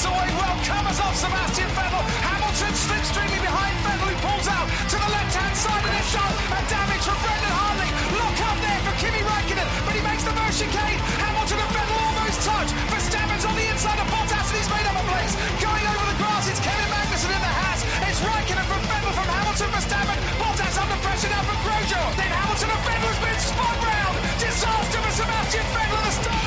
gets 0.00 0.08
away 0.08 0.32
well, 0.32 0.56
covers 0.64 0.96
off 0.96 1.12
Sebastian 1.12 1.68
Vettel. 1.76 2.00
Hamilton 2.24 2.72
slipstreaming 2.72 3.42
behind 3.44 3.76
Vettel, 3.84 4.08
who 4.08 4.16
pulls 4.24 4.48
out 4.48 4.64
to 4.88 4.96
the 4.96 5.10
left-hand 5.12 5.52
side 5.52 5.84
of 5.84 5.92
the 5.92 6.04
shot. 6.08 6.32
And 6.56 6.64
damage 6.72 7.04
from 7.04 7.18
Brendan 7.20 7.52
Hartley. 7.52 7.90
Lock 8.16 8.38
up 8.48 8.56
there 8.64 8.80
for 8.88 8.94
Kimi 8.96 9.20
Raikkonen, 9.20 9.68
but 9.84 9.92
he 9.92 10.00
makes 10.00 10.24
the 10.24 10.32
first 10.32 10.56
chicane. 10.56 11.00
Hamilton 11.20 11.60
and 11.60 11.72
Vettel 11.76 12.00
almost 12.00 12.40
touch. 12.48 12.70
Verstappen's 12.88 13.44
on 13.44 13.54
the 13.60 13.66
inside 13.68 14.00
of 14.00 14.08
Bottas, 14.08 14.48
and 14.48 14.56
he's 14.56 14.70
made 14.72 14.86
up 14.88 14.96
a 14.96 15.04
place. 15.04 15.32
Going 15.60 15.84
over 15.84 16.04
the 16.08 16.16
grass, 16.16 16.48
it's 16.48 16.62
Kevin 16.64 16.88
Magnussen 16.88 17.32
in 17.36 17.42
the 17.44 17.54
hat. 17.60 17.78
It's 18.08 18.20
Raikkonen 18.24 18.66
from 18.72 18.80
Vettel 18.88 19.12
from 19.12 19.28
Hamilton, 19.28 19.68
Verstappen. 19.68 20.18
Bottas 20.40 20.76
under 20.80 20.98
pressure 21.04 21.28
now 21.28 21.44
from 21.44 21.60
Grosjean. 21.60 22.08
Then 22.16 22.32
Hamilton 22.32 22.72
and 22.72 22.82
Vettel 22.88 23.10
has 23.12 23.20
been 23.20 23.40
spun 23.52 23.76
round. 23.84 24.16
Disaster 24.40 25.00
for 25.04 25.12
Sebastian 25.12 25.66
Vettel 25.76 26.00
at 26.00 26.04
the 26.08 26.14
start 26.24 26.39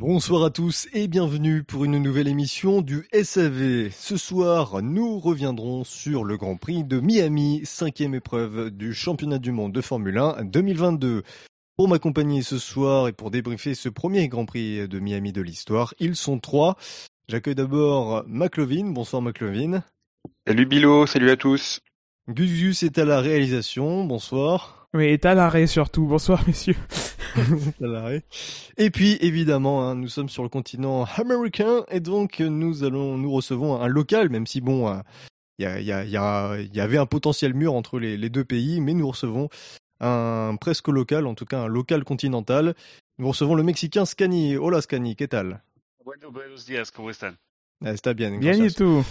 Bonsoir 0.00 0.44
à 0.44 0.50
tous 0.50 0.88
et 0.94 1.08
bienvenue 1.08 1.62
pour 1.62 1.84
une 1.84 1.98
nouvelle 1.98 2.26
émission 2.26 2.80
du 2.80 3.06
SAV. 3.12 3.90
Ce 3.90 4.16
soir, 4.16 4.80
nous 4.80 5.18
reviendrons 5.18 5.84
sur 5.84 6.24
le 6.24 6.38
Grand 6.38 6.56
Prix 6.56 6.84
de 6.84 7.00
Miami, 7.00 7.60
cinquième 7.64 8.14
épreuve 8.14 8.70
du 8.70 8.94
championnat 8.94 9.36
du 9.36 9.52
monde 9.52 9.72
de 9.72 9.82
Formule 9.82 10.16
1 10.16 10.44
2022. 10.44 11.22
Pour 11.76 11.86
m'accompagner 11.86 12.40
ce 12.40 12.56
soir 12.56 13.08
et 13.08 13.12
pour 13.12 13.30
débriefer 13.30 13.74
ce 13.74 13.90
premier 13.90 14.28
Grand 14.28 14.46
Prix 14.46 14.88
de 14.88 15.00
Miami 15.00 15.32
de 15.32 15.42
l'histoire, 15.42 15.92
ils 15.98 16.16
sont 16.16 16.38
trois. 16.38 16.78
J'accueille 17.28 17.54
d'abord 17.54 18.24
McLovin. 18.26 18.92
Bonsoir 18.92 19.20
McLovin. 19.20 19.82
Salut 20.46 20.64
Bilo, 20.64 21.04
salut 21.04 21.30
à 21.30 21.36
tous. 21.36 21.80
Gus 22.26 22.50
Gus 22.50 22.82
est 22.84 22.96
à 22.96 23.04
la 23.04 23.20
réalisation. 23.20 24.04
Bonsoir. 24.04 24.79
Oui, 24.92 25.04
est 25.04 25.24
à 25.24 25.34
l'arrêt 25.34 25.68
surtout. 25.68 26.06
Bonsoir 26.06 26.44
messieurs. 26.46 26.76
à 27.36 27.86
l'arrêt. 27.86 28.24
Et 28.76 28.90
puis 28.90 29.18
évidemment, 29.20 29.88
hein, 29.88 29.94
nous 29.94 30.08
sommes 30.08 30.28
sur 30.28 30.42
le 30.42 30.48
continent 30.48 31.04
américain 31.16 31.84
et 31.90 32.00
donc 32.00 32.40
nous 32.40 32.82
allons, 32.82 33.16
nous 33.16 33.30
recevons 33.30 33.80
un 33.80 33.86
local, 33.86 34.30
même 34.30 34.48
si 34.48 34.60
bon, 34.60 34.92
il 35.58 35.62
y, 35.62 35.66
a, 35.66 35.80
y, 35.80 35.92
a, 35.92 36.04
y, 36.04 36.16
a, 36.16 36.56
y, 36.60 36.80
avait 36.80 36.98
un 36.98 37.06
potentiel 37.06 37.54
mur 37.54 37.74
entre 37.74 38.00
les, 38.00 38.16
les, 38.16 38.30
deux 38.30 38.44
pays, 38.44 38.80
mais 38.80 38.94
nous 38.94 39.06
recevons 39.08 39.48
un 40.00 40.56
presque 40.60 40.88
local, 40.88 41.26
en 41.26 41.34
tout 41.34 41.44
cas 41.44 41.60
un 41.60 41.68
local 41.68 42.02
continental. 42.02 42.74
Nous 43.18 43.28
recevons 43.28 43.54
le 43.54 43.62
Mexicain 43.62 44.04
Scani. 44.04 44.56
Hola 44.56 44.80
Scani, 44.80 45.14
¿qué 45.14 45.28
tal? 45.28 45.62
Bueno, 46.04 46.32
buenos 46.32 46.66
días, 46.66 46.90
¿cómo 46.90 47.10
están? 47.10 47.38
Ah, 47.84 47.92
está 47.92 48.12
bien. 48.12 48.40
Bien 48.40 48.64
y 48.64 48.70
tout. 48.70 49.04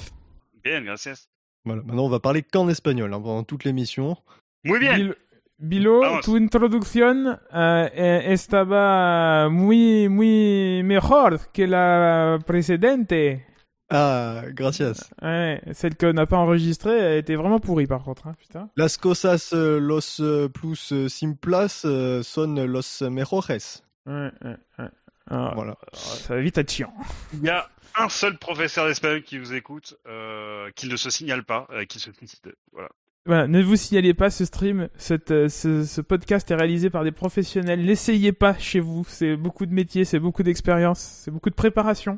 Bien, 0.62 0.84
gracias. 0.84 1.30
Voilà, 1.64 1.84
maintenant 1.84 2.06
on 2.06 2.10
va 2.10 2.20
parler 2.20 2.42
qu'en 2.42 2.68
espagnol 2.70 3.14
hein, 3.14 3.22
pendant 3.22 3.44
toute 3.44 3.64
l'émission. 3.64 4.18
Muy 4.64 4.80
bien. 4.80 4.98
Bil 4.98 5.16
Bilo, 5.62 6.00
Vamos. 6.00 6.26
tu 6.26 6.38
introducción 6.38 7.28
uh, 7.28 7.90
estaba 7.94 9.50
muy, 9.50 10.08
muy 10.08 10.82
mejor 10.84 11.52
que 11.52 11.68
la 11.68 12.40
precedente. 12.46 13.46
Ah, 13.90 14.44
gracias. 14.54 15.12
Ouais, 15.22 15.62
celle 15.74 15.98
qu'on 15.98 16.14
n'a 16.14 16.28
pas 16.28 16.38
enregistrée 16.38 16.98
elle 16.98 17.18
était 17.18 17.36
vraiment 17.36 17.60
pourrie 17.60 17.88
par 17.88 18.04
contre. 18.04 18.28
Hein, 18.28 18.36
putain. 18.40 18.70
Las 18.78 18.98
cosas 18.98 19.52
los 19.52 20.22
plus 20.54 21.08
simplas 21.08 21.86
son 22.24 22.56
los 22.68 23.02
mejores. 23.02 23.84
Ouais, 24.06 24.32
ouais, 24.44 24.58
ouais. 24.78 24.90
Alors, 25.30 25.56
voilà. 25.56 25.78
Ça 25.94 26.36
va 26.36 26.42
vite 26.42 26.58
être 26.58 26.72
chiant. 26.72 26.94
Il 27.34 27.44
y 27.44 27.50
a 27.50 27.68
un 27.96 28.10
seul 28.10 28.38
professeur 28.38 28.88
d'espagnol 28.88 29.24
qui 29.24 29.38
vous 29.38 29.54
écoute, 29.54 29.98
euh, 30.08 30.72
qui 30.76 30.88
ne 30.88 30.96
se 30.96 31.10
signale 31.10 31.44
pas, 31.44 31.68
euh, 31.72 31.86
qui 31.86 32.00
se 32.00 32.12
félicite. 32.12 32.48
Voilà. 32.72 32.90
Voilà, 33.26 33.48
ne 33.48 33.62
vous 33.62 33.76
signalez 33.76 34.14
pas 34.14 34.30
ce 34.30 34.46
stream, 34.46 34.88
euh, 35.12 35.50
ce, 35.50 36.02
podcast 36.02 36.50
est 36.50 36.56
réalisé 36.56 36.90
par 36.90 37.04
des 37.04 37.12
professionnels. 37.12 37.86
N'essayez 37.86 38.32
pas 38.32 38.58
chez 38.58 38.80
vous, 38.80 39.04
c'est 39.08 39.36
beaucoup 39.36 39.66
de 39.66 39.74
métier, 39.74 40.06
c'est 40.06 40.20
beaucoup 40.20 40.42
d'expérience, 40.42 41.00
c'est 41.00 41.30
beaucoup 41.30 41.50
de 41.50 41.56
préparation. 41.56 42.18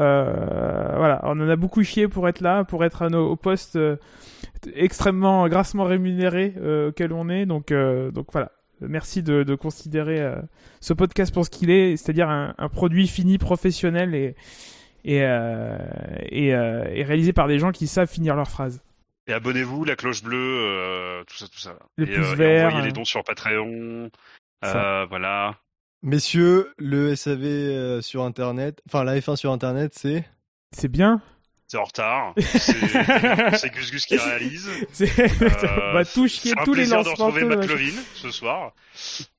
Euh, 0.00 0.94
voilà, 0.96 1.20
on 1.24 1.40
en 1.40 1.48
a 1.48 1.56
beaucoup 1.56 1.82
chié 1.84 2.08
pour 2.08 2.28
être 2.28 2.40
là, 2.40 2.64
pour 2.64 2.84
être 2.84 3.02
à 3.02 3.08
nos, 3.08 3.30
au 3.30 3.36
poste 3.36 3.76
euh, 3.76 3.96
extrêmement 4.74 5.48
grassement 5.48 5.84
rémunéré 5.84 6.54
auquel 6.88 7.12
on 7.12 7.28
est. 7.28 7.46
Donc, 7.46 7.72
voilà, 8.32 8.50
merci 8.80 9.22
de, 9.22 9.54
considérer 9.54 10.34
ce 10.80 10.92
podcast 10.92 11.32
pour 11.32 11.44
ce 11.44 11.50
qu'il 11.50 11.70
est, 11.70 11.96
c'est-à-dire 11.96 12.28
un, 12.28 12.68
produit 12.68 13.06
fini, 13.06 13.38
professionnel 13.38 14.34
et 15.04 15.34
réalisé 17.04 17.32
par 17.32 17.48
des 17.48 17.58
gens 17.58 17.70
qui 17.70 17.86
savent 17.86 18.10
finir 18.10 18.34
leurs 18.36 18.50
phrases. 18.50 18.82
Et 19.26 19.32
abonnez-vous, 19.32 19.84
la 19.84 19.96
cloche 19.96 20.22
bleue, 20.22 20.36
euh, 20.38 21.24
tout 21.24 21.36
ça, 21.36 21.46
tout 21.46 21.58
ça. 21.58 21.78
Le 21.96 22.08
et, 22.08 22.14
pouce 22.14 22.32
euh, 22.32 22.34
vert. 22.34 22.62
Et 22.62 22.66
envoyez 22.66 22.86
les 22.86 22.92
dons 22.92 23.04
sur 23.04 23.22
Patreon. 23.22 24.10
Euh, 24.64 25.06
voilà. 25.06 25.56
Messieurs, 26.02 26.72
le 26.78 27.14
SAV 27.14 28.00
sur 28.00 28.24
Internet, 28.24 28.82
enfin 28.88 29.04
la 29.04 29.18
F1 29.18 29.36
sur 29.36 29.52
Internet, 29.52 29.92
c'est? 29.94 30.24
C'est 30.76 30.88
bien. 30.88 31.22
C'est 31.72 31.78
en 31.78 31.84
retard. 31.84 32.34
C'est 32.36 33.72
Gus 33.72 33.92
Gus 33.92 34.04
qui 34.04 34.16
réalise. 34.18 34.68
Euh, 35.00 35.92
bah, 35.94 36.04
tout 36.04 36.28
chier, 36.28 36.52
tous 36.66 36.74
les 36.74 36.84
lancements. 36.84 37.02
de 37.02 37.08
retrouver 37.08 37.44
McLovin 37.44 37.98
ce 38.14 38.30
soir. 38.30 38.74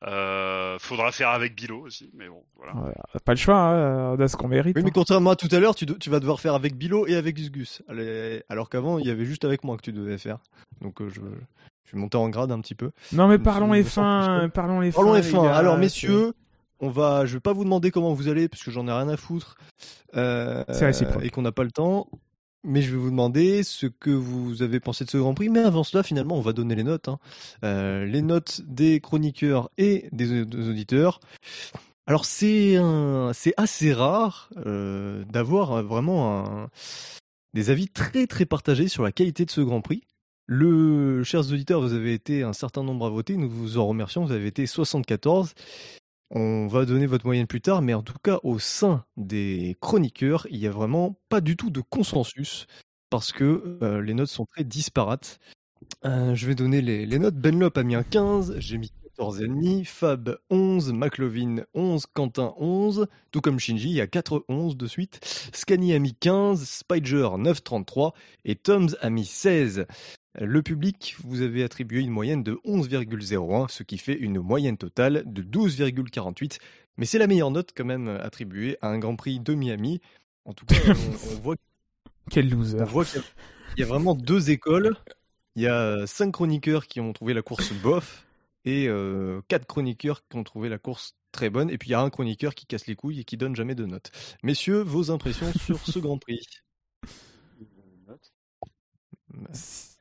Euh, 0.08 0.80
faudra 0.80 1.12
faire 1.12 1.30
avec 1.30 1.56
Bilo 1.56 1.82
aussi, 1.82 2.10
mais 2.16 2.28
bon, 2.28 2.42
voilà. 2.58 2.74
Ouais, 2.74 2.94
pas 3.24 3.34
le 3.34 3.38
choix, 3.38 3.56
hein, 3.56 4.16
on 4.18 4.20
a 4.20 4.28
ce 4.28 4.36
qu'on 4.36 4.48
mérite. 4.48 4.76
Oui, 4.76 4.82
mais 4.82 4.90
hein. 4.90 4.94
contrairement 4.96 5.30
à 5.30 5.36
tout 5.36 5.48
à 5.52 5.60
l'heure, 5.60 5.76
tu, 5.76 5.86
tu, 5.86 6.10
vas 6.10 6.20
devoir 6.20 6.40
faire 6.40 6.56
avec 6.56 6.76
Bilo 6.76 7.06
et 7.06 7.14
avec 7.14 7.36
Gus 7.36 7.52
Gus. 7.52 7.84
Alors 8.50 8.68
qu'avant, 8.68 8.98
il 8.98 9.06
y 9.06 9.12
avait 9.12 9.26
juste 9.26 9.46
avec 9.46 9.64
moi 9.64 9.78
que 9.78 9.84
tu 9.84 9.94
devais 9.94 10.18
faire. 10.18 10.40
Donc 10.82 11.02
euh, 11.02 11.10
je, 11.10 11.20
je 11.84 11.90
suis 11.90 12.00
monté 12.00 12.18
en 12.18 12.30
grade 12.30 12.52
un 12.52 12.62
petit 12.62 12.74
peu. 12.74 12.90
Non, 13.12 13.28
mais 13.28 13.38
parlons 13.38 13.72
F1, 13.76 14.50
parlons 14.50 14.82
F1. 14.82 14.92
Parlons 14.92 15.16
F1. 15.20 15.44
Gars, 15.44 15.56
Alors 15.56 15.78
messieurs, 15.78 16.34
on 16.80 16.90
va, 16.90 17.26
je 17.28 17.36
vais 17.36 17.40
pas 17.40 17.54
vous 17.54 17.64
demander 17.64 17.92
comment 17.92 18.14
vous 18.14 18.28
allez 18.28 18.50
parce 18.50 18.64
que 18.64 18.72
j'en 18.72 18.88
ai 18.88 18.92
rien 18.92 19.08
à 19.08 19.18
foutre. 19.18 19.56
Euh, 20.16 20.64
C'est 20.70 20.86
réciproque. 20.86 21.24
Et 21.24 21.30
qu'on 21.30 21.42
n'a 21.42 21.52
pas 21.52 21.64
le 21.64 21.72
temps. 21.72 22.08
Mais 22.64 22.82
je 22.82 22.92
vais 22.92 22.98
vous 22.98 23.10
demander 23.10 23.64
ce 23.64 23.88
que 23.88 24.10
vous 24.10 24.62
avez 24.62 24.80
pensé 24.80 25.06
de 25.06 25.10
ce 25.10 25.18
Grand 25.18 25.34
Prix. 25.34 25.50
Mais 25.50 25.60
avant 25.60 25.84
cela, 25.84 26.04
finalement, 26.04 26.38
on 26.38 26.42
va 26.42 26.54
donner 26.54 26.76
les 26.76 26.84
notes. 26.84 27.10
Hein. 27.10 27.20
Euh, 27.64 28.06
les 28.06 28.22
notes 28.22 28.62
des 28.66 29.00
chroniqueurs 29.00 29.70
et 29.78 30.08
des, 30.12 30.42
auditeurs. 30.42 31.20
Alors 32.06 32.26
c'est 32.26 32.78
assez 33.58 33.94
rare 33.94 34.50
euh, 34.66 35.24
d'avoir 35.26 35.84
vraiment 35.84 36.68
des 37.54 37.70
avis 37.70 37.88
très 37.88 38.28
très 38.28 38.46
partagés 38.46 38.88
sur 38.88 39.04
la 39.04 39.12
qualité 39.12 39.46
de 39.46 39.52
ce 39.52 39.62
Grand 39.62 39.82
Prix. 39.82 40.04
Le, 40.46 41.24
chers 41.24 41.52
auditeurs, 41.52 41.82
vous 41.82 41.94
avez 41.94 42.14
été 42.14 42.44
un 42.44 42.54
certain 42.54 42.84
nombre 42.84 43.06
à 43.06 43.10
voter. 43.10 43.38
Nous 43.38 43.50
vous 43.50 43.78
en 43.78 43.88
remercions. 43.88 44.26
Vous 44.26 44.34
avez 44.34 44.48
été 44.48 44.66
74. 44.66 45.54
On 46.36 46.66
va 46.66 46.86
donner 46.86 47.06
votre 47.06 47.28
moyenne 47.28 47.46
plus 47.46 47.62
tard, 47.62 47.84
mais 47.84 47.94
en 47.94 48.02
tout 48.02 48.18
cas, 48.24 48.40
au 48.42 48.58
sein 48.58 49.06
des 49.18 49.78
chroniqueurs, 49.80 50.48
il 50.50 50.60
n'y 50.60 50.66
a 50.66 50.72
vraiment 50.72 51.16
pas 51.30 51.42
du 51.42 51.56
tout 51.56 51.70
de 51.70 51.80
consensus 51.80 52.66
parce 53.12 53.32
que 53.32 53.78
euh, 53.84 54.02
les 54.02 54.16
notes 54.16 54.30
sont 54.30 54.46
très 54.46 54.64
disparates. 54.64 55.40
Euh, 56.06 56.34
je 56.34 56.48
vais 56.48 56.56
donner 56.56 56.82
les, 56.82 57.20
notes. 57.20 57.36
Benlop 57.36 57.78
a 57.78 57.84
mis 57.84 57.94
un 57.94 58.02
15, 58.02 58.56
j'ai 58.58 58.80
mis 58.80 58.92
14,5, 59.20 59.86
Fab 59.86 60.40
11, 60.50 60.94
McLovin 60.94 61.66
11, 61.76 62.08
Quentin 62.08 62.56
11, 62.58 63.06
tout 63.30 63.42
comme 63.42 63.60
Shinji, 63.60 63.90
il 63.90 63.96
y 63.96 64.02
a 64.02 64.08
4 64.08 64.46
11 64.48 64.76
de 64.76 64.88
suite. 64.88 65.20
Scani 65.54 65.94
a 65.94 66.00
mis 66.00 66.16
15, 66.16 66.68
Spider 66.68 67.30
9,33 67.38 68.14
et 68.46 68.56
Toms 68.56 68.96
a 69.02 69.12
mis 69.12 69.26
16. 69.26 69.86
Le 70.36 70.64
public, 70.64 71.16
vous 71.24 71.42
avez 71.42 71.64
attribué 71.64 72.02
une 72.02 72.10
moyenne 72.10 72.44
de 72.44 72.54
11,01, 72.66 73.70
ce 73.70 73.84
qui 73.84 73.98
fait 73.98 74.16
une 74.16 74.40
moyenne 74.40 74.78
totale 74.78 75.24
de 75.26 75.44
12,48. 75.44 76.60
Mais 76.98 77.06
c'est 77.06 77.20
la 77.20 77.28
meilleure 77.28 77.52
note 77.52 77.72
quand 77.76 77.86
même 77.86 78.08
attribuée 78.08 78.78
à 78.82 78.90
un 78.90 78.98
Grand 78.98 79.16
Prix 79.16 79.40
de 79.40 79.54
Miami. 79.54 80.02
En 80.46 80.54
tout 80.54 80.66
cas, 80.66 80.76
on, 80.88 80.92
on 81.34 81.40
voit, 81.42 81.56
Quel 82.30 82.50
loser. 82.50 82.82
on 82.82 82.86
voit 82.86 83.06
qu'il 83.06 83.22
y, 83.78 83.82
y, 83.82 83.84
a 83.84 83.88
vraiment 83.88 84.16
deux 84.16 84.50
écoles. 84.50 84.96
Il 85.56 85.62
y 85.62 85.68
a 85.68 86.08
cinq 86.08 86.32
chroniqueurs 86.32 86.88
qui 86.88 87.00
ont 87.00 87.14
trouvé 87.14 87.34
la 87.34 87.44
course 87.44 87.72
bof 87.74 88.26
et 88.66 88.88
euh, 88.88 89.42
quatre 89.48 89.66
chroniqueurs 89.66 90.28
qui 90.28 90.38
ont 90.38 90.44
trouvé 90.44 90.70
la 90.70 90.78
course 90.78 91.16
très 91.32 91.50
bonne. 91.50 91.70
Et 91.70 91.78
puis 91.78 91.90
il 91.90 91.92
y 91.92 91.96
a 91.96 92.02
un 92.02 92.10
chroniqueur 92.10 92.56
qui 92.56 92.66
casse 92.66 92.88
les 92.88 92.96
couilles 92.96 93.20
et 93.20 93.24
qui 93.24 93.38
donne 93.38 93.56
jamais 93.56 93.76
de 93.76 93.86
notes. 93.86 94.12
Messieurs, 94.42 94.82
vos 94.82 95.12
impressions 95.12 95.52
sur 95.54 95.80
ce 95.80 96.00
Grand 96.00 96.18
Prix? 96.18 96.46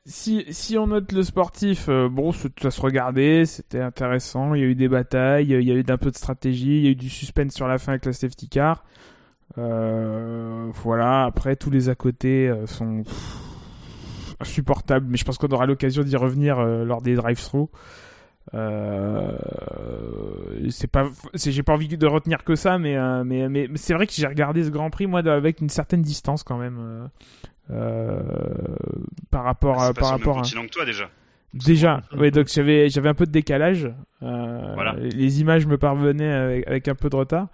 Si, 0.05 0.77
on 0.77 0.87
note 0.87 1.13
le 1.13 1.23
sportif, 1.23 1.87
euh, 1.87 2.09
bon, 2.09 2.33
ça 2.33 2.71
se 2.71 2.81
regardait, 2.81 3.45
c'était 3.45 3.79
intéressant, 3.79 4.53
il 4.53 4.61
y 4.61 4.63
a 4.63 4.67
eu 4.67 4.75
des 4.75 4.89
batailles, 4.89 5.45
il 5.45 5.63
y 5.63 5.71
a 5.71 5.75
eu 5.75 5.83
un 5.87 5.97
peu 5.97 6.11
de 6.11 6.15
stratégie, 6.15 6.77
il 6.79 6.83
y 6.83 6.87
a 6.87 6.91
eu 6.91 6.95
du 6.95 7.09
suspense 7.09 7.53
sur 7.53 7.67
la 7.67 7.77
fin 7.77 7.93
avec 7.93 8.05
la 8.05 8.11
safety 8.13 8.49
car. 8.49 8.83
Euh, 9.57 10.69
voilà, 10.83 11.23
après 11.25 11.55
tous 11.55 11.69
les 11.69 11.87
à 11.87 11.95
côté 11.95 12.49
euh, 12.49 12.65
sont 12.65 13.03
pff, 13.03 14.35
insupportables, 14.41 15.05
mais 15.09 15.17
je 15.17 15.23
pense 15.23 15.37
qu'on 15.37 15.47
aura 15.49 15.67
l'occasion 15.67 16.03
d'y 16.03 16.17
revenir 16.17 16.59
lors 16.61 17.01
des 17.01 17.15
drive-through. 17.15 17.69
C'est 20.69 20.87
pas, 20.87 21.05
j'ai 21.33 21.63
pas 21.63 21.73
envie 21.73 21.87
de 21.87 22.07
retenir 22.07 22.43
que 22.43 22.55
ça, 22.55 22.77
mais 22.77 22.97
mais, 23.23 23.69
c'est 23.75 23.93
vrai 23.93 24.05
que 24.05 24.13
j'ai 24.13 24.27
regardé 24.27 24.65
ce 24.65 24.69
Grand 24.69 24.89
Prix 24.89 25.07
moi 25.07 25.19
avec 25.19 25.61
une 25.61 25.69
certaine 25.69 26.01
distance 26.01 26.43
quand 26.43 26.57
même. 26.57 27.09
Euh, 27.71 28.21
par 29.33 29.43
rapport 29.43 29.77
Ah, 29.79 29.87
à 29.87 29.93
par 29.93 30.09
rapport 30.09 30.39
à 30.39 30.43
que 30.43 30.67
toi 30.69 30.85
déjà. 30.85 31.09
déjà 31.53 32.01
ouais 32.17 32.31
donc 32.31 32.47
j'avais 32.47 32.89
j'avais 32.89 33.09
un 33.09 33.13
peu 33.13 33.25
de 33.25 33.31
décalage 33.31 33.89
euh, 34.21 34.71
Voilà. 34.75 34.93
les 34.99 35.41
images 35.41 35.65
me 35.67 35.77
parvenaient 35.77 36.31
avec, 36.31 36.67
avec 36.67 36.87
un 36.87 36.95
peu 36.95 37.09
de 37.09 37.15
retard 37.17 37.47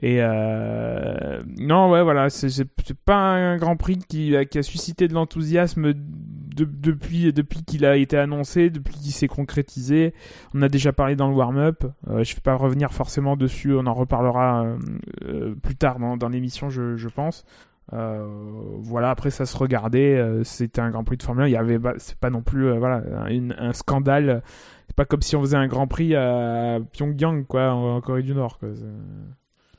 Et 0.00 0.18
euh, 0.22 1.42
non, 1.58 1.90
ouais, 1.90 2.02
voilà, 2.04 2.30
c'est 2.30 2.48
c'est 2.50 2.68
pas 3.04 3.16
un 3.16 3.56
Grand 3.56 3.76
Prix 3.76 3.98
qui, 4.08 4.36
a- 4.36 4.44
qui 4.44 4.58
a 4.58 4.62
suscité 4.62 5.08
de 5.08 5.14
l'enthousiasme 5.14 5.92
de- 5.92 6.64
depuis, 6.64 7.32
depuis 7.32 7.64
qu'il 7.64 7.84
a 7.84 7.96
été 7.96 8.16
annoncé, 8.16 8.70
depuis 8.70 8.94
qu'il 8.94 9.10
s'est 9.12 9.26
concrétisé. 9.28 10.14
On 10.54 10.62
a 10.62 10.68
déjà 10.68 10.92
parlé 10.92 11.16
dans 11.16 11.28
le 11.28 11.34
warm-up. 11.34 11.84
Euh, 12.08 12.22
je 12.22 12.34
vais 12.36 12.40
pas 12.40 12.54
revenir 12.54 12.92
forcément 12.92 13.36
dessus, 13.36 13.74
on 13.74 13.86
en 13.86 13.94
reparlera 13.94 14.64
euh, 14.64 14.76
euh, 15.24 15.54
plus 15.60 15.74
tard 15.74 15.98
dans, 15.98 16.16
dans 16.16 16.28
l'émission, 16.28 16.70
je, 16.70 16.96
je 16.96 17.08
pense. 17.08 17.44
Euh, 17.94 18.26
voilà, 18.80 19.10
après 19.10 19.30
ça 19.30 19.46
se 19.46 19.56
regardait, 19.56 20.16
euh, 20.16 20.44
c'était 20.44 20.80
un 20.80 20.90
Grand 20.90 21.04
Prix 21.04 21.16
de 21.16 21.22
Formule 21.22 21.44
1. 21.44 21.46
Il 21.48 21.52
y 21.52 21.56
avait, 21.56 21.78
pas- 21.78 21.94
c'est 21.98 22.16
pas 22.18 22.30
non 22.30 22.42
plus, 22.42 22.66
euh, 22.66 22.78
voilà, 22.78 23.02
un, 23.26 23.50
un 23.50 23.72
scandale. 23.72 24.42
C'est 24.88 24.96
pas 24.96 25.04
comme 25.04 25.22
si 25.22 25.36
on 25.36 25.40
faisait 25.40 25.56
un 25.56 25.68
Grand 25.68 25.86
Prix 25.86 26.14
à 26.14 26.78
Pyongyang, 26.92 27.46
quoi, 27.46 27.72
en, 27.72 27.96
en 27.96 28.00
Corée 28.00 28.22
du 28.22 28.34
Nord. 28.34 28.58
Quoi. 28.58 28.70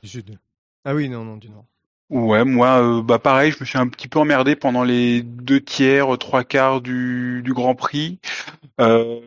Sud. 0.02 0.38
Ah 0.84 0.94
oui, 0.94 1.08
non, 1.08 1.24
non, 1.24 1.36
du 1.36 1.48
nord. 1.50 1.66
Ouais, 2.10 2.44
moi, 2.44 2.82
euh, 2.82 3.02
bah 3.02 3.20
pareil, 3.20 3.52
je 3.52 3.58
me 3.60 3.64
suis 3.64 3.78
un 3.78 3.86
petit 3.86 4.08
peu 4.08 4.18
emmerdé 4.18 4.56
pendant 4.56 4.82
les 4.82 5.22
deux 5.22 5.60
tiers, 5.60 6.18
trois 6.18 6.42
quarts 6.42 6.80
du, 6.80 7.40
du 7.44 7.52
Grand 7.52 7.76
Prix. 7.76 8.18
Euh, 8.80 9.20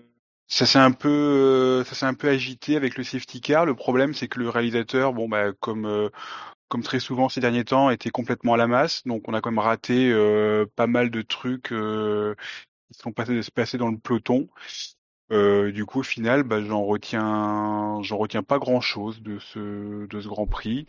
ça 0.48 0.66
s'est 0.66 0.80
un 0.80 0.92
peu, 0.92 1.84
ça 1.86 1.96
s'est 1.96 2.06
un 2.06 2.14
peu 2.16 2.30
agité 2.30 2.76
avec 2.78 2.98
le 2.98 3.04
safety 3.06 3.42
car. 3.42 3.66
Le 3.66 3.76
problème, 3.76 4.14
c'est 4.14 4.28
que 4.28 4.40
le 4.40 4.50
réalisateur, 4.50 5.14
bon 5.14 5.30
bah 5.30 5.54
comme 5.60 5.86
euh, 5.86 6.10
comme 6.70 6.84
très 6.84 7.00
souvent 7.00 7.30
ces 7.30 7.42
derniers 7.42 7.66
temps, 7.66 7.90
était 7.90 8.10
complètement 8.10 8.54
à 8.54 8.58
la 8.58 8.68
masse. 8.68 9.04
Donc 9.06 9.28
on 9.28 9.34
a 9.34 9.42
quand 9.42 9.52
même 9.52 9.60
raté 9.60 10.12
euh, 10.12 10.66
pas 10.76 10.88
mal 10.88 11.10
de 11.12 11.22
trucs 11.22 11.72
euh, 11.72 12.36
qui 12.92 13.00
sont 13.00 13.12
passés, 13.12 13.40
passés 13.54 13.78
dans 13.78 13.90
le 13.92 13.98
peloton. 13.98 14.50
Euh, 15.32 15.72
du 15.72 15.86
coup, 15.86 16.00
au 16.00 16.04
final, 16.04 16.44
bah, 16.44 16.62
j'en 16.62 16.84
retiens, 16.84 18.02
j'en 18.04 18.18
retiens 18.18 18.44
pas 18.44 18.60
grand-chose 18.60 19.22
de 19.22 19.40
ce 19.40 20.06
de 20.08 20.22
ce 20.22 20.28
Grand 20.28 20.48
Prix. 20.48 20.86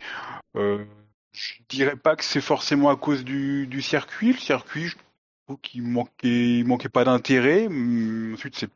Euh, 0.55 0.85
je 1.33 1.55
dirais 1.69 1.95
pas 1.95 2.15
que 2.15 2.23
c'est 2.23 2.41
forcément 2.41 2.89
à 2.89 2.95
cause 2.95 3.23
du, 3.23 3.67
du 3.67 3.81
circuit. 3.81 4.33
Le 4.33 4.39
circuit, 4.39 4.87
je 4.87 4.97
trouve 5.45 5.59
qu'il 5.61 5.83
manquait, 5.83 6.59
il 6.59 6.65
manquait 6.65 6.89
pas 6.89 7.05
d'intérêt. 7.05 7.67
Hum, 7.67 8.33
Ensuite, 8.33 8.55
c'est 8.57 8.69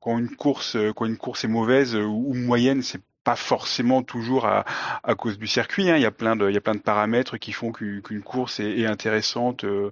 quand 0.00 0.18
une 0.18 0.34
course, 0.36 0.76
quand 0.96 1.06
une 1.06 1.16
course 1.16 1.44
est 1.44 1.48
mauvaise 1.48 1.94
euh, 1.94 2.04
ou 2.04 2.34
moyenne, 2.34 2.82
c'est 2.82 3.00
pas 3.24 3.36
forcément 3.36 4.02
toujours 4.02 4.46
à, 4.46 4.64
cause 5.16 5.38
du 5.38 5.46
circuit. 5.46 5.90
hein. 5.90 5.96
Il 5.96 6.02
y 6.02 6.06
a 6.06 6.10
plein 6.10 6.36
de, 6.36 6.58
paramètres 6.78 7.38
qui 7.38 7.52
font 7.52 7.72
qu'une 7.72 8.22
course 8.22 8.60
est, 8.60 8.86
intéressante 8.86 9.64
euh, 9.64 9.90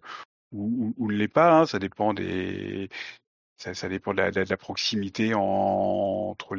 ou, 0.52 0.94
ne 0.98 1.14
l'est 1.14 1.28
pas. 1.28 1.60
hein. 1.60 1.66
Ça 1.66 1.78
dépend 1.78 2.12
de 2.12 2.88
la, 4.16 4.56
proximité 4.56 5.34
en- 5.34 6.36
entre 6.36 6.54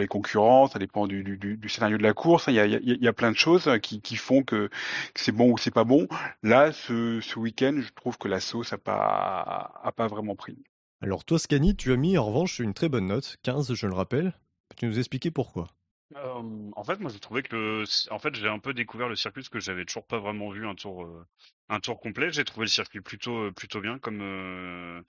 les 0.00 0.06
concurrents, 0.08 0.66
ça 0.68 0.78
dépend 0.78 1.06
du, 1.06 1.60
scénario 1.68 1.96
de 1.96 2.02
la 2.02 2.12
course. 2.12 2.48
hein. 2.48 2.52
Il 2.52 3.02
y 3.02 3.08
a, 3.08 3.12
plein 3.12 3.30
de 3.30 3.36
choses 3.36 3.70
qui, 3.80 4.16
font 4.16 4.42
que, 4.42 4.68
c'est 5.14 5.32
bon 5.32 5.52
ou 5.52 5.58
c'est 5.58 5.70
pas 5.70 5.84
bon. 5.84 6.08
Là, 6.42 6.72
ce, 6.72 7.38
week-end, 7.38 7.76
je 7.80 7.92
trouve 7.94 8.18
que 8.18 8.28
la 8.28 8.40
sauce 8.40 8.72
a 8.72 8.78
pas 8.78 9.80
pas 9.96 10.08
vraiment 10.08 10.34
pris. 10.34 10.58
Alors 11.02 11.24
toi, 11.24 11.38
Scani, 11.38 11.76
tu 11.76 11.92
as 11.92 11.96
mis 11.96 12.18
en 12.18 12.24
revanche 12.24 12.58
une 12.58 12.74
très 12.74 12.88
bonne 12.88 13.06
note, 13.06 13.36
15, 13.42 13.74
je 13.74 13.86
le 13.86 13.94
rappelle. 13.94 14.32
Peux-tu 14.70 14.86
nous 14.86 14.98
expliquer 14.98 15.30
pourquoi? 15.30 15.68
Euh, 16.16 16.70
en 16.76 16.84
fait, 16.84 17.00
moi, 17.00 17.10
j'ai 17.10 17.18
trouvé 17.18 17.42
que 17.42 17.54
le, 17.56 17.84
en 18.10 18.18
fait, 18.18 18.34
j'ai 18.34 18.48
un 18.48 18.58
peu 18.58 18.74
découvert 18.74 19.08
le 19.08 19.16
circuit 19.16 19.42
parce 19.42 19.48
que 19.48 19.60
j'avais 19.60 19.84
toujours 19.84 20.06
pas 20.06 20.18
vraiment 20.18 20.50
vu 20.50 20.66
un 20.66 20.74
tour, 20.74 21.04
euh, 21.04 21.26
un 21.68 21.80
tour 21.80 22.00
complet. 22.00 22.30
J'ai 22.32 22.44
trouvé 22.44 22.64
le 22.66 22.70
circuit 22.70 23.00
plutôt, 23.00 23.46
euh, 23.46 23.52
plutôt 23.52 23.80
bien. 23.80 23.98
Comme, 23.98 24.20
euh, 24.22 25.02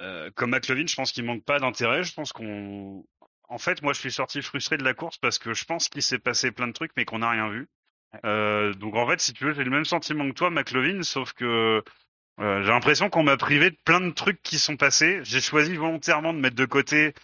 euh, 0.00 0.30
comme 0.34 0.50
McLovin, 0.50 0.86
je 0.86 0.96
pense 0.96 1.12
qu'il 1.12 1.24
manque 1.24 1.44
pas 1.44 1.58
d'intérêt. 1.58 2.02
Je 2.04 2.12
pense 2.12 2.32
qu'on, 2.32 3.04
en 3.48 3.58
fait, 3.58 3.82
moi, 3.82 3.92
je 3.92 4.00
suis 4.00 4.12
sorti 4.12 4.42
frustré 4.42 4.76
de 4.76 4.84
la 4.84 4.94
course 4.94 5.18
parce 5.18 5.38
que 5.38 5.54
je 5.54 5.64
pense 5.64 5.88
qu'il 5.88 6.02
s'est 6.02 6.18
passé 6.18 6.50
plein 6.52 6.68
de 6.68 6.72
trucs, 6.72 6.92
mais 6.96 7.04
qu'on 7.04 7.20
n'a 7.20 7.30
rien 7.30 7.48
vu. 7.48 7.68
Euh, 8.24 8.74
donc, 8.74 8.96
en 8.96 9.06
fait, 9.08 9.20
si 9.20 9.32
tu 9.32 9.44
veux, 9.44 9.52
j'ai 9.54 9.64
le 9.64 9.70
même 9.70 9.84
sentiment 9.84 10.28
que 10.28 10.34
toi, 10.34 10.50
McLovin, 10.50 11.02
sauf 11.02 11.32
que 11.32 11.82
euh, 12.40 12.62
j'ai 12.62 12.68
l'impression 12.68 13.10
qu'on 13.10 13.22
m'a 13.22 13.36
privé 13.36 13.70
de 13.70 13.78
plein 13.84 14.00
de 14.00 14.10
trucs 14.10 14.42
qui 14.42 14.58
sont 14.58 14.76
passés. 14.76 15.20
J'ai 15.24 15.40
choisi 15.40 15.76
volontairement 15.76 16.32
de 16.32 16.38
mettre 16.38 16.56
de 16.56 16.64
côté 16.64 17.14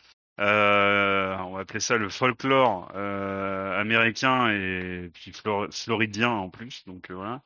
on 0.44 1.52
va 1.54 1.60
appeler 1.60 1.80
ça 1.80 1.96
le 1.96 2.08
folklore 2.08 2.90
euh, 2.94 3.80
américain 3.80 4.48
et 4.50 5.10
puis 5.14 5.32
flor- 5.32 5.68
floridien 5.72 6.30
en 6.30 6.50
plus. 6.50 6.84
Donc 6.86 7.10
euh, 7.10 7.14
voilà. 7.14 7.42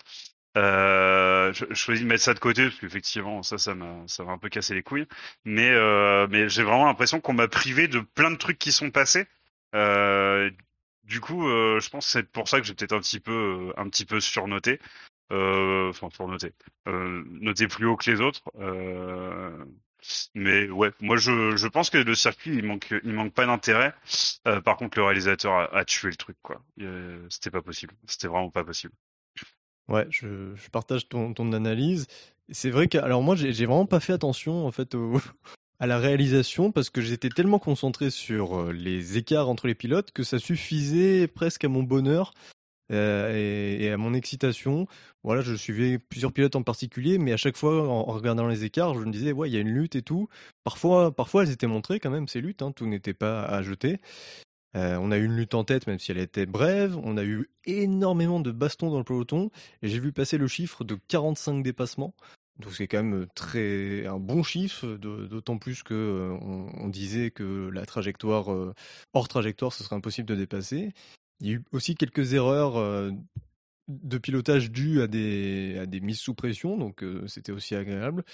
Euh, 0.58 1.52
je, 1.52 1.64
je 1.70 1.74
choisis 1.74 2.02
de 2.04 2.08
mettre 2.08 2.24
ça 2.24 2.34
de 2.34 2.40
côté 2.40 2.64
parce 2.64 2.76
qu'effectivement 2.80 3.42
ça 3.44 3.56
ça 3.58 3.74
m'a 3.74 4.02
ça 4.08 4.24
va 4.24 4.32
un 4.32 4.38
peu 4.38 4.48
casser 4.48 4.74
les 4.74 4.82
couilles. 4.82 5.06
Mais 5.44 5.70
euh, 5.70 6.26
mais 6.30 6.48
j'ai 6.48 6.62
vraiment 6.64 6.86
l'impression 6.86 7.20
qu'on 7.20 7.34
m'a 7.34 7.48
privé 7.48 7.88
de 7.88 8.00
plein 8.00 8.30
de 8.32 8.36
trucs 8.36 8.58
qui 8.58 8.72
sont 8.72 8.90
passés. 8.90 9.26
Euh, 9.74 10.50
du 11.04 11.20
coup, 11.20 11.48
euh, 11.48 11.80
je 11.80 11.88
pense 11.90 12.06
que 12.06 12.12
c'est 12.12 12.30
pour 12.32 12.48
ça 12.48 12.60
que 12.60 12.66
j'ai 12.66 12.74
peut-être 12.74 12.92
un 12.94 13.00
petit 13.00 13.20
peu 13.20 13.32
euh, 13.76 13.80
un 13.80 13.88
petit 13.88 14.04
peu 14.06 14.20
surnoté. 14.20 14.80
Euh, 15.32 15.90
Enfin 15.90 16.10
surnoté. 16.10 16.52
Euh, 16.88 17.24
noté 17.40 17.68
plus 17.68 17.86
haut 17.86 17.96
que 17.96 18.10
les 18.10 18.20
autres. 18.20 18.42
Mais 20.34 20.68
ouais, 20.68 20.90
moi 21.00 21.16
je, 21.16 21.56
je 21.56 21.68
pense 21.68 21.90
que 21.90 21.98
le 21.98 22.14
circuit 22.14 22.56
il 22.56 22.64
manque 22.64 22.94
il 23.04 23.12
manque 23.12 23.32
pas 23.32 23.46
d'intérêt. 23.46 23.94
Euh, 24.46 24.60
par 24.60 24.76
contre 24.76 24.98
le 24.98 25.04
réalisateur 25.04 25.74
a, 25.74 25.84
tué 25.84 26.08
le 26.08 26.16
truc 26.16 26.36
quoi. 26.42 26.62
Euh, 26.80 27.24
C'était 27.28 27.50
pas 27.50 27.62
possible. 27.62 27.94
C'était 28.06 28.28
vraiment 28.28 28.50
pas 28.50 28.64
possible. 28.64 28.94
Ouais, 29.88 30.06
je, 30.10 30.54
je 30.54 30.68
partage 30.70 31.08
ton, 31.08 31.34
ton 31.34 31.52
analyse. 31.52 32.06
C'est 32.52 32.70
vrai 32.70 32.88
que, 32.88 32.98
alors 32.98 33.22
moi, 33.22 33.36
j'ai 33.36 33.66
vraiment 33.66 33.86
pas 33.86 34.00
fait 34.00 34.12
attention 34.12 34.66
en 34.66 34.70
fait 34.70 34.96
à 35.80 35.86
la 35.86 35.98
réalisation 35.98 36.72
parce 36.72 36.90
que 36.90 37.00
j'étais 37.00 37.28
tellement 37.28 37.58
concentré 37.58 38.10
sur 38.10 38.58
euh, 38.58 38.72
les 38.72 39.16
écarts 39.16 39.48
entre 39.48 39.66
les 39.66 39.74
pilotes 39.74 40.12
que 40.12 40.22
ça 40.22 40.38
suffisait 40.38 41.26
presque 41.26 41.64
à 41.64 41.68
mon 41.68 41.82
bonheur 41.82 42.34
et, 42.90 43.84
et 43.84 43.90
à 43.90 43.96
mon 43.96 44.14
excitation. 44.14 44.86
Voilà, 45.22 45.42
je 45.42 45.54
suivais 45.54 45.98
plusieurs 45.98 46.32
pilotes 46.32 46.56
en 46.56 46.62
particulier, 46.62 47.18
mais 47.18 47.32
à 47.32 47.36
chaque 47.36 47.56
fois, 47.56 47.88
en, 47.88 48.04
regardant 48.04 48.46
les 48.46 48.64
écarts, 48.64 48.94
je 48.94 49.00
me 49.00 49.12
disais, 49.12 49.32
ouais, 49.32 49.50
il 49.50 49.54
y 49.54 49.56
a 49.56 49.60
une 49.60 49.68
lutte 49.68 49.96
et 49.96 50.02
tout. 50.02 50.28
Parfois, 50.64 51.14
parfois, 51.14 51.42
elles 51.42 51.50
étaient 51.50 51.66
montrées 51.66 52.00
quand 52.00 52.10
même 52.10 52.28
ces 52.28 52.40
luttes. 52.40 52.62
hein, 52.62 52.72
tout 52.72 52.86
n'était 52.86 53.14
pas 53.14 53.42
à 53.42 53.62
jeter. 53.62 54.00
Euh, 54.76 54.96
on 55.00 55.10
a 55.10 55.18
eu 55.18 55.24
une 55.24 55.36
lutte 55.36 55.54
en 55.54 55.64
tête, 55.64 55.86
même 55.86 55.98
si 55.98 56.10
elle 56.10 56.18
était 56.18 56.46
brève. 56.46 56.98
On 57.02 57.16
a 57.16 57.24
eu 57.24 57.50
énormément 57.64 58.40
de 58.40 58.50
bastons 58.50 58.90
dans 58.90 58.98
le 58.98 59.04
peloton. 59.04 59.50
Et 59.82 59.88
j'ai 59.88 59.98
vu 59.98 60.12
passer 60.12 60.38
le 60.38 60.48
chiffre 60.48 60.84
de 60.84 60.98
45 61.08 61.62
dépassements. 61.62 62.14
Donc 62.58 62.74
c'est 62.74 62.88
quand 62.88 63.02
même 63.02 63.26
très 63.34 64.06
un 64.06 64.18
bon 64.18 64.42
chiffre, 64.42 64.86
d'autant 64.96 65.56
plus 65.56 65.82
que 65.82 65.94
euh, 65.94 66.38
on, 66.76 66.88
disait 66.88 67.30
que 67.30 67.70
la 67.72 67.86
trajectoire 67.86 68.52
euh, 68.52 68.74
hors 69.14 69.28
trajectoire, 69.28 69.72
ce 69.72 69.82
serait 69.82 69.96
impossible 69.96 70.28
de 70.28 70.34
dépasser. 70.34 70.92
Il 71.40 71.46
y 71.46 71.50
a 71.50 71.54
eu 71.54 71.64
aussi 71.72 71.94
quelques 71.94 72.34
erreurs 72.34 73.12
de 73.88 74.18
pilotage 74.18 74.70
dues 74.70 75.00
à 75.02 75.06
des 75.06 75.78
à 75.80 75.86
des 75.86 76.00
mises 76.00 76.20
sous 76.20 76.34
pression, 76.34 76.76
donc 76.76 77.04
c'était 77.26 77.52
aussi 77.52 77.74
agréable. 77.74 78.24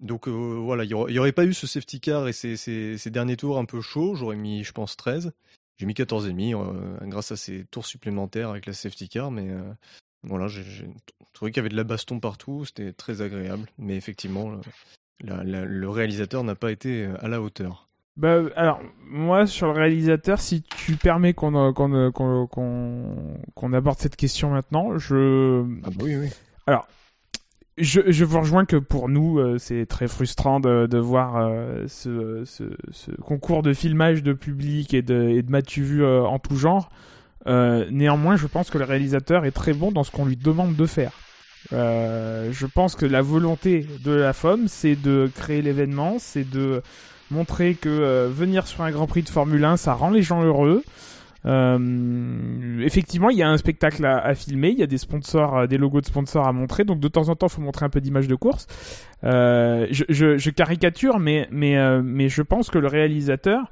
Donc 0.00 0.28
voilà, 0.28 0.84
il 0.84 0.90
y 0.90 0.94
aurait, 0.94 1.32
pas 1.32 1.44
eu 1.44 1.52
ce 1.52 1.66
safety 1.66 2.00
car 2.00 2.28
et 2.28 2.32
ces, 2.32 2.56
ces, 2.56 3.10
derniers 3.10 3.36
tours 3.36 3.58
un 3.58 3.64
peu 3.64 3.80
chauds, 3.80 4.14
j'aurais 4.14 4.36
mis, 4.36 4.62
je 4.62 4.72
pense, 4.72 4.96
13. 4.96 5.32
J'ai 5.76 5.86
mis 5.86 5.94
14,5 5.94 6.54
euh, 6.54 7.06
grâce 7.06 7.32
à 7.32 7.36
ces 7.36 7.64
tours 7.66 7.86
supplémentaires 7.86 8.50
avec 8.50 8.66
la 8.66 8.72
safety 8.72 9.08
car, 9.08 9.30
mais 9.30 9.50
voilà, 10.22 10.48
j'ai 10.48 10.88
trouvé 11.32 11.50
qu'il 11.50 11.58
y 11.58 11.60
avait 11.60 11.68
de 11.68 11.76
la 11.76 11.84
baston 11.84 12.20
partout, 12.20 12.64
c'était 12.64 12.92
très 12.92 13.22
agréable. 13.22 13.68
Mais 13.78 13.96
effectivement, 13.96 14.60
le, 15.20 15.88
réalisateur 15.88 16.44
n'a 16.44 16.54
pas 16.54 16.72
été 16.72 17.04
à 17.04 17.28
la 17.28 17.40
hauteur. 17.40 17.87
Bah, 18.18 18.42
alors, 18.56 18.80
moi, 19.10 19.46
sur 19.46 19.68
le 19.68 19.72
réalisateur, 19.74 20.40
si 20.40 20.62
tu 20.62 20.96
permets 20.96 21.34
qu'on 21.34 21.54
euh, 21.54 21.72
qu'on 21.72 21.94
euh, 21.94 22.46
qu'on 23.54 23.72
aborde 23.72 23.98
cette 23.98 24.16
question 24.16 24.50
maintenant, 24.50 24.98
je, 24.98 25.64
Ah 25.84 25.90
bah 25.90 26.04
oui, 26.04 26.16
oui. 26.16 26.28
je, 27.76 28.00
je 28.10 28.24
vous 28.24 28.40
rejoins 28.40 28.64
que 28.64 28.76
pour 28.76 29.08
nous, 29.08 29.38
euh, 29.38 29.58
c'est 29.58 29.86
très 29.86 30.08
frustrant 30.08 30.58
de, 30.58 30.86
de 30.86 30.98
voir 30.98 31.36
euh, 31.36 31.84
ce, 31.86 32.42
ce, 32.44 32.64
ce 32.90 33.12
concours 33.22 33.62
de 33.62 33.72
filmage 33.72 34.22
de 34.22 34.32
public 34.32 34.94
et 34.94 35.02
de, 35.02 35.28
et 35.28 35.42
de 35.42 35.50
matu 35.50 35.82
vu 35.82 36.02
euh, 36.02 36.24
en 36.24 36.38
tout 36.38 36.56
genre. 36.56 36.90
Euh, 37.46 37.86
néanmoins, 37.90 38.36
je 38.36 38.46
pense 38.48 38.68
que 38.70 38.78
le 38.78 38.84
réalisateur 38.84 39.44
est 39.44 39.52
très 39.52 39.72
bon 39.74 39.92
dans 39.92 40.02
ce 40.02 40.10
qu'on 40.10 40.26
lui 40.26 40.36
demande 40.36 40.74
de 40.74 40.86
faire. 40.86 41.12
Euh, 41.72 42.50
je 42.52 42.66
pense 42.66 42.96
que 42.96 43.06
la 43.06 43.22
volonté 43.22 43.86
de 44.04 44.12
la 44.12 44.32
FOM, 44.32 44.68
c'est 44.68 44.96
de 44.96 45.30
créer 45.34 45.62
l'événement, 45.62 46.16
c'est 46.18 46.48
de 46.48 46.82
montrer 47.30 47.74
que 47.74 47.88
euh, 47.88 48.28
venir 48.30 48.66
sur 48.66 48.82
un 48.82 48.90
Grand 48.90 49.06
Prix 49.06 49.22
de 49.22 49.28
Formule 49.28 49.64
1, 49.64 49.76
ça 49.76 49.94
rend 49.94 50.10
les 50.10 50.22
gens 50.22 50.42
heureux. 50.42 50.82
Euh, 51.46 52.80
effectivement, 52.82 53.30
il 53.30 53.38
y 53.38 53.42
a 53.42 53.48
un 53.48 53.56
spectacle 53.56 54.04
à, 54.04 54.34
filmer, 54.34 54.70
il 54.70 54.78
y 54.78 54.82
a 54.82 54.86
des 54.86 54.98
sponsors, 54.98 55.58
euh, 55.58 55.66
des 55.66 55.78
logos 55.78 56.00
de 56.00 56.06
sponsors 56.06 56.46
à 56.46 56.52
montrer, 56.52 56.84
donc 56.84 57.00
de 57.00 57.08
temps 57.08 57.28
en 57.28 57.36
temps, 57.36 57.46
il 57.46 57.52
faut 57.52 57.62
montrer 57.62 57.86
un 57.86 57.90
peu 57.90 58.00
d'images 58.00 58.28
de 58.28 58.34
course. 58.34 58.66
Je, 59.22 60.04
je, 60.08 60.50
caricature, 60.50 61.18
mais, 61.18 61.48
mais, 61.50 62.02
mais 62.02 62.28
je 62.28 62.42
pense 62.42 62.70
que 62.70 62.78
le 62.78 62.88
réalisateur 62.88 63.70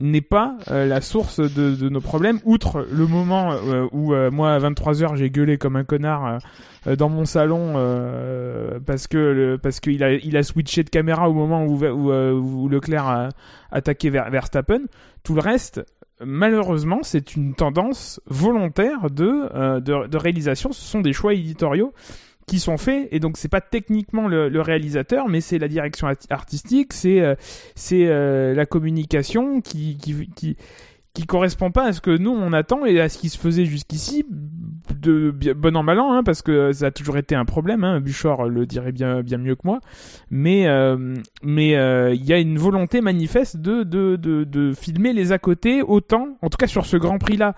n'est 0.00 0.20
pas 0.20 0.56
euh, 0.70 0.86
la 0.86 1.00
source 1.00 1.40
de, 1.40 1.74
de 1.74 1.88
nos 1.88 2.00
problèmes, 2.00 2.38
outre 2.44 2.86
le 2.92 3.06
moment 3.06 3.52
euh, 3.52 3.88
où 3.90 4.14
euh, 4.14 4.30
moi 4.30 4.52
à 4.52 4.58
23h 4.60 5.16
j'ai 5.16 5.28
gueulé 5.28 5.58
comme 5.58 5.74
un 5.74 5.82
connard 5.82 6.26
euh, 6.26 6.38
euh, 6.86 6.96
dans 6.96 7.08
mon 7.08 7.24
salon 7.24 7.72
parce 8.86 9.08
que 9.08 9.18
le, 9.18 9.58
parce 9.58 9.80
qu'il 9.80 10.04
a 10.04 10.12
il 10.12 10.36
a 10.36 10.42
switché 10.44 10.84
de 10.84 10.90
caméra 10.90 11.28
au 11.28 11.32
moment 11.32 11.64
où 11.64 11.84
où, 11.84 12.12
où 12.12 12.68
Leclerc 12.68 13.06
a 13.06 13.28
attaqué 13.72 14.10
vers 14.10 14.30
Verstappen. 14.30 14.82
Tout 15.24 15.34
le 15.34 15.40
reste, 15.40 15.84
malheureusement, 16.24 17.00
c'est 17.02 17.34
une 17.36 17.54
tendance 17.54 18.20
volontaire 18.26 19.10
de, 19.10 19.48
euh, 19.54 19.80
de, 19.80 20.06
de 20.06 20.16
réalisation. 20.16 20.72
Ce 20.72 20.80
sont 20.80 21.00
des 21.00 21.12
choix 21.12 21.34
éditoriaux 21.34 21.92
qui 22.48 22.58
sont 22.58 22.78
faits 22.78 23.08
et 23.12 23.20
donc 23.20 23.36
c'est 23.36 23.48
pas 23.48 23.60
techniquement 23.60 24.26
le, 24.26 24.48
le 24.48 24.60
réalisateur 24.60 25.28
mais 25.28 25.40
c'est 25.40 25.58
la 25.58 25.68
direction 25.68 26.08
art- 26.08 26.16
artistique 26.30 26.92
c'est 26.92 27.20
euh, 27.20 27.36
c'est 27.76 28.06
euh, 28.08 28.54
la 28.54 28.66
communication 28.66 29.60
qui, 29.60 29.96
qui 29.98 30.28
qui 30.34 30.56
qui 31.14 31.26
correspond 31.26 31.70
pas 31.72 31.84
à 31.86 31.92
ce 31.92 32.00
que 32.00 32.16
nous 32.16 32.30
on 32.30 32.52
attend 32.52 32.84
et 32.84 33.00
à 33.00 33.08
ce 33.08 33.18
qui 33.18 33.28
se 33.28 33.38
faisait 33.38 33.64
jusqu'ici 33.64 34.24
de 34.94 35.30
bon 35.54 35.76
an 35.76 35.82
mal 35.82 35.98
an 35.98 36.12
hein, 36.12 36.22
parce 36.22 36.42
que 36.42 36.72
ça 36.72 36.86
a 36.86 36.90
toujours 36.90 37.16
été 37.18 37.34
un 37.34 37.44
problème 37.44 37.82
hein, 37.84 38.00
Buchor 38.00 38.48
le 38.48 38.66
dirait 38.66 38.92
bien 38.92 39.22
bien 39.22 39.38
mieux 39.38 39.54
que 39.54 39.62
moi. 39.64 39.80
Mais 40.30 40.66
euh, 40.68 41.14
mais 41.42 41.76
euh, 41.76 42.14
il 42.14 42.24
y 42.24 42.32
a 42.32 42.38
une 42.38 42.58
volonté 42.58 43.00
manifeste 43.00 43.56
de, 43.56 43.82
de 43.82 44.16
de 44.16 44.44
de 44.44 44.72
filmer 44.74 45.12
les 45.12 45.32
à 45.32 45.38
côté 45.38 45.82
autant 45.82 46.38
en 46.42 46.48
tout 46.50 46.56
cas 46.56 46.66
sur 46.66 46.86
ce 46.86 46.96
Grand 46.96 47.18
Prix 47.18 47.36
là 47.36 47.54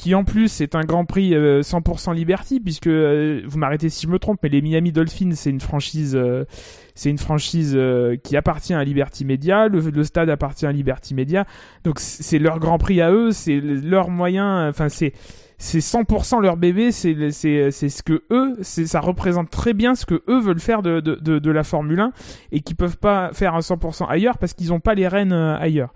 qui 0.00 0.14
en 0.14 0.24
plus 0.24 0.62
est 0.62 0.74
un 0.74 0.80
Grand 0.80 1.04
Prix 1.04 1.34
euh, 1.34 1.60
100% 1.60 2.14
Liberty 2.14 2.58
puisque 2.58 2.86
euh, 2.86 3.42
vous 3.44 3.58
m'arrêtez 3.58 3.90
si 3.90 4.06
je 4.06 4.10
me 4.10 4.18
trompe 4.18 4.38
mais 4.42 4.48
les 4.48 4.62
Miami 4.62 4.92
Dolphins 4.92 5.32
c'est 5.34 5.50
une 5.50 5.60
franchise 5.60 6.16
euh, 6.16 6.46
c'est 6.94 7.10
une 7.10 7.18
franchise 7.18 7.74
euh, 7.76 8.16
qui 8.16 8.34
appartient 8.34 8.72
à 8.72 8.82
Liberty 8.82 9.26
Media. 9.26 9.68
Le, 9.68 9.80
le 9.80 10.04
stade 10.04 10.30
appartient 10.30 10.64
à 10.64 10.72
Liberty 10.72 11.12
Media. 11.12 11.44
Donc 11.84 11.98
c'est 11.98 12.38
leur 12.38 12.60
Grand 12.60 12.78
Prix 12.78 13.02
à 13.02 13.12
eux 13.12 13.30
c'est 13.32 13.60
leur 13.60 14.08
moyen 14.08 14.70
enfin 14.70 14.88
c'est 14.88 15.12
c'est 15.58 15.80
100% 15.80 16.40
leur 16.40 16.56
bébé 16.56 16.92
c'est 16.92 17.30
c'est 17.30 17.70
c'est 17.70 17.90
ce 17.90 18.02
que 18.02 18.22
eux 18.30 18.56
c'est 18.62 18.86
ça 18.86 19.00
représente 19.00 19.50
très 19.50 19.74
bien 19.74 19.94
ce 19.94 20.06
que 20.06 20.22
eux 20.28 20.40
veulent 20.40 20.60
faire 20.60 20.80
de 20.80 21.00
de 21.00 21.16
de, 21.16 21.38
de 21.38 21.50
la 21.50 21.62
Formule 21.62 22.00
1 22.00 22.12
et 22.52 22.60
qui 22.60 22.74
peuvent 22.74 22.96
pas 22.96 23.34
faire 23.34 23.54
à 23.54 23.60
100% 23.60 24.06
ailleurs 24.08 24.38
parce 24.38 24.54
qu'ils 24.54 24.72
ont 24.72 24.80
pas 24.80 24.94
les 24.94 25.08
rênes 25.08 25.34
euh, 25.34 25.58
ailleurs. 25.58 25.92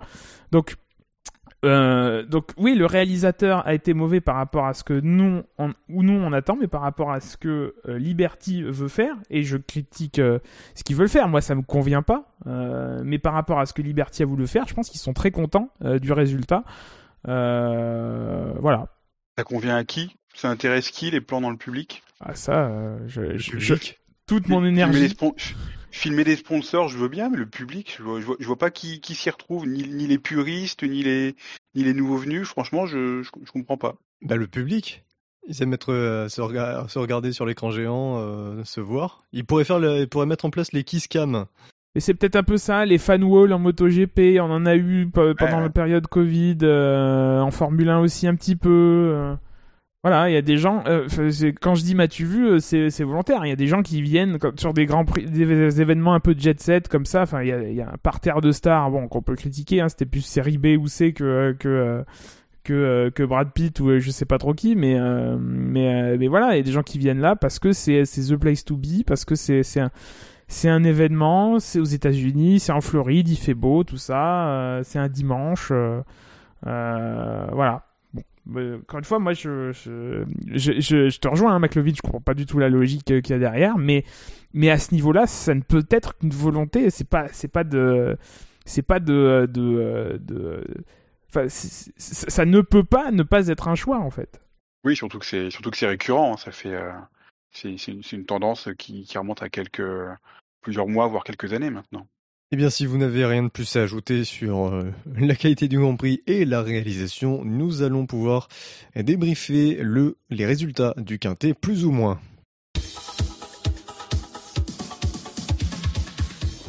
Donc 0.51 0.75
euh, 1.63 2.23
donc 2.23 2.51
oui, 2.57 2.75
le 2.75 2.85
réalisateur 2.85 3.65
a 3.65 3.73
été 3.73 3.93
mauvais 3.93 4.21
par 4.21 4.35
rapport 4.35 4.65
à 4.67 4.73
ce 4.73 4.83
que 4.83 4.93
nous, 4.99 5.41
on, 5.57 5.73
ou 5.89 6.03
nous 6.03 6.13
on 6.13 6.31
attend, 6.33 6.55
mais 6.59 6.67
par 6.67 6.81
rapport 6.81 7.11
à 7.11 7.19
ce 7.21 7.37
que 7.37 7.73
euh, 7.87 7.97
Liberty 7.97 8.61
veut 8.63 8.87
faire, 8.87 9.15
et 9.29 9.43
je 9.43 9.57
critique 9.57 10.19
euh, 10.19 10.39
ce 10.75 10.83
qu'ils 10.83 10.95
veulent 10.95 11.09
faire. 11.09 11.27
Moi, 11.27 11.41
ça 11.41 11.55
me 11.55 11.61
convient 11.63 12.01
pas, 12.03 12.31
euh, 12.45 13.01
mais 13.03 13.17
par 13.19 13.33
rapport 13.33 13.59
à 13.59 13.65
ce 13.65 13.73
que 13.73 13.81
Liberty 13.81 14.21
a 14.23 14.25
voulu 14.25 14.45
faire, 14.47 14.67
je 14.67 14.73
pense 14.73 14.89
qu'ils 14.89 14.99
sont 14.99 15.13
très 15.13 15.31
contents 15.31 15.69
euh, 15.83 15.97
du 15.97 16.11
résultat. 16.11 16.63
Euh, 17.27 18.51
voilà. 18.59 18.87
Ça 19.37 19.43
convient 19.43 19.75
à 19.75 19.83
qui? 19.83 20.15
Ça 20.33 20.49
intéresse 20.49 20.89
qui 20.91 21.09
les 21.11 21.21
plans 21.21 21.41
dans 21.41 21.49
le 21.49 21.57
public? 21.57 22.03
Ah, 22.19 22.35
ça, 22.35 22.65
euh, 22.67 22.97
je, 23.07 23.21
Le 23.21 23.37
je- 23.37 23.57
je- 23.57 23.73
public. 23.73 23.99
toute 24.27 24.47
mon 24.49 24.63
énergie. 24.65 25.15
Filmer 25.95 26.23
des 26.23 26.35
sponsors, 26.35 26.89
je 26.89 26.97
veux 26.97 27.07
bien, 27.07 27.29
mais 27.29 27.37
le 27.37 27.45
public, 27.45 27.95
je 27.97 28.03
vois, 28.03 28.19
je 28.19 28.25
vois, 28.25 28.35
je 28.39 28.45
vois 28.45 28.57
pas 28.57 28.69
qui, 28.69 28.99
qui 28.99 29.15
s'y 29.15 29.29
retrouve, 29.29 29.65
ni, 29.65 29.87
ni 29.87 30.07
les 30.07 30.17
puristes, 30.17 30.83
ni 30.83 31.03
les, 31.03 31.35
ni 31.73 31.83
les 31.83 31.93
nouveaux 31.93 32.17
venus. 32.17 32.47
Franchement, 32.47 32.85
je, 32.85 33.23
je, 33.23 33.29
je 33.45 33.51
comprends 33.51 33.77
pas. 33.77 33.95
Bah, 34.21 34.35
le 34.35 34.47
public. 34.47 35.03
Ils 35.47 35.61
aiment 35.61 35.73
être, 35.73 35.93
euh, 35.93 36.27
se, 36.27 36.41
rega- 36.41 36.87
se 36.89 36.97
regarder 36.99 37.31
sur 37.31 37.45
l'écran 37.45 37.69
géant, 37.71 38.17
euh, 38.19 38.63
se 38.63 38.81
voir. 38.81 39.23
Ils 39.31 39.45
pourraient, 39.45 39.63
faire 39.63 39.79
le- 39.79 39.99
ils 39.99 40.07
pourraient 40.09 40.25
mettre 40.25 40.45
en 40.45 40.49
place 40.49 40.71
les 40.73 40.83
kiss 40.83 41.07
cam. 41.07 41.45
Et 41.95 41.99
c'est 42.01 42.13
peut-être 42.13 42.35
un 42.35 42.43
peu 42.43 42.57
ça, 42.57 42.83
les 42.85 42.97
fan 42.97 43.23
walls 43.23 43.53
en 43.53 43.59
MotoGP, 43.59 44.39
on 44.41 44.51
en 44.51 44.65
a 44.65 44.75
eu 44.75 45.07
pe- 45.07 45.33
pendant 45.33 45.57
Ouais. 45.57 45.63
la 45.63 45.69
période 45.69 46.07
Covid, 46.07 46.57
euh, 46.63 47.39
en 47.39 47.51
Formule 47.51 47.87
1 47.89 47.99
aussi 47.99 48.27
un 48.27 48.35
petit 48.35 48.55
peu. 48.57 49.35
Voilà, 50.05 50.29
il 50.29 50.33
y 50.33 50.37
a 50.37 50.43
des 50.43 50.57
gens. 50.57 50.83
euh, 50.85 51.07
quand 51.59 51.73
je 51.73 51.83
dis 51.83 51.95
m'as-tu 51.95 52.25
vu, 52.25 52.45
euh, 52.47 52.59
c'est 52.59 53.03
volontaire. 53.03 53.43
Il 53.43 53.49
y 53.49 53.51
a 53.51 53.55
des 53.55 53.65
gens 53.65 53.81
qui 53.81 54.03
viennent 54.03 54.37
sur 54.55 54.71
des 54.71 54.85
grands 54.85 55.03
prix, 55.03 55.25
des 55.25 55.81
événements 55.81 56.13
un 56.13 56.19
peu 56.19 56.35
de 56.35 56.39
jet 56.39 56.61
set 56.61 56.87
comme 56.89 57.07
ça. 57.07 57.23
Enfin, 57.23 57.41
il 57.41 57.47
y 57.47 57.51
a, 57.51 57.63
y 57.71 57.81
a 57.81 57.89
un 57.91 57.97
parterre 57.97 58.39
de 58.39 58.51
stars, 58.51 58.91
bon, 58.91 59.07
qu'on 59.07 59.23
peut 59.23 59.33
critiquer. 59.33 59.81
Hein, 59.81 59.89
C'était 59.89 60.05
plus 60.05 60.21
série 60.21 60.59
B 60.59 60.79
ou 60.79 60.85
C 60.87 61.11
que 61.11 61.55
que 61.57 62.05
que, 62.63 63.11
euh, 63.19 63.25
Brad 63.25 63.51
Pitt 63.51 63.79
ou 63.79 63.97
je 63.97 64.11
sais 64.11 64.25
pas 64.25 64.37
trop 64.37 64.53
qui, 64.53 64.75
mais 64.75 64.95
mais 65.39 66.15
mais 66.19 66.27
voilà, 66.27 66.53
il 66.53 66.57
y 66.57 66.59
a 66.59 66.63
des 66.63 66.71
gens 66.71 66.83
qui 66.83 66.99
viennent 66.99 67.21
là 67.21 67.35
parce 67.35 67.57
que 67.57 67.71
c'est 67.71 68.05
c'est 68.05 68.31
the 68.31 68.37
place 68.37 68.63
to 68.63 68.77
be, 68.77 69.03
parce 69.07 69.25
que 69.25 69.33
c'est 69.33 69.63
c'est 69.63 69.79
un 69.79 69.89
c'est 70.47 70.69
un 70.69 70.83
événement, 70.83 71.57
c'est 71.59 71.79
aux 71.79 71.83
États-Unis, 71.83 72.59
c'est 72.59 72.73
en 72.73 72.81
Floride, 72.81 73.27
il 73.27 73.37
fait 73.37 73.55
beau, 73.55 73.83
tout 73.83 73.97
ça, 73.97 74.81
c'est 74.83 74.99
un 74.99 75.09
dimanche, 75.09 75.71
voilà. 76.61 77.84
Encore 78.49 78.99
une 78.99 79.05
fois, 79.05 79.19
moi, 79.19 79.33
je, 79.33 79.71
je, 79.73 80.23
je, 80.53 81.09
je, 81.09 81.19
te 81.19 81.27
rejoins, 81.27 81.55
hein, 81.55 81.59
McLovin, 81.59 81.93
je 81.95 82.01
comprends 82.01 82.21
pas 82.21 82.33
du 82.35 82.45
tout 82.45 82.59
la 82.59 82.69
logique 82.69 83.09
euh, 83.11 83.21
qu'il 83.21 83.33
y 83.33 83.35
a 83.35 83.39
derrière, 83.39 83.77
mais, 83.77 84.03
mais 84.53 84.69
à 84.69 84.77
ce 84.77 84.93
niveau-là, 84.93 85.25
ça 85.27 85.55
ne 85.55 85.61
peut 85.61 85.85
être 85.89 86.17
qu'une 86.17 86.29
volonté, 86.29 86.89
c'est 86.91 87.07
pas, 87.09 87.27
c'est 87.29 87.47
pas 87.47 87.63
de, 87.63 88.15
c'est 88.65 88.83
pas 88.83 88.99
de, 88.99 89.49
de, 89.51 90.19
de, 90.23 90.63
enfin, 91.29 91.49
c'est- 91.49 91.91
c'est- 91.97 92.29
ça 92.29 92.45
ne 92.45 92.61
peut 92.61 92.83
pas 92.83 93.11
ne 93.11 93.23
pas 93.23 93.47
être 93.47 93.67
un 93.67 93.75
choix, 93.75 93.97
en 93.99 94.11
fait. 94.11 94.39
Oui, 94.83 94.95
surtout 94.95 95.17
que 95.19 95.25
c'est, 95.25 95.49
surtout 95.49 95.71
que 95.71 95.77
c'est 95.77 95.87
récurrent. 95.87 96.33
hein, 96.33 96.37
Ça 96.37 96.51
fait, 96.51 96.73
euh, 96.73 96.91
c'est, 97.51 97.73
une, 97.87 98.01
une 98.11 98.25
tendance 98.25 98.69
qui, 98.77 99.05
qui 99.05 99.17
remonte 99.17 99.41
à 99.41 99.49
quelques, 99.49 99.81
plusieurs 100.61 100.87
mois, 100.87 101.07
voire 101.07 101.23
quelques 101.23 101.53
années 101.53 101.71
maintenant. 101.71 102.05
Eh 102.51 102.57
bien, 102.57 102.69
si 102.69 102.85
vous 102.85 102.99
n'avez 102.99 103.25
rien 103.25 103.41
de 103.41 103.47
plus 103.49 103.75
à 103.75 103.81
ajouter 103.81 104.23
sur 104.23 104.67
euh, 104.67 104.83
la 105.17 105.35
qualité 105.35 105.67
du 105.67 105.79
Grand 105.79 105.95
Prix 105.95 106.21
et 106.27 106.45
la 106.45 106.61
réalisation, 106.61 107.43
nous 107.43 107.81
allons 107.81 108.05
pouvoir 108.05 108.49
débriefer 108.95 109.79
le, 109.81 110.17
les 110.29 110.45
résultats 110.45 110.93
du 110.97 111.17
quintet, 111.17 111.55
plus 111.55 111.85
ou 111.85 111.91
moins. 111.91 112.19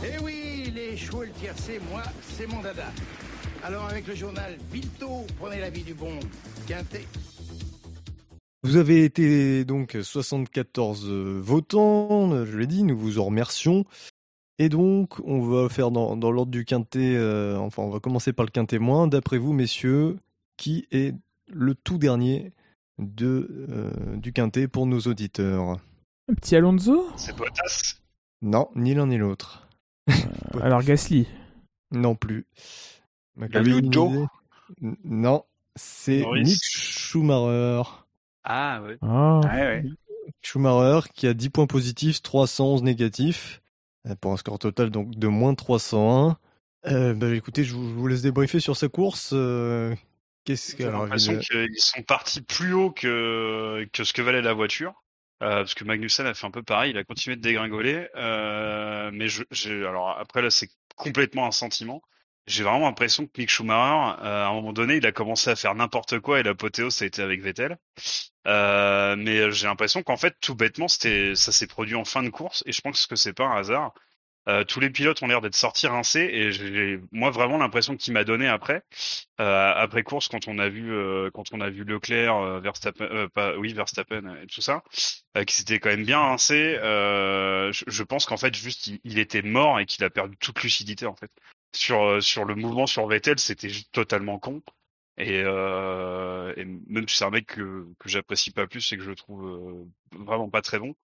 Eh 0.02 0.18
oui, 0.22 0.72
les 0.74 0.96
chevaux 0.96 1.24
et 1.24 1.26
le 1.26 1.32
tiercé, 1.32 1.78
moi, 1.90 2.02
c'est 2.22 2.46
mon 2.46 2.62
dada. 2.62 2.90
Alors 3.62 3.84
avec 3.86 4.06
le 4.06 4.14
journal 4.14 4.56
prenez 5.38 5.60
l'avis 5.60 5.82
du 5.82 5.92
bon 5.92 6.18
Quintet. 6.66 7.04
Vous 8.62 8.76
avez 8.76 9.04
été 9.04 9.64
donc 9.64 9.96
74 10.02 11.04
euh, 11.06 11.40
votants, 11.42 12.44
je 12.44 12.56
l'ai 12.56 12.66
dit, 12.66 12.82
nous 12.82 12.96
vous 12.96 13.18
en 13.18 13.26
remercions. 13.26 13.84
Et 14.58 14.68
donc, 14.68 15.20
on 15.24 15.40
va 15.40 15.68
faire 15.68 15.90
dans, 15.90 16.16
dans 16.16 16.30
l'ordre 16.30 16.50
du 16.50 16.64
quintet, 16.64 17.14
euh, 17.14 17.58
enfin, 17.58 17.82
on 17.82 17.90
va 17.90 18.00
commencer 18.00 18.32
par 18.32 18.46
le 18.46 18.50
quintet 18.50 18.78
moins. 18.78 19.06
D'après 19.06 19.38
vous, 19.38 19.52
messieurs, 19.52 20.18
qui 20.56 20.86
est 20.90 21.14
le 21.48 21.74
tout 21.74 21.98
dernier 21.98 22.52
de, 22.98 23.66
euh, 23.70 24.16
du 24.16 24.32
quintet 24.32 24.66
pour 24.66 24.86
nos 24.86 25.00
auditeurs? 25.00 25.78
Un 26.28 26.34
petit 26.34 26.56
Alonso? 26.56 27.06
C'est 27.16 27.36
Bottas? 27.36 27.96
Non, 28.42 28.68
ni 28.74 28.94
l'un 28.94 29.06
ni 29.06 29.18
l'autre. 29.18 29.68
Alors 30.62 30.82
Gasly. 30.82 31.26
Non 31.92 32.14
plus. 32.14 32.46
Daniel 33.36 33.84
une 33.84 33.92
Joe 33.92 34.26
Non, 35.04 35.44
c'est. 35.74 36.24
Nick 36.42 36.60
Schumacher. 36.62 37.82
Ah 38.44 38.82
ouais. 38.82 38.98
Ah. 39.02 39.40
Ouais. 39.44 39.84
Schumacher 40.42 41.08
qui 41.14 41.26
a 41.26 41.34
10 41.34 41.50
points 41.50 41.66
positifs, 41.66 42.22
311 42.22 42.82
négatifs, 42.82 43.60
euh, 43.60 43.65
pour 44.14 44.32
un 44.32 44.36
score 44.36 44.58
total 44.58 44.90
donc 44.90 45.14
de 45.16 45.26
moins 45.28 45.54
301. 45.54 46.36
Euh, 46.86 47.14
bah, 47.14 47.34
écoutez, 47.34 47.64
je 47.64 47.74
vous, 47.74 47.88
je 47.88 47.94
vous 47.94 48.06
laisse 48.06 48.22
débriefer 48.22 48.60
sur 48.60 48.76
sa 48.76 48.88
course. 48.88 49.30
euh, 49.32 49.94
Qu'est-ce 50.44 50.76
que 50.76 50.84
J'ai 50.84 50.88
alors, 50.88 51.02
l'impression 51.02 51.32
il- 51.32 51.40
qu'ils 51.40 51.80
sont 51.80 52.02
partis 52.02 52.40
plus 52.42 52.72
haut 52.72 52.92
que, 52.92 53.84
que 53.92 54.04
ce 54.04 54.12
que 54.12 54.22
valait 54.22 54.42
la 54.42 54.52
voiture. 54.52 55.02
Euh, 55.42 55.56
parce 55.56 55.74
que 55.74 55.84
Magnussen 55.84 56.26
a 56.26 56.34
fait 56.34 56.46
un 56.46 56.50
peu 56.50 56.62
pareil, 56.62 56.92
il 56.92 56.98
a 56.98 57.04
continué 57.04 57.36
de 57.36 57.42
dégringoler. 57.42 58.08
Euh, 58.14 59.10
mais 59.12 59.26
je, 59.28 59.42
alors 59.84 60.10
après 60.10 60.40
là, 60.42 60.50
c'est 60.50 60.68
complètement 60.94 61.46
un 61.46 61.50
sentiment. 61.50 62.00
J'ai 62.46 62.62
vraiment 62.62 62.86
l'impression 62.86 63.26
que 63.26 63.32
Mick 63.38 63.50
Schumacher, 63.50 64.20
euh, 64.22 64.44
à 64.44 64.48
un 64.48 64.52
moment 64.54 64.72
donné, 64.72 64.96
il 64.96 65.06
a 65.06 65.12
commencé 65.12 65.50
à 65.50 65.56
faire 65.56 65.74
n'importe 65.74 66.20
quoi 66.20 66.38
et 66.38 66.42
l'apothéose, 66.44 66.94
ça 66.94 67.04
a 67.04 67.08
été 67.08 67.20
avec 67.22 67.42
Vettel. 67.42 67.76
Euh, 68.46 69.16
mais 69.16 69.50
j'ai 69.50 69.66
l'impression 69.66 70.02
qu'en 70.04 70.16
fait, 70.16 70.36
tout 70.40 70.54
bêtement, 70.54 70.86
c'était, 70.88 71.34
ça 71.34 71.50
s'est 71.52 71.66
produit 71.66 71.96
en 71.96 72.04
fin 72.04 72.22
de 72.22 72.30
course 72.30 72.62
et 72.66 72.72
je 72.72 72.80
pense 72.80 73.06
que 73.06 73.16
c'est 73.16 73.32
pas 73.32 73.46
un 73.46 73.58
hasard. 73.58 73.92
Euh, 74.48 74.64
tous 74.64 74.78
les 74.80 74.90
pilotes 74.90 75.22
ont 75.22 75.26
l'air 75.26 75.40
d'être 75.40 75.56
sortis 75.56 75.88
rincés 75.88 76.28
et 76.32 76.52
j'ai 76.52 77.00
moi 77.12 77.30
vraiment 77.30 77.58
l'impression 77.58 77.96
qu'il 77.96 78.12
m'a 78.12 78.24
donné 78.24 78.46
après 78.46 78.82
euh, 79.40 79.72
après 79.76 80.04
course 80.04 80.28
quand 80.28 80.46
on 80.48 80.58
a 80.60 80.68
vu 80.68 80.92
euh, 80.94 81.30
quand 81.34 81.44
on 81.52 81.60
a 81.60 81.68
vu 81.68 81.84
Leclerc 81.84 82.36
euh, 82.36 82.60
Verstappen 82.60 83.06
euh, 83.06 83.28
pas 83.28 83.56
oui 83.58 83.72
Verstappen 83.74 84.36
et 84.42 84.46
tout 84.46 84.60
ça 84.60 84.84
euh, 85.36 85.44
qui 85.44 85.54
s'était 85.56 85.80
quand 85.80 85.88
même 85.90 86.04
bien 86.04 86.20
rincé 86.20 86.76
euh, 86.80 87.72
je, 87.72 87.84
je 87.88 88.02
pense 88.04 88.24
qu'en 88.26 88.36
fait 88.36 88.54
juste 88.54 88.86
il, 88.86 89.00
il 89.04 89.18
était 89.18 89.42
mort 89.42 89.80
et 89.80 89.86
qu'il 89.86 90.04
a 90.04 90.10
perdu 90.10 90.36
toute 90.36 90.62
lucidité 90.62 91.06
en 91.06 91.16
fait 91.16 91.30
sur 91.76 92.02
euh, 92.04 92.20
sur 92.20 92.44
le 92.44 92.54
mouvement 92.54 92.86
sur 92.86 93.06
Vettel 93.06 93.38
c'était 93.38 93.70
totalement 93.92 94.38
con 94.38 94.62
et, 95.18 95.42
euh, 95.44 96.52
et 96.56 96.64
même 96.64 97.08
si 97.08 97.16
c'est 97.18 97.24
un 97.24 97.30
mec 97.30 97.46
que 97.46 97.86
que 97.98 98.08
j'apprécie 98.08 98.50
pas 98.52 98.66
plus 98.66 98.92
et 98.92 98.96
que 98.98 99.02
je 99.04 99.12
trouve 99.12 99.46
euh, 99.46 100.18
vraiment 100.24 100.50
pas 100.50 100.62
très 100.62 100.78
bon 100.78 100.94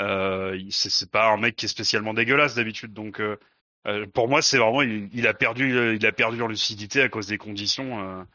euh, 0.00 0.58
c'est 0.70 1.10
pas 1.10 1.30
un 1.32 1.36
mec 1.36 1.56
qui 1.56 1.66
est 1.66 1.68
spécialement 1.68 2.14
dégueulasse 2.14 2.54
d'habitude, 2.54 2.92
donc 2.94 3.20
euh, 3.20 3.38
euh, 3.86 4.06
pour 4.06 4.28
moi 4.28 4.42
c'est 4.42 4.58
vraiment 4.58 4.82
il, 4.82 5.26
a 5.26 5.34
perdu 5.34 5.96
il 5.96 6.06
a 6.06 6.12
perdu 6.12 6.42
en 6.42 6.46
lucidité 6.48 7.02
à 7.02 7.08
cause 7.08 7.26
des 7.26 7.38
conditions. 7.38 8.26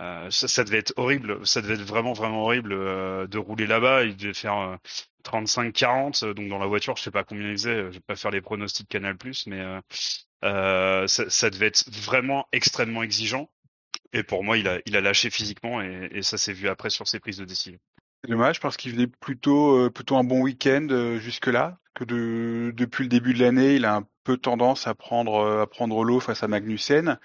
euh, 0.00 0.30
ça, 0.30 0.48
ça 0.48 0.64
devait 0.64 0.78
être 0.78 0.92
horrible, 0.96 1.46
ça 1.46 1.62
devait 1.62 1.74
être 1.74 1.82
vraiment 1.82 2.12
vraiment 2.12 2.42
horrible 2.44 2.70
de 3.28 3.38
rouler 3.38 3.66
là-bas. 3.66 4.04
Il 4.04 4.16
devait 4.16 4.34
faire 4.34 4.78
35-40, 5.26 6.32
donc 6.34 6.48
dans 6.48 6.58
la 6.58 6.66
voiture 6.66 6.96
je 6.96 7.02
sais 7.02 7.10
pas 7.10 7.24
combien 7.24 7.48
il 7.48 7.52
faisait. 7.52 7.76
Je 7.76 7.94
vais 7.94 8.00
pas 8.00 8.16
faire 8.16 8.30
les 8.30 8.40
pronostics 8.40 8.88
Canal 8.88 9.16
mais 9.46 9.60
euh, 9.60 9.80
euh, 10.44 11.06
ça, 11.06 11.50
devait 11.50 11.66
être 11.66 11.84
vraiment 11.90 12.46
extrêmement 12.52 13.02
exigeant. 13.02 13.50
Et 14.12 14.22
pour 14.22 14.44
moi, 14.44 14.56
il 14.56 14.68
a, 14.68 15.00
lâché 15.00 15.30
physiquement 15.30 15.82
et, 15.82 16.22
ça 16.22 16.38
s'est 16.38 16.52
vu 16.52 16.68
après 16.68 16.90
sur 16.90 17.08
ses 17.08 17.20
prises 17.20 17.38
de 17.38 17.44
décision. 17.44 17.78
C'est 18.22 18.30
dommage 18.30 18.60
parce 18.60 18.76
qu'il 18.76 18.92
faisait 18.92 19.06
plutôt, 19.06 19.76
euh, 19.76 19.90
plutôt 19.90 20.16
un 20.16 20.24
bon 20.24 20.42
week-end 20.42 20.86
euh, 20.90 21.18
jusque-là. 21.18 21.78
Que 21.94 22.04
de, 22.04 22.72
depuis 22.76 23.04
le 23.04 23.08
début 23.08 23.32
de 23.32 23.40
l'année, 23.40 23.76
il 23.76 23.84
a 23.86 23.96
un 23.96 24.06
peu 24.24 24.36
tendance 24.36 24.86
à 24.86 24.94
prendre, 24.94 25.36
euh, 25.36 25.62
à 25.62 25.66
prendre 25.66 26.04
l'eau 26.04 26.20
face 26.20 26.42
à 26.42 26.48
Magnussen. 26.48 27.18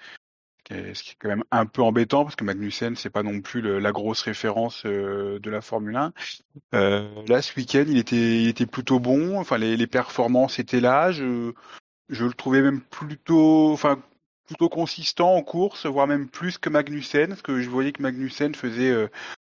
Ce 0.68 1.02
qui 1.02 1.10
est- 1.10 1.16
quand 1.18 1.28
même 1.28 1.44
un 1.50 1.66
peu 1.66 1.82
embêtant 1.82 2.24
parce 2.24 2.36
que 2.36 2.44
Magnussen, 2.44 2.96
c'est 2.96 3.10
pas 3.10 3.22
non 3.22 3.40
plus 3.40 3.60
la 3.62 3.92
grosse 3.92 4.22
référence 4.22 4.84
euh, 4.86 5.38
de 5.40 5.50
la 5.50 5.60
Formule 5.60 5.96
1. 5.96 6.12
Euh, 6.74 7.08
là, 7.26 7.42
ce 7.42 7.54
week-end, 7.56 7.84
il 7.88 7.98
était, 7.98 8.42
il 8.42 8.48
était 8.48 8.66
plutôt 8.66 9.00
bon. 9.00 9.38
Enfin, 9.38 9.58
les, 9.58 9.76
les 9.76 9.86
performances 9.86 10.58
étaient 10.58 10.80
là. 10.80 11.12
Je, 11.12 11.52
je 12.08 12.24
le 12.24 12.32
trouvais 12.34 12.62
même 12.62 12.80
plutôt, 12.80 13.72
enfin, 13.72 14.02
plutôt 14.46 14.68
consistant 14.68 15.34
en 15.34 15.42
course, 15.42 15.86
voire 15.86 16.06
même 16.06 16.28
plus 16.28 16.58
que 16.58 16.70
Magnussen, 16.70 17.28
parce 17.28 17.42
que 17.42 17.60
je 17.60 17.70
voyais 17.70 17.92
que 17.92 18.02
Magnussen 18.02 18.54
faisait 18.54 18.90
euh, 18.90 19.08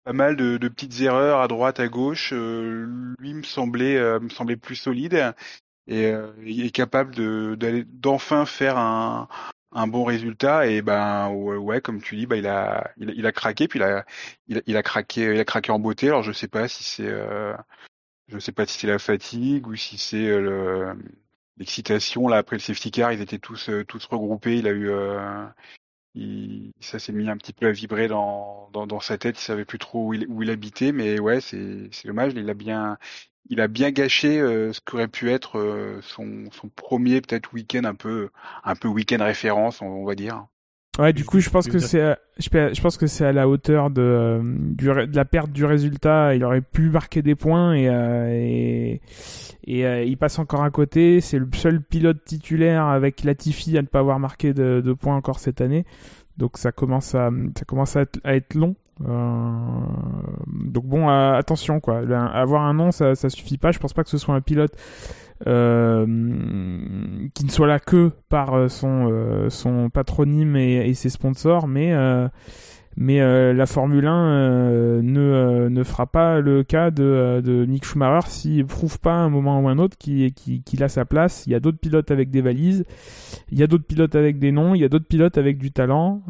pas 0.04 0.12
mal 0.14 0.36
de, 0.36 0.58
de 0.58 0.68
petites 0.68 1.00
erreurs 1.02 1.40
à 1.40 1.48
droite, 1.48 1.80
à 1.80 1.88
gauche. 1.88 2.32
Euh, 2.32 2.86
lui 3.18 3.34
me 3.34 3.42
semblait, 3.42 3.98
me 4.20 4.28
semblait 4.30 4.56
plus 4.56 4.76
solide 4.76 5.34
et 5.86 6.14
est 6.46 6.74
capable 6.74 7.14
de 7.14 7.56
d'enfin 7.92 8.46
faire 8.46 8.78
un 8.78 9.28
un 9.74 9.86
bon 9.88 10.04
résultat 10.04 10.66
et 10.68 10.82
ben 10.82 11.30
ouais, 11.30 11.80
comme 11.80 12.00
tu 12.00 12.16
dis 12.16 12.26
bah 12.26 12.36
il 12.36 12.46
a 12.46 12.92
il, 12.96 13.10
il 13.16 13.26
a 13.26 13.32
craqué 13.32 13.68
puis 13.68 13.78
il 13.80 13.82
a, 13.82 14.04
il 14.48 14.62
il 14.66 14.76
a 14.76 14.82
craqué 14.82 15.34
il 15.34 15.40
a 15.40 15.44
craqué 15.44 15.72
en 15.72 15.78
beauté. 15.78 16.08
Alors 16.08 16.22
je 16.22 16.32
sais 16.32 16.48
pas 16.48 16.68
si 16.68 16.84
c'est 16.84 17.08
euh, 17.08 17.54
je 18.28 18.38
sais 18.38 18.52
pas 18.52 18.66
si 18.66 18.78
c'est 18.80 18.86
la 18.88 18.98
fatigue 18.98 19.66
ou 19.66 19.76
si 19.76 19.98
c'est 19.98 20.26
euh, 20.28 20.40
le 20.40 21.02
l'excitation. 21.58 22.28
Là 22.28 22.38
après 22.38 22.56
le 22.56 22.60
safety 22.60 22.90
car 22.90 23.12
ils 23.12 23.20
étaient 23.20 23.38
tous 23.38 23.68
euh, 23.70 23.84
tous 23.84 24.06
regroupés. 24.06 24.58
Il 24.58 24.66
a 24.68 24.70
eu 24.72 24.90
euh, 24.90 25.46
il, 26.14 26.72
ça 26.80 26.98
s'est 26.98 27.12
mis 27.12 27.28
un 27.28 27.36
petit 27.36 27.52
peu 27.52 27.66
à 27.66 27.72
vibrer 27.72 28.08
dans, 28.08 28.70
dans, 28.72 28.86
dans 28.86 29.00
sa 29.00 29.18
tête, 29.18 29.38
il 29.38 29.42
savait 29.42 29.64
plus 29.64 29.78
trop 29.78 30.08
où 30.08 30.14
il, 30.14 30.26
où 30.28 30.42
il 30.42 30.50
habitait, 30.50 30.92
mais 30.92 31.18
ouais, 31.20 31.40
c'est 31.40 31.88
c'est 31.92 32.08
dommage, 32.08 32.32
il 32.36 32.48
a 32.48 32.54
bien 32.54 32.98
il 33.50 33.60
a 33.60 33.68
bien 33.68 33.90
gâché 33.90 34.40
euh, 34.40 34.72
ce 34.72 34.80
qu'aurait 34.80 35.08
pu 35.08 35.30
être 35.30 35.58
euh, 35.58 36.00
son, 36.02 36.44
premier 36.74 37.20
peut-être 37.20 37.52
week-end 37.52 37.84
un 37.84 37.94
peu 37.94 38.30
un 38.64 38.74
peu 38.74 38.88
week-end 38.88 39.22
référence, 39.22 39.82
on, 39.82 40.04
va 40.04 40.14
dire. 40.14 40.46
Ouais, 40.98 41.12
du 41.12 41.24
coup, 41.24 41.40
je 41.40 41.50
pense 41.50 41.66
que 41.66 41.78
c'est, 41.78 42.16
je, 42.38 42.48
pe- 42.48 42.72
je 42.72 42.80
pense 42.80 42.96
que 42.96 43.06
c'est 43.06 43.26
à 43.26 43.32
la 43.32 43.48
hauteur 43.48 43.90
de, 43.90 44.00
euh, 44.00 45.06
de 45.06 45.16
la 45.16 45.24
perte 45.24 45.50
du 45.50 45.64
résultat. 45.64 46.34
Il 46.36 46.44
aurait 46.44 46.60
pu 46.60 46.88
marquer 46.88 47.20
des 47.20 47.34
points 47.34 47.74
et, 47.74 47.88
euh, 47.88 48.96
et, 49.66 50.06
il 50.06 50.16
passe 50.16 50.38
encore 50.38 50.62
à 50.62 50.70
côté. 50.70 51.20
C'est 51.20 51.38
le 51.38 51.48
seul 51.54 51.82
pilote 51.82 52.24
titulaire 52.24 52.84
avec 52.84 53.24
Latifi 53.24 53.76
à 53.76 53.82
ne 53.82 53.88
pas 53.88 53.98
avoir 53.98 54.20
marqué 54.20 54.54
de, 54.54 54.80
de 54.84 54.92
points 54.92 55.16
encore 55.16 55.40
cette 55.40 55.60
année. 55.60 55.84
Donc 56.36 56.58
ça 56.58 56.72
commence 56.72 57.14
à, 57.14 57.30
ça 57.58 57.64
commence 57.64 57.96
à 57.96 58.04
être 58.24 58.54
long. 58.54 58.76
Euh, 59.02 59.58
donc 60.46 60.86
bon, 60.86 61.08
euh, 61.08 61.34
attention 61.34 61.80
quoi. 61.80 61.98
Avoir 61.98 62.62
un 62.62 62.74
nom, 62.74 62.90
ça, 62.90 63.14
suffit 63.14 63.58
pas. 63.58 63.72
Je 63.72 63.78
pense 63.78 63.92
pas 63.92 64.04
que 64.04 64.10
ce 64.10 64.18
soit 64.18 64.34
un 64.34 64.40
pilote 64.40 64.76
euh, 65.46 66.06
qui 67.34 67.44
ne 67.44 67.50
soit 67.50 67.66
là 67.66 67.80
que 67.80 68.10
par 68.28 68.70
son 68.70 69.90
patronyme 69.92 70.56
et, 70.56 70.94
ses 70.94 71.10
sponsors, 71.10 71.66
mais 71.66 71.92
la 72.96 73.66
Formule 73.66 74.06
1 74.06 74.26
euh, 74.26 75.02
ne 75.02 75.82
fera 75.82 76.06
pas 76.06 76.40
le 76.40 76.62
cas 76.62 76.90
de 76.90 77.42
de 77.44 77.66
Mick 77.66 77.84
Schumacher 77.84 78.28
s'il 78.28 78.66
prouve 78.66 79.00
pas 79.00 79.14
un 79.14 79.28
moment 79.28 79.60
ou 79.60 79.68
un 79.68 79.78
autre 79.78 79.96
qu'il 79.98 80.82
a 80.82 80.88
sa 80.88 81.04
place. 81.04 81.46
Il 81.46 81.52
y 81.52 81.56
a 81.56 81.60
d'autres 81.60 81.78
pilotes 81.78 82.10
avec 82.10 82.30
des 82.30 82.40
valises, 82.40 82.84
il 83.50 83.58
y 83.58 83.62
a 83.62 83.66
d'autres 83.66 83.86
pilotes 83.86 84.14
avec 84.14 84.38
des 84.38 84.52
noms, 84.52 84.74
il 84.74 84.80
y 84.80 84.84
a 84.84 84.88
d'autres 84.88 85.08
pilotes 85.08 85.36
avec 85.36 85.58
du 85.58 85.72
talent. 85.72 86.22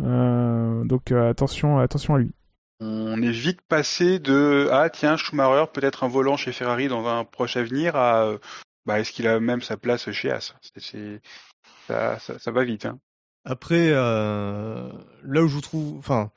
Donc 0.86 1.12
attention 1.12 1.78
attention 1.78 2.14
à 2.14 2.18
lui. 2.18 2.32
On 2.80 3.22
est 3.22 3.30
vite 3.30 3.60
passé 3.62 4.18
de 4.18 4.68
ah 4.72 4.90
tiens 4.90 5.16
Schumacher 5.16 5.66
peut-être 5.72 6.04
un 6.04 6.08
volant 6.08 6.36
chez 6.36 6.52
Ferrari 6.52 6.88
dans 6.88 7.06
un 7.06 7.24
proche 7.24 7.56
avenir 7.56 7.96
à 7.96 8.24
euh, 8.24 8.38
bah 8.84 9.00
est-ce 9.00 9.12
qu'il 9.12 9.26
a 9.26 9.38
même 9.40 9.62
sa 9.62 9.76
place 9.76 10.10
chez 10.10 10.30
As 10.30 10.54
C'est 10.76 11.20
ça, 11.86 12.18
ça 12.18 12.38
ça 12.38 12.50
va 12.50 12.64
vite 12.64 12.86
hein. 12.86 12.98
Après, 13.46 13.88
euh, 13.90 14.90
là 15.22 15.42
où 15.42 15.48
je 15.48 15.52
vous 15.54 15.60
trouve, 15.60 15.98
enfin, 15.98 16.30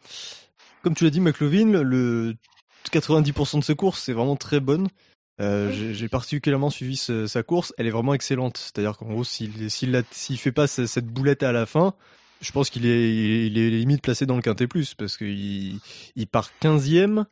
comme 0.83 0.93
tu 0.93 1.05
l'as 1.05 1.09
dit, 1.09 1.21
McLovin, 1.21 1.81
le 1.81 2.35
90% 2.91 3.59
de 3.59 3.63
ses 3.63 3.75
courses, 3.77 4.03
c'est 4.03 4.11
vraiment 4.11 4.35
très 4.35 4.59
bonne. 4.59 4.89
Euh, 5.39 5.71
j'ai 5.71 5.93
j'ai 5.93 6.09
particulièrement 6.09 6.69
suivi 6.69 6.97
ce- 6.97 7.25
sa 7.25 7.43
course, 7.43 7.73
elle 7.77 7.87
est 7.87 7.91
vraiment 7.91 8.13
excellente. 8.13 8.57
C'est-à-dire 8.57 8.97
qu'en 8.97 9.05
gros, 9.07 9.23
s'il 9.23 9.69
s'il 9.71 10.37
fait 10.37 10.51
pas 10.51 10.67
ce- 10.67 10.85
cette 10.85 11.05
boulette 11.07 11.43
à 11.43 11.53
la 11.53 11.65
fin, 11.65 11.93
je 12.41 12.51
pense 12.51 12.69
qu'il 12.69 12.85
est, 12.85 13.47
il 13.47 13.53
limite 13.53 14.01
placé 14.01 14.25
dans 14.25 14.35
le 14.35 14.41
quintet 14.41 14.67
plus 14.67 14.93
parce 14.93 15.17
qu'il 15.17 15.79
il 16.15 16.27
part 16.27 16.51
15e. 16.61 17.25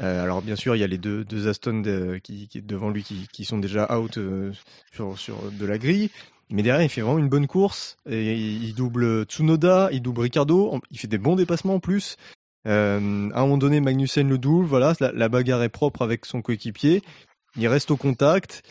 Euh, 0.00 0.22
alors 0.22 0.42
bien 0.42 0.56
sûr, 0.56 0.74
il 0.74 0.80
y 0.80 0.84
a 0.84 0.86
les 0.86 0.98
deux, 0.98 1.48
Aston 1.48 1.82
qui, 2.22 2.48
qui 2.48 2.62
devant 2.62 2.90
lui 2.90 3.04
qui, 3.04 3.44
sont 3.44 3.58
déjà 3.58 3.96
out 3.96 4.18
euh, 4.18 4.52
sur, 4.92 5.36
de 5.52 5.66
la 5.66 5.78
grille. 5.78 6.10
Mais 6.50 6.62
derrière, 6.62 6.84
il 6.84 6.88
fait 6.88 7.00
vraiment 7.00 7.18
une 7.18 7.28
bonne 7.28 7.46
course. 7.46 7.96
Il 8.06 8.74
double 8.74 9.24
Tsunoda, 9.24 9.88
il 9.92 10.02
double 10.02 10.22
Ricardo. 10.22 10.78
Il 10.90 10.98
fait 10.98 11.08
des 11.08 11.18
bons 11.18 11.36
dépassements 11.36 11.76
en 11.76 11.80
plus. 11.80 12.16
Euh, 12.66 13.30
à 13.32 13.40
un 13.40 13.42
moment 13.42 13.58
donné, 13.58 13.80
Magnussen 13.80 14.28
le 14.28 14.38
double. 14.38 14.66
Voilà, 14.66 14.94
la, 15.00 15.28
bagarre 15.28 15.62
est 15.62 15.68
propre 15.68 16.02
avec 16.02 16.26
son 16.26 16.42
coéquipier. 16.42 17.02
Il 17.56 17.66
reste 17.68 17.90
au 17.90 17.96
contact. 17.96 18.62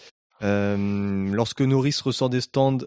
Lorsque 0.41 1.61
Norris 1.61 1.99
ressort 2.03 2.29
des 2.29 2.41
stands, 2.41 2.79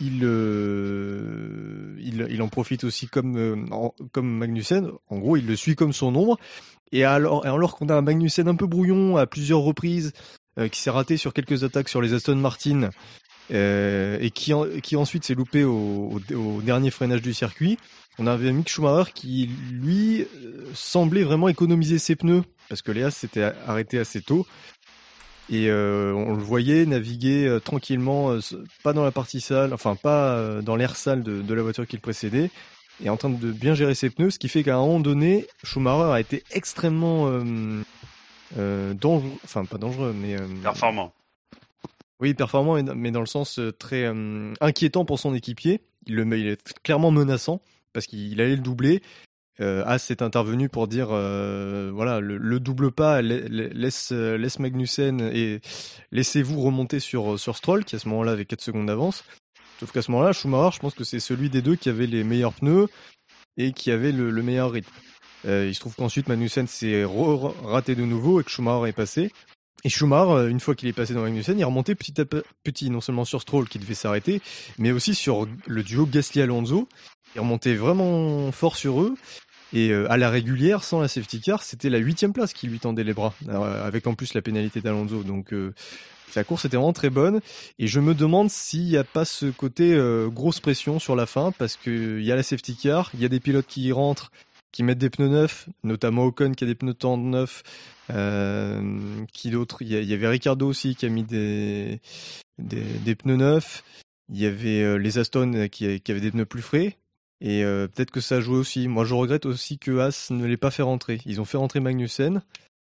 il, 0.00 0.20
euh, 0.22 1.96
il, 2.00 2.26
il 2.30 2.42
en 2.42 2.48
profite 2.48 2.84
aussi 2.84 3.06
comme, 3.08 3.36
euh, 3.36 3.88
comme 4.12 4.28
Magnussen. 4.28 4.90
En 5.08 5.18
gros, 5.18 5.36
il 5.36 5.46
le 5.46 5.56
suit 5.56 5.74
comme 5.74 5.92
son 5.92 6.14
ombre. 6.14 6.38
Et 6.92 7.04
alors, 7.04 7.44
alors 7.44 7.76
qu'on 7.76 7.88
a 7.88 7.94
un 7.94 8.02
Magnussen 8.02 8.48
un 8.48 8.54
peu 8.54 8.66
brouillon 8.66 9.16
à 9.16 9.26
plusieurs 9.26 9.60
reprises, 9.60 10.12
euh, 10.58 10.68
qui 10.68 10.80
s'est 10.80 10.90
raté 10.90 11.16
sur 11.16 11.34
quelques 11.34 11.64
attaques 11.64 11.88
sur 11.88 12.00
les 12.00 12.14
Aston 12.14 12.36
Martin, 12.36 12.90
euh, 13.50 14.18
et 14.20 14.30
qui, 14.30 14.52
qui 14.82 14.96
ensuite 14.96 15.24
s'est 15.24 15.34
loupé 15.34 15.64
au, 15.64 16.20
au, 16.30 16.34
au 16.34 16.62
dernier 16.62 16.90
freinage 16.90 17.22
du 17.22 17.34
circuit. 17.34 17.78
On 18.18 18.26
avait 18.26 18.52
Mick 18.52 18.68
Schumacher 18.68 19.12
qui, 19.14 19.48
lui, 19.70 20.22
euh, 20.22 20.64
semblait 20.74 21.22
vraiment 21.22 21.48
économiser 21.48 21.98
ses 21.98 22.16
pneus, 22.16 22.42
parce 22.68 22.82
que 22.82 22.90
Léa 22.90 23.10
s'était 23.10 23.52
arrêté 23.66 23.98
assez 23.98 24.20
tôt. 24.20 24.46
Et 25.50 25.70
euh, 25.70 26.12
on 26.12 26.34
le 26.34 26.42
voyait 26.42 26.84
naviguer 26.84 27.46
euh, 27.46 27.58
tranquillement, 27.58 28.32
euh, 28.32 28.40
pas 28.82 28.92
dans 28.92 29.02
la 29.04 29.10
partie 29.12 29.40
sale, 29.40 29.72
enfin 29.72 29.96
pas 29.96 30.32
euh, 30.34 30.60
dans 30.60 30.76
l'air 30.76 30.94
sale 30.96 31.22
de, 31.22 31.40
de 31.40 31.54
la 31.54 31.62
voiture 31.62 31.86
qui 31.86 31.96
le 31.96 32.02
précédait, 32.02 32.50
et 33.02 33.08
en 33.08 33.16
train 33.16 33.30
de 33.30 33.52
bien 33.52 33.74
gérer 33.74 33.94
ses 33.94 34.10
pneus, 34.10 34.32
ce 34.32 34.38
qui 34.38 34.48
fait 34.48 34.62
qu'à 34.62 34.76
un 34.76 34.80
moment 34.80 35.00
donné, 35.00 35.46
Schumacher 35.64 36.12
a 36.12 36.20
été 36.20 36.42
extrêmement 36.50 37.28
euh, 37.28 37.82
euh, 38.58 38.92
dangereux, 38.94 39.30
enfin 39.44 39.64
pas 39.64 39.78
dangereux, 39.78 40.14
mais 40.14 40.34
euh, 40.38 40.46
Performant. 40.62 41.14
oui, 42.20 42.34
performant, 42.34 42.82
mais- 42.94 43.10
dans 43.10 43.20
le 43.20 43.26
sens 43.26 43.58
très 43.78 44.04
euh, 44.04 44.52
inquiétant 44.60 45.04
pour 45.04 45.18
son 45.18 45.34
équipier. 45.34 45.80
Il, 46.06 46.14
le, 46.16 46.36
il 46.38 46.46
est 46.48 46.78
clairement 46.82 47.10
menaçant 47.10 47.60
parce 47.92 48.06
qu'il 48.06 48.40
allait 48.40 48.56
le 48.56 48.62
doubler. 48.62 49.02
Euh, 49.60 49.82
As 49.86 50.10
est 50.10 50.22
intervenu 50.22 50.68
pour 50.68 50.86
dire 50.86 51.08
euh, 51.10 51.90
voilà 51.92 52.20
le, 52.20 52.36
le 52.36 52.60
double 52.60 52.92
pas, 52.92 53.22
la- 53.22 53.40
la- 53.48 53.68
laisse 53.68 54.10
euh, 54.12 54.36
laisse 54.38 54.58
Magnussen 54.60 55.20
et 55.20 55.60
laissez-vous 56.12 56.60
remonter 56.60 57.00
sur 57.00 57.38
sur 57.40 57.56
Stroll 57.56 57.84
qui 57.84 57.96
à 57.96 57.98
ce 57.98 58.08
moment-là 58.08 58.32
avait 58.32 58.44
4 58.44 58.60
secondes 58.60 58.86
d'avance. 58.86 59.24
Sauf 59.80 59.92
qu'à 59.92 60.02
ce 60.02 60.10
moment-là, 60.12 60.32
Schumacher, 60.32 60.74
je 60.76 60.80
pense 60.80 60.94
que 60.94 61.04
c'est 61.04 61.20
celui 61.20 61.50
des 61.50 61.62
deux 61.62 61.76
qui 61.76 61.88
avait 61.88 62.06
les 62.06 62.24
meilleurs 62.24 62.52
pneus 62.52 62.88
et 63.56 63.72
qui 63.72 63.90
avait 63.90 64.12
le, 64.12 64.30
le 64.30 64.42
meilleur 64.42 64.70
rythme. 64.72 64.90
Euh, 65.46 65.66
il 65.68 65.74
se 65.74 65.80
trouve 65.80 65.94
qu'ensuite 65.94 66.28
Magnussen 66.28 66.66
s'est 66.66 67.04
raté 67.64 67.94
de 67.94 68.02
nouveau 68.04 68.40
et 68.40 68.44
que 68.44 68.50
Schumacher 68.50 68.88
est 68.88 68.92
passé. 68.92 69.30
Et 69.84 69.88
Schumacher, 69.88 70.30
euh, 70.32 70.48
une 70.48 70.58
fois 70.58 70.74
qu'il 70.74 70.88
est 70.88 70.92
passé 70.92 71.14
dans 71.14 71.22
Magnussen, 71.22 71.56
il 71.58 71.64
remonté 71.64 71.94
petit 71.94 72.20
à 72.20 72.24
pe- 72.24 72.42
petit, 72.64 72.90
non 72.90 73.00
seulement 73.00 73.24
sur 73.24 73.40
Stroll 73.40 73.68
qui 73.68 73.78
devait 73.78 73.94
s'arrêter, 73.94 74.40
mais 74.78 74.90
aussi 74.90 75.14
sur 75.14 75.46
le 75.66 75.82
duo 75.84 76.06
Gasly-Alonso. 76.06 76.88
Il 77.36 77.40
remontait 77.40 77.74
vraiment 77.76 78.50
fort 78.50 78.76
sur 78.76 79.00
eux. 79.02 79.14
Et 79.72 79.90
euh, 79.90 80.10
à 80.10 80.16
la 80.16 80.30
régulière, 80.30 80.82
sans 80.82 81.00
la 81.00 81.08
safety 81.08 81.40
car, 81.40 81.62
c'était 81.62 81.90
la 81.90 81.98
huitième 81.98 82.32
place 82.32 82.52
qui 82.52 82.66
lui 82.66 82.78
tendait 82.78 83.04
les 83.04 83.12
bras, 83.12 83.34
euh, 83.48 83.86
avec 83.86 84.06
en 84.06 84.14
plus 84.14 84.34
la 84.34 84.42
pénalité 84.42 84.80
d'Alonso. 84.80 85.22
Donc 85.22 85.52
euh, 85.52 85.74
sa 86.30 86.44
course 86.44 86.64
était 86.64 86.76
vraiment 86.76 86.92
très 86.92 87.10
bonne. 87.10 87.40
Et 87.78 87.86
je 87.86 88.00
me 88.00 88.14
demande 88.14 88.50
s'il 88.50 88.84
n'y 88.84 88.96
a 88.96 89.04
pas 89.04 89.24
ce 89.24 89.46
côté 89.46 89.94
euh, 89.94 90.28
grosse 90.28 90.60
pression 90.60 90.98
sur 90.98 91.16
la 91.16 91.26
fin, 91.26 91.52
parce 91.52 91.76
qu'il 91.76 92.22
y 92.22 92.32
a 92.32 92.36
la 92.36 92.42
safety 92.42 92.76
car, 92.76 93.10
il 93.14 93.20
y 93.20 93.24
a 93.24 93.28
des 93.28 93.40
pilotes 93.40 93.66
qui 93.66 93.82
y 93.82 93.92
rentrent, 93.92 94.30
qui 94.72 94.82
mettent 94.82 94.98
des 94.98 95.10
pneus 95.10 95.28
neufs, 95.28 95.68
notamment 95.84 96.24
Ocon 96.24 96.52
qui 96.52 96.64
a 96.64 96.66
des 96.66 96.74
pneus 96.74 96.94
tendres 96.94 97.24
neufs. 97.24 97.62
Euh, 98.10 99.24
qui 99.32 99.50
d'autre? 99.50 99.82
Il 99.82 99.88
y, 99.88 100.14
avait 100.14 100.28
Ricardo 100.28 100.66
aussi 100.66 100.94
qui 100.94 101.04
a 101.04 101.08
mis 101.10 101.24
des, 101.24 102.00
des, 102.58 102.82
des 102.82 103.14
pneus 103.14 103.36
neufs. 103.36 103.84
Il 104.30 104.38
y 104.38 104.46
avait 104.46 104.82
euh, 104.82 104.96
les 104.96 105.18
Aston 105.18 105.68
qui, 105.70 106.00
qui 106.00 106.10
avaient 106.10 106.20
des 106.20 106.30
pneus 106.30 106.46
plus 106.46 106.62
frais. 106.62 106.96
Et 107.40 107.64
euh, 107.64 107.86
peut-être 107.88 108.10
que 108.10 108.20
ça 108.20 108.36
a 108.36 108.40
joué 108.40 108.56
aussi. 108.56 108.88
Moi, 108.88 109.04
je 109.04 109.14
regrette 109.14 109.46
aussi 109.46 109.78
que 109.78 109.98
As 109.98 110.30
ne 110.30 110.44
l'ait 110.44 110.56
pas 110.56 110.70
fait 110.70 110.82
rentrer. 110.82 111.20
Ils 111.24 111.40
ont 111.40 111.44
fait 111.44 111.56
rentrer 111.56 111.80
Magnussen. 111.80 112.42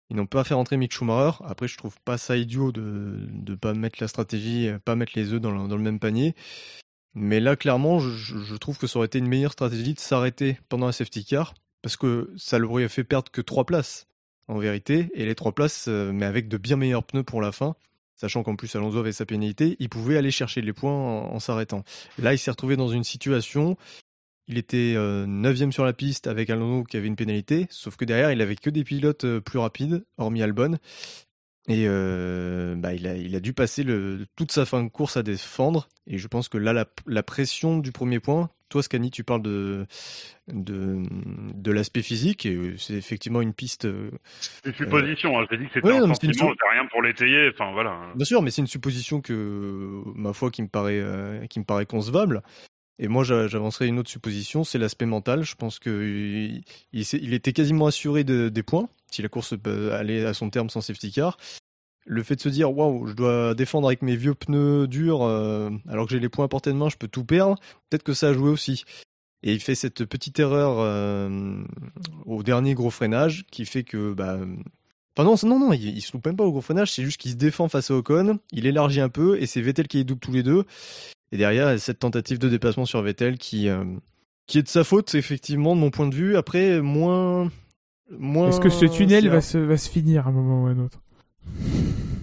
Ils 0.09 0.17
n'ont 0.17 0.25
pas 0.25 0.43
fait 0.43 0.53
rentrer 0.53 0.77
Mick 0.77 0.91
Schumacher. 0.91 1.37
Après, 1.45 1.67
je 1.67 1.77
trouve 1.77 1.95
pas 2.03 2.17
ça 2.17 2.35
idiot 2.35 2.71
de 2.71 3.17
de 3.31 3.55
pas 3.55 3.73
mettre 3.73 3.97
la 4.01 4.07
stratégie, 4.07 4.67
euh, 4.67 4.79
pas 4.79 4.95
mettre 4.95 5.13
les 5.15 5.33
œufs 5.33 5.41
dans 5.41 5.51
le, 5.51 5.67
dans 5.67 5.77
le 5.77 5.81
même 5.81 5.99
panier. 5.99 6.35
Mais 7.15 7.39
là, 7.39 7.55
clairement, 7.55 7.99
je 7.99 8.55
trouve 8.55 8.79
que 8.79 8.87
ça 8.87 8.97
aurait 8.97 9.05
été 9.05 9.19
une 9.19 9.27
meilleure 9.27 9.51
stratégie 9.51 9.93
de 9.93 9.99
s'arrêter 9.99 10.57
pendant 10.67 10.87
la 10.87 10.91
safety 10.91 11.23
car 11.23 11.53
parce 11.83 11.95
que 11.95 12.31
ça 12.37 12.57
leur 12.57 12.71
aurait 12.71 12.89
fait 12.89 13.03
perdre 13.03 13.31
que 13.31 13.41
trois 13.41 13.65
places 13.65 14.07
en 14.47 14.57
vérité, 14.57 15.09
et 15.13 15.25
les 15.25 15.35
trois 15.35 15.53
places, 15.53 15.85
euh, 15.87 16.11
mais 16.11 16.25
avec 16.25 16.47
de 16.47 16.57
bien 16.57 16.75
meilleurs 16.75 17.03
pneus 17.03 17.23
pour 17.23 17.41
la 17.41 17.51
fin. 17.51 17.75
Sachant 18.15 18.43
qu'en 18.43 18.55
plus 18.55 18.75
Alonso 18.75 18.97
avait 18.99 19.11
sa 19.11 19.25
pénalité, 19.25 19.75
il 19.79 19.89
pouvait 19.89 20.17
aller 20.17 20.31
chercher 20.31 20.61
les 20.61 20.73
points 20.73 20.91
en, 20.91 21.33
en 21.33 21.39
s'arrêtant. 21.39 21.83
Là, 22.19 22.33
il 22.33 22.37
s'est 22.37 22.51
retrouvé 22.51 22.75
dans 22.75 22.89
une 22.89 23.03
situation 23.03 23.77
il 24.47 24.57
était 24.57 24.95
9 24.97 25.71
sur 25.71 25.85
la 25.85 25.93
piste 25.93 26.27
avec 26.27 26.49
Alonso 26.49 26.83
qui 26.83 26.97
avait 26.97 27.07
une 27.07 27.15
pénalité, 27.15 27.67
sauf 27.69 27.95
que 27.95 28.05
derrière, 28.05 28.31
il 28.31 28.41
avait 28.41 28.55
que 28.55 28.69
des 28.69 28.83
pilotes 28.83 29.23
euh, 29.25 29.39
plus 29.39 29.59
rapides, 29.59 30.03
hormis 30.17 30.41
Albon. 30.41 30.77
Et 31.69 31.85
euh, 31.87 32.75
bah, 32.75 32.93
il, 32.93 33.07
a, 33.07 33.15
il 33.15 33.35
a 33.37 33.39
dû 33.39 33.53
passer 33.53 33.83
le, 33.83 34.25
toute 34.35 34.51
sa 34.51 34.65
fin 34.65 34.83
de 34.83 34.89
course 34.89 35.15
à 35.15 35.23
défendre. 35.23 35.87
Et 36.07 36.17
je 36.17 36.27
pense 36.27 36.49
que 36.49 36.57
là, 36.57 36.73
la, 36.73 36.85
la 37.07 37.23
pression 37.23 37.77
du 37.77 37.93
premier 37.93 38.19
point, 38.19 38.49
toi, 38.67 38.83
Scani, 38.83 39.11
tu 39.11 39.23
parles 39.23 39.43
de, 39.43 39.85
de, 40.51 41.03
de 41.53 41.71
l'aspect 41.71 42.01
physique, 42.01 42.45
et 42.45 42.73
c'est 42.77 42.95
effectivement 42.95 43.39
une 43.39 43.53
piste. 43.53 43.87
C'est 44.41 44.69
une 44.69 44.75
supposition, 44.75 45.39
hein. 45.39 45.45
j'ai 45.49 45.57
dit 45.57 45.67
que 45.67 45.73
c'était 45.75 45.87
Ouais, 45.87 45.95
un 45.95 45.99
non, 45.99 46.07
une 46.07 46.15
sentiment, 46.15 46.49
j'ai 46.49 46.79
rien 46.79 46.85
pour 46.87 47.01
l'étayer, 47.01 47.49
enfin 47.53 47.71
voilà. 47.71 48.11
Bien 48.15 48.25
sûr, 48.25 48.41
mais 48.41 48.51
c'est 48.51 48.61
une 48.61 48.67
supposition 48.67 49.21
que, 49.21 50.01
ma 50.15 50.33
foi, 50.33 50.49
qui 50.51 50.63
me 50.63 50.67
paraît, 50.67 50.99
euh, 50.99 51.45
qui 51.45 51.59
me 51.59 51.65
paraît 51.65 51.85
concevable. 51.85 52.41
Et 52.99 53.07
moi, 53.07 53.23
j'a- 53.23 53.47
j'avancerais 53.47 53.87
une 53.87 53.99
autre 53.99 54.09
supposition, 54.09 54.63
c'est 54.63 54.77
l'aspect 54.77 55.05
mental. 55.05 55.43
Je 55.43 55.55
pense 55.55 55.79
que 55.79 55.89
il, 55.89 56.63
il 56.93 57.05
s'est- 57.05 57.19
il 57.21 57.33
était 57.33 57.53
quasiment 57.53 57.87
assuré 57.87 58.23
de- 58.23 58.49
des 58.49 58.63
points 58.63 58.87
si 59.11 59.21
la 59.21 59.29
course 59.29 59.55
peut 59.61 59.93
aller 59.93 60.23
à 60.25 60.33
son 60.33 60.49
terme 60.49 60.69
sans 60.69 60.81
safety 60.81 61.11
car. 61.11 61.37
Le 62.05 62.21
fait 62.21 62.35
de 62.35 62.41
se 62.41 62.49
dire 62.49 62.75
waouh, 62.75 63.07
je 63.07 63.13
dois 63.13 63.55
défendre 63.55 63.87
avec 63.87 64.01
mes 64.01 64.15
vieux 64.15 64.35
pneus 64.35 64.87
durs 64.87 65.23
euh, 65.23 65.69
alors 65.87 66.05
que 66.05 66.11
j'ai 66.11 66.19
les 66.19 66.29
points 66.29 66.45
à 66.45 66.47
portée 66.49 66.71
de 66.71 66.75
main, 66.75 66.89
je 66.89 66.97
peux 66.97 67.07
tout 67.07 67.23
perdre. 67.23 67.55
Peut-être 67.89 68.03
que 68.03 68.13
ça 68.13 68.29
a 68.29 68.33
joué 68.33 68.49
aussi. 68.49 68.83
Et 69.41 69.53
il 69.53 69.59
fait 69.59 69.75
cette 69.75 70.05
petite 70.05 70.39
erreur 70.39 70.75
euh, 70.79 71.63
au 72.25 72.43
dernier 72.43 72.73
gros 72.75 72.89
freinage 72.89 73.45
qui 73.51 73.65
fait 73.65 73.83
que 73.83 74.13
bah 74.13 74.37
Enfin 75.15 75.29
non, 75.29 75.35
non, 75.43 75.59
non, 75.59 75.73
il, 75.73 75.95
il 75.95 76.01
se 76.01 76.11
loupe 76.13 76.25
même 76.25 76.35
pas 76.35 76.43
au 76.43 76.51
gros 76.51 76.61
freinage, 76.61 76.91
c'est 76.91 77.03
juste 77.03 77.19
qu'il 77.21 77.29
se 77.31 77.35
défend 77.35 77.67
face 77.69 77.91
à 77.91 77.95
Ocon, 77.95 78.39
il 78.51 78.65
élargit 78.65 78.99
un 78.99 79.09
peu 79.09 79.39
et 79.39 79.45
c'est 79.45 79.61
Vettel 79.61 79.87
qui 79.87 79.97
les 79.97 80.03
double 80.03 80.19
tous 80.21 80.31
les 80.31 80.41
deux. 80.43 80.65
Et 81.33 81.37
derrière, 81.37 81.79
cette 81.79 81.97
tentative 81.97 82.37
de 82.37 82.47
dépassement 82.47 82.85
sur 82.85 83.01
Vettel 83.01 83.39
qui, 83.39 83.67
euh, 83.67 83.83
qui 84.45 84.59
est 84.59 84.63
de 84.63 84.67
sa 84.67 84.83
faute, 84.83 85.15
effectivement, 85.15 85.75
de 85.75 85.81
mon 85.81 85.89
point 85.89 86.07
de 86.07 86.13
vue. 86.13 86.37
Après, 86.37 86.79
moins. 86.79 87.51
moins 88.11 88.49
Est-ce 88.49 88.59
que 88.59 88.69
ce 88.69 88.85
tunnel 88.85 89.27
va 89.29 89.41
se, 89.41 89.57
va 89.57 89.75
se 89.77 89.89
finir 89.89 90.27
à 90.27 90.29
un 90.29 90.33
moment 90.33 90.63
ou 90.63 90.67
à 90.67 90.69
un 90.69 90.79
autre? 90.79 91.01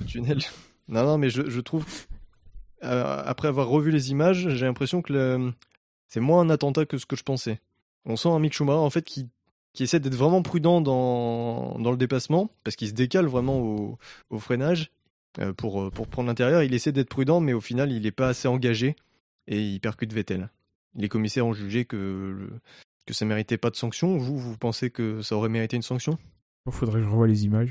Le 0.00 0.04
tunnel. 0.06 0.38
Non, 0.88 1.04
non, 1.04 1.18
mais 1.18 1.30
je, 1.30 1.48
je 1.48 1.60
trouve. 1.60 1.84
euh, 2.82 3.22
après 3.24 3.46
avoir 3.46 3.68
revu 3.68 3.92
les 3.92 4.10
images, 4.10 4.48
j'ai 4.48 4.66
l'impression 4.66 5.02
que 5.02 5.12
le- 5.12 5.52
c'est 6.08 6.18
moins 6.18 6.40
un 6.40 6.50
attentat 6.50 6.84
que 6.84 6.98
ce 6.98 7.06
que 7.06 7.14
je 7.14 7.22
pensais. 7.22 7.60
On 8.06 8.16
sent 8.16 8.28
un 8.28 8.40
Mick 8.40 8.52
Schumacher, 8.52 8.78
en 8.78 8.90
fait, 8.90 9.02
qui, 9.02 9.28
qui 9.72 9.84
essaie 9.84 10.00
d'être 10.00 10.16
vraiment 10.16 10.42
prudent 10.42 10.80
dans, 10.80 11.78
dans 11.78 11.92
le 11.92 11.96
dépassement, 11.96 12.50
parce 12.64 12.74
qu'il 12.74 12.88
se 12.88 12.92
décale 12.92 13.26
vraiment 13.26 13.58
au, 13.60 13.98
au 14.30 14.38
freinage 14.40 14.90
pour, 15.56 15.82
euh, 15.82 15.90
pour 15.90 16.08
prendre 16.08 16.28
l'intérieur. 16.28 16.62
Il 16.62 16.74
essaie 16.74 16.92
d'être 16.92 17.08
prudent, 17.08 17.40
mais 17.40 17.52
au 17.52 17.60
final, 17.60 17.92
il 17.92 18.02
n'est 18.02 18.10
pas 18.10 18.28
assez 18.28 18.48
engagé 18.48 18.96
et 19.46 19.60
il 19.60 19.80
percute 19.80 20.12
Vettel. 20.12 20.50
Les 20.96 21.08
commissaires 21.08 21.46
ont 21.46 21.52
jugé 21.52 21.84
que, 21.84 22.50
que 23.06 23.14
ça 23.14 23.24
méritait 23.24 23.58
pas 23.58 23.70
de 23.70 23.76
sanction. 23.76 24.16
Vous, 24.18 24.38
vous 24.38 24.56
pensez 24.56 24.90
que 24.90 25.22
ça 25.22 25.36
aurait 25.36 25.48
mérité 25.48 25.76
une 25.76 25.82
sanction? 25.82 26.18
Il 26.66 26.72
faudrait 26.72 27.00
que 27.00 27.04
je 27.04 27.10
revoie 27.10 27.26
les 27.28 27.44
images. 27.44 27.70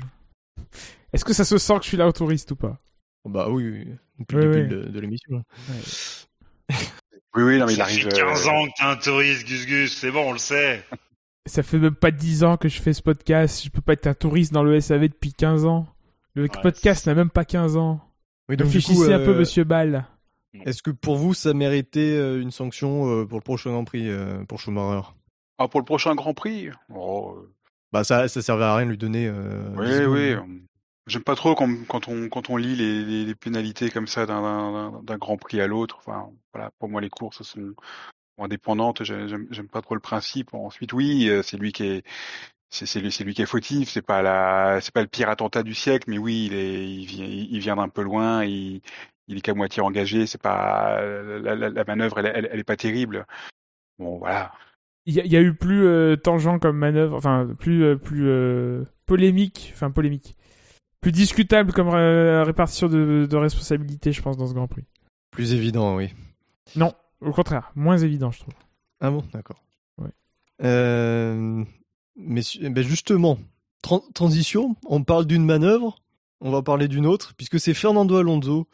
Est-ce 1.12 1.24
que 1.24 1.32
ça 1.32 1.44
se 1.44 1.58
sent 1.58 1.74
que 1.78 1.82
je 1.84 1.88
suis 1.88 1.96
là 1.96 2.06
au 2.06 2.12
touriste 2.12 2.50
ou 2.50 2.56
pas? 2.56 2.78
Bah 3.24 3.48
oui, 3.50 3.68
oui, 3.68 3.88
depuis 4.18 4.36
le 4.36 4.52
début 4.54 4.68
de, 4.68 4.82
de 4.88 5.00
l'émission. 5.00 5.44
Oui, 7.36 7.44
oui, 7.44 7.58
non, 7.58 7.66
mais 7.66 7.74
il 7.74 7.76
ça 7.76 7.84
arrive. 7.84 8.10
fait 8.10 8.20
15 8.20 8.46
euh, 8.46 8.50
ans 8.50 8.66
que 8.66 8.70
t'es 8.76 8.82
un 8.84 8.96
touriste, 8.96 9.46
Gus 9.46 9.66
Gus, 9.66 9.96
c'est 9.96 10.10
bon, 10.10 10.30
on 10.30 10.32
le 10.32 10.38
sait. 10.38 10.84
Ça 11.46 11.62
fait 11.62 11.78
même 11.78 11.94
pas 11.94 12.10
10 12.10 12.42
ans 12.42 12.56
que 12.56 12.68
je 12.68 12.80
fais 12.80 12.92
ce 12.92 13.02
podcast. 13.02 13.62
Je 13.64 13.70
peux 13.70 13.80
pas 13.80 13.92
être 13.92 14.08
un 14.08 14.14
touriste 14.14 14.52
dans 14.52 14.64
le 14.64 14.80
SAV 14.80 15.08
depuis 15.08 15.32
15 15.32 15.64
ans. 15.64 15.86
Le 16.42 16.62
podcast 16.62 17.06
n'a 17.06 17.14
même 17.14 17.30
pas 17.30 17.44
15 17.44 17.76
ans. 17.76 18.00
Oui, 18.48 18.56
donc 18.56 18.66
Réfléchissez 18.66 18.94
coup, 19.06 19.12
un 19.12 19.18
peu, 19.18 19.30
euh, 19.30 19.38
monsieur 19.38 19.64
Ball. 19.64 20.06
Est-ce 20.64 20.82
que 20.82 20.90
pour 20.90 21.16
vous, 21.16 21.34
ça 21.34 21.54
méritait 21.54 22.16
euh, 22.16 22.40
une 22.42 22.50
sanction 22.50 23.06
euh, 23.08 23.24
pour 23.26 23.38
le 23.38 23.42
prochain 23.44 23.70
Grand 23.70 23.84
Prix 23.84 24.10
pour 24.48 24.58
Schumacher? 24.60 25.06
Ah, 25.58 25.68
pour 25.68 25.80
le 25.80 25.84
prochain 25.84 26.14
Grand 26.14 26.34
Prix? 26.34 26.70
Oh, 26.94 27.38
Bah 27.92 28.02
ça, 28.04 28.26
ça 28.28 28.42
servait 28.42 28.64
à 28.64 28.74
rien 28.74 28.86
de 28.86 28.90
lui 28.90 28.98
donner. 28.98 29.28
Euh, 29.28 29.68
Oui, 29.76 29.86
10 29.86 29.92
secondes. 29.98 30.48
oui. 30.48 30.62
J'aime 31.06 31.22
pas 31.24 31.34
trop 31.34 31.54
quand, 31.54 31.68
quand 31.88 32.08
on 32.08 32.28
quand 32.28 32.50
on 32.50 32.56
lit 32.56 32.76
les, 32.76 33.04
les, 33.04 33.24
les 33.24 33.34
pénalités 33.34 33.90
comme 33.90 34.06
ça 34.06 34.26
d'un- 34.26 34.92
Grand 35.18 35.36
Prix 35.38 35.60
à 35.60 35.66
l'autre. 35.66 35.96
Enfin, 35.98 36.28
voilà, 36.54 36.70
pour 36.78 36.88
moi 36.88 37.00
les 37.00 37.08
courses 37.10 37.42
sont 37.42 37.74
indépendantes. 38.38 39.02
J'ai- 39.02 39.26
J'aime 39.28 39.68
pas 39.68 39.82
trop 39.82 39.94
le 39.94 40.00
principe. 40.00 40.54
Ensuite, 40.54 40.92
oui, 40.92 41.30
c'est 41.42 41.56
lui 41.56 41.72
qui 41.72 41.84
est 41.84 42.04
c'est 42.70 42.86
c'est 42.86 43.00
lui, 43.00 43.12
c'est 43.12 43.24
lui 43.24 43.34
qui 43.34 43.42
est 43.42 43.46
fautif. 43.46 43.88
C'est 43.90 44.02
pas 44.02 44.22
la 44.22 44.80
c'est 44.80 44.92
pas 44.94 45.02
le 45.02 45.08
pire 45.08 45.28
attentat 45.28 45.62
du 45.62 45.74
siècle, 45.74 46.08
mais 46.08 46.18
oui, 46.18 46.46
il 46.46 46.54
est 46.54 46.88
il 46.94 47.06
vient 47.06 47.26
il 47.26 47.58
vient 47.60 47.76
d'un 47.76 47.88
peu 47.88 48.02
loin. 48.02 48.44
Il 48.44 48.80
il 49.28 49.38
est 49.38 49.40
qu'à 49.42 49.54
moitié 49.54 49.82
engagé. 49.82 50.26
C'est 50.26 50.40
pas 50.40 51.00
la, 51.02 51.54
la, 51.54 51.68
la 51.68 51.84
manœuvre, 51.84 52.18
elle, 52.18 52.32
elle, 52.34 52.48
elle 52.52 52.60
est 52.60 52.64
pas 52.64 52.76
terrible. 52.76 53.26
Bon, 53.98 54.18
voilà. 54.18 54.52
Il 55.06 55.14
y, 55.14 55.20
a- 55.20 55.24
il 55.24 55.32
y 55.32 55.36
a 55.36 55.40
eu 55.40 55.54
plus 55.54 55.84
euh, 55.86 56.16
tangent 56.16 56.58
comme 56.60 56.76
manœuvre, 56.76 57.16
enfin 57.16 57.48
plus 57.58 57.82
euh, 57.84 57.96
plus 57.96 58.28
euh, 58.28 58.84
polémique, 59.06 59.70
enfin 59.74 59.90
polémique, 59.90 60.36
plus 61.00 61.10
discutable 61.12 61.72
comme 61.72 61.88
euh, 61.88 62.44
répartition 62.44 62.86
de, 62.88 63.26
de 63.28 63.36
responsabilité, 63.36 64.12
je 64.12 64.20
pense, 64.22 64.36
dans 64.36 64.46
ce 64.46 64.54
Grand 64.54 64.68
Prix. 64.68 64.84
Plus 65.30 65.54
évident, 65.54 65.96
oui. 65.96 66.12
Non, 66.76 66.92
au 67.20 67.32
contraire, 67.32 67.72
moins 67.74 67.96
évident, 67.98 68.30
je 68.30 68.40
trouve. 68.40 68.54
Ah 69.00 69.10
bon, 69.10 69.24
d'accord. 69.32 69.62
Ouais. 69.98 70.10
Euh, 70.62 71.64
mais 72.20 72.42
su- 72.42 72.68
ben 72.70 72.82
justement, 72.86 73.38
tran- 73.82 74.04
transition, 74.14 74.76
on 74.86 75.02
parle 75.04 75.26
d'une 75.26 75.44
manœuvre, 75.44 76.02
on 76.40 76.50
va 76.50 76.62
parler 76.62 76.88
d'une 76.88 77.06
autre, 77.06 77.34
puisque 77.36 77.58
c'est 77.60 77.74
Fernando 77.74 78.16
Alonso 78.16 78.68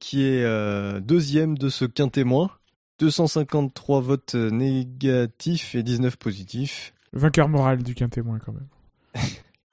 qui 0.00 0.22
est 0.24 0.42
euh, 0.44 1.00
deuxième 1.00 1.56
de 1.56 1.68
ce 1.70 1.84
quintémoin. 1.86 2.50
253 2.98 4.00
votes 4.00 4.34
négatifs 4.34 5.74
et 5.74 5.82
19 5.82 6.16
positifs. 6.16 6.92
Vainqueur 7.12 7.48
moral 7.48 7.82
du 7.82 7.94
quintémoin 7.94 8.38
quand 8.38 8.52
même. 8.52 8.68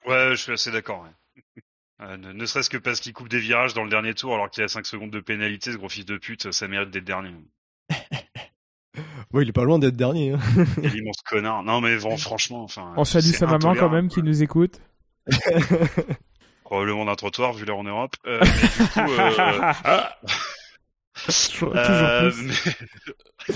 Ouais, 0.06 0.30
je 0.30 0.36
suis 0.36 0.52
assez 0.52 0.70
d'accord. 0.70 1.02
ouais. 1.02 1.42
Euh, 2.02 2.18
ne 2.18 2.30
ne 2.30 2.44
serait-ce 2.44 2.68
que 2.68 2.76
parce 2.76 3.00
qu'il 3.00 3.14
coupe 3.14 3.30
des 3.30 3.38
virages 3.40 3.72
dans 3.72 3.82
le 3.82 3.88
dernier 3.88 4.12
tour 4.12 4.34
alors 4.34 4.50
qu'il 4.50 4.62
a 4.62 4.68
5 4.68 4.84
secondes 4.84 5.10
de 5.10 5.18
pénalité, 5.20 5.72
ce 5.72 5.78
gros 5.78 5.88
fils 5.88 6.04
de 6.04 6.18
pute, 6.18 6.52
ça 6.52 6.68
mérite 6.68 6.90
d'être 6.90 7.04
dernier. 7.06 7.30
Ouais, 9.32 9.42
il 9.42 9.48
est 9.48 9.52
pas 9.52 9.64
loin 9.64 9.78
d'être 9.78 9.96
dernier. 9.96 10.32
hein. 10.32 10.38
Quel 10.82 10.96
immense 10.96 11.20
connard. 11.28 11.62
Non 11.62 11.80
mais 11.80 11.96
bon, 11.98 12.16
franchement, 12.16 12.62
enfin. 12.64 12.92
On 12.96 13.04
salue 13.04 13.32
sa 13.32 13.46
maman 13.46 13.74
quand 13.74 13.90
même 13.90 14.08
qui 14.08 14.22
nous 14.22 14.42
écoute. 14.42 14.80
Probablement 16.64 17.04
d'un 17.04 17.14
trottoir 17.14 17.52
vu 17.52 17.64
l'heure 17.64 17.78
en 17.78 17.84
Europe. 17.84 18.16
Euh, 18.26 18.40
mais 18.42 18.50
du 18.68 18.88
coup, 18.90 19.20
euh, 19.20 19.72
Toujours 21.48 21.74
Euh, 21.76 22.30
plus. 22.30 22.42
mais- 22.42 23.54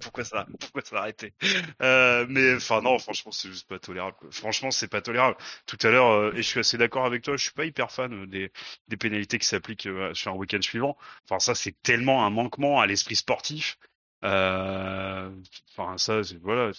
pourquoi 0.00 0.24
ça 0.24 0.46
pourquoi 0.60 0.82
ça 0.84 0.96
a 0.96 1.00
arrêté 1.00 1.32
euh, 1.80 2.26
mais 2.28 2.56
enfin 2.56 2.82
non 2.82 2.98
franchement 2.98 3.30
c'est 3.32 3.48
juste 3.48 3.68
pas 3.68 3.78
tolérable 3.78 4.16
quoi. 4.18 4.28
franchement 4.32 4.70
c'est 4.70 4.88
pas 4.88 5.00
tolérable 5.00 5.36
tout 5.66 5.78
à 5.82 5.90
l'heure 5.90 6.10
euh, 6.10 6.32
et 6.32 6.38
je 6.38 6.42
suis 6.42 6.60
assez 6.60 6.76
d'accord 6.76 7.06
avec 7.06 7.22
toi 7.22 7.36
je 7.36 7.42
suis 7.44 7.52
pas 7.52 7.64
hyper 7.64 7.90
fan 7.92 8.12
euh, 8.12 8.26
des, 8.26 8.50
des 8.88 8.96
pénalités 8.96 9.38
qui 9.38 9.46
s'appliquent 9.46 9.86
euh, 9.86 10.12
sur 10.12 10.32
un 10.32 10.34
week-end 10.34 10.60
suivant 10.60 10.96
enfin 11.28 11.38
ça 11.38 11.54
c'est 11.54 11.74
tellement 11.82 12.26
un 12.26 12.30
manquement 12.30 12.80
à 12.80 12.86
l'esprit 12.86 13.16
sportif 13.16 13.78
Euh, 13.80 13.86
enfin 14.24 15.98
ça 15.98 16.22
c'est 16.24 16.38
voilà 16.40 16.70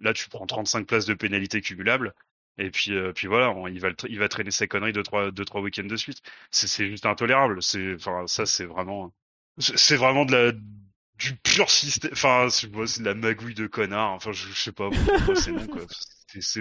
là 0.00 0.12
tu 0.12 0.28
prends 0.28 0.46
35 0.46 0.86
places 0.86 1.06
de 1.06 1.14
pénalités 1.14 1.60
cumulables 1.60 2.14
et 2.58 2.70
puis 2.70 2.92
euh, 2.94 3.12
puis 3.12 3.26
voilà 3.26 3.50
on- 3.50 3.66
il 3.68 3.80
va 3.80 3.88
le 3.90 3.96
il 4.08 4.18
va 4.18 4.28
traîner 4.28 4.50
ses 4.50 4.68
conneries 4.68 4.92
deux 4.92 5.02
trois 5.02 5.30
deux 5.30 5.44
trois 5.44 5.60
week-ends 5.60 5.84
de 5.84 5.96
suite. 5.96 6.20
C'est 6.50 6.66
c'est 6.68 6.88
juste 6.88 7.06
intolérable. 7.06 7.62
C'est 7.62 7.94
enfin 7.94 8.26
ça 8.26 8.46
c'est 8.46 8.64
vraiment 8.64 9.12
c'est 9.58 9.96
vraiment 9.96 10.24
de 10.24 10.32
la 10.32 10.52
du 11.18 11.36
pur 11.36 11.70
système 11.70 12.10
enfin 12.12 12.48
c'est 12.50 12.70
de 12.70 13.04
la 13.04 13.14
magouille 13.14 13.54
de 13.54 13.66
connard. 13.66 14.12
Enfin 14.12 14.32
je, 14.32 14.48
je 14.48 14.54
sais 14.54 14.72
pas 14.72 14.90
c'est 15.36 15.52
quoi. 15.68 15.82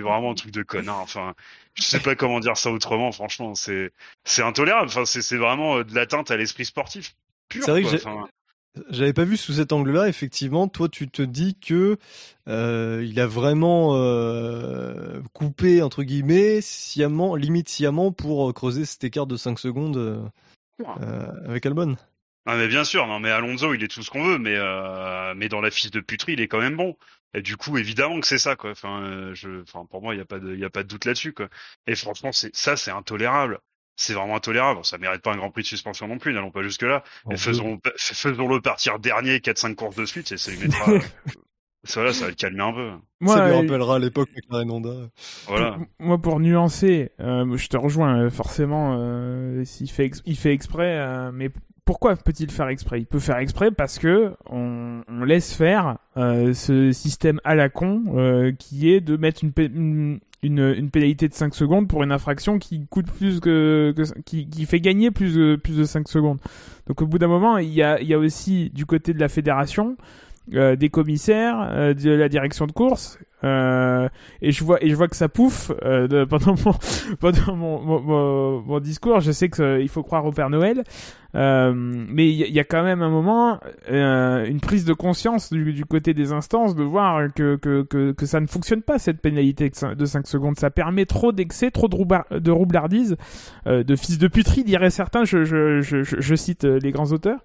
Vraiment 0.02 0.32
un 0.32 0.36
truc 0.36 0.52
de 0.52 0.62
connard. 0.63 0.99
Enfin 0.99 1.34
je 1.76 1.82
sais 1.84 1.99
pas 1.99 2.15
comment 2.15 2.39
dire 2.39 2.58
ça 2.58 2.71
autrement 2.71 3.12
franchement. 3.12 3.56
C'est 3.56 3.91
c'est 4.23 4.43
intolérable. 4.43 4.88
Enfin 4.88 5.06
c'est 5.06 5.21
c'est 5.21 5.38
vraiment 5.38 5.78
euh, 5.78 5.84
de 5.84 5.95
l'atteinte 5.95 6.30
à 6.32 6.38
l'esprit 6.38 6.65
sportif 6.65 7.15
pur 7.49 7.63
C'est 7.65 7.71
vrai 7.71 7.82
que 7.84 8.42
J'avais 8.89 9.13
pas 9.13 9.23
vu 9.23 9.38
sous 9.38 9.53
cet 9.53 9.71
angle-là, 9.71 10.07
effectivement. 10.07 10.67
Toi, 10.67 10.89
tu 10.89 11.07
te 11.07 11.21
dis 11.21 11.55
que 11.55 11.97
euh, 12.47 13.05
il 13.07 13.19
a 13.19 13.27
vraiment 13.27 13.95
euh, 13.95 15.21
coupé 15.33 15.81
entre 15.83 16.03
guillemets 16.03 16.59
sciemment, 16.62 17.36
limite 17.36 17.69
sciemment, 17.69 18.12
pour 18.12 18.49
euh, 18.49 18.53
creuser 18.53 18.86
cet 18.86 19.03
écart 19.03 19.27
de 19.27 19.38
5 19.38 19.59
secondes 19.59 19.97
euh, 19.97 20.23
euh, 21.01 21.27
avec 21.47 21.65
Albon. 21.65 21.97
Ah 22.45 22.57
mais 22.57 22.67
bien 22.67 22.83
sûr, 22.83 23.07
non 23.07 23.21
mais 23.21 23.29
Alonso 23.31 23.73
il 23.73 23.83
est 23.83 23.88
tout 23.88 24.03
ce 24.03 24.09
qu'on 24.09 24.23
veut, 24.23 24.38
mais 24.38 24.55
euh, 24.57 25.33
mais 25.33 25.47
dans 25.47 25.62
la 25.62 25.71
fiche 25.71 25.91
de 25.91 26.01
puterie 26.01 26.33
il 26.33 26.41
est 26.41 26.49
quand 26.49 26.59
même 26.59 26.75
bon. 26.75 26.97
Et 27.33 27.41
du 27.41 27.55
coup 27.55 27.77
évidemment 27.77 28.19
que 28.19 28.27
c'est 28.27 28.38
ça 28.38 28.57
quoi. 28.57 28.71
Enfin, 28.71 29.01
euh, 29.03 29.33
je, 29.33 29.62
enfin 29.62 29.86
pour 29.86 30.01
moi 30.01 30.13
il 30.13 30.17
y 30.17 30.21
a 30.21 30.25
pas 30.25 30.39
de, 30.39 30.53
il 30.53 30.59
y 30.59 30.65
a 30.65 30.69
pas 30.69 30.83
de 30.83 30.89
doute 30.89 31.05
là-dessus 31.05 31.31
quoi. 31.31 31.47
Et 31.88 31.95
franchement 31.95 32.33
c'est 32.33 32.53
ça 32.53 32.75
c'est 32.75 32.91
intolérable. 32.91 33.59
C'est 33.95 34.13
vraiment 34.13 34.36
intolérable. 34.36 34.79
Ça 34.84 34.97
mérite 34.97 35.21
pas 35.21 35.34
un 35.34 35.38
Grand 35.38 35.51
Prix 35.51 35.62
de 35.63 35.67
suspension 35.67 36.08
non 36.08 36.17
plus. 36.17 36.34
N'allons 36.34 36.51
pas 36.51 36.63
jusque 36.63 36.82
là. 36.82 37.03
En 37.25 37.32
Mais 37.32 37.38
faisons 37.38 37.79
faisons-le 37.97 38.60
partir 38.62 38.99
dernier 38.99 39.38
4-5 39.38 39.75
courses 39.75 39.95
de 39.95 40.06
suite 40.06 40.32
et 40.32 40.38
ça 40.38 40.51
lui 40.51 40.58
mettra 40.67 40.91
Ça, 41.86 42.01
va, 42.01 42.13
ça 42.13 42.23
va 42.25 42.29
le 42.29 42.36
calmer 42.36 42.63
un 42.63 42.73
peu. 42.73 42.91
Moi, 43.19 43.36
ça 43.36 43.45
lui 43.45 43.53
euh, 43.53 43.58
rappellera 43.60 43.99
l'époque 43.99 44.29
McLaren 44.36 44.71
Honda. 44.71 44.95
Voilà. 45.47 45.77
Moi, 45.99 46.17
pour 46.17 46.39
nuancer, 46.39 47.12
euh, 47.19 47.56
je 47.58 47.67
te 47.67 47.75
rejoins 47.77 48.17
euh, 48.23 48.29
forcément. 48.29 48.95
Euh, 48.99 49.63
s'il 49.65 49.89
fait, 49.91 50.06
ex- 50.06 50.21
il 50.25 50.38
fait 50.38 50.53
exprès, 50.53 50.97
euh, 50.97 51.32
mais 51.34 51.49
pourquoi 51.86 52.15
peut-il 52.15 52.49
faire 52.49 52.69
exprès? 52.69 53.01
Il 53.01 53.06
peut 53.06 53.19
faire 53.19 53.38
exprès 53.38 53.69
parce 53.69 53.99
que 53.99 54.34
on, 54.49 55.01
on 55.10 55.23
laisse 55.25 55.53
faire 55.53 55.97
euh, 56.15 56.53
ce 56.53 56.93
système 56.93 57.41
à 57.43 57.53
la 57.56 57.67
con 57.67 58.01
euh, 58.15 58.53
qui 58.53 58.89
est 58.89 59.01
de 59.01 59.17
mettre 59.17 59.43
une, 59.43 59.51
une, 59.58 60.19
une, 60.43 60.73
une 60.77 60.89
pénalité 60.89 61.27
de 61.27 61.34
5 61.34 61.56
secondes 61.56 61.88
pour 61.88 62.03
une 62.03 62.12
infraction 62.12 62.60
qui 62.60 62.86
coûte 62.88 63.08
plus 63.12 63.39
que, 63.39 63.93
qui, 64.25 64.47
qui 64.47 64.65
fait 64.65 64.79
gagner 64.79 65.10
plus 65.12 65.36
de, 65.36 65.56
plus 65.56 65.77
de 65.77 65.84
5 65.84 66.08
secondes. 66.08 66.39
Donc 66.88 67.01
au 67.01 67.08
bout 67.08 67.17
d'un 67.17 67.27
moment, 67.27 67.58
il 67.58 67.73
y 67.73 67.82
a, 67.82 67.99
il 68.01 68.08
y 68.08 68.13
a 68.13 68.19
aussi 68.19 68.69
du 68.71 68.86
côté 68.86 69.13
de 69.13 69.19
la 69.19 69.29
fédération 69.29 69.97
euh, 70.53 70.75
des 70.75 70.89
commissaires, 70.89 71.67
euh, 71.71 71.93
de 71.93 72.12
la 72.12 72.27
direction 72.29 72.67
de 72.67 72.71
course, 72.73 73.17
euh, 73.45 74.08
et 74.41 74.51
je 74.53 74.63
vois 74.63 74.82
et 74.84 74.89
je 74.89 74.95
vois 74.95 75.08
que 75.10 75.15
ça 75.17 75.27
pouffe 75.29 75.71
euh, 75.84 76.08
de- 76.08 76.23
pendant 76.29 76.56
mon 76.65 76.73
pendant 77.19 77.56
mon, 77.56 77.82
mon, 77.82 78.62
mon- 78.62 78.79
discours. 78.79 79.19
Je 79.21 79.32
sais 79.32 79.49
que 79.49 79.62
euh, 79.62 79.88
faut 79.88 80.03
croire 80.03 80.25
au 80.25 80.32
Père 80.32 80.49
Noël, 80.49 80.84
euh, 81.36 81.73
mais 81.75 82.29
il 82.29 82.36
y, 82.36 82.60
a- 82.60 82.63
quand 82.63 82.84
même 82.84 83.01
un 83.01 83.10
moment 83.10 83.60
une 83.89 84.60
prise 84.62 84.86
de 84.86 84.93
conscience 84.93 85.51
du, 85.51 85.73
du 85.73 85.86
côté 85.86 86.13
des 86.13 86.32
instances 86.32 86.75
de 86.75 86.84
voir 86.84 87.21
que, 87.34 87.56
que, 87.58 87.84
que, 87.84 88.12
que 88.12 88.25
ça 88.25 88.39
ne 88.39 88.47
fonctionne 88.47 88.82
pas 88.82 88.97
cette 88.99 89.21
pénalité 89.21 89.69
de 89.69 89.75
cin- 89.75 89.95
de 89.95 90.06
5 90.06 90.27
secondes. 90.27 90.58
Ça 90.58 90.69
permet 90.69 91.06
trop 91.06 91.32
d'excès, 91.32 91.69
trop 91.71 91.88
de, 91.88 92.39
de 92.39 92.51
roublardise, 92.51 93.17
de 93.65 93.95
fils 93.95 94.17
de 94.17 94.27
puterie, 94.27 94.63
diraient 94.63 94.89
certains. 94.89 95.25
Je, 95.25 95.43
je, 95.43 95.82
je, 95.82 96.03
je, 96.03 96.36
cite 96.36 96.63
les 96.63 96.91
grands 96.91 97.12
auteurs. 97.12 97.39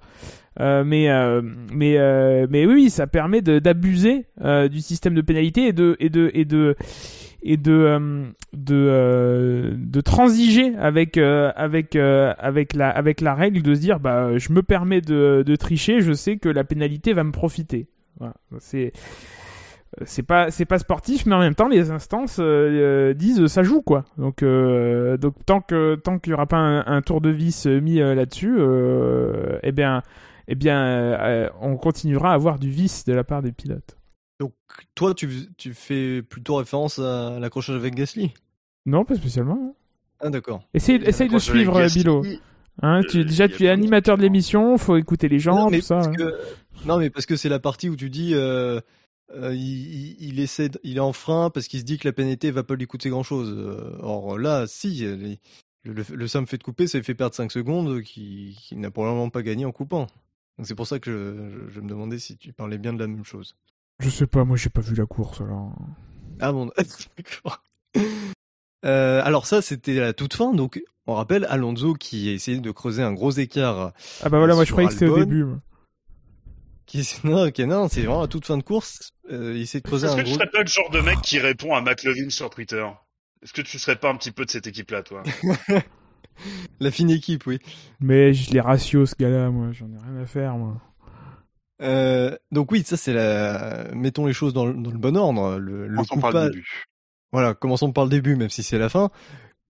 Euh, 0.61 0.83
mais 0.85 1.09
euh, 1.09 1.41
mais 1.73 1.99
euh, 1.99 2.47
mais 2.51 2.67
oui, 2.67 2.91
ça 2.91 3.07
permet 3.07 3.43
d'abuser 3.43 4.27
euh, 4.43 4.69
du 4.69 4.81
système 4.81 5.15
de 5.15 5.21
pénalité 5.21 5.69
et 5.69 5.73
de 5.73 5.97
et 6.01 6.11
de 6.11 6.31
et 6.35 6.45
de 6.45 6.75
et 7.43 7.57
de 7.57 7.73
euh, 7.73 8.25
de 8.53 9.77
de 9.79 10.01
transiger 10.01 10.75
avec 10.77 11.17
avec 11.17 11.95
avec 11.95 12.75
la 12.75 12.91
avec 12.91 13.21
la 13.21 13.35
règle 13.35 13.63
de 13.63 13.75
se 13.75 13.81
dire 13.81 14.01
bah 14.01 14.37
je 14.37 14.53
me 14.53 14.63
permets 14.63 15.01
de, 15.01 15.45
de 15.47 15.57
tricher, 15.57 16.01
je 16.01 16.13
sais 16.13 16.39
que 16.39 16.49
la 16.49 16.65
pénalité 16.65 17.13
va 17.13 17.23
me 17.23 17.33
profiter. 17.33 17.87
Voilà, 18.19 18.35
c'est 18.59 18.93
c'est 20.05 20.23
pas 20.23 20.51
c'est 20.51 20.65
pas 20.65 20.79
sportif 20.79 21.25
mais 21.25 21.35
en 21.35 21.41
même 21.41 21.55
temps 21.55 21.69
les 21.69 21.91
instances 21.91 22.39
euh, 22.41 23.15
disent 23.15 23.47
ça 23.47 23.63
joue 23.63 23.81
quoi 23.81 24.05
donc 24.19 24.43
euh, 24.43 25.17
donc 25.17 25.35
tant 25.47 25.61
que 25.61 25.95
tant 25.95 26.19
qu'il 26.19 26.33
y 26.33 26.35
aura 26.35 26.47
pas 26.47 26.59
un, 26.59 27.01
tour 27.03 27.21
de 27.21 27.31
vis 27.31 27.67
mis 27.67 27.99
là-dessus 27.99 28.59
eh 29.63 29.73
bien 29.73 30.03
eh 30.49 30.55
bien 30.55 30.83
euh, 30.85 31.49
on 31.61 31.77
continuera 31.77 32.31
à 32.33 32.35
avoir 32.35 32.59
du 32.59 32.71
vice 32.71 33.05
de 33.05 33.13
la 33.13 33.23
part 33.23 33.43
des 33.43 33.53
pilotes 33.53 33.97
Donc, 34.41 34.53
toi, 34.95 35.15
tu, 35.15 35.29
tu 35.57 35.75
fais 35.75 36.23
plutôt 36.23 36.57
référence 36.57 36.99
à 36.99 37.39
l'accrochage 37.39 37.77
avec 37.77 37.95
Gasly? 37.95 38.33
Non 38.87 39.05
pas 39.05 39.15
spécialement 39.17 39.77
Ah, 40.21 40.31
d'accord. 40.31 40.63
essaye 40.75 40.97
essaye 41.05 41.29
de 41.29 41.39
suivre 41.39 41.87
Bilo 41.95 42.25
hein, 42.83 43.01
tu, 43.09 43.19
Euh, 43.21 43.25
déjà 43.25 43.47
y 43.47 43.53
a 43.53 43.57
tu 43.57 43.65
es 43.67 43.69
animateur 43.69 44.17
de 44.17 44.23
l'émission 44.23 44.79
faut 44.79 44.97
écouter 44.97 45.29
les 45.29 45.39
gens 45.39 45.57
non, 45.57 45.71
mais 45.71 45.81
tout 45.81 45.87
ça 45.87 45.97
parce 45.97 46.09
hein. 46.09 46.13
que, 46.17 46.35
non, 46.87 46.99
mais 46.99 47.11
parce 47.11 47.27
que 47.27 47.37
c'est 47.37 47.49
la 47.49 47.59
partie 47.59 47.89
où 47.89 47.97
tu 47.97 48.09
dis 48.09 48.35
euh, 48.35 48.81
euh, 49.35 49.55
il, 49.55 49.61
il- 49.61 50.17
il 50.29 50.41
essaie, 50.41 50.71
il 50.85 50.97
est 50.97 51.01
en 51.01 51.13
frein 51.13 51.51
parce 51.51 51.69
qu'il 51.69 51.81
se 51.81 51.85
dit 51.85 51.99
que 51.99 52.09
la 52.09 52.13
pénalité 52.13 52.51
va 52.51 52.63
pas 52.63 52.77
lui 52.77 52.87
coûter 52.87 53.11
grand 53.11 53.23
chose. 53.25 53.51
or 54.01 54.39
là, 54.39 54.67
si, 54.67 54.91
les- 55.05 55.39
le, 55.85 56.03
le 56.15 56.29
simple 56.29 56.49
fait 56.49 56.59
de 56.59 56.63
couper, 56.63 56.87
ça 56.87 56.99
lui 56.99 57.05
fait 57.05 57.15
perdre 57.15 57.35
5 57.35 57.51
secondes 57.53 58.03
qu'il 58.03 58.55
qui 58.55 58.77
n'a 58.77 58.91
probablement 58.91 59.29
pas 59.31 59.43
gagné 59.43 59.65
en 59.67 59.73
coupant. 59.73 60.07
Donc 60.59 60.67
c'est 60.67 60.75
pour 60.75 60.87
ça 60.87 60.99
que 60.99 61.11
je, 61.11 61.51
je- 61.69 61.73
je 61.75 61.81
me 61.81 61.89
demandais 61.89 62.19
si 62.19 62.37
tu 62.37 62.53
parlais 62.53 62.79
bien 62.79 62.93
de 62.93 62.99
la 62.99 63.07
même 63.07 63.25
chose. 63.25 63.57
je 64.01 64.11
sais 64.11 64.27
pas 64.27 64.45
moi 64.45 64.57
j'ai 64.57 64.71
pas 64.71 64.81
vu 64.81 64.95
la 64.95 65.07
course 65.07 65.41
alors 65.41 65.73
Ah 66.41 66.53
bon, 66.53 66.71
d'accord. 67.17 67.63
Euh, 68.85 69.21
alors 69.25 69.47
ça, 69.47 69.61
c'était 69.61 69.99
à 69.99 70.03
la 70.03 70.13
toute 70.13 70.35
fin. 70.35 70.53
Donc 70.55 70.81
on 71.07 71.15
rappelle 71.15 71.47
Alonso 71.51 71.95
qui 71.95 72.29
a 72.29 72.33
essayé 72.33 72.61
de 72.61 72.71
creuser 72.71 73.03
un 73.03 73.13
gros 73.13 73.31
écart. 73.33 73.93
ah 74.23 74.29
bah 74.29 74.39
voilà 74.39 74.55
moi 74.55 74.65
je 74.65 74.71
croyais 74.73 74.89
que 74.89 74.95
c'était 74.95 75.07
au 75.09 75.19
début 75.19 75.45
moi. 75.45 75.59
Qui, 76.87 77.07
non, 77.25 77.47
ok, 77.49 77.59
non, 77.61 77.89
c'est 77.89 78.01
vraiment 78.03 78.23
à 78.23 78.29
toute 78.29 78.47
fin 78.47 78.57
de 78.57 78.63
course. 78.63 79.13
Euh, 79.31 79.53
il 79.55 79.63
essaie 79.63 79.81
de 79.81 79.85
creuser 79.87 80.07
Est-ce 80.07 80.15
un 80.15 80.19
que 80.19 80.23
tu 80.23 80.27
gros. 80.29 80.35
serais 80.37 80.51
pas 80.51 80.61
le 80.63 80.67
genre 80.69 80.91
de 80.91 81.01
mec 81.01 81.21
qui 81.23 81.39
répond 81.39 81.75
à 81.75 81.81
McLovin 81.81 82.31
sur 82.31 82.51
Twitter? 82.51 82.87
Est-ce 83.43 83.53
que 83.53 83.63
tu 83.63 83.79
serais 83.79 83.97
pas 83.97 84.11
un 84.11 84.17
petit 84.17 84.31
peu 84.33 84.45
de 84.45 84.51
cette 84.51 84.67
équipe-là, 84.67 85.03
toi? 85.03 85.23
La 86.81 86.91
fine 86.91 87.11
équipe, 87.11 87.47
oui. 87.47 87.59
mais 88.01 88.33
je 88.35 88.51
les 88.53 88.61
ratios 88.61 89.11
ce 89.11 89.15
gars-là 89.17 89.51
moi 89.51 89.73
j'en 89.73 89.87
ai 89.87 89.99
rien 89.99 90.23
à 90.23 90.27
faire 90.27 90.57
moi 90.57 90.81
Euh, 91.83 92.37
donc 92.51 92.73
oui, 92.73 92.83
ça 92.85 92.97
c'est 92.97 93.13
la. 93.13 93.89
Mettons 93.95 94.27
les 94.27 94.33
choses 94.33 94.53
dans 94.53 94.67
le, 94.67 94.75
dans 94.75 94.91
le 94.91 94.99
bon 94.99 95.17
ordre. 95.17 95.59
Le, 95.59 95.87
le 95.87 95.95
Commençons 95.97 96.21
par 96.21 96.31
le 96.31 96.37
coupage- 96.39 96.51
début. 96.51 96.85
Voilà, 97.31 97.55
commençons 97.55 97.93
par 97.93 98.05
le 98.05 98.11
début, 98.11 98.35
même 98.37 98.51
si 98.51 98.63
c'est 98.63 98.79
la 98.79 98.89
fin. 98.89 99.11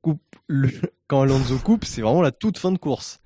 Coupe 0.00 0.22
le... 0.46 0.70
Quand 1.08 1.22
Alonso 1.22 1.58
coupe, 1.58 1.84
c'est 1.84 2.00
vraiment 2.02 2.22
la 2.22 2.30
toute 2.32 2.56
fin 2.58 2.72
de 2.72 2.78
course. 2.78 3.20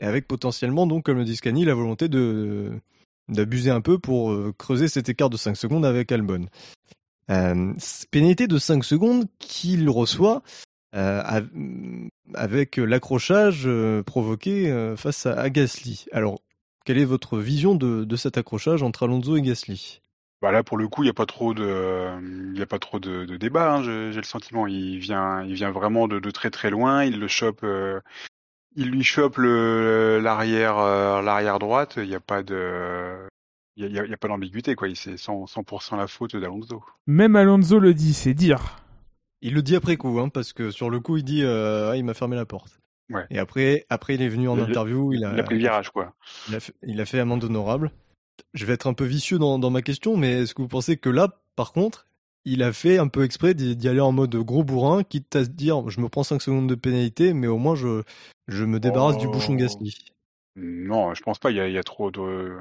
Et 0.00 0.04
avec 0.06 0.26
potentiellement, 0.28 0.86
donc, 0.86 1.04
comme 1.04 1.18
le 1.18 1.24
dit 1.24 1.36
Scani, 1.36 1.64
la 1.64 1.74
volonté 1.74 2.08
de 2.08 2.72
d'abuser 3.28 3.70
un 3.70 3.80
peu 3.80 3.98
pour 3.98 4.32
euh, 4.32 4.52
creuser 4.58 4.88
cet 4.88 5.08
écart 5.08 5.30
de 5.30 5.36
5 5.36 5.56
secondes 5.56 5.84
avec 5.86 6.10
Albon. 6.12 6.46
Euh, 7.30 7.72
pénalité 8.10 8.46
de 8.48 8.58
5 8.58 8.82
secondes 8.84 9.26
qu'il 9.38 9.88
reçoit 9.88 10.42
avec 12.34 12.76
l'accrochage 12.76 13.62
euh, 13.66 14.02
provoqué 14.02 14.70
euh, 14.70 14.96
face 14.96 15.26
à, 15.26 15.38
à 15.40 15.50
Gasly. 15.50 16.06
Alors, 16.12 16.40
quelle 16.84 16.98
est 16.98 17.04
votre 17.04 17.38
vision 17.38 17.74
de, 17.74 18.04
de 18.04 18.16
cet 18.16 18.38
accrochage 18.38 18.82
entre 18.82 19.04
Alonso 19.04 19.36
et 19.36 19.42
Gasly? 19.42 20.00
Bah 20.40 20.50
là, 20.50 20.64
pour 20.64 20.76
le 20.76 20.88
coup, 20.88 21.02
il 21.02 21.06
n'y 21.06 21.10
a 21.10 21.14
pas 21.14 21.26
trop 21.26 21.54
de, 21.54 22.52
il 22.52 22.58
y 22.58 22.62
a 22.62 22.66
pas 22.66 22.80
trop 22.80 22.98
de, 22.98 23.24
de 23.24 23.36
débat. 23.36 23.74
hein, 23.76 23.82
j'ai 23.84 24.16
le 24.16 24.22
sentiment, 24.24 24.66
il 24.66 24.98
vient, 24.98 25.42
il 25.44 25.54
vient 25.54 25.70
vraiment 25.70 26.08
de, 26.08 26.18
de 26.18 26.30
très 26.32 26.50
très 26.50 26.68
loin. 26.70 27.04
Il 27.04 27.20
le 27.20 27.28
chope, 27.28 27.60
euh, 27.62 28.00
il 28.74 28.90
lui 28.90 29.04
chope 29.04 29.36
l'arrière, 29.38 30.78
euh, 30.78 31.22
l'arrière 31.22 31.60
droite. 31.60 31.94
Il 31.96 32.08
n'y 32.08 32.16
a 32.16 32.20
pas 32.20 32.42
de, 32.42 33.18
il 33.76 33.84
y 33.84 33.86
a, 33.86 33.88
il 33.88 33.94
y 33.94 33.98
a- 34.00 34.04
il 34.04 34.10
y 34.10 34.14
a 34.14 34.16
pas 34.16 34.26
d'ambiguïté 34.26 34.74
quoi. 34.74 34.88
C'est 34.96 35.16
100 35.16 35.46
100% 35.46 35.96
la 35.96 36.08
faute 36.08 36.34
d'Alonso. 36.34 36.82
même 37.06 37.36
Alonso 37.36 37.78
le 37.78 37.94
dit 37.94 38.12
c'est 38.12 38.34
dire 38.34 38.81
Il 39.42 39.54
le 39.54 39.62
dit 39.62 39.76
après 39.76 39.96
coup, 39.96 40.18
hein, 40.20 40.28
parce 40.28 40.52
que 40.52 40.70
sur 40.70 40.88
le 40.88 41.00
coup, 41.00 41.16
il 41.18 41.24
dit 41.24 41.42
euh, 41.42 41.90
ah, 41.90 41.96
il 41.96 42.04
m'a 42.04 42.14
fermé 42.14 42.36
la 42.36 42.46
porte. 42.46 42.78
Ouais. 43.10 43.26
Et 43.30 43.38
après, 43.38 43.84
après, 43.90 44.14
il 44.14 44.22
est 44.22 44.28
venu 44.28 44.48
en 44.48 44.56
interview, 44.58 45.12
il 45.12 45.24
a, 45.24 45.32
Il 45.34 45.40
a 45.40 45.42
pris 45.42 45.56
le 45.56 45.60
virage 45.60 45.90
quoi. 45.90 46.14
il 46.48 46.54
a 46.54 46.60
fait, 46.60 46.72
il 46.82 47.00
a 47.00 47.04
fait 47.04 47.18
amende 47.18 47.44
honorable. 47.44 47.90
Je 48.54 48.64
vais 48.64 48.72
être 48.72 48.86
un 48.86 48.94
peu 48.94 49.04
vicieux 49.04 49.38
dans, 49.38 49.58
dans 49.58 49.70
ma 49.70 49.82
question, 49.82 50.16
mais 50.16 50.42
est-ce 50.42 50.54
que 50.54 50.62
vous 50.62 50.68
pensez 50.68 50.96
que 50.96 51.10
là, 51.10 51.40
par 51.56 51.72
contre, 51.72 52.06
il 52.44 52.62
a 52.62 52.72
fait 52.72 52.98
un 52.98 53.08
peu 53.08 53.24
exprès 53.24 53.54
d'y 53.54 53.88
aller 53.88 54.00
en 54.00 54.12
mode 54.12 54.34
gros 54.36 54.64
bourrin, 54.64 55.02
quitte 55.04 55.36
à 55.36 55.44
se 55.44 55.50
dire 55.50 55.88
je 55.90 56.00
me 56.00 56.08
prends 56.08 56.22
5 56.22 56.40
secondes 56.40 56.68
de 56.68 56.74
pénalité, 56.74 57.34
mais 57.34 57.46
au 57.48 57.58
moins 57.58 57.74
je, 57.74 58.02
je 58.48 58.64
me 58.64 58.80
débarrasse 58.80 59.18
du 59.18 59.26
Oh. 59.26 59.30
bouchon 59.30 59.54
Gasly. 59.54 60.12
Non, 60.56 61.14
je 61.14 61.22
pense 61.22 61.38
pas. 61.38 61.50
Il 61.50 61.56
y 61.56 61.60
a, 61.60 61.68
il 61.68 61.74
y 61.74 61.78
a 61.78 61.82
trop 61.82 62.10
de, 62.10 62.56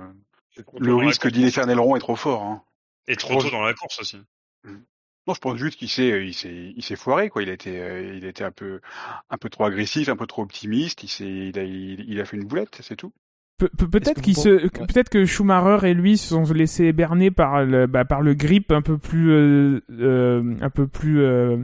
trop 0.65 0.79
le 0.79 0.95
risque 0.95 1.29
d'y 1.29 1.41
laisser 1.43 1.61
un 1.61 1.69
aileron 1.69 1.95
est 1.95 1.99
trop 1.99 2.15
fort. 2.15 2.43
Hein. 2.43 2.63
Et 3.07 3.15
trop 3.15 3.41
tôt 3.41 3.49
dans 3.49 3.61
la 3.61 3.73
course 3.73 3.99
aussi. 4.01 4.17
Non, 5.27 5.33
je 5.35 5.39
pense 5.39 5.57
juste 5.57 5.77
qu'il 5.77 5.89
s'est, 5.89 6.25
il 6.25 6.33
s'est, 6.33 6.73
il 6.75 6.83
s'est 6.83 6.95
foiré 6.95 7.29
quoi. 7.29 7.43
Il 7.43 7.49
a 7.49 7.53
été, 7.53 7.79
euh, 7.79 8.15
il 8.17 8.25
été 8.25 8.43
un 8.43 8.51
peu, 8.51 8.79
un 9.29 9.37
peu 9.37 9.49
trop 9.49 9.65
agressif, 9.65 10.09
un 10.09 10.15
peu 10.15 10.25
trop 10.25 10.41
optimiste. 10.41 11.03
Il 11.03 11.09
s'est, 11.09 11.25
il 11.25 11.59
a, 11.59 11.63
il, 11.63 12.05
il 12.09 12.19
a 12.19 12.25
fait 12.25 12.37
une 12.37 12.45
boulette, 12.45 12.79
c'est 12.81 12.95
tout. 12.95 13.13
Pe- 13.59 13.69
pe- 13.77 13.85
peut-être 13.85 14.15
que 14.15 14.21
qu'il 14.21 14.35
se, 14.35 14.49
pensez- 14.49 14.63
ouais. 14.79 14.87
peut-être 14.87 15.09
que 15.09 15.23
Schumacher 15.25 15.87
et 15.87 15.93
lui 15.93 16.17
se 16.17 16.29
sont 16.29 16.43
laissés 16.51 16.91
berner 16.93 17.29
par 17.29 17.63
le, 17.63 17.85
bah, 17.85 18.03
par 18.05 18.21
le 18.23 18.33
grip 18.33 18.71
un 18.71 18.81
peu 18.81 18.97
plus, 18.97 19.29
euh, 19.31 19.79
euh, 19.91 20.55
un 20.59 20.69
peu 20.71 20.87
plus 20.87 21.21
euh, 21.21 21.57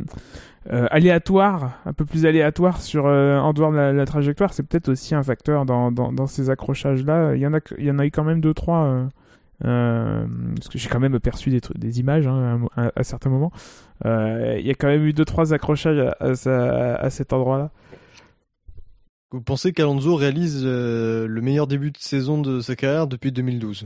euh, 0.72 0.86
aléatoire, 0.92 1.80
un 1.86 1.94
peu 1.94 2.06
plus 2.06 2.28
aléatoire 2.28 2.82
sur 2.82 3.08
euh, 3.08 3.40
en 3.40 3.54
dehors 3.54 3.72
de 3.72 3.78
la, 3.78 3.94
la 3.94 4.06
trajectoire. 4.06 4.54
C'est 4.54 4.64
peut-être 4.68 4.90
aussi 4.90 5.16
un 5.16 5.24
facteur 5.24 5.66
dans, 5.66 5.92
dans, 5.92 6.12
dans 6.12 6.28
ces 6.28 6.52
accrochages-là. 6.52 7.34
Il 7.36 7.42
y 7.42 7.48
en 7.48 7.54
a, 7.54 7.62
que- 7.62 7.74
il 7.80 7.86
y 7.86 7.92
en 7.92 7.98
a 7.98 8.06
eu 8.06 8.12
quand 8.12 8.24
même 8.24 8.42
deux 8.42 8.54
trois. 8.54 8.84
euh, 8.86 9.06
euh, 9.06 9.10
parce 9.62 10.68
que 10.70 10.78
j'ai 10.78 10.90
quand 10.90 11.00
même 11.00 11.16
aperçu 11.16 11.50
des, 11.76 12.00
images 12.00 12.28
hein, 12.28 12.62
à, 12.76 12.92
à 12.96 13.04
certains 13.04 13.30
moments. 13.30 13.52
Euh, 14.06 14.58
Il 14.60 14.66
y 14.66 14.70
a 14.70 14.76
quand 14.76 14.88
même 14.88 15.04
eu 15.06 15.14
deux 15.14 15.26
trois 15.26 15.54
accrochages 15.54 16.00
à, 16.00 16.16
à, 16.20 16.96
à 16.96 17.10
cet 17.10 17.34
endroit-là. 17.34 17.72
Vous 19.32 19.42
pensez 19.42 19.74
qu'Alonso 19.74 20.16
réalise 20.16 20.62
euh, 20.64 21.28
le 21.28 21.42
meilleur 21.42 21.68
début 21.68 21.92
de 21.92 21.98
saison 21.98 22.40
de 22.42 22.62
sa 22.62 22.76
carrière 22.76 23.08
depuis 23.08 23.32
2012 23.34 23.86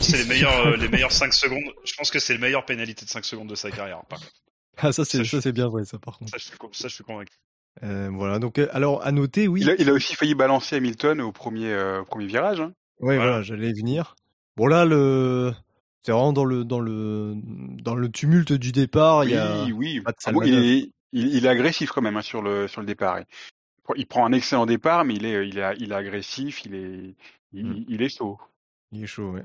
C'est 0.00 0.16
les 0.18 0.24
meilleurs, 0.26 0.66
euh, 0.68 0.76
les 0.76 0.88
meilleurs 0.90 1.10
5 1.12 1.32
secondes. 1.32 1.64
Je 1.84 1.92
pense 1.96 2.10
que 2.10 2.20
c'est 2.20 2.34
le 2.34 2.38
meilleur 2.38 2.64
pénalité 2.64 3.04
de 3.04 3.10
5 3.10 3.24
secondes 3.24 3.48
de 3.48 3.56
sa 3.56 3.70
carrière. 3.70 4.02
Par 4.08 4.20
contre. 4.20 4.32
Ah 4.78 4.92
ça 4.92 5.04
c'est 5.04 5.18
Ça, 5.18 5.22
je- 5.24 5.30
ça 5.36 5.40
c'est 5.42 5.52
bien 5.52 5.68
vrai 5.68 5.84
ça 5.84 5.98
par 5.98 6.18
contre. 6.18 6.30
Ça, 6.30 6.36
je 6.38 6.44
suis, 6.44 6.56
con- 6.58 6.68
ça, 6.72 6.86
je 6.88 6.94
suis 6.94 7.02
convaincu. 7.04 7.32
Euh, 7.82 8.08
voilà 8.12 8.38
donc 8.38 8.58
euh, 8.58 8.68
alors 8.72 9.04
à 9.04 9.10
noter 9.12 9.48
oui. 9.48 9.60
Il 9.62 9.70
a, 9.70 9.74
il 9.78 9.88
a 9.90 9.92
aussi 9.92 10.14
failli 10.14 10.34
balancer 10.34 10.76
Hamilton 10.76 11.20
au 11.20 11.32
premier, 11.32 11.72
euh, 11.72 12.02
premier 12.04 12.26
virage. 12.26 12.60
Hein. 12.60 12.72
Ouais, 13.00 13.16
Voilà. 13.16 13.22
voilà, 13.32 13.42
j'allais 13.42 13.70
y 13.70 13.72
venir. 13.72 14.14
Bon 14.56 14.66
là, 14.66 14.84
le, 14.84 15.52
c'est 16.02 16.12
vraiment 16.12 16.32
dans 16.32 16.44
le 16.44 16.64
dans 16.64 16.80
le 16.80 17.34
dans 17.36 17.94
le 17.94 18.10
tumulte 18.10 18.52
du 18.52 18.72
départ. 18.72 19.24
il 19.24 19.32
y 19.32 19.36
a... 19.36 19.64
Oui, 19.64 19.72
oui. 19.72 20.00
pas 20.00 20.12
de 20.12 20.16
Ah 20.24 20.32
bon, 20.32 20.42
il, 20.42 20.54
est, 20.54 20.78
il, 21.12 21.34
il 21.34 21.44
est 21.46 21.48
agressif 21.48 21.90
quand 21.90 22.02
même 22.02 22.16
hein, 22.16 22.22
sur 22.22 22.42
le 22.42 22.66
sur 22.68 22.80
le 22.80 22.86
départ. 22.86 23.20
Il, 23.96 24.06
prend 24.06 24.26
un 24.26 24.32
excellent 24.32 24.66
départ, 24.66 25.04
mais 25.04 25.14
il 25.14 25.24
est 25.26 25.48
il 25.48 25.58
est 25.58 25.76
il 25.78 25.92
est 25.92 25.94
agressif, 25.94 26.64
il 26.64 26.74
est 26.74 27.14
il, 27.52 27.84
il 27.88 28.02
est 28.02 28.08
chaud. 28.08 28.38
Il 28.92 29.02
est 29.04 29.06
chaud, 29.06 29.30
ouais. 29.32 29.44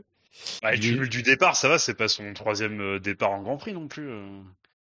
Bah, 0.61 0.71
le 0.71 0.77
cumul 0.77 1.09
du 1.09 1.23
départ, 1.23 1.55
ça 1.55 1.67
va, 1.67 1.77
c'est 1.77 1.93
pas 1.93 2.07
son 2.07 2.33
troisième 2.33 2.79
euh, 2.79 2.99
départ 2.99 3.31
en 3.31 3.41
Grand 3.41 3.57
Prix 3.57 3.73
non 3.73 3.87
plus. 3.87 4.09
euh. 4.09 4.39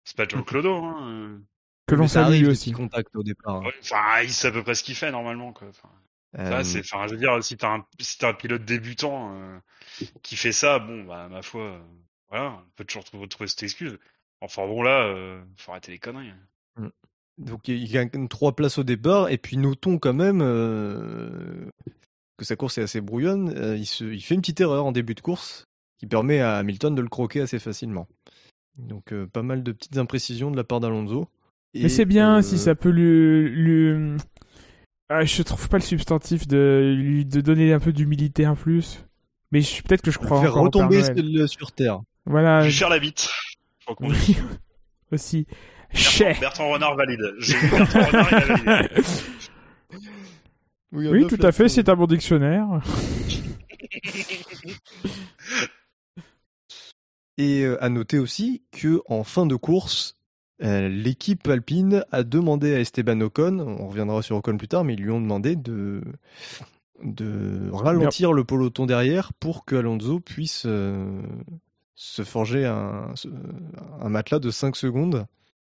C'est 0.04 0.18
pas 0.18 0.28
Joe 0.28 0.44
Clodo. 0.44 0.76
Hein. 0.84 1.08
euh. 1.10 1.38
Que 1.88 1.94
l'on 1.96 2.08
salue 2.08 2.26
arrive, 2.26 2.48
aussi. 2.48 2.70
aussi. 2.70 2.72
contact 2.72 3.16
au 3.16 3.22
départ. 3.24 3.58
hein. 3.58 3.66
Ouais, 3.66 3.74
Enfin, 3.82 4.22
il 4.24 4.32
sait 4.32 4.48
à 4.48 4.52
peu 4.52 4.64
près 4.64 4.74
ce 4.76 4.84
qu'il 4.84 4.96
fait 4.96 5.12
normalement. 5.12 5.54
Quoi. 5.54 5.68
Enfin, 5.70 5.90
là, 6.36 6.60
Euh, 6.60 6.64
c'est, 6.64 6.80
enfin, 6.80 7.08
je 7.08 7.14
veux 7.14 7.20
dire, 7.20 7.44
si 7.44 7.58
t'as 7.58 7.76
un, 7.76 7.86
si 8.00 8.18
t'as 8.18 8.30
un 8.30 8.34
pilote 8.34 8.66
débutant 8.66 9.34
euh, 9.34 9.58
qui 10.22 10.36
fait 10.36 10.52
ça, 10.52 10.80
bon, 10.80 11.04
bah, 11.04 11.28
ma 11.30 11.42
foi, 11.42 11.62
euh, 11.62 11.80
voilà, 12.30 12.60
on 12.66 12.70
peut 12.76 12.86
toujours 12.86 13.04
trouver, 13.04 13.28
trouver 13.28 13.48
cette 13.48 13.64
excuse. 13.64 13.98
Enfin 14.42 14.68
bon, 14.68 14.84
là, 14.84 15.06
euh, 15.06 15.42
faut 15.58 15.72
arrêter 15.72 15.92
les 15.92 16.00
conneries. 16.00 16.32
Donc 17.38 17.68
il 17.68 17.92
gagne 17.92 18.28
trois 18.30 18.56
places 18.56 18.78
au 18.78 18.84
départ, 18.84 19.30
et 19.30 19.38
puis 19.38 19.58
notons 19.58 19.98
quand 19.98 20.14
même 20.14 20.42
euh, 20.42 21.70
que 22.38 22.46
sa 22.46 22.56
course 22.56 22.78
est 22.78 22.84
assez 22.84 23.02
brouillonne. 23.02 23.54
Euh, 23.58 23.76
il, 23.76 23.86
se, 23.86 24.06
il 24.06 24.22
fait 24.22 24.36
une 24.36 24.42
petite 24.42 24.62
erreur 24.62 24.86
en 24.86 24.92
début 24.94 25.16
de 25.16 25.22
course 25.22 25.66
qui 25.98 26.08
permet 26.08 26.40
à 26.40 26.58
Hamilton 26.58 26.96
de 26.96 27.02
le 27.02 27.10
croquer 27.10 27.42
assez 27.42 27.60
facilement. 27.60 28.08
Donc 28.78 29.12
euh, 29.12 29.28
pas 29.28 29.42
mal 29.42 29.64
de 29.64 29.72
petites 29.74 29.98
imprécisions 29.98 30.50
de 30.52 30.56
la 30.56 30.64
part 30.64 30.80
d'Alonso. 30.80 31.28
Mais 31.74 31.90
c'est 31.90 32.06
bien 32.06 32.38
euh, 32.38 32.42
si 32.42 32.58
ça 32.58 32.74
peut 32.74 32.90
lui. 32.90 33.50
lui... 33.50 34.18
Ah, 35.10 35.24
je 35.24 35.42
trouve 35.44 35.70
pas 35.70 35.78
le 35.78 35.84
substantif 35.84 36.48
de 36.48 36.96
lui 36.98 37.26
de 37.26 37.42
donner 37.42 37.74
un 37.74 37.80
peu 37.80 37.94
d'humilité 37.94 38.48
en 38.48 38.56
plus. 38.56 39.06
Mais 39.52 39.62
je- 39.62 39.84
peut-être 39.84 40.02
que 40.02 40.10
je 40.12 40.18
crois 40.18 40.42
faire 40.42 40.52
encore 40.58 40.64
au 40.64 40.70
Père 40.72 40.82
retomber 40.88 41.02
Noël. 41.02 41.48
sur, 41.48 41.50
sur 41.50 41.72
Terre. 41.72 42.00
Voilà. 42.26 42.68
Je 42.68 42.76
faire 42.78 42.90
la 42.90 42.98
bite. 43.00 43.30
Je 43.80 43.86
crois 43.86 43.96
qu'on 43.96 44.10
dit. 44.12 44.16
Oui, 44.30 44.38
aussi. 45.12 45.46
Chais. 45.94 46.36
Bertrand 46.40 46.72
Renard 46.72 46.96
valide. 46.96 47.22
Bertrand 47.72 48.04
Renard, 48.04 48.30
il 48.32 48.36
a 48.36 48.46
validé. 48.46 48.90
Oui, 50.92 51.08
Oui, 51.10 51.28
tout 51.28 51.38
à 51.46 51.52
fait, 51.52 51.70
c'est 51.70 51.88
à 51.90 51.96
mon 51.96 52.08
dictionnaire. 52.08 52.66
Et 57.38 57.64
euh, 57.64 57.82
à 57.84 57.90
noter 57.90 58.18
aussi 58.18 58.64
que 58.72 59.02
en 59.08 59.24
fin 59.24 59.46
de 59.46 59.56
course, 59.56 60.18
euh, 60.64 60.88
l'équipe 60.88 61.48
alpine 61.48 62.06
a 62.12 62.24
demandé 62.24 62.74
à 62.74 62.80
Esteban 62.80 63.20
Ocon, 63.22 63.60
on 63.60 63.88
reviendra 63.88 64.22
sur 64.22 64.38
Ocon 64.38 64.58
plus 64.58 64.68
tard, 64.68 64.84
mais 64.84 64.94
ils 64.94 65.02
lui 65.02 65.12
ont 65.12 65.22
demandé 65.22 65.56
de 65.56 66.02
de 67.04 67.70
ralentir 67.74 68.32
le 68.32 68.46
peloton 68.46 68.86
derrière 68.86 69.34
pour 69.34 69.66
que 69.66 69.76
Alonso 69.76 70.22
puisse 70.22 70.64
euh, 70.66 71.22
se 71.96 72.24
forger 72.24 72.66
un, 72.66 73.14
matelas 74.08 74.40
de 74.40 74.50
5 74.50 74.76
secondes. 74.78 75.26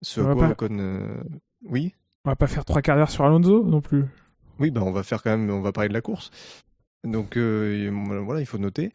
Ce 0.03 0.21
On 0.21 0.35
quoi 0.35 0.47
pas- 0.49 0.65
Ocon, 0.65 0.79
euh, 0.81 1.23
oui, 1.65 1.95
On 2.25 2.31
va 2.31 2.37
pas 2.37 2.49
faire 2.49 2.65
trois 2.65 2.83
quarts 2.83 2.97
d'heure 2.97 3.11
sur 3.11 3.25
Alonso 3.25 3.65
non 3.65 3.81
plus. 3.81 4.05
oui, 4.59 4.71
bah 4.73 4.83
on 4.85 4.91
va 4.91 5.05
faire 5.05 5.23
quand 5.23 5.31
même, 5.31 5.49
on 5.51 5.61
va 5.61 5.71
parler 5.73 5.89
de 5.89 5.95
la 5.95 6.01
course. 6.01 6.31
Donc 7.05 7.37
euh, 7.37 7.91
voilà, 8.25 8.41
il 8.41 8.47
faut 8.47 8.59
noter. 8.59 8.93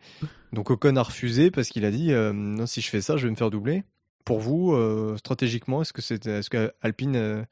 Donc 0.51 0.69
Ocon 0.69 0.95
a 0.97 1.03
refusé 1.03 1.49
parce 1.49 1.69
qu'il 1.69 1.85
a 1.85 1.91
dit 1.91 2.11
euh, 2.11 2.33
non, 2.33 2.65
si 2.65 2.81
je 2.81 2.89
fais 2.89 3.01
ça, 3.01 3.15
je 3.17 3.25
vais 3.25 3.31
me 3.31 3.35
faire 3.37 3.49
doubler. 3.49 3.83
Pour 4.27 4.41
vous, 4.41 4.73
euh, 4.73 5.15
stratégiquement, 5.15 5.81
est-ce 5.81 5.93
que 5.93 6.01
c'était, 6.01 6.39
est-ce 6.39 6.49
que 6.49 6.73
Alpine 6.81 7.15
euh, 7.15 7.43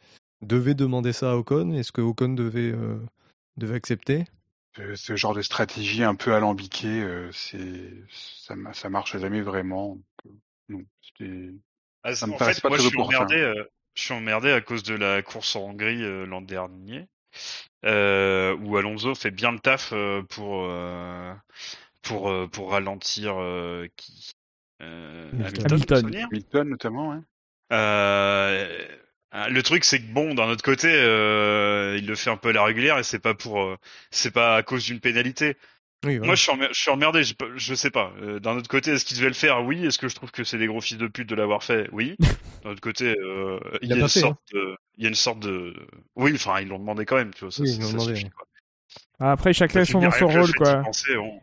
devait 0.41 0.73
demander 0.73 1.13
ça 1.13 1.31
à 1.31 1.35
Ocon? 1.35 1.71
Est-ce 1.71 1.93
que 1.93 2.01
Ocon 2.01 2.33
devait 2.33 2.73
euh, 2.73 2.99
devait 3.55 3.75
accepter? 3.75 4.25
Ce, 4.95 5.15
genre 5.15 5.33
de 5.33 5.41
stratégie 5.41 6.03
un 6.03 6.15
peu 6.15 6.33
alambiquée, 6.33 7.01
euh, 7.01 7.31
c'est 7.31 7.93
ça, 8.11 8.55
ça 8.73 8.89
marche 8.89 9.17
jamais 9.17 9.39
vraiment. 9.39 9.97
Non, 10.67 10.81
Ah, 12.03 12.13
Ça 12.13 12.27
me 12.27 12.33
en 12.33 12.37
fait, 12.39 12.59
pas 12.59 12.67
moi, 12.67 12.77
très 12.77 12.83
je 12.83 12.89
suis 12.89 12.99
emmerdé. 12.99 13.35
euh, 13.37 13.63
je 13.93 14.01
suis 14.03 14.13
emmerdé 14.13 14.51
à 14.51 14.59
cause 14.59 14.83
de 14.83 14.95
la 14.95 15.21
course 15.21 15.55
en 15.55 15.61
Hongrie 15.61 16.03
euh, 16.03 16.25
l'an 16.25 16.41
dernier, 16.41 17.07
euh, 17.85 18.53
où 18.57 18.75
Alonso 18.75 19.15
fait 19.15 19.31
bien 19.31 19.53
le 19.53 19.59
taf 19.59 19.93
euh, 19.93 20.23
pour 20.23 20.65
euh, 20.65 21.33
pour 22.01 22.33
pour 22.51 22.71
ralentir 22.71 23.35
euh, 23.39 23.87
qui 23.95 24.34
Hamilton. 24.81 25.35
Hamilton, 25.43 25.65
Hamilton. 25.71 25.99
souvenir 26.01 26.27
Milton 26.31 26.69
notamment. 26.69 27.11
Hein. 27.13 27.23
Euh, 27.71 28.85
euh, 29.33 29.47
le 29.49 29.63
truc, 29.63 29.83
c'est 29.83 29.99
que 29.99 30.11
bon, 30.13 30.33
d'un 30.35 30.47
autre 30.47 30.63
côté, 30.63 30.87
euh, 30.91 31.95
il 31.99 32.05
le 32.07 32.15
fait 32.15 32.29
un 32.29 32.37
peu 32.37 32.49
à 32.49 32.53
la 32.53 32.63
régulière 32.63 32.97
et 32.97 33.03
c'est 33.03 33.19
pas 33.19 33.33
pour, 33.33 33.61
euh, 33.61 33.75
c'est 34.11 34.31
pas 34.31 34.55
à 34.57 34.63
cause 34.63 34.85
d'une 34.85 34.99
pénalité. 34.99 35.57
Oui, 36.05 36.17
voilà. 36.17 36.27
Moi, 36.27 36.35
je 36.35 36.41
suis, 36.41 36.51
emmer- 36.51 36.67
je 36.71 36.79
suis 36.79 36.91
emmerdé. 36.91 37.23
Je, 37.23 37.33
je 37.55 37.73
sais 37.73 37.89
pas. 37.89 38.13
Euh, 38.21 38.39
D'un 38.39 38.55
autre 38.55 38.67
côté, 38.69 38.91
est-ce 38.91 39.05
qu'il 39.05 39.17
devait 39.17 39.29
le 39.29 39.33
faire? 39.33 39.63
Oui. 39.63 39.83
Est-ce 39.85 39.97
que 39.97 40.07
je 40.07 40.15
trouve 40.15 40.29
que 40.31 40.43
c'est 40.43 40.57
des 40.59 40.67
gros 40.67 40.79
fils 40.81 40.97
de 40.97 41.07
pute 41.07 41.27
de 41.27 41.35
l'avoir 41.35 41.63
fait? 41.63 41.89
Oui. 41.91 42.15
D'un 42.63 42.71
autre 42.71 42.81
côté, 42.81 43.15
euh, 43.17 43.59
il 43.81 43.89
y 43.89 43.93
a 43.93 43.97
une 43.97 44.07
fait, 44.07 44.19
sorte 44.19 44.39
de, 44.53 44.75
il 44.97 45.03
y 45.03 45.05
a 45.07 45.09
une 45.09 45.15
sorte 45.15 45.39
de, 45.39 45.73
oui. 46.15 46.33
Enfin, 46.35 46.59
ils 46.61 46.67
l'ont 46.67 46.79
demandé 46.79 47.05
quand 47.05 47.15
même. 47.15 47.33
Tu 47.33 47.41
vois. 47.45 47.51
Ça, 47.51 47.63
Oui, 47.63 47.69
ça- 47.69 47.75
ils 47.75 47.79
l'ont 47.81 47.87
ça 47.87 47.93
demandé, 47.93 48.15
suffit, 48.15 48.25
oui. 48.25 48.31
quoi. 48.31 49.31
Après, 49.31 49.53
chacun 49.53 49.83
son 49.85 50.11
son 50.11 50.27
rôle, 50.27 50.53
quoi. 50.53 50.75
d'y 50.75 50.83
penser, 50.83 51.17
on- 51.17 51.41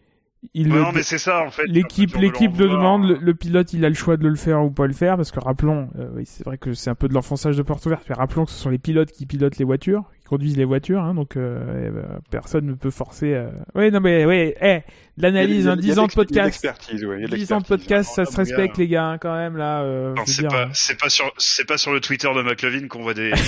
Il 0.55 0.69
le- 0.71 0.81
non, 0.81 0.91
mais 0.93 1.03
c'est 1.05 1.19
ça 1.19 1.45
en 1.47 1.51
fait. 1.51 1.63
L'équipe, 1.67 2.17
l'équipe 2.17 2.57
le 2.59 2.69
demande, 2.69 3.03
le, 3.03 3.07
vouloir. 3.15 3.23
le 3.25 3.35
pilote 3.35 3.73
il 3.75 3.85
a 3.85 3.89
le 3.89 3.95
choix 3.95 4.17
de 4.17 4.27
le 4.27 4.35
faire 4.35 4.63
ou 4.65 4.71
pas 4.71 4.87
le 4.89 4.93
faire 4.93 5.17
parce 5.17 5.31
que 5.31 5.39
rappelons, 5.39 5.89
euh, 5.99 6.09
oui, 6.15 6.25
c'est 6.27 6.45
vrai 6.45 6.59
que 6.59 6.75
c'est 6.75 6.91
un 6.91 6.97
peu 6.97 7.07
de 7.07 7.15
l'enfonçage 7.15 7.57
de 7.57 7.63
porte 7.63 7.87
ouverte, 7.87 8.03
mais 8.09 8.15
rappelons 8.17 8.45
que 8.45 8.51
ce 8.51 8.59
sont 8.59 8.69
les 8.71 8.79
pilotes 8.79 9.13
qui 9.13 9.25
pilotent 9.25 9.57
les 9.59 9.65
voitures, 9.65 10.03
qui 10.21 10.27
conduisent 10.27 10.57
les 10.57 10.65
voitures, 10.65 11.01
hein, 11.03 11.15
donc 11.15 11.37
euh, 11.37 11.91
ben, 11.93 12.21
personne 12.31 12.67
ne 12.67 12.75
peut 12.75 12.91
forcer. 12.91 13.35
Euh... 13.35 13.51
Oui, 13.77 13.93
non 13.93 14.01
mais 14.01 14.25
oui, 14.27 14.53
eh, 14.61 14.81
l'analyse, 15.17 15.69
a- 15.69 15.73
hein, 15.73 15.77
il 15.79 15.87
y 15.87 15.91
a 15.91 15.95
10 15.95 15.99
ans 16.01 16.07
de 16.09 16.13
podcast, 16.13 16.45
l'expertise, 16.47 17.05
ouais, 17.05 17.19
il 17.19 17.31
y 17.31 17.33
a 17.33 17.37
10 17.37 17.53
ans 17.53 17.61
de 17.61 17.67
podcast, 17.67 18.11
ça 18.13 18.25
se 18.25 18.37
respecte 18.37 18.77
gars. 18.77 18.83
les 18.83 18.89
gars 18.89 19.07
hein, 19.11 19.19
quand 19.19 19.35
même 19.37 19.57
là. 19.57 19.83
Euh, 19.83 20.13
Non, 20.15 20.23
c'est 20.27 20.49
pas, 20.49 20.65
hein. 20.65 20.71
c'est 20.73 20.99
pas 20.99 21.09
sur, 21.09 21.33
c'est 21.39 21.67
pas 21.69 21.79
sur 21.79 21.93
le 21.93 22.01
Twitter 22.01 22.29
de 22.35 22.43
McLovin 22.43 22.89
qu'on 22.89 23.03
voit 23.03 23.15
des. 23.15 23.31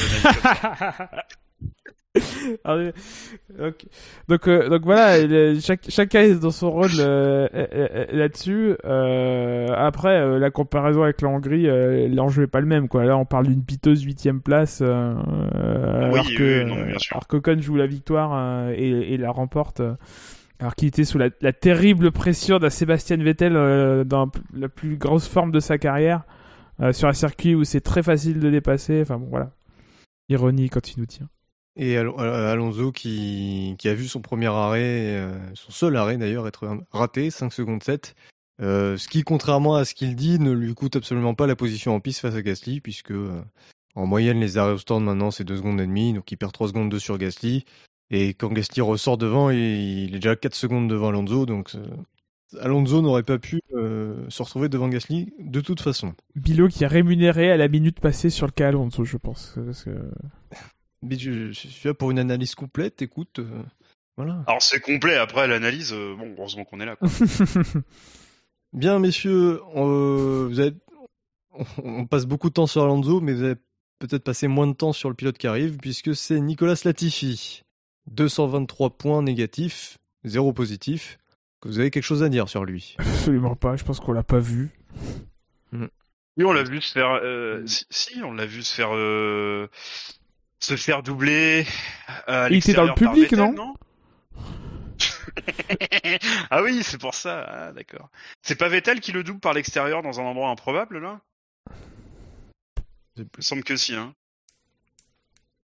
Ah. 2.65 2.77
Donc, 4.29 4.49
euh, 4.49 4.69
donc 4.69 4.83
voilà, 4.85 5.17
chaque, 5.61 5.87
chacun 5.89 6.21
est 6.21 6.41
dans 6.41 6.51
son 6.51 6.71
rôle 6.71 6.91
euh, 6.99 7.49
euh, 7.55 8.07
là-dessus. 8.13 8.77
Euh, 8.85 9.67
après, 9.77 10.39
la 10.39 10.51
comparaison 10.51 11.03
avec 11.03 11.21
la 11.23 11.29
Hongrie, 11.29 11.67
l'enjeu 12.09 12.45
est 12.45 12.49
pas 12.49 12.61
le 12.61 12.67
même. 12.67 12.89
Quoi. 12.89 13.05
Là, 13.05 13.17
on 13.19 13.25
parle 13.25 13.49
d'une 13.49 13.65
piteuse 13.65 14.03
huitième 14.03 14.41
place, 14.41 14.81
Oui, 14.81 14.87
alors 14.87 16.27
que 16.27 16.65
oui, 16.65 16.71
non, 16.71 16.85
bien 16.87 16.99
sûr. 16.99 17.17
alors 17.17 17.27
qu'Ocon 17.27 17.61
joue 17.61 17.77
la 17.77 17.87
victoire 17.87 18.71
et, 18.71 19.15
et 19.15 19.17
la 19.17 19.31
remporte. 19.31 19.83
alors 20.61 20.75
qu'il 20.77 20.89
était 20.89 21.05
sous 21.05 21.19
la, 21.19 21.31
la 21.41 21.53
terrible 21.53 22.13
pression 22.13 22.59
d'un 22.59 22.71
Sébastien 22.71 23.17
Vettel 23.17 24.05
dans 24.07 24.31
la 24.55 24.69
plus 24.69 24.97
grosse 24.97 25.29
forme 25.29 25.51
de 25.51 25.61
sa 25.61 25.79
carrière 25.79 26.23
sur 26.93 27.09
un 27.09 27.13
circuit 27.13 27.55
où 27.55 27.65
c'est 27.65 27.81
très 27.81 28.03
facile 28.03 28.39
de 28.41 28.51
dépasser. 28.51 29.01
Enfin 29.03 29.19
bon, 29.19 29.27
voilà. 29.31 29.51
Ironie 30.29 30.71
quand 30.71 30.93
il 30.95 31.01
nous 31.01 31.07
tient. 31.07 31.29
Et 31.77 31.97
Al- 31.97 32.19
Alonso 32.19 32.93
qui, 32.93 33.77
a 33.85 33.95
vu 33.95 34.07
son 34.07 34.21
premier 34.21 34.47
arrêt, 34.47 35.17
euh, 35.17 35.37
son 35.55 35.73
seul 35.73 35.97
arrêt 35.97 36.17
d'ailleurs, 36.17 36.47
être 36.47 36.69
raté, 36.93 37.31
5 37.31 37.53
secondes 37.53 37.83
7. 37.83 38.15
Euh, 38.61 38.97
ce 38.97 39.09
qui, 39.09 39.23
contrairement 39.23 39.75
à 39.75 39.85
ce 39.85 39.95
qu'il 39.95 40.15
dit, 40.15 40.39
ne 40.39 40.53
lui 40.53 40.75
coûte 40.75 40.97
absolument 40.97 41.35
pas 41.35 41.47
la 41.47 41.57
position 41.57 41.95
en 41.95 42.01
piste 42.01 42.21
face 42.21 42.35
à 42.35 42.43
Gasly, 42.43 42.81
puisque 42.81 43.11
euh, 43.11 43.43
en 43.97 44.07
moyenne, 44.07 44.41
les 44.41 44.59
arrêts 44.59 44.73
au 44.75 44.79
stand 44.79 45.05
maintenant, 45.05 45.31
c'est 45.31 45.45
2 45.45 45.57
secondes 45.57 45.81
et 45.81 45.87
demie, 45.87 46.13
donc 46.13 46.31
il 46.31 46.37
perd 46.37 46.53
3 46.53 46.69
secondes 46.69 46.91
2 46.91 46.99
sur 46.99 47.19
Gasly. 47.19 47.65
Et 48.11 48.35
quand 48.35 48.53
Gasly 48.53 48.81
ressort 48.81 49.19
devant, 49.19 49.51
il, 49.51 50.15
est 50.15 50.19
déjà 50.19 50.37
4 50.37 50.55
secondes 50.55 50.89
devant 50.89 51.09
Alonso, 51.09 51.47
donc 51.47 51.73
euh, 51.75 52.61
Alonso 52.61 53.03
n'aurait 53.03 53.23
pas 53.25 53.39
pu 53.39 53.61
euh, 53.75 54.25
se 54.29 54.43
retrouver 54.43 54.69
devant 54.69 54.89
Gasly 54.89 55.33
de 55.41 55.61
toute 55.61 55.81
façon. 55.81 56.15
Bilo 56.37 56.69
qui 56.69 56.85
est 56.85 56.89
rémunéré 56.89 57.51
à 57.51 57.57
la 57.57 57.67
minute 57.67 57.99
passée 57.99 58.31
sur 58.31 58.47
le 58.47 58.53
cas 58.53 58.69
Alonso, 58.69 59.05
je 59.05 59.17
pense. 59.17 59.57
Mais 61.05 61.19
je, 61.19 61.53
je 61.53 61.69
suis 61.69 61.89
là 61.89 61.95
pour 61.95 62.11
une 62.11 62.19
analyse 62.19 62.55
complète, 62.55 63.03
écoute, 63.03 63.39
euh, 63.41 63.63
voilà. 64.17 64.43
Alors 64.47 64.63
c'est 64.63 64.81
complet. 64.81 65.17
Après 65.17 65.47
l'analyse, 65.47 65.93
euh, 65.93 66.15
bon, 66.17 66.35
heureusement 66.39 66.65
qu'on 66.65 66.81
est 66.81 66.87
là. 66.87 66.97
Quoi. 66.97 67.09
Bien, 68.73 68.99
messieurs, 68.99 69.61
on, 69.75 70.47
vous 70.49 70.61
avez- 70.61 70.75
on- 71.53 71.65
on 72.01 72.07
passe 72.07 72.27
beaucoup 72.27 72.49
de 72.49 72.55
temps 72.55 72.67
sur 72.67 72.83
Alonso, 72.83 73.21
mais 73.21 73.33
vous 73.33 73.43
avez 73.45 73.57
peut-être 74.01 74.25
passé 74.25 74.49
moins 74.49 74.67
de 74.67 74.73
temps 74.73 74.93
sur 74.93 75.09
le 75.09 75.15
pilote 75.15 75.39
qui 75.39 75.47
arrive, 75.47 75.77
puisque 75.77 76.15
c'est 76.17 76.41
Nicolas 76.41 76.75
Latifi. 76.85 77.63
223 78.11 78.91
points 78.99 79.23
négatifs, 79.23 79.99
0 80.25 80.53
positif. 80.53 81.19
Que 81.61 81.69
vous 81.69 81.79
avez 81.79 81.91
quelque 81.91 82.03
chose 82.03 82.23
à 82.23 82.29
dire 82.29 82.49
sur 82.49 82.65
lui? 82.65 82.97
Absolument 82.99 83.55
pas, 83.57 83.77
je 83.77 83.85
pense 83.85 84.01
qu'on 84.01 84.13
l'a 84.13 84.23
pas 84.25 84.41
vu. 84.41 84.71
Oui, 85.73 86.45
on 86.45 86.53
l'a 86.53 86.65
vu 86.65 86.81
se 86.83 86.93
faire. 86.93 87.21
Euh, 87.23 87.65
si, 87.67 87.87
si, 87.91 88.23
on 88.23 88.33
l'a 88.33 88.45
vu 88.45 88.63
se 88.63 88.75
faire 88.75 88.91
euh, 88.93 89.69
se 90.65 90.77
faire 90.77 91.03
doubler. 91.03 91.67
À 92.27 92.49
Il 92.49 92.57
était 92.57 92.73
dans 92.73 92.85
le 92.85 92.95
public, 92.95 93.31
Vettel, 93.31 93.55
non 93.55 93.75
Ah 96.51 96.63
oui, 96.63 96.83
c'est 96.83 96.99
pour 96.99 97.15
ça. 97.15 97.43
Ah, 97.49 97.73
d'accord. 97.73 98.09
C'est 98.43 98.55
pas 98.57 98.69
Vettel 98.69 99.01
qui 99.01 99.13
le 99.13 99.23
double 99.25 99.41
par 99.41 99.53
l'extérieur 99.53 100.03
dans 100.03 100.21
un 100.21 100.25
endroit 100.25 100.49
improbable 100.51 100.99
là? 101.01 101.21
Il 103.17 103.25
me 103.37 103.43
semble 103.43 103.63
que 103.63 103.77
si. 103.77 103.95
Hein. 103.95 104.15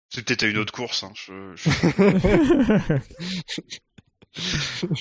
C'est 0.10 0.26
peut-être 0.26 0.44
à 0.44 0.48
une 0.48 0.58
autre 0.58 0.74
course. 0.74 1.04
Hein. 1.04 1.12
Je, 1.14 1.56
je- 1.56 1.70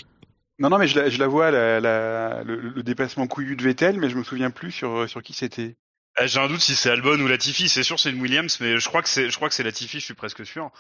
Non, 0.61 0.71
non, 0.71 0.79
mais 0.79 0.89
je 0.89 0.99
la, 0.99 1.09
je 1.09 1.19
la 1.19 1.29
vois, 1.29 1.51
la, 1.53 1.79
la- 1.81 2.43
le, 2.43 2.57
le 2.57 2.83
déplacement 2.83 3.29
couillu 3.29 3.55
de 3.57 3.63
Vettel, 3.63 3.99
mais 4.01 4.11
je 4.11 4.17
me 4.17 4.25
souviens 4.25 4.51
plus 4.51 4.73
sur, 4.73 5.09
sur 5.09 5.23
qui 5.23 5.33
c'était. 5.33 5.77
Ah, 6.19 6.27
J'ai 6.27 6.41
un 6.41 6.49
doute 6.49 6.61
si 6.61 6.75
c'est 6.75 6.91
Albon 6.91 7.19
ou 7.21 7.29
Latifi. 7.29 7.69
C'est 7.69 7.83
sûr, 7.83 7.99
c'est 7.99 8.11
une 8.11 8.21
Williams, 8.21 8.59
mais 8.61 8.79
je 8.79 8.89
crois 8.89 9.03
que 9.03 9.09
c'est, 9.09 9.31
je 9.31 9.37
crois 9.37 9.49
que 9.49 9.55
c'est 9.55 9.63
Latifi. 9.63 10.01
Je 10.01 10.05
suis 10.05 10.15
presque 10.15 10.45
sûr. 10.45 10.71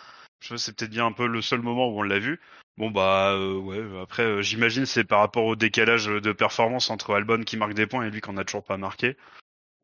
Je 0.40 0.48
sais, 0.56 0.66
c'est 0.66 0.76
peut-être 0.76 0.90
bien 0.90 1.06
un 1.06 1.12
peu 1.12 1.26
le 1.26 1.40
seul 1.42 1.60
moment 1.60 1.88
où 1.88 1.98
on 1.98 2.02
l'a 2.02 2.18
vu. 2.18 2.40
Bon 2.76 2.90
bah 2.90 3.32
euh, 3.32 3.56
ouais. 3.58 3.82
Après, 4.02 4.22
euh, 4.22 4.42
j'imagine 4.42 4.86
c'est 4.86 5.02
par 5.04 5.18
rapport 5.20 5.44
au 5.44 5.56
décalage 5.56 6.06
de 6.06 6.32
performance 6.32 6.90
entre 6.90 7.14
Albon 7.14 7.42
qui 7.42 7.56
marque 7.56 7.74
des 7.74 7.86
points 7.86 8.04
et 8.06 8.10
lui 8.10 8.20
qui 8.20 8.30
en 8.30 8.36
a 8.36 8.44
toujours 8.44 8.62
pas 8.62 8.76
marqué. 8.76 9.16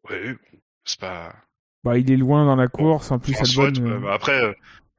Ouais, 0.08 0.36
c'est 0.84 1.00
pas. 1.00 1.34
Bah, 1.82 1.98
il 1.98 2.10
est 2.10 2.16
loin 2.16 2.44
dans 2.46 2.56
la 2.56 2.68
course, 2.68 3.10
en 3.10 3.18
plus 3.18 3.34
Albon. 3.36 3.72
euh, 3.84 3.98
bah, 3.98 4.14
après, 4.14 4.40
euh, 4.42 4.52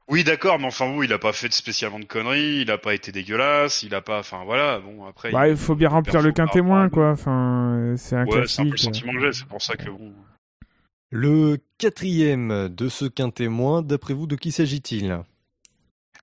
oui, 0.08 0.24
d'accord, 0.24 0.58
mais 0.58 0.66
enfin, 0.66 0.86
vous, 0.92 1.02
il 1.02 1.12
a 1.12 1.18
pas 1.18 1.32
fait 1.32 1.52
spécialement 1.52 1.98
de 1.98 2.04
conneries, 2.04 2.60
il 2.60 2.70
a 2.70 2.78
pas 2.78 2.94
été 2.94 3.10
dégueulasse, 3.12 3.82
il 3.82 3.94
a 3.94 4.00
pas, 4.02 4.20
enfin, 4.20 4.44
voilà, 4.44 4.78
bon, 4.78 5.04
après. 5.06 5.32
Bah, 5.32 5.48
il 5.48 5.56
faut 5.56 5.74
bien 5.74 5.88
remplir 5.88 6.20
le 6.22 6.32
perfo 6.32 6.48
quin 6.48 6.52
témoin, 6.52 6.74
par 6.74 6.82
rapport 6.82 6.94
quoi. 6.94 7.10
Enfin, 7.10 7.74
euh, 7.76 7.96
c'est 7.96 8.14
un 8.16 8.24
Ouais, 8.26 8.46
c'est 8.46 8.60
un 8.60 8.64
peu 8.64 8.70
le 8.70 8.76
classique. 8.76 8.78
sentiment 8.78 9.12
que 9.14 9.20
j'ai, 9.20 9.32
c'est 9.32 9.48
pour 9.48 9.62
ça 9.62 9.74
que 9.76 9.90
bon. 9.90 10.14
Le 11.10 11.58
quatrième 11.78 12.68
de 12.68 12.88
ce 12.88 13.04
quintémoin, 13.04 13.82
d'après 13.82 14.14
vous, 14.14 14.26
de 14.26 14.36
qui 14.36 14.52
s'agit-il? 14.52 15.22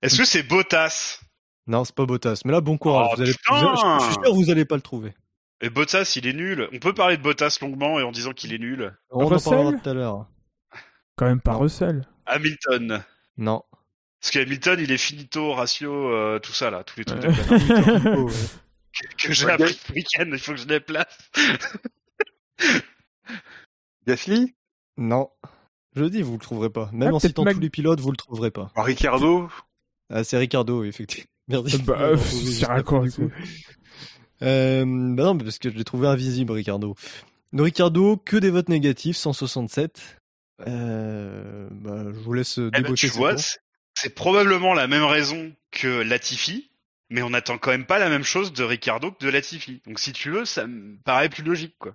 Est-ce 0.02 0.18
que 0.18 0.24
c'est 0.24 0.42
Bottas? 0.42 1.20
Non, 1.66 1.84
c'est 1.84 1.94
pas 1.94 2.04
Bottas. 2.04 2.42
Mais 2.44 2.52
là, 2.52 2.60
bon 2.60 2.76
courage. 2.76 3.08
Oh, 3.12 3.16
vous 3.16 3.22
allez, 3.22 3.32
allez- 3.48 4.00
je 4.00 4.04
suis 4.04 4.12
sûr 4.12 4.22
que 4.22 4.34
vous 4.34 4.50
allez 4.50 4.64
pas 4.66 4.76
le 4.76 4.82
trouver. 4.82 5.14
Et 5.62 5.70
Bottas, 5.70 6.12
il 6.16 6.26
est 6.26 6.34
nul. 6.34 6.68
On 6.74 6.78
peut 6.78 6.92
parler 6.92 7.16
de 7.16 7.22
Bottas 7.22 7.58
longuement 7.62 7.98
et 7.98 8.02
en 8.02 8.12
disant 8.12 8.32
qu'il 8.32 8.52
est 8.52 8.58
nul. 8.58 8.94
On 9.10 9.24
en 9.24 9.28
Russell 9.28 9.52
parlera 9.54 9.72
tout 9.72 9.88
à 9.88 9.94
l'heure. 9.94 10.26
Quand 11.16 11.26
même 11.26 11.40
pas. 11.40 11.54
Russell. 11.54 12.06
Hamilton. 12.26 13.02
Non. 13.38 13.62
Parce 14.20 14.30
qu'Hamilton, 14.32 14.78
il 14.80 14.90
est 14.90 14.98
finito, 14.98 15.52
ratio, 15.52 16.12
euh, 16.12 16.38
tout 16.38 16.52
ça, 16.52 16.70
là, 16.70 16.82
tous 16.84 16.98
les 16.98 17.04
trucs 17.04 17.20
de 17.20 17.28
ouais. 17.28 18.32
que 19.18 19.32
j'ai 19.32 19.50
appris 19.50 19.74
ce 19.74 19.92
week-end, 19.92 20.24
il 20.26 20.38
faut 20.38 20.52
que 20.52 20.58
je 20.58 20.66
les 20.66 20.80
place. 20.80 21.18
Gasly? 24.06 24.54
Non. 24.96 25.28
Je 25.96 26.04
dis, 26.04 26.22
vous 26.22 26.32
le 26.34 26.38
trouverez 26.38 26.70
pas. 26.70 26.90
Même 26.92 27.10
Ah, 27.10 27.14
en 27.14 27.18
citant 27.20 27.44
tous 27.44 27.60
les 27.60 27.70
pilotes, 27.70 28.00
vous 28.00 28.10
le 28.10 28.16
trouverez 28.16 28.50
pas. 28.50 28.70
Bah, 28.74 28.82
Ricardo 28.82 29.48
Ah, 30.10 30.22
c'est 30.24 30.36
Ricardo, 30.38 30.84
effectivement. 30.84 31.26
Merci. 31.48 31.78
Bah, 31.82 31.96
euh, 32.00 32.16
c'est 32.16 32.66
raccord, 32.66 33.02
du 33.02 33.10
coup. 33.12 33.30
Euh, 34.42 34.84
bah 35.14 35.24
non, 35.24 35.38
parce 35.38 35.58
que 35.58 35.70
je 35.70 35.76
l'ai 35.76 35.84
trouvé 35.84 36.08
invisible, 36.08 36.52
Ricardo. 36.52 36.94
De 37.52 37.62
Ricardo, 37.62 38.16
que 38.16 38.36
des 38.36 38.50
votes 38.50 38.68
négatifs, 38.68 39.16
167. 39.16 40.18
Euh, 40.66 41.68
bah, 41.70 42.04
je 42.12 42.18
vous 42.18 42.32
laisse 42.32 42.58
Eh 42.58 42.80
ben, 42.82 42.94
tu 42.94 43.08
vois, 43.08 43.34
c'est- 43.36 44.14
probablement 44.14 44.74
la 44.74 44.86
même 44.86 45.04
raison 45.04 45.52
que 45.70 46.02
Latifi, 46.02 46.70
mais 47.10 47.22
on 47.22 47.32
attend 47.32 47.58
quand 47.58 47.70
même 47.70 47.86
pas 47.86 47.98
la 47.98 48.08
même 48.08 48.24
chose 48.24 48.52
de 48.52 48.64
Ricardo 48.64 49.10
que 49.12 49.24
de 49.24 49.30
Latifi. 49.30 49.80
Donc 49.86 49.98
si 49.98 50.12
tu 50.12 50.30
veux, 50.30 50.44
ça 50.44 50.66
me 50.66 50.96
paraît 51.04 51.28
plus 51.28 51.42
logique, 51.44 51.74
quoi. 51.78 51.94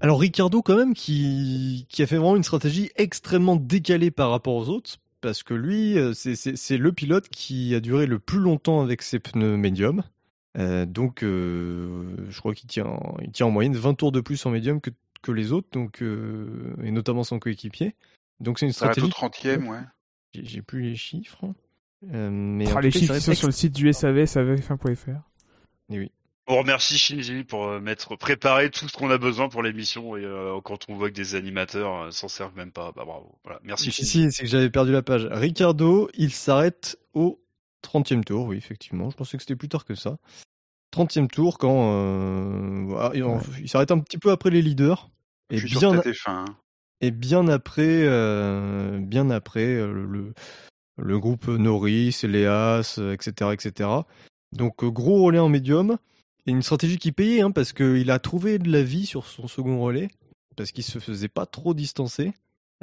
Alors 0.00 0.20
Ricardo 0.20 0.62
quand 0.62 0.76
même 0.76 0.94
qui, 0.94 1.86
qui 1.88 2.02
a 2.02 2.06
fait 2.06 2.16
vraiment 2.16 2.36
une 2.36 2.44
stratégie 2.44 2.90
extrêmement 2.96 3.56
décalée 3.56 4.10
par 4.10 4.30
rapport 4.30 4.54
aux 4.54 4.68
autres 4.68 4.96
parce 5.20 5.42
que 5.42 5.54
lui 5.54 5.98
euh, 5.98 6.12
c'est- 6.14 6.76
le 6.78 6.92
pilote 6.92 7.28
qui 7.28 7.74
a 7.74 7.80
duré 7.80 8.06
le 8.06 8.18
plus 8.18 8.38
longtemps 8.38 8.80
avec 8.80 9.02
ses 9.02 9.18
pneus 9.18 9.56
médiums. 9.56 10.04
Euh, 10.56 10.86
donc 10.86 11.22
euh, 11.24 12.14
je 12.30 12.38
crois 12.38 12.54
qu'il 12.54 12.68
tient, 12.68 12.98
il 13.22 13.30
tient 13.32 13.46
en 13.46 13.50
moyenne 13.50 13.74
20 13.76 13.94
tours 13.94 14.12
de 14.12 14.20
plus 14.20 14.44
en 14.46 14.50
médium 14.50 14.80
que, 14.80 14.90
que 15.22 15.32
les 15.32 15.52
autres 15.52 15.68
donc 15.72 16.00
euh, 16.02 16.74
et 16.82 16.90
notamment 16.92 17.24
son 17.24 17.38
coéquipier. 17.38 17.94
Donc 18.40 18.58
c'est 18.60 18.66
une 18.66 18.72
stratégie. 18.72 19.08
30 19.10 19.44
e 19.46 19.56
ouais. 19.68 19.78
J'ai 20.34 20.62
plus 20.62 20.82
les 20.82 20.94
chiffres. 20.96 21.44
Euh, 22.12 22.30
mais 22.30 22.66
Ah, 22.76 22.80
les 22.80 22.92
cas, 22.92 22.98
chiffres 23.00 23.18
sont 23.18 23.34
sur 23.34 23.48
le 23.48 23.52
site 23.52 23.74
du 23.74 23.92
SAV, 23.92 24.24
savf1.fr. 24.24 25.20
On 26.50 26.56
remercie 26.56 26.96
Shinji 26.96 27.44
pour 27.44 27.66
euh, 27.66 27.78
mettre 27.80 28.16
préparer 28.16 28.70
tout 28.70 28.88
ce 28.88 28.96
qu'on 28.96 29.10
a 29.10 29.18
besoin 29.18 29.50
pour 29.50 29.62
l'émission 29.62 30.16
et 30.16 30.24
euh, 30.24 30.58
quand 30.64 30.78
on 30.88 30.94
voit 30.94 31.10
que 31.10 31.14
des 31.14 31.34
animateurs 31.34 32.04
euh, 32.04 32.10
s'en 32.10 32.28
servent 32.28 32.56
même 32.56 32.72
pas, 32.72 32.90
bah 32.96 33.04
bravo. 33.04 33.38
Voilà, 33.44 33.60
merci 33.64 33.92
Si, 33.92 34.04
Shinji. 34.06 34.10
si, 34.10 34.32
c'est 34.32 34.42
que 34.44 34.48
j'avais 34.48 34.70
perdu 34.70 34.92
la 34.92 35.02
page. 35.02 35.26
Ricardo, 35.30 36.08
il 36.14 36.32
s'arrête 36.32 36.98
au 37.12 37.38
30e 37.84 38.24
tour, 38.24 38.46
oui, 38.46 38.56
effectivement. 38.56 39.10
Je 39.10 39.16
pensais 39.16 39.36
que 39.36 39.42
c'était 39.42 39.56
plus 39.56 39.68
tard 39.68 39.84
que 39.84 39.94
ça. 39.94 40.16
30e 40.96 41.28
tour, 41.28 41.58
quand. 41.58 41.92
euh, 41.92 42.84
voilà, 42.86 43.10
il, 43.14 43.22
Ouais. 43.24 43.38
il 43.60 43.68
s'arrête 43.68 43.90
un 43.90 43.98
petit 43.98 44.16
peu 44.18 44.30
après 44.30 44.48
les 44.48 44.62
leaders. 44.62 45.10
Et 45.50 45.60
bien, 45.60 45.90
que 45.92 45.96
t'as 45.96 46.02
tes 46.02 46.14
fins. 46.14 46.44
hein. 46.48 46.56
et 47.02 47.10
bien 47.10 47.46
après, 47.48 47.82
euh, 48.04 48.98
bien 49.00 49.28
après 49.30 49.66
euh, 49.66 49.92
le, 49.92 50.32
le 50.96 51.18
groupe 51.18 51.46
Norris, 51.48 52.20
Léas, 52.22 52.98
etc., 53.12 53.50
etc. 53.52 53.90
Donc 54.52 54.82
gros 54.84 55.24
relais 55.24 55.38
en 55.38 55.50
médium 55.50 55.98
et 56.48 56.50
une 56.50 56.62
stratégie 56.62 56.98
qui 56.98 57.12
payait 57.12 57.42
hein, 57.42 57.50
parce 57.50 57.72
qu'il 57.72 58.10
a 58.10 58.18
trouvé 58.18 58.58
de 58.58 58.70
la 58.72 58.82
vie 58.82 59.06
sur 59.06 59.26
son 59.26 59.46
second 59.48 59.80
relais 59.80 60.08
parce 60.56 60.72
qu'il 60.72 60.82
se 60.82 60.98
faisait 60.98 61.28
pas 61.28 61.46
trop 61.46 61.74
distancer. 61.74 62.32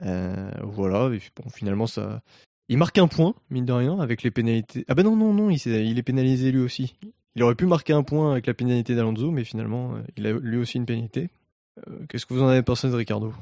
Euh, 0.03 0.51
voilà, 0.63 1.13
et 1.13 1.17
puis 1.19 1.31
bon, 1.35 1.49
finalement 1.49 1.87
ça, 1.87 2.21
il 2.69 2.77
marque 2.77 2.97
un 2.97 3.07
point 3.07 3.33
mine 3.49 3.65
de 3.65 3.73
rien 3.73 3.99
avec 3.99 4.23
les 4.23 4.31
pénalités. 4.31 4.85
Ah 4.87 4.93
ben 4.95 5.03
non 5.03 5.15
non 5.15 5.33
non, 5.33 5.49
il, 5.49 5.57
s'est- 5.59 5.85
il 5.85 5.97
est 5.97 6.03
pénalisé 6.03 6.51
lui 6.51 6.59
aussi. 6.61 6.95
Il 7.35 7.43
aurait 7.43 7.55
pu 7.55 7.65
marquer 7.65 7.93
un 7.93 8.03
point 8.03 8.31
avec 8.31 8.45
la 8.47 8.53
pénalité 8.53 8.95
d'Alonso, 8.95 9.31
mais 9.31 9.43
finalement 9.43 9.95
euh, 9.95 10.01
il 10.15 10.27
a 10.27 10.31
lui 10.33 10.57
aussi 10.57 10.77
une 10.77 10.85
pénalité. 10.85 11.29
Euh, 11.87 12.05
Qu'est-ce 12.07 12.25
que 12.25 12.33
vous 12.33 12.43
en 12.43 12.47
avez 12.47 12.61
pensé 12.63 12.87
de 12.89 12.95
Ricardo? 12.95 13.33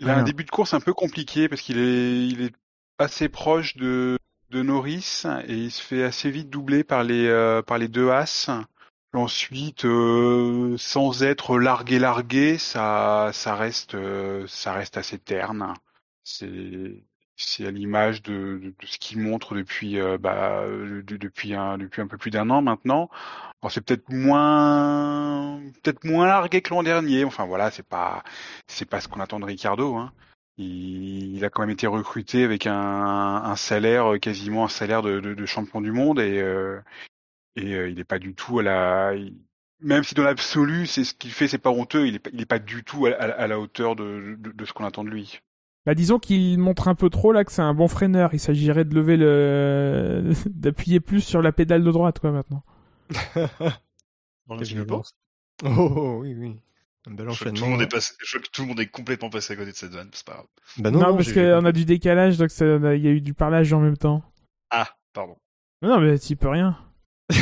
Il 0.00 0.08
a 0.08 0.16
un 0.18 0.22
début 0.24 0.44
de 0.44 0.50
course 0.50 0.72
un 0.74 0.80
peu 0.80 0.92
compliqué 0.94 1.48
parce 1.48 1.60
qu'il 1.62 1.78
est, 1.78 2.26
il 2.26 2.42
est 2.42 2.54
assez 2.98 3.28
proche 3.28 3.76
de, 3.76 4.18
de 4.50 4.62
Norris 4.62 5.22
et 5.46 5.54
il 5.56 5.70
se 5.70 5.82
fait 5.82 6.02
assez 6.04 6.30
vite 6.30 6.50
doubler 6.50 6.84
par 6.84 7.02
les, 7.04 7.26
euh, 7.26 7.62
par 7.62 7.78
les 7.78 7.88
deux 7.88 8.10
As. 8.10 8.50
Ensuite, 9.14 9.84
euh, 9.84 10.76
sans 10.76 11.22
être 11.22 11.58
largué 11.58 12.00
largué, 12.00 12.58
ça, 12.58 13.30
ça 13.32 13.54
reste, 13.54 13.94
euh, 13.94 14.44
ça 14.48 14.72
reste 14.72 14.96
assez 14.96 15.18
terne. 15.20 15.72
C'est, 16.24 17.04
c'est 17.36 17.64
à 17.66 17.70
l'image 17.70 18.22
de, 18.22 18.58
de, 18.58 18.70
de 18.70 18.86
ce 18.86 18.98
qu'il 18.98 19.20
montre 19.20 19.54
depuis, 19.54 20.00
euh, 20.00 20.18
bah, 20.18 20.64
de- 20.66 21.16
depuis 21.16 21.54
un, 21.54 21.78
depuis 21.78 22.02
un 22.02 22.08
peu 22.08 22.18
plus 22.18 22.32
d'un 22.32 22.50
an 22.50 22.60
maintenant. 22.60 23.08
Alors, 23.62 23.70
c'est 23.72 23.80
peut-être 23.82 24.08
moins, 24.10 25.60
peut-être 25.82 26.04
moins 26.04 26.26
largué 26.26 26.60
que 26.60 26.70
l'an 26.74 26.82
dernier. 26.82 27.24
Enfin 27.24 27.46
voilà, 27.46 27.70
c'est 27.70 27.86
pas, 27.86 28.24
c'est 28.66 28.84
pas 28.88 29.00
ce 29.00 29.06
qu'on 29.08 29.20
attend 29.20 29.38
de 29.40 29.44
Ricardo. 29.44 29.94
Hein. 29.96 30.12
Il, 30.56 31.36
il 31.36 31.44
a 31.44 31.50
quand 31.50 31.62
même 31.62 31.70
été 31.70 31.86
recruté 31.86 32.42
avec 32.44 32.66
un, 32.66 32.74
un 32.74 33.56
salaire, 33.56 34.14
euh, 34.14 34.18
quasiment 34.18 34.64
un 34.64 34.68
salaire 34.68 35.02
de 35.02 35.46
champion 35.46 35.80
du 35.80 35.92
monde 35.92 36.18
et, 36.20 36.40
euh, 36.40 36.80
et 37.56 37.74
euh, 37.74 37.88
il 37.88 37.96
n'est 37.96 38.04
pas 38.04 38.18
du 38.18 38.34
tout 38.34 38.58
à 38.58 38.62
la. 38.62 39.12
même 39.80 40.04
si 40.04 40.14
dans 40.14 40.22
l'absolu, 40.24 40.86
c'est 40.86 41.04
ce 41.04 41.14
qu'il 41.14 41.30
fait, 41.32 41.48
c'est 41.48 41.58
pas 41.58 41.70
honteux, 41.70 42.06
il 42.06 42.16
est 42.16 42.18
pas, 42.18 42.30
il 42.32 42.40
est 42.40 42.46
pas 42.46 42.58
du 42.58 42.84
tout 42.84 43.06
à, 43.06 43.10
à- 43.10 43.30
à 43.30 43.46
la 43.46 43.58
hauteur 43.60 43.96
de, 43.96 44.36
de, 44.38 44.50
de 44.52 44.64
ce 44.64 44.72
qu'on 44.72 44.84
attend 44.84 45.04
de 45.04 45.10
lui. 45.10 45.40
Bah, 45.86 45.94
disons 45.94 46.18
qu'il 46.18 46.58
montre 46.58 46.88
un 46.88 46.94
peu 46.94 47.10
trop 47.10 47.30
là 47.32 47.44
que 47.44 47.52
c'est 47.52 47.60
un 47.62 47.74
bon 47.74 47.88
freineur. 47.88 48.30
Il 48.32 48.40
s'agirait 48.40 48.84
de 48.86 48.94
lever 48.94 49.16
le, 49.18 50.32
d'appuyer 50.46 51.00
plus 51.00 51.20
sur 51.20 51.42
la 51.42 51.52
pédale 51.52 51.84
de 51.84 51.90
droite, 51.92 52.18
quoi, 52.20 52.30
maintenant. 52.32 52.62
Dans 54.46 54.56
pas 54.56 54.62
violence. 54.62 55.14
Oh, 55.64 55.68
oh, 55.68 56.18
oui, 56.22 56.34
oui. 56.38 56.56
Un 57.06 57.12
bel 57.12 57.28
Je 57.30 57.34
crois 57.34 57.52
que 57.52 57.56
enchaînement. 57.56 57.58
tout 57.58 57.64
le 57.64 57.70
monde 57.70 57.82
est 57.82 57.86
passé, 57.90 58.14
je 58.24 58.38
tout 58.38 58.62
le 58.62 58.68
monde 58.68 58.80
est 58.80 58.86
complètement 58.86 59.28
passé 59.30 59.52
à 59.52 59.56
côté 59.56 59.70
de 59.72 59.76
cette 59.76 59.92
vanne, 59.92 60.08
c'est 60.12 60.24
pas 60.26 60.32
grave. 60.34 60.46
Bah 60.78 60.90
Non, 60.90 61.00
non, 61.00 61.08
non, 61.10 61.16
parce 61.16 61.32
qu'on 61.32 61.64
a 61.66 61.72
du 61.72 61.84
décalage, 61.84 62.38
donc 62.38 62.50
ça- 62.50 62.64
il 62.94 63.02
y 63.04 63.08
a 63.08 63.10
eu 63.10 63.20
du 63.20 63.34
parlage 63.34 63.72
en 63.74 63.80
même 63.80 63.96
temps. 63.98 64.22
Ah, 64.70 64.88
pardon. 65.12 65.36
Non, 65.82 65.90
non, 65.90 66.00
mais 66.00 66.18
tu 66.18 66.34
peux 66.36 66.48
rien. 66.48 66.78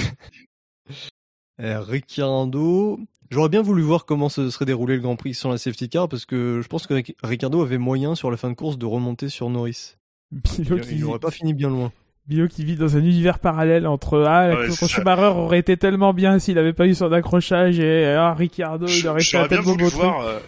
Euh, 1.60 1.80
Ricardo, 1.80 2.98
j'aurais 3.30 3.48
bien 3.50 3.62
voulu 3.62 3.82
voir 3.82 4.04
comment 4.04 4.28
se 4.28 4.50
serait 4.50 4.64
déroulé 4.64 4.96
le 4.96 5.00
Grand 5.02 5.16
Prix 5.16 5.34
sans 5.34 5.50
la 5.50 5.58
safety 5.58 5.88
car 5.88 6.08
parce 6.08 6.24
que 6.24 6.60
je 6.62 6.66
pense 6.66 6.86
que 6.86 6.94
Ric- 6.94 7.14
Ricardo 7.22 7.62
avait 7.62 7.78
moyen 7.78 8.14
sur 8.14 8.30
la 8.30 8.36
fin 8.36 8.48
de 8.50 8.54
course 8.54 8.78
de 8.78 8.86
remonter 8.86 9.28
sur 9.28 9.48
Norris. 9.50 9.94
Bilo 10.32 10.76
Il, 10.76 10.80
qui, 10.80 10.88
il 10.92 10.96
vit, 10.96 11.04
aurait 11.04 11.18
pas 11.18 11.30
fini 11.30 11.52
bien 11.54 11.68
loin. 11.68 11.92
Bilo 12.26 12.48
qui 12.48 12.64
vit 12.64 12.74
dans 12.76 12.96
un 12.96 13.00
univers 13.00 13.38
parallèle 13.38 13.86
entre 13.86 14.20
ah, 14.22 14.48
la 14.48 14.54
Ouais, 14.56 14.66
course 14.66 14.78
c'est 14.80 14.86
ça. 14.88 14.94
Schumacher 14.96 15.22
aurait 15.36 15.58
été 15.58 15.76
tellement 15.76 16.14
bien 16.14 16.38
s'il 16.38 16.58
avait 16.58 16.72
pas 16.72 16.86
eu 16.86 16.94
son 16.94 17.12
accrochage 17.12 17.78
et 17.78 18.06
ah, 18.06 18.34
Ricardo 18.34 18.86
il 18.86 19.06
aurait 19.06 19.22
fait 19.22 19.36
un 19.36 19.40
J'aurais 19.42 19.48
bien 19.48 19.56
tel 19.58 19.64
beau 19.64 19.72
voulu 19.72 19.84
truc. 19.84 19.94
voir, 20.00 20.20
euh, 20.22 20.38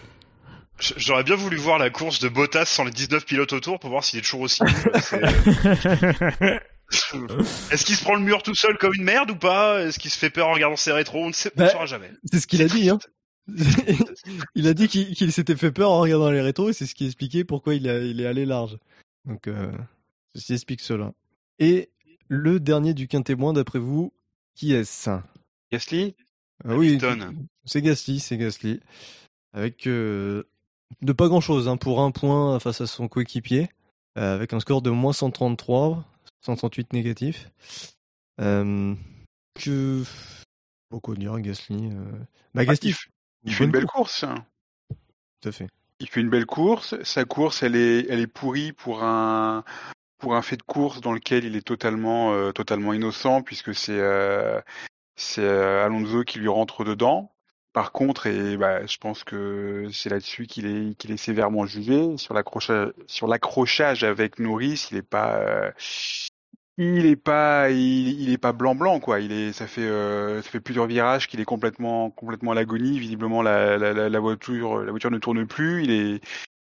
j'aurais 0.97 1.23
bien 1.23 1.35
voulu 1.35 1.55
voir 1.57 1.77
la 1.77 1.91
course 1.91 2.19
de 2.19 2.29
Bottas 2.29 2.65
sans 2.65 2.83
les 2.83 2.91
19 2.91 3.25
pilotes 3.25 3.53
autour 3.53 3.79
pour 3.79 3.89
voir 3.91 4.03
s'il 4.03 4.19
est 4.19 4.23
toujours 4.23 4.41
aussi 4.41 4.63
nul. 4.63 4.73
C'est- 5.01 5.21
Est-ce 7.71 7.85
qu'il 7.85 7.95
se 7.95 8.03
prend 8.03 8.15
le 8.15 8.21
mur 8.21 8.43
tout 8.43 8.55
seul 8.55 8.77
comme 8.77 8.93
une 8.93 9.03
merde 9.03 9.31
ou 9.31 9.35
pas? 9.35 9.81
Est-ce 9.81 9.99
qu'il 9.99 10.11
se 10.11 10.17
fait 10.17 10.29
peur 10.29 10.47
en 10.49 10.53
regardant 10.53 10.75
ses 10.75 10.91
rétros? 10.91 11.23
On 11.23 11.27
ne 11.29 11.33
sait, 11.33 11.51
on 11.57 11.61
ne 11.61 11.65
Bah, 11.65 11.71
saura 11.71 11.85
jamais. 11.85 12.11
C'est 12.31 12.39
ce 12.39 12.47
qu'il 12.47 12.61
a 12.61 12.67
dit, 12.67 12.89
hein. 12.89 12.99
il 14.55 14.67
a 14.67 14.73
dit 14.73 14.87
qu'il 14.87 15.13
qu'il 15.15 15.31
s'était 15.31 15.55
fait 15.55 15.71
peur 15.71 15.91
en 15.91 15.99
regardant 15.99 16.31
les 16.31 16.41
rétros 16.41 16.69
et 16.69 16.73
c'est 16.73 16.85
ce 16.87 16.95
qui 16.95 17.05
expliquait 17.05 17.43
pourquoi 17.43 17.75
il, 17.75 17.87
a- 17.89 17.99
il 17.99 18.19
est 18.21 18.25
allé 18.25 18.45
large. 18.45 18.77
Donc, 19.25 19.47
euh, 19.47 19.71
ceci 20.35 20.53
explique 20.53 20.81
cela. 20.81 21.13
Et 21.59 21.89
le 22.27 22.59
dernier 22.59 22.93
du 22.93 23.07
quintémoin, 23.07 23.53
d'après 23.53 23.79
vous, 23.79 24.13
qui 24.55 24.73
est-ce? 24.73 25.09
Gasly? 25.71 26.15
Ah 26.63 26.75
oui, 26.75 26.97
c'est 27.65 27.81
Gasly, 27.81 28.19
c'est 28.19 28.37
Gasly. 28.37 28.79
Avec 29.53 29.87
euh, 29.87 30.43
de 31.01 31.13
pas 31.13 31.27
grand-chose 31.27 31.67
hein, 31.67 31.77
pour 31.77 32.01
un 32.01 32.11
point 32.11 32.59
face 32.59 32.81
à 32.81 32.87
son 32.87 33.07
coéquipier, 33.07 33.69
euh, 34.17 34.35
avec 34.35 34.53
un 34.53 34.59
score 34.59 34.81
de 34.81 34.89
moins 34.89 35.13
133, 35.13 36.03
138 36.41 36.93
négatif. 36.93 37.49
Euh, 38.41 38.93
que 39.55 40.03
beaucoup 40.91 41.15
dire 41.15 41.39
Gasly. 41.39 41.89
Euh... 41.91 42.11
Bah, 42.53 42.61
Ah, 42.61 42.65
Gasly, 42.65 42.95
il, 43.43 43.53
fait 43.53 43.63
une 43.63 43.71
belle 43.71 43.85
course. 43.85 44.23
hein. 44.23 44.45
Tout 45.41 45.49
à 45.49 45.51
fait. 45.51 45.67
Il 45.99 46.09
fait 46.09 46.21
une 46.21 46.29
belle 46.29 46.45
course. 46.45 47.01
Sa 47.03 47.25
course, 47.25 47.63
elle 47.63 47.75
est, 47.75 48.05
elle 48.09 48.19
est 48.19 48.27
pourrie 48.27 48.73
pour 48.73 49.03
un, 49.03 49.63
pour 50.17 50.35
un 50.35 50.41
fait 50.41 50.57
de 50.57 50.63
course 50.63 51.01
dans 51.01 51.13
lequel 51.13 51.45
il 51.45 51.55
est 51.55 51.65
totalement 51.65 52.33
euh, 52.33 52.51
totalement 52.51 52.93
innocent 52.93 53.41
puisque 53.41 53.73
c'est 53.73 53.99
euh, 53.99 54.59
c'est 55.15 55.47
Alonso 55.47 56.23
qui 56.23 56.39
lui 56.39 56.49
rentre 56.49 56.83
dedans. 56.83 57.34
Par 57.75 57.91
contre, 57.91 58.27
et 58.27 58.55
bah, 58.55 58.85
je 58.85 58.97
pense 58.97 59.25
que 59.25 59.89
c'est 59.91 60.09
là-dessus 60.09 60.47
qu'il 60.47 60.65
est 60.65 60.97
qu'il 60.97 61.11
est 61.11 61.17
sévèrement 61.17 61.65
jugé 61.65 62.15
sur 62.15 62.33
l'accrochage 62.33 64.05
avec 64.05 64.39
Norris. 64.39 64.87
Il 64.91 64.97
est 64.97 65.01
pas 65.01 65.35
euh, 65.39 65.71
il 66.77 67.05
est 67.05 67.17
pas 67.17 67.69
il, 67.71 68.31
est 68.31 68.37
pas 68.37 68.53
blanc 68.53 68.75
blanc 68.75 69.01
quoi. 69.01 69.19
Il 69.19 69.33
est 69.33 69.51
ça 69.51 69.67
fait 69.67 69.81
euh, 69.81 70.41
ça 70.41 70.49
fait 70.49 70.61
plusieurs 70.61 70.87
virages 70.87 71.27
qu'il 71.27 71.41
est 71.41 71.45
complètement 71.45 72.11
complètement 72.11 72.53
à 72.53 72.55
l'agonie. 72.55 72.97
Visiblement 72.97 73.41
la, 73.41 73.77
la, 73.77 73.91
la, 73.91 74.07
la 74.07 74.19
voiture 74.21 74.81
la 74.81 74.91
voiture 74.91 75.11
ne 75.11 75.17
tourne 75.17 75.45
plus. 75.45 75.83
Il 75.83 75.91
est 75.91 76.21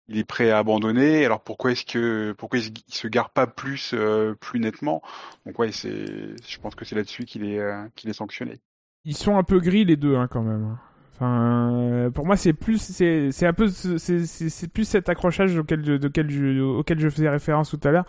il 0.07 0.17
est 0.17 0.23
prêt 0.23 0.49
à 0.49 0.59
abandonner. 0.59 1.25
Alors 1.25 1.41
pourquoi 1.41 1.73
est-ce 1.73 1.83
que 1.83 2.31
pourquoi 2.37 2.59
il 2.59 2.71
se 2.87 3.09
gare 3.09 3.31
pas 3.31 3.47
plus 3.47 3.91
euh, 3.93 4.33
plus 4.35 4.61
nettement? 4.61 5.01
Donc 5.45 5.59
ouais, 5.59 5.73
c'est 5.73 6.05
je 6.47 6.59
pense 6.61 6.73
que 6.73 6.85
c'est 6.85 6.95
là-dessus 6.95 7.25
qu'il 7.25 7.43
est 7.43 7.59
euh, 7.59 7.85
qu'il 7.97 8.09
est 8.09 8.13
sanctionné. 8.13 8.61
Ils 9.03 9.17
sont 9.17 9.35
un 9.35 9.43
peu 9.43 9.59
gris 9.59 9.83
les 9.83 9.97
deux 9.97 10.15
hein, 10.15 10.29
quand 10.31 10.43
même. 10.43 10.77
Enfin, 11.21 11.71
euh, 11.71 12.09
pour 12.09 12.25
moi 12.25 12.35
c'est 12.35 12.53
plus 12.53 12.81
c'est 12.81 13.31
c'est 13.31 13.45
un 13.45 13.53
peu 13.53 13.67
c'est 13.67 14.67
plus 14.73 14.85
cet 14.85 15.07
accrochage 15.07 15.55
auquel 15.55 15.85
je, 15.85 16.07
auquel 16.07 16.31
je 16.31 16.61
auquel 16.61 16.99
je 16.99 17.09
faisais 17.09 17.29
référence 17.29 17.69
tout 17.69 17.79
à 17.87 17.91
l'heure. 17.91 18.05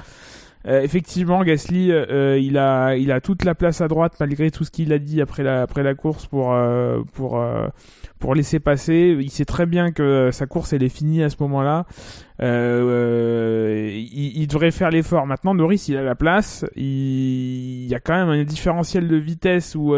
Euh, 0.67 0.81
effectivement, 0.83 1.43
Gasly, 1.43 1.91
euh, 1.91 2.39
il 2.39 2.57
a, 2.57 2.95
il 2.95 3.11
a 3.11 3.21
toute 3.21 3.45
la 3.45 3.57
place 3.57 3.81
à 3.81 3.89
droite 3.89 4.15
malgré 4.21 4.51
tout 4.53 4.65
ce 4.65 4.71
qu'il 4.71 4.93
a 4.93 4.99
dit 4.99 5.21
après 5.21 5.43
la, 5.43 5.63
après 5.63 5.83
la 5.83 5.95
course 5.95 6.27
pour, 6.27 6.53
euh, 6.53 7.03
pour, 7.15 7.41
euh, 7.41 7.67
pour 8.21 8.35
laisser 8.37 8.61
passer. 8.61 9.17
Il 9.21 9.31
sait 9.31 9.45
très 9.45 9.67
bien 9.67 9.91
que 9.91 10.31
sa 10.31 10.47
course 10.47 10.73
elle 10.73 10.85
est 10.85 10.89
finie 10.89 11.25
à 11.25 11.31
ce 11.31 11.37
moment-là. 11.41 11.87
Euh, 12.41 13.91
il, 13.93 14.41
il, 14.41 14.47
devrait 14.47 14.71
faire 14.71 14.91
l'effort. 14.91 15.27
Maintenant, 15.27 15.55
Norris, 15.55 15.87
il 15.89 15.97
a 15.97 16.03
la 16.03 16.15
place. 16.15 16.65
Il, 16.77 17.83
il 17.83 17.89
y 17.89 17.95
a 17.97 18.01
quand 18.01 18.15
même 18.15 18.29
un 18.29 18.45
différentiel 18.45 19.09
de 19.09 19.17
vitesse 19.17 19.75
où 19.75 19.97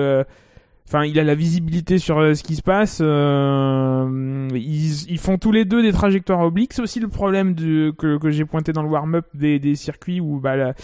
Enfin, 0.87 1.05
il 1.05 1.19
a 1.19 1.25
la 1.25 1.35
visibilité 1.35 1.99
sur 1.99 2.19
euh, 2.19 2.35
ce 2.35 2.43
qui 2.43 2.57
se 2.57 2.63
passe. 2.63 2.99
Euh, 3.03 4.49
ils, 4.55 5.19
font 5.19 5.39
tous 5.39 5.51
les 5.51 5.65
deux 5.65 5.83
des 5.83 5.93
trajectoires 5.93 6.41
obliques. 6.41 6.75
C'est 6.75 6.83
aussi 6.83 7.01
le 7.01 7.09
problème 7.09 7.55
que, 7.55 8.19
j'ai 8.31 8.45
pointé 8.45 8.73
dans 8.73 8.83
le 8.83 8.91
warm-up 8.91 9.27
des, 9.33 9.75
circuits 9.77 10.21
où 10.21 10.41
bah, 10.41 10.57
la, 10.57 10.75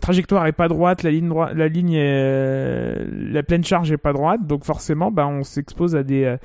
trajectoire 0.00 0.46
est 0.46 0.52
pas 0.52 0.68
droite, 0.68 1.02
la 1.02 1.10
ligne 1.10 1.28
droite, 1.28 1.52
la 1.54 1.68
ligne 1.68 1.92
est, 1.92 3.04
la 3.04 3.42
pleine 3.42 3.62
charge 3.62 3.92
est 3.92 3.98
pas 3.98 4.14
droite, 4.14 4.46
donc 4.46 4.64
forcément, 4.64 5.10
bah, 5.10 5.26
on 5.26 5.42
s'expose 5.42 5.96
à 5.96 6.02
des 6.02 6.36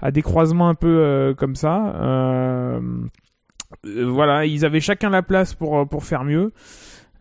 à 0.00 0.10
des 0.10 0.22
croisements 0.22 0.68
un 0.68 0.74
peu 0.74 0.98
euh, 0.98 1.34
comme 1.34 1.54
ça. 1.54 1.94
Euh, 1.96 2.80
voilà, 3.84 4.46
ils 4.46 4.64
avaient 4.64 4.80
chacun 4.80 5.10
la 5.10 5.22
place 5.22 5.54
pour 5.54 6.04
faire 6.04 6.24
mieux. 6.24 6.52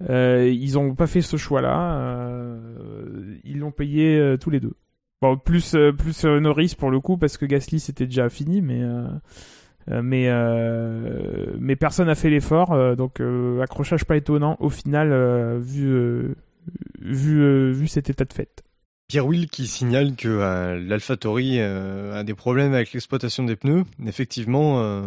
Euh, 0.10 0.48
ils 0.54 0.78
ont 0.78 0.94
pas 0.94 1.08
fait 1.08 1.22
ce 1.22 1.38
choix-là. 1.38 2.58
ils 3.44 3.60
l'ont 3.60 3.72
payé 3.72 4.36
tous 4.40 4.50
les 4.50 4.60
deux. 4.60 4.74
Bon, 5.22 5.36
plus 5.36 5.74
euh, 5.74 5.92
plus 5.92 6.26
euh, 6.26 6.40
Norris 6.40 6.76
pour 6.78 6.92
le 6.92 7.00
coup 7.00 7.18
parce 7.18 7.38
que 7.38 7.46
Gasly 7.48 7.80
c'était 7.80 8.06
déjà 8.06 8.30
fini, 8.30 8.62
mais 8.62 8.82
euh, 8.84 9.12
mais 11.60 11.76
personne 11.76 12.08
n'a 12.08 12.16
fait 12.16 12.30
l'effort, 12.30 12.96
donc 12.96 13.22
accrochage 13.62 14.06
pas 14.06 14.18
étonnant 14.18 14.58
au 14.60 14.70
final 14.70 15.58
vu 15.60 16.36
vu 17.00 17.72
vu 17.72 17.88
cet 17.88 18.10
état 18.10 18.26
de 18.26 18.34
fait. 18.34 18.64
Pierre 19.08 19.26
Will 19.26 19.48
qui 19.48 19.66
signale 19.68 20.16
que 20.18 20.28
euh, 20.28 20.78
l'AlphaTauri 20.78 21.62
a 21.62 22.24
des 22.24 22.34
problèmes 22.34 22.74
avec 22.74 22.92
l'exploitation 22.92 23.46
des 23.46 23.56
pneus. 23.56 23.86
Effectivement, 24.06 25.04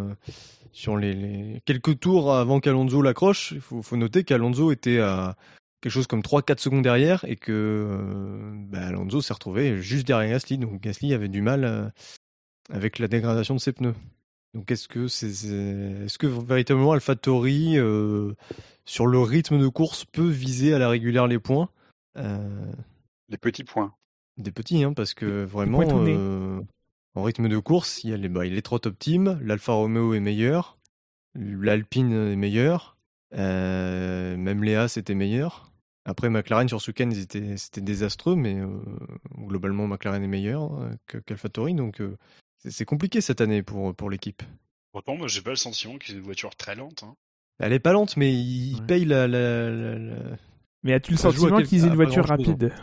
sur 0.73 0.97
les, 0.97 1.13
les, 1.13 1.61
quelques 1.65 1.99
tours 1.99 2.33
avant 2.33 2.59
qu'Alonso 2.59 3.01
l'accroche, 3.03 3.51
il 3.51 3.61
faut, 3.61 3.83
faut, 3.83 3.97
noter 3.97 4.23
qu'Alonso 4.23 4.71
était 4.71 4.99
à 4.99 5.35
quelque 5.81 5.91
chose 5.91 6.07
comme 6.07 6.21
3-4 6.21 6.59
secondes 6.59 6.83
derrière 6.83 7.25
et 7.25 7.35
que 7.35 7.51
euh, 7.51 8.51
bah, 8.69 8.87
Alonso 8.87 9.21
s'est 9.21 9.33
retrouvé 9.33 9.81
juste 9.81 10.07
derrière 10.07 10.31
Gasly. 10.31 10.57
Donc 10.59 10.79
Gasly 10.79 11.13
avait 11.13 11.27
du 11.27 11.41
mal 11.41 11.63
euh, 11.63 11.89
avec 12.69 12.99
la 12.99 13.07
dégradation 13.07 13.55
de 13.55 13.59
ses 13.59 13.73
pneus. 13.73 13.95
Donc 14.53 14.69
est-ce 14.69 14.87
que 14.87 15.07
c'est 15.07 15.47
est, 15.47 16.05
est-ce 16.05 16.17
que 16.17 16.27
véritablement 16.27 16.91
AlphaTauri 16.91 17.77
euh, 17.77 18.33
sur 18.85 19.07
le 19.07 19.19
rythme 19.19 19.59
de 19.59 19.67
course 19.67 20.05
peut 20.05 20.29
viser 20.29 20.73
à 20.73 20.79
la 20.79 20.87
régulière 20.89 21.27
les 21.27 21.39
points 21.39 21.69
euh, 22.17 22.71
Les 23.29 23.37
petits 23.37 23.63
points. 23.63 23.93
Des 24.37 24.51
petits, 24.51 24.83
hein, 24.83 24.93
parce 24.93 25.13
que 25.13 25.43
vraiment 25.43 25.79
en 27.13 27.23
rythme 27.23 27.49
de 27.49 27.57
course, 27.57 28.05
il 28.05 28.11
y 28.11 28.13
a 28.13 28.17
les, 28.17 28.29
bah, 28.29 28.45
les 28.45 28.61
trois 28.61 28.79
top 28.79 28.97
teams, 28.97 29.37
l'Alfa 29.43 29.73
Romeo 29.73 30.13
est 30.13 30.21
meilleur, 30.21 30.77
l'Alpine 31.35 32.13
est 32.13 32.37
meilleur, 32.37 32.97
même 33.33 34.63
Léa 34.63 34.87
c'était 34.87 35.15
meilleur. 35.15 35.70
Après, 36.05 36.29
McLaren 36.29 36.67
sur 36.67 36.81
ce 36.81 36.89
week-end, 36.91 37.09
c'était 37.11 37.81
désastreux, 37.81 38.35
mais 38.35 38.59
euh, 38.59 38.67
globalement, 39.37 39.87
McLaren 39.87 40.23
est 40.23 40.27
meilleur 40.27 40.81
euh, 40.81 41.21
qu'AlphaTauri, 41.25 41.75
donc 41.75 42.01
euh, 42.01 42.17
c'est 42.67 42.85
compliqué 42.85 43.21
cette 43.21 43.41
année 43.41 43.61
pour, 43.61 43.95
pour 43.95 44.09
l'équipe. 44.09 44.41
Pourtant, 44.91 45.15
moi, 45.15 45.27
j'ai 45.27 45.41
pas 45.41 45.51
le 45.51 45.55
sentiment 45.55 45.97
qu'ils 45.97 46.15
aient 46.15 46.17
une 46.17 46.23
voiture 46.23 46.55
très 46.55 46.75
lente. 46.75 47.03
Hein. 47.03 47.15
Elle 47.59 47.73
est 47.73 47.79
pas 47.79 47.93
lente, 47.93 48.17
mais 48.17 48.33
ils 48.33 48.79
ouais. 48.79 48.85
payent 48.87 49.05
la, 49.05 49.27
la, 49.27 49.69
la, 49.69 49.97
la... 49.99 50.15
Mais 50.83 50.93
as-tu 50.93 51.11
le 51.11 51.17
sentiment 51.17 51.61
qu'ils 51.61 51.85
aient 51.85 51.87
une 51.87 51.95
voiture 51.95 52.25
rapide? 52.25 52.73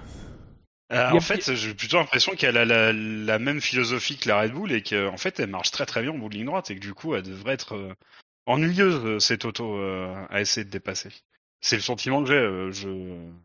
Euh, 0.90 1.10
en 1.10 1.20
fait, 1.20 1.54
j'ai 1.54 1.74
plutôt 1.74 1.98
l'impression 1.98 2.34
qu'elle 2.34 2.56
a 2.56 2.64
la, 2.64 2.92
la, 2.94 3.38
même 3.38 3.60
philosophie 3.60 4.16
que 4.16 4.28
la 4.28 4.40
Red 4.40 4.52
Bull 4.52 4.72
et 4.72 4.82
qu'en 4.82 5.18
fait, 5.18 5.38
elle 5.38 5.50
marche 5.50 5.70
très 5.70 5.84
très 5.84 6.00
bien 6.00 6.12
en 6.12 6.18
bout 6.18 6.30
de 6.30 6.36
ligne 6.36 6.46
droite 6.46 6.70
et 6.70 6.76
que 6.76 6.80
du 6.80 6.94
coup, 6.94 7.14
elle 7.14 7.24
devrait 7.24 7.52
être 7.52 7.74
euh, 7.74 7.92
ennuyeuse 8.46 9.22
cette 9.22 9.44
auto 9.44 9.76
euh, 9.76 10.14
à 10.30 10.40
essayer 10.40 10.64
de 10.64 10.70
dépasser. 10.70 11.10
C'est 11.60 11.76
le 11.76 11.82
sentiment 11.82 12.22
que 12.22 12.28
j'ai. 12.28 12.34
Euh, 12.34 12.70
je... 12.70 12.88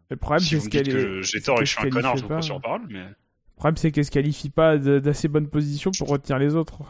Le 0.09 0.15
problème, 0.17 0.39
si 0.39 0.59
c'est 0.59 0.69
qu'elle 0.69 0.89
est. 0.89 1.23
J'ai 1.23 1.41
tort 1.41 1.57
et 1.57 1.61
que 1.61 1.65
je 1.65 1.71
suis 1.71 1.87
un 1.87 1.89
connard, 1.89 2.17
je 2.17 2.23
vous 2.23 2.29
prends 2.29 2.41
sur 2.41 2.61
parole, 2.61 2.85
mais. 2.89 3.03
Le 3.03 3.55
problème, 3.55 3.77
c'est 3.77 3.91
qu'elle 3.91 4.05
se 4.05 4.11
qualifie 4.11 4.49
pas 4.49 4.77
d'assez 4.77 5.27
bonne 5.27 5.47
position 5.47 5.91
pour 5.97 6.09
retenir 6.09 6.37
les 6.39 6.55
autres. 6.55 6.83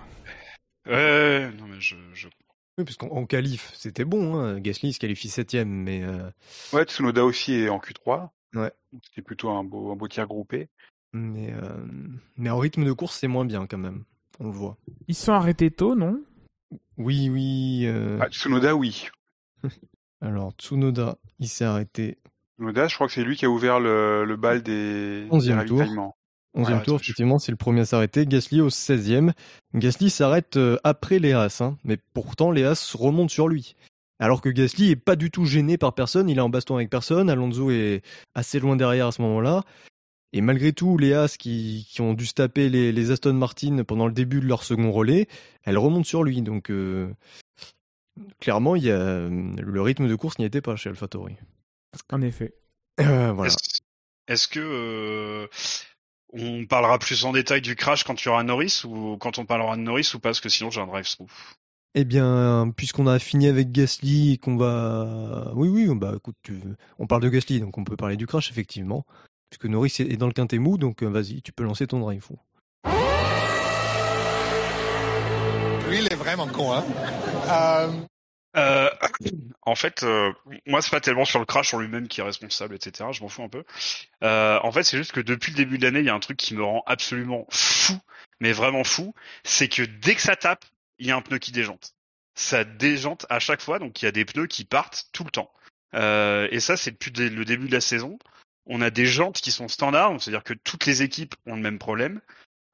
Ouais, 0.85 1.49
non, 1.57 1.67
mais 1.67 1.79
je. 1.79 1.95
je... 2.13 2.27
Oui, 2.77 2.85
parce 2.85 2.97
qu'en 2.97 3.25
qualif, 3.25 3.71
c'était 3.75 4.05
bon. 4.05 4.35
Hein. 4.35 4.59
Gasly 4.59 4.93
se 4.93 4.99
qualifie 4.99 5.29
septième, 5.29 5.69
mais. 5.69 6.03
Euh... 6.03 6.29
Ouais, 6.73 6.83
Tsunoda 6.83 7.23
aussi 7.23 7.53
est 7.53 7.69
en 7.69 7.77
Q3. 7.77 8.29
Ouais. 8.55 8.71
C'était 9.03 9.21
plutôt 9.21 9.49
un 9.49 9.63
beau, 9.63 9.91
un 9.91 9.95
beau 9.95 10.07
tir 10.07 10.27
groupé. 10.27 10.69
Mais, 11.13 11.53
euh... 11.53 11.85
mais 12.37 12.49
en 12.49 12.57
rythme 12.57 12.83
de 12.83 12.91
course, 12.91 13.17
c'est 13.19 13.27
moins 13.27 13.45
bien 13.45 13.67
quand 13.67 13.77
même. 13.77 14.03
On 14.39 14.45
le 14.45 14.51
voit. 14.51 14.77
Ils 15.07 15.15
sont 15.15 15.33
arrêtés 15.33 15.69
tôt, 15.69 15.95
non? 15.95 16.23
Oui, 16.97 17.29
oui. 17.29 17.83
Euh... 17.85 18.17
Ah, 18.19 18.29
Tsunoda, 18.29 18.75
oui. 18.75 19.09
Alors, 20.23 20.53
Tsunoda, 20.57 21.17
il 21.39 21.49
s'est 21.49 21.65
arrêté. 21.65 22.17
Tsunoda, 22.57 22.87
je 22.87 22.95
crois 22.95 23.07
que 23.07 23.13
c'est 23.13 23.23
lui 23.23 23.35
qui 23.35 23.45
a 23.45 23.49
ouvert 23.49 23.81
le, 23.81 24.23
le 24.23 24.35
bal 24.37 24.63
des, 24.63 25.27
11e 25.29 25.65
tour. 25.65 25.81
11e 26.55 26.77
ouais, 26.77 26.83
tour, 26.83 26.95
effectivement, 27.01 27.39
c'est 27.39 27.51
le 27.51 27.57
premier 27.57 27.81
à 27.81 27.85
s'arrêter. 27.85 28.25
Gasly 28.25 28.61
au 28.61 28.69
16e. 28.69 29.33
Gasly 29.73 30.09
s'arrête 30.09 30.55
euh, 30.55 30.77
après 30.85 31.19
les 31.19 31.33
As, 31.33 31.59
hein, 31.61 31.77
mais 31.83 31.97
pourtant 32.13 32.51
les 32.51 32.63
As 32.63 32.95
remontent 32.95 33.27
sur 33.29 33.49
lui. 33.49 33.75
Alors 34.17 34.39
que 34.39 34.49
Gasly 34.49 34.91
est 34.91 34.95
pas 34.95 35.17
du 35.17 35.29
tout 35.29 35.45
gêné 35.45 35.77
par 35.77 35.93
personne, 35.93 36.29
il 36.29 36.37
est 36.37 36.41
en 36.41 36.49
baston 36.49 36.75
avec 36.75 36.89
personne. 36.89 37.29
Alonso 37.29 37.71
est 37.71 38.01
assez 38.33 38.59
loin 38.59 38.77
derrière 38.77 39.07
à 39.07 39.11
ce 39.11 39.21
moment-là. 39.23 39.63
Et 40.31 40.39
malgré 40.39 40.71
tout, 40.71 40.97
les 40.97 41.13
As 41.13 41.37
qui, 41.37 41.85
qui 41.89 41.99
ont 42.01 42.13
dû 42.13 42.25
se 42.25 42.33
taper 42.33 42.69
les, 42.69 42.93
les, 42.93 43.11
Aston 43.11 43.33
Martin 43.33 43.83
pendant 43.83 44.07
le 44.07 44.13
début 44.13 44.39
de 44.39 44.45
leur 44.45 44.63
second 44.63 44.91
relais, 44.91 45.27
elles 45.63 45.77
remontent 45.77 46.05
sur 46.05 46.23
lui. 46.23 46.41
Donc, 46.41 46.69
euh, 46.69 47.09
clairement, 48.39 48.75
il 48.75 48.83
y 48.83 48.91
a, 48.91 49.27
le 49.29 49.81
rythme 49.81 50.07
de 50.07 50.15
course 50.15 50.39
n'y 50.39 50.45
était 50.45 50.61
pas 50.61 50.75
chez 50.75 50.89
AlphaTauri. 50.89 51.35
En 52.11 52.21
effet. 52.21 52.53
Euh, 52.99 53.31
voilà. 53.31 53.53
Est-ce 54.27 54.47
est 54.47 54.53
que 54.53 54.59
euh, 54.59 55.47
on 56.31 56.65
parlera 56.65 56.99
plus 56.99 57.25
en 57.25 57.31
détail 57.31 57.61
du 57.61 57.75
crash 57.75 58.03
quand 58.03 58.15
tu 58.15 58.29
auras 58.29 58.43
Norris 58.43 58.81
ou 58.85 59.17
quand 59.17 59.37
on 59.37 59.45
parlera 59.45 59.75
de 59.75 59.81
Norris 59.81 60.11
ou 60.13 60.19
pas? 60.19 60.29
Parce 60.29 60.41
que 60.41 60.49
sinon 60.49 60.69
j'ai 60.69 60.81
un 60.81 60.87
drive-through. 60.87 61.29
Eh 61.95 62.05
bien, 62.05 62.71
puisqu'on 62.75 63.05
a 63.05 63.19
fini 63.19 63.47
avec 63.47 63.71
Gasly 63.71 64.33
et 64.33 64.37
qu'on 64.37 64.57
va, 64.57 65.51
oui, 65.55 65.67
oui, 65.67 65.87
bah 65.95 66.13
écoute, 66.15 66.35
tu... 66.41 66.59
on 66.97 67.05
parle 67.05 67.21
de 67.21 67.29
Gasly, 67.29 67.59
donc 67.59 67.77
on 67.77 67.83
peut 67.83 67.95
parler 67.95 68.17
du 68.17 68.25
crash 68.25 68.49
effectivement, 68.49 69.05
puisque 69.51 69.65
Norris 69.65 69.93
est 69.99 70.17
dans 70.17 70.25
le 70.25 70.33
quintet 70.33 70.57
mou, 70.57 70.79
donc 70.79 71.03
vas-y, 71.03 71.43
tu 71.43 71.51
peux 71.51 71.63
lancer 71.63 71.85
ton 71.85 71.99
drive-through. 71.99 72.39
Vraiment 76.23 76.47
con, 76.47 76.71
hein. 76.71 76.85
Euh... 77.49 77.91
Euh, 78.55 78.89
en 79.63 79.73
fait, 79.73 80.03
euh, 80.03 80.31
moi, 80.67 80.81
c'est 80.81 80.91
pas 80.91 80.99
tellement 80.99 81.25
sur 81.25 81.39
le 81.39 81.45
crash 81.45 81.73
en 81.73 81.79
lui-même 81.79 82.07
qui 82.07 82.21
est 82.21 82.23
responsable, 82.23 82.75
etc. 82.75 83.09
Je 83.11 83.21
m'en 83.21 83.27
fous 83.27 83.41
un 83.41 83.49
peu. 83.49 83.63
Euh, 84.23 84.59
en 84.61 84.71
fait, 84.71 84.83
c'est 84.83 84.97
juste 84.97 85.11
que 85.11 85.21
depuis 85.21 85.51
le 85.51 85.57
début 85.57 85.79
de 85.79 85.83
l'année, 85.83 85.99
il 85.99 86.05
y 86.05 86.09
a 86.09 86.13
un 86.13 86.19
truc 86.19 86.37
qui 86.37 86.53
me 86.53 86.63
rend 86.63 86.83
absolument 86.85 87.47
fou, 87.49 87.97
mais 88.39 88.51
vraiment 88.51 88.83
fou, 88.83 89.15
c'est 89.43 89.67
que 89.67 89.81
dès 89.81 90.13
que 90.13 90.21
ça 90.21 90.35
tape, 90.35 90.65
il 90.99 91.07
y 91.07 91.11
a 91.11 91.15
un 91.15 91.21
pneu 91.21 91.39
qui 91.39 91.51
déjante. 91.51 91.93
Ça 92.35 92.63
déjante 92.63 93.25
à 93.29 93.39
chaque 93.39 93.61
fois, 93.61 93.79
donc 93.79 94.01
il 94.01 94.05
y 94.05 94.07
a 94.07 94.11
des 94.11 94.23
pneus 94.23 94.47
qui 94.47 94.65
partent 94.65 95.07
tout 95.13 95.23
le 95.23 95.31
temps. 95.31 95.51
Et 95.95 96.59
ça, 96.59 96.77
c'est 96.77 96.91
depuis 96.91 97.11
le 97.11 97.45
début 97.45 97.67
de 97.67 97.73
la 97.73 97.81
saison. 97.81 98.19
On 98.67 98.81
a 98.81 98.91
des 98.91 99.07
jantes 99.07 99.41
qui 99.41 99.51
sont 99.51 99.67
standards, 99.67 100.21
c'est-à-dire 100.21 100.43
que 100.43 100.53
toutes 100.53 100.85
les 100.85 101.01
équipes 101.01 101.35
ont 101.47 101.55
le 101.55 101.61
même 101.61 101.79
problème. 101.79 102.21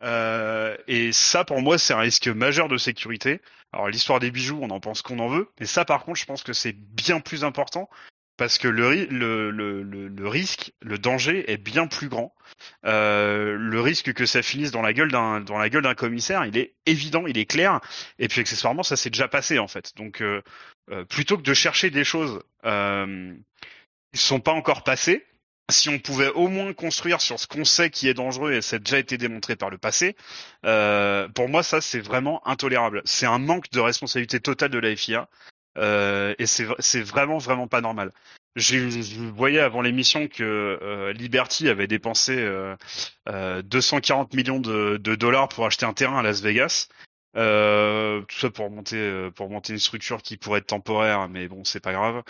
Euh, 0.03 0.75
et 0.87 1.11
ça, 1.11 1.43
pour 1.43 1.61
moi, 1.61 1.77
c'est 1.77 1.93
un 1.93 1.99
risque 1.99 2.27
majeur 2.27 2.67
de 2.69 2.77
sécurité. 2.77 3.41
Alors, 3.73 3.89
l'histoire 3.89 4.19
des 4.19 4.31
bijoux, 4.31 4.59
on 4.61 4.69
en 4.69 4.79
pense 4.79 5.01
qu'on 5.01 5.19
en 5.19 5.27
veut, 5.27 5.49
mais 5.59 5.65
ça, 5.65 5.85
par 5.85 6.03
contre, 6.03 6.19
je 6.19 6.25
pense 6.25 6.43
que 6.43 6.53
c'est 6.53 6.73
bien 6.73 7.19
plus 7.19 7.43
important 7.43 7.89
parce 8.37 8.57
que 8.57 8.69
le, 8.69 8.87
ri- 8.87 9.07
le, 9.09 9.51
le, 9.51 9.83
le, 9.83 10.07
le 10.07 10.27
risque, 10.27 10.71
le 10.81 10.97
danger 10.97 11.51
est 11.51 11.57
bien 11.57 11.87
plus 11.87 12.07
grand. 12.07 12.33
Euh, 12.85 13.57
le 13.59 13.81
risque 13.81 14.13
que 14.13 14.25
ça 14.25 14.41
finisse 14.41 14.71
dans 14.71 14.81
la 14.81 14.93
gueule 14.93 15.11
d'un 15.11 15.41
dans 15.41 15.57
la 15.57 15.69
gueule 15.69 15.83
d'un 15.83 15.93
commissaire, 15.93 16.45
il 16.45 16.57
est 16.57 16.73
évident, 16.85 17.27
il 17.27 17.37
est 17.37 17.45
clair. 17.45 17.81
Et 18.17 18.29
puis 18.29 18.39
accessoirement, 18.39 18.83
ça 18.83 18.95
s'est 18.95 19.09
déjà 19.09 19.27
passé 19.27 19.59
en 19.59 19.67
fait. 19.67 19.93
Donc 19.97 20.21
euh, 20.21 20.41
euh, 20.89 21.03
plutôt 21.03 21.37
que 21.37 21.41
de 21.43 21.53
chercher 21.53 21.89
des 21.89 22.05
choses 22.05 22.39
qui 22.63 24.21
sont 24.21 24.39
pas 24.39 24.53
encore 24.53 24.83
passées, 24.83 25.25
si 25.69 25.89
on 25.89 25.99
pouvait 25.99 26.29
au 26.29 26.47
moins 26.47 26.73
construire 26.73 27.21
sur 27.21 27.39
ce 27.39 27.47
qu'on 27.47 27.65
sait 27.65 27.89
qui 27.89 28.07
est 28.07 28.13
dangereux 28.13 28.53
et 28.53 28.61
ça 28.61 28.77
a 28.77 28.79
déjà 28.79 28.99
été 28.99 29.17
démontré 29.17 29.55
par 29.55 29.69
le 29.69 29.77
passé, 29.77 30.15
euh, 30.65 31.27
pour 31.29 31.49
moi 31.49 31.63
ça 31.63 31.81
c'est 31.81 31.99
vraiment 31.99 32.45
intolérable. 32.47 33.01
C'est 33.05 33.25
un 33.25 33.39
manque 33.39 33.69
de 33.71 33.79
responsabilité 33.79 34.39
totale 34.39 34.71
de 34.71 34.79
la 34.79 34.95
FIA 34.95 35.27
euh, 35.77 36.33
et 36.39 36.45
c'est 36.47 37.01
vraiment 37.01 37.37
vraiment 37.37 37.67
pas 37.67 37.81
normal. 37.81 38.11
J'ai- 38.55 38.89
Je 39.03 39.19
voyais 39.21 39.59
avant 39.59 39.81
l'émission 39.81 40.27
que 40.27 40.43
euh, 40.81 41.13
Liberty 41.13 41.69
avait 41.69 41.87
dépensé 41.87 42.35
euh, 42.37 42.75
euh, 43.29 43.61
240 43.61 44.33
millions 44.33 44.59
de, 44.59 44.97
de 44.97 45.15
dollars 45.15 45.49
pour 45.49 45.65
acheter 45.65 45.85
un 45.85 45.93
terrain 45.93 46.19
à 46.19 46.23
Las 46.23 46.41
Vegas. 46.41 46.87
Euh, 47.37 48.21
tout 48.23 48.39
ça 48.39 48.49
pour 48.49 48.71
monter 48.71 48.97
euh, 48.97 49.29
pour 49.29 49.49
monter 49.51 49.73
une 49.73 49.79
structure 49.79 50.21
qui 50.23 50.35
pourrait 50.35 50.59
être 50.59 50.67
temporaire, 50.67 51.29
mais 51.29 51.47
bon 51.47 51.63
c'est 51.63 51.79
pas 51.79 51.93
grave. 51.93 52.23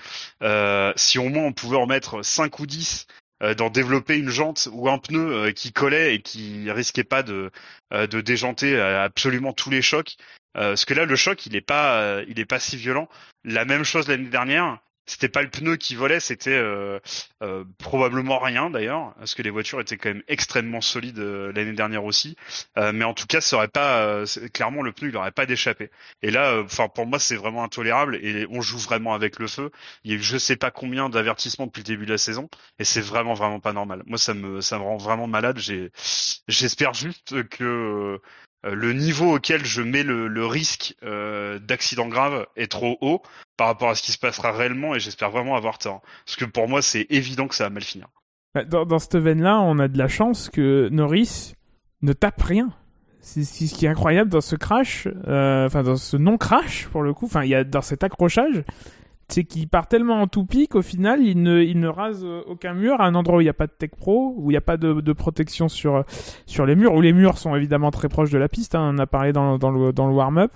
Euh, 0.44 0.92
si 0.98 1.18
au 1.20 1.30
moins 1.30 1.44
on 1.46 1.54
pouvait 1.54 1.78
en 1.78 1.88
mettre 1.88 2.22
5 2.22 2.60
ou 2.60 2.66
10 2.66 3.08
euh, 3.08 3.14
d'en 3.56 3.70
développer 3.70 4.18
une 4.18 4.30
jante 4.30 4.68
ou 4.72 4.90
un 4.90 4.98
pneu 4.98 5.34
euh, 5.34 5.52
qui 5.52 5.72
collait 5.72 6.16
et 6.16 6.22
qui 6.22 6.70
risquait 6.72 7.04
pas 7.04 7.24
de 7.24 7.52
euh, 7.94 8.08
de 8.08 8.22
déjanter 8.22 8.80
absolument 8.80 9.54
tous 9.54 9.70
les 9.70 9.82
chocs. 9.82 10.18
Euh, 10.58 10.70
parce 10.70 10.86
que 10.86 10.94
là 10.94 11.06
le 11.06 11.16
choc 11.16 11.46
il 11.46 11.56
est 11.56 11.62
pas 11.62 12.02
euh, 12.02 12.26
il 12.28 12.40
est 12.40 12.46
pas 12.46 12.60
si 12.60 12.76
violent. 12.76 13.08
La 13.44 13.66
même 13.66 13.84
chose 13.84 14.08
l'année 14.08 14.30
dernière. 14.30 14.80
C'était 15.10 15.28
pas 15.28 15.42
le 15.42 15.50
pneu 15.50 15.76
qui 15.76 15.96
volait, 15.96 16.20
c'était 16.20 16.52
euh, 16.52 17.00
euh, 17.42 17.64
probablement 17.80 18.38
rien 18.38 18.70
d'ailleurs, 18.70 19.16
parce 19.18 19.34
que 19.34 19.42
les 19.42 19.50
voitures 19.50 19.82
étaient 19.82 19.98
quand 19.98 20.10
même 20.10 20.22
extrêmement 20.28 20.82
solides 20.82 21.18
euh, 21.18 21.52
l'année 21.52 21.74
dernière 21.74 22.04
aussi. 22.04 22.36
Mais 22.78 23.04
en 23.04 23.16
tout 23.16 23.26
cas, 23.26 23.42
ça 23.42 23.56
aurait 23.58 23.68
pas 23.70 24.24
clairement 24.54 24.84
le 24.84 24.92
pneu, 24.92 25.10
il 25.10 25.18
aurait 25.18 25.32
pas 25.32 25.48
d'échappé. 25.48 25.90
Et 26.22 26.30
là, 26.30 26.62
enfin 26.64 26.88
pour 26.90 27.08
moi, 27.08 27.18
c'est 27.18 27.36
vraiment 27.36 27.64
intolérable 27.64 28.18
et 28.18 28.46
on 28.52 28.62
joue 28.62 28.78
vraiment 28.78 29.16
avec 29.16 29.40
le 29.40 29.48
feu. 29.48 29.72
Il 30.04 30.12
y 30.12 30.14
a 30.14 30.18
eu 30.18 30.22
je 30.22 30.38
sais 30.38 30.56
pas 30.56 30.70
combien 30.70 31.10
d'avertissements 31.10 31.66
depuis 31.66 31.82
le 31.82 31.86
début 31.86 32.06
de 32.06 32.12
la 32.12 32.18
saison 32.20 32.48
et 32.78 32.84
c'est 32.84 33.02
vraiment 33.02 33.34
vraiment 33.34 33.60
pas 33.60 33.74
normal. 33.74 34.04
Moi, 34.06 34.20
ça 34.20 34.34
me 34.36 34.62
ça 34.62 34.78
me 34.78 34.84
rend 34.84 34.98
vraiment 34.98 35.28
malade. 35.28 35.60
J'espère 36.48 36.94
juste 36.94 37.48
que 37.50 38.22
le 38.64 38.94
niveau 38.94 39.36
auquel 39.36 39.64
je 39.66 39.82
mets 39.82 40.04
le, 40.04 40.46
risque 40.46 40.96
euh, 41.04 41.60
d'accident 41.60 42.08
grave 42.08 42.46
est 42.56 42.72
trop 42.72 42.98
haut 43.02 43.22
par 43.58 43.68
rapport 43.68 43.90
à 43.90 43.96
ce 43.96 44.02
qui 44.02 44.12
se 44.12 44.18
passera 44.18 44.52
réellement 44.52 44.96
et 44.96 45.00
j'espère 45.00 45.32
vraiment 45.32 45.56
avoir 45.56 45.78
tort. 45.78 46.02
Parce 46.26 46.36
que 46.36 46.46
pour 46.46 46.68
moi, 46.68 46.82
c'est 46.82 47.08
évident 47.10 47.48
que 47.48 47.56
ça 47.56 47.66
va 47.66 47.70
mal 47.70 47.84
finir. 47.84 48.08
Bah, 48.54 48.64
Dans, 48.64 49.00
cette 49.00 49.16
veine-là, 49.16 49.60
on 49.62 49.80
a 49.80 49.88
de 49.88 49.98
la 49.98 50.08
chance 50.08 50.50
que 50.50 50.90
Norris 50.92 51.54
ne 52.02 52.14
tape 52.14 52.42
rien. 52.42 52.70
C'est 53.22 53.44
c'est 53.44 53.68
ce 53.68 53.76
qui 53.76 53.86
est 53.86 53.90
incroyable 53.90 54.30
dans 54.30 54.42
ce 54.42 54.56
crash, 54.56 55.08
euh, 55.28 55.66
enfin 55.66 55.84
dans 55.84 55.98
ce 55.98 56.16
non-crash 56.16 56.88
pour 56.88 57.04
le 57.04 57.14
coup, 57.14 57.26
enfin 57.26 57.44
il 57.44 57.50
y 57.50 57.56
a 57.56 57.66
dans 57.66 57.82
cet 57.82 58.06
accrochage, 58.06 58.64
c'est 59.30 59.44
qu'il 59.44 59.68
part 59.68 59.88
tellement 59.88 60.22
en 60.22 60.28
toupie 60.28 60.68
qu'au 60.68 60.82
final 60.82 61.22
il 61.22 61.42
ne, 61.42 61.62
il 61.62 61.80
ne 61.80 61.88
rase 61.88 62.24
euh, 62.26 62.42
aucun 62.48 62.74
mur 62.74 63.00
à 63.00 63.06
un 63.06 63.16
endroit 63.16 63.38
où 63.38 63.42
il 63.42 63.46
n'y 63.46 63.50
a 63.50 63.54
pas 63.54 63.68
de 63.68 63.72
tech 63.72 63.92
pro, 63.98 64.34
où 64.38 64.52
il 64.52 64.54
n'y 64.54 64.58
a 64.58 64.62
pas 64.62 64.78
de, 64.78 65.02
de 65.02 65.14
protection 65.14 65.68
sur, 65.70 66.04
sur 66.46 66.66
les 66.66 66.76
murs, 66.76 66.94
où 66.94 67.02
les 67.02 67.14
murs 67.14 67.38
sont 67.38 67.56
évidemment 67.56 67.92
très 67.92 68.10
proches 68.10 68.32
de 68.32 68.38
la 68.38 68.48
piste, 68.48 68.76
hein, 68.76 68.92
on 68.94 68.98
a 69.00 69.08
parlé 69.08 69.32
dans, 69.34 69.58
dans 69.58 69.72
le, 69.72 69.94
dans 69.94 70.08
le 70.08 70.14
warm-up. 70.14 70.52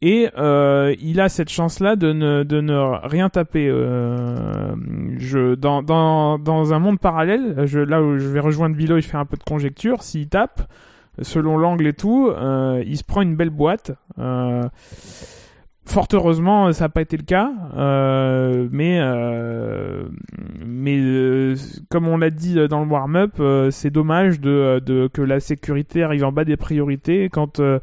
Et 0.00 0.28
euh, 0.38 0.94
il 1.00 1.20
a 1.20 1.28
cette 1.28 1.48
chance-là 1.48 1.96
de 1.96 2.12
ne, 2.12 2.44
de 2.44 2.60
ne 2.60 2.78
rien 3.08 3.28
taper. 3.30 3.68
Euh, 3.68 4.76
je, 5.16 5.56
dans, 5.56 5.82
dans, 5.82 6.38
dans 6.38 6.72
un 6.72 6.78
monde 6.78 7.00
parallèle, 7.00 7.66
je, 7.66 7.80
là 7.80 8.00
où 8.00 8.16
je 8.16 8.28
vais 8.28 8.38
rejoindre 8.38 8.76
Bilo, 8.76 8.96
il 8.96 9.02
fait 9.02 9.16
un 9.16 9.24
peu 9.24 9.36
de 9.36 9.42
conjecture. 9.42 10.04
S'il 10.04 10.28
tape, 10.28 10.70
selon 11.20 11.58
l'angle 11.58 11.88
et 11.88 11.94
tout, 11.94 12.28
euh, 12.28 12.80
il 12.86 12.96
se 12.96 13.02
prend 13.02 13.22
une 13.22 13.34
belle 13.34 13.50
boîte. 13.50 13.90
Euh, 14.20 14.62
fort 15.88 16.06
heureusement, 16.12 16.72
ça 16.72 16.84
n'a 16.84 16.88
pas 16.88 17.00
été 17.00 17.16
le 17.16 17.24
cas. 17.24 17.50
Euh, 17.76 18.68
mais 18.70 18.98
euh, 19.00 20.04
mais 20.64 20.98
euh, 20.98 21.56
comme 21.90 22.06
on 22.08 22.16
l'a 22.18 22.30
dit 22.30 22.54
dans 22.68 22.84
le 22.84 22.90
warm-up, 22.90 23.32
euh, 23.40 23.70
c'est 23.70 23.90
dommage 23.90 24.40
de, 24.40 25.10
que 25.12 25.22
la 25.22 25.40
sécurité 25.40 26.02
arrive 26.02 26.24
en 26.24 26.32
bas 26.32 26.44
des 26.44 26.56
priorités 26.56 27.28
quand 27.30 27.60
euh, 27.60 27.80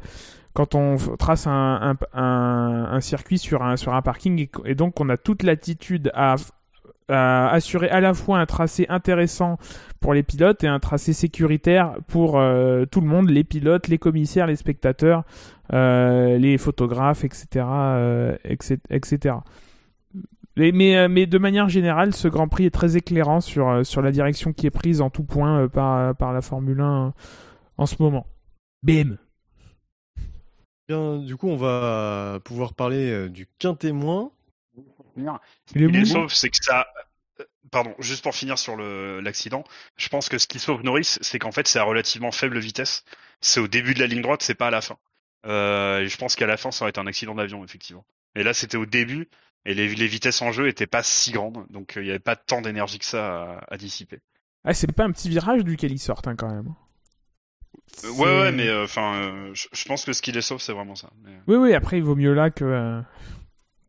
quand 0.54 0.74
on 0.74 0.96
trace 1.18 1.46
un, 1.46 1.96
un 2.14 3.00
circuit 3.00 3.36
sur 3.36 3.62
un, 3.62 3.76
sur 3.76 3.92
un 3.92 4.00
parking 4.00 4.40
et, 4.40 4.50
et 4.64 4.74
donc 4.74 5.00
on 5.00 5.10
a 5.10 5.18
toute 5.18 5.42
l'attitude 5.42 6.10
à, 6.14 6.36
à 7.08 7.48
assurer 7.50 7.88
à 7.88 8.00
la 8.00 8.14
fois 8.14 8.38
un 8.38 8.46
tracé 8.46 8.86
intéressant 8.88 9.58
pour 10.00 10.14
les 10.14 10.22
pilotes 10.22 10.64
et 10.64 10.68
un 10.68 10.80
tracé 10.80 11.12
sécuritaire 11.12 11.94
pour 12.08 12.38
euh, 12.38 12.84
tout 12.84 13.00
le 13.00 13.06
monde, 13.06 13.30
les 13.30 13.44
pilotes, 13.44 13.88
les 13.88 13.98
commissaires, 13.98 14.46
les 14.46 14.56
spectateurs, 14.56 15.24
euh, 15.72 16.38
les 16.38 16.58
photographes, 16.58 17.24
etc. 17.24 17.64
euh, 17.68 18.36
etc., 18.44 18.78
etc. 18.90 19.36
Mais, 20.56 20.72
mais, 20.72 20.96
euh, 20.96 21.08
mais 21.08 21.26
de 21.26 21.38
manière 21.38 21.68
générale, 21.68 22.14
ce 22.14 22.28
Grand 22.28 22.48
Prix 22.48 22.64
est 22.64 22.70
très 22.70 22.96
éclairant 22.96 23.40
sur, 23.40 23.68
euh, 23.68 23.84
sur 23.84 24.00
la 24.00 24.10
direction 24.10 24.52
qui 24.52 24.66
est 24.66 24.70
prise 24.70 25.02
en 25.02 25.10
tout 25.10 25.22
point 25.22 25.60
euh, 25.62 25.68
par, 25.68 26.16
par 26.16 26.32
la 26.32 26.40
Formule 26.40 26.80
1 26.80 27.06
euh, 27.08 27.10
en 27.76 27.86
ce 27.86 27.96
moment. 28.00 28.26
Bim 28.82 29.18
Bien, 30.88 31.18
du 31.18 31.36
coup, 31.36 31.48
on 31.48 31.56
va 31.56 32.38
pouvoir 32.44 32.72
parler 32.72 33.10
euh, 33.10 33.28
du 33.28 33.46
quintémoin. 33.58 34.30
Est 35.16 35.22
Ce 35.66 35.72
qui 35.72 35.78
les 35.78 36.00
mou. 36.00 36.04
sauve, 36.06 36.32
c'est 36.34 36.50
que 36.50 36.56
ça. 36.62 36.86
euh, 37.40 37.44
Pardon, 37.70 37.94
juste 37.98 38.22
pour 38.22 38.34
finir 38.34 38.58
sur 38.58 38.76
l'accident, 38.76 39.64
je 39.96 40.08
pense 40.08 40.28
que 40.28 40.38
ce 40.38 40.46
qui 40.46 40.58
sauve 40.58 40.82
Norris, 40.84 41.18
c'est 41.20 41.38
qu'en 41.38 41.52
fait, 41.52 41.66
c'est 41.66 41.78
à 41.80 41.84
relativement 41.84 42.30
faible 42.32 42.58
vitesse. 42.58 43.04
C'est 43.40 43.60
au 43.60 43.68
début 43.68 43.92
de 43.92 44.00
la 44.00 44.06
ligne 44.06 44.22
droite, 44.22 44.42
c'est 44.42 44.54
pas 44.54 44.68
à 44.68 44.70
la 44.70 44.80
fin. 44.80 44.96
Euh, 45.46 46.00
et 46.00 46.08
je 46.08 46.16
pense 46.16 46.36
qu'à 46.36 46.46
la 46.46 46.56
fin, 46.56 46.70
ça 46.70 46.84
aurait 46.84 46.90
été 46.90 47.00
un 47.00 47.06
accident 47.06 47.34
d'avion, 47.34 47.64
effectivement. 47.64 48.04
Et 48.34 48.42
là, 48.42 48.54
c'était 48.54 48.76
au 48.76 48.86
début, 48.86 49.28
et 49.64 49.74
les, 49.74 49.88
les 49.94 50.06
vitesses 50.06 50.40
en 50.42 50.52
jeu 50.52 50.68
étaient 50.68 50.86
pas 50.86 51.02
si 51.02 51.32
grandes, 51.32 51.66
donc 51.70 51.96
euh, 51.96 52.02
il 52.02 52.04
n'y 52.04 52.10
avait 52.10 52.18
pas 52.18 52.36
tant 52.36 52.60
d'énergie 52.62 52.98
que 52.98 53.04
ça 53.04 53.42
à, 53.42 53.74
à 53.74 53.76
dissiper. 53.76 54.20
Ah, 54.64 54.72
c'est 54.74 54.90
pas 54.92 55.04
un 55.04 55.10
petit 55.12 55.28
virage 55.28 55.62
duquel 55.64 55.92
ils 55.92 55.98
sortent 55.98 56.28
hein, 56.28 56.36
quand 56.36 56.48
même. 56.52 56.72
Euh, 58.04 58.10
ouais, 58.12 58.40
ouais, 58.40 58.52
mais 58.52 58.72
enfin, 58.82 59.52
je, 59.54 59.84
pense 59.86 60.04
que 60.04 60.12
ce 60.12 60.22
qui 60.22 60.32
les 60.32 60.40
sauve, 60.40 60.60
c'est 60.60 60.72
vraiment 60.72 60.94
ça. 60.96 61.10
Mais, 61.24 61.32
Oui, 61.46 61.56
oui, 61.56 61.74
après, 61.74 61.98
il 61.98 62.04
vaut 62.04 62.16
mieux 62.16 62.32
là 62.34 62.50
que, 62.50 63.02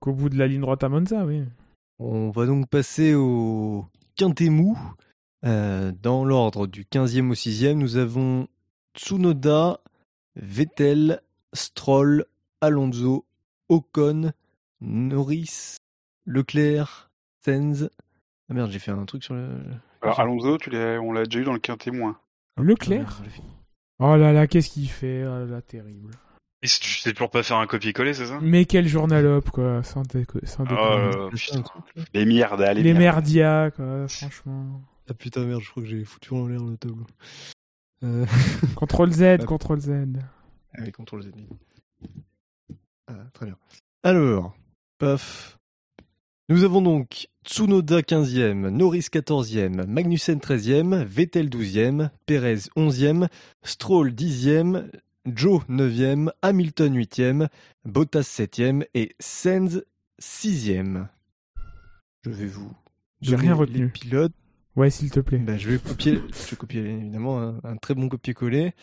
qu'au 0.07 0.13
bout 0.13 0.29
de 0.29 0.37
la 0.37 0.47
ligne 0.47 0.61
droite 0.61 0.85
à 0.85 0.89
Monza, 0.89 1.25
oui. 1.25 1.43
On 1.99 2.29
va 2.29 2.45
donc 2.45 2.69
passer 2.69 3.13
au 3.13 3.85
quintet 4.15 4.49
mou. 4.49 4.79
Euh, 5.45 5.91
dans 6.01 6.23
l'ordre 6.23 6.65
du 6.65 6.85
15e 6.85 7.29
au 7.29 7.33
6e, 7.33 7.73
nous 7.73 7.97
avons 7.97 8.47
Tsunoda, 8.95 9.81
Vettel, 10.37 11.21
Stroll, 11.53 12.25
Alonso, 12.61 13.25
Ocon, 13.67 14.31
Norris, 14.79 15.75
Leclerc, 16.25 17.11
Sainz. 17.43 17.89
Ah 18.49 18.53
merde, 18.53 18.71
j'ai 18.71 18.79
fait 18.79 18.91
un 18.91 19.03
truc 19.03 19.25
sur 19.25 19.33
le. 19.33 19.49
Alors, 20.01 20.21
Alonso, 20.21 20.57
tu 20.57 20.69
l'as, 20.69 21.01
on 21.01 21.11
l'a 21.11 21.25
déjà 21.25 21.39
eu 21.39 21.43
dans 21.43 21.53
le 21.53 21.59
quintet 21.59 21.91
moins. 21.91 22.17
Leclerc? 22.57 23.21
Ah, 23.25 23.29
Oh 23.99 24.15
là 24.15 24.31
là, 24.31 24.47
qu'est-ce 24.47 24.69
qu'il 24.69 24.89
fait? 24.89 25.25
Oh 25.25 25.39
là 25.39 25.45
là, 25.45 25.61
terrible. 25.61 26.11
Et 26.63 26.67
si 26.67 26.79
tu 26.79 26.89
sais 26.89 27.13
toujours 27.13 27.29
pas 27.29 27.43
faire 27.43 27.57
un 27.57 27.67
copier-coller, 27.67 28.13
c'est 28.15 28.25
ça? 28.25 28.39
Mais 28.41 28.65
quel 28.65 28.87
journalope, 28.87 29.51
quoi, 29.51 29.83
sans, 29.83 30.01
déco- 30.03 30.43
sans 30.45 30.63
Oh 30.71 31.29
putain. 31.29 31.63
Les 32.13 32.25
merdes, 32.25 32.61
allez. 32.61 32.81
Les 32.81 32.93
merdias, 32.93 33.71
quoi, 33.71 34.07
franchement. 34.07 34.81
Ah 35.09 35.13
putain, 35.13 35.45
merde, 35.45 35.61
je 35.61 35.69
crois 35.69 35.83
que 35.83 35.89
j'ai 35.89 36.03
foutu 36.03 36.33
en 36.33 36.47
l'air 36.47 36.63
le 36.63 36.75
tableau. 36.77 37.05
Euh... 38.03 38.25
Ctrl 38.75 39.11
Z, 39.11 39.45
Ctrl 39.45 39.79
Z. 39.79 39.91
Ah 40.73 40.81
oui, 40.83 40.91
contrôle 40.91 41.23
Z. 41.23 41.31
Ah, 43.07 43.13
très 43.33 43.45
bien. 43.45 43.55
Alors, 44.03 44.55
paf. 44.97 45.59
Nous 46.49 46.63
avons 46.63 46.81
donc 46.81 47.27
Tsunoda 47.45 48.01
15e, 48.01 48.69
Norris 48.69 49.07
14e, 49.11 49.85
Magnussen 49.85 50.39
13e, 50.39 51.03
Vettel 51.03 51.49
12e, 51.49 52.09
Perez 52.25 52.69
11e, 52.77 53.27
Stroll 53.63 54.11
10e, 54.11 54.89
Joe 55.36 55.61
9e, 55.69 56.30
Hamilton 56.41 56.97
8e, 56.97 57.47
Bottas 57.86 58.21
7e 58.23 58.86
et 58.93 59.15
Sainz 59.19 59.84
6e. 60.21 61.07
Je 62.25 62.30
vais 62.32 62.45
vous. 62.47 62.71
J'ai 63.21 63.32
donner 63.32 63.43
rien 63.43 63.53
les 63.53 63.59
retenu. 63.59 63.89
pilotes. 63.89 64.34
Ouais, 64.75 64.89
s'il 64.91 65.09
te 65.09 65.19
plaît. 65.19 65.39
Ben, 65.39 65.57
je 65.57 65.69
vais 65.69 65.80
copier, 65.80 66.21
je 66.32 66.49
vais 66.51 66.55
copier 66.55 66.82
évidemment 66.82 67.41
un, 67.41 67.59
un 67.63 67.78
très 67.78 67.95
bon 67.95 68.09
copier-coller. 68.09 68.73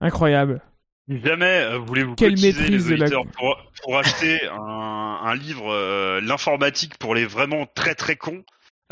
Incroyable. 0.00 0.60
Jamais 1.08 1.44
euh, 1.62 1.78
voulez-vous 1.78 2.16
Quelle 2.16 2.32
cotiser 2.34 2.68
les 2.68 2.78
de 2.78 2.94
la- 2.96 3.04
auditeurs 3.04 3.26
pour, 3.38 3.56
pour 3.84 3.96
acheter 3.96 4.40
un, 4.48 5.20
un 5.22 5.34
livre 5.36 5.72
euh, 5.72 6.20
l'informatique 6.20 6.98
pour 6.98 7.14
les 7.14 7.26
vraiment 7.26 7.64
très 7.76 7.94
très 7.94 8.16
cons, 8.16 8.42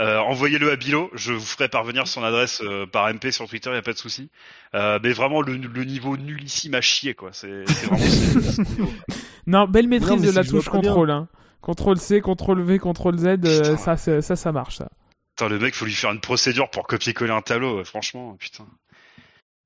euh, 0.00 0.18
envoyez-le 0.18 0.70
à 0.72 0.76
Bilo, 0.76 1.10
je 1.14 1.32
vous 1.32 1.44
ferai 1.44 1.68
parvenir 1.68 2.06
son 2.08 2.22
adresse 2.24 2.60
euh, 2.64 2.86
par 2.86 3.12
MP 3.12 3.30
sur 3.30 3.48
Twitter, 3.48 3.70
y 3.72 3.76
a 3.76 3.82
pas 3.82 3.92
de 3.92 3.98
souci. 3.98 4.30
Euh, 4.74 4.98
mais 5.02 5.12
vraiment 5.12 5.40
le, 5.40 5.56
le 5.56 5.84
niveau 5.84 6.16
nullissime 6.16 6.74
à 6.74 6.80
chier 6.80 7.14
quoi, 7.14 7.30
c'est 7.32 7.64
c'est 7.68 7.86
vraiment 7.86 8.04
c'est- 8.04 8.62
Non, 9.46 9.66
belle 9.68 9.88
maîtrise 9.88 10.10
Non, 10.10 10.16
de 10.16 10.28
si 10.30 10.34
la 10.34 10.44
touche 10.44 10.68
contrôle. 10.68 11.10
Hein. 11.10 11.28
Contrôle 11.60 11.98
C, 11.98 12.20
Contrôle 12.20 12.60
V, 12.62 12.78
Contrôle 12.78 13.18
Z, 13.18 13.26
euh, 13.26 13.36
Putain. 13.36 13.76
ça, 13.76 13.96
ça, 13.96 14.20
ça, 14.22 14.36
ça 14.36 14.52
marche. 14.52 14.76
Ça. 14.78 14.88
Attends, 15.36 15.48
le 15.48 15.58
mec, 15.58 15.74
faut 15.74 15.84
lui 15.84 15.92
faire 15.92 16.12
une 16.12 16.20
procédure 16.20 16.70
pour 16.70 16.86
copier-coller 16.86 17.32
un 17.32 17.40
tableau, 17.42 17.82
franchement, 17.84 18.36
putain. 18.38 18.66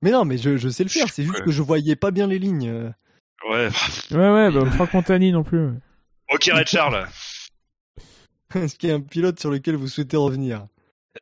Mais 0.02 0.10
non, 0.12 0.24
mais 0.24 0.38
je, 0.38 0.56
je 0.56 0.68
sais 0.68 0.84
le 0.84 0.88
faire. 0.90 1.08
C'est 1.10 1.22
juste 1.24 1.38
Ouais. 1.38 1.44
que 1.44 1.50
je 1.50 1.60
voyais 1.62 1.96
pas 1.96 2.10
bien 2.10 2.26
les 2.26 2.38
lignes. 2.38 2.92
Ouais. 3.50 3.68
Ouais, 4.12 4.30
ouais, 4.30 4.50
bah, 4.50 4.64
Franck 4.72 4.94
Montagny 4.94 5.32
non 5.32 5.42
plus. 5.42 5.70
Ok, 6.32 6.50
Red 6.52 6.68
Charles. 6.68 7.06
Est-ce 8.54 8.76
qu'il 8.76 8.88
y 8.88 8.92
a 8.92 8.96
un 8.96 9.00
pilote 9.00 9.38
sur 9.40 9.50
lequel 9.50 9.76
vous 9.76 9.88
souhaitez 9.88 10.16
revenir? 10.16 10.66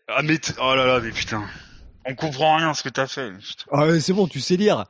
Ah, 0.08 0.22
mais, 0.22 0.38
t- 0.38 0.52
oh 0.60 0.74
là 0.74 0.86
là, 0.86 1.00
mais 1.00 1.10
putain. 1.10 1.44
On 2.04 2.14
comprend 2.14 2.56
rien 2.56 2.70
à 2.70 2.74
ce 2.74 2.82
que 2.82 2.88
t'as 2.88 3.06
fait. 3.08 3.32
putain. 3.32 3.64
Ah 3.72 3.86
ouais, 3.86 4.00
c'est 4.00 4.12
bon, 4.12 4.26
tu 4.28 4.40
sais 4.40 4.56
lire. 4.56 4.84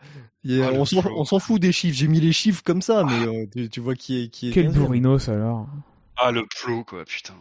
Il 0.44 0.56
y 0.56 0.62
a- 0.62 0.68
Ah, 0.68 0.70
le 0.72 0.78
on 0.80 0.84
s'en 0.84 1.00
flow. 1.02 1.14
on 1.18 1.24
s'en 1.24 1.38
fout 1.38 1.60
des 1.60 1.72
chiffres. 1.72 1.96
J'ai 1.96 2.08
mis 2.08 2.20
les 2.20 2.32
chiffres 2.32 2.62
comme 2.64 2.82
ça, 2.82 3.04
mais 3.04 3.26
euh, 3.26 3.46
tu, 3.52 3.68
tu 3.70 3.80
vois 3.80 3.94
qui 3.94 4.22
est 4.24 4.28
qui 4.28 4.50
est. 4.50 4.52
Quel 4.52 4.68
15e. 4.70 4.74
bourrinos 4.74 5.28
alors. 5.28 5.66
Ah, 6.16 6.30
le 6.30 6.44
flow, 6.54 6.84
quoi, 6.84 7.04
putain. 7.04 7.34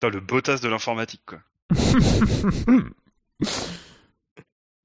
Putain, 0.00 0.12
le 0.14 0.20
botas 0.20 0.58
de 0.58 0.68
l'informatique, 0.68 1.22
quoi. 1.26 1.38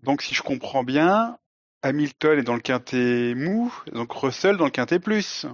Donc 0.03 0.21
si 0.21 0.33
je 0.35 0.41
comprends 0.41 0.83
bien, 0.83 1.37
Hamilton 1.81 2.39
est 2.39 2.43
dans 2.43 2.53
le 2.55 2.61
quintet 2.61 3.33
mou, 3.35 3.73
donc 3.93 4.11
Russell 4.13 4.57
dans 4.57 4.65
le 4.65 4.71
quintet 4.71 4.99
plus. 4.99 5.45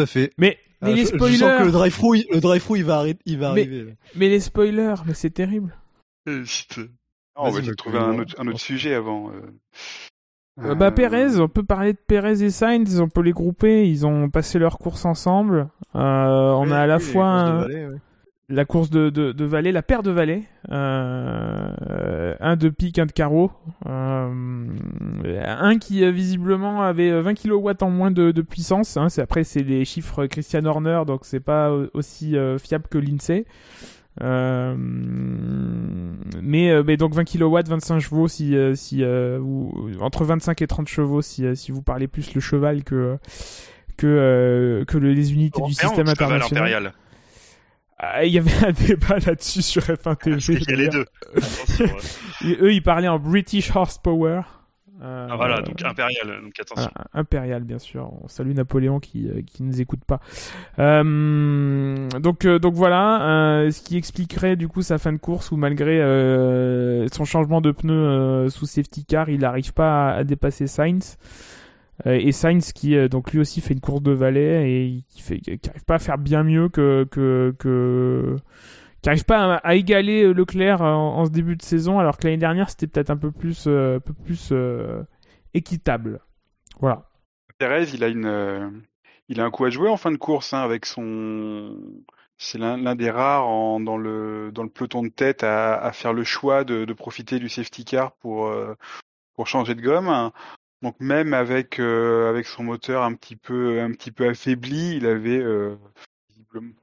À 0.00 0.06
fait. 0.06 0.32
Mais, 0.38 0.58
mais 0.82 0.94
les 0.94 1.04
je, 1.04 1.10
je 1.10 1.16
spoilers, 1.16 1.36
sens 1.38 1.58
que 1.58 1.64
le 1.64 1.72
drive-through, 1.72 2.16
il- 2.18 2.26
le 2.34 2.40
drive-through, 2.40 2.78
il 2.78 2.84
va, 2.84 3.02
arri- 3.04 3.18
il 3.26 3.38
va 3.38 3.52
Mais- 3.52 3.62
arriver. 3.62 3.84
là. 3.84 3.92
mais 4.16 4.28
les 4.28 4.40
spoilers, 4.40 4.94
mais 5.06 5.14
c'est 5.14 5.30
terrible. 5.30 5.74
Euh. 6.28 6.44
Non, 6.76 6.86
on 7.36 7.50
va 7.50 7.74
trouver 7.74 7.98
un 7.98 8.18
autre, 8.18 8.34
un 8.38 8.46
autre 8.48 8.60
sujet 8.60 8.94
avant. 8.94 9.30
euh. 9.30 9.40
Euh, 10.62 10.74
bah 10.74 10.86
Euh, 10.88 10.90
Perez, 10.90 11.40
on 11.40 11.48
peut 11.48 11.62
parler 11.62 11.94
de 11.94 11.98
Perez 12.06 12.42
et 12.42 12.50
Sainz, 12.50 13.00
on 13.00 13.08
peut 13.08 13.22
les 13.22 13.32
grouper, 13.32 13.88
ils 13.88 14.04
ont 14.06 14.28
passé 14.28 14.58
leur 14.58 14.76
course 14.78 15.06
ensemble. 15.06 15.68
Euh, 15.94 15.98
on 15.98 16.66
Oui, 16.66 16.72
a 16.72 16.80
à 16.82 16.86
la 16.86 16.96
oui, 16.98 17.02
fois 17.02 17.26
un-. 17.26 17.66
La 18.50 18.64
course 18.64 18.90
de, 18.90 19.10
de, 19.10 19.32
de 19.32 19.44
Valet, 19.44 19.72
la 19.72 19.82
paire 19.82 20.02
de 20.02 20.10
Valet, 20.10 20.42
euh, 20.70 21.72
euh, 21.90 22.34
un 22.40 22.56
de 22.56 22.68
pique, 22.68 22.98
un 22.98 23.06
de 23.06 23.12
carreau, 23.12 23.50
euh, 23.86 24.66
un 25.46 25.78
qui 25.78 26.04
euh, 26.04 26.10
visiblement 26.10 26.82
avait 26.82 27.10
euh, 27.10 27.22
20 27.22 27.34
kW 27.34 27.70
en 27.80 27.90
moins 27.90 28.10
de, 28.10 28.30
de 28.32 28.42
puissance. 28.42 28.96
Hein, 28.96 29.08
c'est 29.08 29.22
après 29.22 29.44
c'est 29.44 29.62
les 29.62 29.84
chiffres 29.84 30.26
Christian 30.26 30.64
Horner, 30.64 31.02
donc 31.06 31.20
c'est 31.24 31.40
pas 31.40 31.70
euh, 31.70 31.88
aussi 31.94 32.36
euh, 32.36 32.58
fiable 32.58 32.84
que 32.90 32.98
l'Insee. 32.98 33.44
Euh, 34.22 34.74
mais, 36.42 36.70
euh, 36.70 36.82
mais 36.84 36.96
donc 36.96 37.14
20 37.14 37.24
kW, 37.24 37.58
25 37.68 38.00
chevaux 38.00 38.28
si, 38.28 38.56
euh, 38.56 38.74
si 38.74 39.02
euh, 39.02 39.38
ou, 39.38 39.72
entre 40.00 40.24
25 40.24 40.60
et 40.62 40.66
30 40.66 40.88
chevaux 40.88 41.22
si, 41.22 41.46
euh, 41.46 41.54
si 41.54 41.72
vous 41.72 41.82
parlez 41.82 42.08
plus 42.08 42.34
le 42.34 42.40
cheval 42.40 42.82
que 42.84 43.16
que 43.96 44.06
euh, 44.06 44.84
que 44.84 44.98
le- 44.98 45.12
les 45.12 45.32
unités 45.32 45.60
du 45.68 45.74
système 45.90 46.06
international. 46.24 46.62
Ah, 48.02 48.24
Il 48.24 48.32
y 48.32 48.38
avait 48.38 48.66
un 48.66 48.72
débat 48.88 49.18
là-dessus 49.18 49.60
sur 49.62 49.82
F1 49.82 50.16
TV. 50.16 50.38
Qu'il 50.38 50.70
y 50.70 50.72
a 50.72 50.76
les 50.76 50.88
deux. 50.88 51.04
Et 52.44 52.56
eux, 52.60 52.72
ils 52.72 52.82
parlaient 52.82 53.08
en 53.08 53.18
British 53.18 53.74
Horsepower. 53.76 54.40
Euh, 55.02 55.28
Ah, 55.30 55.36
voilà, 55.36 55.60
donc 55.62 55.82
impérial, 55.82 56.40
donc 56.42 56.52
attention. 56.60 56.90
impérial, 57.14 57.64
bien 57.64 57.78
sûr. 57.78 58.10
On 58.22 58.28
salue 58.28 58.52
Napoléon 58.52 59.00
qui 59.00 59.28
euh, 59.28 59.40
qui 59.46 59.62
nous 59.62 59.80
écoute 59.80 60.04
pas. 60.06 60.20
Euh, 60.78 62.08
donc 62.18 62.46
donc 62.46 62.74
voilà, 62.74 63.22
euh, 63.22 63.70
ce 63.70 63.80
qui 63.82 63.96
expliquerait 63.96 64.56
du 64.56 64.68
coup 64.68 64.82
sa 64.82 64.98
fin 64.98 65.12
de 65.12 65.18
course 65.18 65.50
où 65.52 65.56
malgré 65.56 65.98
son 67.12 67.24
changement 67.24 67.60
de 67.60 67.70
pneu 67.70 68.48
sous 68.50 68.66
safety 68.66 69.04
car, 69.06 69.28
il 69.30 69.40
n'arrive 69.40 69.72
pas 69.72 70.10
à, 70.10 70.16
à 70.16 70.24
dépasser 70.24 70.66
Sainz. 70.66 71.16
Euh, 72.06 72.18
et 72.20 72.32
Sainz 72.32 72.72
qui 72.72 72.96
euh, 72.96 73.08
donc 73.08 73.32
lui 73.32 73.40
aussi 73.40 73.60
fait 73.60 73.74
une 73.74 73.80
course 73.80 74.02
de 74.02 74.12
valet 74.12 74.70
et 74.70 75.04
qui 75.08 75.20
fait 75.20 75.40
pas 75.86 75.96
à 75.96 75.98
faire 75.98 76.18
bien 76.18 76.42
mieux 76.42 76.68
que 76.68 77.06
qui 79.02 79.08
arrive 79.08 79.24
pas 79.24 79.54
à, 79.54 79.56
à 79.56 79.74
égaler 79.74 80.24
euh, 80.24 80.32
Leclerc 80.32 80.80
en, 80.82 81.24
ce 81.26 81.30
début 81.30 81.56
de 81.56 81.62
saison 81.62 81.98
alors 81.98 82.16
que 82.16 82.26
l'année 82.26 82.38
dernière 82.38 82.70
c'était 82.70 82.86
peut-être 82.86 83.10
un 83.10 83.16
peu 83.16 83.30
plus 83.30 83.66
un 83.66 84.00
peu 84.00 84.14
plus 84.24 84.52
équitable. 85.52 86.20
Voilà. 86.80 87.10
Perez, 87.58 87.90
il 87.92 88.04
a 88.04 88.08
une, 88.08 88.82
il 89.28 89.40
a 89.40 89.44
un 89.44 89.50
coup 89.50 89.64
à 89.66 89.70
jouer 89.70 89.90
en 89.90 89.96
fin 89.96 90.10
de 90.10 90.16
course 90.16 90.54
hein, 90.54 90.62
avec 90.62 90.86
son. 90.86 91.76
C'est 92.38 92.56
l'un 92.56 92.94
des 92.94 93.10
rares 93.10 93.44
dans 93.80 93.98
le 93.98 94.50
dans 94.52 94.62
le 94.62 94.70
peloton 94.70 95.02
de 95.02 95.08
tête 95.08 95.44
à, 95.44 95.90
faire 95.92 96.14
le 96.14 96.24
choix 96.24 96.64
de, 96.64 96.86
de 96.86 96.92
profiter 96.94 97.38
du 97.38 97.50
safety 97.50 97.84
car 97.84 98.12
pour 98.12 98.50
pour 99.34 99.46
changer 99.46 99.74
de 99.74 99.82
gomme. 99.82 100.30
Donc 100.82 100.96
même 100.98 101.34
avec 101.34 101.78
euh, 101.78 102.30
avec 102.30 102.46
son 102.46 102.64
moteur 102.64 103.02
un 103.02 103.14
petit 103.14 103.36
peu 103.36 103.80
un 103.80 103.92
petit 103.92 104.10
peu 104.10 104.28
affaibli, 104.28 104.96
il 104.96 105.06
avait 105.06 105.38
euh, 105.38 105.76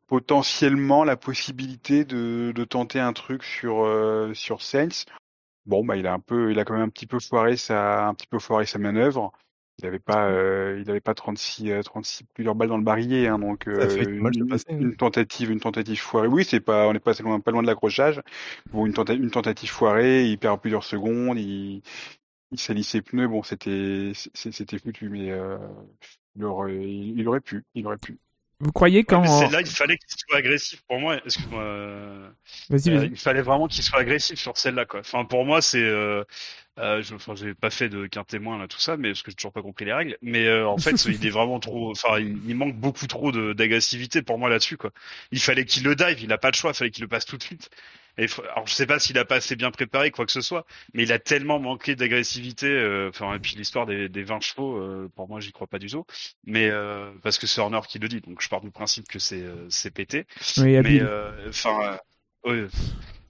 potentiellement 0.08 1.04
la 1.04 1.18
possibilité 1.18 2.06
de, 2.06 2.52
de 2.56 2.64
tenter 2.64 3.00
un 3.00 3.14
truc 3.14 3.44
sur 3.44 3.86
euh, 3.86 4.34
sur 4.34 4.62
Sainz. 4.62 5.06
Bon 5.66 5.84
bah 5.84 5.96
il 5.96 6.06
a 6.08 6.14
un 6.14 6.20
peu 6.20 6.52
il 6.52 6.60
a 6.60 6.66
quand 6.66 6.74
même 6.74 6.84
un 6.84 6.90
petit 6.90 7.08
peu 7.08 7.20
foiré 7.20 7.58
sa 7.58 8.08
un 8.08 8.14
petit 8.14 8.28
peu 8.28 8.40
foiré 8.40 8.66
sa 8.66 8.78
manœuvre. 8.80 9.32
Il 9.80 9.86
n'avait 9.86 10.00
pas, 10.00 10.28
euh, 10.30 10.82
il 10.82 10.90
avait 10.90 11.02
pas 11.02 11.14
36, 11.14 11.70
euh, 11.70 11.84
36 11.84 12.24
plusieurs 12.34 12.56
balles 12.56 12.70
dans 12.70 12.80
le 12.80 12.84
barillet, 12.84 13.28
hein, 13.28 13.38
donc 13.38 13.68
euh, 13.68 13.88
une, 14.08 14.48
passer, 14.48 14.66
hein. 14.72 14.78
une 14.80 14.96
tentative, 14.96 15.52
une 15.52 15.60
tentative 15.60 16.00
foirée. 16.00 16.28
Oui, 16.28 16.44
c'est 16.46 16.60
pas, 16.60 16.88
on 16.88 16.94
n'est 16.94 17.00
pas 17.00 17.14
loin, 17.22 17.40
pas 17.40 17.52
loin 17.52 17.62
de 17.62 17.68
l'accrochage. 17.68 18.20
Bon, 18.72 18.88
une, 18.88 18.94
tenta- 18.94 19.16
une 19.16 19.30
tentative 19.30 19.70
foirée, 19.70 20.26
il 20.26 20.40
perd 20.40 20.60
plusieurs 20.62 20.84
secondes, 20.84 21.38
il, 21.38 21.84
il 22.52 22.60
salit 22.60 22.84
ses 22.84 23.02
pneus. 23.02 23.28
Bon, 23.28 23.44
c'était, 23.44 24.12
c'était 24.34 24.80
foutu, 24.80 25.10
mais 25.10 25.32
euh, 25.32 25.58
il 26.36 26.46
aurait, 26.46 26.76
il 26.76 27.28
aurait 27.28 27.42
pu, 27.42 27.64
il 27.76 27.86
aurait 27.88 27.98
pu. 27.98 28.20
Vous 28.60 28.72
croyez 28.72 29.04
Ouais, 29.04 29.04
quand 29.04 29.22
mais 29.22 29.28
c'est 29.28 29.50
là, 29.50 29.62
il 29.62 29.68
fallait 29.68 29.98
qu'il 29.98 30.10
soit 30.18 30.38
agressif. 30.38 30.82
Pour 30.88 31.00
moi, 31.00 31.18
excuse-moi, 31.24 31.62
euh, 31.62 32.30
Vas-y, 32.70 32.90
euh, 32.90 33.00
vas-y. 33.00 33.08
il 33.12 33.18
fallait 33.18 33.42
vraiment 33.44 33.68
qu'il 33.68 33.84
soit 33.84 34.00
agressif 34.00 34.40
sur 34.40 34.58
celle-là, 34.58 34.86
quoi. 34.86 35.02
Enfin, 35.02 35.26
pour 35.26 35.46
moi, 35.46 35.62
c'est, 35.62 35.84
euh, 35.84 36.24
euh, 36.80 37.02
je, 37.02 37.16
enfin, 37.16 37.36
j'ai 37.36 37.54
pas 37.56 37.70
fait 37.70 37.90
de 37.90 38.06
qu'un 38.08 38.24
témoin 38.24 38.58
là, 38.60 38.68
tout 38.68 38.80
ça, 38.80 38.98
mais 38.98 39.10
parce 39.10 39.24
que 39.24 39.32
j'ai 39.32 39.36
toujours 39.36 39.52
pas 39.54 39.62
compris 39.62 39.86
les 39.86 39.94
règles. 39.94 40.18
Mais 40.22 40.46
euh, 40.48 40.68
en 40.68 40.78
fait, 40.78 41.06
il 41.06 41.26
est 41.26 41.30
vraiment 41.30 41.60
trop, 41.60 41.92
enfin, 41.92 42.20
il, 42.20 42.38
il 42.48 42.56
manque 42.56 42.76
beaucoup 42.76 43.08
trop 43.08 43.32
de- 43.32 43.54
d'agressivité 43.54 44.22
pour 44.22 44.38
moi 44.38 44.50
là-dessus, 44.50 44.78
quoi. 44.78 44.92
Il 45.32 45.40
fallait 45.40 45.66
qu'il 45.66 45.84
le 45.84 45.96
dive, 45.96 46.22
il 46.22 46.32
a 46.32 46.38
pas 46.38 46.50
le 46.52 46.56
choix, 46.56 46.72
il 46.72 46.76
fallait 46.78 46.92
qu'il 46.92 47.04
le 47.04 47.08
passe 47.08 47.26
tout 47.26 47.38
de 47.38 47.44
suite. 47.44 47.70
Et 48.20 48.26
alors, 48.52 48.66
je 48.68 48.74
sais 48.74 48.88
pas 48.88 48.98
s'il 49.00 49.18
a 49.20 49.26
pas 49.26 49.36
assez 49.36 49.56
bien 49.56 49.70
préparé 49.70 50.10
quoi 50.10 50.26
que 50.26 50.32
ce 50.32 50.42
soit, 50.42 50.66
mais 50.94 51.04
il 51.04 51.12
a 51.12 51.20
tellement 51.20 51.60
manqué 51.60 51.96
d'agressivité. 51.96 52.68
euh, 52.68 53.10
Enfin, 53.10 53.34
et 53.36 53.40
puis 53.40 53.56
l'histoire 53.56 53.86
des, 53.86 54.10
des 54.10 54.24
20 54.24 54.40
chevaux, 54.42 54.78
euh, 54.78 55.08
pour 55.16 55.28
moi, 55.28 55.40
j'y 55.40 55.52
crois 55.52 55.68
pas 55.68 55.78
du 55.80 55.88
tout. 55.88 56.06
Mais 56.46 56.70
euh, 56.70 57.12
parce 57.24 57.38
que 57.38 57.46
c'est 57.48 57.62
Horner 57.62 57.82
qui 57.88 58.00
le 58.00 58.08
dit, 58.08 58.22
donc 58.22 58.42
je 58.42 58.50
pars 58.50 58.62
du 58.62 58.72
principe 58.72 59.08
que 59.08 59.20
c'est 59.20 59.42
euh, 59.44 59.68
c'est 59.70 59.92
pété. 59.92 60.26
Oui, 60.58 60.80
Mais 60.82 61.00
euh, 61.02 61.50
enfin, 61.50 62.00
euh, 62.46 62.64
ouais. 62.64 62.68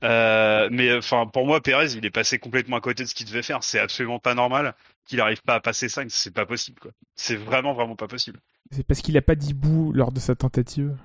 Euh, 0.03 0.69
mais 0.71 0.95
enfin, 0.95 1.25
pour 1.25 1.45
moi, 1.45 1.61
Perez, 1.61 1.93
il 1.95 2.05
est 2.05 2.11
passé 2.11 2.39
complètement 2.39 2.77
à 2.77 2.81
côté 2.81 3.03
de 3.03 3.09
ce 3.09 3.15
qu'il 3.15 3.25
devait 3.25 3.41
faire. 3.41 3.63
C'est 3.63 3.79
absolument 3.79 4.19
pas 4.19 4.35
normal 4.35 4.75
qu'il 5.05 5.21
arrive 5.21 5.41
pas 5.41 5.55
à 5.55 5.59
passer 5.59 5.89
Sainz. 5.89 6.13
C'est 6.13 6.33
pas 6.33 6.45
possible, 6.45 6.79
quoi. 6.79 6.91
C'est 7.15 7.35
vraiment, 7.35 7.73
vraiment 7.73 7.95
pas 7.95 8.07
possible. 8.07 8.39
C'est 8.71 8.85
parce 8.85 9.01
qu'il 9.01 9.17
a 9.17 9.21
pas 9.21 9.35
dit 9.35 9.53
bout 9.53 9.91
lors 9.93 10.11
de 10.11 10.19
sa 10.19 10.35
tentative. 10.35 10.95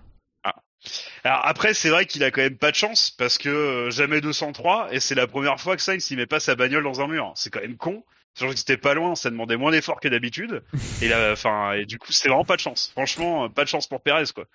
Alors 1.24 1.47
après, 1.47 1.74
c'est 1.74 1.90
vrai 1.90 2.07
qu'il 2.07 2.24
a 2.24 2.30
quand 2.30 2.43
même 2.43 2.59
pas 2.59 2.70
de 2.70 2.76
chance 2.76 3.11
parce 3.11 3.38
que 3.38 3.49
euh, 3.49 3.90
jamais 3.90 4.20
203 4.20 4.88
et 4.93 4.99
c'est 4.99 5.14
la 5.14 5.28
première 5.28 5.61
fois 5.61 5.76
que 5.76 5.82
Sainz 5.82 6.11
il 6.11 6.16
met 6.16 6.26
pas 6.26 6.40
sa 6.40 6.57
bagnole 6.57 6.82
dans 6.82 7.01
un 7.01 7.07
mur. 7.07 7.32
C'est 7.36 7.51
quand 7.51 7.61
même 7.61 7.76
con. 7.76 8.03
Surtout 8.34 8.55
que 8.55 8.59
c'était 8.59 8.78
pas 8.78 8.95
loin, 8.95 9.14
ça 9.14 9.30
demandait 9.30 9.59
moins 9.59 9.70
d'efforts 9.70 10.01
que 10.01 10.09
d'habitude. 10.09 10.62
Et 11.03 11.09
là, 11.09 11.32
enfin, 11.32 11.72
et 11.72 11.84
du 11.84 11.99
coup, 11.99 12.12
c'est 12.12 12.28
vraiment 12.28 12.45
pas 12.45 12.57
de 12.57 12.62
chance. 12.62 12.90
Franchement, 12.93 13.45
euh, 13.45 13.49
pas 13.49 13.64
de 13.64 13.68
chance 13.68 13.86
pour 13.86 14.01
Perez, 14.01 14.24
quoi. 14.34 14.47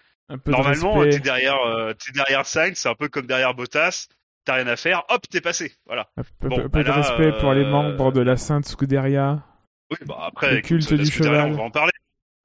Normalement, 0.45 1.05
de 1.05 1.11
t'es 1.11 1.19
derrière, 1.19 1.61
euh, 1.61 1.93
t'es 1.93 2.11
derrière 2.11 2.45
Sainz, 2.45 2.77
c'est 2.77 2.89
un 2.89 2.95
peu 2.95 3.07
comme 3.07 3.27
derrière 3.27 3.53
Bottas. 3.53 4.07
T'as 4.47 4.53
rien 4.55 4.67
à 4.67 4.77
faire, 4.77 5.03
hop, 5.09 5.27
t'es 5.29 5.41
passé. 5.41 5.73
Voilà. 5.87 6.07
un 6.15 6.23
peu, 6.39 6.47
Bon, 6.47 6.57
un 6.59 6.61
peu 6.63 6.67
bah 6.69 6.83
de 6.83 6.87
là, 6.87 6.95
respect 6.95 7.33
pour 7.39 7.53
les 7.53 7.65
euh, 7.65 7.69
membres 7.69 8.13
de 8.13 8.21
la 8.21 8.37
Sainte 8.37 8.65
Scuderia. 8.65 9.43
Oui, 9.91 9.97
bah 10.05 10.19
après, 10.25 10.55
Le 10.55 10.61
culte 10.61 10.93
du 10.93 11.05
Scuderia, 11.05 11.41
cheval. 11.41 11.51
on 11.51 11.57
va 11.57 11.63
en 11.63 11.69
parler. 11.69 11.91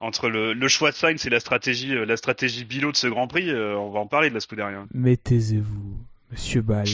Entre 0.00 0.28
le, 0.28 0.53
le 0.53 0.66
choix 0.68 0.90
de 0.90 0.96
Sainz 0.96 1.24
et 1.26 1.30
la 1.30 1.38
stratégie, 1.38 1.94
euh, 1.94 2.05
la 2.05 2.16
stratégie 2.16 2.64
Bilo 2.64 2.90
de 2.90 2.96
ce 2.96 3.07
Grand 3.07 3.28
Prix, 3.28 3.50
euh, 3.50 3.76
on 3.78 3.90
va 3.92 4.00
en 4.00 4.09
parler 4.09 4.30
de 4.30 4.34
la 4.34 4.40
Scuderia. 4.40 4.84
Mais 4.92 5.16
taisez-vous, 5.16 5.96
Monsieur 6.32 6.61
Ball. 6.61 6.88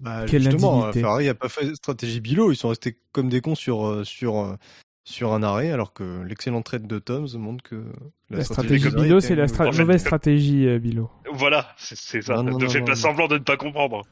Bah, 0.00 0.26
Quelle 0.28 0.42
justement, 0.42 0.80
indignité. 0.80 1.00
Ferrari 1.00 1.28
a 1.30 1.34
pas 1.34 1.48
fait 1.48 1.64
de 1.70 1.74
stratégie 1.74 2.20
bilo, 2.20 2.52
ils 2.52 2.56
sont 2.56 2.68
restés 2.68 2.98
comme 3.12 3.30
des 3.30 3.40
cons 3.40 3.54
sur, 3.54 4.04
sur, 4.04 4.58
sur 5.04 5.32
un 5.32 5.42
arrêt, 5.42 5.70
alors 5.70 5.94
que 5.94 6.20
l'excellente 6.24 6.66
traite 6.66 6.86
de 6.86 6.98
Toms 6.98 7.28
montre 7.38 7.62
que 7.64 7.84
La 8.28 8.44
stratégie 8.44 8.82
Ferrari 8.90 9.02
Bilo, 9.04 9.20
c'est 9.20 9.34
la 9.34 9.44
une- 9.44 9.48
stra- 9.48 9.68
En 9.68 9.72
fait, 9.72 9.78
mauvaise 9.80 10.00
stratégie, 10.02 10.66
euh, 10.66 10.78
Bilo. 10.78 11.10
Voilà, 11.32 11.68
c'est 11.78 11.96
c'est 11.96 12.20
ça. 12.20 12.34
Non, 12.34 12.42
non, 12.42 12.58
ne 12.58 12.64
non, 12.64 12.68
fais 12.68 12.80
non, 12.80 12.84
pas 12.84 12.92
non. 12.92 12.96
semblant 12.96 13.28
de 13.28 13.34
ne 13.38 13.44
pas 13.44 13.56
comprendre. 13.56 14.02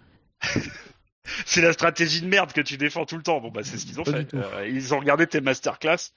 c'est 1.47 1.61
la 1.63 1.73
stratégie 1.73 2.21
de 2.23 2.27
merde 2.27 2.53
que 2.53 2.61
tu 2.61 2.77
défends 2.77 3.05
tout 3.05 3.17
le 3.17 3.23
temps. 3.23 3.41
Bon, 3.41 3.51
bah, 3.51 3.61
c'est 3.63 3.77
ce 3.79 3.87
qu'ils 3.87 4.01
ont 4.01 4.05
Pas 4.05 4.13
fait. 4.13 4.35
Euh, 4.35 4.69
ils 4.69 4.93
ont 4.95 4.99
regardé 4.99 5.27
tes 5.27 5.41
masterclass. 5.41 6.13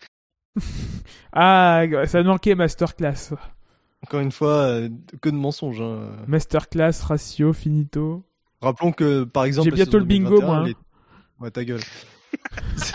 Ah, 1.35 1.81
ça 2.05 2.21
manquait 2.21 2.53
Masterclass. 2.53 3.33
Encore 4.03 4.19
une 4.19 4.31
fois, 4.31 4.53
euh, 4.65 4.89
que 5.19 5.29
de 5.29 5.35
mensonges. 5.35 5.81
hein. 5.81 6.09
Masterclass, 6.27 7.01
ratio, 7.03 7.53
finito. 7.53 8.23
Rappelons 8.61 8.91
que, 8.91 9.23
par 9.23 9.45
exemple, 9.45 9.69
J'ai 9.69 9.75
bientôt 9.75 9.97
le 9.97 10.05
bingo, 10.05 10.39
2021, 10.39 10.45
moi, 10.45 10.57
hein. 10.57 10.65
les- 10.67 10.75
Ouais, 11.39 11.49
ta 11.51 11.65
gueule. 11.65 11.81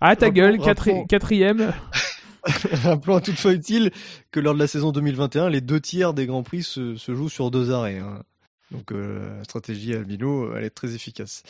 Ah, 0.00 0.14
ta 0.16 0.26
Rappelons- 0.26 0.32
gueule, 0.32 0.56
quatri- 0.58 0.90
rappelons- 0.92 1.06
quatrième. 1.06 1.72
Rappelons 2.84 3.16
à 3.16 3.20
toutefois 3.20 3.52
utile 3.52 3.90
que 4.30 4.38
lors 4.40 4.54
de 4.54 4.58
la 4.58 4.66
saison 4.66 4.92
2021, 4.92 5.48
les 5.48 5.60
deux 5.60 5.80
tiers 5.80 6.14
des 6.14 6.26
Grands 6.26 6.42
Prix 6.42 6.62
se, 6.62 6.94
se 6.96 7.14
jouent 7.14 7.28
sur 7.30 7.50
deux 7.50 7.70
arrêts. 7.72 7.98
hein. 7.98 8.22
Donc 8.70 8.92
euh, 8.92 9.38
la 9.38 9.44
stratégie 9.44 9.94
Albino, 9.94 10.54
elle 10.56 10.64
est 10.64 10.70
très 10.70 10.94
efficace. 10.94 11.42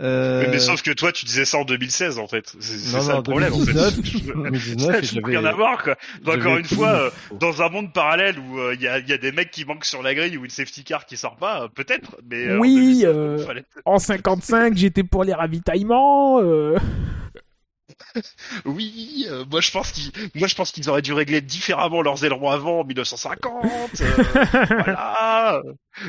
Euh, 0.00 0.44
Mais, 0.44 0.52
mais 0.52 0.58
sauf 0.60 0.80
que 0.80 0.92
toi, 0.92 1.12
tu 1.12 1.26
disais 1.26 1.44
ça 1.44 1.58
en 1.58 1.64
2016, 1.66 2.18
en 2.18 2.26
fait. 2.26 2.54
C'est 2.58 2.78
ça 2.78 3.02
non, 3.12 3.16
le 3.18 3.22
problème, 3.22 3.52
en 3.52 3.58
2019, 3.58 3.94
fait. 3.96 4.32
2019, 4.34 5.04
Ça 5.14 5.18
rien 5.22 5.44
à 5.44 5.52
voir, 5.52 5.82
quoi. 5.82 5.94
Donc, 6.22 6.36
encore 6.38 6.56
une 6.56 6.64
fois, 6.64 6.88
euh, 6.88 7.10
dans 7.38 7.60
un 7.60 7.68
monde 7.68 7.92
parallèle 7.92 8.38
où 8.38 8.58
euh, 8.60 8.74
il 8.74 8.80
y, 8.80 8.88
a, 8.88 8.98
il 8.98 9.06
y 9.06 9.12
a 9.12 9.18
des 9.18 9.30
mecs 9.30 9.50
qui 9.50 9.66
manquent 9.66 9.84
sur 9.84 10.02
la 10.02 10.14
grille 10.14 10.38
ou 10.38 10.44
une 10.44 10.50
safety 10.50 10.84
car 10.84 11.04
qui 11.04 11.18
sort 11.18 11.36
pas, 11.36 11.64
euh, 11.64 11.68
peut-être. 11.68 12.16
Mais 12.30 12.46
euh, 12.46 12.56
en 12.56 12.60
Oui, 12.60 13.00
2016, 13.02 13.04
euh, 13.04 13.38
fallait- 13.46 13.64
En 13.84 13.98
55, 13.98 14.74
j'étais 14.76 15.04
pour 15.04 15.22
les 15.24 15.34
ravitaillements. 15.34 16.40
Oui, 18.64 19.26
euh, 19.30 19.44
moi 19.50 19.60
je 19.60 19.70
pense 19.70 19.92
qu'ils, 19.92 20.10
moi 20.34 20.48
je 20.48 20.54
pense 20.54 20.72
qu'ils 20.72 20.88
auraient 20.90 21.02
dû 21.02 21.12
régler 21.12 21.40
différemment 21.40 22.02
leurs 22.02 22.24
ailerons 22.24 22.50
avant 22.50 22.80
en 22.80 22.84
1950. 22.84 23.64
euh, 24.00 24.04
voilà. 24.68 25.62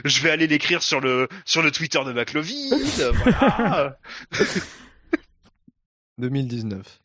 Je 0.06 0.22
vais 0.22 0.32
aller 0.32 0.47
l'écrire 0.47 0.82
sur 0.84 0.99
le 1.02 1.28
sur 1.45 1.62
le 1.62 1.72
Twitter 1.72 1.99
de 2.06 2.12
McLovin. 2.14 2.54
euh, 2.99 3.12
voilà. 3.24 3.97
2019. 6.18 7.02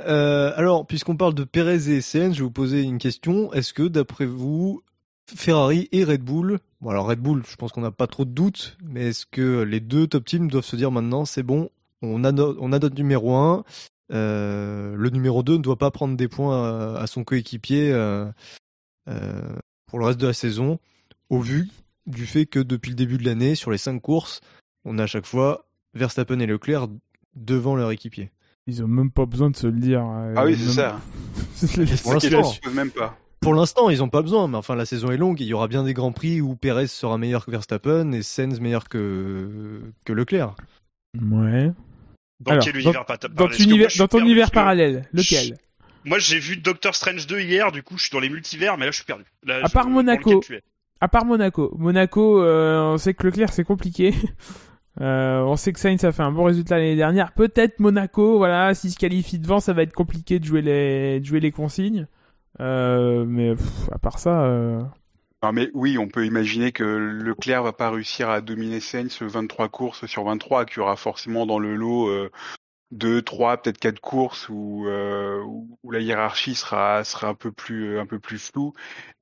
Euh, 0.00 0.52
alors, 0.56 0.86
puisqu'on 0.86 1.16
parle 1.16 1.34
de 1.34 1.44
Perez 1.44 1.88
et 1.90 2.00
SN, 2.00 2.32
je 2.32 2.38
vais 2.38 2.44
vous 2.44 2.50
poser 2.50 2.82
une 2.82 2.98
question. 2.98 3.52
Est-ce 3.52 3.72
que, 3.72 3.84
d'après 3.84 4.26
vous, 4.26 4.82
Ferrari 5.34 5.88
et 5.92 6.04
Red 6.04 6.22
Bull, 6.22 6.58
bon 6.80 6.90
alors 6.90 7.06
Red 7.06 7.20
Bull, 7.20 7.42
je 7.48 7.56
pense 7.56 7.72
qu'on 7.72 7.80
n'a 7.82 7.90
pas 7.92 8.06
trop 8.06 8.24
de 8.24 8.30
doutes, 8.30 8.76
mais 8.82 9.08
est-ce 9.08 9.24
que 9.26 9.62
les 9.62 9.80
deux 9.80 10.06
top 10.06 10.24
teams 10.24 10.48
doivent 10.48 10.64
se 10.64 10.76
dire 10.76 10.90
maintenant, 10.90 11.24
c'est 11.24 11.42
bon, 11.42 11.70
on 12.02 12.24
a, 12.24 12.32
no- 12.32 12.56
on 12.60 12.72
a 12.72 12.78
notre 12.78 12.96
numéro 12.96 13.34
1, 13.36 13.64
le 14.10 15.08
numéro 15.10 15.42
2 15.42 15.54
ne 15.54 15.62
doit 15.62 15.78
pas 15.78 15.90
prendre 15.90 16.16
des 16.16 16.28
points 16.28 16.94
à, 16.96 17.00
à 17.00 17.06
son 17.06 17.24
coéquipier 17.24 17.92
euh, 17.92 18.26
euh, 19.08 19.40
pour 19.86 19.98
le 19.98 20.04
reste 20.06 20.20
de 20.20 20.26
la 20.26 20.32
saison, 20.32 20.78
au 21.30 21.40
vu 21.40 21.68
du 22.06 22.26
fait 22.26 22.46
que 22.46 22.58
depuis 22.58 22.90
le 22.90 22.96
début 22.96 23.18
de 23.18 23.24
l'année, 23.24 23.54
sur 23.54 23.70
les 23.70 23.78
5 23.78 24.00
courses, 24.00 24.40
on 24.84 24.98
a 24.98 25.04
à 25.04 25.06
chaque 25.06 25.26
fois 25.26 25.66
Verstappen 25.94 26.38
et 26.40 26.46
Leclerc 26.46 26.88
devant 27.36 27.76
leur 27.76 27.90
équipier. 27.90 28.30
Ils 28.66 28.82
ont 28.84 28.88
même 28.88 29.10
pas 29.10 29.26
besoin 29.26 29.50
de 29.50 29.56
se 29.56 29.66
le 29.66 29.78
dire. 29.78 30.04
euh, 30.06 30.34
Ah 30.36 30.44
oui, 30.44 30.56
c'est 30.56 30.66
même- 30.66 30.74
ça. 31.54 32.02
Pour 32.62 32.72
même 32.72 32.90
pas. 32.90 33.16
Pour 33.40 33.54
l'instant, 33.54 33.90
ils 33.90 33.98
n'ont 33.98 34.08
pas 34.08 34.22
besoin, 34.22 34.46
mais 34.46 34.56
enfin, 34.56 34.76
la 34.76 34.86
saison 34.86 35.10
est 35.10 35.16
longue. 35.16 35.40
Il 35.40 35.46
y 35.48 35.52
aura 35.52 35.66
bien 35.66 35.82
des 35.82 35.94
grands 35.94 36.12
prix 36.12 36.40
où 36.40 36.54
Perez 36.54 36.86
sera 36.86 37.18
meilleur 37.18 37.44
que 37.44 37.50
Verstappen 37.50 38.12
et 38.12 38.22
Sainz 38.22 38.60
meilleur 38.60 38.88
que, 38.88 39.80
que 40.04 40.12
Leclerc. 40.12 40.54
Ouais. 41.20 41.72
Dans 42.44 42.52
Alors, 42.52 42.64
quel 42.64 42.72
dans- 42.74 42.78
univers 42.80 43.04
Dans, 43.30 43.44
moi, 43.46 43.88
suis 43.90 43.98
dans 43.98 44.08
ton 44.08 44.18
univers 44.20 44.50
parallèle, 44.50 45.08
lequel 45.12 45.56
Moi 46.04 46.18
j'ai 46.18 46.38
vu 46.38 46.56
Doctor 46.56 46.94
Strange 46.94 47.26
2 47.26 47.40
hier, 47.40 47.70
du 47.72 47.82
coup 47.82 47.96
je 47.96 48.02
suis 48.02 48.10
dans 48.12 48.20
les 48.20 48.28
multivers, 48.28 48.76
mais 48.78 48.84
là 48.86 48.90
je 48.90 48.96
suis 48.96 49.04
perdu. 49.04 49.24
Là, 49.44 49.60
À 49.62 49.66
je- 49.68 49.72
part 49.72 49.84
dans 49.84 49.90
Monaco. 49.92 50.40
À 51.00 51.08
part 51.08 51.24
Monaco. 51.24 51.74
Monaco, 51.78 52.42
euh, 52.42 52.80
on 52.92 52.98
sait 52.98 53.14
que 53.14 53.24
Leclerc 53.26 53.52
c'est 53.52 53.64
compliqué. 53.64 54.12
Euh, 55.00 55.40
on 55.40 55.56
sait 55.56 55.72
que 55.72 55.80
Sainz 55.80 56.04
a 56.04 56.12
fait 56.12 56.22
un 56.22 56.32
bon 56.32 56.44
résultat 56.44 56.76
l'année 56.76 56.96
dernière. 56.96 57.32
Peut-être 57.32 57.80
Monaco, 57.80 58.36
voilà, 58.36 58.74
s'il 58.74 58.90
se 58.90 58.98
qualifie 58.98 59.38
devant, 59.38 59.58
ça 59.58 59.72
va 59.72 59.80
être 59.84 59.94
compliqué 59.94 60.38
de 60.38 60.44
jouer 60.44 60.60
les, 60.60 61.18
de 61.18 61.24
jouer 61.24 61.40
les 61.40 61.50
consignes. 61.50 62.06
Euh, 62.60 63.24
mais 63.26 63.54
pff, 63.54 63.88
à 63.90 63.96
part 63.98 64.18
ça, 64.18 64.42
euh, 64.42 64.82
Non, 65.42 65.52
mais 65.52 65.70
oui, 65.74 65.98
on 65.98 66.06
peut 66.08 66.24
imaginer 66.24 66.70
que 66.70 66.84
Leclerc 66.84 67.64
va 67.64 67.72
pas 67.72 67.90
réussir 67.90 68.30
à 68.30 68.40
dominer 68.40 68.78
Sainz 68.78 69.20
23 69.20 69.68
courses 69.68 70.06
sur 70.06 70.22
23, 70.24 70.64
qu'il 70.64 70.78
y 70.78 70.80
aura 70.80 70.96
forcément 70.96 71.46
dans 71.46 71.58
le 71.58 71.74
lot 71.74 72.08
euh, 72.10 72.30
2, 72.92 73.22
3, 73.22 73.56
peut-être 73.60 73.78
4 73.78 74.00
courses 74.00 74.48
où, 74.48 74.86
euh, 74.86 75.42
où, 75.42 75.90
la 75.90 76.00
hiérarchie 76.00 76.54
sera, 76.54 77.02
sera 77.04 77.28
un 77.28 77.34
peu 77.34 77.50
plus, 77.52 77.98
un 77.98 78.06
peu 78.06 78.20
plus 78.20 78.38
floue 78.52 78.72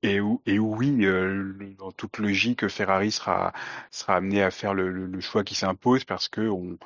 et 0.03 0.21
où, 0.21 0.43
et 0.47 0.59
où 0.59 0.77
oui, 0.77 1.07
euh, 1.07 1.55
dans 1.79 1.93
toute 1.93 2.19
logique, 2.19 2.69
Ferrari 2.69 3.13
sera, 3.13 3.53
sera 3.91 4.17
amené 4.17 4.43
à 4.43 4.51
faire 4.51 4.75
le, 4.75 4.91
le- 4.91 5.07
le 5.07 5.21
choix 5.21 5.45
qui 5.45 5.55
s'impose 5.55 6.05
parce 6.05 6.29
que 6.29 6.43
on, 6.43 6.79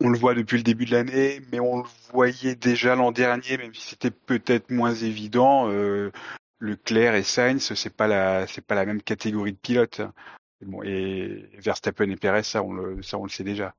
on 0.00 0.08
le 0.10 0.18
voit 0.18 0.34
depuis 0.34 0.58
le 0.58 0.62
début 0.64 0.84
de 0.86 0.92
l'année, 0.92 1.40
mais 1.52 1.60
on 1.60 1.78
le 1.78 1.88
voyait 2.12 2.56
déjà 2.56 2.96
l'an 2.96 3.12
dernier, 3.12 3.58
même 3.58 3.74
si 3.74 3.82
c'était 3.90 4.10
peut-être 4.10 4.70
moins 4.70 4.94
évident. 4.94 5.70
euh, 5.70 6.10
Leclerc 6.60 7.14
et 7.14 7.22
Sainz, 7.22 7.74
c'est 7.74 7.94
pas 7.94 8.06
la, 8.06 8.46
c'est 8.46 8.64
pas 8.64 8.74
la 8.74 8.86
même 8.86 9.02
catégorie 9.02 9.52
de 9.52 9.58
pilotes. 9.58 10.00
Bon, 10.64 10.82
et 10.82 11.50
Verstappen 11.58 12.08
et 12.10 12.16
Perez, 12.16 12.42
ça 12.44 12.62
on 12.62 12.72
le, 12.72 13.02
ça 13.02 13.18
on 13.18 13.24
le 13.24 13.28
sait 13.30 13.44
déjà. 13.44 13.74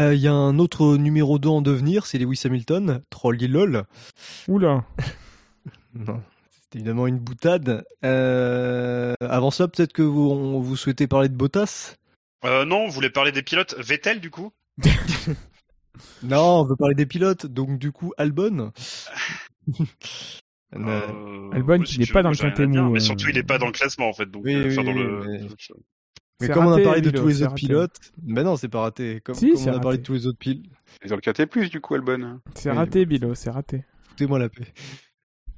Euh, 0.00 0.14
Il 0.14 0.20
y 0.20 0.28
a 0.28 0.32
un 0.32 0.58
autre 0.58 0.96
numéro 0.96 1.38
2 1.38 1.48
en 1.48 1.62
devenir, 1.62 2.06
c'est 2.06 2.18
Lewis 2.18 2.42
Hamilton, 2.44 3.02
troll 3.10 3.36
lol. 3.38 3.84
oula. 4.48 4.84
Non, 5.94 6.22
c'est 6.52 6.76
évidemment 6.76 7.06
une 7.06 7.18
boutade. 7.18 7.84
Euh, 8.04 9.14
avant 9.20 9.50
ça, 9.50 9.66
peut-être 9.68 9.92
que 9.92 10.02
vous, 10.02 10.28
on- 10.30 10.60
vous 10.60 10.76
souhaitez 10.76 11.06
parler 11.06 11.28
de 11.28 11.34
Bottas? 11.34 11.96
Euh, 12.44 12.64
non, 12.64 12.84
on 12.84 12.88
voulait 12.88 13.10
parler 13.10 13.32
des 13.32 13.42
pilotes. 13.42 13.74
Vettel 13.78 14.20
du 14.20 14.30
coup? 14.30 14.52
Non, 16.22 16.60
on 16.60 16.64
veut 16.64 16.76
parler 16.76 16.94
des 16.94 17.06
pilotes, 17.06 17.46
donc 17.46 17.78
du 17.78 17.90
coup, 17.90 18.12
Albon. 18.18 18.70
Euh, 20.74 20.78
Euh, 20.78 21.50
Albon 21.52 21.78
ouais, 21.78 21.84
qui 21.84 21.94
si 21.94 22.00
n'est 22.00 22.06
pas 22.06 22.22
dans 22.22 22.30
le 22.30 22.36
dire, 22.36 22.68
mou, 22.84 22.90
Mais 22.92 22.98
euh. 22.98 23.00
surtout 23.00 23.28
il 23.30 23.38
est 23.38 23.42
pas 23.42 23.58
dans 23.58 23.66
le 23.66 23.72
classement 23.72 24.08
en 24.08 24.12
fait. 24.12 24.26
Donc, 24.30 24.44
Oui, 24.44 24.54
euh, 24.54 24.64
oui, 24.66 24.72
enfin, 24.78 24.84
dans 24.84 24.92
oui, 24.92 25.02
le. 25.02 25.48
mais- 26.40 26.48
comme 26.50 26.66
on 26.66 26.72
a 26.72 26.80
parlé 26.82 27.00
de 27.00 27.10
tous 27.10 27.26
les 27.26 27.42
autres 27.42 27.50
raté. 27.52 27.66
pilotes, 27.66 27.96
mais 28.22 28.44
non, 28.44 28.56
c'est 28.56 28.68
pas 28.68 28.80
raté. 28.82 29.20
Comme, 29.24 29.34
Si, 29.34 29.50
comme 29.52 29.62
on 29.66 29.76
a 29.76 29.80
parlé 29.80 29.98
de 29.98 30.02
tous 30.02 30.12
les 30.12 30.26
autres 30.26 30.38
pilotes, 30.38 30.64
Ils 31.04 31.12
ont 31.12 31.16
le 31.16 31.20
KT+, 31.32 31.68
du 31.70 31.80
coup, 31.80 31.94
Albon. 31.94 32.40
C'est 32.54 32.70
Oui. 32.70 32.76
raté, 32.76 33.06
Bilo, 33.06 33.34
c'est 33.34 33.50
raté. 33.50 33.84
foutez-moi 34.10 34.38
la 34.38 34.48
paix. 34.48 34.66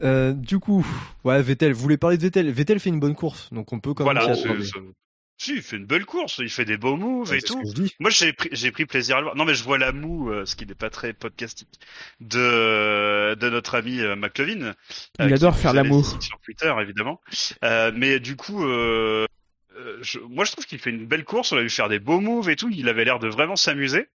Euh, 0.03 0.33
du 0.33 0.59
coup, 0.59 0.87
ouais, 1.25 1.43
Vettel, 1.43 1.73
vous 1.75 1.83
voulez 1.83 1.99
parler 1.99 2.17
de 2.17 2.23
Vettel 2.23 2.51
Vettel 2.51 2.81
fait 2.81 2.89
une 2.91 3.01
bonne 3.01 3.15
course, 3.15 3.53
donc 3.53 3.73
on 3.73 3.81
peut 3.81 3.93
quand 3.95 4.05
même 4.07 4.17
Voilà. 4.17 4.35
Si, 5.43 5.55
il 5.55 5.63
fait 5.63 5.77
une 5.79 5.87
belle 5.87 6.05
course, 6.05 6.37
il 6.39 6.51
fait 6.51 6.67
des 6.67 6.77
beaux 6.77 6.97
moves 6.97 7.31
Ouais, 7.31 7.39
et 7.39 7.41
tout. 7.41 7.63
Moi, 7.99 8.11
j'ai 8.11 8.35
pris, 8.35 8.51
j'ai 8.53 8.71
pris 8.71 8.85
plaisir 8.85 9.17
à 9.17 9.21
le 9.21 9.25
voir. 9.25 9.37
Non, 9.37 9.47
mais 9.47 9.55
je 9.55 9.65
vois 9.65 9.79
la 9.79 9.91
moue, 9.91 10.31
euh, 10.31 10.45
ce 10.45 10.55
qui 10.55 10.67
n'est 10.67 10.75
pas 10.75 10.91
très 10.91 11.15
podcastique, 11.15 11.81
de, 12.21 13.35
de 13.35 13.49
notre 13.49 13.75
ami 13.75 14.01
euh, 14.01 14.17
McLovin. 14.17 14.75
Il 15.19 15.27
qui 15.29 15.33
adore 15.33 15.57
faire 15.57 15.71
a 15.71 15.75
la 15.75 15.85
moue. 15.85 16.05
Sur 16.21 16.39
Twitter, 16.41 16.71
évidemment. 16.81 17.21
Euh, 17.65 17.91
mais 17.95 18.21
du 18.21 18.37
coup, 18.37 18.65
euh, 18.67 19.27
euh, 19.79 19.99
je- 20.03 20.19
moi, 20.19 20.45
je 20.45 20.53
trouve 20.53 20.67
qu'il 20.67 20.79
fait 20.79 20.91
une 20.91 21.07
belle 21.07 21.25
course. 21.25 21.53
On 21.53 21.57
a 21.57 21.63
vu 21.63 21.71
faire 21.71 21.89
des 21.89 22.01
beaux 22.01 22.21
moves 22.21 22.51
et 22.51 22.57
tout. 22.57 22.69
Il 22.71 22.89
avait 22.91 23.07
l'air 23.07 23.19
de 23.19 23.29
vraiment 23.29 23.57
s'amuser. 23.57 24.09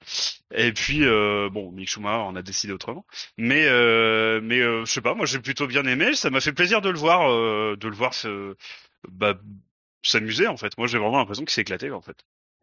Et 0.53 0.73
puis, 0.73 1.05
euh, 1.05 1.49
bon, 1.53 1.71
Mick 1.71 1.89
Schumacher 1.89 2.17
en 2.23 2.35
a 2.35 2.43
décidé 2.43 2.73
autrement. 2.73 3.07
Mais, 3.39 3.67
euh, 3.67 4.41
mais 4.43 4.59
euh, 4.59 4.85
je 4.85 4.91
sais 4.91 5.01
pas. 5.01 5.15
Moi, 5.15 5.27
j'ai 5.27 5.39
plutôt 5.39 5.69
bien 5.69 5.85
aimé. 5.85 6.15
Ça 6.15 6.31
m'a 6.31 6.41
fait 6.41 6.53
plaisir 6.53 6.81
de 6.81 6.91
le 6.91 6.99
voir, 6.99 7.31
euh, 7.31 7.77
de 7.79 7.87
le 7.87 7.95
voir 7.95 8.13
se, 8.13 8.57
bah, 9.09 9.35
s'amuser 10.11 10.49
en 10.49 10.57
fait. 10.57 10.77
Moi, 10.79 10.87
j'ai 10.87 10.99
vraiment 10.99 11.19
l'impression 11.19 11.45
qu'il 11.45 11.53
s'est 11.53 11.63
éclaté 11.63 11.91
en 11.91 12.01
fait. 12.01 12.17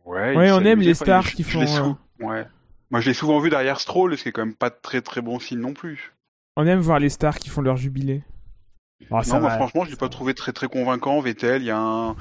Ouais, 0.05 0.35
Ouais, 0.35 0.47
il 0.47 0.53
on 0.53 0.59
aime 0.65 0.81
les 0.81 0.93
stars 0.93 1.27
il- 1.29 1.35
qui 1.35 1.43
font, 1.43 1.65
sou- 1.67 1.97
Ouais. 2.19 2.45
Moi, 2.91 3.01
je 3.01 3.07
l'ai 3.09 3.13
souvent 3.13 3.39
vu 3.39 3.49
derrière 3.49 3.79
Stroll, 3.79 4.17
ce 4.17 4.23
qui 4.23 4.29
est 4.29 4.31
quand 4.31 4.45
même 4.45 4.55
pas 4.55 4.71
très 4.71 5.01
très 5.01 5.21
bon 5.21 5.39
signe 5.39 5.59
non 5.59 5.73
plus. 5.73 6.13
On 6.55 6.65
aime 6.65 6.79
voir 6.79 6.99
les 6.99 7.09
stars 7.09 7.37
qui 7.37 7.49
font 7.49 7.61
leur 7.61 7.77
jubilé. 7.77 8.23
Ah, 9.11 9.23
ça 9.23 9.35
non, 9.35 9.41
moi 9.41 9.51
franchement, 9.51 9.85
je 9.85 9.91
l'ai 9.91 9.95
pas 9.95 10.09
trouvé 10.09 10.33
très 10.33 10.51
très 10.51 10.67
convaincant. 10.67 11.19
Vettel, 11.21 11.61
il 11.61 11.65
y 11.65 11.71
a 11.71 11.77
un, 11.79 12.15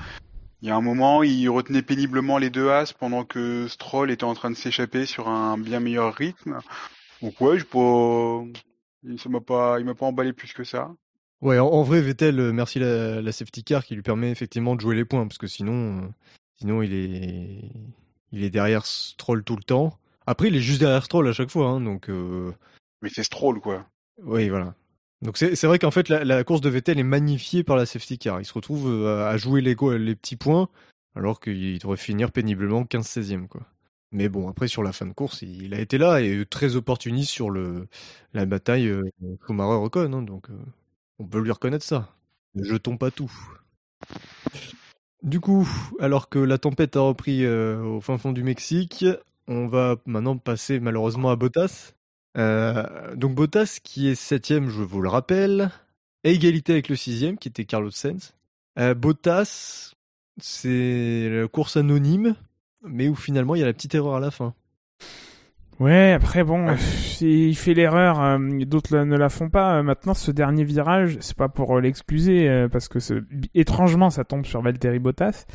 il 0.62 0.68
y 0.68 0.70
a 0.70 0.76
un 0.76 0.80
moment, 0.80 1.22
il 1.22 1.48
retenait 1.48 1.82
péniblement 1.82 2.38
les 2.38 2.50
deux 2.50 2.68
as 2.70 2.92
pendant 2.92 3.24
que 3.24 3.66
Stroll 3.68 4.10
était 4.10 4.24
en 4.24 4.34
train 4.34 4.50
de 4.50 4.56
s'échapper 4.56 5.06
sur 5.06 5.28
un 5.28 5.58
bien 5.58 5.80
meilleur 5.80 6.14
rythme. 6.14 6.58
Donc 7.22 7.40
ouais, 7.40 7.58
je 7.58 7.64
pas, 7.64 9.16
ça 9.16 9.28
m'a 9.28 9.40
pas, 9.40 9.80
il 9.80 9.86
m'a 9.86 9.94
pas 9.94 10.06
emballé 10.06 10.32
plus 10.32 10.52
que 10.52 10.62
ça. 10.64 10.92
Ouais, 11.40 11.58
en, 11.58 11.66
en 11.68 11.82
vrai, 11.82 12.00
Vettel, 12.00 12.40
euh, 12.40 12.52
merci 12.52 12.78
la, 12.78 13.22
la 13.22 13.32
safety 13.32 13.62
car 13.62 13.84
qui 13.84 13.94
lui 13.94 14.02
permet 14.02 14.30
effectivement 14.30 14.74
de 14.74 14.80
jouer 14.80 14.96
les 14.96 15.04
points, 15.04 15.26
parce 15.26 15.38
que 15.38 15.46
sinon, 15.46 16.02
euh, 16.02 16.08
sinon 16.56 16.82
il 16.82 16.92
est, 16.92 17.70
il 18.32 18.42
est 18.42 18.50
derrière 18.50 18.84
Stroll 18.86 19.44
tout 19.44 19.56
le 19.56 19.62
temps. 19.62 19.96
Après, 20.26 20.48
il 20.48 20.56
est 20.56 20.60
juste 20.60 20.80
derrière 20.80 21.04
Stroll 21.04 21.28
à 21.28 21.32
chaque 21.32 21.50
fois, 21.50 21.68
hein, 21.68 21.80
donc 21.80 22.10
euh, 22.10 22.52
Mais 23.02 23.08
c'est 23.08 23.22
Stroll 23.22 23.60
quoi. 23.60 23.86
oui, 24.22 24.48
voilà. 24.48 24.74
Donc 25.22 25.36
c'est 25.36 25.64
vrai 25.64 25.80
qu'en 25.80 25.90
fait, 25.90 26.08
la, 26.08 26.24
la 26.24 26.44
course 26.44 26.60
de 26.60 26.68
Vettel 26.68 26.98
est 27.00 27.02
magnifiée 27.04 27.64
par 27.64 27.76
la 27.76 27.86
safety 27.86 28.18
car. 28.18 28.40
Il 28.40 28.44
se 28.44 28.52
retrouve 28.52 29.04
à 29.06 29.36
jouer 29.36 29.60
les, 29.60 29.74
les 29.98 30.14
petits 30.14 30.36
points, 30.36 30.68
alors 31.16 31.40
qu'il 31.40 31.76
devrait 31.78 31.96
finir 31.96 32.30
péniblement 32.30 32.82
15-16e, 32.84 33.48
quoi. 33.48 33.62
Mais 34.12 34.28
bon, 34.28 34.48
après, 34.48 34.68
sur 34.68 34.84
la 34.84 34.92
fin 34.92 35.06
de 35.06 35.12
course, 35.12 35.42
il, 35.42 35.74
a 35.74 35.80
été 35.80 35.98
là 35.98 36.20
et 36.20 36.46
très 36.46 36.76
opportuniste 36.76 37.30
sur 37.30 37.50
le, 37.50 37.88
la 38.32 38.46
bataille 38.46 38.92
Schumacher-Ocon, 39.44 40.12
hein, 40.12 40.22
donc 40.22 40.50
euh, 40.50 40.54
on 41.18 41.26
peut 41.26 41.40
lui 41.40 41.50
reconnaître 41.50 41.84
ça. 41.84 42.08
Ne 42.54 42.64
jetons 42.64 42.96
pas 42.96 43.10
tout. 43.10 43.32
Du 45.22 45.40
coup, 45.40 45.68
alors 45.98 46.28
que 46.28 46.38
la 46.38 46.58
tempête 46.58 46.96
a 46.96 47.00
repris 47.00 47.44
euh, 47.44 47.82
au 47.82 48.00
fin 48.00 48.18
fond 48.18 48.32
du 48.32 48.44
Mexique, 48.44 49.04
on 49.48 49.66
va 49.66 49.96
maintenant 50.06 50.36
passer 50.36 50.78
malheureusement 50.78 51.30
à 51.30 51.36
Bottas. 51.36 51.94
Euh, 52.36 53.16
donc 53.16 53.34
Bottas 53.34 53.80
qui 53.82 54.08
est 54.08 54.14
septième, 54.14 54.70
je 54.70 54.82
vous 54.82 55.00
le 55.02 55.08
rappelle, 55.08 55.70
à 56.24 56.28
égalité 56.28 56.72
avec 56.72 56.88
le 56.88 56.96
sixième 56.96 57.36
qui 57.36 57.48
était 57.48 57.64
Carlos 57.64 57.90
Sainz. 57.90 58.34
Euh, 58.78 58.94
Bottas, 58.94 59.94
c'est 60.40 61.28
la 61.30 61.48
course 61.48 61.76
anonyme, 61.76 62.36
mais 62.82 63.08
où 63.08 63.16
finalement 63.16 63.56
il 63.56 63.58
y 63.58 63.62
a 63.64 63.66
la 63.66 63.72
petite 63.72 63.94
erreur 63.96 64.14
à 64.14 64.20
la 64.20 64.30
fin. 64.30 64.54
Ouais, 65.80 66.10
après 66.12 66.42
bon, 66.42 66.66
il 67.20 67.54
fait 67.56 67.72
l'erreur, 67.72 68.20
euh, 68.20 68.38
d'autres 68.64 68.98
ne 68.98 69.16
la 69.16 69.28
font 69.28 69.48
pas. 69.48 69.80
Maintenant, 69.84 70.14
ce 70.14 70.32
dernier 70.32 70.64
virage, 70.64 71.18
c'est 71.20 71.36
pas 71.36 71.48
pour 71.48 71.78
l'excuser, 71.80 72.48
euh, 72.48 72.68
parce 72.68 72.88
que 72.88 72.98
étrangement, 73.54 74.10
ça 74.10 74.24
tombe 74.24 74.44
sur 74.44 74.60
Valtteri 74.60 74.98
Bottas. 74.98 75.46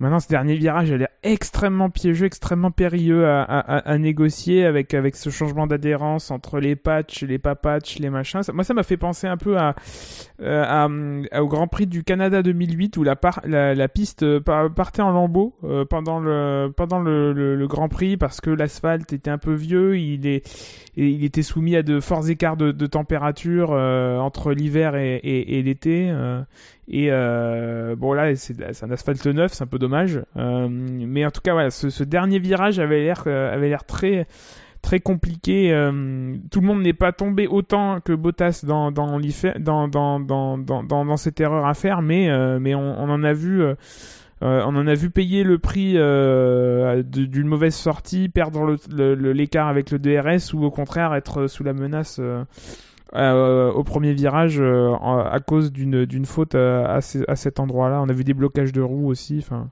Maintenant, 0.00 0.18
ce 0.18 0.28
dernier 0.28 0.56
virage, 0.56 0.90
elle 0.90 1.02
est 1.02 1.08
extrêmement 1.22 1.90
piégeux, 1.90 2.24
extrêmement 2.24 2.70
périlleux 2.70 3.26
à, 3.26 3.42
à, 3.42 3.76
à 3.90 3.98
négocier 3.98 4.64
avec, 4.64 4.94
avec 4.94 5.14
ce 5.14 5.28
changement 5.28 5.66
d'adhérence 5.66 6.30
entre 6.30 6.58
les 6.58 6.74
patchs, 6.74 7.22
les 7.22 7.38
pas 7.38 7.54
patchs, 7.54 7.98
les 7.98 8.08
machins. 8.08 8.40
moi, 8.54 8.64
ça 8.64 8.72
m'a 8.72 8.82
fait 8.82 8.96
penser 8.96 9.26
un 9.26 9.36
peu 9.36 9.58
à, 9.58 9.74
euh, 10.40 10.64
à, 11.30 11.40
au 11.42 11.48
Grand 11.48 11.66
Prix 11.66 11.86
du 11.86 12.02
Canada 12.02 12.42
2008 12.42 12.96
où 12.96 13.02
la, 13.02 13.14
par, 13.14 13.42
la, 13.44 13.74
la, 13.74 13.88
piste 13.88 14.22
euh, 14.22 14.40
partait 14.40 15.02
en 15.02 15.10
lambeaux 15.10 15.54
euh, 15.64 15.84
pendant, 15.84 16.18
le, 16.18 16.72
pendant 16.74 16.98
le, 16.98 17.34
le, 17.34 17.68
Grand 17.68 17.90
Prix 17.90 18.16
parce 18.16 18.40
que 18.40 18.48
l'asphalte 18.48 19.12
était 19.12 19.30
un 19.30 19.36
peu 19.36 19.52
vieux, 19.52 19.98
il, 19.98 20.26
est, 20.26 20.48
il 20.96 21.24
était 21.24 21.42
soumis 21.42 21.76
à 21.76 21.82
de 21.82 22.00
forts 22.00 22.30
écarts 22.30 22.56
de, 22.56 22.72
de 22.72 22.86
température 22.86 23.72
entre 23.72 24.52
l'hiver 24.52 24.96
et, 24.96 25.16
et, 25.16 25.58
et 25.58 25.62
l'été. 25.62 26.10
Et 26.92 27.06
euh, 27.10 27.94
bon 27.94 28.12
là, 28.12 28.34
c'est 28.34 28.82
un 28.82 28.90
asphalte 28.90 29.24
neuf, 29.26 29.52
c'est 29.52 29.62
un 29.62 29.68
peu 29.68 29.78
dommage. 29.78 30.20
Euh, 30.36 30.66
mais 30.68 31.24
en 31.24 31.30
tout 31.30 31.40
cas, 31.40 31.52
voilà, 31.52 31.70
ce, 31.70 32.02
dernier 32.02 32.40
virage 32.40 32.80
avait 32.80 33.00
l'air 33.00 33.22
euh, 33.28 33.54
avait 33.54 33.68
l'air 33.68 33.84
très 33.84 34.26
très 34.82 34.98
compliqué. 34.98 35.68
Tout 36.50 36.60
le 36.60 36.66
monde 36.66 36.82
n'est 36.82 36.92
pas 36.92 37.12
tombé 37.12 37.46
autant 37.46 38.00
que 38.00 38.12
Bottas 38.12 38.64
dans 38.64 38.90
dans, 38.90 40.18
dans 40.18 41.16
cette 41.16 41.40
erreur 41.40 41.64
à 41.64 41.74
faire, 41.74 42.02
mais 42.02 42.28
mais 42.58 42.74
on, 42.74 42.98
en 42.98 43.22
a 43.22 43.32
vu. 43.32 43.62
On 44.42 44.74
en 44.74 44.86
a 44.86 44.94
vu 44.94 45.10
payer 45.10 45.44
le 45.44 45.58
prix 45.58 45.92
d'une 45.92 47.46
mauvaise 47.46 47.74
sortie, 47.74 48.28
perdre 48.28 48.76
l'écart 48.90 49.68
avec 49.68 49.92
le 49.92 50.00
DRS 50.00 50.54
ou 50.54 50.64
au 50.64 50.70
contraire 50.72 51.14
être 51.14 51.46
sous 51.46 51.62
la 51.62 51.74
menace 51.74 52.20
au 53.12 53.84
premier 53.84 54.12
virage 54.12 54.60
euh, 54.60 54.94
à 54.94 55.40
cause 55.40 55.72
d'une 55.72 56.24
faute 56.24 56.54
euh, 56.54 56.86
à, 56.86 57.00
cet 57.36 57.60
endroit-là. 57.60 58.00
On 58.02 58.08
a 58.08 58.12
vu 58.12 58.24
des 58.24 58.34
blocages 58.34 58.72
de 58.72 58.80
roues 58.80 59.08
aussi. 59.08 59.38
Enfin, 59.38 59.70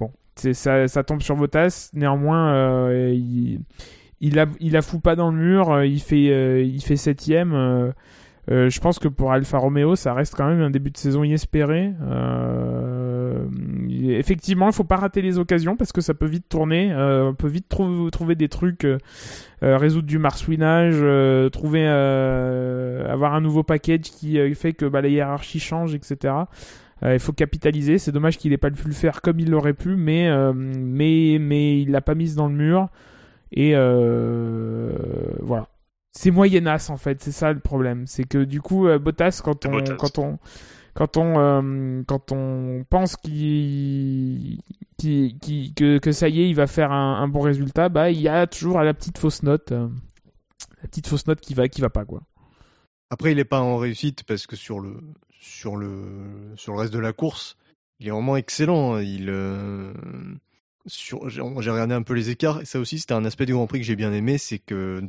bon, 0.00 0.10
ça, 0.34 0.88
ça 0.88 1.04
tombe 1.04 1.22
sur 1.22 1.36
Bottas. 1.36 1.90
Néanmoins, 1.94 2.90
il, 3.12 3.60
il 4.20 4.38
a 4.38 4.46
il 4.60 4.76
a 4.76 4.82
fout 4.82 5.00
pas 5.00 5.16
dans 5.16 5.30
le 5.30 5.36
mur. 5.36 5.84
Il 5.84 6.00
fait 6.00 6.66
il 6.66 6.80
fait 6.80 6.96
septième. 6.96 7.92
Je 8.48 8.80
pense 8.80 8.98
que 8.98 9.08
pour 9.08 9.32
Alfa 9.32 9.58
Romeo, 9.58 9.96
ça 9.96 10.14
reste 10.14 10.34
quand 10.36 10.46
même 10.48 10.60
un 10.60 10.70
début 10.70 10.90
de 10.90 10.96
saison 10.96 11.24
inespéré. 11.24 11.92
effectivement, 13.90 14.68
il 14.68 14.72
faut 14.72 14.84
pas 14.84 14.96
rater 14.96 15.22
les 15.22 15.38
occasions 15.38 15.76
parce 15.76 15.92
que 15.92 16.00
ça 16.00 16.14
peut 16.14 16.26
vite 16.26 16.48
tourner. 16.48 16.94
on 16.94 17.34
peut 17.34 17.48
vite 17.48 17.68
trouver 17.68 18.34
des 18.34 18.48
trucs 18.48 18.86
euh, 19.62 19.78
résoudre 19.78 20.06
du 20.06 20.18
marsouinage, 20.18 20.96
euh, 20.98 21.48
trouver, 21.48 21.86
euh, 21.86 23.10
avoir 23.10 23.32
un 23.34 23.40
nouveau 23.40 23.62
package 23.62 24.02
qui 24.02 24.54
fait 24.54 24.74
que 24.74 24.84
bah, 24.84 25.00
la 25.00 25.08
hiérarchie 25.08 25.60
change, 25.60 25.94
etc. 25.94 26.34
il 27.02 27.18
faut 27.18 27.32
capitaliser. 27.32 27.96
C'est 27.96 28.12
dommage 28.12 28.36
qu'il 28.36 28.50
n'ait 28.50 28.58
pas 28.58 28.70
pu 28.70 28.86
le 28.86 28.94
faire 28.94 29.22
comme 29.22 29.40
il 29.40 29.50
l'aurait 29.50 29.72
pu, 29.72 29.96
mais, 29.96 30.30
mais, 30.54 31.38
mais 31.40 31.80
il 31.80 31.90
l'a 31.90 32.02
pas 32.02 32.14
mise 32.14 32.34
dans 32.34 32.48
le 32.48 32.54
mur. 32.54 32.88
Et 33.52 33.72
voilà. 35.40 35.68
C'est 36.16 36.30
moyennasse 36.30 36.88
en 36.88 36.96
fait, 36.96 37.22
c'est 37.22 37.32
ça 37.32 37.52
le 37.52 37.60
problème. 37.60 38.06
C'est 38.06 38.24
que 38.24 38.44
du 38.44 38.60
coup, 38.60 38.88
Bottas, 38.98 39.42
quand 39.44 39.66
on, 39.66 39.84
quand 39.96 40.18
on, 40.18 40.38
quand 40.94 41.18
on, 41.18 42.04
quand 42.06 42.32
on 42.32 42.84
pense 42.88 43.16
qu'il 43.16 44.60
qui, 44.96 45.74
que, 45.76 45.98
que, 45.98 46.12
ça 46.12 46.28
y 46.28 46.40
est, 46.40 46.48
il 46.48 46.54
va 46.54 46.66
faire 46.66 46.90
un, 46.90 47.20
un, 47.20 47.28
bon 47.28 47.40
résultat, 47.40 47.90
bah 47.90 48.10
il 48.10 48.20
y 48.20 48.28
a 48.28 48.46
toujours 48.46 48.80
la 48.80 48.94
petite 48.94 49.18
fausse 49.18 49.42
note, 49.42 49.72
euh, 49.72 49.88
la 50.82 50.88
petite 50.88 51.06
fausse 51.06 51.26
note 51.26 51.40
qui 51.40 51.52
va 51.52 51.68
qui 51.68 51.82
va 51.82 51.90
pas 51.90 52.06
quoi. 52.06 52.22
Après, 53.10 53.32
il 53.32 53.38
est 53.38 53.44
pas 53.44 53.60
en 53.60 53.76
réussite 53.76 54.24
parce 54.24 54.46
que 54.46 54.56
sur 54.56 54.80
le 54.80 54.96
sur 55.38 55.76
le 55.76 56.54
sur 56.56 56.72
le 56.72 56.80
reste 56.80 56.92
de 56.94 56.98
la 56.98 57.12
course, 57.12 57.56
il 58.00 58.08
est 58.08 58.10
vraiment 58.10 58.36
excellent. 58.36 58.94
Hein. 58.94 59.02
Il 59.02 59.28
euh, 59.28 59.92
sur 60.86 61.28
j'ai 61.28 61.40
regardé 61.40 61.94
un 61.94 62.02
peu 62.02 62.14
les 62.14 62.30
écarts 62.30 62.60
et 62.60 62.64
ça 62.64 62.78
aussi 62.78 62.98
c'était 62.98 63.14
un 63.14 63.24
aspect 63.24 63.46
du 63.46 63.52
Grand 63.52 63.66
Prix 63.66 63.80
que 63.80 63.86
j'ai 63.86 63.96
bien 63.96 64.12
aimé, 64.12 64.38
c'est 64.38 64.58
que 64.58 65.00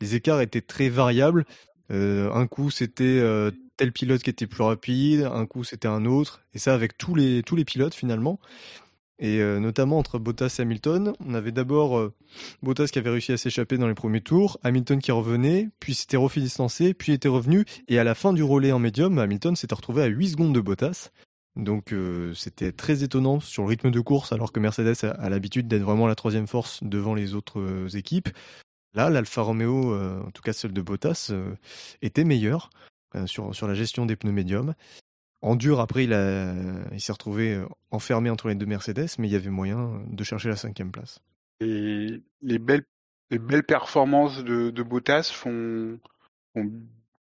les 0.00 0.14
écarts 0.14 0.40
étaient 0.40 0.60
très 0.60 0.88
variables. 0.88 1.44
Euh, 1.90 2.32
un 2.32 2.46
coup 2.46 2.70
c'était 2.70 3.04
euh, 3.04 3.50
tel 3.76 3.92
pilote 3.92 4.22
qui 4.22 4.30
était 4.30 4.46
plus 4.46 4.62
rapide, 4.62 5.28
un 5.32 5.46
coup 5.46 5.64
c'était 5.64 5.88
un 5.88 6.04
autre, 6.04 6.42
et 6.54 6.58
ça 6.58 6.74
avec 6.74 6.98
tous 6.98 7.14
les 7.14 7.42
tous 7.42 7.56
les 7.56 7.64
pilotes 7.64 7.94
finalement 7.94 8.40
et 9.18 9.40
euh, 9.40 9.60
notamment 9.60 9.98
entre 9.98 10.18
Bottas 10.18 10.56
et 10.58 10.62
Hamilton. 10.62 11.14
On 11.24 11.34
avait 11.34 11.52
d'abord 11.52 12.10
Bottas 12.62 12.88
qui 12.92 12.98
avait 12.98 13.10
réussi 13.10 13.32
à 13.32 13.36
s'échapper 13.36 13.78
dans 13.78 13.88
les 13.88 13.94
premiers 13.94 14.20
tours, 14.20 14.58
Hamilton 14.62 15.00
qui 15.00 15.12
revenait, 15.12 15.70
puis 15.80 15.94
s'était 15.94 16.18
refait 16.18 16.40
distancer, 16.40 16.92
puis 16.92 17.12
était 17.12 17.28
revenu, 17.28 17.64
et 17.88 17.98
à 17.98 18.04
la 18.04 18.14
fin 18.14 18.32
du 18.32 18.42
relais 18.42 18.72
en 18.72 18.78
médium, 18.78 19.18
Hamilton 19.18 19.56
s'était 19.56 19.74
retrouvé 19.74 20.02
à 20.02 20.06
8 20.06 20.28
secondes 20.28 20.54
de 20.54 20.60
Bottas. 20.60 21.10
Donc 21.56 21.92
euh, 21.92 22.34
c'était 22.34 22.72
très 22.72 23.02
étonnant 23.02 23.40
sur 23.40 23.62
le 23.62 23.68
rythme 23.70 23.90
de 23.90 24.00
course, 24.00 24.32
alors 24.32 24.52
que 24.52 24.60
Mercedes 24.60 25.04
a, 25.04 25.30
l'habitude 25.30 25.68
d'être 25.68 25.82
vraiment 25.82 26.06
la 26.06 26.14
troisième 26.14 26.46
force 26.46 26.82
devant 26.82 27.14
les 27.14 27.34
autres 27.34 27.96
équipes. 27.96 28.28
Là, 28.94 29.10
l'Alfa 29.10 29.42
Romeo, 29.42 29.94
en 29.94 30.30
tout 30.30 30.42
cas 30.42 30.52
celle 30.52 30.72
de 30.72 30.80
Bottas, 30.80 31.30
était 32.00 32.24
meilleure 32.24 32.70
sur, 33.26 33.54
sur 33.54 33.68
la 33.68 33.74
gestion 33.74 34.06
des 34.06 34.16
pneus 34.16 34.32
médiums. 34.32 34.74
En 35.42 35.54
dur, 35.54 35.80
après, 35.80 36.04
il, 36.04 37.00
s'est 37.00 37.12
retrouvé 37.12 37.54
euh, 37.54 37.66
enfermé 37.90 38.30
entre 38.30 38.48
les 38.48 38.54
deux 38.54 38.66
Mercedes, 38.66 39.08
mais 39.18 39.28
il 39.28 39.32
y 39.32 39.36
avait 39.36 39.50
moyen 39.50 40.02
de 40.08 40.24
chercher 40.24 40.48
la 40.48 40.56
cinquième 40.56 40.90
place. 40.90 41.20
Et 41.60 42.20
les 42.42 42.58
belles, 42.58 42.84
les 43.30 43.38
belles 43.38 43.64
performances 43.64 44.42
de, 44.42 44.82
Bottas 44.82 45.30
font, 45.32 45.98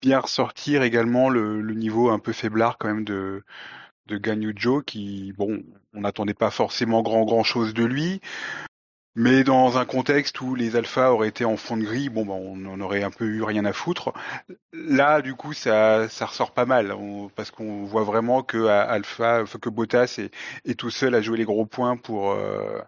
bien 0.02 0.20
ressortir 0.20 0.84
également 0.84 1.30
le, 1.30 1.62
le, 1.62 1.74
niveau 1.74 2.10
un 2.10 2.20
peu 2.20 2.34
faiblard 2.34 2.78
quand 2.78 2.90
même 2.90 3.06
de, 3.06 3.44
de 4.08 4.18
Ganyu 4.18 4.54
Joe, 4.56 4.84
qui, 4.86 5.34
bon, 5.38 5.64
on 5.94 6.02
n'attendait 6.02 6.34
pas 6.34 6.52
forcément 6.52 7.02
grand 7.02 7.26
grand 7.26 7.44
chose 7.44 7.74
de 7.74 7.84
lui. 7.84 8.22
Mais 9.16 9.44
dans 9.44 9.78
un 9.78 9.84
contexte 9.84 10.40
où 10.40 10.56
les 10.56 10.78
alphas 10.78 11.12
auraient 11.12 11.28
été 11.28 11.44
en 11.44 11.58
fond 11.58 11.76
de 11.76 11.84
grille, 11.84 12.08
bon, 12.08 12.26
ben, 12.26 12.34
on 12.34 12.66
en 12.66 12.80
aurait 12.80 13.04
un 13.04 13.12
peu 13.12 13.26
eu 13.26 13.44
rien 13.44 13.66
à 13.66 13.74
foutre. 13.74 14.14
Là, 14.72 15.22
du 15.22 15.36
coup, 15.36 15.52
ça, 15.52 16.08
ça 16.08 16.26
ressort 16.28 16.54
pas 16.54 16.66
mal, 16.66 16.96
parce 17.36 17.52
qu'on 17.52 17.84
voit 17.84 18.04
vraiment 18.04 18.42
que 18.42 18.68
Alpha, 18.68 19.44
que 19.62 19.70
Bottas 19.70 20.18
est, 20.66 20.76
tout 20.76 20.90
seul 20.90 21.14
à 21.16 21.22
jouer 21.22 21.38
les 21.38 21.44
gros 21.44 21.66
points 21.66 21.98
pour 21.98 22.32
euh, 22.32 22.80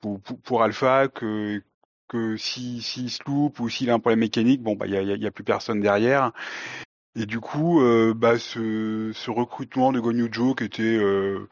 pour, 0.00 0.20
pour, 0.20 0.62
Alpha, 0.62 1.08
que 1.08 1.62
que 2.08 2.36
si 2.36 2.80
s'il 2.82 3.10
se 3.10 3.24
loupe 3.26 3.58
ou 3.58 3.68
s'il 3.68 3.90
a 3.90 3.94
un 3.94 3.98
problème 3.98 4.20
mécanique, 4.20 4.62
bon, 4.62 4.76
bah, 4.76 4.86
il 4.86 4.92
y 4.94 4.96
a, 4.96 5.02
y 5.02 5.26
a, 5.26 5.30
plus 5.32 5.44
personne 5.44 5.80
derrière. 5.80 6.32
Et 7.16 7.24
du 7.24 7.40
coup, 7.40 7.80
euh, 7.80 8.12
bah, 8.14 8.38
ce, 8.38 9.10
ce 9.14 9.30
recrutement 9.30 9.90
de 9.90 10.00
Gonyujo 10.00 10.54
qui 10.54 10.64
était 10.64 10.82
euh, 10.82 11.48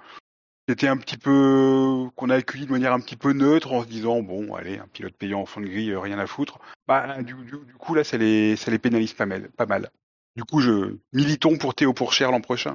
c'était 0.68 0.88
un 0.88 0.98
petit 0.98 1.16
peu 1.16 2.06
qu'on 2.16 2.28
a 2.28 2.36
accueilli 2.36 2.66
de 2.66 2.70
manière 2.70 2.92
un 2.92 3.00
petit 3.00 3.16
peu 3.16 3.32
neutre 3.32 3.72
en 3.72 3.82
se 3.82 3.88
disant 3.88 4.22
bon 4.22 4.54
allez 4.54 4.78
un 4.78 4.86
pilote 4.86 5.14
payant 5.14 5.40
en 5.40 5.46
fond 5.46 5.60
de 5.60 5.66
grille 5.66 5.94
rien 5.96 6.18
à 6.18 6.26
foutre. 6.26 6.58
Bah 6.86 7.22
du, 7.22 7.34
du, 7.34 7.50
du, 7.50 7.74
coup 7.78 7.94
là 7.94 8.04
ça 8.04 8.18
les 8.18 8.56
ça 8.56 8.70
les 8.70 8.78
pénalise 8.78 9.14
pas 9.14 9.26
mal 9.26 9.50
pas 9.56 9.66
mal. 9.66 9.90
Du 10.36 10.44
coup 10.44 10.60
je 10.60 10.96
militons 11.12 11.56
pour 11.56 11.74
Théo 11.74 11.92
Pourchère 11.92 12.30
l'an 12.30 12.40
prochain. 12.40 12.74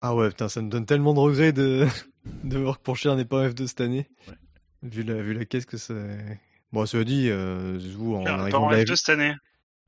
Ah 0.00 0.14
ouais 0.14 0.28
putain 0.28 0.48
ça 0.48 0.62
me 0.62 0.70
donne 0.70 0.86
tellement 0.86 1.12
de 1.12 1.20
regrets 1.20 1.52
de 1.52 1.86
de 2.44 2.58
voir 2.58 2.78
que 2.78 2.82
Pourchère 2.82 3.16
n'est 3.16 3.24
pas 3.26 3.38
en 3.42 3.48
F2 3.48 3.66
cette 3.66 3.80
année. 3.82 4.06
Ouais. 4.28 4.34
vu 4.82 5.02
la 5.02 5.14
vu 5.14 5.34
la 5.34 5.44
caisse 5.44 5.66
que 5.66 5.76
ça 5.76 5.94
bon 6.72 6.86
ça 6.86 7.04
dit 7.04 7.28
euh, 7.30 7.78
Zou 7.78 8.16
en 8.16 8.24
arrivant 8.26 8.66
en 8.66 8.72
F2 8.72 8.96
cette 8.96 9.10
année 9.10 9.34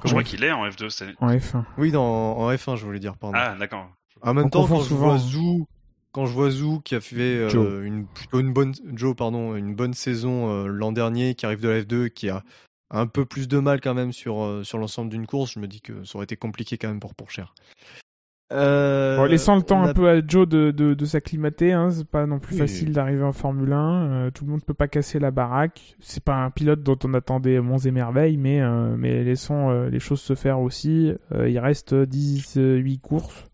je 0.04 0.10
crois 0.10 0.22
qu'il 0.22 0.44
est 0.44 0.52
en 0.52 0.66
F2 0.66 0.90
cette 0.90 1.08
année 1.08 1.16
en 1.20 1.28
F1 1.28 1.64
oui 1.78 1.90
dans 1.90 2.36
en 2.38 2.50
F1 2.52 2.76
je 2.76 2.84
voulais 2.84 2.98
dire 2.98 3.16
pardon. 3.16 3.36
Ah 3.38 3.54
d'accord. 3.58 3.90
En 4.22 4.34
même 4.34 4.50
temps 4.50 4.66
quand 4.66 4.82
je 4.82 4.94
vois 4.94 5.18
Zou 5.18 5.66
quand 6.12 6.26
je 6.26 6.32
vois 6.32 6.50
Zou 6.50 6.80
qui 6.80 6.94
a 6.94 7.00
fait 7.00 7.54
euh, 7.54 7.84
une 7.84 8.06
plutôt 8.06 8.40
une 8.40 8.52
bonne 8.52 8.74
Joe 8.94 9.16
pardon 9.16 9.56
une 9.56 9.74
bonne 9.74 9.94
saison 9.94 10.50
euh, 10.50 10.66
l'an 10.66 10.92
dernier 10.92 11.34
qui 11.34 11.46
arrive 11.46 11.60
de 11.60 11.68
la 11.68 11.80
F2 11.80 12.10
qui 12.10 12.28
a 12.28 12.42
un 12.90 13.06
peu 13.06 13.24
plus 13.24 13.48
de 13.48 13.58
mal 13.58 13.80
quand 13.80 13.94
même 13.94 14.12
sur 14.12 14.42
euh, 14.42 14.62
sur 14.62 14.78
l'ensemble 14.78 15.10
d'une 15.10 15.26
course 15.26 15.52
je 15.52 15.58
me 15.58 15.66
dis 15.66 15.80
que 15.80 16.04
ça 16.04 16.16
aurait 16.16 16.24
été 16.24 16.36
compliqué 16.36 16.78
quand 16.78 16.88
même 16.88 17.00
pour 17.00 17.14
Pourchère 17.14 17.54
euh, 18.52 19.16
bon, 19.16 19.24
laissant 19.24 19.56
le 19.56 19.62
temps 19.62 19.82
a... 19.82 19.88
un 19.88 19.94
peu 19.94 20.08
à 20.08 20.20
Joe 20.26 20.46
de, 20.46 20.70
de, 20.70 20.94
de 20.94 21.04
s'acclimater, 21.04 21.72
hein, 21.72 21.90
c'est 21.90 22.06
pas 22.06 22.26
non 22.26 22.38
plus 22.38 22.54
oui. 22.54 22.60
facile 22.60 22.92
d'arriver 22.92 23.22
en 23.22 23.32
Formule 23.32 23.72
1. 23.72 23.76
Euh, 23.78 24.30
tout 24.30 24.44
le 24.44 24.50
monde 24.50 24.64
peut 24.64 24.74
pas 24.74 24.88
casser 24.88 25.18
la 25.18 25.30
baraque. 25.30 25.96
C'est 26.00 26.22
pas 26.22 26.36
un 26.36 26.50
pilote 26.50 26.82
dont 26.82 26.98
on 27.04 27.14
attendait 27.14 27.60
monts 27.60 27.78
et 27.78 27.90
merveilles, 27.90 28.36
mais, 28.36 28.60
euh, 28.60 28.94
mais 28.96 29.24
laissons 29.24 29.86
les 29.88 30.00
choses 30.00 30.20
se 30.20 30.34
faire 30.34 30.60
aussi. 30.60 31.12
il 31.34 31.58
reste 31.58 31.94
18 31.94 32.98
courses. 33.00 33.46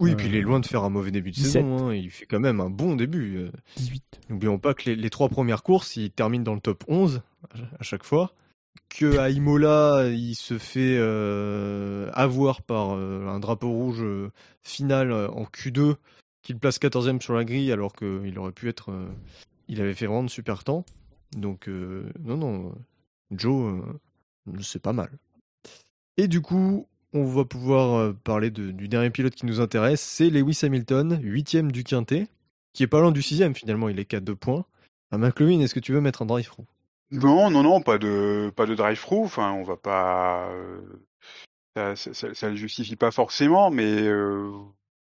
Oui, 0.00 0.10
et 0.10 0.16
puis 0.16 0.26
il 0.26 0.34
est 0.34 0.40
loin 0.40 0.58
de 0.58 0.66
faire 0.66 0.82
un 0.82 0.90
mauvais 0.90 1.12
début 1.12 1.30
de 1.30 1.36
17. 1.36 1.52
saison. 1.52 1.88
Hein. 1.88 1.94
Il 1.94 2.10
fait 2.10 2.26
quand 2.26 2.40
même 2.40 2.60
un 2.60 2.70
bon 2.70 2.96
début. 2.96 3.48
18. 3.76 4.02
N'oublions 4.28 4.58
pas 4.58 4.74
que 4.74 4.90
les, 4.90 4.96
les, 4.96 5.10
trois 5.10 5.28
premières 5.28 5.62
courses, 5.62 5.96
il 5.96 6.10
termine 6.10 6.42
dans 6.42 6.54
le 6.54 6.60
top 6.60 6.84
11 6.88 7.22
à 7.78 7.82
chaque 7.82 8.02
fois. 8.02 8.32
Que 8.88 9.18
à 9.18 9.30
Imola, 9.30 10.08
il 10.08 10.34
se 10.34 10.58
fait 10.58 10.96
euh, 10.98 12.10
avoir 12.12 12.62
par 12.62 12.94
euh, 12.94 13.26
un 13.26 13.40
drapeau 13.40 13.70
rouge 13.70 14.02
euh, 14.02 14.30
final 14.62 15.12
en 15.12 15.44
Q2 15.44 15.96
qu'il 16.42 16.58
place 16.58 16.78
14e 16.78 17.20
sur 17.20 17.34
la 17.34 17.44
grille 17.44 17.72
alors 17.72 17.94
qu'il 17.94 18.38
aurait 18.38 18.52
pu 18.52 18.68
être. 18.68 18.92
il 19.68 19.80
avait 19.80 19.94
fait 19.94 20.06
vraiment 20.06 20.24
de 20.24 20.30
super 20.30 20.62
temps. 20.62 20.84
Donc, 21.36 21.68
non, 21.68 22.36
non. 22.36 22.74
Joe, 23.30 23.82
c'est 24.60 24.82
pas 24.82 24.92
mal. 24.92 25.10
Et 26.18 26.28
du 26.28 26.42
coup, 26.42 26.86
on 27.14 27.24
va 27.24 27.46
pouvoir 27.46 28.14
parler 28.24 28.50
du 28.50 28.88
dernier 28.88 29.08
pilote 29.08 29.34
qui 29.34 29.46
nous 29.46 29.60
intéresse, 29.60 30.02
c'est 30.02 30.28
Lewis 30.28 30.60
Hamilton, 30.62 31.18
huitième 31.22 31.72
du 31.72 31.82
quintet, 31.82 32.28
qui 32.74 32.82
est 32.82 32.88
pas 32.88 33.00
loin 33.00 33.10
du 33.10 33.22
sixième 33.22 33.54
finalement, 33.54 33.88
il 33.88 33.98
est 33.98 34.04
qu'à 34.04 34.20
deux 34.20 34.36
points. 34.36 34.66
Ah, 35.10 35.18
McLovin, 35.18 35.60
est-ce 35.60 35.74
que 35.74 35.80
tu 35.80 35.92
veux 35.92 36.02
mettre 36.02 36.20
un 36.22 36.26
drive-through? 36.26 36.66
Non, 37.14 37.50
non, 37.50 37.62
non, 37.62 37.80
pas 37.80 37.98
de 37.98 38.50
pas 38.56 38.66
de 38.66 38.74
drive-through. 38.74 39.24
Enfin, 39.24 39.52
on 39.52 39.62
va 39.62 39.76
pas. 39.76 40.48
euh, 40.50 40.80
ça, 41.76 41.96
ça, 41.96 42.14
ça, 42.14 42.34
ça 42.34 42.50
le 42.50 42.56
justifie 42.56 42.96
pas 42.96 43.10
forcément, 43.10 43.70
mais 43.70 44.02
euh, 44.02 44.50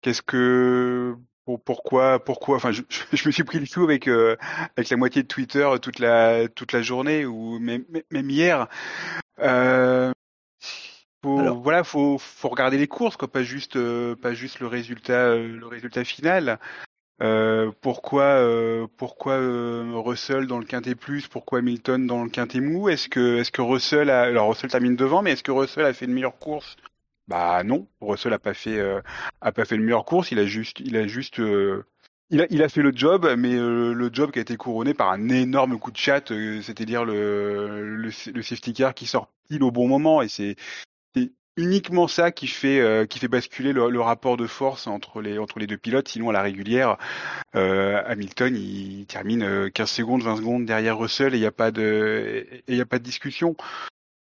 qu'est-ce 0.03 0.23
que 0.23 1.15
pour- 1.45 1.63
pourquoi 1.63 2.23
pourquoi 2.25 2.57
Enfin, 2.57 2.73
je, 2.73 2.83
je 3.13 3.27
me 3.29 3.33
suis 3.33 3.45
pris 3.45 3.59
le 3.59 3.67
chou 3.67 3.85
avec 3.85 4.09
euh, 4.09 4.37
avec 4.77 4.91
la 4.91 4.97
moitié 4.97 5.23
de 5.23 5.29
Twitter 5.29 5.69
toute 5.81 5.99
la 5.99 6.49
toute 6.49 6.73
la 6.73 6.83
journée 6.83 7.25
ou 7.27 7.59
même 7.59 7.85
même 8.11 8.31
hier. 8.31 8.67
Euh, 9.41 10.13
faut, 11.23 11.39
Alors- 11.39 11.63
voilà, 11.63 11.85
faut 11.85 12.19
faut 12.19 12.49
regarder 12.49 12.77
les 12.79 12.89
courses, 12.89 13.17
quoi, 13.17 13.29
pas 13.29 13.43
juste 13.43 13.77
euh, 13.77 14.15
pas 14.17 14.35
juste 14.35 14.61
le 14.61 14.67
résultat 14.67 15.37
le 15.37 15.67
résultat 15.67 16.05
final. 16.05 16.59
Euh, 17.23 17.71
pourquoi 17.81 18.25
euh, 18.25 18.89
pourquoi 18.97 19.35
euh, 19.35 19.93
Russell 19.95 20.47
dans 20.47 20.59
le 20.59 20.65
quintet 20.65 20.97
plus, 20.97 21.29
pourquoi 21.29 21.61
Hamilton 21.61 22.07
dans 22.07 22.25
le 22.25 22.31
quintet 22.31 22.61
mou? 22.61 22.89
Est-ce 22.89 23.09
que 23.09 23.39
est-ce 23.39 23.53
que 23.53 23.63
Russell 23.63 24.11
a 24.11 24.23
alors 24.23 24.49
Russell 24.49 24.71
termine 24.71 24.97
devant, 24.97 25.23
mais 25.23 25.33
est-ce 25.33 25.45
que 25.45 25.53
Russell 25.53 25.85
a 25.85 25.93
fait 25.93 26.07
une 26.07 26.13
meilleure 26.13 26.39
course? 26.39 26.77
Bah 27.29 27.63
non, 27.63 27.87
Russell 28.01 28.33
a 28.33 28.39
pas 28.41 28.53
fait 28.53 28.79
euh, 28.79 29.01
a 29.41 29.53
pas 29.53 29.65
fait 29.65 29.77
une 29.77 29.85
meilleure 29.85 30.05
course, 30.05 30.33
il 30.33 30.41
a 30.41 30.47
juste 30.47 30.81
il 30.81 30.97
a 30.97 31.07
juste 31.07 31.39
euh, 31.39 31.85
il 32.31 32.41
a, 32.43 32.47
il 32.51 32.63
a 32.63 32.69
fait 32.69 32.83
le 32.83 32.93
job, 32.93 33.33
mais 33.39 33.55
le 33.55 34.11
job 34.13 34.33
qui 34.33 34.41
a 34.41 34.43
été 34.43 34.57
couronné 34.57 34.93
par 34.93 35.11
un 35.11 35.29
énorme 35.29 35.79
coup 35.79 35.93
de 35.93 35.97
chat, 35.97 36.29
c'est-à-dire 36.29 37.05
le, 37.05 37.97
le 37.97 38.11
le 38.33 38.43
safety 38.43 38.73
car 38.73 38.93
qui 38.93 39.07
sort 39.07 39.29
pile 39.49 39.63
au 39.63 39.71
bon 39.71 39.87
moment. 39.87 40.21
Et 40.21 40.29
c'est 40.29 40.57
uniquement 41.57 42.09
ça 42.09 42.33
qui 42.33 42.47
fait 42.47 42.81
euh, 42.81 43.07
qui 43.07 43.19
fait 43.19 43.29
basculer 43.29 43.73
le, 43.73 43.89
le 43.91 44.01
rapport 44.01 44.37
de 44.37 44.47
force 44.47 44.87
entre 44.87 45.21
les 45.21 45.39
entre 45.39 45.59
les 45.59 45.67
deux 45.67 45.77
pilotes. 45.79 46.09
Sinon 46.09 46.31
à 46.31 46.33
la 46.33 46.43
régulière, 46.43 46.97
euh, 47.55 48.03
Hamilton 48.07 48.57
il 48.57 49.07
termine 49.07 49.43
euh, 49.43 49.71
15 49.71 49.91
secondes, 49.91 50.23
20 50.23 50.37
secondes 50.37 50.65
derrière 50.67 50.99
Russell 50.99 51.35
et 51.35 51.39
il 51.39 51.41
n'y 51.41 51.47
a 51.47 51.53
pas 51.53 51.71
de 51.71 52.47
il 52.69 52.77
y 52.77 52.81
a 52.81 52.87
pas 52.87 52.99
de 52.99 53.05
discussion. 53.05 53.57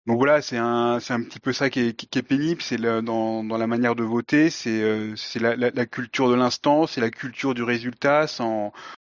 Donc 0.05 0.17
voilà, 0.17 0.41
c'est 0.41 0.57
un 0.57 0.99
c'est 0.99 1.13
un 1.13 1.23
petit 1.23 1.39
peu 1.39 1.53
ça 1.53 1.69
qui 1.69 1.79
est, 1.79 1.93
qui, 1.93 2.19
est 2.19 2.23
pénible, 2.23 2.61
c'est 2.61 2.77
dans 2.77 3.43
dans 3.43 3.57
la 3.57 3.67
manière 3.67 3.95
de 3.95 4.03
voter, 4.03 4.49
c'est 4.49 4.81
euh, 4.81 5.15
c'est 5.15 5.39
la, 5.39 5.55
la, 5.55 5.69
la 5.69 5.85
culture 5.85 6.29
de 6.29 6.35
l'instant, 6.35 6.87
c'est 6.87 6.99
la 6.99 7.09
culture 7.09 7.53
du 7.53 7.63
résultat 7.63 8.27
sans 8.27 8.73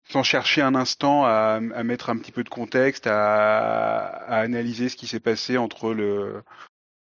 sans 0.09 0.23
chercher 0.23 0.61
un 0.61 0.75
instant 0.75 1.23
à, 1.23 1.61
à 1.73 1.83
mettre 1.83 2.09
un 2.09 2.17
petit 2.17 2.33
peu 2.33 2.43
de 2.43 2.49
contexte, 2.49 3.07
à, 3.07 4.05
à 4.05 4.39
analyser 4.39 4.89
ce 4.89 4.97
qui 4.97 5.07
s'est 5.07 5.21
passé 5.21 5.57
entre 5.57 5.93
le 5.93 6.43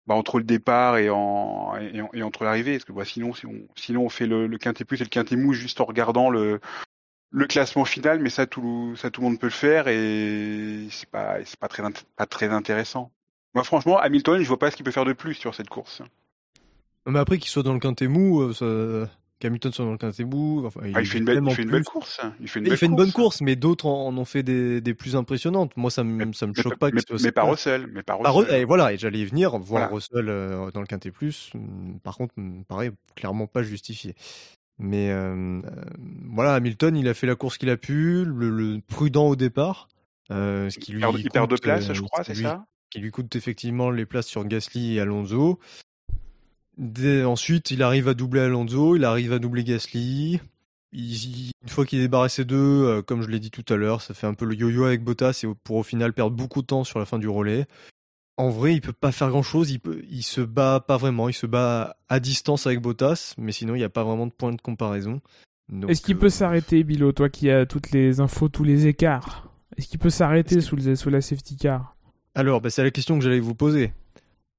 bah, 0.08 0.16
entre 0.16 0.38
le 0.38 0.46
départ 0.46 0.98
et, 0.98 1.10
en, 1.10 1.76
et, 1.80 2.02
et 2.14 2.24
entre 2.24 2.46
l'arrivée. 2.46 2.74
Parce 2.74 2.86
que 2.86 2.94
bah, 2.94 3.06
sinon, 3.06 3.34
si 3.34 3.46
on, 3.46 3.68
sinon 3.76 4.06
on 4.06 4.10
fait 4.10 4.26
le, 4.26 4.48
le 4.48 4.58
quintet 4.58 4.86
plus 4.86 5.02
et 5.02 5.04
le 5.04 5.10
quintet 5.10 5.36
mou 5.36 5.54
juste 5.54 5.82
en 5.82 5.86
regardant 5.86 6.30
le, 6.30 6.60
classement 7.50 7.86
final, 7.86 8.20
mais 8.20 8.30
ça 8.30 8.48
tout, 8.48 8.96
ça 8.96 9.12
tout 9.12 9.22
le 9.22 9.28
monde 9.28 9.40
peut 9.40 9.48
le 9.48 9.52
faire 9.52 9.88
et 9.88 10.88
c'est 10.90 11.10
pas, 11.10 11.38
c'est 11.46 11.60
pas 11.60 11.68
très, 11.68 11.84
pas 12.16 12.26
très 12.26 12.50
intéressant. 12.50 13.12
Moi, 13.54 13.64
franchement, 13.64 14.00
Hamilton, 14.00 14.42
je 14.42 14.48
vois 14.48 14.60
pas 14.60 14.72
ce 14.72 14.76
qu'il 14.76 14.86
peut 14.86 14.92
faire 14.92 15.06
de 15.06 15.14
plus 15.14 15.34
sur 15.34 15.54
cette 15.54 15.70
course. 15.70 16.02
Mais 17.06 17.20
après 17.20 17.38
qu'il 17.38 17.50
soit 17.50 17.64
dans 17.64 17.74
le 17.74 17.80
quintet 17.80 18.08
mou, 18.08 18.42
euh, 18.42 18.54
ça... 18.54 19.12
qu'Hamilton 19.40 19.72
soit 19.72 19.86
dans 19.86 19.92
le 19.92 19.98
quintet 19.98 20.24
mou, 20.24 20.64
enfin, 20.66 20.82
Ah, 20.94 21.02
il 21.02 21.06
fait 21.06 21.18
une 21.20 21.26
belle, 21.26 21.36
tellement 21.36 21.52
il 21.52 21.56
fait 21.56 21.62
une 21.64 21.68
plus- 21.70 21.78
belle 21.78 21.84
course. 21.86 22.20
Il 22.40 22.48
fait 22.48 22.60
une, 22.60 22.66
Il 22.68 22.78
fait 22.78 22.86
une 22.88 22.96
bonne 22.96 23.12
course, 23.12 23.42
mais 23.42 23.56
d'autres 23.56 23.86
en, 23.86 24.08
en 24.08 24.18
ont 24.18 24.26
fait 24.26 24.44
des, 24.44 24.82
des 24.82 24.94
plus 24.94 25.16
impressionnantes. 25.16 25.76
Moi, 25.78 25.92
ça 25.92 26.04
me, 26.04 26.34
ça 26.34 26.48
me 26.48 26.54
Mais, 26.56 26.64
choque 26.64 26.78
pas 26.78 26.90
mais, 26.92 27.02
soit 27.02 27.22
mais 27.22 27.32
pas 27.32 27.44
Russell, 27.44 27.88
mais 27.94 28.04
pas 28.04 28.16
Russell. 28.16 28.32
Ru- 28.34 28.46
et 28.52 28.66
voilà, 28.66 28.94
et 28.94 28.98
j'allais 28.98 29.20
y 29.20 29.26
venir, 29.26 29.52
voir 29.52 29.62
Voilà. 29.62 29.88
Russell 29.88 30.30
euh, 30.30 30.72
dans 30.72 30.82
le 30.82 30.88
quintet 30.88 31.12
plus. 31.12 31.52
hum, 31.56 32.00
Par 32.04 32.18
contre, 32.18 32.34
me 32.38 32.64
paraît 32.64 32.92
clairement 33.16 33.48
pas 33.48 33.64
justifié. 33.64 34.16
Mais 34.80 35.10
euh, 35.12 35.34
euh, 35.36 35.62
voilà, 36.30 36.54
Hamilton, 36.54 36.96
il 36.96 37.08
a 37.08 37.14
fait 37.14 37.26
la 37.28 37.36
course 37.36 37.58
qu'il 37.58 37.70
a 37.70 37.78
pu, 37.78 38.24
le, 38.26 38.50
le 38.50 38.80
prudent 38.88 39.28
au 39.28 39.36
départ, 39.36 39.88
euh, 40.32 40.70
ce 40.70 40.78
qui 40.78 40.92
lui 40.92 41.00
Il 41.00 41.02
perd, 41.02 41.18
il 41.18 41.24
coûte, 41.50 41.62
places, 41.62 41.90
euh, 41.90 41.94
je 41.96 42.02
crois, 42.02 42.24
ce 42.24 42.34
c'est 42.34 42.44
ça? 42.44 42.66
qui 42.92 43.00
lui 43.00 43.12
coûte 43.12 43.36
effectivement 43.36 43.90
les 43.90 44.06
places 44.06 44.28
sur 44.28 44.46
Gasly 44.46 44.96
et 44.96 45.00
Alonso. 45.02 45.60
Dès- 46.78 47.24
ensuite, 47.24 47.72
il 47.72 47.82
arrive 47.82 48.08
à 48.08 48.14
doubler 48.14 48.42
Alonso, 48.42 48.96
il 48.96 49.04
arrive 49.04 49.34
à 49.34 49.40
doubler 49.40 49.64
Gasly. 49.64 50.40
Il- 50.94 51.52
une 51.64 51.70
fois 51.70 51.86
qu'il 51.86 52.00
est 52.00 52.04
débarrassé 52.04 52.46
d'eux, 52.46 52.86
euh, 52.86 53.02
comme 53.02 53.22
je 53.22 53.28
l'ai 53.28 53.40
dit 53.40 53.52
tout 53.52 53.66
à 53.74 53.76
l'heure, 53.76 54.02
ça 54.02 54.14
fait 54.14 54.28
un 54.28 54.34
peu 54.34 54.46
le 54.46 54.56
yo-yo 54.56 54.86
avec 54.86 55.04
Bottas 55.04 55.42
et 55.44 55.48
pour 55.64 55.78
au 55.78 55.84
final 55.84 56.14
perdre 56.14 56.36
beaucoup 56.36 56.62
de 56.62 56.68
temps 56.68 56.84
sur 56.84 57.00
la 57.00 57.06
fin 57.06 57.20
du 57.20 57.28
relais. 57.28 57.66
En 58.38 58.50
vrai, 58.50 58.76
il 58.76 58.82
peut 58.82 58.94
pas 58.94 59.12
faire 59.12 59.30
grand-chose, 59.30 59.72
il, 59.72 59.80
peut, 59.80 60.02
il 60.10 60.22
se 60.22 60.42
bat 60.42 60.80
pas 60.80 60.98
vraiment, 60.98 61.28
il 61.28 61.34
se 61.34 61.48
bat 61.48 61.98
à 62.08 62.20
distance 62.20 62.68
avec 62.68 62.80
Bottas, 62.82 63.34
mais 63.38 63.52
sinon 63.52 63.74
il 63.74 63.80
n'y 63.80 63.84
a 63.84 63.90
pas 63.90 64.04
vraiment 64.04 64.28
de 64.28 64.32
point 64.32 64.54
de 64.54 64.62
comparaison. 64.62 65.22
Est-ce 65.88 66.02
qu'il 66.02 66.16
euh, 66.16 66.20
peut 66.20 66.30
s'arrêter, 66.30 66.84
Bilo, 66.84 67.12
toi 67.12 67.30
qui 67.30 67.50
as 67.50 67.66
toutes 67.66 67.92
les 67.92 68.20
infos, 68.20 68.48
tous 68.48 68.64
les 68.64 68.88
écarts? 68.88 69.52
Est-ce 69.76 69.88
qu'il 69.88 70.00
peut 70.00 70.10
s'arrêter 70.10 70.62
sous, 70.62 70.76
la 70.76 71.22
safety 71.22 71.58
car? 71.58 71.98
Alors, 72.36 72.62
bah, 72.62 72.70
c'est 72.70 72.84
la 72.84 72.92
question 72.92 73.18
que 73.18 73.24
j'allais 73.24 73.40
vous 73.40 73.56
poser. 73.56 73.92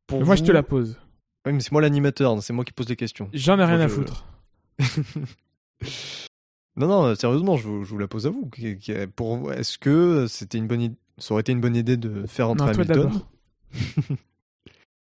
Pour 0.06 0.24
Moi, 0.24 0.36
je 0.36 0.42
te 0.42 0.52
la 0.52 0.62
pose. 0.62 0.98
Oui, 1.46 1.52
mais 1.52 1.60
c'est 1.60 1.72
moi 1.72 1.80
l'animateur, 1.80 2.42
c'est 2.42 2.52
moi 2.52 2.64
qui 2.64 2.72
pose 2.72 2.88
les 2.88 2.96
questions. 2.96 3.28
J'en 3.32 3.58
ai 3.58 3.64
rien 3.64 3.80
à 3.80 3.88
je- 3.88 3.92
foutre. 3.94 4.24
Non, 6.76 6.86
non, 6.86 7.12
sérieusement, 7.16 7.56
je 7.56 7.66
vous, 7.66 7.84
je 7.84 7.90
vous 7.90 7.98
la 7.98 8.06
pose 8.06 8.26
à 8.26 8.30
vous. 8.30 8.48
Pour 9.16 9.52
est-ce 9.52 9.78
que 9.78 10.26
c'était 10.28 10.58
une 10.58 10.68
bonne 10.68 10.80
idée, 10.82 10.96
ça 11.18 11.34
aurait 11.34 11.40
été 11.40 11.50
une 11.50 11.60
bonne 11.60 11.74
idée 11.74 11.96
de 11.96 12.24
faire 12.28 12.48
entrer 12.50 12.68
Non, 12.68 12.84
toi 12.84 12.94
Hamilton. 12.94 13.22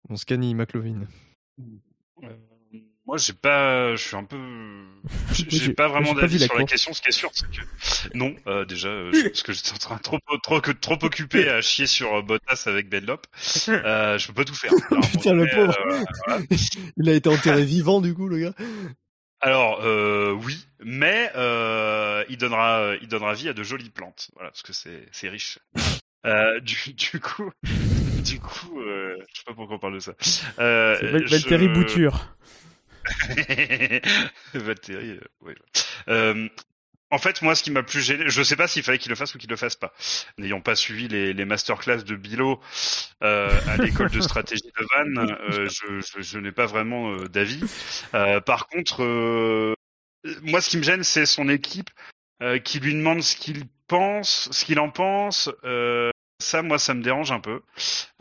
On 0.10 0.16
scanne 0.16 0.54
McLovin. 0.54 1.08
Euh, 3.06 3.08
moi, 3.08 3.18
j'ai 3.18 3.34
pas, 3.34 3.96
je 3.96 4.02
suis 4.04 4.16
un 4.16 4.24
peu, 4.24 4.38
j'ai 5.48 5.74
pas 5.74 5.88
vraiment 5.88 6.14
d'avis 6.14 6.40
sur 6.40 6.56
la 6.58 6.64
question. 6.64 6.94
Ce 6.94 7.02
qui 7.02 7.10
est 7.10 7.12
sûr, 7.12 7.30
c'est 7.34 7.46
que 7.50 7.62
non, 8.18 8.36
euh, 8.48 8.66
déjà, 8.66 8.88
euh, 8.90 9.12
parce 9.24 9.44
que 9.44 9.54
j'étais 9.54 9.74
en 9.74 9.78
train 9.78 9.98
trop, 9.98 10.18
trop, 10.44 10.60
trop, 10.60 10.74
trop 10.74 10.98
occupé 11.06 11.50
à 11.50 11.62
chier 11.62 11.86
sur 11.88 12.14
euh, 12.16 12.22
Bottas 12.22 12.64
avec 12.68 12.90
Benlop. 12.90 13.22
Euh, 13.68 14.18
je 14.18 14.28
peux 14.28 14.34
pas 14.34 14.46
tout 14.46 14.56
faire. 14.56 14.72
Alors, 14.92 15.08
Putain, 15.10 15.34
le 15.34 15.46
mais, 15.46 15.52
pauvre. 15.52 15.76
euh, 16.30 16.40
Il 16.98 17.10
a 17.10 17.14
été 17.14 17.30
enterré 17.30 17.64
vivant, 17.64 18.02
du 18.02 18.14
coup, 18.14 18.28
le 18.28 18.38
gars. 18.40 18.54
alors, 19.42 19.82
euh, 19.84 20.32
oui, 20.32 20.66
mais 20.84 21.32
euh, 21.36 22.24
il 22.30 22.38
donnera, 22.38 22.80
euh, 22.80 22.98
il 23.02 23.08
donnera 23.08 23.34
vie 23.34 23.50
à 23.50 23.54
de 23.54 23.64
jolies 23.64 23.90
plantes. 23.92 24.30
Voilà, 24.36 24.50
parce 24.50 24.64
que 24.64 24.74
c'est, 24.74 25.06
c'est 25.12 25.30
riche. 25.30 25.60
Euh, 26.26 26.60
du, 26.62 26.94
du 26.94 27.20
coup, 27.20 27.52
du 28.24 28.40
coup, 28.40 28.80
euh, 28.82 29.16
je 29.32 29.38
sais 29.40 29.44
pas 29.46 29.54
pourquoi 29.54 29.76
on 29.76 29.80
parle 29.80 29.96
de 29.96 30.00
ça. 30.00 30.14
Euh, 30.60 30.96
je- 31.26 31.30
Valtteri 31.30 31.68
Bouture. 31.68 32.36
Valtteri, 34.54 35.12
euh, 35.12 35.20
oui. 35.42 35.54
Euh, 36.10 36.48
en 37.12 37.18
fait, 37.18 37.42
moi, 37.42 37.56
ce 37.56 37.64
qui 37.64 37.72
m'a 37.72 37.84
plus 37.84 38.02
gêné, 38.02 38.26
je 38.28 38.44
sais 38.44 38.56
pas 38.56 38.68
s'il 38.68 38.84
fallait 38.84 38.98
qu'il 38.98 39.10
le 39.10 39.16
fasse 39.16 39.36
ou 39.36 39.38
qu'il 39.38 39.50
le 39.50 39.56
fasse 39.56 39.76
pas. 39.76 39.94
N'ayant 40.38 40.62
pas 40.62 40.76
suivi 40.76 41.08
les, 41.08 41.34
les 41.34 41.46
masterclass 41.46 42.04
de 42.04 42.16
Bilo 42.16 42.60
euh, 43.24 43.50
à 43.68 43.78
l'école 43.78 44.10
de 44.10 44.22
stratégie 44.22 44.64
de 44.64 44.86
Vannes, 44.94 45.38
euh, 45.50 45.70
je, 45.70 46.02
je, 46.02 46.22
je 46.22 46.40
n'ai 46.40 46.52
pas 46.52 46.66
vraiment 46.66 47.12
euh, 47.12 47.28
d'avis. 47.28 47.64
Par 48.46 48.68
contre, 48.68 49.76
moi, 50.42 50.62
ce 50.62 50.70
qui 50.70 50.78
me 50.78 50.84
gêne, 50.84 51.04
c'est 51.04 51.26
son 51.26 51.48
équipe 51.48 51.90
qui 52.64 52.80
lui 52.80 52.94
demande 52.94 53.22
ce 53.22 53.36
qu'il 53.36 53.66
pense, 53.88 54.50
ce 54.52 54.66
qu'il 54.66 54.80
en 54.80 54.90
pense. 54.90 55.50
Euh, 55.64 56.10
ça, 56.40 56.62
moi, 56.62 56.78
ça 56.78 56.94
me 56.94 57.02
dérange 57.02 57.32
un 57.32 57.40
peu. 57.40 57.62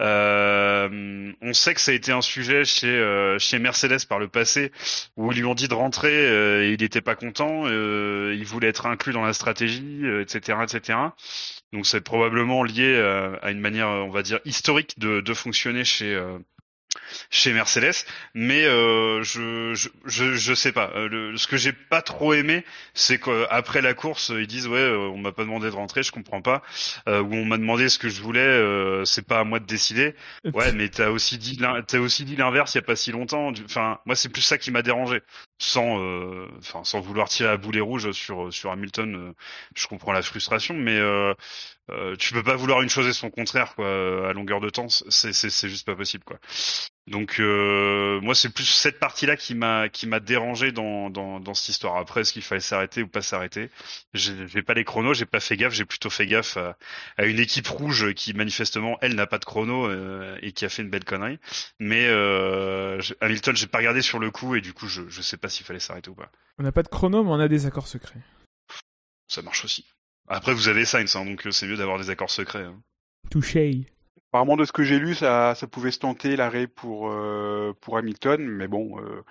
Euh, 0.00 1.32
on 1.42 1.52
sait 1.52 1.74
que 1.74 1.80
ça 1.80 1.90
a 1.90 1.94
été 1.94 2.12
un 2.12 2.20
sujet 2.20 2.64
chez 2.64 2.86
euh, 2.86 3.38
chez 3.38 3.58
Mercedes 3.58 4.06
par 4.08 4.18
le 4.18 4.28
passé, 4.28 4.72
où 5.16 5.32
ils 5.32 5.38
lui 5.38 5.44
ont 5.44 5.54
dit 5.54 5.68
de 5.68 5.74
rentrer, 5.74 6.12
euh, 6.12 6.64
et 6.64 6.72
il 6.72 6.80
n'était 6.80 7.00
pas 7.00 7.16
content, 7.16 7.64
euh, 7.66 8.34
il 8.36 8.44
voulait 8.44 8.68
être 8.68 8.86
inclus 8.86 9.12
dans 9.12 9.24
la 9.24 9.32
stratégie, 9.32 10.00
euh, 10.04 10.22
etc., 10.22 10.58
etc. 10.62 10.98
Donc 11.72 11.86
c'est 11.86 12.00
probablement 12.00 12.62
lié 12.62 12.94
euh, 12.96 13.36
à 13.42 13.50
une 13.50 13.60
manière, 13.60 13.88
on 13.88 14.10
va 14.10 14.22
dire, 14.22 14.40
historique 14.44 14.98
de, 14.98 15.20
de 15.20 15.34
fonctionner 15.34 15.84
chez 15.84 16.16
chez 17.30 17.52
Mercedes, 17.52 17.94
mais 18.34 18.64
euh, 18.64 19.22
je, 19.22 19.74
je 19.74 19.88
je 20.04 20.34
je 20.34 20.54
sais 20.54 20.72
pas. 20.72 20.90
Euh, 20.94 21.08
le- 21.08 21.36
ce 21.36 21.46
que 21.46 21.56
j'ai 21.56 21.72
pas 21.72 22.02
trop 22.02 22.34
aimé, 22.34 22.64
c'est 22.94 23.18
qu'après 23.18 23.80
la 23.82 23.94
course, 23.94 24.30
ils 24.36 24.46
disent 24.46 24.66
ouais, 24.68 24.78
euh, 24.78 25.08
on 25.08 25.18
m'a 25.18 25.32
pas 25.32 25.42
demandé 25.44 25.68
de 25.70 25.74
rentrer, 25.74 26.02
je 26.02 26.12
comprends 26.12 26.42
pas, 26.42 26.62
euh, 27.08 27.20
ou 27.22 27.34
on 27.34 27.44
m'a 27.44 27.58
demandé 27.58 27.88
ce 27.88 27.98
que 27.98 28.08
je 28.08 28.22
voulais, 28.22 28.40
euh, 28.40 29.04
c'est 29.04 29.26
pas 29.26 29.40
à 29.40 29.44
moi 29.44 29.60
de 29.60 29.66
décider. 29.66 30.14
Ouais, 30.52 30.72
mais 30.72 30.88
t'as 30.88 31.10
aussi 31.10 31.38
dit 31.38 31.58
t'as 31.86 31.98
aussi 31.98 32.24
dit 32.24 32.36
l'inverse 32.36 32.74
il 32.74 32.78
y 32.78 32.80
a 32.80 32.82
pas 32.82 32.96
si 32.96 33.10
longtemps. 33.12 33.52
Enfin, 33.64 33.98
moi 34.06 34.14
c'est 34.16 34.28
plus 34.28 34.42
ça 34.42 34.58
qui 34.58 34.70
m'a 34.70 34.82
dérangé, 34.82 35.20
sans 35.58 35.98
euh, 36.00 36.48
enfin 36.58 36.84
sans 36.84 37.00
vouloir 37.00 37.28
tirer 37.28 37.50
à 37.50 37.56
boulet 37.56 37.80
rouge 37.80 38.10
sur 38.12 38.52
sur 38.52 38.70
Hamilton. 38.70 39.34
je 39.76 39.86
comprends 39.86 40.12
la 40.12 40.22
frustration, 40.22 40.74
mais 40.74 40.98
euh, 41.90 42.16
tu 42.16 42.32
peux 42.32 42.42
pas 42.42 42.56
vouloir 42.56 42.82
une 42.82 42.88
chose 42.88 43.06
et 43.06 43.12
son 43.12 43.30
contraire 43.30 43.74
quoi 43.74 44.28
à 44.28 44.32
longueur 44.32 44.60
de 44.60 44.70
temps. 44.70 44.88
C'est 44.88 45.32
c'est 45.32 45.50
c'est 45.50 45.68
juste 45.68 45.86
pas 45.86 45.94
possible 45.94 46.24
quoi. 46.24 46.38
Donc 47.06 47.38
euh, 47.38 48.20
moi 48.22 48.34
c'est 48.34 48.48
plus 48.48 48.64
cette 48.64 48.98
partie-là 48.98 49.36
qui 49.36 49.54
m'a 49.54 49.90
qui 49.90 50.06
m'a 50.06 50.20
dérangé 50.20 50.72
dans, 50.72 51.10
dans 51.10 51.40
dans 51.40 51.52
cette 51.52 51.68
histoire. 51.68 51.96
Après 51.96 52.22
est-ce 52.22 52.32
qu'il 52.32 52.42
fallait 52.42 52.60
s'arrêter 52.60 53.02
ou 53.02 53.08
pas 53.08 53.20
s'arrêter? 53.20 53.70
J'ai 54.14 54.48
j'ai 54.48 54.62
pas 54.62 54.72
les 54.72 54.84
chronos, 54.84 55.12
j'ai 55.12 55.26
pas 55.26 55.40
fait 55.40 55.56
gaffe, 55.56 55.74
j'ai 55.74 55.84
plutôt 55.84 56.08
fait 56.08 56.26
gaffe 56.26 56.56
à, 56.56 56.78
à 57.18 57.26
une 57.26 57.38
équipe 57.38 57.68
rouge 57.68 58.14
qui 58.14 58.32
manifestement 58.32 58.96
elle 59.02 59.14
n'a 59.14 59.26
pas 59.26 59.38
de 59.38 59.44
chrono 59.44 59.86
euh, 59.86 60.38
et 60.40 60.52
qui 60.52 60.64
a 60.64 60.70
fait 60.70 60.82
une 60.82 60.90
belle 60.90 61.04
connerie. 61.04 61.38
Mais 61.78 62.06
euh, 62.08 63.00
Hamilton 63.20 63.54
j'ai 63.54 63.66
pas 63.66 63.78
regardé 63.78 64.00
sur 64.00 64.18
le 64.18 64.30
coup 64.30 64.54
et 64.54 64.62
du 64.62 64.72
coup 64.72 64.88
je 64.88 65.02
je 65.08 65.20
sais 65.20 65.36
pas 65.36 65.50
s'il 65.50 65.66
fallait 65.66 65.80
s'arrêter 65.80 66.08
ou 66.08 66.14
pas. 66.14 66.30
On 66.58 66.62
n'a 66.62 66.72
pas 66.72 66.82
de 66.82 66.88
chrono, 66.88 67.24
mais 67.24 67.30
on 67.30 67.40
a 67.40 67.48
des 67.48 67.66
accords 67.66 67.88
secrets. 67.88 68.20
Ça 69.26 69.42
marche 69.42 69.64
aussi. 69.64 69.84
Après 70.28 70.54
vous 70.54 70.68
avez 70.68 70.84
Sainz 70.84 71.14
hein, 71.16 71.24
donc 71.24 71.46
euh, 71.46 71.50
c'est 71.50 71.66
mieux 71.66 71.76
d'avoir 71.76 71.98
des 71.98 72.10
accords 72.10 72.30
secrets. 72.30 72.64
hein. 72.64 72.80
Touché. 73.30 73.86
Apparemment, 74.30 74.56
de 74.56 74.64
ce 74.64 74.72
que 74.72 74.82
j'ai 74.82 74.98
lu, 74.98 75.14
ça, 75.14 75.54
ça 75.54 75.66
pouvait 75.68 75.92
se 75.92 76.00
tenter 76.00 76.34
l'arrêt 76.34 76.66
pour, 76.66 77.08
euh, 77.08 77.72
pour 77.80 77.96
Hamilton, 77.98 78.44
mais 78.44 78.66
bon, 78.66 78.98
euh, 78.98 79.22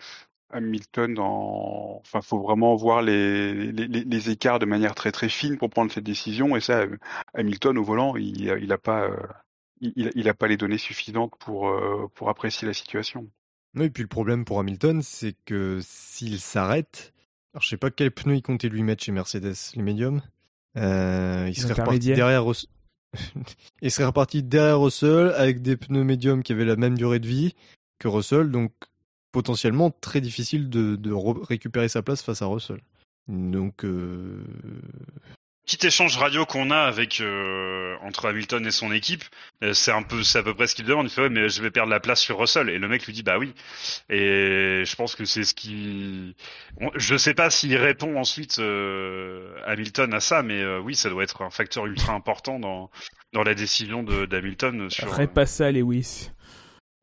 Hamilton, 0.49 1.13
dans... 1.13 1.99
enfin, 1.99 2.21
faut 2.21 2.39
vraiment 2.39 2.73
voir 2.75 3.01
les, 3.01 3.73
les, 3.73 4.29
écarts 4.29 4.59
de 4.59 4.65
manière 4.65 4.95
très 4.95 5.11
très 5.11 5.27
fine 5.27 5.57
pour 5.57 5.69
prendre 5.69 5.91
cette 5.91 6.05
décision, 6.05 6.55
et 6.55 6.61
ça, 6.61 6.85
Hamilton 7.33 7.77
au 7.77 7.83
volant, 7.83 8.15
il, 8.15 8.43
il 8.61 8.71
a 8.71 8.77
pas, 8.77 9.09
euh, 9.09 9.17
il, 9.81 10.09
il 10.15 10.29
a 10.29 10.33
pas 10.33 10.47
les 10.47 10.55
données 10.55 10.77
suffisantes 10.77 11.33
pour, 11.37 11.67
euh, 11.67 12.07
pour 12.15 12.29
apprécier 12.29 12.65
la 12.65 12.73
situation. 12.73 13.27
Oui, 13.75 13.87
et 13.87 13.89
puis 13.89 14.03
le 14.03 14.09
problème 14.09 14.45
pour 14.45 14.59
Hamilton, 14.59 15.01
c'est 15.01 15.35
que 15.43 15.79
s'il 15.81 16.39
s'arrête, 16.39 17.13
alors 17.53 17.61
je 17.61 17.67
sais 17.67 17.77
pas 17.77 17.91
quel 17.91 18.11
pneu 18.11 18.35
il 18.35 18.41
comptait 18.41 18.69
lui 18.69 18.83
mettre 18.83 19.03
chez 19.03 19.11
Mercedes, 19.11 19.55
les 19.75 19.81
médiums, 19.81 20.21
euh, 20.77 21.45
il 21.49 21.55
serait 21.61 21.73
reparti 21.83 21.99
derrière. 22.15 22.45
Rus- 22.45 22.67
il 23.81 23.91
serait 23.91 24.05
reparti 24.05 24.43
derrière 24.43 24.79
Russell 24.79 25.33
avec 25.37 25.61
des 25.61 25.77
pneus 25.77 26.03
médiums 26.03 26.41
qui 26.43 26.51
avaient 26.51 26.65
la 26.65 26.75
même 26.75 26.97
durée 26.97 27.19
de 27.19 27.27
vie 27.27 27.53
que 27.99 28.07
Russell, 28.07 28.49
donc 28.49 28.71
potentiellement 29.31 29.91
très 29.91 30.21
difficile 30.21 30.69
de, 30.69 30.95
de 30.95 31.11
re- 31.11 31.43
récupérer 31.43 31.89
sa 31.89 32.01
place 32.01 32.21
face 32.21 32.41
à 32.41 32.45
Russell. 32.47 32.81
Donc, 33.27 33.85
euh, 33.85 34.43
Petit 35.65 35.87
échange 35.87 36.17
radio 36.17 36.45
qu'on 36.45 36.71
a 36.71 36.77
avec 36.79 37.21
euh, 37.21 37.95
entre 38.01 38.27
Hamilton 38.27 38.65
et 38.67 38.71
son 38.71 38.91
équipe, 38.91 39.23
euh, 39.63 39.71
c'est 39.73 39.93
un 39.93 40.03
peu 40.03 40.21
c'est 40.21 40.39
à 40.39 40.43
peu 40.43 40.53
près 40.53 40.67
ce 40.67 40.75
qu'il 40.75 40.83
demande. 40.83 41.05
Il 41.07 41.09
fait 41.09 41.21
ouais 41.21 41.29
mais 41.29 41.47
je 41.47 41.61
vais 41.61 41.71
perdre 41.71 41.89
la 41.89 42.01
place 42.01 42.19
sur 42.19 42.37
Russell 42.37 42.69
et 42.69 42.77
le 42.77 42.87
mec 42.89 43.05
lui 43.05 43.13
dit 43.13 43.23
bah 43.23 43.37
oui. 43.39 43.53
Et 44.09 44.83
je 44.85 44.95
pense 44.97 45.15
que 45.15 45.23
c'est 45.23 45.45
ce 45.45 45.53
qui, 45.53 46.35
on- 46.81 46.91
je 46.95 47.15
sais 47.15 47.33
pas 47.33 47.49
s'il 47.49 47.75
répond 47.77 48.17
ensuite 48.17 48.59
euh, 48.59 49.55
Hamilton 49.65 50.13
à 50.13 50.19
ça, 50.19 50.43
mais 50.43 50.61
euh, 50.61 50.79
oui 50.81 50.95
ça 50.95 51.09
doit 51.09 51.23
être 51.23 51.41
un 51.43 51.49
facteur 51.49 51.85
ultra 51.85 52.13
important 52.13 52.59
dans 52.59 52.91
dans 53.31 53.43
la 53.43 53.55
décision 53.55 54.03
de 54.03 54.25
d'Hamilton 54.25 54.89
sur. 54.89 55.07
Ferait 55.07 55.27
pas 55.27 55.45
ça, 55.45 55.71
Lewis. 55.71 56.29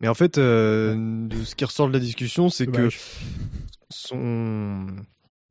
Mais 0.03 0.09
en 0.09 0.15
fait, 0.15 0.37
euh, 0.39 0.95
de 0.99 1.45
ce 1.45 1.55
qui 1.55 1.65
ressort 1.65 1.89
de 1.89 1.93
la 1.95 1.99
discussion, 1.99 2.49
c'est 2.51 2.67
que 2.67 2.89
son, 3.91 4.87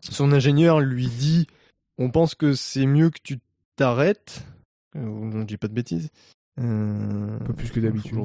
son 0.09 0.31
ingénieur 0.31 0.79
lui 0.79 1.07
dit 1.07 1.47
on 1.99 2.09
pense 2.09 2.33
que 2.33 2.53
c'est 2.53 2.87
mieux 2.87 3.11
que 3.11 3.19
tu 3.21 3.39
t'arrêtes. 3.75 4.45
Euh, 4.95 5.05
On 5.05 5.43
dit 5.43 5.57
pas 5.57 5.67
de 5.67 5.73
bêtises. 5.73 6.09
Euh, 6.59 7.37
Un 7.39 7.45
peu 7.45 7.53
plus 7.53 7.69
que 7.69 7.79
d'habitude. 7.79 8.17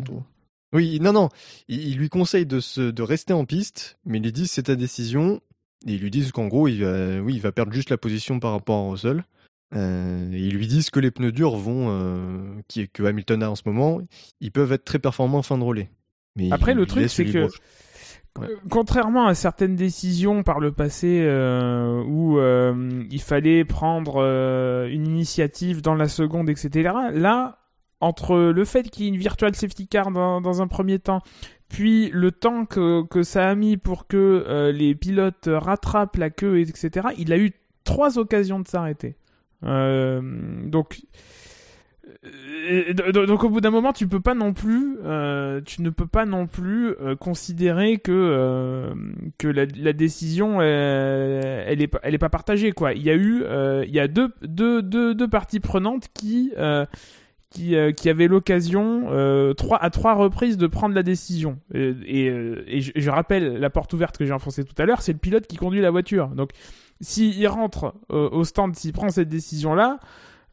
Oui, 0.72 0.98
non, 1.00 1.12
non. 1.12 1.28
Il, 1.68 1.88
il 1.88 1.98
lui 1.98 2.08
conseille 2.08 2.46
de, 2.46 2.58
se, 2.60 2.80
de 2.90 3.02
rester 3.02 3.32
en 3.32 3.44
piste, 3.44 3.98
mais 4.06 4.18
il 4.18 4.24
lui 4.24 4.32
dit 4.32 4.48
c'est 4.48 4.64
ta 4.64 4.76
décision. 4.76 5.40
Et 5.86 5.94
ils 5.94 6.00
lui 6.00 6.10
disent 6.10 6.32
qu'en 6.32 6.46
gros, 6.46 6.66
il 6.66 6.82
va, 6.82 7.20
oui, 7.20 7.34
il 7.34 7.40
va 7.40 7.52
perdre 7.52 7.72
juste 7.72 7.90
la 7.90 7.98
position 7.98 8.40
par 8.40 8.52
rapport 8.52 8.86
à 8.86 8.90
Russell. 8.90 9.24
Euh, 9.74 10.32
et 10.32 10.40
ils 10.40 10.54
lui 10.54 10.66
disent 10.66 10.90
que 10.90 11.00
les 11.00 11.10
pneus 11.10 11.32
durs 11.32 11.56
vont, 11.56 11.88
euh, 11.90 12.54
qui, 12.68 12.88
que 12.88 13.02
Hamilton 13.02 13.42
a 13.42 13.50
en 13.50 13.54
ce 13.54 13.62
moment, 13.66 14.00
ils 14.40 14.52
peuvent 14.52 14.72
être 14.72 14.84
très 14.84 14.98
performants 14.98 15.38
en 15.38 15.42
fin 15.42 15.58
de 15.58 15.64
relais. 15.64 15.90
Mais 16.36 16.50
Après, 16.52 16.72
il 16.72 16.78
le 16.78 16.86
truc, 16.86 17.08
c'est 17.10 17.24
que 17.24 17.48
Euh, 18.40 18.56
Contrairement 18.70 19.26
à 19.26 19.34
certaines 19.34 19.76
décisions 19.76 20.42
par 20.42 20.58
le 20.60 20.72
passé 20.72 21.20
euh, 21.22 22.02
où 22.04 22.38
euh, 22.38 23.02
il 23.10 23.20
fallait 23.20 23.64
prendre 23.64 24.18
une 24.90 25.06
initiative 25.06 25.82
dans 25.82 25.94
la 25.94 26.08
seconde, 26.08 26.50
etc. 26.50 26.90
Là, 27.12 27.58
entre 28.00 28.36
le 28.36 28.64
fait 28.64 28.90
qu'il 28.90 29.04
y 29.04 29.06
ait 29.06 29.10
une 29.10 29.18
virtual 29.18 29.54
safety 29.54 29.86
car 29.86 30.10
dans, 30.10 30.62
un 30.62 30.66
premier 30.66 30.98
temps, 30.98 31.20
puis 31.68 32.10
le 32.12 32.32
temps 32.32 32.66
que, 32.66 33.02
que 33.06 33.22
ça 33.22 33.48
a 33.48 33.54
mis 33.54 33.76
pour 33.76 34.06
que 34.06 34.70
les 34.74 34.94
pilotes 34.94 35.48
rattrapent 35.50 36.16
la 36.16 36.30
queue, 36.30 36.58
etc., 36.60 37.08
il 37.16 37.32
a 37.32 37.38
eu 37.38 37.52
trois 37.84 38.18
occasions 38.18 38.58
de 38.60 38.66
s'arrêter. 38.68 39.16
Donc, 39.62 40.70
do- 40.70 40.86
donc 43.12 43.44
au 43.44 43.48
bout 43.48 43.60
d'un 43.60 43.70
moment, 43.70 43.92
tu 43.92 44.06
peux 44.08 44.20
pas 44.20 44.34
non 44.34 44.52
plus, 44.52 44.98
euh, 45.04 45.60
tu 45.64 45.82
ne 45.82 45.90
peux 45.90 46.06
pas 46.06 46.24
non 46.26 46.46
plus 46.46 46.94
euh, 47.00 47.16
considérer 47.16 47.98
que 47.98 48.12
euh, 48.12 48.94
que 49.38 49.48
la, 49.48 49.92
décision, 49.92 50.58
euh, 50.60 51.64
elle 51.66 51.82
est 51.82 51.92
elle 52.02 52.14
est 52.14 52.18
pas 52.18 52.28
partagée 52.28 52.72
quoi. 52.72 52.92
Il 52.92 53.02
y 53.02 53.10
a 53.10 53.14
eu, 53.14 53.42
euh, 53.44 53.84
il 53.86 53.94
y 53.94 54.00
a 54.00 54.08
deux 54.08 54.28
deux 54.42 54.82
deux, 54.82 55.14
deux 55.14 55.28
parties 55.28 55.60
prenantes 55.60 56.08
qui 56.14 56.52
euh, 56.56 56.84
qui, 57.50 57.76
euh, 57.76 57.92
qui 57.92 58.10
avaient 58.10 58.26
l'occasion 58.26 59.04
euh, 59.10 59.54
trois 59.54 59.80
à 59.82 59.90
trois 59.90 60.14
reprises 60.14 60.56
de 60.56 60.66
prendre 60.66 60.94
la 60.94 61.04
décision. 61.04 61.58
Et, 61.72 62.28
euh, 62.28 62.64
je, 62.66 62.90
je 62.96 63.10
rappelle 63.10 63.58
la 63.58 63.70
porte 63.70 63.92
ouverte 63.92 64.18
que 64.18 64.26
j'ai 64.26 64.32
enfoncée 64.32 64.64
tout 64.64 64.74
à 64.82 64.86
l'heure, 64.86 65.02
c'est 65.02 65.12
le 65.12 65.18
pilote 65.18 65.46
qui 65.46 65.56
conduit 65.56 65.80
la 65.80 65.90
voiture. 65.90 66.28
Donc 66.28 66.50
s'il 67.00 67.46
rentre 67.46 67.94
euh, 68.10 68.28
au 68.30 68.44
stand, 68.44 68.74
s'il 68.74 68.92
prend 68.92 69.08
cette 69.08 69.28
décision 69.28 69.74
là. 69.74 70.00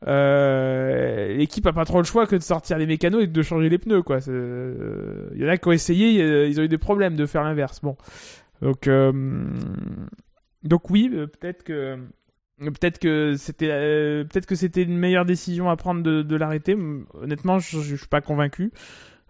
Euh, 0.08 1.36
l'équipe 1.36 1.66
a 1.68 1.74
pas 1.74 1.86
trop 1.86 2.00
le 2.00 2.06
choix 2.06 2.26
que 2.26 2.36
de 2.36 2.42
sortir 2.42 2.80
les 2.80 2.88
mécanos 2.88 3.24
et 3.24 3.28
de 3.28 3.42
changer 3.44 3.70
les 3.70 3.78
pneus 3.78 4.02
quoi. 4.02 4.20
C'est- 4.20 4.32
euh, 4.34 5.30
Il 5.36 5.42
y 5.42 5.46
en 5.46 5.50
a 5.50 5.58
qui 5.58 5.68
ont 5.68 5.72
essayé, 5.72 6.22
euh, 6.24 6.48
ils 6.48 6.60
ont 6.60 6.64
eu 6.64 6.68
des 6.68 6.80
problèmes 6.80 7.16
de 7.16 7.26
faire 7.26 7.44
l'inverse. 7.44 7.82
Bon, 7.82 7.96
donc 8.62 8.90
donc 10.64 10.90
oui, 10.90 11.10
peut-être 11.10 11.64
que 11.64 11.98
peut-être 12.60 13.00
que 13.00 13.36
c'était 13.38 14.26
peut-être 14.26 14.46
que 14.46 14.56
c'était 14.56 14.84
une 14.84 14.98
meilleure 14.98 15.26
décision 15.26 15.70
à 15.70 15.76
prendre 15.76 16.02
de, 16.02 16.36
l'arrêter. 16.36 16.76
Honnêtement, 17.14 17.60
je, 17.60 17.80
je 17.80 17.96
suis 17.96 18.08
pas 18.08 18.22
convaincu 18.22 18.72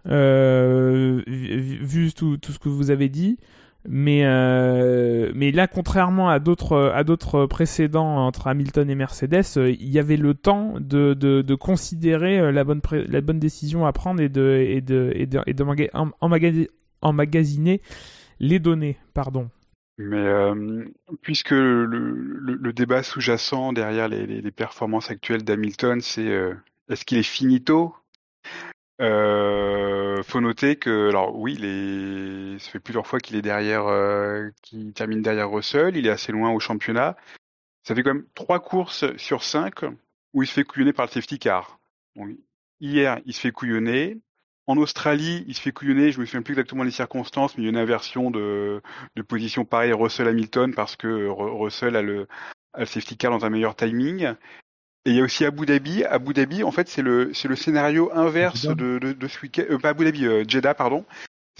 vu, 0.06 2.12
tout 2.14 2.52
ce 2.52 2.58
que 2.58 2.68
vous 2.68 2.90
avez 2.90 3.08
dit. 3.08 3.38
Mais 3.88 4.24
euh, 4.24 5.32
mais 5.34 5.50
là, 5.50 5.66
contrairement 5.66 6.28
à 6.28 6.38
d'autres 6.38 6.92
à 6.94 7.02
d'autres 7.02 7.46
précédents 7.46 8.26
entre 8.26 8.46
Hamilton 8.46 8.88
et 8.88 8.94
Mercedes, 8.94 9.44
il 9.56 9.88
y 9.88 9.98
avait 9.98 10.16
le 10.16 10.34
temps 10.34 10.74
de, 10.78 11.14
de, 11.14 11.42
de 11.42 11.54
considérer 11.56 12.38
euh, 12.38 12.52
la 12.52 12.62
bonne 12.62 12.80
la 12.92 13.20
bonne 13.20 13.40
décision 13.40 13.84
à 13.84 13.92
prendre 13.92 14.20
et 14.20 14.28
de 14.28 14.64
et 14.68 14.80
de 14.80 15.12
et 15.16 15.26
de, 15.26 15.40
et 15.46 15.54
de 15.54 15.64
maga- 15.64 15.90
em- 15.94 16.12
emmagasi- 16.20 16.68
emmagasiner 17.00 17.80
les 18.38 18.60
données. 18.60 18.98
Pardon. 19.14 19.50
Mais 19.98 20.16
euh, 20.16 20.84
puisque 21.20 21.50
le, 21.50 21.84
le, 21.84 22.72
débat 22.72 23.02
sous-jacent 23.02 23.72
derrière 23.72 24.08
les, 24.08 24.26
les, 24.26 24.50
performances 24.50 25.10
actuelles 25.10 25.44
d'Hamilton, 25.44 26.00
c'est 26.00 26.30
est-ce 26.88 27.04
qu'il 27.04 27.18
est 27.18 27.22
finito 27.22 27.94
euh, 29.00 30.22
faut 30.22 30.40
noter 30.40 30.76
que, 30.76 31.08
alors 31.08 31.38
oui, 31.38 31.54
il 31.58 31.64
est, 31.64 32.58
ça 32.58 32.70
fait 32.70 32.80
plusieurs 32.80 33.06
fois 33.06 33.18
qu'il 33.18 33.36
est 33.36 33.42
derrière, 33.42 33.86
euh, 33.86 34.50
qu'il 34.62 34.92
termine 34.92 35.22
derrière 35.22 35.50
Russell. 35.50 35.96
Il 35.96 36.06
est 36.06 36.10
assez 36.10 36.32
loin 36.32 36.50
au 36.50 36.60
championnat. 36.60 37.16
Ça 37.82 37.94
fait 37.94 38.02
quand 38.02 38.14
même 38.14 38.26
trois 38.34 38.60
courses 38.60 39.04
sur 39.16 39.42
cinq 39.42 39.82
où 40.34 40.42
il 40.42 40.46
se 40.46 40.52
fait 40.52 40.64
couillonner 40.64 40.92
par 40.92 41.06
le 41.06 41.10
safety 41.10 41.38
car. 41.38 41.80
Bon, 42.14 42.28
hier, 42.80 43.20
il 43.26 43.32
se 43.32 43.40
fait 43.40 43.52
couillonner. 43.52 44.20
En 44.68 44.76
Australie, 44.76 45.44
il 45.48 45.54
se 45.54 45.60
fait 45.60 45.72
couillonner. 45.72 46.12
Je 46.12 46.20
me 46.20 46.24
souviens 46.24 46.42
plus 46.42 46.52
exactement 46.52 46.84
des 46.84 46.92
circonstances, 46.92 47.56
mais 47.56 47.64
il 47.64 47.66
y 47.66 47.68
a 47.68 47.70
une 47.70 47.76
inversion 47.76 48.30
de, 48.30 48.80
de 49.16 49.22
position 49.22 49.64
pareille 49.64 49.92
Russell-Hamilton 49.92 50.74
parce 50.74 50.94
que 50.94 51.26
Ru- 51.26 51.50
Russell 51.50 51.96
a 51.96 52.02
le, 52.02 52.28
a 52.72 52.80
le 52.80 52.86
safety 52.86 53.16
car 53.16 53.32
dans 53.32 53.44
un 53.44 53.50
meilleur 53.50 53.74
timing. 53.74 54.34
Et 55.04 55.10
il 55.10 55.16
y 55.16 55.20
a 55.20 55.24
aussi 55.24 55.44
Abu 55.44 55.66
Dhabi. 55.66 56.04
Abu 56.04 56.32
Dhabi, 56.32 56.62
en 56.62 56.70
fait, 56.70 56.88
c'est 56.88 57.02
le, 57.02 57.34
c'est 57.34 57.48
le 57.48 57.56
scénario 57.56 58.10
inverse 58.14 58.66
de, 58.66 58.98
de, 58.98 59.12
de 59.12 59.28
ce 59.28 59.40
week-end. 59.40 59.64
Euh, 59.70 59.78
pas 59.78 59.90
Abu 59.90 60.04
Dhabi, 60.04 60.26
euh, 60.26 60.44
Jeddah, 60.46 60.74
pardon. 60.74 61.04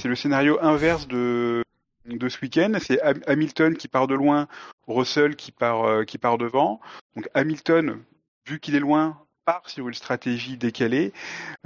C'est 0.01 0.09
le 0.09 0.14
scénario 0.14 0.59
inverse 0.62 1.09
de, 1.09 1.62
de 2.06 2.28
ce 2.28 2.39
week-end. 2.40 2.73
C'est 2.81 3.01
Ham- 3.02 3.23
Hamilton 3.27 3.77
qui 3.77 3.89
part 3.89 4.06
de 4.06 4.14
loin, 4.14 4.47
Russell 4.86 5.35
qui 5.36 5.51
part, 5.52 5.85
euh, 5.85 6.05
qui 6.05 6.19
part 6.19 6.39
devant. 6.39 6.81
Donc 7.16 7.28
Hamilton, 7.35 7.98
vu 8.48 8.60
qu'il 8.60 8.77
est 8.77 8.81
loin, 8.81 9.19
part 9.44 9.69
sur 9.69 9.89
une 9.89 9.94
stratégie 9.94 10.56
décalée. 10.56 11.12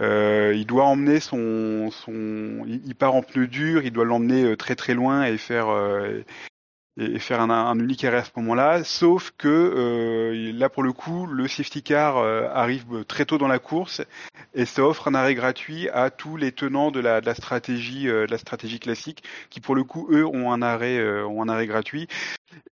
Euh, 0.01 0.55
il 0.57 0.65
doit 0.65 0.85
emmener 0.85 1.21
son, 1.21 1.91
son, 1.91 2.65
il 2.67 2.81
il 2.87 2.95
part 2.95 3.15
en 3.15 3.23
pneu 3.23 3.47
dur, 3.47 3.83
il 3.85 3.93
doit 3.93 4.07
l'emmener 4.07 4.45
euh, 4.45 4.57
très 4.57 4.77
très 4.77 4.95
loin 4.95 5.25
et 5.25 5.37
faire 5.37 5.69
euh, 5.69 6.23
et 6.99 7.19
faire 7.19 7.41
un, 7.41 7.51
un 7.51 7.79
unique 7.79 8.05
arrêt 8.05 8.19
à 8.19 8.25
ce 8.25 8.31
moment-là. 8.37 8.85
Sauf 8.85 9.33
que 9.37 9.49
euh, 9.49 10.53
là 10.53 10.69
pour 10.69 10.83
le 10.83 10.93
coup, 10.93 11.27
le 11.27 11.47
safety 11.49 11.83
car 11.83 12.19
euh, 12.19 12.49
arrive 12.53 13.05
très 13.05 13.25
tôt 13.25 13.39
dans 13.39 13.49
la 13.49 13.59
course 13.59 14.03
et 14.57 14.65
ça 14.65 14.85
offre 14.85 15.09
un 15.09 15.15
arrêt 15.15 15.35
gratuit 15.35 15.89
à 15.91 16.11
tous 16.11 16.37
les 16.37 16.51
tenants 16.51 16.91
de 16.91 16.99
la, 16.99 17.21
de 17.21 17.27
la 17.27 17.35
stratégie, 17.35 18.09
euh, 18.09 18.27
de 18.27 18.31
la 18.31 18.39
stratégie 18.39 18.81
classique, 18.81 19.23
qui 19.51 19.61
pour 19.61 19.75
le 19.75 19.85
coup 19.85 20.09
eux 20.11 20.25
ont 20.25 20.51
un 20.51 20.63
arrêt, 20.63 20.99
euh, 20.99 21.27
ont 21.27 21.43
un 21.43 21.49
arrêt 21.49 21.67
gratuit. 21.67 22.09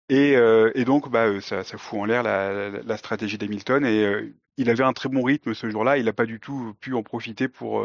Et, 0.09 0.37
euh, 0.37 0.71
et 0.75 0.85
donc 0.85 1.11
bah 1.11 1.41
ça, 1.41 1.63
ça 1.63 1.79
fout 1.79 2.01
en 2.01 2.05
l'air 2.07 2.23
la, 2.23 2.71
la, 2.71 2.97
stratégie 2.97 3.39
d'Hamilton 3.39 3.85
et 3.85 4.33
il 4.57 4.71
avait 4.71 4.85
un 4.85 4.93
très 4.93 5.09
bon 5.09 5.23
rythme 5.23 5.55
ce 5.55 5.69
jour-là. 5.69 5.99
Il 5.99 6.07
n'a 6.07 6.13
pas 6.13 6.27
du 6.27 6.41
tout 6.41 6.75
pu 6.81 6.95
en 6.95 7.03
profiter 7.03 7.49
pour 7.49 7.85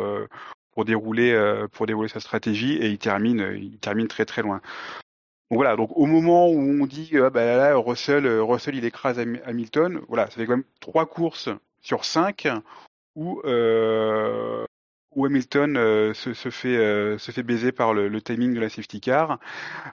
pour 0.73 0.85
dérouler 0.85 1.33
pour 1.71 1.87
dérouler 1.87 2.09
sa 2.09 2.19
stratégie 2.19 2.73
et 2.73 2.89
il 2.89 2.97
termine 2.97 3.53
il 3.55 3.79
termine 3.79 4.07
très 4.07 4.25
très 4.25 4.41
loin. 4.41 4.61
Donc 5.49 5.57
voilà, 5.57 5.75
donc 5.75 5.89
au 5.95 6.05
moment 6.05 6.47
où 6.47 6.59
on 6.59 6.85
dit 6.85 7.11
ah 7.15 7.29
bah 7.29 7.43
là 7.43 7.75
Russell 7.75 8.27
Russell 8.27 8.75
il 8.75 8.85
écrase 8.85 9.19
Hamilton, 9.45 10.01
voilà, 10.07 10.25
ça 10.25 10.37
fait 10.37 10.45
quand 10.45 10.57
même 10.57 10.65
trois 10.79 11.07
courses 11.07 11.49
sur 11.81 12.05
cinq 12.05 12.47
où 13.15 13.41
euh, 13.45 14.65
où 15.15 15.25
Hamilton 15.25 15.75
euh, 15.77 16.13
se, 16.13 16.33
fait 16.49 16.77
euh, 16.77 17.17
se 17.17 17.31
fait 17.31 17.43
baiser 17.43 17.71
par 17.71 17.93
le, 17.93 18.21
timing 18.21 18.53
de 18.53 18.59
la 18.59 18.69
safety 18.69 19.01
car. 19.01 19.39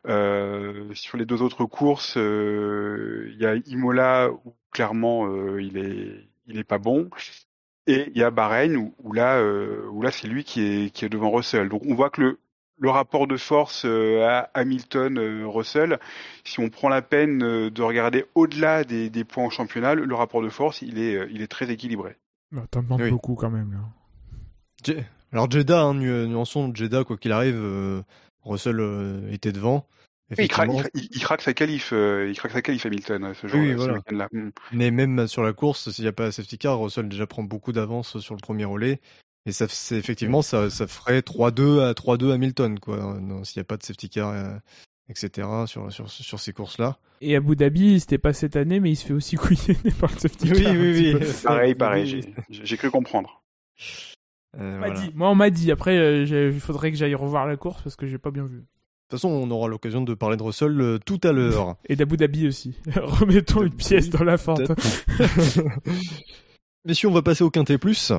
Euh, 0.06 0.92
sur 0.94 1.16
les 1.16 1.24
deux 1.24 1.42
autres 1.42 1.64
courses, 1.64 2.16
il 2.16 3.36
y 3.38 3.46
a 3.46 3.54
Imola 3.66 4.30
où 4.30 4.54
clairement 4.70 5.28
il 5.58 5.78
est 5.78 6.28
il 6.48 6.64
pas 6.64 6.78
bon. 6.78 7.10
Et 7.88 8.10
il 8.14 8.18
y 8.18 8.24
a 8.24 8.30
Bahreïn 8.30 8.76
où, 8.76 8.94
où 9.02 9.12
là 9.12 9.42
où 9.90 10.02
là 10.02 10.10
c'est 10.10 10.28
lui 10.28 10.44
qui 10.44 10.62
est 10.62 10.90
qui 10.90 11.04
est 11.04 11.08
devant 11.08 11.30
Russell. 11.30 11.68
Donc 11.68 11.82
on 11.86 11.94
voit 11.94 12.10
que 12.10 12.20
le 12.20 12.38
le 12.78 12.90
rapport 12.90 13.26
de 13.26 13.36
force 13.36 13.84
à 13.84 14.50
Hamilton-Russell, 14.54 15.98
si 16.44 16.60
on 16.60 16.68
prend 16.68 16.88
la 16.88 17.02
peine 17.02 17.38
de 17.38 17.82
regarder 17.82 18.26
au-delà 18.34 18.84
des, 18.84 19.10
des, 19.10 19.24
points 19.24 19.44
en 19.44 19.50
championnat, 19.50 19.94
le 19.94 20.14
rapport 20.14 20.42
de 20.42 20.48
force, 20.48 20.82
il 20.82 20.98
est, 20.98 21.26
il 21.30 21.42
est 21.42 21.48
très 21.48 21.70
équilibré. 21.70 22.16
Bah, 22.52 22.64
T'en 22.70 22.82
demandes 22.82 23.00
oui. 23.00 23.10
beaucoup 23.10 23.34
quand 23.34 23.50
même. 23.50 23.72
Là. 23.72 24.94
Alors 25.32 25.50
Jeddah, 25.50 25.80
hein, 25.80 25.94
nuançons 25.94 26.72
Jeddah, 26.74 27.04
quoi 27.04 27.16
qu'il 27.16 27.32
arrive, 27.32 27.56
euh, 27.56 28.02
Russell 28.42 28.80
euh, 28.80 29.30
était 29.32 29.52
devant. 29.52 29.86
Il 30.38 30.48
craque, 30.48 30.70
il, 30.94 31.08
il, 31.12 31.20
craque, 31.20 31.42
sa 31.42 31.54
qualif, 31.54 31.90
euh, 31.92 32.28
il 32.28 32.36
craque 32.36 32.50
sa 32.50 32.60
qualif 32.60 32.84
Hamilton 32.84 33.32
ce 33.40 33.46
jour 33.46 33.60
oui, 33.60 33.74
voilà. 33.74 34.00
là 34.10 34.28
mm. 34.32 34.50
Mais 34.72 34.90
même 34.90 35.28
sur 35.28 35.44
la 35.44 35.52
course, 35.52 35.90
s'il 35.90 36.02
n'y 36.04 36.08
a 36.08 36.12
pas 36.12 36.32
safety 36.32 36.58
car, 36.58 36.80
Russell 36.80 37.08
déjà 37.08 37.28
prend 37.28 37.44
beaucoup 37.44 37.72
d'avance 37.72 38.18
sur 38.18 38.34
le 38.34 38.40
premier 38.40 38.64
relais. 38.64 39.00
Et 39.46 39.52
ça, 39.52 39.66
c'est 39.68 39.96
effectivement, 39.96 40.42
ça, 40.42 40.70
ça 40.70 40.86
ferait 40.86 41.20
3-2 41.20 41.80
à 41.80 41.92
3-2 41.92 42.32
Hamilton, 42.32 42.78
quoi. 42.80 43.16
S'il 43.44 43.60
n'y 43.60 43.62
a 43.62 43.64
pas 43.64 43.76
de 43.76 43.84
safety 43.84 44.10
car, 44.10 44.30
euh, 44.30 44.56
etc. 45.08 45.48
sur 45.66 45.92
sur 45.92 46.10
sur 46.10 46.40
ces 46.40 46.52
courses-là. 46.52 46.98
Et 47.20 47.36
Abu 47.36 47.56
Dhabi, 47.56 48.00
c'était 48.00 48.18
pas 48.18 48.32
cette 48.32 48.56
année, 48.56 48.80
mais 48.80 48.90
il 48.90 48.96
se 48.96 49.06
fait 49.06 49.14
aussi 49.14 49.36
couillonner 49.36 49.90
par 50.00 50.10
le 50.12 50.18
safety 50.18 50.50
car. 50.50 50.72
Oui, 50.72 50.78
oui, 50.78 51.14
oui. 51.20 51.26
Pareil, 51.44 51.74
pareil. 51.74 52.34
J'ai 52.50 52.76
cru 52.76 52.90
comprendre. 52.90 53.42
Euh, 54.58 54.76
voilà. 54.78 55.00
dit. 55.00 55.10
Moi, 55.14 55.30
on 55.30 55.34
m'a 55.34 55.50
dit. 55.50 55.70
Après, 55.70 55.96
euh, 55.96 56.52
il 56.52 56.60
faudrait 56.60 56.90
que 56.90 56.96
j'aille 56.96 57.14
revoir 57.14 57.46
la 57.46 57.56
course 57.56 57.82
parce 57.82 57.96
que 57.96 58.06
j'ai 58.06 58.18
pas 58.18 58.30
bien 58.30 58.44
vu. 58.44 58.58
De 58.58 59.10
toute 59.10 59.20
façon, 59.20 59.28
on 59.28 59.50
aura 59.50 59.68
l'occasion 59.68 60.02
de 60.02 60.14
parler 60.14 60.36
de 60.36 60.42
Russell 60.42 60.80
euh, 60.80 60.98
tout 60.98 61.20
à 61.22 61.32
l'heure. 61.32 61.76
Et 61.88 61.94
d'Abu 61.94 62.16
Dhabi 62.16 62.48
aussi. 62.48 62.74
Remettons 62.96 63.62
une 63.62 63.74
pièce 63.74 64.10
dans 64.10 64.24
la 64.24 64.36
fente. 64.38 64.72
Messieurs, 66.84 67.08
on 67.08 67.12
va 67.12 67.22
passer 67.22 67.44
au 67.44 67.50
Quintet 67.50 67.78
Plus. 67.78 68.12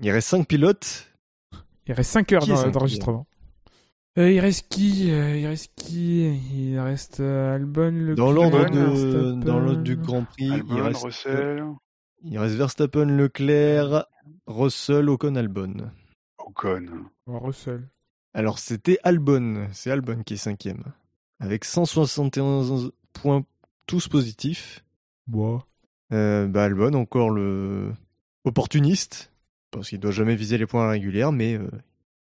Il 0.00 0.10
reste 0.10 0.28
5 0.28 0.46
pilotes. 0.46 1.08
Il 1.86 1.94
reste 1.94 2.10
5 2.10 2.32
heures 2.32 2.46
d'enregistrement. 2.46 3.26
Euh, 4.16 4.30
il 4.30 4.38
reste 4.38 4.68
qui 4.68 5.10
euh, 5.10 5.36
Il 5.36 5.46
reste 5.46 5.72
qui? 5.74 6.22
Il 6.52 6.78
reste 6.78 7.18
euh, 7.18 7.54
Albon, 7.54 7.90
le 7.90 8.14
Dans 8.14 8.30
l'ordre 8.30 8.70
de... 8.70 9.32
dans 9.32 9.58
l'ordre 9.58 9.82
du 9.82 9.96
Grand 9.96 10.24
Prix, 10.24 10.52
Albon, 10.52 10.76
il 10.76 10.80
reste 10.82 11.02
Russell. 11.02 11.64
il 12.22 12.38
reste 12.38 12.54
Verstappen, 12.54 13.06
Leclerc, 13.06 14.06
Russell, 14.46 15.08
Ocon, 15.08 15.34
Albon. 15.34 15.90
Ocon. 16.38 16.86
Oh, 17.26 17.40
Russell. 17.40 17.88
Alors 18.34 18.60
c'était 18.60 18.98
Albon, 19.02 19.68
c'est 19.72 19.90
Albon 19.90 20.22
qui 20.22 20.34
est 20.34 20.38
cinquième, 20.38 20.84
avec 21.40 21.64
171 21.64 22.92
points 23.12 23.44
tous 23.86 24.06
positifs. 24.08 24.84
Bois. 25.26 25.66
Euh, 26.12 26.46
bah 26.46 26.64
Albon 26.64 26.94
encore 26.94 27.30
le 27.30 27.92
opportuniste, 28.44 29.32
parce 29.74 29.88
qu'il 29.88 30.00
doit 30.00 30.12
jamais 30.12 30.34
viser 30.34 30.58
les 30.58 30.66
points 30.66 30.88
réguliers, 30.88 31.30
mais 31.32 31.54
euh, 31.54 31.68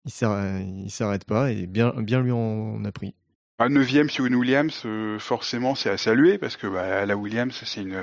il 0.05 0.91
s'arrête 0.91 1.24
pas 1.24 1.51
et 1.51 1.66
bien, 1.66 1.93
bien 1.99 2.20
lui 2.20 2.33
en 2.33 2.85
a 2.85 2.93
pris. 2.93 3.15
Un 3.59 3.69
neuvième 3.69 4.11
sur 4.11 4.24
une 4.27 4.35
Williams, 4.35 4.83
euh, 4.87 5.19
forcément, 5.19 5.74
c'est 5.74 5.91
à 5.91 5.97
saluer 5.97 6.39
parce 6.39 6.57
que 6.57 6.66
bah, 6.66 7.07
la 7.07 7.16
Williams, 7.16 7.62
c'est 7.65 7.83
une, 7.83 8.03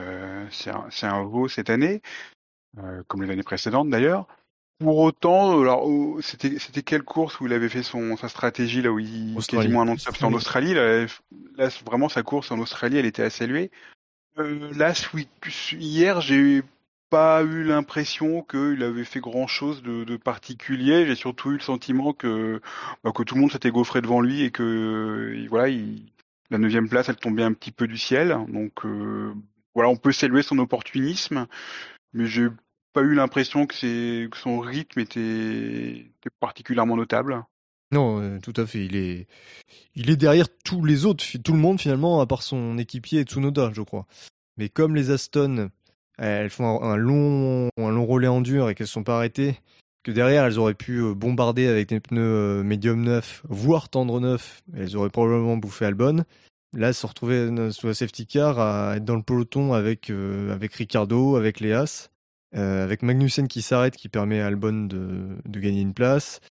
c'est 0.52 0.70
un, 0.70 0.88
un 1.02 1.24
veau 1.24 1.48
cette 1.48 1.70
année, 1.70 2.02
euh, 2.78 3.04
comme 3.08 3.24
les 3.24 3.32
années 3.32 3.44
précédentes 3.44 3.90
d'ailleurs. 3.90 4.28
Pour 4.80 5.00
autant, 5.00 5.60
alors 5.60 5.86
oh, 5.86 6.22
c'était 6.22 6.58
c'était 6.58 6.84
quelle 6.84 7.04
course 7.04 7.42
où 7.42 7.48
il 7.48 7.52
avait 7.52 7.68
fait 7.68 7.84
son 7.84 8.16
sa 8.16 8.30
stratégie 8.30 8.82
là 8.82 8.92
où 8.92 9.00
il 9.00 9.36
Australie. 9.36 9.64
quasiment 9.64 9.82
un 9.82 9.98
stop 9.98 10.24
en 10.24 10.32
Australie 10.32 10.74
là, 10.74 11.06
là, 11.58 11.68
vraiment 11.86 12.08
sa 12.08 12.24
course 12.24 12.50
en 12.52 12.60
Australie, 12.60 12.98
elle 12.98 13.06
était 13.06 13.24
à 13.24 13.30
saluer. 13.30 13.72
Là, 14.38 14.94
hier, 15.74 16.22
j'ai 16.22 16.64
pas 17.10 17.44
eu 17.44 17.64
l'impression 17.64 18.42
qu'il 18.44 18.84
avait 18.84 19.04
fait 19.04 19.20
grand 19.20 19.48
chose 19.48 19.82
de, 19.84 20.18
particulier. 20.18 21.06
J'ai 21.06 21.16
surtout 21.16 21.52
eu 21.52 21.56
le 21.56 21.60
sentiment 21.60 22.14
que 22.14 22.62
bah, 23.04 23.12
que 23.14 23.24
tout 23.24 23.36
le 23.36 23.42
monde 23.42 23.52
s'était 23.52 23.72
gaufré 23.72 24.02
devant 24.02 24.22
lui 24.22 24.44
et 24.44 24.52
que 24.52 25.46
voilà, 25.50 25.70
il, 25.70 26.12
la 26.50 26.58
neuvième 26.58 26.90
place, 26.90 27.10
elle 27.10 27.16
tombait 27.16 27.44
un 27.44 27.54
petit 27.54 27.72
peu 27.72 27.88
du 27.88 27.98
ciel. 27.98 28.38
Donc 28.50 28.86
euh, 28.86 29.34
voilà, 29.76 29.90
on 29.90 29.98
peut 29.98 30.12
saluer 30.12 30.42
son 30.42 30.58
opportunisme, 30.60 31.48
mais 32.14 32.26
j'ai 32.26 32.48
pas 32.94 33.02
eu 33.02 33.14
l'impression 33.14 33.66
que, 33.68 34.28
que 34.28 34.38
son 34.38 34.60
rythme 34.60 35.00
était, 35.00 36.12
particulièrement 36.40 36.98
notable. 36.98 37.44
Non, 37.92 38.22
euh, 38.22 38.40
tout 38.40 38.54
à 38.56 38.66
fait. 38.66 38.86
Il 38.86 38.96
est, 38.96 39.28
il 39.96 40.10
est 40.10 40.18
derrière 40.18 40.48
tous 40.64 40.84
les 40.84 41.06
autres, 41.06 41.24
tout 41.44 41.54
le 41.54 41.60
monde 41.60 41.80
finalement, 41.80 42.22
à 42.22 42.28
part 42.28 42.44
son 42.44 42.78
équipier 42.78 43.24
Tsunoda, 43.24 43.72
je 43.74 43.82
crois. 43.82 44.06
Mais 44.58 44.70
comme 44.70 44.96
les 44.96 45.12
Aston, 45.12 45.70
elles 46.20 46.50
font 46.50 46.82
un, 46.84 46.98
long, 46.98 47.70
un 47.78 47.92
long 47.92 48.06
relais 48.06 48.28
en 48.28 48.42
dur 48.42 48.70
et 48.70 48.76
qu'elles 48.76 48.88
sont 48.88 49.04
pas 49.04 49.18
arrêtées, 49.18 49.58
que 50.04 50.12
derrière 50.12 50.46
elles 50.46 50.60
auraient 50.60 50.74
pu 50.74 51.02
euh, 51.02 51.14
bombarder 51.14 51.68
avec 51.68 51.90
des 51.90 52.00
pneus 52.00 52.22
euh, 52.22 52.64
médium 52.64 53.02
neufs, 53.02 53.42
voire 53.48 53.90
tendre 53.90 54.20
neufs, 54.20 54.62
elles 54.76 54.98
auraient 54.98 55.10
probablement 55.10 55.58
bouffé 55.58 55.86
Albon. 55.86 56.24
Là, 56.74 56.94
se 56.94 57.08
retrouver 57.08 57.72
sous 57.72 57.88
la 57.88 57.94
safety 57.94 58.28
car, 58.28 58.60
à 58.60 58.98
être 58.98 59.06
dans 59.06 59.16
le 59.16 59.24
peloton 59.24 59.74
avec 59.74 60.10
euh, 60.10 60.54
avec 60.54 60.74
Ricardo, 60.76 61.36
avec 61.36 61.62
Léas, 61.62 62.10
euh, 62.56 62.84
avec 62.84 63.02
Magnussen 63.02 63.48
qui 63.48 63.62
s'arrête, 63.62 63.96
qui 63.96 64.08
permet 64.08 64.42
à 64.42 64.48
Albon 64.48 64.86
de, 64.86 65.38
de 65.46 65.60
gagner 65.60 65.82
une 65.82 65.94
place. 65.94 66.42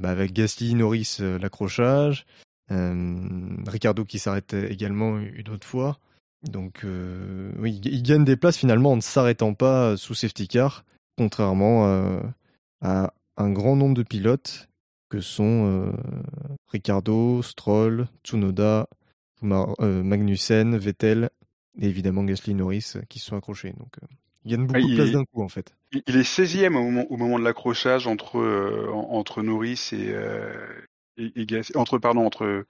Bah, 0.00 0.10
avec 0.10 0.32
Gasly, 0.32 0.74
Norris, 0.74 1.18
l'accrochage. 1.20 2.26
Ricardo 2.68 4.04
qui 4.04 4.18
s'arrête 4.18 4.52
également 4.52 5.16
une 5.18 5.48
autre 5.48 5.64
fois. 5.66 6.00
Donc 6.50 6.84
euh, 6.84 7.50
oui, 7.58 7.80
il 7.84 8.02
gagne 8.02 8.24
des 8.24 8.36
places 8.36 8.56
finalement 8.58 8.92
en 8.92 8.96
ne 8.96 9.00
s'arrêtant 9.00 9.54
pas 9.54 9.96
sous 9.96 10.14
safety 10.14 10.48
car, 10.48 10.84
contrairement 11.18 11.86
euh, 11.88 12.20
à 12.80 13.12
un 13.36 13.50
grand 13.50 13.76
nombre 13.76 13.94
de 13.94 14.02
pilotes 14.02 14.68
que 15.08 15.20
sont 15.20 15.66
euh, 15.66 15.92
Ricardo, 16.68 17.42
Stroll, 17.42 18.06
Tsunoda, 18.24 18.88
euh, 19.44 20.02
Magnussen, 20.02 20.76
Vettel 20.76 21.30
et 21.78 21.86
évidemment 21.86 22.24
Gasly, 22.24 22.54
Norris 22.54 22.92
euh, 22.96 23.00
qui 23.08 23.18
se 23.18 23.26
sont 23.26 23.36
accrochés. 23.36 23.72
Donc 23.78 23.98
euh, 24.02 24.06
il 24.44 24.52
gagne 24.52 24.66
beaucoup 24.66 24.80
Ah, 24.80 24.90
de 24.90 24.94
places 24.96 25.10
d'un 25.12 25.24
coup 25.24 25.42
en 25.42 25.48
fait. 25.48 25.74
Il 25.92 26.16
est 26.16 26.22
16e 26.22 26.76
au 26.76 26.82
moment, 26.82 27.04
au 27.10 27.16
moment 27.16 27.38
de 27.38 27.44
l'accrochage 27.44 28.06
entre 28.06 28.38
euh, 28.38 28.90
en- 28.92 29.10
entre 29.12 29.42
Norris 29.42 29.90
et, 29.92 30.10
euh, 30.10 30.52
et, 31.16 31.32
et 31.36 31.46
Gasly, 31.46 31.76
entre 31.76 31.98
pardon 31.98 32.24
entre 32.24 32.66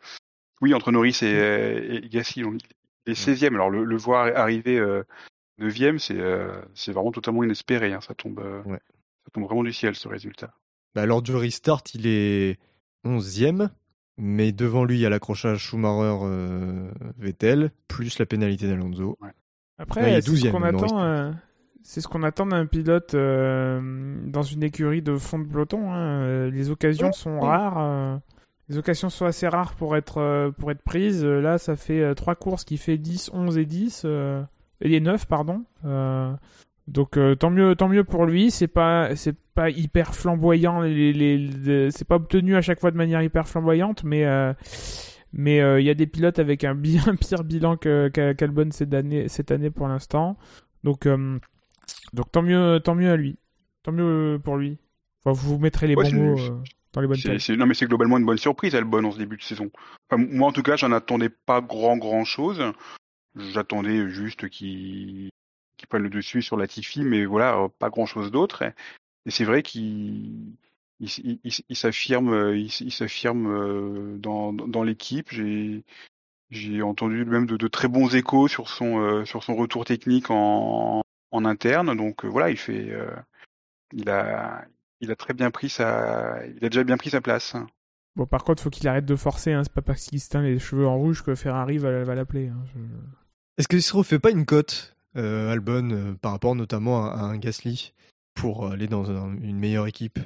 oui 0.60 0.74
entre 0.74 0.90
Norris 0.92 1.18
et, 1.22 1.34
euh, 1.34 1.94
et 1.94 2.00
il 2.04 2.08
est 3.06 3.26
16e. 3.28 3.54
Alors 3.54 3.70
le, 3.70 3.84
le 3.84 3.96
voir 3.96 4.30
arriver 4.36 4.78
euh, 4.78 5.02
9e, 5.60 5.98
c'est 5.98 6.18
euh, 6.20 6.60
c'est 6.74 6.92
vraiment 6.92 7.12
totalement 7.12 7.44
inespéré. 7.44 7.92
Hein. 7.92 8.00
Ça 8.00 8.14
tombe 8.14 8.40
euh, 8.40 8.62
Ouais. 8.64 8.80
ça 9.24 9.30
tombe 9.32 9.44
vraiment 9.44 9.62
du 9.64 9.72
ciel 9.72 9.94
ce 9.94 10.08
résultat. 10.08 10.52
Bah, 10.94 11.06
lors 11.06 11.22
du 11.22 11.34
restart, 11.34 11.82
il 11.94 12.06
est 12.06 12.58
11e, 13.04 13.68
mais 14.18 14.52
devant 14.52 14.84
lui, 14.84 14.96
il 14.96 15.00
y 15.00 15.06
a 15.06 15.10
l'accrochage 15.10 15.58
Schumacher-Vettel, 15.58 17.70
plus 17.88 18.18
la 18.18 18.26
pénalité 18.26 18.66
d'Alonso. 18.68 19.18
Après, 19.78 20.02
Ouais, 20.02 20.12
il 20.12 20.16
est 20.16 20.20
c'est 20.22 20.36
ce 20.36 20.46
12e, 20.46 20.50
qu'on 20.52 20.62
attend. 20.62 21.02
euh, 21.02 21.32
c'est 21.82 22.00
ce 22.00 22.08
qu'on 22.08 22.22
attend 22.22 22.46
d'un 22.46 22.66
pilote 22.66 23.14
euh, 23.14 24.16
dans 24.24 24.42
une 24.42 24.62
écurie 24.62 25.02
de 25.02 25.16
fond 25.16 25.38
de 25.38 25.44
peloton. 25.46 25.92
hein. 25.92 26.22
Euh, 26.22 26.50
Les 26.50 26.70
occasions 26.70 27.12
sont 27.12 27.40
rares. 27.40 28.20
Les 28.68 28.78
occasions 28.78 29.10
sont 29.10 29.26
assez 29.26 29.46
rares 29.48 29.74
pour 29.74 29.96
être 29.96 30.18
euh, 30.18 30.50
pour 30.50 30.70
être 30.70 30.82
prises. 30.82 31.24
Euh, 31.24 31.40
Là, 31.40 31.58
ça 31.58 31.76
fait 31.76 32.00
euh, 32.00 32.14
trois 32.14 32.34
courses 32.34 32.64
qui 32.64 32.76
fait 32.78 32.98
10, 32.98 33.30
11 33.32 33.58
et 33.58 33.64
10 33.64 34.02
euh, 34.04 34.42
et 34.80 34.88
les 34.88 35.00
9 35.00 35.26
pardon. 35.26 35.64
Euh, 35.84 36.32
donc 36.88 37.16
euh, 37.16 37.34
tant 37.34 37.50
mieux 37.50 37.74
tant 37.76 37.88
mieux 37.88 38.04
pour 38.04 38.26
lui, 38.26 38.50
c'est 38.50 38.66
pas 38.68 39.14
c'est 39.16 39.36
pas 39.54 39.70
hyper 39.70 40.14
flamboyant 40.14 40.80
les, 40.80 41.12
les, 41.12 41.38
les- 41.38 41.90
c'est 41.90 42.04
pas 42.06 42.16
obtenu 42.16 42.56
à 42.56 42.60
chaque 42.62 42.78
fois 42.80 42.90
de 42.90 42.96
manière 42.96 43.22
hyper 43.22 43.48
flamboyante 43.48 44.04
mais 44.04 44.24
mais 45.32 45.56
il 45.80 45.84
y 45.84 45.90
a 45.90 45.94
des 45.94 46.06
pilotes 46.06 46.38
avec 46.38 46.62
un 46.64 46.74
bien 46.74 47.02
pire 47.20 47.42
bilan 47.44 47.76
que 47.76 48.08
qu'a- 48.08 48.34
qu'Albon 48.34 48.68
cette 48.70 48.94
année 48.94 49.28
cette 49.28 49.50
année 49.50 49.70
pour 49.70 49.88
l'instant. 49.88 50.36
Donc 50.84 51.06
donc 52.12 52.30
tant 52.32 52.42
mieux 52.42 52.80
tant 52.82 52.94
mieux 52.94 53.10
à 53.10 53.16
lui. 53.16 53.38
Tant 53.82 53.92
mieux 53.92 54.40
pour 54.42 54.56
lui. 54.56 54.78
Enfin, 55.24 55.32
vous 55.40 55.58
mettrez 55.58 55.86
les 55.86 55.94
Ouais, 55.96 56.10
bons 56.10 56.16
mots 56.16 56.36
dans 56.96 57.02
les 57.02 57.06
bonnes 57.08 57.16
C'est- 57.18 57.28
têtes. 57.28 57.40
c'est- 57.40 57.56
non 57.56 57.66
mais 57.66 57.74
c'est 57.74 57.86
globalement 57.86 58.18
une 58.18 58.24
bonne 58.26 58.38
surprise 58.38 58.74
Albon 58.74 59.04
en 59.04 59.12
ce 59.12 59.18
début 59.18 59.36
de 59.36 59.42
saison. 59.42 59.70
Enfin, 60.10 60.22
moi 60.30 60.48
en 60.48 60.52
tout 60.52 60.62
cas, 60.62 60.76
j'en 60.76 60.90
attendais 60.92 61.28
pas 61.28 61.60
grand 61.60 61.96
grand 61.96 62.24
chose. 62.24 62.62
J'attendais 63.36 64.08
juste 64.08 64.48
qu'il 64.48 65.30
qu'il 65.76 65.88
prenne 65.88 66.02
le 66.02 66.08
dessus 66.10 66.40
sur 66.40 66.56
Latifi, 66.56 67.02
mais 67.02 67.26
voilà, 67.26 67.58
euh, 67.58 67.68
pas 67.78 67.90
grand 67.90 68.06
chose 68.06 68.30
d'autre. 68.30 68.62
Et 69.26 69.30
c'est 69.30 69.44
vrai 69.44 69.62
qu'il 69.62 70.54
il, 71.00 71.06
s- 71.06 71.20
il, 71.22 71.38
il 71.44 71.48
s- 71.48 71.62
il 71.68 71.76
s'affirme, 71.76 72.32
euh, 72.32 72.56
il, 72.56 72.70
s'affirme 72.90 73.46
euh, 73.46 74.16
dans, 74.16 74.54
dans 74.54 74.66
dans 74.66 74.82
l'équipe. 74.82 75.28
J'ai 75.30 75.84
j'ai 76.50 76.80
entendu 76.80 77.24
même 77.26 77.44
de, 77.46 77.56
de 77.58 77.68
très 77.68 77.88
bons 77.88 78.14
échos 78.14 78.48
sur 78.48 78.68
son 78.70 79.00
euh, 79.00 79.24
sur 79.26 79.42
son 79.44 79.54
retour 79.54 79.84
technique 79.84 80.30
en 80.30 81.02
en 81.32 81.44
interne. 81.44 81.94
Donc 81.94 82.24
euh, 82.24 82.28
voilà, 82.28 82.48
il 82.50 82.56
fait, 82.56 82.88
euh, 82.90 83.10
il 83.92 84.08
a 84.08 84.64
il 85.00 85.10
a 85.10 85.16
très 85.16 85.34
bien 85.34 85.50
pris 85.50 85.68
sa, 85.68 86.38
il 86.46 86.64
a 86.64 86.68
déjà 86.68 86.84
bien 86.84 86.96
pris 86.96 87.10
sa 87.10 87.20
place. 87.20 87.54
Bon, 88.16 88.26
par 88.26 88.44
contre, 88.44 88.62
faut 88.62 88.70
qu'il 88.70 88.88
arrête 88.88 89.04
de 89.04 89.16
forcer. 89.16 89.52
Hein. 89.52 89.62
C'est 89.64 89.72
pas 89.72 89.82
parce 89.82 90.04
qu'il 90.06 90.20
se 90.20 90.28
teint 90.30 90.42
les 90.42 90.58
cheveux 90.58 90.86
en 90.86 90.96
rouge 90.96 91.22
que 91.22 91.34
Ferrari 91.34 91.76
va, 91.78 92.02
va 92.04 92.14
l'appeler. 92.14 92.48
Hein. 92.48 92.62
Je- 92.74 92.80
Est-ce 93.58 93.68
qu'il 93.68 93.82
se 93.82 93.94
refait 93.94 94.18
pas 94.18 94.30
une 94.30 94.46
cote, 94.46 94.96
euh, 95.16 95.50
Albon, 95.52 95.90
euh, 95.90 96.14
par 96.14 96.32
rapport 96.32 96.54
notamment 96.54 97.04
à, 97.06 97.10
à 97.10 97.20
un 97.24 97.36
Gasly, 97.36 97.92
pour 98.34 98.66
aller 98.70 98.86
dans 98.86 99.10
un- 99.10 99.36
une 99.42 99.58
meilleure 99.58 99.86
équipe? 99.86 100.18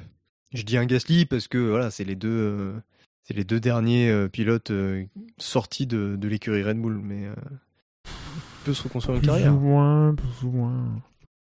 Je 0.53 0.63
dis 0.63 0.77
un 0.77 0.85
Gasly 0.85 1.25
parce 1.25 1.47
que 1.47 1.57
voilà, 1.57 1.91
c'est 1.91 2.03
les 2.05 2.15
deux, 2.15 2.29
euh, 2.29 2.73
c'est 3.23 3.33
les 3.33 3.43
deux 3.43 3.59
derniers 3.59 4.09
euh, 4.09 4.27
pilotes 4.29 4.71
euh, 4.71 5.03
sortis 5.37 5.85
de, 5.87 6.15
de 6.17 6.27
l'écurie 6.29 6.63
Red 6.63 6.77
Bull, 6.77 6.97
mais 6.97 7.25
euh, 7.27 7.33
il 8.05 8.65
peut 8.65 8.73
se 8.73 8.83
reconstruire 8.83 9.15
une 9.15 9.21
Plus 9.21 9.27
carrière. 9.29 9.53
ou 9.55 9.59
moins, 9.59 10.15
plus 10.15 10.47
ou 10.47 10.51
moins. 10.51 10.85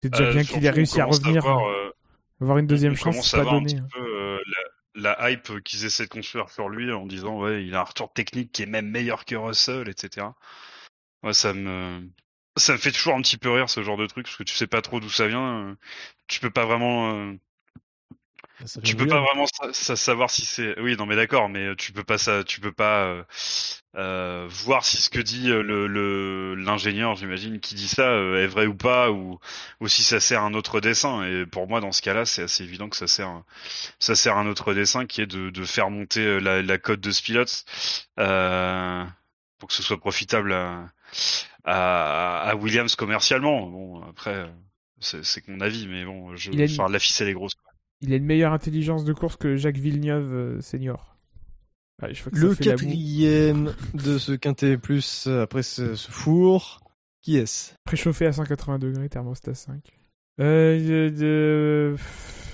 C'est 0.02 0.10
déjà 0.10 0.24
Euh, 0.24 0.32
bien 0.32 0.42
qu'il 0.44 0.64
ait 0.64 0.70
réussi 0.70 1.00
à 1.00 1.06
revenir. 1.06 1.42
voir, 1.42 1.66
euh, 1.68 1.90
Avoir 2.40 2.58
une 2.58 2.66
deuxième 2.68 2.92
on 2.92 2.96
chance, 2.96 3.20
commence 3.22 3.34
à 3.34 3.38
pas 3.38 3.42
voir 3.42 3.56
un 3.56 3.60
donné. 3.60 3.62
petit 3.62 3.78
hein. 3.80 3.90
peu 3.90 4.00
euh, 4.00 4.38
la, 4.94 5.16
la 5.18 5.30
hype 5.30 5.62
qu'ils 5.64 5.84
essaient 5.84 6.04
de 6.04 6.08
construire 6.10 6.50
sur 6.50 6.68
lui 6.68 6.92
en 6.92 7.06
disant 7.06 7.38
ouais 7.40 7.64
il 7.64 7.74
a 7.74 7.80
un 7.80 7.84
retour 7.84 8.12
technique 8.12 8.52
qui 8.52 8.62
est 8.62 8.66
même 8.66 8.88
meilleur 8.90 9.24
que 9.24 9.34
Russell 9.36 9.88
etc. 9.88 10.36
Ouais, 11.22 11.32
ça 11.34 11.54
me 11.54 12.08
ça 12.56 12.72
me 12.74 12.78
fait 12.78 12.92
toujours 12.92 13.14
un 13.16 13.22
petit 13.22 13.38
peu 13.38 13.50
rire 13.50 13.68
ce 13.70 13.82
genre 13.82 13.96
de 13.96 14.06
truc 14.06 14.26
parce 14.26 14.36
que 14.36 14.44
tu 14.44 14.54
sais 14.54 14.66
pas 14.68 14.82
trop 14.82 15.00
d'où 15.00 15.10
ça 15.10 15.28
vient. 15.28 15.70
euh, 15.70 15.76
Tu 16.28 16.40
peux 16.40 16.50
pas 16.50 16.66
vraiment 16.66 17.12
euh, 17.14 17.34
Ça 18.66 18.80
tu 18.80 18.94
peux 18.96 19.06
pas 19.06 19.20
vraiment 19.20 19.46
sa- 19.46 19.72
sa- 19.72 19.96
savoir 19.96 20.30
si 20.30 20.44
c'est 20.44 20.78
oui 20.80 20.96
non 20.96 21.06
mais 21.06 21.16
d'accord 21.16 21.48
mais 21.48 21.74
tu 21.76 21.92
peux 21.92 22.04
pas 22.04 22.18
ça 22.18 22.44
tu 22.44 22.60
peux 22.60 22.72
pas 22.72 23.04
euh, 23.04 23.24
euh, 23.96 24.46
voir 24.48 24.84
si 24.84 24.98
ce 24.98 25.10
que 25.10 25.18
dit 25.20 25.50
euh, 25.50 25.62
le 25.62 25.86
le- 25.88 26.54
l'ingénieur 26.54 27.16
j'imagine 27.16 27.60
qui 27.60 27.74
dit 27.74 27.88
ça 27.88 28.02
euh, 28.10 28.42
est 28.44 28.46
vrai 28.46 28.66
ou 28.66 28.74
pas 28.74 29.10
ou 29.10 29.38
ou 29.80 29.88
si 29.88 30.02
ça 30.04 30.20
sert 30.20 30.42
un 30.42 30.54
autre 30.54 30.80
dessin. 30.80 31.24
Et 31.24 31.46
pour 31.46 31.68
moi 31.68 31.80
dans 31.80 31.92
ce 31.92 32.00
cas-là 32.02 32.24
c'est 32.26 32.42
assez 32.44 32.62
évident 32.64 32.88
que 32.88 32.96
ça 32.96 33.06
sert 33.08 33.42
ça 34.00 34.14
sert 34.16 34.36
un 34.38 34.46
autre 34.48 34.74
dessin 34.74 35.06
qui 35.06 35.22
est 35.22 35.26
de 35.26 35.50
de 35.50 35.64
faire 35.64 35.90
monter 35.90 36.20
euh, 36.26 36.38
la 36.40 36.62
la 36.62 36.78
cote 36.78 37.00
de 37.00 37.12
ce 37.12 37.22
pilote 37.22 37.64
euh, 38.20 39.04
pour 39.58 39.68
que 39.68 39.74
ce 39.74 39.82
soit 39.84 40.00
profitable 40.00 40.52
à 40.54 40.86
à, 41.64 42.40
à 42.50 42.56
Williams 42.56 42.96
commercialement. 42.96 43.66
Bon 43.68 44.02
après 44.10 44.46
c'est 45.00 45.48
mon 45.48 45.60
avis 45.62 45.88
mais 45.88 46.04
bon 46.06 46.36
je 46.36 46.52
une- 46.52 46.64
enfin 46.66 46.88
la 46.90 47.00
ficelle 47.00 47.28
est 47.28 47.34
grosse 47.34 47.54
quoi. 47.56 47.72
Il 48.00 48.12
a 48.12 48.16
une 48.16 48.24
meilleure 48.24 48.52
intelligence 48.52 49.04
de 49.04 49.12
course 49.12 49.36
que 49.36 49.56
Jacques 49.56 49.78
Villeneuve 49.78 50.32
euh, 50.32 50.60
senior. 50.60 51.16
Ouais, 52.02 52.12
je 52.12 52.22
vois 52.22 52.32
que 52.32 52.38
ça 52.38 52.46
Le 52.46 52.54
quatrième 52.54 53.74
de 53.94 54.18
ce 54.18 54.32
quintet 54.32 54.76
plus 54.76 55.26
euh, 55.26 55.42
après 55.42 55.62
ce, 55.62 55.94
ce 55.94 56.10
four, 56.10 56.80
qui 57.22 57.36
est-ce? 57.36 57.72
Préchauffé 57.84 58.26
à 58.26 58.32
180 58.32 58.78
degrés, 58.78 59.08
thermostat 59.08 59.54
5. 59.54 59.80
Euh, 60.40 61.08
de, 61.10 61.16
de- 61.16 61.96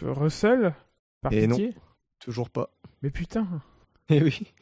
Russell? 0.03 0.75
Par 1.23 1.33
Et 1.33 1.47
non. 1.47 1.57
pitié? 1.57 1.75
Toujours 2.19 2.51
pas. 2.51 2.71
Mais 3.03 3.11
putain. 3.11 3.47
Eh 4.11 4.23
oui. 4.23 4.53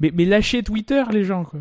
Mais, 0.00 0.12
mais 0.14 0.24
lâchez 0.24 0.62
Twitter, 0.62 1.02
les 1.10 1.24
gens, 1.24 1.44
quoi. 1.44 1.60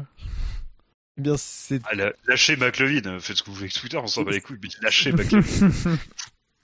Eh 1.17 1.21
bien, 1.21 1.35
c'est 1.37 1.81
Ah, 1.85 1.95
lâchez 2.27 2.55
McLevin, 2.55 3.19
faites 3.19 3.37
ce 3.37 3.43
que 3.43 3.47
vous 3.49 3.53
voulez 3.55 3.65
avec 3.65 3.73
Twitter, 3.73 3.97
on 3.97 4.07
s'en 4.07 4.23
bat 4.23 4.31
les 4.31 4.41
couilles, 4.41 4.59
mais 4.61 4.69
lâchez 4.81 5.11
McLevin. 5.13 5.69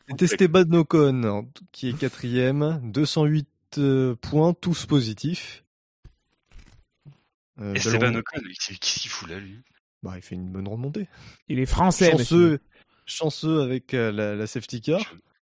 C'est 0.09 0.23
Esteban 0.23 0.71
Ocon 0.73 1.23
hein, 1.23 1.45
qui 1.71 1.89
est 1.89 1.93
quatrième, 1.93 2.79
208 2.83 3.47
euh, 3.77 4.15
points, 4.15 4.53
tous 4.53 4.85
positifs. 4.85 5.63
Euh, 7.61 7.73
Esteban 7.73 8.15
Ocon, 8.15 8.41
qu'est-ce 8.41 8.99
qu'il 8.99 9.11
fout 9.11 9.29
là, 9.29 9.39
lui? 9.39 9.61
Bah, 10.01 10.13
il 10.15 10.21
fait 10.21 10.35
une 10.35 10.49
bonne 10.49 10.67
remontée. 10.67 11.07
Il 11.47 11.59
est 11.59 11.65
français, 11.65 12.13
monsieur. 12.13 12.23
Chanceux, 12.25 12.59
chanceux 13.05 13.61
avec 13.61 13.93
euh, 13.93 14.11
la, 14.11 14.35
la 14.35 14.47
safety 14.47 14.81
car. 14.81 15.01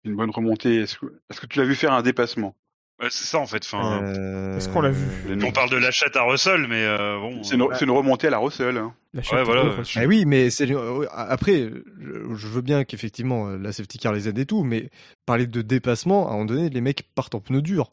Une 0.05 0.17
bonne 0.17 0.31
remontée. 0.31 0.77
Est-ce 0.77 0.99
que, 0.99 1.07
est-ce 1.29 1.41
que 1.41 1.47
tu 1.47 1.59
l'as 1.59 1.67
vu 1.67 1.75
faire 1.75 1.93
un 1.93 2.03
dépassement? 2.03 2.57
Ouais, 3.01 3.09
c'est 3.11 3.25
ça 3.25 3.39
en 3.39 3.47
fait. 3.47 3.63
Enfin, 3.65 4.03
Euh, 4.03 4.57
Est-ce 4.59 4.69
qu'on 4.69 4.83
l'a 4.83 4.91
vu 4.91 5.05
on 5.43 5.53
parle 5.53 5.71
de 5.71 5.77
l'achat 5.79 6.07
à 6.15 6.23
Russell, 6.23 6.67
mais 6.69 6.85
euh, 6.85 7.19
bon. 7.19 7.43
C'est 7.43 7.55
une, 7.55 7.91
remontée 7.91 8.27
à 8.27 8.31
la 8.31 8.39
Russell. 8.39 8.77
hein. 8.77 8.95
La 9.15 9.23
Ouais, 9.33 9.43
voilà. 9.43 9.75
Ah 9.97 10.05
oui, 10.07 10.25
mais 10.27 10.51
c'est 10.51 10.71
euh, 10.71 11.07
après, 11.13 11.71
je 11.99 12.47
veux 12.47 12.61
bien 12.61 12.85
qu'effectivement 12.85 13.49
la 13.49 13.73
safety 13.73 13.99
car 13.99 14.13
les 14.13 14.29
aide 14.29 14.39
et 14.39 14.47
tout, 14.47 14.63
mais 14.65 14.91
parler 15.27 15.47
de 15.47 15.63
dépassement, 15.63 16.27
à 16.29 16.31
un 16.31 16.33
moment 16.35 16.45
donné, 16.45 16.69
les 16.69 16.81
mecs 16.81 17.09
partent 17.15 17.35
en 17.35 17.41
pneus 17.41 17.63
durs. 17.63 17.89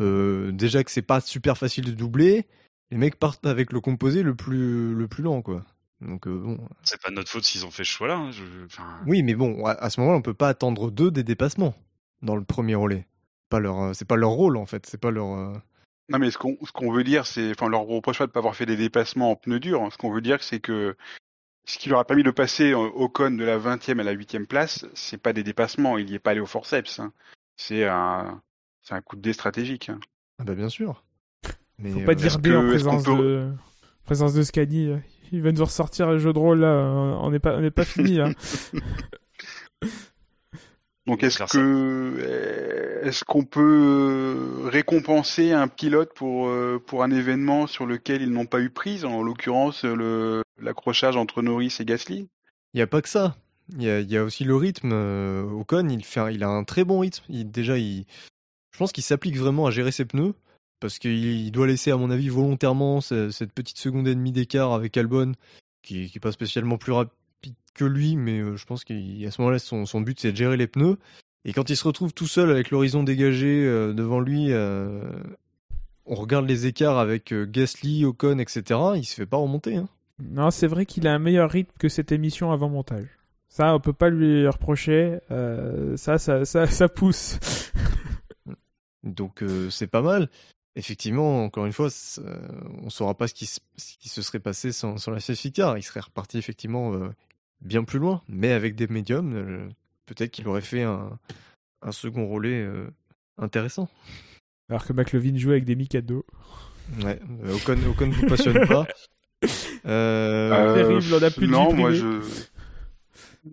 Euh, 0.00 0.52
déjà 0.52 0.82
que 0.84 0.90
c'est 0.90 1.02
pas 1.02 1.20
super 1.20 1.56
facile 1.56 1.84
de 1.84 1.92
doubler, 1.92 2.46
les 2.90 2.96
mecs 2.98 3.16
partent 3.16 3.46
avec 3.46 3.72
le 3.72 3.80
composé 3.80 4.22
le 4.22 4.34
plus 4.34 4.94
le 4.94 5.06
plus 5.08 5.22
lent, 5.22 5.42
quoi. 5.42 5.64
Donc 6.02 6.26
euh, 6.26 6.38
bon, 6.38 6.58
C'est 6.82 7.00
pas 7.00 7.10
de 7.10 7.14
notre 7.14 7.30
faute 7.30 7.44
s'ils 7.44 7.64
ont 7.64 7.70
fait 7.70 7.84
ce 7.84 7.90
choix-là. 7.90 8.16
hein, 8.16 8.30
je- 8.30 8.42
enfin, 8.66 8.84
oui, 9.06 9.22
mais 9.22 9.34
bon, 9.34 9.64
à, 9.64 9.70
à 9.72 9.88
ce 9.90 10.00
moment-là, 10.00 10.18
on 10.18 10.22
peut 10.22 10.34
pas 10.34 10.48
attendre 10.48 10.90
d'eux 10.90 11.10
des 11.10 11.22
dépassements 11.24 11.74
dans 12.22 12.36
le 12.36 12.44
premier 12.44 12.74
relais. 12.74 13.06
Pas 13.48 13.60
leur, 13.60 13.80
euh, 13.80 13.92
c'est 13.92 14.04
pas 14.06 14.16
leur 14.16 14.30
rôle 14.30 14.56
en 14.56 14.66
fait, 14.66 14.86
c'est 14.86 15.00
pas 15.00 15.10
leur. 15.10 15.26
euh, 15.32 15.52
Non, 16.08 16.18
mais 16.18 16.30
ce 16.30 16.38
qu'on 16.38 16.56
ce 16.64 16.72
qu'on 16.72 16.90
veut 16.92 17.04
dire, 17.04 17.26
c'est, 17.26 17.50
enfin, 17.50 17.68
leur 17.68 17.82
reproche 17.82 18.18
pas 18.18 18.26
de 18.26 18.32
pas 18.32 18.40
avoir 18.40 18.56
fait 18.56 18.66
des 18.66 18.76
dépassements 18.76 19.30
en 19.32 19.36
pneus 19.36 19.60
durs. 19.60 19.82
hein. 19.82 19.88
Ce 19.92 19.96
qu'on 19.98 20.12
veut 20.12 20.20
dire, 20.20 20.42
c'est 20.42 20.60
que 20.60 20.96
ce 21.68 21.78
qui 21.78 21.88
leur 21.88 21.98
a 22.00 22.04
permis 22.04 22.22
de 22.22 22.30
passer 22.30 22.72
euh, 22.72 22.76
Ocon 22.94 23.30
de 23.36 23.44
la 23.44 23.58
20e 23.58 24.00
à 24.00 24.04
la 24.04 24.14
8e 24.14 24.46
place, 24.46 24.86
c'est 24.94 25.20
pas 25.20 25.32
des 25.32 25.42
dépassements. 25.44 25.98
Il 25.98 26.10
y 26.10 26.14
est 26.14 26.18
pas 26.18 26.30
allé 26.32 26.40
au 26.40 26.46
forceps. 26.46 26.98
hein. 27.00 27.12
C'est 27.56 27.84
un, 27.86 28.40
c'est 28.82 28.94
un 28.94 29.00
coup 29.00 29.16
de 29.16 29.22
dé 29.22 29.32
stratégique. 29.32 29.88
hein. 29.88 29.98
Ah 30.38 30.44
bah 30.44 30.54
bien 30.54 30.68
sûr. 30.68 31.02
Mais 31.78 31.90
Faut 31.90 32.00
pas 32.00 32.12
euh, 32.12 32.14
dire 32.16 32.38
D 32.38 32.54
en 32.54 32.66
présence 32.68 33.04
peut- 33.04 33.16
de... 33.16 33.52
présence 34.04 34.34
de 34.34 34.42
Scadi. 34.42 34.88
euh. 34.88 34.98
Il 35.32 35.42
va 35.42 35.50
nous 35.52 35.64
ressortir 35.64 36.08
le 36.08 36.18
jeu 36.18 36.32
de 36.32 36.38
rôle, 36.38 36.60
là. 36.60 36.68
On 37.20 37.30
n'est 37.30 37.38
pas, 37.40 37.56
on 37.56 37.60
n'est 37.60 37.70
pas 37.72 37.84
fini, 37.84 38.16
là. 38.16 38.30
Donc 41.06 41.22
est-ce 41.22 41.38
que 41.44 43.00
est-ce 43.04 43.24
qu'on 43.24 43.44
peut 43.44 44.62
récompenser 44.64 45.52
un 45.52 45.68
pilote 45.68 46.12
pour 46.14 46.48
euh, 46.48 46.82
pour 46.84 47.02
un 47.04 47.10
événement 47.10 47.66
sur 47.66 47.86
lequel 47.86 48.22
ils 48.22 48.30
n'ont 48.32 48.46
pas 48.46 48.60
eu 48.60 48.70
prise, 48.70 49.04
en 49.04 49.22
l'occurrence 49.22 49.84
le 49.84 50.42
l'accrochage 50.60 51.16
entre 51.16 51.42
Norris 51.42 51.76
et 51.80 51.84
Gasly 51.84 52.26
Il 52.74 52.76
n'y 52.76 52.82
a 52.82 52.86
pas 52.86 53.02
que 53.02 53.08
ça. 53.08 53.36
Il 53.76 53.82
y 53.82 53.90
a, 53.90 54.00
il 54.00 54.10
y 54.10 54.16
a 54.16 54.24
aussi 54.24 54.44
le 54.44 54.54
rythme. 54.56 54.90
euh, 54.92 55.42
Ocon, 55.42 55.88
il, 55.88 56.04
fait 56.04 56.20
un- 56.20 56.30
il 56.30 56.42
a 56.44 56.48
un 56.48 56.62
très 56.64 56.84
bon 56.84 57.00
rythme. 57.00 57.24
Il, 57.28 57.50
déjà, 57.50 57.76
il, 57.78 58.04
je 58.72 58.78
pense 58.78 58.92
qu'il 58.92 59.02
s'applique 59.02 59.36
vraiment 59.36 59.66
à 59.66 59.70
gérer 59.72 59.90
ses 59.92 60.04
pneus. 60.04 60.34
Parce 60.78 60.98
qu'il 60.98 61.24
il 61.24 61.50
doit 61.50 61.66
laisser, 61.66 61.90
à 61.90 61.96
mon 61.96 62.10
avis, 62.10 62.28
volontairement 62.28 63.00
ce- 63.00 63.30
cette 63.30 63.52
petite 63.52 63.78
seconde 63.78 64.06
et 64.08 64.14
demie 64.14 64.30
d'écart 64.32 64.72
avec 64.72 64.96
Albon, 64.96 65.32
qui 65.82 66.10
n'est 66.14 66.20
pas 66.20 66.32
spécialement 66.32 66.78
plus 66.78 66.92
rapide 66.92 67.12
que 67.76 67.84
lui, 67.84 68.16
mais 68.16 68.40
euh, 68.40 68.56
je 68.56 68.64
pense 68.66 68.82
qu'à 68.84 68.94
ce 68.94 69.40
moment-là, 69.40 69.58
son, 69.60 69.86
son 69.86 70.00
but, 70.00 70.18
c'est 70.18 70.32
de 70.32 70.36
gérer 70.36 70.56
les 70.56 70.66
pneus. 70.66 70.98
Et 71.44 71.52
quand 71.52 71.70
il 71.70 71.76
se 71.76 71.84
retrouve 71.84 72.12
tout 72.12 72.26
seul 72.26 72.50
avec 72.50 72.70
l'horizon 72.72 73.04
dégagé 73.04 73.64
euh, 73.64 73.92
devant 73.92 74.18
lui, 74.18 74.52
euh, 74.52 75.00
on 76.04 76.14
regarde 76.16 76.46
les 76.48 76.66
écarts 76.66 76.98
avec 76.98 77.32
euh, 77.32 77.46
Gasly, 77.48 78.04
Ocon, 78.04 78.38
etc. 78.38 78.62
Il 78.96 79.04
se 79.04 79.14
fait 79.14 79.26
pas 79.26 79.36
remonter. 79.36 79.76
Hein. 79.76 79.88
Non, 80.20 80.50
c'est 80.50 80.66
vrai 80.66 80.86
qu'il 80.86 81.06
a 81.06 81.14
un 81.14 81.18
meilleur 81.20 81.48
rythme 81.50 81.72
que 81.78 81.88
cette 81.88 82.10
émission 82.10 82.50
avant 82.50 82.68
montage. 82.68 83.06
Ça, 83.48 83.74
on 83.74 83.80
peut 83.80 83.92
pas 83.92 84.10
lui 84.10 84.48
reprocher. 84.48 85.18
ça, 85.96 86.18
ça, 86.18 86.44
ça, 86.44 86.66
ça 86.66 86.88
pousse. 86.88 87.38
Donc 89.04 89.44
c'est 89.70 89.86
pas 89.86 90.02
mal. 90.02 90.28
Effectivement, 90.74 91.44
encore 91.44 91.64
une 91.66 91.72
fois, 91.72 91.88
on 92.82 92.90
saura 92.90 93.14
pas 93.14 93.28
ce 93.28 93.34
qui, 93.34 93.46
se- 93.46 93.60
ce 93.76 93.96
qui 93.98 94.08
se 94.08 94.20
serait 94.20 94.40
passé 94.40 94.72
sans, 94.72 94.98
sans 94.98 95.10
la 95.10 95.20
safety 95.20 95.52
car. 95.52 95.78
Il 95.78 95.82
serait 95.82 96.00
reparti 96.00 96.38
effectivement 96.38 96.92
bien 97.60 97.84
plus 97.84 97.98
loin, 97.98 98.22
mais 98.28 98.52
avec 98.52 98.74
des 98.76 98.86
médiums, 98.86 99.34
euh, 99.34 99.68
peut-être 100.06 100.30
qu'il 100.30 100.46
aurait 100.48 100.60
fait 100.60 100.82
un, 100.82 101.18
un 101.82 101.92
second 101.92 102.28
relais 102.28 102.62
euh, 102.62 102.88
intéressant. 103.38 103.88
Alors 104.68 104.84
que 104.84 104.92
McLovin 104.92 105.36
joue 105.36 105.50
avec 105.50 105.64
des 105.64 105.76
Mikado. 105.76 106.24
Ouais, 107.02 107.20
euh, 107.44 107.54
Ocon, 107.56 107.78
Ocon 107.88 108.10
vous 108.10 108.26
passionne 108.26 108.66
pas. 108.66 108.86
Euh, 109.84 110.74
terrible, 110.74 111.14
on 111.14 111.22
a 111.22 111.30
plus 111.30 111.46
de 111.46 111.52
non, 111.52 111.72
moi 111.74 111.92
je 111.92 112.20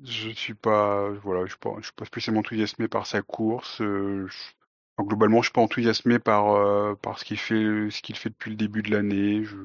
je 0.06 0.30
suis 0.30 0.54
pas 0.54 1.10
voilà, 1.24 1.44
je 1.46 1.50
suis 1.52 1.60
pas 1.60 1.76
je 1.80 1.84
suis 1.84 1.94
pas 1.94 2.06
spécialement 2.06 2.40
enthousiasmé 2.40 2.88
par 2.88 3.06
sa 3.06 3.22
course. 3.22 3.82
euh, 3.82 4.26
je- 4.28 4.38
enfin, 4.98 5.08
globalement, 5.08 5.42
je 5.42 5.48
suis 5.48 5.54
pas 5.54 5.62
enthousiasmé 5.62 6.20
par 6.20 6.52
euh, 6.56 6.96
par 6.96 7.20
ce 7.20 7.26
qu'il 7.26 7.38
fait 7.38 7.90
ce 7.92 8.02
qu'il 8.02 8.16
fait 8.16 8.30
depuis 8.30 8.50
le 8.52 8.56
début 8.56 8.82
de 8.82 8.92
l'année. 8.92 9.44
Je... 9.44 9.58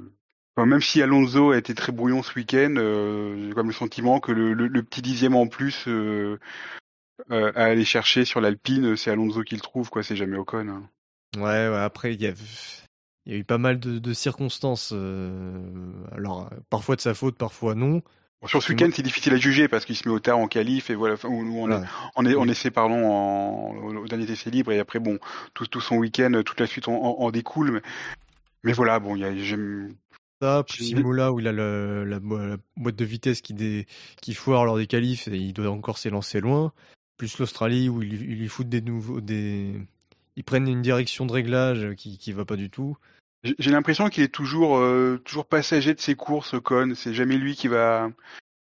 enfin, 0.59 0.67
même 0.67 0.81
si 0.83 1.01
Alonso 1.03 1.53
a 1.53 1.57
été 1.57 1.73
très 1.75 1.93
brouillon 1.93 2.23
ce 2.25 2.35
week-end, 2.35 2.75
euh, 2.77 3.47
j'ai 3.49 3.55
comme 3.55 3.69
le 3.69 3.73
sentiment 3.73 4.19
que 4.19 4.33
le, 4.33 4.55
le, 4.55 4.67
le 4.67 4.83
petit 4.83 5.03
dixième 5.03 5.37
en 5.37 5.47
plus 5.47 5.85
euh, 5.87 6.39
euh, 7.31 7.53
à 7.55 7.65
aller 7.67 7.85
chercher 7.85 8.25
sur 8.25 8.41
l'Alpine, 8.41 8.97
c'est 8.97 9.13
Alonso 9.13 9.43
qui 9.43 9.55
le 9.55 9.61
trouve 9.61 9.89
quoi. 9.89 10.03
C'est 10.03 10.17
jamais 10.17 10.37
Ocon. 10.37 10.69
hein. 10.69 10.83
Ouais, 11.37 11.69
ouais, 11.69 11.79
après, 11.79 12.15
il 12.15 12.21
y 12.23 12.27
a, 12.27 12.33
il 13.27 13.33
y 13.33 13.37
a 13.37 13.39
eu 13.39 13.45
pas 13.45 13.59
mal 13.59 13.79
de, 13.79 13.99
de 14.01 14.13
circonstances. 14.13 14.91
euh, 14.93 15.61
alors, 16.13 16.51
parfois 16.71 16.97
de 16.97 17.03
sa 17.03 17.15
faute, 17.15 17.37
parfois 17.37 17.75
non. 17.77 18.03
Bon, 18.41 18.47
sur 18.49 18.63
ce 18.63 18.73
week-end, 18.73 18.89
c'est 18.93 19.03
difficile 19.03 19.35
à 19.35 19.37
juger 19.37 19.69
parce 19.69 19.85
qu'il 19.85 19.97
se 19.97 20.09
met 20.09 20.15
au 20.15 20.21
tard 20.21 20.39
en 20.39 20.47
qualif 20.49 20.91
et 20.91 20.95
voilà, 20.95 21.17
on, 21.25 21.71
est, 21.71 21.87
on, 22.17 22.25
est, 22.25 22.35
on 22.37 22.45
essaie 22.49 22.71
pardon 22.71 23.05
en, 23.05 23.77
au, 23.77 24.07
dernier 24.07 24.31
essai 24.31 24.51
libre 24.51 24.71
et 24.73 24.79
après 24.79 25.01
bon 25.01 25.19
tout, 25.55 25.67
tout 25.67 25.81
son 25.81 25.97
week-end, 25.97 26.31
toute 26.47 26.61
la 26.61 26.67
suite 26.67 26.87
en, 26.89 26.95
en- 26.95 27.17
en 27.21 27.31
découle. 27.31 27.73
Mais, 27.73 27.83
mais 28.63 28.73
voilà, 28.73 29.01
bon, 29.01 29.17
il 29.17 29.23
y 29.23 29.25
a, 29.25 29.37
j'aime- 29.37 29.93
Ça, 30.41 30.63
plus 30.69 30.91
Imola 30.91 31.33
où 31.33 31.41
il 31.41 31.49
a 31.49 31.53
le- 31.53 32.05
la, 32.05 32.21
bo- 32.21 32.39
la 32.39 32.57
boîte 32.77 32.97
de 32.97 33.05
vitesse 33.05 33.41
qui, 33.41 33.55
dé- 33.55 33.87
qui 34.23 34.35
foire 34.35 34.65
lors 34.65 34.77
des 34.77 34.87
qualifs 34.87 35.27
et 35.29 35.37
il 35.37 35.53
doit 35.53 35.71
encore 35.71 35.99
s'élancer 35.99 36.41
loin. 36.41 36.73
Plus 37.17 37.39
l'Australie 37.39 37.89
où 37.89 38.03
ils 38.03 38.09
lui- 38.11 38.33
ils 38.33 38.39
lui 38.39 38.49
foutent 38.49 38.69
des 38.69 38.81
nouveaux. 38.81 39.21
Des... 39.21 39.75
Ils 40.37 40.45
prennent 40.45 40.69
une 40.69 40.83
direction 40.83 41.27
de 41.27 41.33
réglage 41.33 41.95
qui, 41.97 42.17
qui 42.19 42.33
va 42.33 42.45
pas 42.45 42.55
du 42.57 42.71
tout. 42.71 42.97
j'ai 43.43 43.71
l'impression 43.73 44.09
qu'il 44.09 44.23
est 44.23 44.33
toujours 44.33 44.77
euh, 44.79 45.21
toujours 45.25 45.47
passager 45.47 45.95
de 45.95 46.01
ses 46.01 46.15
courses, 46.15 46.55
Ocon. 46.55 46.93
C'est 46.95 47.15
jamais 47.15 47.37
lui 47.37 47.57
qui 47.57 47.67
va 47.67 48.11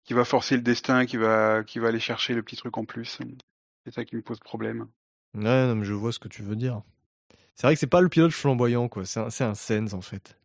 qui 0.04 0.14
va 0.14 0.24
forcer 0.24 0.54
le 0.54 0.62
destin, 0.62 1.06
qui 1.06 1.16
va 1.16 1.64
qui 1.64 1.80
va 1.80 1.88
aller 1.88 1.98
chercher 1.98 2.34
le 2.34 2.42
petit 2.44 2.56
truc 2.56 2.78
en 2.78 2.84
plus. 2.84 3.18
C'est 3.84 3.92
ça 3.92 4.04
qui 4.04 4.14
me 4.14 4.22
pose 4.22 4.38
problème. 4.38 4.86
Ouais, 5.34 5.42
non, 5.66 5.74
mais 5.74 5.84
je 5.84 5.92
vois 5.92 6.12
ce 6.12 6.20
que 6.20 6.28
tu 6.28 6.42
veux 6.42 6.54
dire. 6.54 6.82
C'est 7.56 7.66
vrai 7.66 7.74
que 7.74 7.80
c'est 7.80 7.88
pas 7.88 8.00
le 8.00 8.08
pilote 8.08 8.30
flamboyant, 8.32 8.88
quoi. 8.88 9.04
C'est 9.04 9.18
un, 9.20 9.30
c'est 9.30 9.44
un 9.44 9.54
Sens, 9.54 9.92
en 9.94 10.00
fait. 10.00 10.38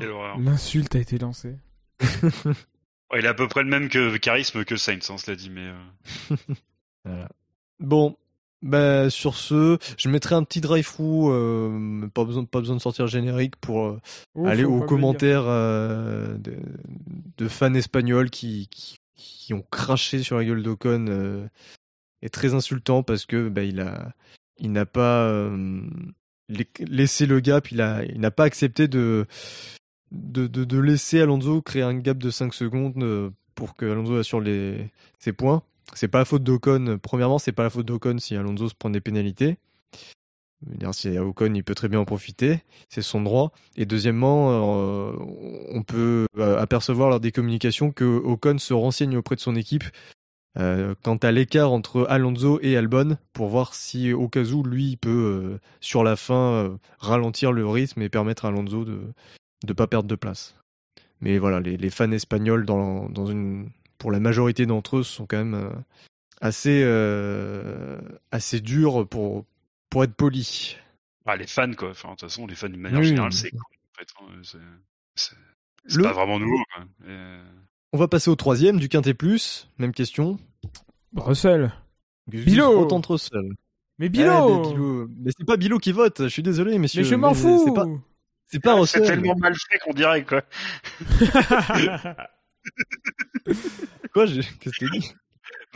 Quelle 0.00 0.10
horreur. 0.10 0.38
L'insulte 0.38 0.94
a 0.96 0.98
été 0.98 1.18
lancée. 1.18 1.56
Ouais, 3.12 3.20
il 3.20 3.26
a 3.26 3.30
à 3.30 3.34
peu 3.34 3.46
près 3.46 3.62
le 3.62 3.68
même 3.68 3.88
que 3.88 4.16
charisme 4.16 4.64
que 4.64 4.76
Sainz, 4.76 5.08
hein, 5.10 5.18
cela 5.18 5.36
dit, 5.36 5.50
mais. 5.50 5.70
euh, 7.06 7.26
Bon, 7.78 8.16
bah, 8.62 9.10
sur 9.10 9.36
ce, 9.36 9.78
je 9.98 10.08
mettrai 10.08 10.34
un 10.34 10.42
petit 10.42 10.60
drive-through. 10.60 11.30
euh, 11.30 12.08
pas, 12.08 12.24
besoin, 12.24 12.44
pas 12.44 12.60
besoin 12.60 12.76
de 12.76 12.80
sortir 12.80 13.04
le 13.04 13.10
générique 13.10 13.56
pour 13.56 13.86
euh, 13.86 14.00
Oh, 14.34 14.46
aller 14.46 14.64
faut 14.64 14.70
aux 14.70 14.80
pas 14.80 14.86
me 14.86 14.86
le 14.86 14.86
dire. 14.86 14.88
commentaires 14.88 15.44
euh, 15.46 16.38
de, 16.38 16.56
de 17.36 17.48
fans 17.48 17.74
espagnols 17.74 18.30
qui, 18.30 18.68
qui, 18.68 18.96
qui 19.16 19.54
ont 19.54 19.64
craché 19.70 20.22
sur 20.22 20.36
la 20.38 20.44
gueule 20.44 20.62
d'Ocon. 20.62 21.06
Euh, 21.08 21.46
est 22.22 22.32
très 22.32 22.54
insultant 22.54 23.02
parce 23.02 23.26
que 23.26 23.48
bah, 23.50 23.62
il 23.64 23.80
a 23.80 24.12
il 24.56 24.72
n'a 24.72 24.86
pas 24.86 25.24
euh, 25.26 25.82
laissé 26.48 27.26
le 27.26 27.40
gap, 27.40 27.70
il 27.70 27.78
n'a 27.78 28.30
pas 28.30 28.44
accepté 28.44 28.88
de 28.88 29.26
laisser 30.80 31.20
Alonso 31.20 31.62
créer 31.62 31.82
un 31.82 31.94
gap 31.94 32.18
de 32.18 32.30
5 32.30 32.54
secondes 32.54 33.02
euh, 33.02 33.30
pour 33.54 33.76
que 33.76 33.86
Alonso 33.86 34.16
assure 34.16 34.40
les, 34.40 34.90
ses 35.18 35.32
points. 35.32 35.62
C'est 35.94 36.08
pas 36.08 36.18
la 36.18 36.24
faute 36.24 36.42
d'Ocon. 36.42 36.98
Premièrement, 37.02 37.38
c'est 37.38 37.52
pas 37.52 37.62
la 37.62 37.70
faute 37.70 37.86
d'Ocon 37.86 38.18
si 38.18 38.36
Alonso 38.36 38.68
se 38.68 38.74
prend 38.74 38.90
des 38.90 39.00
pénalités. 39.00 39.58
Si 40.92 41.18
Ocon, 41.18 41.52
il 41.54 41.62
peut 41.62 41.74
très 41.74 41.88
bien 41.88 42.00
en 42.00 42.04
profiter, 42.04 42.62
c'est 42.88 43.02
son 43.02 43.20
droit. 43.20 43.52
Et 43.76 43.84
deuxièmement, 43.84 44.50
euh, 44.50 45.12
on 45.70 45.82
peut 45.82 46.26
euh, 46.38 46.58
apercevoir 46.58 47.10
lors 47.10 47.20
des 47.20 47.32
communications 47.32 47.92
que 47.92 48.04
Ocon 48.04 48.58
se 48.58 48.72
renseigne 48.72 49.16
auprès 49.16 49.36
de 49.36 49.40
son 49.40 49.56
équipe 49.56 49.84
euh, 50.56 50.94
quant 51.02 51.16
à 51.16 51.32
l'écart 51.32 51.72
entre 51.72 52.06
Alonso 52.08 52.58
et 52.62 52.76
Albon 52.76 53.16
pour 53.32 53.48
voir 53.48 53.74
si 53.74 54.12
au 54.12 54.28
cas 54.28 54.44
où 54.44 54.62
lui 54.62 54.90
il 54.90 54.96
peut 54.96 55.10
euh, 55.54 55.58
sur 55.80 56.04
la 56.04 56.16
fin 56.16 56.52
euh, 56.52 56.76
ralentir 56.98 57.52
le 57.52 57.66
rythme 57.66 58.02
et 58.02 58.08
permettre 58.08 58.44
à 58.44 58.48
Alonso 58.48 58.84
de 58.84 59.00
de 59.66 59.72
pas 59.72 59.86
perdre 59.86 60.08
de 60.08 60.14
place. 60.14 60.54
Mais 61.20 61.38
voilà, 61.38 61.58
les, 61.60 61.76
les 61.76 61.90
fans 61.90 62.10
espagnols 62.12 62.66
dans, 62.66 63.08
dans 63.08 63.26
une 63.26 63.70
pour 63.98 64.12
la 64.12 64.20
majorité 64.20 64.66
d'entre 64.66 64.98
eux 64.98 65.02
sont 65.02 65.26
quand 65.26 65.38
même 65.38 65.70
assez 66.42 66.82
assez 68.30 68.60
durs 68.60 69.06
pour 69.08 69.44
pour 69.90 70.04
être 70.04 70.14
polis. 70.14 70.76
Ah, 71.26 71.36
les 71.36 71.46
fans, 71.46 71.72
quoi. 71.72 71.90
Enfin, 71.90 72.08
de 72.08 72.12
toute 72.14 72.20
façon, 72.28 72.46
les 72.46 72.54
fans, 72.54 72.68
d'une 72.68 72.80
manière 72.80 73.00
Oui, 73.00 73.06
générale, 73.06 73.32
c'est 73.32 73.50
cool, 73.50 73.60
en 73.60 73.98
fait. 73.98 74.08
hein, 74.20 74.40
C'est 74.42 74.58
c'est- 75.14 75.36
c'est 75.86 75.96
Le- 75.98 76.02
pas 76.02 76.12
vraiment 76.12 76.38
nouveau, 76.38 76.62
quoi. 76.74 76.84
Et- 77.08 77.38
On 77.94 77.96
va 77.96 78.08
passer 78.08 78.28
au 78.28 78.34
troisième 78.34 78.80
du 78.80 78.88
Quintet 78.88 79.14
Plus. 79.14 79.68
Même 79.78 79.92
question. 79.92 80.36
Russell. 81.14 81.72
Bilo 82.26 82.88
Russell. 82.88 83.52
Mais 84.00 84.06
Eh, 84.06 84.08
Bilo 84.08 84.62
mais 84.64 84.68
Bilo. 84.72 85.08
Mais 85.20 85.30
c'est 85.38 85.46
pas 85.46 85.56
Bilo 85.56 85.78
qui 85.78 85.92
vote. 85.92 86.24
Je 86.24 86.28
suis 86.28 86.42
désolé, 86.42 86.76
messieurs. 86.78 87.02
Mais 87.02 87.08
je 87.08 87.14
m'en 87.14 87.34
fous 87.34 87.62
C'est 87.64 87.72
pas, 87.72 87.86
c'est 88.48 88.58
pas 88.60 88.72
C'est 88.86 88.98
Russell. 88.98 89.06
tellement 89.06 89.36
mal 89.36 89.54
fait 89.54 89.78
qu'on 89.78 89.92
dirait, 89.92 90.24
quoi. 90.24 90.42
Quoi 94.12 94.26
Qu'est-ce 94.26 94.50
que 94.80 94.86
t'as 94.86 94.98
dit? 94.98 95.12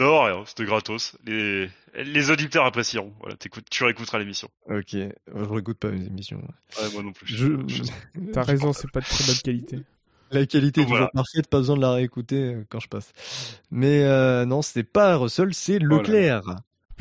Non, 0.01 0.25
rien, 0.25 0.43
c'était 0.45 0.65
gratos. 0.65 1.17
Les, 1.25 1.71
les 1.95 2.31
auditeurs 2.33 2.65
apprécieront. 2.65 3.13
Voilà, 3.21 3.37
t'écoutes, 3.37 3.67
tu 3.71 3.85
réécouteras 3.85 4.19
l'émission. 4.19 4.49
Ok, 4.69 4.91
je 4.93 5.09
réécoute 5.35 5.79
pas 5.79 5.91
mes 5.93 6.05
émissions. 6.05 6.39
Ouais, 6.81 6.91
moi 6.95 7.05
non 7.05 7.13
plus. 7.13 7.29
Je... 7.29 7.47
T'as 8.33 8.43
raison, 8.43 8.73
c'est 8.73 8.91
pas 8.91 9.01
de 9.03 9.07
très 9.07 9.25
bonne 9.25 9.37
qualité. 9.45 9.79
La 10.31 10.45
qualité 10.47 10.83
est 10.83 10.85
Voilà. 10.85 11.07
toujours 11.07 11.25
parfaite, 11.25 11.49
pas 11.49 11.59
besoin 11.59 11.77
de 11.77 11.81
la 11.81 11.93
réécouter 11.93 12.55
euh, 12.55 12.65
quand 12.69 12.81
je 12.81 12.89
passe. 12.89 13.13
Mais 13.71 14.03
euh, 14.05 14.45
non, 14.45 14.63
c'est 14.63 14.83
pas 14.85 15.17
Russell, 15.17 15.55
c'est 15.55 15.79
Leclerc. 15.79 16.43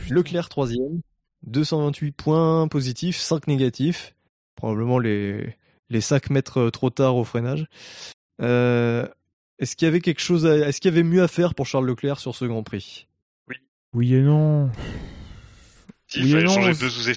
Leclerc 0.09 0.47
troisième, 0.49 1.01
228 1.43 2.11
points 2.11 2.67
positifs, 2.67 3.17
5 3.17 3.47
négatifs. 3.47 4.13
Probablement 4.55 4.99
les, 4.99 5.55
les 5.89 6.01
5 6.01 6.29
mètres 6.29 6.69
trop 6.69 6.89
tard 6.89 7.15
au 7.15 7.23
freinage. 7.23 7.65
Euh, 8.41 9.07
est-ce 9.59 9.75
qu'il 9.75 9.87
y 9.87 9.89
avait 9.89 10.01
quelque 10.01 10.21
chose, 10.21 10.45
à- 10.45 10.55
est-ce 10.67 10.79
qu'il 10.79 10.91
y 10.91 10.93
avait 10.93 11.03
mieux 11.03 11.23
à 11.23 11.27
faire 11.27 11.53
pour 11.55 11.65
Charles 11.65 11.85
Leclerc 11.87 12.19
sur 12.19 12.35
ce 12.35 12.45
Grand 12.45 12.63
Prix? 12.63 13.07
Oui 13.93 14.13
et 14.13 14.21
non. 14.21 14.69
Si, 16.07 16.19
Oui 16.19 16.25
il 16.25 16.27
et 16.29 16.31
fallait 16.33 16.43
non, 16.45 16.53
changer 16.53 16.73
deux 16.75 16.89
sous 16.89 17.11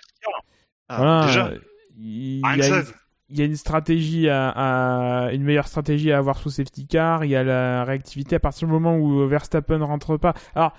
voilà. 0.89 1.27
déjà. 1.27 1.53
Il 1.99 2.41
Rien 2.45 2.57
y, 2.57 2.73
a 2.73 2.83
il 3.31 3.39
y 3.39 3.43
a 3.43 3.45
une 3.45 3.57
stratégie 3.57 4.29
à, 4.29 5.31
une 5.33 5.43
meilleure 5.43 5.69
stratégie 5.69 6.13
à 6.13 6.19
avoir 6.19 6.39
sous 6.39 6.51
safety 6.51 6.87
car. 6.87 7.25
Il 7.25 7.31
y 7.31 7.37
a 7.37 7.45
la 7.45 7.85
réactivité 7.85 8.37
à 8.37 8.41
partir 8.41 8.67
du 8.67 8.73
moment 8.73 8.97
où 8.97 9.27
Verstappen 9.27 9.85
rentre 9.85 10.17
pas. 10.17 10.35
Alors, 10.55 10.73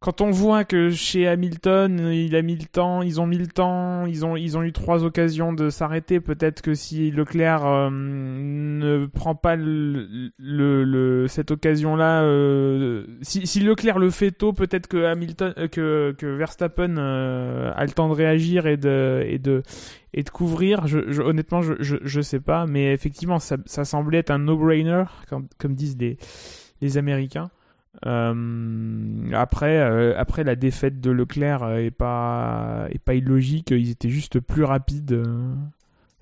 quand 0.00 0.20
on 0.20 0.30
voit 0.30 0.64
que 0.64 0.90
chez 0.90 1.26
Hamilton, 1.26 2.12
il 2.12 2.36
a 2.36 2.42
mis 2.42 2.54
le 2.54 2.66
temps, 2.66 3.02
ils 3.02 3.20
ont 3.20 3.26
mis 3.26 3.36
le 3.36 3.48
temps, 3.48 4.06
ils 4.06 4.24
ont, 4.24 4.36
eu 4.36 4.72
trois 4.72 5.02
occasions 5.02 5.52
de 5.52 5.70
s'arrêter. 5.70 6.20
Peut-être 6.20 6.62
que 6.62 6.74
si 6.74 7.10
Leclerc 7.10 7.66
euh, 7.66 7.90
ne 7.90 9.06
prend 9.06 9.34
pas 9.34 9.56
le, 9.56 11.26
cette 11.28 11.50
occasion-là, 11.50 12.22
euh, 12.22 13.06
si, 13.22 13.48
si 13.48 13.58
Leclerc 13.58 13.98
le 13.98 14.10
fait 14.10 14.30
tôt, 14.30 14.52
peut-être 14.52 14.86
que 14.86 15.04
Hamilton, 15.04 15.52
euh, 15.58 16.12
que, 16.12 16.26
Verstappen 16.26 16.96
a 16.96 17.84
le 17.84 17.90
temps 17.90 18.08
de 18.08 18.14
réagir 18.14 18.68
et 18.68 18.76
de, 18.76 19.62
couvrir. 20.32 20.86
Honnêtement, 21.24 21.60
je, 21.60 21.74
je 21.80 22.20
sais 22.20 22.40
pas, 22.40 22.66
mais 22.66 22.92
effectivement, 22.92 23.40
ça, 23.40 23.84
semblait 23.84 24.18
être 24.18 24.30
un 24.30 24.38
no-brainer, 24.38 25.04
comme, 25.28 25.74
disent 25.74 25.98
les 26.80 26.98
Américains. 26.98 27.50
Euh, 28.06 29.32
après, 29.32 29.78
euh, 29.78 30.18
après 30.18 30.44
la 30.44 30.54
défaite 30.56 31.00
de 31.00 31.10
Leclerc 31.10 31.62
euh, 31.62 31.76
est 31.78 31.90
pas 31.90 32.86
est 32.90 33.02
pas 33.02 33.14
illogique. 33.14 33.70
Ils 33.70 33.90
étaient 33.90 34.10
juste 34.10 34.40
plus 34.40 34.64
rapides 34.64 35.22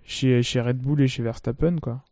chez 0.04 0.42
chez 0.42 0.60
Red 0.60 0.78
Bull 0.78 1.02
et 1.02 1.08
chez 1.08 1.22
Verstappen, 1.22 1.76
quoi. 1.78 2.02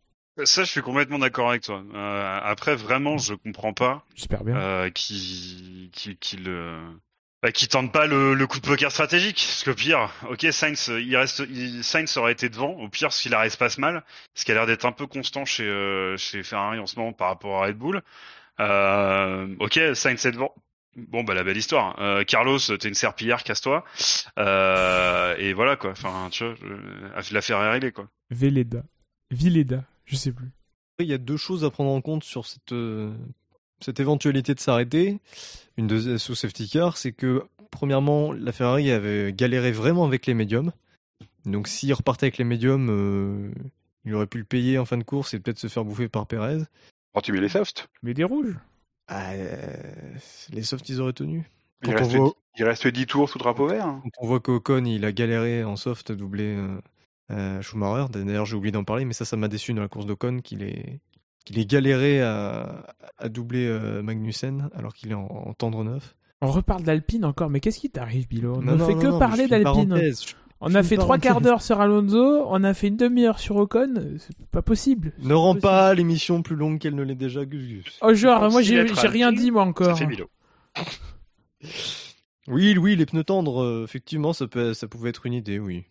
Ça, 0.43 0.65
je 0.65 0.69
suis 0.69 0.81
complètement 0.81 1.17
d'accord 1.17 1.49
avec 1.49 1.63
toi. 1.63 1.81
Euh, 1.93 2.39
après, 2.43 2.75
vraiment, 2.75 3.17
je 3.17 3.33
comprends 3.35 3.73
pas 3.73 4.03
J'espère 4.15 4.43
bien. 4.43 4.89
qui 4.91 5.89
qui 5.93 6.17
qui 6.17 6.37
le 6.37 6.77
bah, 7.45 7.51
qui 7.51 7.67
tente 7.67 7.91
pas 7.91 8.07
le, 8.07 8.33
le 8.33 8.47
coup 8.47 8.59
de 8.59 8.65
poker 8.65 8.91
stratégique. 8.91 9.35
Parce 9.47 9.63
que 9.63 9.69
pire, 9.71 10.11
ok, 10.29 10.47
Sainz, 10.51 10.87
il 10.87 11.15
reste, 11.15 11.43
il, 11.47 11.83
Sainz 11.83 12.17
aurait 12.17 12.31
été 12.31 12.49
devant. 12.49 12.71
Au 12.71 12.89
pire, 12.89 13.13
si 13.13 13.29
l'arrêt 13.29 13.51
se 13.51 13.57
passe 13.57 13.77
mal, 13.77 14.03
ce 14.33 14.45
qui 14.45 14.51
a 14.51 14.55
l'air 14.55 14.65
d'être 14.65 14.85
un 14.85 14.91
peu 14.91 15.05
constant 15.05 15.45
chez 15.45 15.63
euh, 15.63 16.17
chez 16.17 16.41
Ferrari 16.43 16.79
en 16.79 16.87
ce 16.87 16.97
moment 16.97 17.13
par 17.13 17.27
rapport 17.29 17.63
à 17.63 17.67
Red 17.67 17.77
Bull. 17.77 18.01
Euh, 18.59 19.47
ok, 19.59 19.79
Sainz 19.93 20.25
est 20.25 20.31
devant. 20.31 20.53
Bon, 20.95 21.23
bah 21.23 21.33
la 21.33 21.43
belle 21.43 21.57
histoire. 21.57 21.99
Euh, 21.99 22.23
Carlos, 22.23 22.57
t'es 22.57 22.87
une 22.87 22.93
serpillière, 22.93 23.43
casse-toi. 23.43 23.83
Euh, 24.39 25.35
et 25.37 25.53
voilà 25.53 25.75
quoi. 25.75 25.91
Enfin, 25.91 26.29
tu 26.31 26.45
vois, 26.45 26.55
je- 26.55 27.33
l'affaire 27.33 27.61
est 27.61 27.71
réglée 27.71 27.91
quoi. 27.91 28.07
Veleda, 28.31 28.83
Vileda, 29.31 29.83
je 30.05 30.15
sais 30.15 30.31
plus. 30.31 30.49
Il 30.99 31.07
y 31.07 31.13
a 31.13 31.17
deux 31.17 31.35
choses 31.37 31.65
à 31.65 31.69
prendre 31.69 31.89
en 31.91 31.99
compte 32.01 32.23
sur 32.23 32.45
cette, 32.45 32.71
euh, 32.71 33.13
cette 33.81 33.99
éventualité 33.99 34.53
de 34.53 34.59
s'arrêter. 34.59 35.19
Une 35.77 35.87
deuxième 35.87 36.17
sous 36.17 36.35
safety 36.35 36.69
car, 36.69 36.95
c'est 36.95 37.11
que 37.11 37.43
premièrement, 37.71 38.31
la 38.31 38.53
Ferrari 38.53 38.89
avait 38.91 39.33
galéré 39.33 39.73
vraiment 39.73 40.05
avec 40.05 40.25
les 40.25 40.33
médiums. 40.33 40.71
Donc 41.45 41.67
s'il 41.67 41.93
repartait 41.93 42.27
avec 42.27 42.37
les 42.37 42.45
médiums, 42.45 42.87
euh, 42.89 43.51
il 44.05 44.15
aurait 44.15 44.27
pu 44.27 44.37
le 44.37 44.45
payer 44.45 44.77
en 44.79 44.85
fin 44.85 44.97
de 44.97 45.03
course 45.03 45.33
et 45.33 45.39
peut-être 45.41 45.59
se 45.59 45.67
faire 45.67 45.83
bouffer 45.83 46.07
par 46.07 46.25
Perez. 46.25 46.59
Oh, 47.15 47.21
tu 47.21 47.31
mets 47.31 47.39
les 47.41 47.49
softs. 47.49 47.87
Mais 48.03 48.13
des 48.13 48.23
rouges. 48.23 48.55
Ah, 49.07 49.31
euh, 49.33 49.57
les 50.51 50.63
softs, 50.63 50.87
ils 50.89 50.99
auraient 51.01 51.13
tenu. 51.13 51.49
Il 51.83 51.89
Quand 51.89 51.95
on, 51.95 51.97
reste, 51.99 52.15
voit, 52.15 52.33
il 52.57 52.63
reste 52.65 52.87
10 52.87 53.05
tours 53.05 53.29
sous 53.29 53.37
drapeau 53.37 53.67
vert. 53.67 53.85
hein. 53.85 54.01
quand 54.03 54.09
on 54.23 54.27
voit 54.27 54.39
qu'Ocon, 54.39 54.83
il 54.85 55.05
a 55.05 55.11
galéré 55.11 55.63
en 55.63 55.75
soft 55.75 56.09
à 56.11 56.15
doubler 56.15 56.55
euh, 56.57 56.77
euh, 57.31 57.61
Schumacher. 57.61 58.07
D'ailleurs, 58.11 58.45
j'ai 58.45 58.55
oublié 58.55 58.71
d'en 58.71 58.83
parler, 58.83 59.05
mais 59.05 59.13
ça, 59.13 59.25
ça 59.25 59.37
m'a 59.37 59.47
déçu 59.47 59.73
dans 59.73 59.81
la 59.81 59.87
course 59.87 60.05
d'Ocon 60.05 60.39
qu'il 60.43 60.63
ait, 60.63 60.99
qu'il 61.45 61.59
ait 61.59 61.65
galéré 61.65 62.21
à, 62.21 62.85
à 63.17 63.29
doubler 63.29 63.67
euh, 63.67 64.01
Magnussen 64.01 64.69
alors 64.73 64.93
qu'il 64.93 65.11
est 65.11 65.15
en, 65.15 65.25
en 65.27 65.53
tendre 65.53 65.83
neuf. 65.83 66.15
On 66.41 66.51
reparle 66.51 66.83
d'Alpine 66.83 67.25
encore, 67.25 67.49
mais 67.49 67.59
qu'est-ce 67.59 67.79
qui 67.79 67.89
t'arrive, 67.89 68.27
Bilo? 68.27 68.55
On 68.57 68.61
Non, 68.61 68.73
ne 68.73 68.77
non, 68.77 68.87
fait 68.87 68.93
non, 68.95 69.01
que 69.01 69.07
non, 69.07 69.19
parler 69.19 69.47
d'Alpine. 69.47 69.95
Je- 69.97 70.33
On 70.61 70.73
a 70.73 70.83
fait 70.83 70.95
trois 70.95 71.17
quarts 71.17 71.41
d'heure 71.41 71.61
sur 71.61 71.81
Alonso, 71.81 72.45
on 72.47 72.63
a 72.63 72.73
fait 72.73 72.87
une 72.87 72.97
demi-heure 72.97 73.39
sur 73.39 73.57
Ocon, 73.57 74.17
c'est 74.17 74.35
pas 74.51 74.61
possible. 74.61 75.11
Ne 75.19 75.33
rends 75.33 75.55
pas 75.55 75.93
l'émission 75.93 76.41
plus 76.41 76.55
longue 76.55 76.79
qu'elle 76.79 76.95
ne 76.95 77.03
l'est 77.03 77.15
déjà, 77.15 77.45
Gus 77.45 77.67
Gus. 77.67 77.99
Oh 78.01 78.13
genre, 78.13 78.49
moi 78.49 78.61
j'ai 78.61 78.81
rien 78.81 79.31
dit 79.31 79.51
moi 79.51 79.63
encore. 79.63 79.87
Ça 79.87 79.95
fait 79.95 80.07
Milo. 80.07 80.29
Oui, 82.47 82.77
oui, 82.77 82.95
les 82.95 83.05
pneus 83.05 83.23
tendres, 83.23 83.63
euh, 83.63 83.83
effectivement, 83.83 84.31
ça, 84.31 84.47
peut, 84.47 84.73
ça 84.73 84.87
pouvait 84.87 85.09
être 85.09 85.25
une 85.25 85.33
idée, 85.33 85.57
oui. 85.59 85.85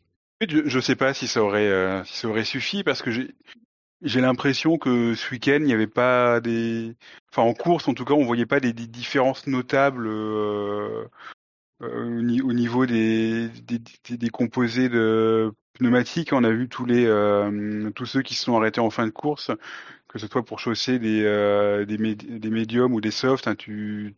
Je, 0.49 0.61
je 0.67 0.81
sais 0.81 0.95
pas 0.97 1.13
si 1.13 1.27
ça 1.27 1.43
aurait, 1.43 1.69
euh, 1.69 2.05
si 2.05 2.19
ça 2.19 2.29
aurait 2.29 2.45
suffi 2.45 2.83
parce 2.85 3.03
que 3.03 3.11
j'ai, 3.11 3.35
j'ai 4.03 4.21
l'impression 4.21 4.79
que 4.79 5.15
ce 5.15 5.31
week-end 5.31 5.59
il 5.61 5.67
n'y 5.67 5.73
avait 5.73 5.87
pas 5.87 6.41
des, 6.41 6.97
enfin 7.33 7.43
en 7.43 7.55
course 7.55 7.89
en 7.89 7.95
tout 7.95 8.05
cas, 8.05 8.15
on 8.15 8.25
voyait 8.25 8.47
pas 8.47 8.61
des, 8.61 8.73
des 8.73 8.87
différences 8.87 9.47
notables 9.47 10.07
euh, 10.07 11.07
au 11.81 12.23
ni- 12.23 12.41
au 12.43 12.53
niveau 12.53 12.87
des, 12.87 13.49
des, 13.49 13.79
des, 14.09 14.17
des 14.17 14.29
composés 14.31 14.89
de 14.89 15.53
pneumatiques. 15.75 16.33
On 16.33 16.45
a 16.45 16.51
vu 16.51 16.69
tous 16.69 16.85
les, 16.87 17.07
euh, 17.07 17.91
tous 17.91 18.07
ceux 18.07 18.23
qui 18.23 18.35
se 18.35 18.45
sont 18.45 18.57
arrêtés 18.57 18.81
en 18.81 18.91
fin 18.91 19.07
de 19.07 19.11
course, 19.13 19.51
que 20.09 20.19
ce 20.19 20.27
soit 20.27 20.45
pour 20.45 20.59
chausser 20.61 20.99
des, 20.99 21.23
euh, 21.25 21.85
des, 21.85 21.99
médi- 21.99 22.51
médiums 22.51 22.93
ou 22.95 23.01
des 23.01 23.11
softs. 23.11 23.49
hein, 23.49 23.55
tu, 23.57 24.15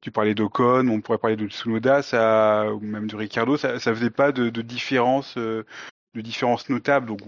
tu 0.00 0.10
parlais 0.10 0.34
d'Ocon, 0.34 0.88
on 0.88 1.00
pourrait 1.00 1.18
parler 1.18 1.36
de 1.36 1.48
Tsunoda, 1.48 2.02
ça, 2.02 2.72
ou 2.72 2.80
même 2.80 3.06
de 3.08 3.16
Ricardo, 3.16 3.56
ça, 3.56 3.78
ça 3.78 3.94
faisait 3.94 4.10
pas 4.10 4.32
de, 4.32 4.50
de 4.50 4.62
différence, 4.62 5.36
euh, 5.38 5.64
de 6.14 6.20
différence 6.20 6.68
notable. 6.68 7.06
Donc, 7.06 7.20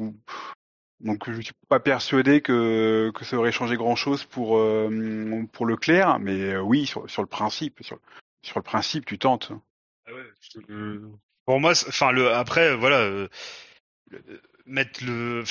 donc 1.01 1.31
je 1.31 1.41
suis 1.41 1.55
pas 1.69 1.81
persuadé 1.81 2.41
que, 2.41 3.11
que 3.15 3.25
ça 3.25 3.37
aurait 3.37 3.53
changé 3.53 3.77
grand 3.77 3.97
chose 3.97 4.25
pour, 4.25 4.59
euh, 4.59 5.45
pour 5.53 5.67
Leclerc, 5.67 6.19
mais 6.21 6.55
euh, 6.55 6.61
oui, 6.61 6.87
sur, 6.87 7.09
sur 7.11 7.23
le 7.23 7.29
principe, 7.29 7.83
sur, 7.83 7.99
sur 8.45 8.59
le 8.59 8.65
principe, 8.65 9.07
tu 9.07 9.19
tentes. 9.19 9.53
Ah 10.07 10.11
le- 10.69 11.11
Pour 11.47 11.61
moi, 11.61 11.73
enfin 11.89 12.15
après 12.33 12.75
voilà 12.77 12.99
euh, 12.99 13.29
mettre 14.67 15.05
le 15.05 15.43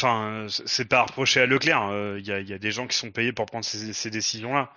c'est 0.49 0.85
pas 0.87 0.99
à 0.99 1.03
reprocher 1.03 1.41
à 1.41 1.45
Leclerc, 1.45 1.89
euh, 1.89 2.19
il 2.19 2.25
y 2.25 2.53
a 2.53 2.57
des 2.57 2.71
gens 2.71 2.87
qui 2.87 2.97
sont 2.97 3.11
payés 3.11 3.33
pour 3.33 3.45
prendre 3.45 3.65
ces, 3.65 4.09
décisions 4.09 4.53
là. 4.53 4.73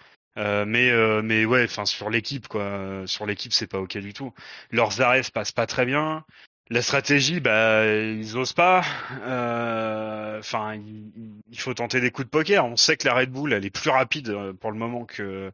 mais 0.67 0.91
euh, 0.91 1.23
mais 1.23 1.45
ouais 1.45 1.65
enfin 1.65 1.87
sur 1.87 2.11
l'équipe 2.11 2.49
quoi 2.49 2.63
euh, 2.63 3.07
sur 3.07 3.27
l'équipe 3.27 3.53
c'est 3.53 3.67
pas 3.67 3.79
ok 3.81 3.97
du 3.99 4.13
tout 4.13 4.33
leurs 4.71 5.01
arrêts 5.01 5.23
se 5.23 5.31
passent 5.33 5.53
pas 5.53 5.67
très 5.67 5.87
bien 5.87 6.25
la 6.69 6.83
stratégie 6.83 7.41
bah 7.41 7.87
ils 7.87 8.37
osent 8.37 8.53
pas 8.53 8.83
Euh, 9.23 10.39
enfin 10.41 10.75
il, 10.75 11.11
il 11.51 11.59
faut 11.59 11.75
tenter 11.75 12.01
des 12.01 12.11
coups 12.11 12.27
de 12.27 12.31
poker 12.31 12.65
on 12.67 12.77
sait 12.77 12.97
que 12.97 13.07
la 13.07 13.15
Red 13.15 13.31
Bull 13.31 13.53
elle 13.53 13.65
est 13.65 13.71
plus 13.71 13.91
rapide 13.91 14.29
euh, 14.31 14.53
pour 14.53 14.71
le 14.73 14.79
moment 14.79 15.05
que 15.07 15.23
euh, 15.23 15.51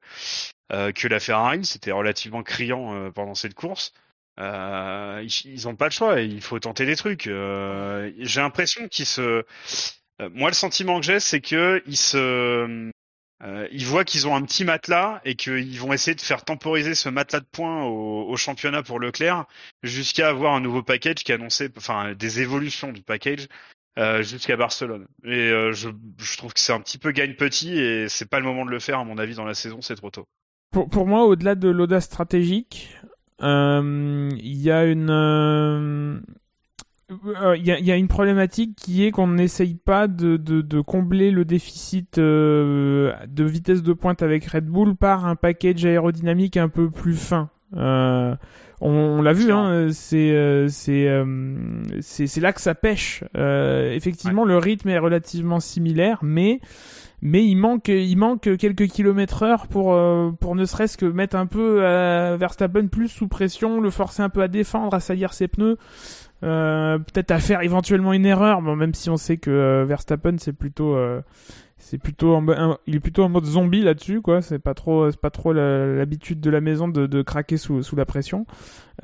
que 0.94 1.08
la 1.08 1.20
Ferrari 1.20 1.64
c'était 1.64 1.92
relativement 1.92 2.42
criant 2.42 2.94
euh, 2.94 3.10
pendant 3.10 3.34
cette 3.34 3.54
course 3.54 3.92
euh, 4.40 5.22
ils, 5.22 5.50
ils 5.52 5.68
ont 5.68 5.76
pas 5.76 5.86
le 5.86 5.90
choix, 5.90 6.20
il 6.20 6.40
faut 6.40 6.58
tenter 6.58 6.86
des 6.86 6.96
trucs. 6.96 7.26
Euh, 7.26 8.10
j'ai 8.18 8.40
l'impression 8.40 8.88
qu'ils 8.88 9.06
se, 9.06 9.20
euh, 10.20 10.30
moi 10.32 10.48
le 10.48 10.54
sentiment 10.54 11.00
que 11.00 11.06
j'ai, 11.06 11.20
c'est 11.20 11.40
que 11.40 11.82
ils 11.86 11.96
se, 11.96 12.90
euh, 13.42 13.68
ils 13.72 13.86
voient 13.86 14.04
qu'ils 14.04 14.26
ont 14.26 14.36
un 14.36 14.42
petit 14.42 14.64
matelas 14.64 15.20
et 15.24 15.34
qu'ils 15.34 15.78
vont 15.80 15.92
essayer 15.92 16.14
de 16.14 16.20
faire 16.20 16.44
temporiser 16.44 16.94
ce 16.94 17.08
matelas 17.08 17.40
de 17.40 17.46
points 17.46 17.84
au, 17.84 18.28
au 18.28 18.36
championnat 18.36 18.82
pour 18.82 19.00
Leclerc 19.00 19.46
jusqu'à 19.82 20.28
avoir 20.28 20.54
un 20.54 20.60
nouveau 20.60 20.82
package 20.82 21.24
qui 21.24 21.32
annonçait, 21.32 21.70
enfin 21.76 22.14
des 22.14 22.40
évolutions 22.40 22.92
du 22.92 23.02
package 23.02 23.48
euh, 23.98 24.22
jusqu'à 24.22 24.56
Barcelone. 24.56 25.06
Et 25.24 25.50
euh, 25.50 25.72
je, 25.72 25.90
je 26.18 26.36
trouve 26.38 26.54
que 26.54 26.60
c'est 26.60 26.72
un 26.72 26.80
petit 26.80 26.98
peu 26.98 27.12
gagne 27.12 27.34
petit 27.34 27.78
et 27.78 28.08
c'est 28.08 28.28
pas 28.28 28.38
le 28.38 28.46
moment 28.46 28.64
de 28.64 28.70
le 28.70 28.80
faire 28.80 28.98
à 29.00 29.04
mon 29.04 29.18
avis 29.18 29.34
dans 29.34 29.44
la 29.44 29.54
saison, 29.54 29.82
c'est 29.82 29.96
trop 29.96 30.10
tôt. 30.10 30.26
Pour, 30.72 30.88
pour 30.88 31.06
moi, 31.06 31.26
au-delà 31.26 31.54
de 31.54 31.68
l'audace 31.68 32.06
stratégique, 32.06 32.98
euh, 33.42 34.30
il 34.42 34.56
y 34.62 34.70
a 34.70 34.86
une 34.86 35.10
euh, 35.10 36.18
euh, 37.42 37.56
y, 37.58 37.70
a, 37.70 37.78
il 37.78 37.84
y 37.84 37.92
a 37.92 37.96
une 37.96 38.08
problématique 38.08 38.74
qui 38.74 39.04
est 39.04 39.10
qu'on 39.10 39.28
n'essaye 39.28 39.74
pas 39.74 40.08
de, 40.08 40.38
de, 40.38 40.62
de 40.62 40.80
combler 40.80 41.30
le 41.30 41.44
déficit 41.44 42.16
euh, 42.16 43.12
de 43.28 43.44
vitesse 43.44 43.82
de 43.82 43.92
pointe 43.92 44.22
avec 44.22 44.46
Red 44.46 44.64
Bull 44.64 44.96
par 44.96 45.26
un 45.26 45.36
package 45.36 45.84
aérodynamique 45.84 46.56
un 46.56 46.70
peu 46.70 46.90
plus 46.90 47.16
fin. 47.16 47.50
On, 47.74 48.38
on 48.80 49.22
l'a 49.22 49.32
vu, 49.32 49.52
hein, 49.52 49.88
c'est 49.90 50.32
là 52.40 52.52
que 52.52 52.60
ça 52.60 52.74
pêche. 52.74 53.24
Effectivement, 53.34 54.44
le 54.44 54.56
rythme 54.58 54.88
est 54.88 54.98
relativement 54.98 55.60
similaire, 55.60 56.18
mais 56.22 56.60
mais 57.22 57.44
il 57.44 57.54
manque 57.54 57.88
il 57.88 58.16
manque 58.16 58.56
quelques 58.56 58.88
kilomètres 58.88 59.44
heure 59.44 59.68
pour 59.68 59.94
euh, 59.94 60.32
pour 60.40 60.56
ne 60.56 60.64
serait-ce 60.64 60.98
que 60.98 61.06
mettre 61.06 61.36
un 61.36 61.46
peu 61.46 61.78
euh, 61.80 62.36
Verstappen 62.38 62.88
plus 62.88 63.08
sous 63.08 63.28
pression, 63.28 63.80
le 63.80 63.90
forcer 63.90 64.22
un 64.22 64.28
peu 64.28 64.42
à 64.42 64.48
défendre, 64.48 64.92
à 64.92 65.00
salir 65.00 65.32
ses 65.32 65.48
pneus. 65.48 65.78
Euh, 66.42 66.98
peut-être 66.98 67.30
à 67.30 67.38
faire 67.38 67.62
éventuellement 67.62 68.12
une 68.12 68.26
erreur, 68.26 68.62
bon, 68.62 68.74
même 68.74 68.94
si 68.94 69.08
on 69.08 69.16
sait 69.16 69.36
que 69.36 69.50
euh, 69.50 69.84
Verstappen 69.86 70.34
c'est 70.38 70.52
plutôt 70.52 70.96
c'est 71.84 71.98
plutôt 71.98 72.40
il 72.86 72.94
est 72.94 73.00
plutôt 73.00 73.24
en 73.24 73.28
mode 73.28 73.44
zombie 73.44 73.82
là-dessus 73.82 74.20
quoi. 74.22 74.40
C'est 74.40 74.60
pas 74.60 74.72
trop 74.72 75.10
c'est 75.10 75.20
pas 75.20 75.30
trop 75.30 75.52
l'habitude 75.52 76.40
de 76.40 76.48
la 76.48 76.60
maison 76.60 76.86
de, 76.88 77.06
de 77.06 77.22
craquer 77.22 77.56
sous 77.56 77.82
sous 77.82 77.96
la 77.96 78.06
pression. 78.06 78.46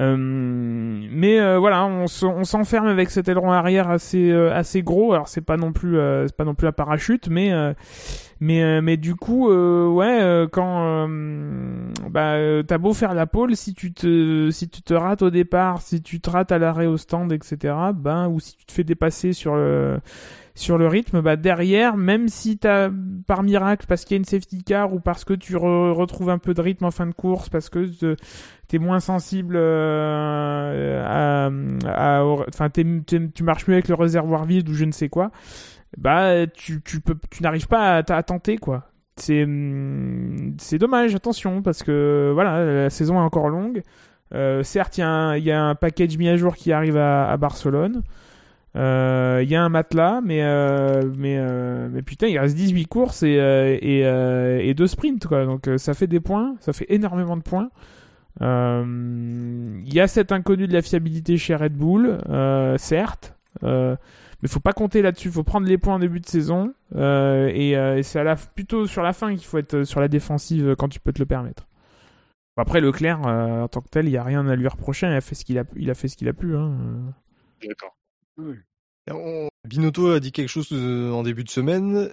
Euh, 0.01 0.17
mais 0.17 1.41
euh, 1.41 1.59
voilà, 1.59 1.85
on 1.87 2.07
se- 2.07 2.25
on 2.27 2.45
s'enferme 2.45 2.87
avec 2.87 3.11
cet 3.11 3.29
aileron 3.29 3.51
arrière 3.51 3.91
assez 3.91 4.31
euh, 4.31 4.55
assez 4.55 4.83
gros. 4.83 5.13
Alors 5.13 5.27
c'est 5.29 5.41
pas 5.41 5.57
non 5.57 5.73
plus 5.73 5.99
euh, 5.99 6.27
c'est 6.29 6.37
pas 6.37 6.45
non 6.45 6.55
plus 6.55 6.69
un 6.69 6.73
parachute, 6.73 7.29
mais 7.29 7.53
euh, 7.53 7.73
mais 8.41 8.63
euh, 8.63 8.81
mais 8.81 8.97
du 8.97 9.17
coup 9.17 9.49
ouais 9.51 10.47
quand 10.53 11.09
bah 12.11 12.37
t'as 12.67 12.79
beau 12.79 12.95
faire 12.95 13.15
la 13.15 13.27
pole 13.27 13.57
si 13.57 13.75
tu 13.75 13.93
te 13.93 14.51
si 14.51 14.69
tu 14.69 14.83
te 14.83 14.95
rates 14.95 15.23
au 15.23 15.31
départ 15.31 15.83
si 15.83 16.01
tu 16.03 16.21
te 16.21 16.31
rates 16.31 16.53
à 16.53 16.59
l'arrêt 16.59 16.87
au 16.87 16.97
stand 16.97 17.33
etc 17.33 17.75
ben 17.95 18.29
ou 18.29 18.39
si 18.39 18.57
tu 18.57 18.65
te 18.67 18.73
fais 18.73 18.85
dépasser 18.85 19.33
sur 19.33 19.57
le 19.57 19.99
sur 20.59 20.77
le 20.79 20.89
rythme 20.89 21.21
bah 21.21 21.37
derrière 21.37 21.97
même 21.97 22.29
si 22.29 22.59
t'as 22.59 22.91
par 23.27 23.43
miracle 23.43 23.87
parce 23.89 24.05
qu'il 24.05 24.15
y 24.15 24.19
a 24.19 24.19
une 24.19 24.25
safety 24.25 24.65
car 24.65 24.93
ou 24.93 25.01
parce 25.01 25.25
que 25.25 25.35
tu 25.35 25.55
re- 25.57 25.93
retrouves 25.93 26.31
un 26.31 26.39
peu 26.39 26.53
de 26.55 26.61
rythme 26.61 26.85
en 26.85 26.91
fin 26.91 27.07
de 27.07 27.13
course 27.15 27.49
parce 27.49 27.69
que 27.71 27.87
te- 27.87 28.17
t'es 28.67 28.79
moins 28.79 29.01
sensible 29.01 29.57
euh, 29.57 31.03
à, 31.87 32.23
enfin 32.49 32.69
tu 32.71 33.43
marches 33.43 33.67
mieux 33.69 33.75
avec 33.75 33.89
le 33.89 33.95
réservoir 33.95 34.45
vide 34.45 34.69
ou 34.69 34.75
je 34.75 34.85
ne 34.85 34.93
sais 34.93 35.09
quoi 35.09 35.31
bah 35.97 36.47
tu, 36.49 36.81
peux 36.81 37.17
tu 37.31 37.43
n'arrives 37.43 37.69
pas 37.69 37.97
à, 37.97 38.23
tenter 38.23 38.59
quoi. 38.59 38.85
C'est 39.17 39.45
hum, 39.45 40.55
c'est 40.59 40.79
dommage 40.79 41.15
attention 41.15 41.63
parce 41.63 41.83
que 41.83 42.31
voilà 42.35 42.65
la 42.65 42.91
saison 42.91 43.15
est 43.17 43.23
encore 43.25 43.49
longue. 43.49 43.83
Euh, 44.35 44.63
certes 44.63 44.99
il 44.99 45.01
y, 45.01 45.51
a 45.51 45.63
un- 45.63 45.75
package 45.75 46.19
mis 46.19 46.29
à 46.29 46.37
jour 46.37 46.55
qui 46.57 46.73
arrive 46.73 46.97
à 46.99 47.35
Barcelone 47.39 48.03
Euh, 48.77 49.41
il 49.43 49.51
y 49.51 49.57
a 49.57 49.63
un 49.63 49.71
matelas 49.71 50.21
mais 50.23 50.43
euh, 50.43 51.11
mais 51.17 51.39
euh, 51.39 51.89
mais 51.91 52.03
putain 52.03 52.27
il 52.27 52.39
reste 52.39 52.55
18 52.55 52.85
courses 52.85 53.23
et 53.23 53.39
et, 53.83 54.75
deux 54.75 54.87
sprints 54.87 55.27
quoi 55.27 55.47
donc 55.47 55.71
ça 55.79 55.95
fait 55.95 56.07
des 56.07 56.21
points 56.21 56.55
ça 56.61 56.75
fait 56.75 56.85
énormément 56.91 57.37
de 57.39 57.43
points 57.43 57.71
il 58.41 59.95
y 59.95 60.01
a 60.01 60.07
cet 60.07 60.33
inconnu 60.33 60.67
de 60.69 60.75
la 60.75 60.83
fiabilité 60.83 61.39
chez 61.39 61.57
Red 61.57 61.75
Bull 61.75 62.19
certes 62.77 63.35
mais 63.63 64.49
faut 64.49 64.61
pas 64.61 64.73
compter 64.73 65.03
là-dessus. 65.03 65.33
Faut 65.33 65.43
prendre 65.43 65.67
les 65.67 65.79
points 65.79 65.95
en 65.95 65.99
début 65.99 66.21
de 66.21 66.27
saison 66.27 66.73
et, 66.95 67.75
c'est 68.03 68.23
plutôt 68.55 68.87
sur 68.87 69.03
la 69.03 69.13
fin 69.15 69.35
qu'il 69.35 69.47
faut 69.47 69.59
être 69.59 69.83
sur 69.83 70.01
la 70.01 70.09
défensive 70.09 70.77
quand 70.79 70.89
tu 70.89 71.01
peux 71.01 71.13
te 71.13 71.19
le 71.19 71.27
permettre. 71.27 71.67
Après 72.57 72.81
Leclerc 72.81 73.21
en 73.23 73.67
tant 73.67 73.81
que 73.81 73.89
tel, 73.89 74.07
il 74.07 74.13
y 74.13 74.19
a 74.19 74.23
rien 74.23 74.47
à 74.47 74.55
lui 74.55 74.69
reprocher. 74.69 75.07
Il 75.07 75.15
a 75.15 75.21
fait 75.21 75.35
ce 75.35 75.45
qu'il 75.45 75.59
a, 75.59 75.63
a 75.63 75.95
fait 75.95 76.29
a 76.29 76.33
pu. 76.33 76.55
Hein. 76.55 76.77
D'accord. 77.67 77.98
Binotto 79.67 80.11
a 80.11 80.21
dit 80.21 80.33
quelque 80.33 80.49
chose 80.49 80.69
euh, 80.73 81.11
en 81.11 81.23
début 81.23 81.45
de 81.45 81.51
semaine, 81.51 82.11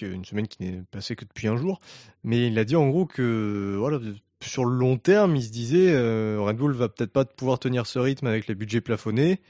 une 0.00 0.24
semaine 0.24 0.48
qui 0.48 0.62
n'est 0.62 0.82
passée 0.90 1.16
que 1.16 1.24
depuis 1.24 1.46
un 1.48 1.56
jour, 1.56 1.80
mais 2.24 2.48
il 2.48 2.58
a 2.58 2.64
dit 2.64 2.76
en 2.76 2.88
gros 2.88 3.06
que 3.06 3.76
voilà, 3.78 4.00
sur 4.42 4.64
le 4.64 4.76
long 4.76 4.98
terme, 4.98 5.36
il 5.36 5.42
se 5.42 5.50
disait 5.52 5.92
euh, 5.92 6.38
Red 6.40 6.56
Bull 6.56 6.72
va 6.72 6.88
peut-être 6.88 7.12
pas 7.12 7.24
pouvoir 7.24 7.58
tenir 7.58 7.86
ce 7.86 7.98
rythme 7.98 8.26
avec 8.26 8.46
les 8.46 8.54
budgets 8.54 8.80
plafonnés, 8.80 9.40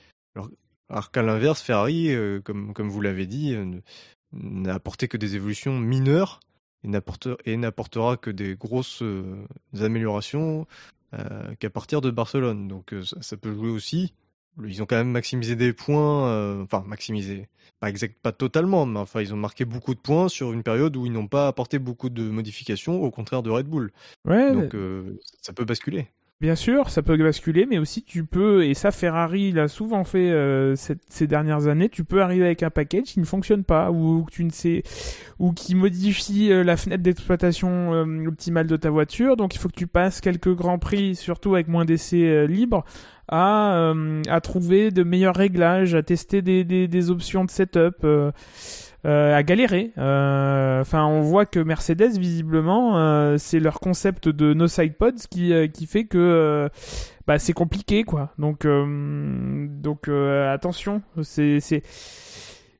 alors, 0.88 1.10
qu'à 1.10 1.22
l'inverse, 1.22 1.62
Ferrari, 1.62 2.14
euh, 2.14 2.40
comme, 2.42 2.74
comme 2.74 2.90
vous 2.90 3.00
l'avez 3.00 3.26
dit, 3.26 3.54
euh, 3.54 3.80
n'a 4.32 4.74
apporté 4.74 5.08
que 5.08 5.16
des 5.16 5.36
évolutions 5.36 5.78
mineures 5.78 6.40
et 6.84 6.88
n'apporte- 6.88 7.28
et 7.46 7.56
n'apportera 7.56 8.18
que 8.18 8.30
des 8.30 8.54
grosses 8.56 9.02
améliorations 9.78 10.66
qu'à 11.60 11.70
partir 11.70 12.00
de 12.00 12.10
Barcelone. 12.10 12.68
Donc 12.68 12.94
ça, 13.04 13.20
ça 13.20 13.36
peut 13.36 13.54
jouer 13.54 13.70
aussi. 13.70 14.14
Ils 14.66 14.82
ont 14.82 14.86
quand 14.86 14.96
même 14.96 15.10
maximisé 15.10 15.56
des 15.56 15.72
points, 15.72 16.28
euh, 16.28 16.62
enfin 16.64 16.84
maximisé, 16.86 17.48
pas 17.80 17.88
exact, 17.88 18.16
pas 18.22 18.32
totalement, 18.32 18.84
mais 18.84 18.98
enfin 19.00 19.20
ils 19.22 19.32
ont 19.32 19.38
marqué 19.38 19.64
beaucoup 19.64 19.94
de 19.94 20.00
points 20.00 20.28
sur 20.28 20.52
une 20.52 20.62
période 20.62 20.94
où 20.96 21.06
ils 21.06 21.12
n'ont 21.12 21.26
pas 21.26 21.48
apporté 21.48 21.78
beaucoup 21.78 22.10
de 22.10 22.22
modifications, 22.28 23.02
au 23.02 23.10
contraire 23.10 23.42
de 23.42 23.50
Red 23.50 23.66
Bull. 23.66 23.92
Ouais, 24.26 24.52
Donc 24.52 24.74
euh, 24.74 25.18
ça 25.40 25.52
peut 25.52 25.64
basculer. 25.64 26.06
Bien 26.42 26.56
sûr, 26.56 26.90
ça 26.90 27.02
peut 27.02 27.16
basculer, 27.16 27.66
mais 27.70 27.78
aussi 27.78 28.02
tu 28.02 28.24
peux, 28.24 28.64
et 28.64 28.74
ça 28.74 28.90
Ferrari 28.90 29.52
l'a 29.52 29.68
souvent 29.68 30.02
fait 30.02 30.32
euh, 30.32 30.74
cette- 30.74 31.04
ces 31.08 31.28
dernières 31.28 31.68
années, 31.68 31.88
tu 31.88 32.02
peux 32.02 32.20
arriver 32.20 32.44
avec 32.44 32.64
un 32.64 32.70
package 32.70 33.04
qui 33.04 33.20
ne 33.20 33.24
fonctionne 33.24 33.62
pas, 33.62 33.92
ou 33.92 34.24
que 34.24 34.32
tu 34.32 34.42
ne 34.44 34.50
sais, 34.50 34.82
ou 35.38 35.52
qui 35.52 35.76
modifie 35.76 36.50
euh, 36.50 36.64
la 36.64 36.76
fenêtre 36.76 37.04
d'exploitation 37.04 37.94
euh, 37.94 38.26
optimale 38.26 38.66
de 38.66 38.76
ta 38.76 38.90
voiture, 38.90 39.36
donc 39.36 39.54
il 39.54 39.58
faut 39.58 39.68
que 39.68 39.76
tu 39.76 39.86
passes 39.86 40.20
quelques 40.20 40.52
grands 40.52 40.80
prix, 40.80 41.14
surtout 41.14 41.54
avec 41.54 41.68
moins 41.68 41.84
d'essais 41.84 42.48
libres, 42.48 42.84
à, 43.32 43.76
euh, 43.76 44.22
à 44.28 44.42
trouver 44.42 44.90
de 44.90 45.02
meilleurs 45.02 45.34
réglages, 45.34 45.94
à 45.94 46.02
tester 46.02 46.42
des, 46.42 46.64
des, 46.64 47.10
options 47.10 47.46
de 47.46 47.50
setup, 47.50 48.04
euh, 48.04 48.30
euh, 49.06 49.34
à 49.34 49.42
galérer. 49.42 49.90
Enfin, 49.96 51.06
on 51.06 51.22
voit 51.22 51.46
que 51.46 51.58
Mercedes, 51.58 52.18
visiblement, 52.18 53.36
c'est 53.38 53.58
leur 53.58 53.80
concept 53.80 54.28
de 54.28 54.52
no 54.52 54.68
side 54.68 54.96
pods 54.96 55.26
qui, 55.30 55.52
qui 55.72 55.86
fait 55.86 56.04
que 56.04 56.68
bah, 57.26 57.38
c'est 57.38 57.54
compliqué, 57.54 58.04
quoi. 58.04 58.32
Donc, 58.38 58.66
donc 58.66 60.08
attention, 60.08 61.00
c'est 61.22 61.82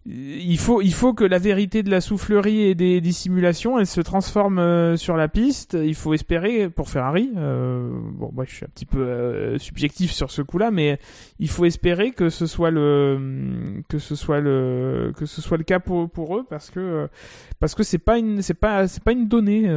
il 0.05 0.59
faut, 0.59 0.83
il 0.83 0.93
faut 0.93 1.15
que 1.15 1.23
la 1.23 1.39
vérité 1.39 1.85
de 1.85 1.91
la 1.91 2.01
soufflerie 2.01 2.63
et 2.63 2.75
des, 2.75 3.01
des 3.01 3.13
simulations, 3.13 3.79
elle 3.79 3.87
se 3.87 4.01
transforme 4.01 4.59
euh, 4.59 4.97
sur 4.97 5.17
la 5.17 5.29
piste. 5.29 5.79
Il 5.81 5.95
faut 5.95 6.13
espérer 6.13 6.69
pour 6.69 6.89
Ferrari. 6.89 7.31
euh, 7.37 7.89
bon, 8.15 8.33
moi, 8.33 8.45
je 8.45 8.53
suis 8.55 8.65
un 8.65 8.69
petit 8.69 8.85
peu 8.85 8.99
euh, 8.99 9.59
subjectif 9.59 10.11
sur 10.11 10.33
ce 10.33 10.43
coup-là, 10.43 10.73
mais 10.73 10.99
il 11.39 11.49
faut 11.49 11.65
espérer 11.67 12.11
que 12.11 12.31
ce 12.31 12.47
soit 12.47 12.73
le, 12.73 13.83
que 13.89 14.01
ce 14.01 14.17
soit 14.17 14.41
le, 14.41 15.13
que 15.17 15.25
ce 15.25 15.41
soit 15.41 15.57
le 15.57 15.63
cas 15.65 15.79
pour, 15.79 16.11
pour 16.11 16.37
eux, 16.37 16.45
parce 16.51 16.71
que, 16.71 16.81
euh, 16.81 17.07
parce 17.61 17.77
que 17.77 17.85
c'est 17.85 17.99
pas 17.99 18.19
une, 18.19 18.43
c'est 18.43 18.55
pas, 18.55 18.89
c'est 18.89 19.05
pas 19.05 19.13
une 19.13 19.29
donnée. 19.29 19.69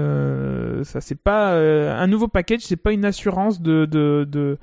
ça, 0.85 1.01
c'est 1.01 1.21
pas 1.21 1.53
un 1.55 2.07
nouveau 2.07 2.27
package, 2.27 2.61
c'est 2.61 2.75
pas 2.77 2.93
une 2.93 3.05
assurance 3.05 3.61
de, 3.61 3.85
de, 3.85 4.27
de, 4.27 4.57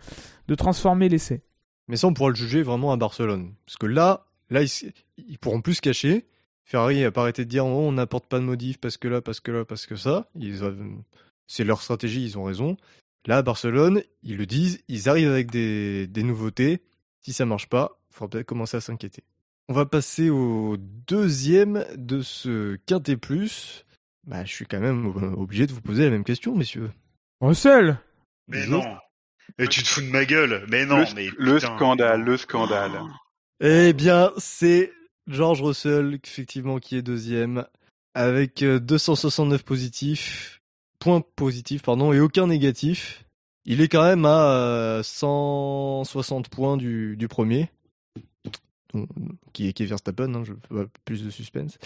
de 0.49 0.55
transformer 0.57 1.09
l'essai. 1.09 1.43
Mais 1.87 1.97
ça, 1.97 2.09
on 2.09 2.15
pourra 2.15 2.31
le 2.31 2.35
juger 2.35 2.63
vraiment 2.63 2.91
à 2.91 2.97
Barcelone. 2.97 3.53
Parce 3.65 3.77
que 3.77 3.87
là, 3.87 4.27
là 4.51 4.63
ils, 5.29 5.39
pourront 5.39 5.61
plus 5.61 5.75
se 5.75 5.81
cacher. 5.81 6.27
Ferrari 6.65 7.01
n'a 7.01 7.11
pas 7.11 7.23
arrêté 7.23 7.45
de 7.45 7.51
dire 7.51 7.67
oh, 7.67 7.89
on 7.89 7.93
n'apporte 7.93 8.27
pas 8.27 8.39
de 8.39 8.45
modif 8.45 8.79
parce 8.79 8.97
que 8.97 9.09
là, 9.09 9.21
parce 9.21 9.41
que 9.41 9.51
là, 9.51 9.65
parce 9.65 9.87
que 9.87 9.97
ça. 9.97 10.29
Ils 10.37 10.65
ont- 10.65 11.05
C'est 11.47 11.65
leur 11.65 11.83
stratégie, 11.83 12.25
ils 12.25 12.39
ont 12.39 12.45
raison. 12.45 12.77
Là, 13.27 13.39
à 13.39 13.43
Barcelone, 13.43 14.03
ils 14.23 14.37
le 14.37 14.47
disent, 14.47 14.83
ils 14.89 15.09
arrivent 15.09 15.31
avec 15.31 15.51
des, 15.51 16.07
des 16.07 16.23
nouveautés. 16.23 16.83
Si 17.21 17.33
ça 17.33 17.45
marche 17.47 17.69
pas, 17.69 18.01
il 18.11 18.15
faudra 18.17 18.31
peut-être 18.31 18.47
commencer 18.47 18.77
à 18.77 18.81
s'inquiéter. 18.81 19.23
On 19.69 19.75
va 19.75 19.87
passer 19.87 20.29
au 20.31 20.77
deuxième 20.77 21.85
de 21.97 22.21
ce 22.23 22.77
Quintet 22.87 23.17
Plus. 23.17 23.85
Bah, 24.27 24.45
je 24.45 24.53
suis 24.53 24.67
quand 24.67 24.81
même 24.81 25.07
ob- 25.07 25.35
obligé 25.39 25.67
de 25.67 25.73
vous 25.73 25.81
poser 25.83 26.05
la 26.05 26.11
même 26.11 26.25
question, 26.25 26.55
messieurs. 26.57 26.91
Russell, 27.41 27.99
Mais 28.49 28.67
non. 28.67 28.83
Mais 29.59 29.67
tu 29.69 29.83
te 29.83 29.89
fous 29.89 30.01
de 30.01 30.07
ma 30.07 30.25
gueule. 30.25 30.65
Mais 30.69 30.85
non, 30.87 30.99
le, 30.99 31.05
mais 31.15 31.29
le 31.37 31.55
putain. 31.57 31.77
scandale, 31.77 32.23
le 32.23 32.37
scandale. 32.37 32.93
Eh 33.61 33.93
bien, 33.93 34.33
c'est 34.39 34.93
George 35.27 35.63
Russell, 35.63 36.19
effectivement, 36.25 36.79
qui 36.79 36.97
est 36.97 37.03
deuxième, 37.03 37.67
avec 38.15 38.63
euh, 38.63 38.79
269 38.79 39.63
positifs, 39.65 40.61
points 40.99 41.23
positifs, 41.37 41.83
pardon, 41.83 42.13
et 42.13 42.21
aucun 42.21 42.47
négatif. 42.47 43.25
Il 43.65 43.81
est 43.81 43.89
quand 43.89 44.03
même 44.03 44.25
à 44.25 44.55
euh, 44.55 45.03
160 45.03 46.49
points 46.49 46.77
du, 46.77 47.17
du 47.17 47.29
premier, 47.29 47.71
qui 49.53 49.69
est, 49.69 49.73
qui 49.73 49.83
est 49.85 49.87
Verstappen, 49.87 50.35
hein, 50.35 50.45
je 50.45 50.53
plus 51.05 51.25
de 51.25 51.31
suspense. 51.31 51.79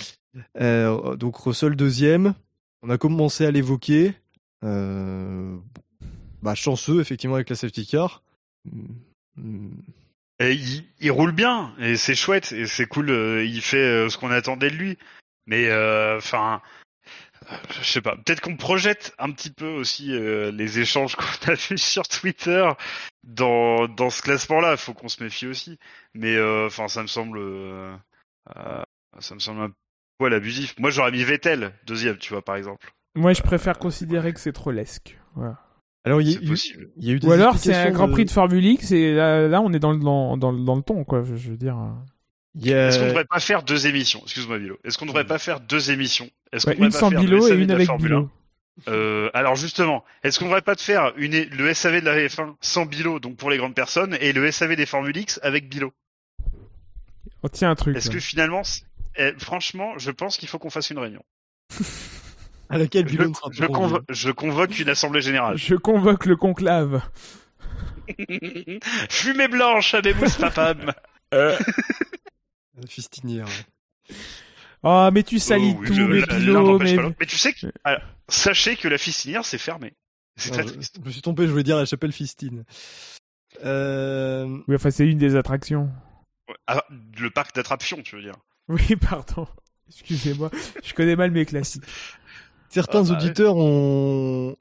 Euh, 0.61 1.17
donc 1.17 1.37
Russell 1.37 1.77
deuxième, 1.77 2.35
on 2.83 2.91
a 2.91 2.99
commencé 2.99 3.45
à 3.45 3.51
l'évoquer. 3.51 4.15
Euh, 4.65 5.57
bah, 6.43 6.55
chanceux, 6.55 7.01
effectivement, 7.01 7.37
avec 7.37 7.51
la 7.51 7.57
safety 7.57 7.87
car. 7.87 8.23
Il, 10.41 11.11
roule 11.11 11.33
bien 11.33 11.75
et 11.79 11.97
c'est 11.97 12.15
chouette 12.15 12.53
et 12.53 12.67
c'est 12.67 12.87
cool. 12.87 13.11
euh, 13.11 13.45
il 13.45 13.63
fait 13.63 13.79
euh, 13.79 14.09
ce 14.11 14.19
qu'on 14.19 14.31
attendait 14.31 14.71
de 14.71 14.77
lui. 14.77 14.99
Mais 15.47 15.71
euh, 15.71 16.19
enfin, 16.19 16.61
je 17.81 17.85
sais 17.85 18.03
pas. 18.03 18.17
Peut-être 18.17 18.41
qu'on 18.41 18.57
projette 18.57 19.15
un 19.19 19.31
petit 19.33 19.51
peu 19.51 19.69
aussi 19.69 20.09
les 20.09 20.79
échanges 20.79 21.17
qu'on 21.17 21.53
a 21.53 21.55
vus 21.55 21.79
sur 21.79 22.07
Twitter 22.07 22.69
dans 23.25 23.89
dans 23.89 24.11
ce 24.11 24.23
classement-là. 24.23 24.73
Il 24.73 24.79
faut 24.79 24.93
qu'on 24.93 25.09
se 25.09 25.23
méfie 25.23 25.47
aussi. 25.47 25.79
Mais 26.15 26.39
enfin, 26.67 26.89
ça 26.89 27.03
me 27.03 27.07
semble, 27.07 27.41
ça 29.21 29.35
me 29.35 29.41
semble 29.41 29.63
un 29.63 29.73
poil 30.19 30.35
abusif. 30.35 30.75
Moi, 30.79 30.91
j'aurais 30.91 31.13
mis 31.13 31.25
Vettel 31.25 31.73
deuxième, 31.87 32.19
tu 32.19 32.33
vois, 32.33 32.43
par 32.43 32.57
exemple. 32.57 32.91
moi 33.15 33.33
je 33.33 33.43
préfère 33.43 33.79
considérer 33.79 34.35
que 34.35 34.41
c'est 34.41 34.53
trop 34.53 34.73
lesque. 34.73 35.17
Voilà. 35.35 35.66
Alors, 36.07 36.23
il 36.23 36.31
y, 36.31 36.37
a 36.37 36.41
eu- 36.41 36.47
possible. 36.47 36.89
il 36.97 37.05
y 37.05 37.11
a 37.11 37.13
eu 37.15 37.19
des 37.19 37.27
Ou 37.27 37.33
alors 37.33 37.59
c'est 37.59 37.75
un 37.75 37.91
Grand 37.91 38.09
Prix 38.09 38.25
de 38.25 38.31
Formule 38.31 38.65
X 38.65 38.93
et 38.93 39.13
là, 39.13 39.47
là, 39.49 39.61
on 39.61 39.73
est 39.73 39.79
dans 39.79 39.93
le 39.93 39.99
dans, 39.99 40.37
dans, 40.37 40.53
dans 40.53 40.77
le 40.77 40.83
ton 40.83 41.05
quoi. 41.05 41.23
Je, 41.25 41.35
je 41.37 41.51
veux 41.51 41.57
dire. 41.57 41.77
Est-ce 42.65 42.99
qu'on 42.99 43.07
devrait 43.09 43.25
pas 43.27 43.41
faire 43.41 43.63
deux 43.63 43.87
émissions? 43.87 44.21
Excuse-moi, 44.23 44.59
Bilo. 44.59 44.79
Est-ce 44.85 44.97
qu'on 44.97 45.05
devrait 45.07 45.27
pas 45.27 45.39
faire 45.39 45.61
deux 45.61 45.91
émissions? 45.91 46.31
Est-ce 46.53 46.67
Ouais, 46.67 46.75
qu'on 46.77 46.85
devrait 46.85 46.87
une 46.87 46.93
pas 46.93 46.99
sans 47.01 47.11
faire 47.11 47.21
Bilo 47.21 47.49
et 47.49 47.57
une 47.57 47.71
avec 47.71 47.91
Bilo. 47.99 48.31
1 48.87 48.91
Euh, 48.93 49.31
alors 49.35 49.57
justement, 49.57 50.05
est-ce 50.23 50.39
qu'on 50.39 50.45
devrait 50.47 50.63
pas 50.63 50.77
te 50.77 50.83
faire 50.83 51.13
une, 51.17 51.33
le 51.51 51.75
SAV 51.75 52.01
de 52.03 52.07
la 52.07 52.17
F1 52.29 52.55
sans 52.61 52.87
Bilo, 52.87 53.21
donc 53.21 53.37
pour 53.37 53.51
les 53.51 53.57
grandes 53.57 53.75
personnes, 53.75 54.17
et 54.21 54.33
le 54.33 54.51
SAV 54.51 54.77
des 54.77 54.87
Formule 54.87 55.17
X 55.17 55.41
avec 55.43 55.69
Bilo? 55.69 55.93
On 57.43 57.49
tient 57.49 57.71
un 57.71 57.75
truc. 57.75 57.97
Est-ce 57.97 58.09
là. 58.09 58.15
que 58.15 58.21
finalement, 58.21 58.63
eh, 59.17 59.33
franchement, 59.39 59.93
je 59.99 60.11
pense 60.11 60.37
qu'il 60.37 60.49
faut 60.49 60.59
qu'on 60.59 60.71
fasse 60.71 60.91
une 60.91 60.99
réunion. 60.99 61.23
à 62.69 62.79
laquelle 62.79 63.09
Je, 63.09 63.17
Bilon 63.17 63.29
ne 63.31 63.35
sera 63.35 63.49
pas 63.51 63.57
je 63.57 63.65
convo- 63.65 64.03
je 64.09 64.31
convoque 64.31 64.79
une 64.79 64.89
assemblée 64.89 65.21
générale. 65.21 65.57
Je 65.57 65.75
convoque 65.75 66.27
le 66.27 66.37
conclave. 66.37 67.03
Fumée 69.11 69.49
blanche 69.49 69.95
à 69.95 70.01
mousses 70.15 70.37
papam. 70.37 70.93
La 71.33 72.87
fistinière. 72.89 73.47
ouais. 73.47 74.15
Oh 74.83 75.09
mais 75.13 75.23
tu 75.23 75.39
salis 75.39 75.73
Oh 75.77 75.81
oui, 75.81 75.87
tout, 75.89 75.95
je- 75.95 77.11
mais 77.19 77.27
tu 77.27 77.37
sais 77.37 77.53
que, 77.53 77.67
alors, 77.83 78.03
sachez 78.29 78.77
que 78.77 78.87
la 78.89 78.99
fistinière 78.99 79.45
c'est 79.45 79.59
fermé. 79.59 79.95
C'est 80.37 80.51
très 80.51 80.63
je, 80.63 80.69
triste. 80.75 80.97
je 81.01 81.07
me 81.07 81.11
suis 81.11 81.23
trompé, 81.23 81.47
je 81.47 81.51
voulais 81.51 81.63
dire 81.65 81.77
la 81.79 81.87
chapelle 81.87 82.13
Fistine. 82.13 82.65
Euh, 83.65 84.47
oui 84.69 84.75
enfin 84.77 84.91
c'est 84.91 85.07
une 85.07 85.19
des 85.19 85.35
attractions. 85.35 85.91
Ah, 86.67 86.85
le 87.19 87.31
parc 87.31 87.57
d'attraction, 87.57 88.03
tu 88.03 88.17
veux 88.17 88.23
dire. 88.23 88.37
Oui 88.69 88.95
pardon. 89.01 89.49
Excusez-moi, 89.89 90.51
je 90.85 90.93
connais 90.95 91.17
mal 91.17 91.31
mes 91.31 91.47
classiques. 91.47 91.85
Certains 92.69 93.05
Ah, 93.11 93.13
bah, 93.13 93.19
auditeurs 93.19 93.57
ont, 93.57 94.57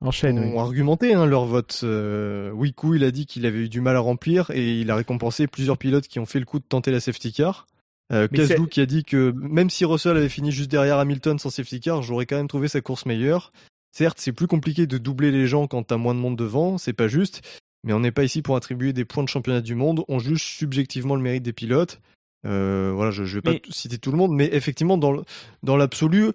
Enchaîne. 0.00 0.38
ont 0.38 0.52
oui. 0.52 0.58
argumenté 0.58 1.14
hein, 1.14 1.26
leur 1.26 1.44
vote. 1.46 1.80
Euh, 1.84 2.50
Wiku, 2.52 2.94
il 2.96 3.04
a 3.04 3.10
dit 3.10 3.26
qu'il 3.26 3.46
avait 3.46 3.60
eu 3.60 3.68
du 3.68 3.80
mal 3.80 3.96
à 3.96 4.00
remplir 4.00 4.50
et 4.50 4.80
il 4.80 4.90
a 4.90 4.96
récompensé 4.96 5.46
plusieurs 5.46 5.78
pilotes 5.78 6.06
qui 6.06 6.18
ont 6.18 6.26
fait 6.26 6.38
le 6.40 6.44
coup 6.46 6.58
de 6.58 6.64
tenter 6.68 6.90
la 6.90 7.00
safety 7.00 7.32
car. 7.32 7.66
Euh, 8.12 8.28
Kazlou 8.28 8.66
qui 8.68 8.80
a 8.80 8.86
dit 8.86 9.02
que 9.02 9.32
même 9.36 9.68
si 9.68 9.84
Russell 9.84 10.16
avait 10.16 10.28
fini 10.28 10.52
juste 10.52 10.70
derrière 10.70 10.98
Hamilton 10.98 11.38
sans 11.40 11.50
safety 11.50 11.80
car, 11.80 12.02
j'aurais 12.02 12.26
quand 12.26 12.36
même 12.36 12.46
trouvé 12.48 12.68
sa 12.68 12.80
course 12.80 13.04
meilleure. 13.04 13.52
Certes, 13.90 14.18
c'est 14.20 14.32
plus 14.32 14.46
compliqué 14.46 14.86
de 14.86 14.98
doubler 14.98 15.30
les 15.32 15.46
gens 15.46 15.66
quand 15.66 15.82
t'as 15.82 15.96
moins 15.96 16.14
de 16.14 16.20
monde 16.20 16.36
devant, 16.36 16.78
c'est 16.78 16.92
pas 16.92 17.08
juste, 17.08 17.40
mais 17.82 17.92
on 17.94 18.00
n'est 18.00 18.12
pas 18.12 18.22
ici 18.24 18.42
pour 18.42 18.54
attribuer 18.54 18.92
des 18.92 19.04
points 19.06 19.24
de 19.24 19.28
championnat 19.28 19.60
du 19.62 19.74
monde, 19.74 20.04
on 20.06 20.18
juge 20.18 20.44
subjectivement 20.44 21.16
le 21.16 21.22
mérite 21.22 21.42
des 21.42 21.54
pilotes. 21.54 22.00
Euh, 22.46 22.92
voilà, 22.94 23.10
je, 23.10 23.24
je 23.24 23.36
vais 23.36 23.42
pas 23.42 23.52
Mais- 23.52 23.62
citer 23.70 23.98
tout 23.98 24.12
le 24.12 24.18
monde, 24.18 24.32
mais 24.32 24.50
effectivement, 24.52 24.98
dans 24.98 25.76
l'absolu, 25.76 26.30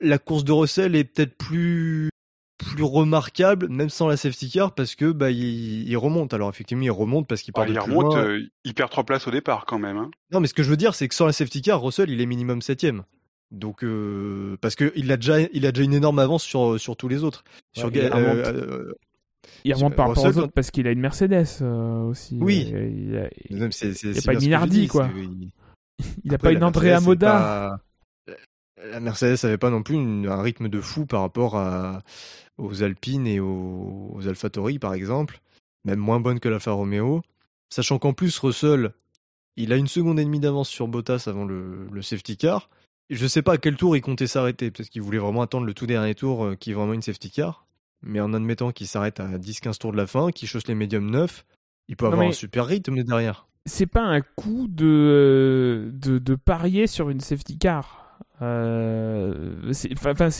la 0.00 0.18
course 0.18 0.44
de 0.44 0.52
Russell 0.52 0.94
est 0.96 1.04
peut-être 1.04 1.36
plus 1.36 2.08
plus 2.56 2.84
remarquable, 2.84 3.68
même 3.68 3.90
sans 3.90 4.06
la 4.06 4.16
safety 4.16 4.48
car, 4.50 4.74
parce 4.74 4.94
que 4.94 5.10
bah 5.12 5.30
il, 5.30 5.88
il 5.88 5.96
remonte. 5.96 6.32
Alors 6.32 6.48
effectivement, 6.48 6.84
il 6.84 6.90
remonte 6.90 7.26
parce 7.28 7.42
qu'il 7.42 7.52
part 7.52 7.64
Ah, 7.64 7.66
de 7.68 7.72
il 7.72 7.78
plus 7.78 7.90
remonte, 7.92 8.14
loin. 8.14 8.24
euh, 8.24 8.40
il 8.64 8.74
perd 8.74 8.90
trois 8.90 9.04
places 9.04 9.26
au 9.26 9.30
départ 9.30 9.66
quand 9.66 9.78
même. 9.78 9.96
Hein. 9.96 10.10
Non, 10.32 10.40
mais 10.40 10.46
ce 10.46 10.54
que 10.54 10.62
je 10.62 10.70
veux 10.70 10.76
dire, 10.76 10.94
c'est 10.94 11.08
que 11.08 11.14
sans 11.14 11.26
la 11.26 11.32
safety 11.32 11.62
car, 11.62 11.82
Russell, 11.82 12.10
il 12.10 12.20
est 12.20 12.26
minimum 12.26 12.62
septième. 12.62 13.02
Donc, 13.50 13.84
euh, 13.84 14.56
parce 14.60 14.76
que 14.76 14.92
il 14.96 15.10
a 15.12 15.16
déjà, 15.16 15.40
il 15.52 15.66
a 15.66 15.72
déjà 15.72 15.84
une 15.84 15.94
énorme 15.94 16.18
avance 16.20 16.42
sur 16.44 16.78
sur 16.80 16.96
tous 16.96 17.08
les 17.08 17.22
autres. 17.24 17.44
sur 17.72 17.86
Ouais, 17.88 17.92
il 17.94 18.00
Ga- 18.08 18.14
remonte. 18.14 18.46
euh, 18.46 18.92
Il 19.64 19.74
remonte 19.74 19.94
par 19.96 20.08
rapport 20.08 20.24
aux 20.24 20.38
autres 20.38 20.52
parce 20.54 20.70
qu'il 20.70 20.86
a 20.86 20.90
une 20.92 21.00
Mercedes 21.00 21.44
euh, 21.60 22.02
aussi. 22.04 22.38
Oui. 22.40 22.66
Il 22.70 23.16
a, 23.16 23.28
il- 23.50 23.62
a 23.62 23.70
c'est 23.70 24.24
pas 24.24 24.32
une 24.34 24.40
Minardi, 24.40 24.86
quoi. 24.88 25.10
c'est- 25.14 25.20
il- 25.22 25.50
il 26.24 26.30
a 26.32 26.34
Après, 26.36 26.48
pas 26.48 26.52
une 26.56 26.64
Andrea 26.64 27.00
Moda. 27.00 27.78
La 28.90 29.00
Mercedes 29.00 29.44
avait 29.44 29.58
pas 29.58 29.70
non 29.70 29.82
plus 29.82 29.94
une- 29.96 30.26
un 30.26 30.40
rythme 30.42 30.68
de 30.68 30.80
fou 30.80 31.06
par 31.06 31.20
rapport 31.22 31.56
à, 31.56 32.02
aux 32.58 32.82
Alpines 32.82 33.26
et 33.26 33.40
aux, 33.40 34.10
aux 34.14 34.28
AlphaTauri, 34.28 34.78
par 34.78 34.94
exemple. 34.94 35.40
Même 35.84 35.98
moins 35.98 36.20
bonne 36.20 36.40
que 36.40 36.48
l'Alfa 36.48 36.72
Romeo. 36.72 37.22
Sachant 37.70 37.98
qu'en 37.98 38.12
plus, 38.12 38.38
Russell, 38.38 38.92
il 39.56 39.72
a 39.72 39.76
une 39.76 39.86
seconde 39.86 40.18
et 40.20 40.24
demie 40.24 40.40
d'avance 40.40 40.68
sur 40.68 40.88
Bottas 40.88 41.24
avant 41.26 41.44
le, 41.44 41.86
le 41.90 42.02
safety 42.02 42.36
car. 42.36 42.68
Je 43.10 43.26
sais 43.26 43.42
pas 43.42 43.54
à 43.54 43.58
quel 43.58 43.76
tour 43.76 43.96
il 43.96 44.00
comptait 44.00 44.26
s'arrêter. 44.26 44.70
Peut-être 44.70 44.88
qu'il 44.88 45.02
voulait 45.02 45.18
vraiment 45.18 45.42
attendre 45.42 45.66
le 45.66 45.74
tout 45.74 45.86
dernier 45.86 46.14
tour 46.14 46.44
euh, 46.44 46.54
qui 46.56 46.70
est 46.70 46.74
vraiment 46.74 46.94
une 46.94 47.02
safety 47.02 47.30
car. 47.30 47.66
Mais 48.02 48.20
en 48.20 48.32
admettant 48.34 48.70
qu'il 48.72 48.86
s'arrête 48.86 49.20
à 49.20 49.38
10-15 49.38 49.78
tours 49.78 49.92
de 49.92 49.96
la 49.96 50.06
fin, 50.06 50.30
qu'il 50.30 50.48
chausse 50.48 50.66
les 50.68 50.74
médiums 50.74 51.10
neufs, 51.10 51.44
il 51.88 51.96
peut 51.96 52.04
Non, 52.06 52.12
avoir 52.12 52.26
mais- 52.26 52.32
un 52.32 52.36
super 52.36 52.66
rythme 52.66 53.02
derrière. 53.02 53.46
c'est 53.66 53.86
pas 53.86 54.02
un 54.02 54.20
coup 54.20 54.66
de, 54.68 55.90
de, 55.92 56.18
de 56.18 56.34
parier 56.34 56.86
sur 56.86 57.08
une 57.10 57.20
safety 57.20 57.58
car. 57.58 58.03
Euh, 58.42 59.50
c'est- 59.72 59.94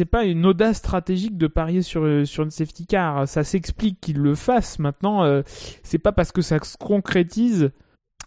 pas 0.04 0.24
une 0.24 0.44
audace 0.46 0.78
stratégique 0.78 1.38
de 1.38 1.46
parier 1.46 1.82
sur, 1.82 2.26
sur 2.26 2.42
une 2.44 2.50
safety 2.50 2.86
car. 2.86 3.26
Ça 3.28 3.44
s'explique 3.44 4.00
qu'il 4.00 4.18
le 4.18 4.34
fasse. 4.34 4.78
Maintenant, 4.78 5.24
euh, 5.24 5.42
c'est 5.82 5.98
pas 5.98 6.12
parce 6.12 6.32
que 6.32 6.42
ça 6.42 6.58
se 6.62 6.76
concrétise. 6.76 7.70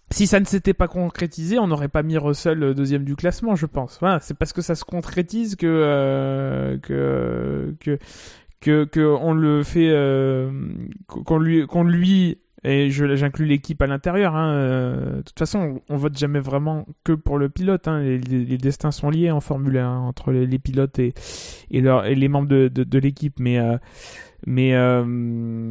Si 0.09 0.25
ça 0.25 0.39
ne 0.39 0.45
s'était 0.45 0.73
pas 0.73 0.87
concrétisé, 0.87 1.59
on 1.59 1.67
n'aurait 1.67 1.89
pas 1.89 2.01
mis 2.01 2.17
Russell 2.17 2.63
euh, 2.63 2.73
deuxième 2.73 3.03
du 3.03 3.15
classement, 3.17 3.55
je 3.55 3.65
pense. 3.65 3.99
C'est 4.21 4.37
parce 4.37 4.53
que 4.53 4.61
ça 4.61 4.73
se 4.75 4.85
concrétise 4.85 5.57
que 5.57 5.67
euh, 5.67 6.77
que 6.77 7.75
que 7.81 7.97
que, 8.61 8.85
que 8.85 9.01
on 9.01 9.33
le 9.33 9.63
fait, 9.63 9.89
euh, 9.91 10.49
qu'on 11.07 11.37
lui 11.37 11.67
qu'on 11.67 11.83
lui 11.83 12.39
et 12.63 12.89
j'inclus 12.89 13.45
l'équipe 13.45 13.81
à 13.81 13.87
l'intérieur. 13.87 14.35
Hein, 14.35 14.53
euh, 14.53 15.17
de 15.17 15.21
toute 15.21 15.37
façon, 15.37 15.79
on, 15.89 15.93
on 15.93 15.97
vote 15.97 16.17
jamais 16.17 16.39
vraiment 16.39 16.85
que 17.03 17.13
pour 17.13 17.37
le 17.37 17.49
pilote. 17.49 17.87
Hein, 17.87 18.01
les, 18.01 18.57
destins 18.57 18.91
sont 18.91 19.09
liés 19.09 19.31
en 19.31 19.39
Formule 19.41 19.77
1 19.77 19.97
entre 19.99 20.31
les, 20.31 20.59
pilotes 20.59 20.97
et, 20.99 21.13
et, 21.69 21.81
leur- 21.81 22.05
et 22.05 22.15
les 22.15 22.27
membres 22.27 22.47
de, 22.47 22.67
de, 22.67 22.99
l'équipe. 22.99 23.39
Mais, 23.39 23.59
euh, 23.59 23.77
mais 24.47 24.75
euh, 24.75 25.03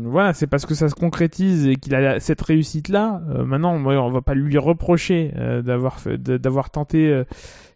voilà, 0.05 0.33
c'est 0.33 0.47
parce 0.47 0.65
que 0.65 0.75
ça 0.75 0.89
se 0.89 0.95
concrétise 0.95 1.67
et 1.67 1.77
qu'il 1.77 1.95
a 1.95 2.21
cette 2.21 2.41
réussite-là. 2.41 3.21
maintenant, 3.45 3.75
on 3.75 4.11
va 4.11 4.23
pas 4.23 4.35
lui 4.35 4.57
reprocher 4.57 5.33
d'avoir 5.65 5.99
d'avoir 6.17 6.71
tenté 6.71 7.23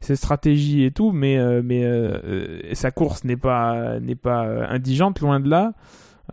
ses 0.00 0.14
stratégies 0.16 0.84
et 0.84 0.92
tout, 0.92 1.10
mais, 1.10 1.38
mais 1.62 1.84
sa 2.74 2.90
course 2.90 3.24
n'est 3.24 3.36
pas, 3.36 3.98
n'est 4.00 4.14
pas 4.14 4.42
indigente, 4.68 5.20
loin 5.20 5.40
de 5.40 5.48
là. 5.48 5.74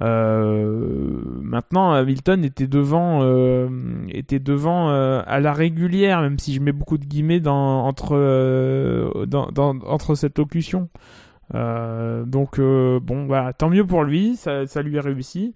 Euh, 0.02 1.20
maintenant, 1.42 1.92
Hamilton 1.92 2.44
était 2.44 2.68
devant, 2.68 3.22
euh, 3.24 3.68
était 4.10 4.40
devant 4.40 4.90
euh, 4.90 5.22
à 5.26 5.40
la 5.40 5.54
régulière, 5.54 6.22
même 6.22 6.40
si 6.40 6.54
je 6.54 6.62
mets 6.62 6.72
beaucoup 6.72 6.98
de 6.98 7.06
guillemets 7.06 7.48
entre, 7.48 8.16
entre 9.86 10.16
cette 10.16 10.38
locution. 10.38 10.90
Donc 11.54 12.60
bon, 12.60 13.26
voilà, 13.26 13.54
tant 13.54 13.70
mieux 13.70 13.86
pour 13.86 14.04
lui, 14.04 14.36
ça, 14.36 14.68
ça 14.68 14.82
lui 14.82 15.00
a 15.00 15.02
réussi. 15.02 15.56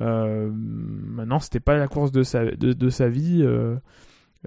Maintenant, 0.00 1.38
c'était 1.38 1.60
pas 1.60 1.76
la 1.76 1.88
course 1.88 2.12
de 2.12 2.22
sa, 2.22 2.44
de, 2.44 2.72
de 2.72 2.90
sa 2.90 3.08
vie. 3.08 3.46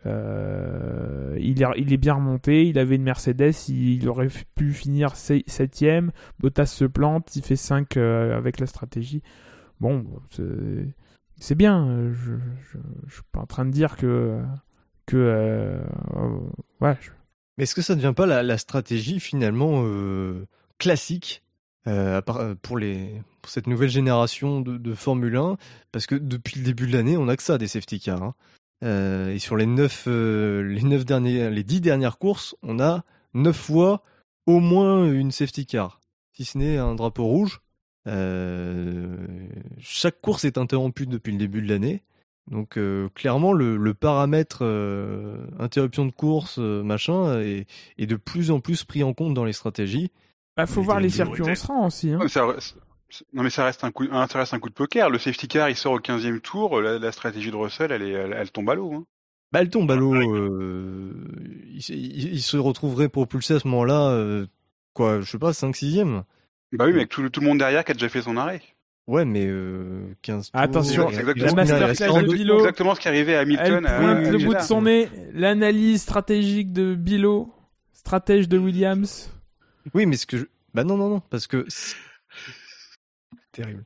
Euh, 0.06 1.38
il, 1.40 1.62
est, 1.62 1.98
bien 1.98 2.16
remonté, 2.16 2.68
il 2.68 2.80
avait 2.80 2.96
une 2.96 3.04
Mercedes, 3.04 3.54
il, 3.68 4.08
aurait 4.08 4.30
pu 4.56 4.74
finir 4.74 5.14
7ème. 5.14 6.10
Bottas 6.40 6.68
se 6.68 6.86
plante, 6.86 7.36
il 7.36 7.44
fait 7.44 7.56
5 7.56 7.98
euh, 7.98 8.38
avec 8.38 8.60
la 8.60 8.68
stratégie. 8.68 9.22
Bon, 9.80 10.06
c'est- 10.30 11.56
bien. 11.56 12.12
Je, 12.14 12.34
je, 13.08 13.14
suis 13.14 13.24
pas 13.32 13.42
en 13.42 13.46
train 13.46 13.66
de 13.66 13.72
dire 13.72 13.98
que. 13.98 14.42
que 15.06 15.18
euh, 15.18 15.80
Mais 17.58 17.64
est-ce 17.64 17.76
que 17.76 17.82
ça 17.82 17.96
ne 17.96 18.02
devient 18.02 18.14
pas 18.16 18.26
la, 18.26 18.44
la 18.44 18.58
stratégie 18.58 19.20
finalement 19.20 19.84
classique 20.78 21.44
pour, 22.62 22.78
les, 22.78 23.22
pour 23.42 23.52
cette 23.52 23.68
nouvelle 23.68 23.90
génération 23.90 24.62
de, 24.62 24.78
de 24.78 24.94
Formule 24.94 25.36
1 25.36 25.58
Parce 25.92 26.06
que 26.06 26.16
depuis 26.16 26.60
le 26.60 26.66
début 26.66 26.88
de 26.88 26.94
l'année, 26.94 27.18
on 27.18 27.26
n'a 27.26 27.36
que 27.36 27.44
ça 27.44 27.58
des 27.58 27.68
safety 27.68 28.00
cars. 28.00 28.24
hein. 28.24 28.36
Euh, 28.84 29.34
et 29.34 29.40
sur 29.40 29.56
les 29.58 29.66
neuf, 29.66 30.06
euh, 30.08 30.64
les 30.64 30.82
neuf 30.82 31.06
derniers, 31.06 31.50
les 31.50 31.64
dix 31.64 31.82
dernières 31.82 32.18
courses, 32.18 32.56
on 32.64 32.80
a 32.80 33.04
neuf 33.34 33.56
fois 33.56 34.04
au 34.48 34.60
moins 34.60 35.12
une 35.12 35.32
safety 35.32 35.66
car, 35.66 36.00
si 36.34 36.46
ce 36.46 36.58
n'est 36.58 36.78
un 36.78 36.96
drapeau 36.96 37.26
rouge. 37.26 37.62
Euh, 38.08 39.16
chaque 39.80 40.20
course 40.22 40.46
est 40.46 40.58
interrompue 40.58 41.06
depuis 41.06 41.32
le 41.32 41.38
début 41.38 41.62
de 41.62 41.70
l'année. 41.70 42.02
Donc 42.50 42.78
euh, 42.78 43.08
clairement, 43.14 43.54
le, 43.54 43.78
le 43.78 43.94
paramètre 43.94 44.60
euh, 44.62 45.46
interruption 45.60 46.08
de 46.08 46.12
course, 46.12 46.58
euh, 46.58 46.82
machin, 46.82 47.40
est, 47.40 47.68
est 48.00 48.08
de 48.08 48.16
plus 48.16 48.50
en 48.50 48.60
plus 48.60 48.84
pris 48.84 49.04
en 49.04 49.14
compte 49.14 49.36
dans 49.36 49.46
les 49.46 49.54
stratégies. 49.54 50.12
Bah, 50.58 50.66
faut 50.66 50.82
Il 50.82 50.86
voir 50.86 51.00
les 51.00 51.10
circuits 51.10 51.44
priorité. 51.44 51.62
on 51.62 51.64
se 51.64 51.68
rend 51.68 51.88
aussi. 51.88 52.10
Hein. 52.12 52.28
Ça, 52.28 52.48
non 53.34 53.44
mais 53.44 53.50
ça 53.50 53.66
reste 53.66 53.84
un 53.84 53.92
coup, 53.92 54.06
un- 54.12 54.28
ça 54.28 54.40
reste 54.40 54.54
un 54.54 54.60
coup 54.60 54.70
de 54.70 54.74
poker. 54.74 55.10
Le 55.10 55.18
safety 55.20 55.48
car, 55.48 55.70
il 55.70 55.76
sort 55.76 55.94
au 55.94 56.00
15e 56.00 56.40
tour. 56.42 56.82
La, 56.82 57.00
la 57.00 57.12
stratégie 57.12 57.52
de 57.52 57.56
Russell, 57.56 57.92
elle, 57.92 58.02
est, 58.04 58.12
elle, 58.12 58.34
elle 58.38 58.52
tombe 58.52 58.70
à 58.70 58.76
l'eau. 58.76 58.94
Hein. 58.94 59.04
Bah, 59.52 59.60
elle 59.62 59.70
tombe 59.70 59.92
à 59.92 59.96
l'eau. 59.96 60.14
Euh, 60.16 61.12
il, 61.74 61.82
se- 61.82 61.94
il- 61.94 62.34
il 62.34 62.42
se 62.42 62.58
retrouverait 62.58 63.10
propulsé 63.10 63.56
à 63.56 63.60
ce 63.60 63.68
moment-là, 63.68 64.10
euh, 64.12 64.46
quoi, 64.94 65.20
je 65.22 65.30
sais 65.30 65.38
pas, 65.40 65.52
5-6ème. 65.52 66.24
Bah 66.74 66.86
oui, 66.86 66.92
mais 66.92 67.00
avec 67.00 67.10
tout, 67.10 67.22
le- 67.22 67.30
tout 67.30 67.42
le 67.42 67.48
monde 67.48 67.58
derrière 67.58 67.84
qui 67.84 67.92
a 67.92 67.94
déjà 67.94 68.08
fait 68.10 68.22
son 68.22 68.38
arrêt. 68.38 68.62
Ouais, 69.08 69.26
mais 69.26 69.46
euh, 69.46 70.04
15 70.22 70.52
tours. 70.52 70.62
Attention, 70.62 71.10
exactement- 71.10 71.46
la 71.48 71.54
masterclass 71.54 72.22
de 72.24 72.28
Bilo. 72.34 72.60
Exactement 72.60 72.96
ce 72.96 73.00
qui 73.02 73.08
arrivé 73.10 73.36
à 73.36 73.42
Elle 73.42 73.48
Hamilton. 73.48 73.86
à- 73.86 74.00
pointe 74.00 74.18
à 74.28 74.32
le 74.32 74.38
bout 74.38 74.54
de 74.54 74.60
son 74.62 74.84
nez. 74.84 75.10
L'analyse 75.34 76.02
stratégique 76.04 76.72
de 76.72 76.96
Bilo, 76.96 77.54
stratège 77.92 78.48
de 78.48 78.58
Williams. 78.58 79.34
Oui, 79.94 80.06
mais 80.06 80.16
ce 80.16 80.26
que 80.26 80.38
je... 80.38 80.46
Bah 80.74 80.86
non, 80.86 80.96
non, 80.96 81.10
non, 81.10 81.20
parce 81.30 81.48
que... 81.48 81.66
Terrible. 83.52 83.86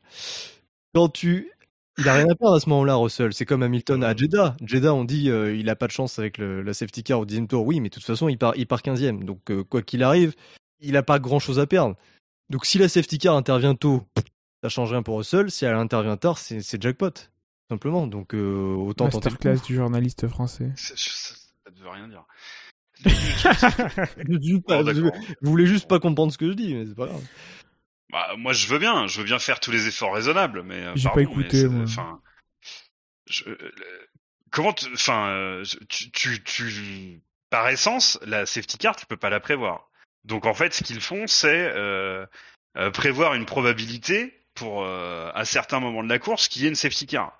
Quand 0.93 1.09
tu... 1.09 1.51
Il 1.97 2.09
a 2.09 2.15
rien 2.15 2.25
à 2.29 2.35
perdre 2.35 2.55
à 2.55 2.59
ce 2.59 2.67
moment-là, 2.69 2.95
Russell. 2.95 3.33
C'est 3.33 3.45
comme 3.45 3.63
Hamilton 3.63 4.03
à 4.03 4.13
Jeddah. 4.13 4.57
Jeddah, 4.61 4.93
on 4.93 5.05
dit 5.05 5.29
euh, 5.29 5.55
il 5.55 5.69
a 5.69 5.77
pas 5.77 5.87
de 5.87 5.93
chance 5.93 6.19
avec 6.19 6.37
le, 6.37 6.61
la 6.61 6.73
safety 6.73 7.03
car 7.03 7.21
au 7.21 7.25
dixième 7.25 7.47
tour. 7.47 7.65
Oui, 7.65 7.79
mais 7.79 7.87
de 7.87 7.93
toute 7.93 8.03
façon, 8.03 8.27
il 8.27 8.37
part, 8.37 8.53
il 8.57 8.67
part 8.67 8.81
15e. 8.81 9.23
Donc, 9.23 9.49
euh, 9.49 9.63
quoi 9.63 9.81
qu'il 9.81 10.03
arrive, 10.03 10.33
il 10.81 10.97
a 10.97 11.03
pas 11.03 11.19
grand-chose 11.19 11.57
à 11.57 11.67
perdre. 11.67 11.95
Donc, 12.49 12.65
si 12.65 12.77
la 12.79 12.89
safety 12.89 13.17
car 13.17 13.37
intervient 13.37 13.75
tôt, 13.75 14.03
ça 14.61 14.67
change 14.67 14.91
rien 14.91 15.03
pour 15.03 15.17
Russell. 15.19 15.49
Si 15.49 15.63
elle 15.63 15.73
intervient 15.75 16.17
tard, 16.17 16.37
c'est 16.37 16.59
c'est 16.59 16.81
jackpot. 16.81 17.11
tout 17.11 17.21
Simplement. 17.69 18.07
Donc, 18.07 18.33
euh, 18.35 18.75
autant 18.75 19.07
tenter. 19.07 19.29
Masterclass 19.29 19.65
du 19.65 19.75
journaliste 19.75 20.27
français. 20.27 20.71
C'est- 20.75 20.97
je- 20.97 21.09
Ça, 21.09 21.33
ne 21.73 21.81
veut 21.81 21.89
rien 21.89 22.09
dire. 22.09 22.25
Je 23.05 24.37
dis 24.37 24.59
pas- 24.61 24.83
Bon, 24.83 24.89
je- 24.93 25.01
d'accord. 25.01 25.19
vous 25.41 25.49
voulez 25.49 25.65
juste 25.65 25.87
pas 25.87 25.99
comprendre 25.99 26.31
ce 26.33 26.37
que 26.37 26.49
je 26.49 26.53
dis, 26.53 26.73
mais 26.75 26.85
c'est 26.85 26.95
pas 26.95 27.07
grave. 27.07 27.23
Bah, 28.09 28.35
moi, 28.37 28.53
je 28.53 28.67
veux 28.67 28.79
bien, 28.79 29.07
je 29.07 29.17
veux 29.19 29.23
bien 29.25 29.39
faire 29.39 29.59
tous 29.59 29.71
les 29.71 29.87
efforts 29.87 30.13
raisonnables, 30.13 30.63
mais 30.63 30.83
euh, 30.83 30.95
J'ai 30.95 31.09
pas 31.09 31.21
écouté. 31.21 31.67
Enfin, 31.83 32.21
je- 33.27 33.49
euh, 33.49 33.71
comment, 34.51 34.73
enfin, 34.93 35.29
euh, 35.29 35.63
tu, 35.89 36.11
tu, 36.11 36.43
tu, 36.43 37.21
par 37.49 37.67
essence, 37.69 38.19
la 38.25 38.45
safety 38.45 38.77
car, 38.77 38.95
tu 38.95 39.05
peux 39.05 39.17
pas 39.17 39.29
la 39.29 39.39
prévoir. 39.39 39.89
Donc 40.23 40.45
en 40.45 40.53
fait, 40.53 40.73
ce 40.73 40.83
qu'ils 40.83 41.01
font, 41.01 41.27
c'est 41.27 41.71
euh, 41.75 42.25
euh, 42.77 42.91
prévoir 42.91 43.33
une 43.35 43.45
probabilité 43.45 44.33
pour 44.53 44.83
euh, 44.83 45.31
à 45.33 45.45
certains 45.45 45.79
moments 45.79 46.03
de 46.03 46.09
la 46.09 46.19
course 46.19 46.47
qu'il 46.47 46.61
y 46.63 46.65
ait 46.65 46.69
une 46.69 46.75
safety 46.75 47.05
car. 47.07 47.39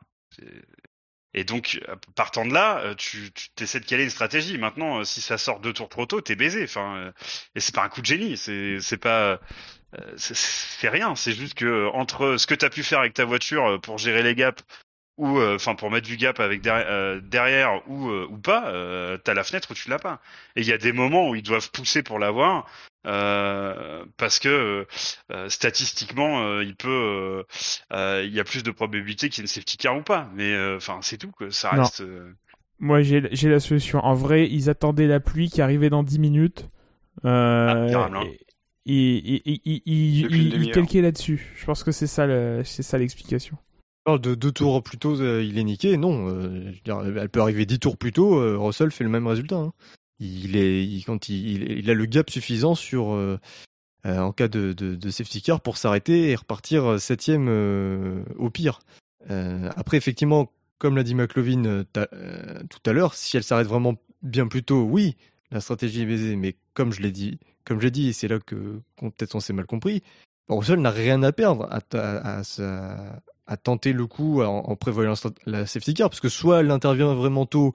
Et 1.34 1.44
donc, 1.44 1.80
euh, 1.90 1.96
partant 2.16 2.46
de 2.46 2.54
là, 2.54 2.80
euh, 2.80 2.96
tu, 2.96 3.30
tu 3.34 3.64
essaies 3.64 3.82
de 3.82 3.86
caler 3.86 4.06
une 4.06 4.10
stratégie. 4.10 4.58
Maintenant, 4.58 5.00
euh, 5.00 5.04
si 5.04 5.20
ça 5.20 5.38
sort 5.38 5.60
deux 5.60 5.74
tours 5.74 5.90
trop 5.90 6.06
tôt, 6.06 6.22
t'es 6.22 6.36
baisé. 6.36 6.64
Enfin, 6.64 6.96
euh, 6.98 7.12
et 7.56 7.60
c'est 7.60 7.76
pas 7.76 7.84
un 7.84 7.90
coup 7.90 8.00
de 8.02 8.06
génie. 8.06 8.38
C'est, 8.38 8.80
c'est 8.80 8.98
pas, 8.98 9.32
euh, 9.34 9.38
c'est- 10.18 10.36
c'est 10.36 10.90
rien. 10.90 11.16
C'est 11.16 11.32
juste 11.34 11.54
que 11.56 11.66
euh, 11.66 11.90
entre 11.92 12.38
ce 12.38 12.48
que 12.48 12.56
t'as 12.56 12.70
pu 12.70 12.84
faire 12.84 13.00
avec 13.00 13.14
ta 13.14 13.26
voiture 13.26 13.66
euh, 13.66 13.78
pour 13.80 13.98
gérer 13.98 14.24
les 14.24 14.36
gaps 14.36 14.64
ou, 15.18 15.40
euh, 15.40 15.56
enfin, 15.56 15.76
pour 15.76 15.92
mettre 15.92 16.08
du 16.08 16.18
gap 16.18 16.40
avec 16.42 16.62
derrière, 16.62 16.88
euh, 16.90 17.22
derrière 17.22 17.82
ou 17.90 18.10
euh, 18.10 18.28
ou 18.30 18.38
pas, 18.38 18.68
euh, 18.70 19.18
t'as 19.18 19.34
la 19.34 19.44
fenêtre 19.46 19.72
où 19.72 19.74
tu 19.74 19.90
l'as 19.90 20.00
pas. 20.00 20.22
Et 20.58 20.62
il 20.62 20.68
y 20.68 20.74
a 20.74 20.78
des 20.78 20.92
moments 20.92 21.30
où 21.30 21.36
ils 21.36 21.44
doivent 21.44 21.72
pousser 21.72 22.04
pour 22.04 22.20
l'avoir. 22.20 22.68
Euh, 23.08 24.04
parce 24.18 24.40
que 24.40 24.86
euh, 25.32 25.50
statistiquement, 25.50 26.42
euh, 26.44 26.64
il 26.64 26.76
peut, 26.76 26.90
euh, 26.90 27.44
euh, 27.94 28.24
il 28.26 28.34
y 28.34 28.40
a 28.40 28.44
plus 28.44 28.64
de 28.64 28.72
probabilité 28.72 29.30
qu'il 29.30 29.40
y 29.40 29.42
ait 29.42 29.46
une 29.46 29.48
safety 29.48 29.78
car 29.78 29.96
ou 29.98 30.02
pas. 30.02 30.30
Mais 30.36 30.52
euh, 30.54 30.78
enfin, 30.78 31.00
c'est 31.02 31.18
tout. 31.18 31.32
Quoi. 31.32 31.52
Ça 31.52 31.72
reste. 31.84 32.02
euh, 32.02 32.34
Moi, 32.80 33.04
j'ai 33.04 33.24
j'ai 33.32 33.50
la 33.50 33.60
solution. 33.62 34.00
En 34.04 34.16
vrai, 34.16 34.50
ils 34.50 34.70
attendaient 34.70 35.08
la 35.08 35.20
pluie 35.22 35.50
qui 35.50 35.62
arrivait 35.62 35.90
dans 35.90 36.04
10 36.04 36.20
minutes. 36.20 36.68
Euh, 37.24 37.90
Ah, 37.94 38.10
et- 38.86 39.52
et- 39.52 39.72
et- 39.76 40.50
demi-heure. 40.50 40.74
calquaient 40.74 41.02
là-dessus. 41.02 41.54
Je 41.56 41.66
pense 41.66 41.84
que 41.84 41.92
c'est 41.92 42.08
ça, 42.08 42.26
le- 42.28 42.62
c'est 42.64 42.84
ça 42.84 42.98
l'explication. 42.98 43.58
de 44.08 44.36
deux 44.36 44.52
tours 44.52 44.84
plus 44.84 45.00
tôt, 45.00 45.20
euh, 45.20 45.44
il 45.44 45.58
est 45.58 45.64
niqué. 45.64 45.98
Non, 45.98 46.30
euh, 46.30 46.72
elle 46.86 47.30
peut 47.30 47.42
arriver 47.42 47.66
dix 47.66 47.80
tours 47.80 47.98
plus 47.98 48.12
tôt. 48.14 48.36
euh, 48.40 48.56
Russell 48.58 48.92
fait 48.92 49.04
le 49.04 49.10
même 49.10 49.26
résultat. 49.26 49.56
hein. 49.58 49.74
Il 50.20 50.56
est, 50.56 50.86
il, 50.86 51.04
quand 51.04 51.28
il, 51.28 51.64
il, 51.64 51.80
il 51.80 51.90
a 51.90 51.94
le 51.96 52.06
gap 52.06 52.30
suffisant 52.30 52.76
sur 52.76 53.14
euh, 53.14 53.40
euh, 54.06 54.20
en 54.20 54.32
cas 54.32 54.48
de, 54.48 54.74
de, 54.74 54.94
de 54.96 55.10
safety 55.10 55.42
car 55.42 55.60
pour 55.60 55.78
s'arrêter 55.78 56.30
et 56.30 56.36
repartir 56.36 57.00
septième 57.02 57.48
euh, 57.50 58.24
au 58.38 58.52
pire. 58.52 58.80
Euh, 59.32 59.72
après, 59.76 59.98
effectivement, 59.98 60.52
comme 60.78 60.96
l'a 60.96 61.04
dit 61.04 61.16
McLovin 61.16 61.84
tout 61.84 62.90
à 62.90 62.94
l'heure, 62.94 63.16
si 63.16 63.36
elle 63.38 63.44
s'arrête 63.44 63.68
vraiment 63.68 63.96
bien 64.22 64.48
plus 64.48 64.64
tôt, 64.64 64.84
oui, 64.84 65.16
la 65.52 65.62
stratégie 65.62 66.04
est 66.04 66.06
baisée. 66.06 66.36
Mais 66.36 66.56
comme 66.76 66.92
je 66.94 67.02
l'ai 67.02 67.12
dit, 67.12 67.40
comme 67.66 67.82
j'ai 67.82 67.92
dit, 67.92 68.14
c'est 68.14 68.28
là 68.28 68.40
que 68.40 68.80
peut-être 68.98 69.36
on 69.36 69.40
s'est 69.40 69.54
mal 69.54 69.66
compris. 69.66 70.04
Russell 70.48 70.80
n'a 70.80 70.92
rien 70.92 71.24
à 71.24 71.32
perdre 71.32 71.68
à, 71.72 73.58
tenter 73.58 73.94
le 73.94 74.06
coup 74.08 74.42
en, 74.42 74.76
prévoyant 74.76 75.14
la 75.46 75.66
safety 75.66 75.94
car, 75.94 76.10
parce 76.10 76.20
que 76.20 76.30
soit 76.30 76.62
elle 76.62 76.72
intervient 76.72 77.14
vraiment 77.14 77.46
tôt, 77.46 77.74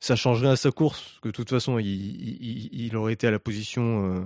ça 0.00 0.16
changerait 0.16 0.50
à 0.50 0.56
sa 0.56 0.70
course, 0.70 1.18
que 1.22 1.28
de 1.28 1.32
toute 1.32 1.50
façon, 1.50 1.78
il, 1.78 2.96
aurait 2.96 3.12
été 3.12 3.26
à 3.26 3.30
la 3.30 3.38
position 3.38 4.14
euh, 4.16 4.24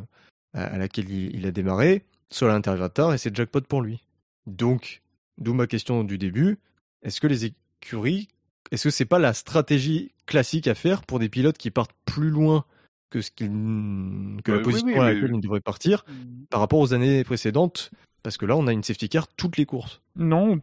à, 0.55 0.65
à 0.65 0.79
laquelle 0.79 1.11
il, 1.11 1.35
il 1.37 1.47
a 1.47 1.51
démarré, 1.51 2.05
soit 2.31 2.49
elle 2.49 2.55
intervient 2.55 2.89
tard, 2.89 3.13
et 3.13 3.19
c'est 3.19 3.35
jackpot 3.35 3.61
pour 3.63 3.83
lui. 3.83 4.05
Donc, 4.47 5.03
d'où 5.39 5.55
ma 5.55 5.67
question 5.67 6.05
du 6.05 6.19
début, 6.19 6.59
est-ce 7.03 7.21
que 7.21 7.27
les 7.27 7.47
écuries, 7.47 8.29
est-ce 8.71 8.85
que 8.85 8.91
c'est 8.91 9.05
pas 9.05 9.19
la 9.19 9.35
stratégie 9.35 10.13
classique 10.27 10.69
à 10.69 10.75
faire 10.75 11.03
pour 11.03 11.19
des 11.19 11.29
pilotes 11.29 11.59
qui 11.59 11.71
partent 11.71 11.95
plus 12.05 12.31
loin 12.31 12.65
que, 13.11 13.21
ce 13.21 13.31
qu'ils- 13.31 13.49
que 14.45 14.53
Euh, 14.53 14.57
la 14.57 14.63
position 14.63 14.87
oui, 14.89 14.95
à 14.95 15.03
mais- 15.05 15.15
laquelle 15.15 15.35
ils 15.35 15.41
devraient 15.41 15.61
partir 15.61 16.05
par 16.49 16.61
rapport 16.61 16.79
aux 16.79 16.95
années 16.95 17.25
précédentes 17.25 17.91
Parce 18.23 18.37
que 18.37 18.45
là, 18.47 18.55
on 18.57 18.67
a 18.67 18.73
une 18.73 18.83
safety 18.83 19.09
car 19.09 19.29
toutes 19.29 19.57
les 19.57 19.65
courses. 19.67 20.01
Non, 20.17 20.61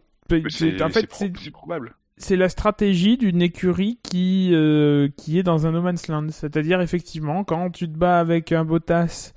c'est- 0.49 0.81
en 0.81 0.89
fait, 0.89 1.01
c'est 1.01 1.07
pro- 1.07 1.25
c'est 1.25 1.33
c'est 1.43 1.51
probable. 1.51 1.95
c'est 2.17 2.35
la 2.35 2.49
stratégie 2.49 3.17
d'une 3.17 3.41
écurie 3.41 3.97
qui, 4.03 4.49
euh, 4.53 5.09
qui 5.17 5.39
est 5.39 5.43
dans 5.43 5.65
un 5.65 5.71
no 5.71 5.81
man's 5.81 6.07
land. 6.07 6.27
C'est-à-dire, 6.29 6.81
effectivement, 6.81 7.43
quand 7.43 7.71
tu 7.71 7.87
te 7.91 7.97
bats 7.97 8.19
avec 8.19 8.51
un 8.51 8.63
Bottas, 8.63 9.33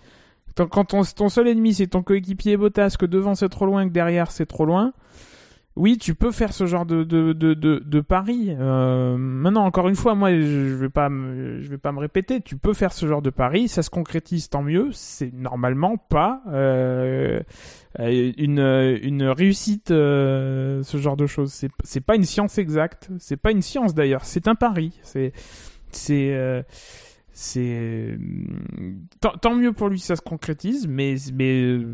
quand- 0.54 0.66
quand 0.68 0.84
ton, 0.84 1.02
ton 1.02 1.28
seul 1.30 1.48
ennemi 1.48 1.72
c'est 1.72 1.86
ton 1.86 2.02
coéquipier 2.02 2.56
Bottas, 2.58 2.96
que 2.98 3.06
devant 3.06 3.34
c'est 3.34 3.48
trop 3.48 3.64
loin, 3.66 3.88
que 3.88 3.92
derrière 3.92 4.30
c'est 4.30 4.46
trop 4.46 4.66
loin, 4.66 4.92
oui, 5.80 5.96
tu 5.96 6.14
peux 6.14 6.30
faire 6.30 6.52
ce 6.52 6.66
genre 6.66 6.84
de 6.84 7.04
de 7.04 7.32
de 7.32 7.54
de, 7.54 7.78
de 7.78 8.00
pari. 8.02 8.54
Euh, 8.58 9.16
maintenant, 9.16 9.64
encore 9.64 9.88
une 9.88 9.96
fois, 9.96 10.14
moi, 10.14 10.30
je, 10.30 10.74
vais 10.74 10.90
pas 10.90 11.08
me, 11.08 11.62
je 11.62 11.70
vais 11.70 11.78
pas 11.78 11.90
me 11.90 12.00
répéter. 12.00 12.42
Tu 12.42 12.56
peux 12.56 12.74
faire 12.74 12.92
ce 12.92 13.06
genre 13.06 13.22
de 13.22 13.30
pari, 13.30 13.66
ça 13.66 13.82
se 13.82 13.88
concrétise, 13.88 14.50
tant 14.50 14.62
mieux. 14.62 14.90
C'est 14.92 15.32
normalement 15.32 15.96
pas 15.96 16.42
euh, 16.48 17.40
une 17.98 18.58
une 19.02 19.22
réussite, 19.22 19.90
euh, 19.90 20.82
ce 20.82 20.98
genre 20.98 21.16
de 21.16 21.26
choses. 21.26 21.50
C'est 21.50 21.70
c'est 21.82 22.04
pas 22.04 22.14
une 22.14 22.24
science 22.24 22.58
exacte. 22.58 23.08
C'est 23.18 23.38
pas 23.38 23.50
une 23.50 23.62
science 23.62 23.94
d'ailleurs. 23.94 24.26
C'est 24.26 24.48
un 24.48 24.56
pari. 24.56 24.92
C'est 25.02 25.32
c'est 25.92 26.34
euh, 26.34 26.62
c'est 27.42 28.18
tant, 29.20 29.32
tant 29.40 29.54
mieux 29.54 29.72
pour 29.72 29.88
lui 29.88 29.98
si 29.98 30.04
ça 30.06 30.16
se 30.16 30.20
concrétise 30.20 30.86
mais 30.86 31.14
mais 31.34 31.62
euh, 31.62 31.86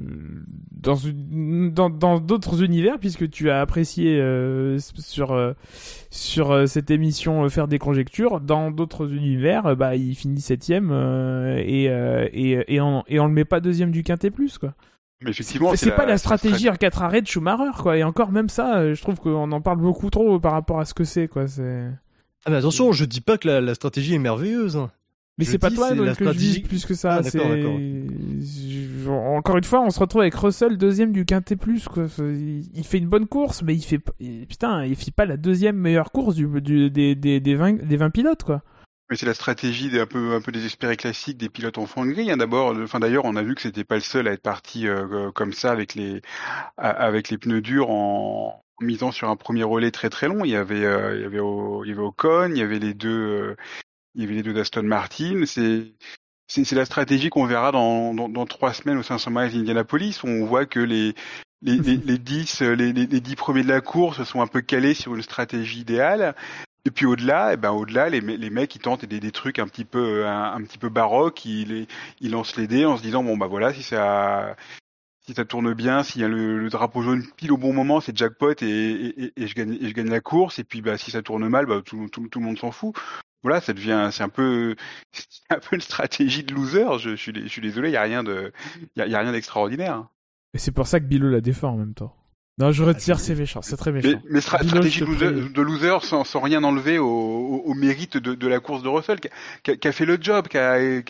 dans 0.73 0.97
une- 0.97 1.71
dans 1.73 1.89
dans 1.89 2.19
d'autres 2.19 2.63
univers 2.65 2.99
puisque 2.99 3.31
tu 3.31 3.49
as 3.51 3.61
apprécié 3.61 4.19
euh, 4.21 4.79
sur 4.97 5.33
euh, 5.33 5.53
sur 6.11 6.51
euh, 6.51 6.67
cette 6.67 6.91
émission 6.91 7.45
euh, 7.45 7.49
faire 7.49 7.69
des 7.69 7.79
conjectures 7.79 8.41
dans 8.41 8.73
d'autres 8.73 9.13
univers 9.13 9.67
euh, 9.67 9.75
bah 9.77 9.95
il 9.95 10.17
finit 10.17 10.41
septième 10.41 10.91
euh, 10.91 11.63
et, 11.65 11.89
euh, 11.91 12.29
et 12.33 12.75
et 12.75 12.81
on 12.81 13.05
et 13.07 13.21
on 13.21 13.27
le 13.27 13.33
met 13.33 13.45
pas 13.45 13.61
deuxième 13.61 13.93
du 13.93 14.03
quintet 14.03 14.31
plus 14.31 14.59
quoi 14.59 14.75
Mais 15.23 15.31
effectivement, 15.31 15.71
c'est 15.77 15.91
pas 15.97 16.07
la 16.07 16.19
stratégie 16.19 16.69
à 16.69 16.77
4 16.77 17.03
arrêts 17.03 17.23
de 17.23 17.29
Schumacher 17.29 17.71
quoi 17.83 17.97
et 17.97 18.03
encore 18.03 18.33
même 18.33 18.49
ça 18.49 18.79
euh, 18.79 18.95
je 18.95 19.03
trouve 19.03 19.21
qu'on 19.21 19.53
en 19.53 19.61
parle 19.61 19.79
beaucoup 19.79 20.11
trop 20.11 20.41
par 20.41 20.53
rapport 20.53 20.81
à 20.81 20.85
ce 20.85 20.93
que 20.95 21.05
c'est 21.05 21.29
quoi 21.29 21.47
c'est 21.47 21.87
Ah, 22.45 22.51
mais 22.51 22.57
attention, 22.57 22.91
je 22.93 23.05
dis 23.05 23.21
pas 23.21 23.39
que 23.39 23.47
la, 23.47 23.61
la 23.61 23.75
stratégie 23.75 24.15
est 24.15 24.19
merveilleuse. 24.19 24.77
hein. 24.77 24.91
Mais 25.39 25.45
c'est 25.45 25.59
pas 25.59 25.69
dis, 25.71 25.77
toi 25.77 25.95
donc, 25.95 26.17
que 26.17 26.25
je 26.25 26.31
vise 26.31 26.59
plus 26.61 26.87
que 26.87 26.95
ça. 26.95 27.17
Ah, 27.17 27.23
c'est... 27.23 27.37
d'accord, 27.39 27.51
d'accord. 27.55 27.79
Je- 27.79 29.09
Encore 29.09 29.57
une 29.59 29.65
fois, 29.65 29.83
on 29.83 29.91
se 29.91 30.01
retrouve 30.01 30.23
avec 30.23 30.35
Russell 30.35 30.77
deuxième 30.79 31.13
du 31.13 31.25
quintet 31.25 31.57
plus. 31.57 31.87
Quoi. 31.89 32.07
Il 32.19 32.85
fait 32.85 32.99
une 32.99 33.09
bonne 33.09 33.27
course, 33.27 33.63
mais 33.63 33.75
il 33.75 33.83
fait 33.83 34.01
putain, 34.49 34.85
il 34.85 34.97
fait 34.97 35.11
pas 35.11 35.27
la 35.27 35.37
deuxième 35.37 35.77
meilleure 35.77 36.11
course 36.11 36.35
du, 36.35 36.47
du- 36.61 36.91
des, 36.91 37.15
des, 37.15 37.41
des, 37.41 37.55
20, 37.55 37.87
des 37.87 37.97
20 37.97 38.11
pilotes 38.11 38.43
quoi. 38.45 38.63
Mais 39.09 39.17
c'est 39.17 39.27
la 39.27 39.35
stratégie 39.35 39.89
des, 39.89 40.01
un 40.01 40.07
peu 40.07 40.35
un 40.35 40.41
peu 40.41 40.51
désespérée 40.51 40.97
classique 40.97 41.37
des 41.39 41.49
pilotes 41.49 41.79
en 41.79 41.87
fond 41.87 42.05
de 42.05 42.11
grille. 42.11 42.31
hein. 42.33 42.39
D'abord, 42.39 42.75
enfin 42.83 42.99
d'ailleurs, 42.99 43.25
on 43.25 43.37
a 43.37 43.43
vu 43.43 43.55
que 43.55 43.61
c'était 43.63 43.85
pas 43.85 43.95
le 43.97 44.01
seul 44.01 44.27
à 44.27 44.33
être 44.33 44.43
parti 44.43 44.89
euh, 44.89 45.31
comme 45.33 45.53
ça 45.53 45.71
avec 45.71 45.95
les 45.95 46.23
avec 46.77 47.29
les 47.31 47.39
pneus 47.39 47.61
durs 47.61 47.91
en 47.91 48.63
misant 48.81 49.13
sur 49.13 49.29
un 49.31 49.37
premier 49.37 49.63
relais 49.63 49.91
très 49.93 50.11
très 50.11 50.27
long. 50.29 50.45
Il 50.45 50.51
y 50.51 50.57
avait 50.57 50.85
euh, 50.85 51.15
il 51.17 51.23
y 51.23 51.25
avait 51.25 51.39
au, 51.39 51.85
il 51.85 51.91
y 51.91 51.93
avait 51.93 52.03
Ocon, 52.03 52.49
il 52.51 52.59
y 52.59 52.63
avait 52.63 52.81
les 52.81 52.95
deux 52.95 53.11
euh, 53.11 53.57
il 54.17 54.23
y 54.23 54.25
avait 54.27 54.35
les 54.35 54.43
deux 54.43 54.53
d'Aston 54.55 54.83
Martin. 54.83 55.45
C'est 55.47 55.93
c'est 56.49 56.73
la 56.77 56.85
stratégie 56.85 57.29
qu'on 57.31 57.47
verra 57.47 57.73
dans, 57.73 58.15
dans 58.15 58.29
dans 58.29 58.47
trois 58.47 58.73
semaines 58.73 58.99
au 58.99 59.03
500 59.03 59.31
miles 59.33 59.53
d'Indianapolis. 59.53 60.23
où 60.25 60.29
On 60.29 60.47
voit 60.47 60.67
que 60.67 60.81
les 60.81 61.15
les, 61.63 61.79
les, 61.79 61.97
les 61.97 62.19
10 62.19 62.63
euh, 62.63 62.75
les, 62.75 62.93
les, 62.93 63.07
les 63.07 63.21
10 63.21 63.35
premiers 63.37 63.63
de 63.63 63.69
la 63.69 63.81
course 63.81 64.23
sont 64.25 64.41
un 64.43 64.47
peu 64.47 64.61
calés 64.61 64.95
sur 64.95 65.15
une 65.15 65.23
stratégie 65.23 65.81
idéale. 65.81 66.35
Et 66.85 66.91
puis 66.93 67.05
au-delà, 67.07 67.53
eh 67.55 67.57
ben 67.57 67.73
au-delà, 67.73 68.09
les, 68.09 68.21
les 68.21 68.51
mecs 68.51 68.75
ils 68.77 68.81
tentent 68.81 69.05
des, 69.05 69.19
des 69.21 69.33
trucs 69.33 69.59
un 69.59 69.67
petit 69.67 69.85
peu 69.85 70.27
un, 70.27 70.53
un 70.55 70.63
petit 70.63 70.79
peu 70.79 70.89
baroques, 70.89 71.45
ils, 71.45 71.89
ils 72.21 72.31
lancent 72.31 72.57
les 72.57 72.69
dés 72.69 72.85
en 72.85 72.97
se 72.97 73.03
disant 73.03 73.25
bon 73.25 73.37
bah 73.37 73.49
voilà 73.49 73.73
si 73.75 73.83
ça 73.83 74.55
si 75.27 75.35
ça 75.35 75.45
tourne 75.45 75.75
bien, 75.75 76.05
s'il 76.05 76.23
y 76.23 76.25
a 76.25 76.29
le, 76.29 76.59
le 76.59 76.71
drapeau 76.71 77.03
jaune 77.03 77.25
pile 77.37 77.51
au 77.53 77.57
bon 77.57 77.73
moment, 77.73 78.01
c'est 78.01 78.17
jackpot 78.17 78.53
et, 78.63 78.67
et, 78.67 79.25
et- 79.25 79.33
et 79.37 79.47
je 79.49 79.55
gagne 79.57 79.75
et 79.81 79.89
je 79.89 79.95
gagne 79.95 80.09
la 80.11 80.21
course. 80.21 80.59
Et 80.61 80.65
puis 80.65 80.83
bah 80.83 80.97
si 80.99 81.11
ça 81.11 81.23
tourne 81.23 81.49
mal, 81.49 81.67
bah 81.67 81.83
tout, 81.85 82.09
tout, 82.11 82.29
tout 82.29 82.39
le 82.39 82.45
monde 82.47 82.59
s'en 82.59 82.71
fout. 82.71 82.95
Voilà, 83.47 83.61
ça 83.61 83.73
devient 83.73 84.09
c'est 84.11 84.25
un 84.25 84.29
peu 84.29 84.75
c'est 85.13 85.25
un 85.51 85.61
peu 85.61 85.77
une 85.77 85.81
stratégie 85.81 86.43
de 86.43 86.53
loser. 86.53 86.99
Je, 86.99 87.11
je 87.11 87.15
suis 87.17 87.33
je 87.33 87.47
suis 87.49 87.63
désolé, 87.63 87.91
il 87.91 87.93
y 87.93 87.97
a 87.97 88.03
rien 88.03 88.25
de 88.25 88.53
il 88.97 88.99
y 88.99 89.03
a, 89.03 89.07
il 89.07 89.13
y 89.13 89.15
a 89.15 89.21
rien 89.21 89.31
d'extraordinaire. 89.31 90.05
Et 90.53 90.59
c'est 90.59 90.73
pour 90.73 90.89
ça 90.89 90.99
que 90.99 91.05
Bilo 91.05 91.29
la 91.31 91.41
défend 91.41 91.69
en 91.69 91.77
même 91.77 91.95
temps. 91.95 92.13
Non, 92.59 92.73
je 92.73 92.83
retire, 92.83 93.21
c'est 93.21 93.35
méchant, 93.37 93.63
c'est 93.63 93.77
très 93.77 93.93
méchant. 93.93 94.09
Mais, 94.09 94.31
mais 94.31 94.41
stra- 94.41 94.59
Dis-le, 94.63 94.69
stratégie 94.71 94.99
je 95.01 95.05
de 95.05 95.11
loser, 95.11 95.31
prie. 95.43 95.53
de 95.53 95.63
loser 95.63 95.99
sans, 96.03 96.25
sans 96.25 96.41
rien 96.41 96.65
enlever 96.65 96.99
au, 96.99 97.07
au, 97.07 97.63
au 97.67 97.75
mérite 97.75 98.17
de, 98.17 98.35
de 98.35 98.49
la 98.49 98.59
course 98.61 98.83
de 98.83 98.89
Russell, 98.89 99.21
qui 99.21 99.29
a, 99.29 99.31
qui 99.63 99.71
a- 99.73 99.77
qui 99.77 99.87
a 99.89 99.93
fait 99.93 100.07
le 100.07 100.19
job, 100.21 100.49
qui 100.49 100.57
a, 100.59 101.03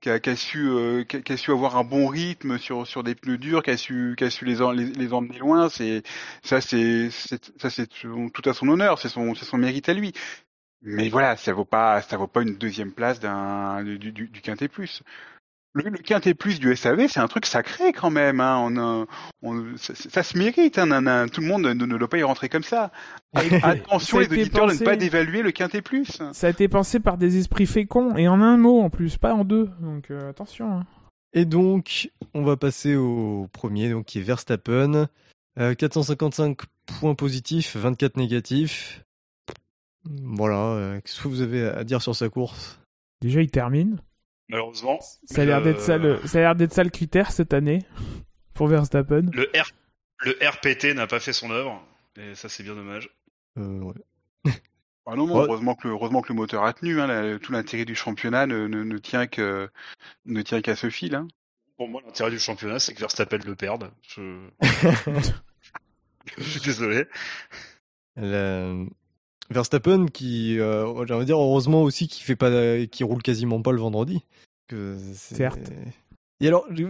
qui 0.00 0.08
a, 0.10 0.18
qui 0.18 0.30
a 0.30 0.34
su, 0.36 0.66
euh, 0.68 1.04
qui, 1.04 1.18
a, 1.18 1.20
qui 1.20 1.32
a 1.32 1.36
su 1.36 1.50
avoir 1.52 1.76
un 1.76 1.84
bon 1.84 2.06
rythme 2.08 2.58
sur, 2.58 2.86
sur 2.86 3.04
des 3.04 3.14
pneus 3.14 3.36
durs, 3.38 3.62
qui 3.62 3.70
a 3.70 3.76
su, 3.76 4.14
qui 4.16 4.24
a 4.24 4.30
su 4.30 4.46
les, 4.46 4.62
en- 4.62 4.70
les, 4.72 4.86
les 4.86 5.12
emmener 5.12 5.38
loin. 5.38 5.68
C'est 5.68 6.02
ça, 6.42 6.60
c'est 6.62 7.10
ça, 7.10 7.36
tout 8.32 8.48
à 8.48 8.54
son 8.54 8.68
honneur, 8.68 8.98
c'est 8.98 9.10
son, 9.10 9.34
c'est 9.34 9.44
son 9.44 9.58
mérite 9.58 9.88
à 9.90 9.94
lui. 9.94 10.12
Mais 10.84 11.08
voilà, 11.08 11.36
ça 11.36 11.52
vaut 11.52 11.64
pas, 11.64 12.00
ça 12.02 12.16
vaut 12.16 12.26
pas 12.26 12.42
une 12.42 12.56
deuxième 12.56 12.92
place 12.92 13.18
d'un 13.20 13.82
du, 13.82 13.98
du, 13.98 14.12
du 14.28 14.40
Quintet 14.42 14.68
Plus. 14.68 15.02
Le, 15.76 15.90
le 15.90 15.98
Quintet 15.98 16.34
Plus 16.34 16.60
du 16.60 16.76
SAV, 16.76 17.08
c'est 17.08 17.18
un 17.20 17.26
truc 17.26 17.46
sacré 17.46 17.92
quand 17.92 18.10
même. 18.10 18.38
Hein. 18.40 18.58
On, 18.62 18.76
a- 18.78 19.06
on- 19.42 19.76
ça, 19.76 19.92
ça 19.94 20.22
se 20.22 20.38
mérite. 20.38 20.78
Hein, 20.78 20.86
nan, 20.86 21.02
nan. 21.04 21.28
Tout 21.30 21.40
le 21.40 21.48
monde 21.48 21.62
ne, 21.62 21.72
ne 21.72 21.98
doit 21.98 22.08
pas 22.08 22.18
y 22.18 22.22
rentrer 22.22 22.48
comme 22.48 22.62
ça. 22.62 22.92
Attention 23.62 24.18
Ça 24.18 24.22
les 24.22 24.32
auditeurs 24.40 24.66
de 24.68 24.74
ne 24.74 24.78
pas 24.84 24.94
dévaluer 24.96 25.42
le 25.42 25.50
Quintet 25.52 25.82
Plus. 25.82 26.22
Ça 26.32 26.46
a 26.46 26.50
été 26.50 26.68
pensé 26.68 27.00
par 27.00 27.18
des 27.18 27.38
esprits 27.38 27.66
féconds 27.66 28.16
et 28.16 28.28
en 28.28 28.40
un 28.40 28.56
mot 28.56 28.82
en 28.82 28.90
plus, 28.90 29.16
pas 29.16 29.34
en 29.34 29.44
deux. 29.44 29.68
Donc 29.80 30.10
euh, 30.10 30.30
attention. 30.30 30.70
hein. 30.70 30.86
Et 31.32 31.44
donc, 31.44 32.08
on 32.34 32.44
va 32.44 32.56
passer 32.56 32.94
au 32.94 33.48
premier, 33.52 33.90
donc 33.90 34.04
qui 34.06 34.18
est 34.20 34.22
Verstappen. 34.22 35.08
Euh, 35.58 35.74
455 35.74 36.56
points 36.86 37.14
positifs, 37.16 37.76
24 37.76 38.16
négatifs. 38.16 39.03
Voilà, 40.04 40.56
euh, 40.74 41.00
qu'est-ce 41.00 41.22
que 41.22 41.28
vous 41.28 41.40
avez 41.40 41.66
à 41.66 41.84
dire 41.84 42.02
sur 42.02 42.14
sa 42.14 42.28
course? 42.28 42.78
Déjà, 43.20 43.40
il 43.40 43.50
termine. 43.50 44.00
Malheureusement, 44.48 44.98
Ça 45.24 45.42
a 45.42 45.44
l'air 45.46 45.58
le- 45.60 45.64
d'être 45.64 45.80
ça, 45.80 45.96
le... 45.96 46.18
ça 46.26 46.38
a 46.38 46.40
l'air 46.42 46.54
d'être 46.56 46.72
ça 46.74 46.84
le 46.84 46.90
critère 46.90 47.32
cette 47.32 47.54
année 47.54 47.80
pour 48.54 48.68
Verstappen. 48.68 49.30
le, 49.32 49.50
R... 49.58 49.70
le 50.18 50.36
RPT 50.46 50.94
n'a 50.94 51.06
pas 51.06 51.20
fait 51.20 51.32
son 51.32 51.50
œuvre. 51.50 51.82
Et 52.16 52.34
ça, 52.34 52.48
c'est 52.48 52.62
bien 52.62 52.74
dommage. 52.74 53.08
euh, 53.58 53.80
ouais. 53.80 53.94
Ah 55.06 55.16
non, 55.16 55.26
non, 55.26 55.36
Ouais. 55.36 55.44
heureusement 55.44 55.74
que 55.74 55.86
le, 55.88 55.92
heureusement 55.94 56.22
que 56.22 56.28
le 56.28 56.34
moteur 56.36 56.64
a 56.64 56.72
tenu. 56.72 57.00
Hein, 57.00 57.38
tout 57.42 57.52
l'intérêt 57.52 57.84
du 57.84 57.94
championnat 57.94 58.46
ne, 58.46 58.66
ne, 58.66 58.84
ne 58.84 58.98
tient 58.98 59.26
que 59.26 59.68
ne 60.26 60.40
tient 60.42 60.62
qu'à 60.62 60.76
ce 60.76 60.88
fil. 60.90 61.14
Hein. 61.14 61.28
Pour 61.76 61.88
moi, 61.88 62.00
l'intérêt 62.06 62.30
du 62.30 62.38
championnat, 62.38 62.78
c'est 62.78 62.94
que 62.94 63.00
Verstappen 63.00 63.38
le 63.44 63.54
perde. 63.54 63.90
Je... 64.02 64.48
Je 66.38 66.42
suis 66.42 66.60
désolé. 66.60 67.04
La- 68.16 68.74
Verstappen 69.50 70.06
qui, 70.06 70.58
euh, 70.58 71.04
j'ai 71.06 71.14
envie 71.14 71.22
de 71.24 71.26
dire, 71.26 71.38
heureusement 71.38 71.82
aussi 71.82 72.08
qu'il 72.08 72.24
fait 72.24 72.36
pas, 72.36 72.50
qui 72.86 73.04
roule 73.04 73.22
quasiment 73.22 73.60
pas 73.62 73.72
le 73.72 73.80
vendredi. 73.80 74.24
Que 74.68 74.96
c'est- 75.14 75.34
Certes. 75.36 75.70
Et 76.40 76.48
alors, 76.48 76.66
je, 76.70 76.86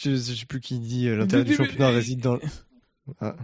je 0.00 0.16
sais 0.16 0.46
plus 0.46 0.60
qui 0.60 0.78
dit 0.78 1.08
euh, 1.08 1.16
l'intérêt 1.16 1.44
du 1.44 1.54
championnat 1.54 1.88
réside 1.90 2.20
dans. 2.20 2.38
Ah. 3.20 3.36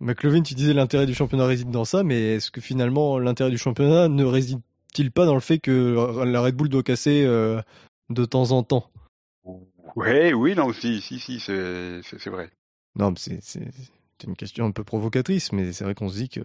McLovin, 0.00 0.42
tu 0.42 0.54
disais 0.54 0.74
l'intérêt 0.74 1.06
du 1.06 1.14
championnat 1.14 1.46
réside 1.46 1.70
dans 1.70 1.84
ça, 1.86 2.02
mais 2.04 2.34
est-ce 2.34 2.50
que 2.50 2.60
finalement 2.60 3.18
l'intérêt 3.18 3.50
du 3.50 3.58
championnat 3.58 4.08
ne 4.08 4.24
réside-t-il 4.24 5.10
pas 5.10 5.24
dans 5.26 5.34
le 5.34 5.40
fait 5.40 5.58
que 5.58 6.22
la 6.24 6.40
Red 6.42 6.54
Bull 6.56 6.68
doit 6.68 6.82
casser 6.82 7.24
euh, 7.24 7.60
de 8.10 8.24
temps 8.26 8.50
en 8.52 8.62
temps? 8.62 8.90
Ouais, 9.96 10.32
oui, 10.34 10.54
non, 10.54 10.72
si, 10.72 11.00
si, 11.00 11.18
si, 11.18 11.40
c'est 11.40 12.26
vrai. 12.26 12.50
Non, 12.96 13.10
mais 13.10 13.16
c'est 13.18 13.42
c'est- 13.42 13.70
c'est 14.20 14.26
une 14.26 14.36
question 14.36 14.66
un 14.66 14.70
peu 14.70 14.84
provocatrice, 14.84 15.52
mais 15.52 15.72
c'est 15.72 15.84
vrai 15.84 15.94
qu'on 15.94 16.08
se 16.08 16.16
dit 16.16 16.28
que 16.28 16.40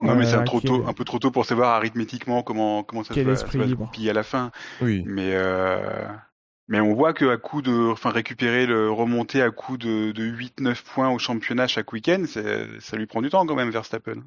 Non, 0.00 0.14
mais 0.14 0.20
Ouais, 0.20 0.26
c'est 0.26 0.34
un, 0.36 0.38
ouais, 0.40 0.44
trop 0.44 0.60
quel- 0.60 0.68
tôt, 0.70 0.86
un 0.86 0.92
peu 0.92 1.04
trop 1.04 1.18
tôt 1.18 1.30
pour 1.30 1.44
savoir 1.44 1.70
arithmétiquement 1.74 2.42
comment 2.42 2.84
comment 2.84 3.02
ça, 3.02 3.14
se 3.14 3.20
va, 3.20 3.34
ça 3.36 3.50
se 3.50 4.08
à 4.08 4.12
la 4.12 4.22
fin. 4.22 4.52
oui. 4.80 5.02
Mais 5.06 5.32
euh, 5.34 6.06
mais 6.68 6.80
on 6.80 6.94
voit 6.94 7.14
que 7.14 7.24
à 7.24 7.36
coup 7.36 7.62
de, 7.62 7.90
enfin 7.90 8.10
récupérer 8.10 8.66
le 8.66 8.90
remonter 8.90 9.42
à 9.42 9.50
coup 9.50 9.76
de, 9.76 10.12
de 10.12 10.22
8-9 10.24 10.82
points 10.84 11.08
au 11.10 11.18
championnat 11.18 11.66
chaque 11.66 11.92
week-end, 11.92 12.24
c'est- 12.26 12.80
ça 12.80 12.96
lui 12.96 13.06
prend 13.06 13.22
du 13.22 13.30
temps 13.30 13.44
quand 13.46 13.56
même 13.56 13.70
Verstappen. 13.70 14.22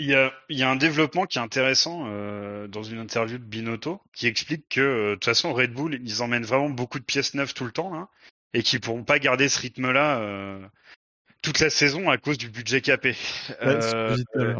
Il 0.00 0.06
y 0.06 0.14
a, 0.14 0.32
il 0.48 0.56
y 0.56 0.62
a 0.62 0.70
un 0.70 0.76
développement 0.76 1.26
qui 1.26 1.38
est 1.38 1.42
intéressant 1.42 2.04
euh, 2.06 2.68
dans 2.68 2.84
une 2.84 3.00
interview 3.00 3.38
de 3.38 3.42
Binotto 3.42 4.00
qui 4.14 4.28
explique 4.28 4.68
que 4.68 4.80
euh, 4.80 5.08
de 5.10 5.14
toute 5.14 5.24
façon 5.24 5.52
Red 5.52 5.72
Bull 5.72 5.98
ils 6.04 6.22
emmènent 6.22 6.44
vraiment 6.44 6.70
beaucoup 6.70 7.00
de 7.00 7.04
pièces 7.04 7.34
neuves 7.34 7.54
tout 7.54 7.64
le 7.64 7.72
temps 7.72 7.92
là 7.92 8.08
et 8.54 8.62
qu'ils 8.62 8.80
pourront 8.80 9.02
pas 9.02 9.18
garder 9.18 9.48
ce 9.48 9.58
rythme-là 9.60 10.20
euh, 10.20 10.60
toute 11.42 11.58
la 11.58 11.70
saison 11.70 12.08
à 12.10 12.16
cause 12.18 12.38
du 12.38 12.48
budget 12.48 12.80
capé. 12.80 13.16
Ouais, 13.60 13.78
que 13.80 14.38
Euh, 14.38 14.56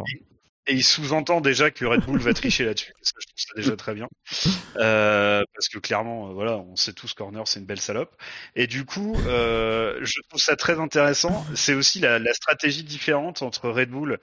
et, 0.69 0.73
il 0.73 0.83
sous-entend 0.83 1.41
déjà 1.41 1.71
que 1.71 1.85
Red 1.85 2.05
Bull 2.05 2.19
va 2.19 2.33
tricher 2.33 2.65
là-dessus. 2.65 2.93
Ça, 3.01 3.13
je 3.19 3.25
trouve 3.27 3.37
ça 3.37 3.53
déjà 3.55 3.75
très 3.75 3.93
bien 3.93 4.07
Euh, 4.77 5.43
parce 5.53 5.67
que 5.69 5.79
clairement 5.79 6.29
euh, 6.29 6.33
voilà 6.33 6.57
on 6.57 6.75
sait 6.75 6.93
tous 6.93 7.13
Corner 7.13 7.47
c'est 7.47 7.59
une 7.59 7.65
belle 7.65 7.79
salope 7.79 8.15
et 8.55 8.67
du 8.67 8.85
coup 8.85 9.15
euh, 9.27 9.99
je 10.01 10.21
trouve 10.29 10.39
ça 10.41 10.55
très 10.55 10.79
intéressant. 10.79 11.45
C'est 11.55 11.73
aussi 11.73 11.99
la, 11.99 12.19
la 12.19 12.33
stratégie 12.33 12.83
différente 12.83 13.41
entre 13.41 13.69
Red 13.69 13.89
Bull 13.89 14.19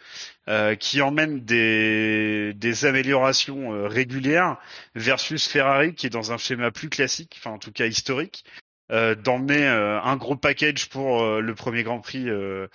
euh, 0.49 0.77
qui 0.77 1.03
emmène 1.03 1.41
des, 1.45 2.53
des 2.55 2.85
améliorations 2.85 3.73
euh, 3.75 3.89
régulières 3.89 4.59
versus 4.95 5.47
Ferrari 5.49 5.95
qui 5.95 6.07
est 6.07 6.11
dans 6.11 6.33
un 6.33 6.39
schéma 6.39 6.71
plus 6.71 6.89
classique, 6.89 7.35
enfin 7.39 7.51
en 7.51 7.59
tout 7.59 7.73
cas 7.73 7.87
historique, 7.87 8.45
d'emmener 8.91 9.67
euh, 9.67 10.01
un 10.01 10.17
gros 10.17 10.37
package 10.37 10.89
pour 10.89 11.23
euh, 11.23 11.41
le 11.41 11.55
premier 11.55 11.83
Grand 11.83 12.01
Prix, 12.01 12.29
euh, 12.29 12.69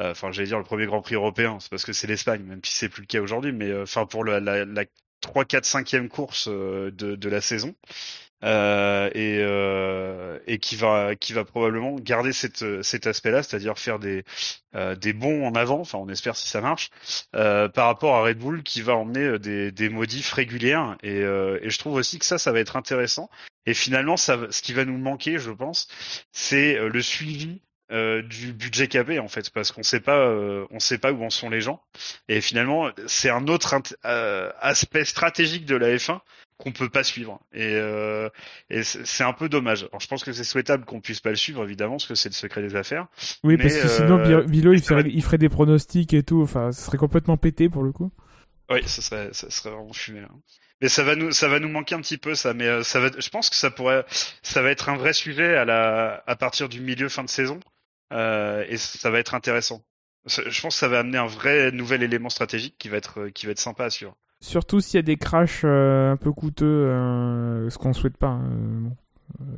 euh, 0.00 0.10
enfin 0.10 0.32
j'allais 0.32 0.48
dire 0.48 0.58
le 0.58 0.64
premier 0.64 0.86
Grand 0.86 1.00
Prix 1.02 1.14
européen, 1.14 1.58
c'est 1.60 1.70
parce 1.70 1.84
que 1.84 1.92
c'est 1.92 2.06
l'Espagne, 2.06 2.42
même 2.42 2.60
si 2.64 2.74
c'est 2.74 2.88
plus 2.88 3.02
le 3.02 3.06
cas 3.06 3.20
aujourd'hui, 3.20 3.52
mais 3.52 3.70
euh, 3.70 3.84
enfin 3.84 4.06
pour 4.06 4.24
la, 4.24 4.40
la, 4.40 4.64
la 4.64 4.84
3, 5.20 5.44
4, 5.44 5.64
5e 5.64 6.08
course 6.08 6.48
euh, 6.48 6.90
de 6.92 7.28
la 7.28 7.40
saison. 7.40 7.74
Euh, 8.44 9.08
et, 9.14 9.38
euh, 9.40 10.38
et 10.46 10.58
qui 10.58 10.76
va 10.76 11.14
qui 11.16 11.32
va 11.32 11.44
probablement 11.44 11.94
garder 11.96 12.32
cette, 12.32 12.82
cet 12.82 13.06
aspect-là, 13.06 13.42
c'est-à-dire 13.42 13.78
faire 13.78 13.98
des 13.98 14.24
euh, 14.74 14.94
des 14.94 15.12
bons 15.12 15.46
en 15.46 15.54
avant. 15.54 15.80
Enfin, 15.80 15.98
on 15.98 16.08
espère 16.08 16.36
si 16.36 16.48
ça 16.48 16.60
marche 16.60 16.90
euh, 17.34 17.68
par 17.68 17.86
rapport 17.86 18.16
à 18.16 18.22
Red 18.22 18.38
Bull 18.38 18.62
qui 18.62 18.82
va 18.82 18.94
emmener 18.96 19.24
euh, 19.24 19.38
des, 19.38 19.72
des 19.72 19.88
modifs 19.88 20.32
régulières. 20.32 20.96
Et, 21.02 21.22
euh, 21.22 21.58
et 21.62 21.70
je 21.70 21.78
trouve 21.78 21.94
aussi 21.94 22.18
que 22.18 22.26
ça, 22.26 22.38
ça 22.38 22.52
va 22.52 22.60
être 22.60 22.76
intéressant. 22.76 23.30
Et 23.64 23.74
finalement, 23.74 24.16
ça, 24.16 24.38
ce 24.50 24.62
qui 24.62 24.72
va 24.72 24.84
nous 24.84 24.98
manquer, 24.98 25.38
je 25.38 25.50
pense, 25.50 25.88
c'est 26.32 26.78
le 26.78 27.02
suivi 27.02 27.60
euh, 27.92 28.20
du 28.20 28.52
budget 28.52 28.88
KB 28.88 29.20
en 29.20 29.28
fait 29.28 29.50
parce 29.50 29.70
qu'on 29.70 29.84
sait 29.84 30.00
pas 30.00 30.18
euh, 30.18 30.66
on 30.70 30.80
sait 30.80 30.98
pas 30.98 31.12
où 31.12 31.22
en 31.22 31.30
sont 31.30 31.48
les 31.48 31.60
gens 31.60 31.80
et 32.26 32.40
finalement 32.40 32.90
c'est 33.06 33.30
un 33.30 33.46
autre 33.46 33.76
euh, 34.04 34.50
aspect 34.58 35.04
stratégique 35.04 35.66
de 35.66 35.76
la 35.76 35.94
F1 35.94 36.18
qu'on 36.58 36.72
peut 36.72 36.88
pas 36.88 37.04
suivre. 37.04 37.40
Et, 37.52 37.74
euh, 37.74 38.28
et 38.70 38.82
c'est 38.82 39.24
un 39.24 39.32
peu 39.34 39.48
dommage. 39.48 39.84
Alors 39.90 40.00
je 40.00 40.06
pense 40.08 40.24
que 40.24 40.32
c'est 40.32 40.44
souhaitable 40.44 40.84
qu'on 40.84 41.00
puisse 41.00 41.20
pas 41.20 41.30
le 41.30 41.36
suivre 41.36 41.62
évidemment 41.64 41.94
parce 41.96 42.06
que 42.06 42.14
c'est 42.14 42.28
le 42.30 42.34
secret 42.34 42.62
des 42.62 42.76
affaires. 42.76 43.06
Oui, 43.44 43.56
Mais, 43.58 43.64
parce 43.64 43.76
que 43.76 43.88
sinon, 43.88 44.18
euh, 44.18 44.42
Bi- 44.44 44.60
Bilo, 44.60 44.72
il 44.72 44.82
ferait, 44.82 45.04
il 45.06 45.22
ferait 45.22 45.38
des 45.38 45.48
pronostics 45.50 46.14
et 46.14 46.22
tout. 46.22 46.42
Enfin, 46.42 46.72
ce 46.72 46.80
serait 46.82 46.98
complètement 46.98 47.36
pété 47.36 47.68
pour 47.68 47.82
le 47.82 47.92
coup. 47.92 48.10
oui 48.70 48.80
ça 48.86 49.02
serait 49.02 49.28
ça 49.32 49.50
serait 49.50 49.70
vraiment 49.70 49.92
fumé 49.92 50.20
hein. 50.20 50.34
mais 50.80 50.88
ça 50.88 51.04
va 51.04 51.14
nous 51.14 51.30
ça 51.30 51.46
va 51.48 51.60
nous 51.60 51.68
manquer 51.68 51.94
un 51.94 52.00
petit 52.00 52.18
peu 52.18 52.34
ça. 52.34 52.54
Mais 52.54 52.66
euh, 52.66 52.82
ça 52.82 53.00
va 53.00 53.10
je 53.18 53.28
pense 53.28 53.50
que 53.50 53.56
ça 53.56 53.70
pourrait 53.70 54.04
ça 54.42 54.62
va 54.62 54.70
être 54.70 54.88
un 54.88 54.96
vrai 54.96 55.12
sujet 55.12 55.56
à 55.56 55.64
la 55.64 56.22
à 56.26 56.36
partir 56.36 56.68
du 56.68 56.80
milieu 56.80 57.08
fin 57.08 57.22
de 57.24 57.28
saison. 57.30 57.60
Euh, 58.12 58.64
et 58.68 58.76
ça 58.76 59.10
va 59.10 59.18
être 59.18 59.34
intéressant. 59.34 59.84
Je 60.26 60.60
pense 60.60 60.74
que 60.74 60.78
ça 60.80 60.88
va 60.88 61.00
amener 61.00 61.18
un 61.18 61.26
vrai 61.26 61.70
nouvel 61.70 62.02
élément 62.02 62.28
stratégique 62.30 62.76
qui 62.78 62.88
va 62.88 62.96
être 62.96 63.28
qui 63.28 63.46
va 63.46 63.52
être 63.52 63.60
sympa 63.60 63.84
à 63.84 63.90
suivre 63.90 64.16
Surtout 64.40 64.80
s'il 64.80 64.98
y 64.98 65.00
a 65.00 65.02
des 65.02 65.16
crashs 65.16 65.62
euh, 65.64 66.12
un 66.12 66.16
peu 66.16 66.32
coûteux, 66.32 66.66
euh, 66.66 67.68
ce 67.70 67.78
qu'on 67.78 67.92
souhaite 67.92 68.16
pas. 68.16 68.28
hein, 68.28 68.50
bon. 68.80 68.92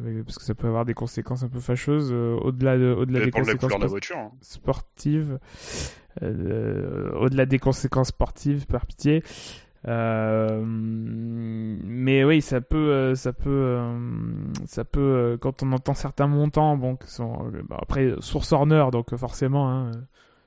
Euh, 0.05 0.23
parce 0.25 0.39
que 0.39 0.45
ça 0.45 0.55
peut 0.55 0.67
avoir 0.67 0.85
des 0.85 0.95
conséquences 0.95 1.43
un 1.43 1.49
peu 1.49 1.61
fâcheuses 1.61 2.11
au-delà 2.13 2.79
de, 2.79 2.95
au-delà 2.99 3.19
Ça 3.21 3.25
des 3.27 3.31
conséquences 3.31 3.61
couleur 3.61 3.79
de 3.79 3.83
la 3.83 3.87
pos- 3.87 3.91
voiture 3.91 4.17
hein. 4.17 4.31
sportives, 4.41 5.39
au-delà 6.23 7.47
des 7.47 7.59
conséquences 7.59 8.09
sportives, 8.09 8.67
par 8.67 8.87
pitié. 8.87 9.23
Euh, 9.87 10.61
mais 10.65 12.25
oui, 12.25 12.41
ça 12.43 12.61
peut, 12.61 13.15
ça 13.15 13.33
peut, 13.33 13.79
ça 14.67 14.85
peut. 14.85 15.39
quand 15.41 15.63
on 15.63 15.73
entend 15.73 15.95
certains 15.95 16.27
montants, 16.27 16.77
bon, 16.77 16.97
qui 16.97 17.09
sont 17.11 17.51
bah, 17.69 17.79
après 17.83 18.15
source 18.21 18.53
Horner, 18.53 18.87
donc 18.91 19.15
forcément, 19.17 19.71
hein, 19.71 19.91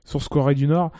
source 0.04 0.28
Corée 0.28 0.54
du 0.54 0.66
Nord. 0.66 0.90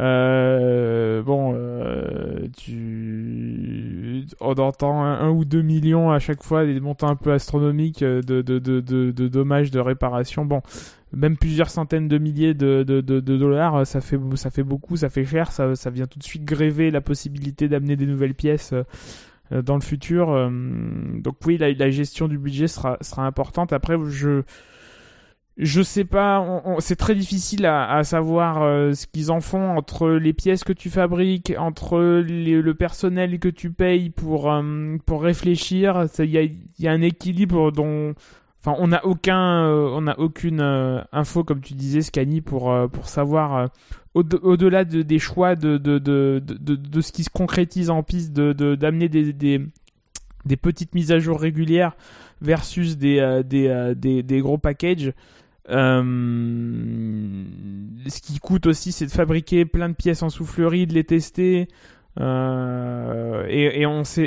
Euh, 0.00 1.22
bon, 1.22 1.52
euh, 1.56 2.46
tu, 2.56 4.24
on 4.40 4.54
entend 4.54 5.02
un, 5.02 5.30
ou 5.30 5.44
deux 5.44 5.62
millions 5.62 6.10
à 6.10 6.18
chaque 6.18 6.42
fois, 6.42 6.64
des 6.64 6.80
montants 6.80 7.08
un 7.08 7.16
peu 7.16 7.32
astronomiques 7.32 8.02
euh, 8.02 8.22
de, 8.22 8.40
de, 8.42 8.58
de, 8.58 8.80
de, 8.80 9.28
dommages, 9.28 9.70
de 9.70 9.80
réparation. 9.80 10.44
Bon, 10.44 10.62
même 11.12 11.36
plusieurs 11.36 11.70
centaines 11.70 12.08
de 12.08 12.18
milliers 12.18 12.54
de, 12.54 12.84
de, 12.84 13.00
de, 13.00 13.20
dollars, 13.20 13.86
ça 13.86 14.00
fait, 14.00 14.18
ça 14.36 14.50
fait 14.50 14.62
beaucoup, 14.62 14.96
ça 14.96 15.10
fait 15.10 15.24
cher, 15.24 15.52
ça, 15.52 15.74
ça 15.74 15.90
vient 15.90 16.06
tout 16.06 16.18
de 16.18 16.24
suite 16.24 16.44
gréver 16.44 16.90
la 16.90 17.00
possibilité 17.00 17.68
d'amener 17.68 17.96
des 17.96 18.06
nouvelles 18.06 18.34
pièces 18.34 18.72
euh, 19.52 19.60
dans 19.62 19.74
le 19.74 19.82
futur. 19.82 20.30
euh, 20.30 20.48
donc 21.16 21.36
oui, 21.44 21.58
la, 21.58 21.72
la 21.72 21.90
gestion 21.90 22.28
du 22.28 22.38
budget 22.38 22.68
sera, 22.68 22.96
sera 23.00 23.26
importante. 23.26 23.72
Après, 23.72 23.96
je 24.08 24.42
je 25.58 25.82
sais 25.82 26.04
pas, 26.04 26.62
c'est 26.78 26.96
très 26.96 27.14
difficile 27.14 27.66
à, 27.66 28.02
savoir 28.04 28.62
euh, 28.62 28.94
ce 28.94 29.06
qu'ils 29.06 29.30
en 29.30 29.40
font 29.40 29.76
entre 29.76 30.08
les 30.08 30.32
pièces 30.32 30.64
que 30.64 30.72
tu 30.72 30.88
fabriques, 30.88 31.52
entre 31.58 32.00
les- 32.26 32.62
le 32.62 32.74
personnel 32.74 33.38
que 33.38 33.48
tu 33.48 33.70
payes 33.70 34.08
pour 34.10 34.50
euh, 34.50 34.96
pour 35.04 35.22
réfléchir. 35.22 36.06
Il 36.18 36.30
y 36.30 36.38
a, 36.86 36.90
a 36.90 36.94
un 36.94 37.02
équilibre 37.02 37.70
dont, 37.70 38.14
enfin, 38.60 38.76
on 38.78 38.88
n'a 38.88 39.04
aucun, 39.04 39.64
euh, 39.66 39.88
on 39.92 40.02
n'a 40.02 40.18
aucune 40.18 40.60
info 41.12 41.44
comme 41.44 41.60
tu 41.60 41.74
disais, 41.74 42.00
Scani, 42.00 42.40
pour 42.40 42.74
pour 42.90 43.08
savoir 43.08 43.68
au- 44.14 44.24
au-delà 44.42 44.84
de, 44.86 45.02
des 45.02 45.18
choix 45.18 45.54
de 45.54 45.76
de, 45.76 45.98
de, 45.98 46.42
de, 46.46 47.00
ce 47.02 47.12
qui 47.12 47.24
se 47.24 47.30
concrétise 47.30 47.90
en 47.90 48.02
piste, 48.02 48.32
d'amener 48.32 49.08
des, 49.10 49.32
des 49.34 50.56
petites 50.56 50.94
mises 50.94 51.12
à 51.12 51.18
jour 51.18 51.38
régulières 51.38 51.92
versus 52.40 52.96
des, 52.96 53.42
des, 53.44 54.22
des 54.22 54.40
gros 54.40 54.58
packages. 54.58 55.12
Euh, 55.70 56.02
ce 58.08 58.20
qui 58.20 58.38
coûte 58.40 58.66
aussi, 58.66 58.92
c'est 58.92 59.06
de 59.06 59.10
fabriquer 59.10 59.64
plein 59.64 59.88
de 59.88 59.94
pièces 59.94 60.22
en 60.22 60.28
soufflerie, 60.30 60.86
de 60.86 60.94
les 60.94 61.04
tester. 61.04 61.68
Euh, 62.20 63.46
et, 63.48 63.86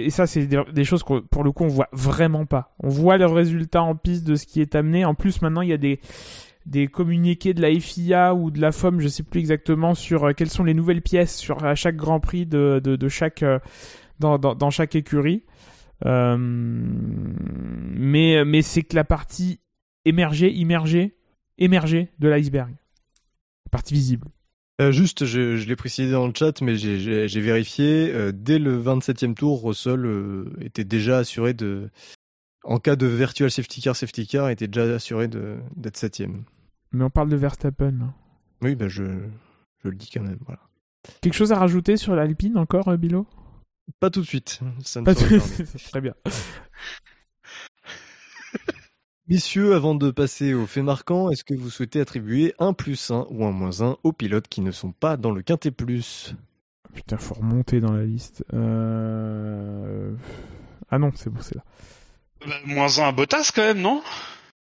ça, 0.09 0.25
c'est 0.27 0.47
des, 0.47 0.83
choses 0.83 1.03
qu'on, 1.03 1.21
pour 1.21 1.43
le 1.43 1.51
coup, 1.51 1.65
on 1.65 1.69
voit 1.69 1.89
vraiment 1.91 2.45
pas. 2.45 2.73
On 2.81 2.89
voit 2.89 3.17
le 3.17 3.25
résultat 3.25 3.83
en 3.83 3.95
piste 3.95 4.25
de 4.25 4.35
ce 4.35 4.45
qui 4.45 4.61
est 4.61 4.75
amené. 4.75 5.05
En 5.05 5.15
plus, 5.15 5.41
maintenant, 5.41 5.61
il 5.61 5.69
y 5.69 5.73
a 5.73 5.77
des, 5.77 5.99
communiqués 6.87 7.53
de 7.53 7.61
la 7.61 7.77
FIA 7.79 8.33
ou 8.33 8.49
de 8.49 8.59
la 8.59 8.71
FOM, 8.71 8.99
je 8.99 9.07
sais 9.07 9.23
plus 9.23 9.39
exactement, 9.39 9.93
sur 9.93 10.25
euh, 10.25 10.31
quelles 10.33 10.49
sont 10.49 10.63
les 10.63 10.73
nouvelles 10.73 11.01
pièces 11.01 11.35
sur 11.35 11.63
à 11.63 11.75
chaque 11.75 11.95
Grand 11.95 12.19
Prix 12.19 12.45
de, 12.45 13.07
chaque, 13.07 13.43
euh, 13.43 13.59
dans, 14.19 14.69
chaque 14.71 14.95
écurie. 14.95 15.43
Mais 16.03 16.15
mais 18.45 18.61
c'est 18.61 18.81
que 18.83 18.95
la 18.95 19.03
partie 19.03 19.59
émergée, 20.05 20.51
immergée, 20.51 21.15
émergée 21.57 22.09
de 22.19 22.27
l'iceberg. 22.27 22.69
La 23.65 23.69
partie 23.71 23.93
visible. 23.93 24.27
Euh, 24.81 24.91
juste, 24.91 25.25
je, 25.25 25.55
je 25.55 25.67
l'ai 25.67 25.75
précisé 25.77 26.11
dans 26.11 26.27
le 26.27 26.33
chat, 26.35 26.61
mais 26.61 26.75
j'ai- 26.75 27.27
vérifié. 27.27 28.11
euh, 28.13 28.31
dès 28.33 28.59
le 28.59 28.77
27e 28.77 29.33
tour, 29.33 29.63
Russell 29.63 30.05
euh, 30.05 30.53
était 30.59 30.83
déjà 30.83 31.19
assuré 31.19 31.53
de. 31.53 31.89
En 32.65 32.79
cas 32.79 32.95
de 32.95 33.05
virtual 33.05 33.49
safety 33.51 33.81
car, 33.81 33.95
safety 33.95 34.25
car, 34.27 34.49
était 34.49 34.67
déjà 34.67 34.95
assuré 34.95 35.27
d'être 35.27 35.97
7 35.97 36.23
Mais 36.91 37.03
on 37.03 37.09
parle 37.11 37.29
de 37.29 37.35
Verstappen. 37.35 37.91
là. 37.91 38.13
Oui, 38.61 38.75
ben 38.75 38.87
je, 38.89 39.03
je 39.83 39.87
le 39.89 39.95
dis 39.95 40.09
quand 40.11 40.23
même. 40.23 40.39
Voilà. 40.45 40.59
Quelque 41.21 41.35
chose 41.35 41.51
à 41.51 41.59
rajouter 41.59 41.95
sur 41.95 42.15
l'Alpine 42.15 42.57
encore, 42.57 42.97
Bilo? 42.97 43.27
Pas 43.99 44.09
tout 44.09 44.21
de 44.21 44.25
suite. 44.25 44.59
Ça 44.83 44.99
ne 45.01 45.05
Pas 45.05 45.13
tout-. 45.13 45.27
Très 45.91 46.01
bien. 46.01 46.15
Messieurs, 49.27 49.73
avant 49.73 49.95
de 49.95 50.11
passer 50.11 50.53
aux 50.53 50.67
faits 50.67 50.83
marquants, 50.83 51.31
est-ce 51.31 51.43
que 51.43 51.55
vous 51.55 51.71
souhaitez 51.71 51.99
attribuer 51.99 52.53
un 52.59 52.73
plus 52.73 53.09
1 53.09 53.25
ou 53.31 53.43
un 53.45 53.51
moins 53.51 53.81
1 53.81 53.97
aux 54.03 54.13
pilotes 54.13 54.47
qui 54.47 54.61
ne 54.61 54.71
sont 54.71 54.91
pas 54.91 55.17
dans 55.17 55.31
le 55.31 55.41
quintet 55.41 55.71
plus? 55.71 56.35
Putain, 56.93 57.17
faut 57.17 57.33
remonter 57.33 57.79
dans 57.81 57.91
la 57.91 58.03
liste. 58.05 58.43
Euh... 58.53 60.11
Ah 60.89 60.99
non, 60.99 61.11
c'est 61.15 61.31
bon, 61.31 61.41
c'est 61.41 61.55
là. 61.55 61.63
Bah, 62.45 62.53
moins 62.65 62.99
un 62.99 63.07
à 63.07 63.11
Bottas 63.11 63.51
quand 63.53 63.63
même 63.63 63.81
non? 63.81 64.03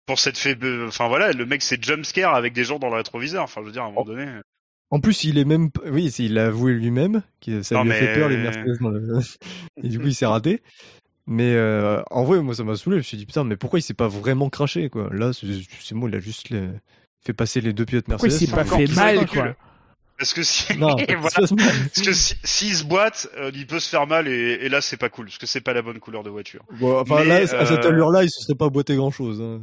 Pour 0.07 0.21
cette 0.21 0.39
fait 0.39 0.57
enfin 0.87 1.09
voilà 1.09 1.33
le 1.33 1.45
mec 1.47 1.63
c'est 1.63 1.83
jumpscare 1.83 2.33
avec 2.37 2.53
des 2.53 2.63
gens 2.63 2.79
dans 2.79 2.89
le 2.91 2.95
rétroviseur 2.95 3.43
enfin 3.43 3.61
je 3.63 3.67
veux 3.67 3.73
dire 3.73 3.83
à 3.83 3.87
un 3.87 3.89
moment 3.89 4.03
Oh. 4.07 4.09
donné 4.09 4.27
En 4.91 5.01
plus, 5.01 5.25
il 5.25 5.37
est 5.37 5.45
même, 5.45 5.71
oui, 5.87 6.13
il 6.21 6.35
l'a 6.35 6.47
avoué 6.47 6.75
lui-même, 6.75 7.25
que 7.45 7.63
ça 7.63 7.75
Non, 7.75 7.83
lui 7.83 7.91
a 7.91 7.95
fait 7.97 8.15
peur 8.15 8.29
les 8.29 8.37
Mercedes. 8.37 8.79
dans 8.81 8.91
le- 8.91 9.19
Et 9.83 9.89
du 9.89 9.99
coup, 9.99 10.07
il 10.07 10.15
s'est 10.15 10.27
raté. 10.27 10.63
Mais 11.27 11.55
euh, 11.55 12.03
en 12.11 12.25
vrai, 12.25 12.41
moi, 12.41 12.55
ça 12.55 12.63
m'a 12.65 12.77
saoulé. 12.77 12.97
Je 12.97 12.99
me 12.99 13.03
suis 13.05 13.17
dit 13.17 13.27
putain, 13.27 13.45
mais 13.45 13.57
pourquoi 13.57 13.79
il 13.79 13.83
s'est 13.83 13.95
pas 13.95 14.09
vraiment 14.09 14.49
craché 14.49 14.89
quoi? 14.91 15.09
Là, 15.13 15.33
c'est 15.33 15.95
bon, 15.95 16.09
il 16.09 16.15
a 16.15 16.21
juste 16.21 16.51
les- 16.51 16.69
fait 17.25 17.33
passer 17.33 17.61
les 17.61 17.73
deux 17.73 17.85
pilotes 17.85 18.05
Pourquoi 18.07 18.29
Mercedes. 18.29 18.43
il 18.43 18.49
s'est 18.49 18.55
pas 18.55 18.65
fait 18.65 18.87
mal, 18.95 19.27
quoi? 19.27 19.55
parce 20.19 20.33
que 20.33 20.43
si 20.45 20.79
Non, 20.79 20.97
voilà. 21.09 21.29
se 21.31 21.41
passe 21.41 21.53
mal. 21.53 21.67
parce 21.95 22.07
que 22.07 22.13
si- 22.15 22.37
s'il 22.43 22.75
se 22.75 22.85
boite 22.85 23.29
euh, 23.37 23.51
il 23.53 23.67
peut 23.67 23.81
se 23.81 23.89
faire 23.91 24.07
mal 24.07 24.29
et, 24.29 24.59
et 24.63 24.69
là 24.71 24.81
c'est 24.81 24.97
pas 24.97 25.11
cool 25.11 25.27
parce 25.27 25.37
que 25.37 25.45
c'est 25.47 25.61
pas 25.61 25.75
la 25.75 25.83
bonne 25.83 25.99
couleur 25.99 26.23
de 26.23 26.31
voiture 26.31 26.65
Bon, 26.81 26.99
enfin 27.01 27.17
Mais, 27.19 27.25
là, 27.27 27.35
à 27.37 27.67
cette 27.67 27.85
euh, 27.85 27.89
allure-là, 27.91 28.23
il 28.25 28.31
se 28.31 28.41
serait 28.43 28.55
pas 28.57 28.71
boité 28.71 28.97
grand-chose. 28.97 29.43
hein. 29.43 29.61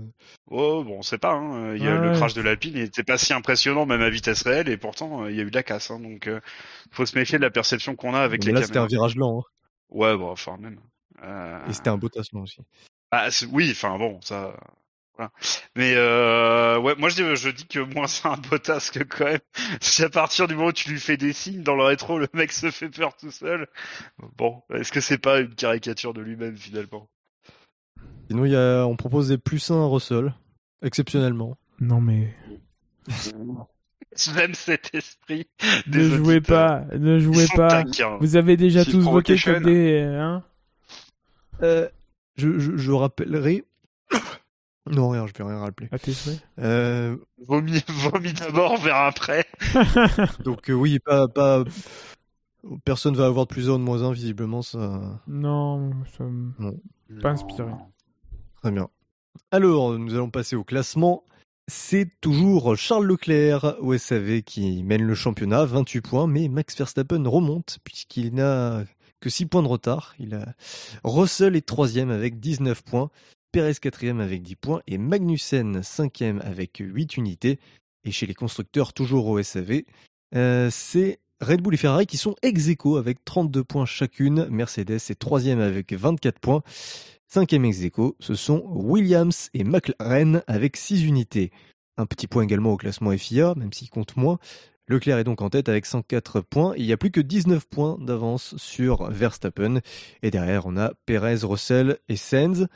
oh 0.52 0.84
bon 0.84 0.98
on 1.00 1.02
sait 1.02 1.18
pas 1.18 1.32
hein. 1.34 1.74
il 1.76 1.84
y 1.84 1.88
a 1.88 1.96
Ah 1.96 2.02
le 2.02 2.10
ouais. 2.12 2.16
crash 2.16 2.36
de 2.36 2.42
l'Alpine 2.44 2.74
il 2.76 2.82
était 2.84 3.02
pas 3.04 3.18
si 3.18 3.34
impressionnant 3.34 3.88
même 3.88 4.02
à 4.02 4.12
vitesse 4.12 4.44
réelle 4.44 4.70
et 4.70 4.78
pourtant 4.78 5.26
il 5.28 5.36
y 5.36 5.40
a 5.40 5.44
eu 5.44 5.50
de 5.50 5.56
la 5.56 5.64
casse 5.64 5.90
hein. 5.90 6.00
donc 6.00 6.28
euh, 6.28 6.40
faut 6.92 7.08
se 7.08 7.18
méfier 7.18 7.40
de 7.40 7.44
la 7.44 7.50
perception 7.50 7.96
qu'on 7.96 8.14
a 8.14 8.20
avec 8.20 8.42
Mais 8.46 8.52
les 8.52 8.60
là, 8.60 8.64
c'était 8.68 8.78
un 8.78 8.86
virage 8.86 9.16
lent. 9.16 9.40
hein. 9.40 9.44
ouais 9.90 10.16
bon 10.16 10.30
enfin 10.30 10.58
même 10.60 10.78
Et 11.68 11.74
c'était 11.74 11.90
un 11.90 11.98
beau 11.98 12.10
tassement 12.10 12.42
aussi. 12.42 12.60
Bah, 13.12 13.28
oui, 13.52 13.70
enfin 13.72 13.98
bon, 13.98 14.20
ça. 14.22 14.56
Voilà. 15.16 15.32
Mais 15.76 15.94
euh, 15.96 16.80
ouais, 16.80 16.96
moi 16.98 17.10
je 17.10 17.16
dis, 17.22 17.36
je 17.36 17.50
dis 17.50 17.68
que 17.68 17.80
moins 17.80 18.08
c'est 18.08 18.28
un 18.28 18.38
Bottas 18.38 18.90
que 18.92 19.04
quand 19.04 19.26
même. 19.26 19.40
Si 19.82 20.04
à 20.04 20.10
partir 20.10 20.48
du 20.48 20.56
moment 20.56 20.70
où 20.70 20.74
tu 20.74 20.90
lui 20.90 21.00
fais 21.00 21.18
des 21.18 21.34
signes 21.34 21.62
dans 21.62 21.76
le 21.76 21.84
rétro, 21.84 22.18
le 22.18 22.28
mec 22.34 22.52
se 22.52 22.72
fait 22.72 22.90
peur 22.90 23.16
tout 23.16 23.30
seul. 23.30 23.68
Bon, 24.38 24.64
est-ce 24.74 24.92
que 24.92 25.02
c'est 25.02 25.20
pas 25.20 25.40
une 25.42 25.54
caricature 25.54 26.14
de 26.14 26.22
lui-même 26.22 26.58
finalement? 26.58 27.08
Sinon, 28.28 28.46
il 28.46 28.54
y 28.54 28.56
a, 28.56 28.86
on 28.86 28.96
propose 28.96 29.28
des 29.28 29.38
plus 29.38 29.70
1 29.70 29.84
à 29.84 29.86
Russell, 29.86 30.34
exceptionnellement. 30.82 31.58
Non 31.80 32.02
mais 32.02 32.34
Même 34.36 34.54
cet 34.54 34.94
esprit. 34.96 35.48
ne 35.88 36.10
jouez 36.10 36.38
auditeurs. 36.38 36.88
pas, 36.88 36.98
ne 36.98 37.20
jouez 37.20 37.46
pas. 37.56 37.84
taquins. 37.84 38.18
Vous 38.20 38.36
avez 38.36 38.58
déjà 38.58 38.86
tous 38.86 39.02
voté 39.02 39.38
comme 39.38 39.64
des 39.64 40.02
hein? 40.02 40.44
Euh, 41.64 41.88
je, 42.36 42.60
je, 42.60 42.78
je 42.78 42.92
rappellerai. 42.92 43.64
non, 44.90 45.10
rien, 45.10 45.26
je 45.28 45.34
vais 45.34 45.44
rien 45.50 45.60
rappeler. 45.60 45.88
à 45.92 46.00
tes 46.00 46.14
souhaits. 46.14 46.42
Euh, 46.60 47.18
Vomi, 47.46 47.84
vomi 47.88 48.34
d'abord, 48.34 48.78
verra 48.78 49.08
après. 49.08 49.46
donc 50.44 50.70
euh, 50.70 50.74
oui, 50.74 51.00
pas, 51.00 51.28
pas. 51.28 51.64
Personne 52.86 53.16
va 53.16 53.26
avoir 53.26 53.46
de 53.46 53.54
plus 53.54 53.70
1 53.70 53.74
ou 53.74 53.78
de 53.78 53.84
moins 53.84 54.04
1, 54.04 54.14
visiblement. 54.14 54.62
Ça... 54.62 55.22
Non, 55.28 55.92
ça 56.18 56.24
Non. 56.60 56.80
Pas 57.22 57.32
inspiré. 57.32 57.72
Très 58.62 58.72
bien. 58.72 58.88
Alors, 59.52 59.98
nous 60.00 60.14
allons 60.14 60.30
passer 60.30 60.56
au 60.56 60.64
classement. 60.64 61.24
C'est 61.68 62.10
toujours 62.22 62.76
Charles 62.78 63.06
Leclerc 63.06 63.76
au 63.80 63.98
SAV 63.98 64.42
qui 64.42 64.84
mène 64.84 65.04
le 65.04 65.16
championnat, 65.16 65.66
28 65.66 66.02
points, 66.02 66.28
mais 66.28 66.50
Max 66.50 66.78
Verstappen 66.78 67.26
remonte 67.26 67.80
puisqu'il 67.84 68.34
n'a 68.34 68.84
que 69.24 69.30
6 69.30 69.46
points 69.46 69.64
de 69.64 69.70
retard. 69.70 70.16
Il 70.20 70.36
a... 70.36 70.54
Russell 71.06 71.56
est 71.56 71.66
troisième 71.66 72.12
avec 72.12 72.42
19 72.42 72.84
points, 72.84 73.10
Perez 73.54 73.76
quatrième 73.76 74.20
avec 74.20 74.42
10 74.42 74.56
points 74.58 74.82
et 74.86 74.98
Magnussen 74.98 75.82
cinquième 75.82 76.42
avec 76.44 76.82
8 76.82 77.16
unités. 77.16 77.58
Et 78.04 78.12
chez 78.12 78.26
les 78.26 78.34
constructeurs, 78.34 78.92
toujours 78.92 79.28
au 79.28 79.42
SAV, 79.42 79.84
euh, 80.36 80.70
c'est 80.70 81.20
Red 81.40 81.62
Bull 81.62 81.76
et 81.76 81.78
Ferrari 81.78 82.06
qui 82.06 82.18
sont 82.18 82.36
ex 82.42 82.68
aequo 82.68 82.98
avec 82.98 83.24
32 83.24 83.64
points 83.64 83.86
chacune. 83.86 84.46
Mercedes 84.50 84.92
est 85.10 85.20
troisième 85.20 85.62
avec 85.62 85.94
24 85.94 86.40
points. 86.40 86.62
Cinquième 87.26 87.64
ex 87.64 87.82
aequo, 87.82 88.18
ce 88.20 88.36
sont 88.36 88.62
Williams 88.68 89.50
et 89.54 89.64
McLaren 89.64 90.44
avec 90.48 90.76
6 90.76 91.06
unités. 91.06 91.52
Un 91.96 92.06
petit 92.06 92.28
point 92.28 92.44
également 92.44 92.74
au 92.74 92.78
classement 92.78 93.18
FIA, 93.18 93.54
même 93.56 93.72
s'il 93.72 93.90
compte 93.90 94.18
moins. 94.18 94.38
Leclerc 94.88 95.18
est 95.20 95.24
donc 95.24 95.42
en 95.42 95.50
tête 95.50 95.70
avec 95.70 95.86
104 95.86 96.42
points. 96.42 96.74
Il 96.78 96.86
n'y 96.86 96.92
a 96.94 96.98
plus 96.98 97.12
que 97.12 97.22
19 97.22 97.66
points 97.68 97.98
d'avance 98.00 98.56
sur 98.58 99.10
Verstappen. 99.10 99.80
Et 100.22 100.32
derrière, 100.32 100.66
on 100.66 100.78
a 100.78 100.94
Perez, 101.06 101.40
Russell 101.44 101.98
et 102.10 102.16
Sainz 102.18 102.68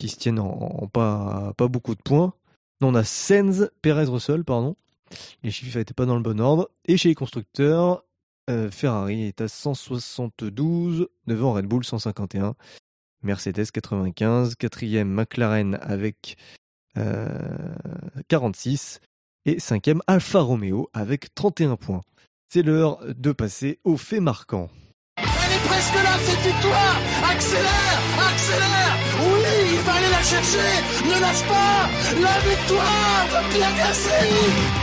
qui 0.00 0.08
se 0.08 0.16
tiennent 0.16 0.40
en, 0.40 0.88
pas, 0.88 1.52
beaucoup 1.58 1.94
de 1.94 2.02
points. 2.02 2.32
Non, 2.80 2.88
on 2.88 2.94
a 2.94 3.04
Sainz, 3.04 3.70
Perez, 3.82 4.06
Russell, 4.06 4.44
pardon. 4.44 4.74
Les 5.42 5.50
chiffres 5.50 5.78
n'étaient 5.78 5.94
pas 5.94 6.06
dans 6.06 6.16
le 6.16 6.22
bon 6.22 6.40
ordre. 6.40 6.70
Et 6.86 6.96
chez 6.96 7.10
les 7.10 7.14
constructeurs, 7.14 8.04
euh, 8.48 8.70
Ferrari 8.70 9.24
est 9.24 9.42
à 9.42 9.48
172, 9.48 11.08
devant 11.26 11.52
Red 11.52 11.66
Bull 11.66 11.84
151. 11.84 12.54
Mercedes 13.22 13.70
95, 13.70 14.54
quatrième 14.54 15.10
McLaren 15.10 15.78
avec 15.82 16.38
euh, 16.96 17.38
46 18.28 19.00
et 19.46 19.58
cinquième 19.58 20.02
Alfa 20.06 20.40
Romeo 20.40 20.88
avec 20.92 21.34
31 21.34 21.76
points. 21.76 22.02
C'est 22.48 22.62
l'heure 22.62 22.98
de 23.06 23.32
passer 23.32 23.78
aux 23.84 23.96
faits 23.96 24.20
marquants. 24.20 24.68
Elle 25.16 25.24
est 25.24 25.66
presque 25.68 25.94
là, 25.94 26.18
cette 26.24 26.40
victoire. 26.40 26.96
Accélère 27.30 28.00
Accélère. 28.30 28.96
Oui, 29.20 29.72
il 29.72 29.78
va 29.80 29.92
aller 29.94 30.10
la 30.10 30.22
chercher. 30.22 30.70
Ne 31.04 31.20
lâche 31.20 31.44
pas. 31.46 31.88
La 32.20 32.38
victoire 32.50 33.26
de 33.30 33.52
Pierre 33.52 33.76
Gasly 33.76 34.80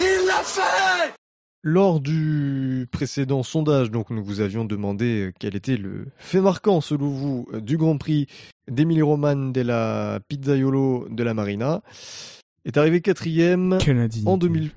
Il 0.00 0.26
l'a 0.26 0.42
fait 0.42 1.23
Lors 1.66 1.98
du 1.98 2.86
précédent 2.92 3.42
sondage, 3.42 3.90
donc 3.90 4.10
nous 4.10 4.22
vous 4.22 4.42
avions 4.42 4.66
demandé 4.66 5.32
quel 5.40 5.56
était 5.56 5.78
le 5.78 6.08
fait 6.18 6.42
marquant 6.42 6.82
selon 6.82 7.08
vous 7.08 7.48
du 7.54 7.78
Grand 7.78 7.96
Prix 7.96 8.26
d'Emilie 8.70 9.00
Roman 9.00 9.34
de 9.34 9.62
la 9.62 10.20
Pizzaiolo 10.28 11.08
de 11.08 11.22
la 11.22 11.32
Marina. 11.32 11.80
Est 12.66 12.76
arrivé 12.76 13.00
quatrième 13.00 13.78
en 14.26 14.36
2000. 14.36 14.72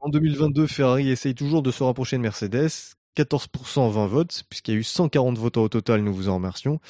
En 0.00 0.08
2022, 0.08 0.66
Ferrari 0.66 1.08
essaye 1.08 1.36
toujours 1.36 1.62
de 1.62 1.70
se 1.70 1.84
rapprocher 1.84 2.16
de 2.16 2.22
Mercedes. 2.22 2.96
14% 3.16 3.92
20 3.92 4.06
votes, 4.08 4.42
puisqu'il 4.50 4.74
y 4.74 4.76
a 4.76 4.80
eu 4.80 4.82
140 4.82 5.38
votes 5.38 5.56
au 5.56 5.68
total, 5.68 6.02
nous 6.02 6.12
vous 6.12 6.28
en 6.28 6.34
remercions. 6.34 6.80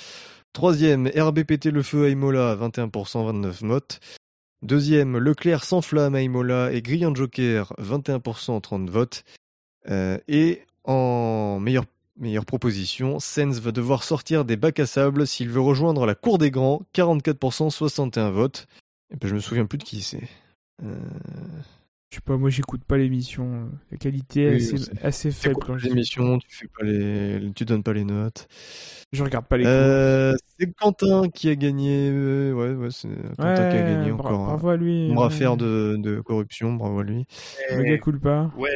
Troisième, 0.55 1.11
RBPT 1.15 1.66
Le 1.66 1.83
Feu 1.83 2.07
à 2.07 2.09
Imola, 2.09 2.57
21% 2.57 3.27
29 3.27 3.62
votes. 3.62 4.01
Deuxième, 4.65 5.19
Leclerc 5.19 5.62
sans 5.62 5.82
flamme 5.82 6.15
à 6.15 6.23
Imola 6.23 6.73
et 6.73 6.81
Grillant 6.81 7.15
Joker, 7.15 7.74
21% 7.78 8.62
30 8.62 8.89
votes. 8.89 9.23
Euh, 9.91 10.16
et 10.27 10.62
en 10.85 11.61
meilleure, 11.61 11.85
proposition, 12.47 13.20
Sens 13.20 13.59
va 13.59 13.73
devoir 13.73 14.05
sortir 14.05 14.47
des 14.47 14.57
bacs 14.57 14.81
à 14.81 14.86
sable 14.86 15.27
s'il 15.27 15.51
veut 15.51 15.61
rejoindre 15.61 16.07
la 16.07 16.15
cour 16.15 16.39
des 16.39 16.51
grands, 16.51 16.81
44% 16.95 17.69
61 17.69 18.31
votes. 18.31 18.66
Et 19.12 19.16
ben, 19.16 19.28
je 19.28 19.35
me 19.35 19.41
souviens 19.41 19.66
plus 19.66 19.77
de 19.77 19.85
qui 19.85 20.01
c'est. 20.01 20.28
Euh... 20.82 20.97
Je 22.15 22.20
sais 22.20 22.23
pas, 22.24 22.36
moi 22.36 22.49
j'écoute 22.49 22.85
pas 22.85 22.97
l'émission. 22.97 23.69
La 23.91 23.97
qualité 23.97 24.43
est 24.45 24.73
Oui, 24.73 24.85
assez, 25.03 25.32
faible 25.32 25.57
quand 25.61 25.74
l'émission, 25.74 26.39
tu 26.39 26.49
fais 26.49 26.69
pas 26.69 26.85
les, 26.85 27.51
tu 27.57 27.65
donnes 27.65 27.82
pas 27.82 27.93
les 27.93 28.05
notes. 28.05 28.47
Je 29.12 29.24
regarde 29.24 29.47
pas 29.47 29.57
les. 29.57 29.65
Euh, 29.66 30.32
c'est 30.57 30.73
Quentin 30.74 31.28
qui 31.28 31.49
a 31.49 31.57
gagné. 31.57 32.09
euh, 32.12 32.53
ouais, 32.53 32.73
ouais, 32.74 32.93
c'est 32.93 33.09
Quentin 33.36 33.69
qui 33.69 33.77
a 33.78 33.82
gagné 33.82 34.12
bra- 34.12 34.31
encore. 34.32 34.47
Bravo 34.47 34.69
à 34.69 34.77
lui. 34.77 35.09
Une 35.09 35.19
ouais. 35.19 35.24
affaire 35.24 35.57
de, 35.57 35.97
de 35.99 36.20
corruption, 36.20 36.74
bravo 36.74 37.01
à 37.01 37.03
lui. 37.03 37.27
Le 37.73 37.82
gars 37.82 37.99
coule 37.99 38.20
pas. 38.20 38.53
Ouais. 38.57 38.70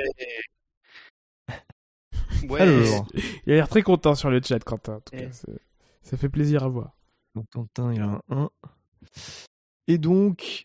Ouais. 2.49 2.61
Alors, 2.61 3.07
Il 3.47 3.53
a 3.53 3.57
l'air 3.57 3.69
très 3.69 3.83
content 3.83 4.17
sur 4.17 4.31
le 4.31 4.41
chat, 4.43 4.59
Quentin. 4.65 4.95
en 4.95 5.01
tout 5.01 5.17
cas, 5.17 5.31
ça 6.03 6.17
fait 6.17 6.29
plaisir 6.29 6.65
à 6.65 6.69
voir. 6.69 6.97
donc 7.37 7.47
Quentin, 7.53 7.93
il 7.95 8.01
a 8.01 8.05
un 8.07 8.21
1. 8.31 8.51
Et 9.87 9.99
donc, 9.99 10.63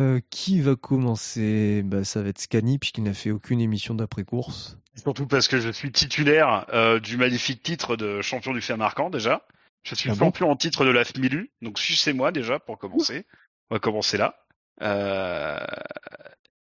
euh, 0.00 0.20
qui 0.30 0.60
va 0.60 0.76
commencer? 0.76 1.82
Bah, 1.84 2.04
Ça 2.04 2.22
va 2.22 2.28
être 2.30 2.40
Scani, 2.40 2.78
puisqu'il 2.78 3.04
n'a 3.04 3.14
fait 3.14 3.30
aucune 3.30 3.60
émission 3.60 3.94
d'après-course. 3.94 4.78
Surtout 4.96 5.26
parce 5.26 5.48
que 5.48 5.58
je 5.58 5.70
suis 5.70 5.90
titulaire 5.90 6.66
euh, 6.74 7.00
du 7.00 7.16
magnifique 7.16 7.62
titre 7.62 7.96
de 7.96 8.20
champion 8.22 8.52
du 8.52 8.60
fait 8.60 8.76
marquant 8.76 9.08
déjà. 9.10 9.46
Je 9.84 9.94
suis 9.94 10.10
Ah 10.10 10.14
bon? 10.14 10.26
champion 10.26 10.50
en 10.50 10.56
titre 10.56 10.84
de 10.84 10.90
la 10.90 11.04
FMILU, 11.04 11.50
donc 11.62 11.78
sucez-moi 11.78 12.30
déjà 12.30 12.58
pour 12.58 12.78
commencer. 12.78 13.26
On 13.70 13.74
va 13.76 13.78
commencer 13.80 14.16
là. 14.18 14.36
Euh... 14.82 15.58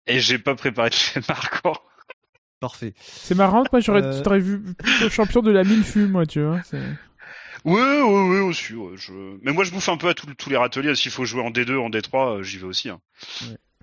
Et 0.07 0.19
j'ai 0.19 0.39
pas 0.39 0.55
préparé 0.55 0.89
de 0.89 0.95
fait 0.95 1.27
marquant. 1.27 1.73
Parfait. 2.59 2.93
C'est 2.97 3.35
marrant, 3.35 3.63
moi 3.71 3.79
j'aurais 3.81 4.03
Euh. 4.03 4.21
t'aurais 4.21 4.39
vu 4.39 4.61
plutôt 4.75 5.09
champion 5.09 5.41
de 5.41 5.51
la 5.51 5.63
mille 5.63 5.83
moi, 6.07 6.25
tu 6.25 6.41
vois. 6.41 6.61
c'est- 6.63 6.79
Oui, 7.63 7.79
oui, 7.79 8.29
oui, 8.29 8.39
aussi. 8.39 8.73
ouais, 8.75 8.97
je... 8.97 9.13
Mais 9.43 9.53
moi 9.53 9.63
je 9.63 9.71
bouffe 9.71 9.87
un 9.89 9.97
peu 9.97 10.09
à 10.09 10.13
tous 10.13 10.33
tous 10.35 10.49
les 10.49 10.57
râteliers. 10.57 10.95
S'il 10.95 11.11
faut 11.11 11.25
jouer 11.25 11.41
en 11.41 11.51
D2, 11.51 11.77
en 11.77 11.89
D3, 11.89 12.39
euh, 12.39 12.43
j'y 12.43 12.57
vais 12.57 12.65
aussi. 12.65 12.89
hein. 12.89 12.99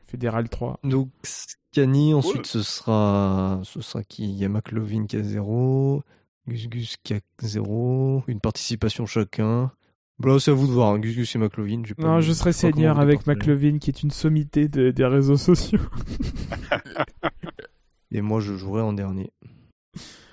Fédéral 0.06 0.48
3. 0.48 0.80
Donc, 0.84 1.10
Scani, 1.22 2.14
ensuite 2.14 2.38
Ouais. 2.38 2.44
ce 2.44 2.62
sera. 2.62 3.60
Ce 3.64 3.80
sera 3.80 4.02
qui? 4.02 4.24
Il 4.24 4.36
y 4.38 4.44
a 4.44 4.48
McLovin 4.48 5.06
qui 5.06 5.16
a 5.16 5.22
0, 5.22 6.02
Gus 6.48 6.68
Gus 6.68 6.96
qui 7.04 7.14
a 7.14 7.20
0, 7.42 8.24
une 8.26 8.40
participation 8.40 9.06
chacun. 9.06 9.70
Bon, 10.18 10.32
là, 10.32 10.40
c'est 10.40 10.50
à 10.50 10.54
vous 10.54 10.66
de 10.66 10.72
voir, 10.72 10.94
hein, 10.94 10.98
Gus 10.98 11.14
Gus 11.14 11.36
et 11.36 11.38
McLovin. 11.38 11.82
pas- 11.96 12.02
Non, 12.02 12.20
je 12.20 12.32
serai 12.32 12.52
seigneur 12.52 12.98
avec. 12.98 13.26
McLovin, 13.26 13.78
qui 13.78 13.90
est 13.90 14.02
une 14.02 14.10
sommité 14.10 14.66
de- 14.66 14.90
des 14.90 15.04
réseaux 15.04 15.36
sociaux. 15.36 15.78
Et 18.10 18.22
moi, 18.22 18.40
je 18.40 18.56
jouerai 18.56 18.80
en 18.82 18.94
dernier. 18.94 19.30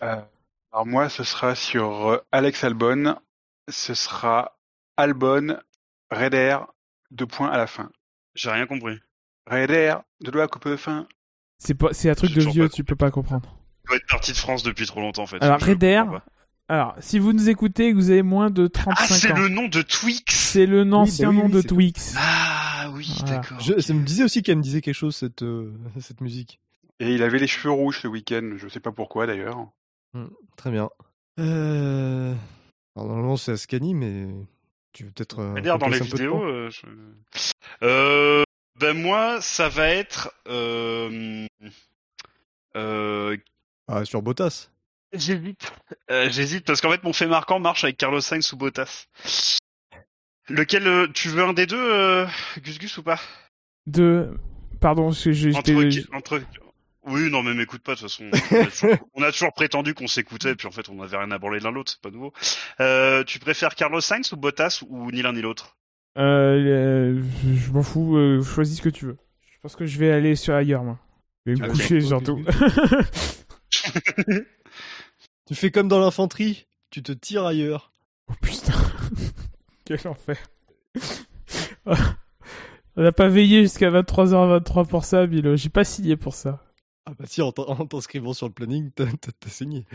Euh, 0.02 0.22
alors 0.72 0.86
moi, 0.86 1.10
ce 1.10 1.24
sera 1.24 1.56
sur 1.56 2.08
euh, 2.08 2.18
Alex 2.32 2.64
Albon. 2.64 3.16
Ce 3.70 3.94
sera 3.94 4.58
Albon, 4.98 5.58
Raider, 6.12 6.58
deux 7.12 7.26
points 7.26 7.50
à 7.50 7.58
la 7.58 7.68
fin. 7.68 7.90
J'ai 8.36 8.50
rien 8.52 8.68
compris. 8.68 8.98
Raider, 9.48 9.96
de 10.22 10.32
la 10.32 10.48
coupe 10.48 10.68
de 10.68 10.76
fin. 10.76 11.08
C'est 11.58 11.74
pas, 11.74 11.94
c'est 11.94 12.10
un 12.10 12.16
truc 12.16 12.32
de 12.34 12.42
vieux, 12.42 12.70
tu 12.70 12.84
peux 12.84 12.96
pas 12.96 13.12
comprendre. 13.12 13.58
Je 13.86 13.90
dois 13.90 13.98
être 13.98 14.08
parti 14.10 14.32
de 14.32 14.38
France 14.38 14.64
depuis 14.64 14.86
trop 14.86 15.00
longtemps 15.00 15.24
en 15.24 15.28
fait. 15.28 15.42
Alors, 15.42 15.60
Raider. 15.60 16.04
Alors, 16.68 16.96
si 17.00 17.20
vous 17.20 17.32
nous 17.34 17.48
écoutez 17.50 17.88
et 17.88 17.92
que 17.92 17.96
vous 17.96 18.10
avez 18.10 18.24
moins 18.24 18.50
de 18.50 18.66
Ah, 18.66 18.70
35 18.96 19.16
c'est 19.16 19.32
ans, 19.32 19.36
le 19.38 19.50
nom 19.50 19.68
de 19.68 19.82
Twix. 19.84 20.24
c'est 20.36 20.66
le 20.66 20.82
ancien 20.94 21.30
oui, 21.30 21.38
nom 21.38 21.46
oui, 21.46 21.52
de 21.52 21.62
c'est- 21.62 21.68
Twix. 21.68 22.16
Ah 22.18 22.90
oui, 22.92 23.14
Voilà. 23.20 23.38
d'accord. 23.38 23.60
Je, 23.60 23.80
ça 23.80 23.94
me 23.94 24.04
disait 24.04 24.24
aussi 24.24 24.42
qu'elle 24.42 24.58
me 24.58 24.64
disait 24.64 24.82
quelque 24.82 24.96
chose, 24.96 25.16
cette, 25.16 25.44
euh, 25.44 25.72
cette 26.00 26.22
musique. 26.22 26.60
Et 27.00 27.14
il 27.14 27.22
avait 27.22 27.38
les 27.38 27.46
cheveux 27.48 27.72
rouges 27.72 28.02
ce 28.02 28.08
week-end. 28.08 28.54
Je 28.58 28.68
sais 28.68 28.80
pas 28.80 28.92
pourquoi 28.92 29.28
d'ailleurs. 29.28 29.68
Très 30.58 30.72
bien. 30.72 30.90
Euh... 31.40 32.34
Alors, 32.96 33.08
normalement, 33.10 33.38
c'est 33.38 33.52
Ascani, 33.52 33.94
mais 33.94 34.28
tu 34.94 35.04
veux 35.06 35.12
peut-être. 35.12 35.40
euh, 35.40 35.62
dans 35.78 35.88
les 35.88 36.00
vidéos. 36.00 36.44
euh, 36.44 36.70
je- 36.70 36.86
Euh, 37.84 38.44
ben 38.80 38.94
moi, 38.98 39.42
ça 39.42 39.68
va 39.70 39.90
être. 39.90 40.34
Euh... 40.48 41.46
Euh... 42.76 43.38
Ah, 43.88 44.06
sur 44.06 44.22
Bottas. 44.22 44.70
J'hésite. 45.14 45.72
Euh, 46.12 46.30
J'hésite 46.30 46.66
parce 46.66 46.82
qu'en 46.82 46.92
fait 46.92 47.04
mon 47.04 47.14
fait 47.14 47.26
marquant 47.26 47.60
marche 47.60 47.84
avec 47.84 47.98
Carlos 47.98 48.22
Sainz 48.22 48.54
ou 48.54 48.58
Bottas. 48.58 49.06
Lequel 50.50 50.88
euh, 50.88 51.08
tu 51.12 51.30
veux 51.30 51.44
un 51.44 51.54
des 51.54 51.66
deux, 51.66 51.80
euh, 51.82 52.28
Gus 52.62 52.78
Gus 52.78 52.98
ou 53.00 53.04
pas? 53.04 53.20
De, 53.88 54.38
pardon, 54.82 55.06
parce 55.10 55.24
que 55.24 55.32
je- 55.32 55.50
j'étais- 55.50 55.74
entre, 55.74 56.16
entre... 56.16 56.42
Oui, 57.06 57.30
non 57.30 57.44
mais 57.44 57.54
m'écoute 57.54 57.82
pas 57.84 57.96
de 57.96 58.00
toute 58.00 58.10
façon. 58.10 58.30
On 58.52 58.62
a 58.62 58.66
toujours, 58.66 58.98
on 59.14 59.22
a 59.22 59.32
toujours 59.32 59.54
prétendu 59.54 59.94
qu'on 59.94 60.08
s'écoutait, 60.08 60.56
puis 60.56 60.68
en 60.68 60.72
fait 60.72 60.90
on 60.90 61.02
avait 61.02 61.18
rien 61.18 61.32
à 61.32 61.38
branler 61.38 61.60
l'un 61.60 61.72
l'autre, 61.72 61.92
c'est 61.92 62.02
pas 62.02 62.10
nouveau. 62.10 62.34
Euh, 62.80 63.24
tu 63.24 63.40
préfères 63.40 63.76
Carlos 63.76 64.02
Sainz 64.02 64.32
ou 64.34 64.38
Bottas 64.38 64.82
ou 64.88 65.12
ni 65.12 65.22
l'un 65.22 65.34
ni 65.34 65.42
l'autre? 65.42 65.78
Euh, 66.18 66.22
euh, 66.22 67.24
je 67.44 67.72
m'en 67.72 67.84
fous, 67.84 68.18
euh, 68.18 68.42
choisis 68.42 68.78
ce 68.78 68.82
que 68.82 68.90
tu 68.90 69.06
veux. 69.06 69.18
Je 69.52 69.58
pense 69.62 69.76
que 69.76 69.86
je 69.86 70.00
vais 70.00 70.12
aller 70.12 70.36
sur 70.36 70.56
ailleurs, 70.56 70.84
moi. 70.84 70.98
Je 71.46 71.52
vais 71.52 71.62
me 71.62 71.70
coucher, 71.70 72.02
surtout. 72.02 72.44
Tu 75.48 75.54
fais 75.54 75.70
comme 75.70 75.88
dans 75.88 76.00
l'infanterie, 76.00 76.66
tu 76.90 77.04
te 77.04 77.12
tires 77.12 77.46
ailleurs. 77.46 77.92
oh 78.30 78.34
putain. 78.42 78.74
Quel 79.86 80.00
enfer. 80.08 80.38
On 81.86 83.04
n'a 83.04 83.12
pas 83.12 83.28
veillé 83.28 83.62
jusqu'à 83.62 83.92
23h23 83.92 84.88
pour 84.88 85.06
ça, 85.06 85.28
Bilo. 85.28 85.56
J'ai 85.56 85.70
pas 85.70 85.84
signé 85.84 86.16
pour 86.16 86.34
ça. 86.34 86.65
Ah 87.06 87.14
bah 87.18 87.26
si, 87.28 87.42
en 87.42 87.52
t'inscrivant 87.52 88.34
sur 88.34 88.48
le 88.48 88.54
planning, 88.54 88.92
t'as 88.92 89.06
signé. 89.50 89.86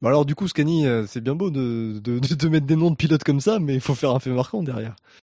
Bah 0.00 0.08
alors 0.08 0.24
du 0.24 0.34
coup, 0.34 0.46
Scani, 0.48 0.86
euh, 0.86 1.06
c'est 1.06 1.20
bien 1.20 1.34
beau 1.34 1.50
de, 1.50 1.98
de, 2.02 2.18
de, 2.18 2.34
de 2.34 2.48
mettre 2.48 2.66
des 2.66 2.76
noms 2.76 2.90
de 2.90 2.96
pilotes 2.96 3.24
comme 3.24 3.40
ça, 3.40 3.58
mais 3.58 3.74
il 3.74 3.80
faut 3.80 3.94
faire 3.94 4.10
un 4.10 4.20
fait 4.20 4.30
marquant 4.30 4.62
derrière. 4.62 4.94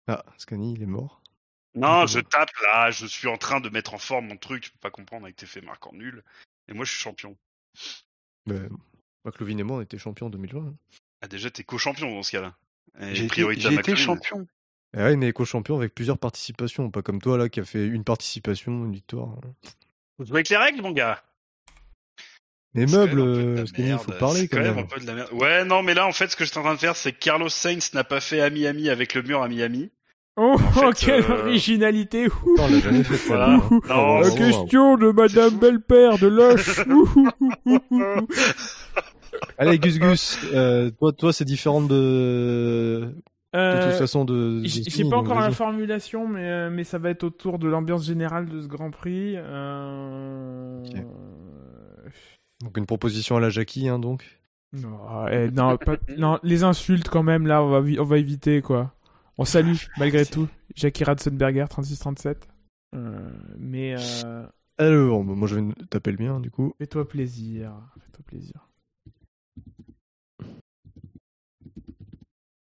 Ah, 0.07 0.25
Scani, 0.39 0.75
il 0.75 0.83
est 0.83 0.87
mort. 0.87 1.21
Non, 1.77 2.07
je 2.07 2.21
tape 2.21 2.51
là, 2.63 2.91
je 2.91 3.07
suis 3.07 3.27
en 3.29 3.37
train 3.37 3.61
de 3.61 3.69
mettre 3.69 3.95
en 3.95 3.99
forme 3.99 4.27
mon 4.29 4.37
truc, 4.37 4.63
tu 4.65 4.71
peux 4.71 4.79
pas 4.81 4.91
comprendre 4.91 5.25
avec 5.25 5.37
tes 5.37 5.47
faits 5.47 5.65
marquants 5.65 5.93
nuls. 5.93 6.23
Et 6.69 6.73
moi, 6.75 6.85
je 6.85 6.91
suis 6.93 7.01
champion. 7.01 7.37
Mais, 8.47 8.61
McLovin 9.25 9.59
et 9.59 9.63
moi, 9.65 9.79
on 9.79 9.81
était 9.81 9.99
champions 9.99 10.27
en 10.27 10.31
2020. 10.31 10.61
hein. 10.61 10.75
Ah, 11.23 11.29
déjà, 11.29 11.51
t'es 11.51 11.65
co-champion 11.65 12.15
dans 12.15 12.23
ce 12.23 12.33
cas-là. 12.33 12.55
Et 13.01 13.15
J'ai 13.15 13.25
été, 13.25 13.29
priorité 13.29 13.67
à 13.67 13.71
j'ai 13.71 13.75
été 13.75 13.93
McLaren. 13.93 14.05
champion. 14.05 14.47
Et 14.97 14.99
ouais, 14.99 15.17
mais 15.17 15.33
co-champion 15.33 15.77
avec 15.77 15.95
plusieurs 15.95 16.19
participations, 16.19 16.91
pas 16.91 17.03
comme 17.03 17.21
toi 17.21 17.37
là 17.39 17.49
qui 17.49 17.59
a 17.59 17.65
fait 17.65 17.87
une 17.87 18.05
participation, 18.05 18.85
une 18.85 18.93
victoire. 18.93 19.37
Faut 20.17 20.25
jouer 20.25 20.37
avec 20.37 20.49
les 20.49 20.57
règles, 20.57 20.83
mon 20.83 20.93
gars. 20.93 21.23
Les 22.75 22.87
meubles, 22.87 23.21
euh, 23.21 23.65
il 23.79 23.85
merde, 23.85 24.03
faut 24.03 24.11
parler 24.13 24.49
quand 24.49 24.59
même. 24.59 24.75
même. 24.75 24.85
un 24.85 24.89
peu 24.89 25.01
de 25.01 25.07
la 25.07 25.15
merde. 25.15 25.29
Ouais, 25.33 25.65
non, 25.65 25.83
mais 25.85 25.95
là, 25.95 26.07
en 26.07 26.13
fait, 26.13 26.29
ce 26.29 26.35
que 26.37 26.45
j'étais 26.45 26.59
en 26.59 26.63
train 26.63 26.75
de 26.75 26.81
faire, 26.81 26.97
c'est 26.97 27.13
que 27.13 27.19
Carlos 27.21 27.49
Sainz 27.49 27.93
n'a 27.95 28.03
pas 28.03 28.21
fait 28.21 28.41
ami-ami 28.41 28.89
avec 28.89 29.15
le 29.15 29.23
mur 29.23 29.43
à 29.43 29.49
Miami. 29.49 29.91
Oh, 30.37 30.57
En 30.59 30.59
fait, 30.93 31.07
quelle 31.07 31.23
euh, 31.31 31.43
originalité 31.45 32.27
l'a 32.59 32.81
jamais 32.81 33.05
fait. 33.05 33.15
Voilà. 33.29 33.61
celle-là. 33.69 33.95
Non, 33.95 34.19
La 34.21 34.31
c'est- 34.31 34.37
question 34.39 34.97
de 34.97 35.13
Madame 35.13 35.57
Belpère 35.57 36.19
de 36.19 36.27
Loche. 36.27 36.81
Allez, 39.59 39.79
Gus 39.79 39.99
Gus, 39.99 40.39
euh, 40.53 40.91
toi, 40.99 41.13
toi, 41.13 41.33
c'est 41.33 41.45
différent 41.45 41.83
de, 41.83 43.15
de 43.55 43.59
Euh, 43.59 43.89
toute 43.91 43.99
façon 43.99 44.25
de. 44.25 44.61
de 44.61 44.65
J'ai 44.65 45.09
pas 45.09 45.17
encore 45.17 45.41
la 45.41 45.51
formulation, 45.53 46.29
mais, 46.29 46.49
euh, 46.49 46.71
mais 46.71 46.85
ça 46.85 46.99
va 46.99 47.11
être 47.11 47.25
autour 47.25 47.59
de 47.59 47.69
l'ambiance 47.69 48.05
générale 48.05 48.47
de 48.49 48.61
ce 48.61 48.67
Grand 48.67 48.91
Prix. 48.91 49.35
Euh... 49.37 50.83
Donc 52.63 52.77
une 52.77 52.87
proposition 52.87 53.37
à 53.37 53.41
la 53.41 53.51
Jackie, 53.51 53.89
hein, 53.89 53.99
donc. 53.99 54.41
Non, 54.73 55.29
eh, 55.29 55.51
non, 55.53 55.77
pas- 55.77 55.99
non, 56.19 56.39
les 56.43 56.65
insultes 56.65 57.09
quand 57.09 57.23
même, 57.23 57.47
là, 57.47 57.63
on 57.63 57.69
va, 57.71 57.79
on 58.01 58.05
va 58.05 58.19
éviter, 58.19 58.61
quoi. 58.61 58.93
On 59.39 59.45
salue, 59.45 59.75
malgré 59.99 60.27
tout, 60.27 60.49
Jackie 60.75 61.05
Ratzenberger, 61.05 61.65
36-37. 61.69 62.37
Euh, 62.97 63.19
mais 63.59 63.95
euh, 64.25 64.47
Alors, 64.79 65.23
moi 65.25 65.47
je 65.49 65.57
vais 65.57 65.63
taper 65.91 66.13
le 66.13 66.25
mien, 66.25 66.41
du 66.41 66.51
coup. 66.51 66.73
fais-toi 66.79 67.07
plaisir. 67.09 67.73
Fais-toi 68.01 68.25
plaisir. 68.27 68.69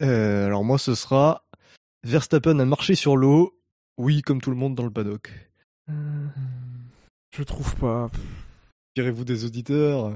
Euh, 0.03 0.47
alors 0.47 0.65
moi, 0.65 0.79
ce 0.79 0.95
sera 0.95 1.45
Verstappen 2.05 2.59
a 2.59 2.65
marché 2.65 2.95
sur 2.95 3.17
l'eau. 3.17 3.59
Oui, 3.99 4.23
comme 4.23 4.41
tout 4.41 4.51
le 4.51 4.57
monde 4.57 4.75
dans 4.75 4.85
le 4.85 4.91
paddock. 4.91 5.31
Je 5.89 7.43
trouve 7.43 7.77
pas. 7.77 8.11
Tirez-vous 8.95 9.25
des 9.25 9.45
auditeurs. 9.45 10.13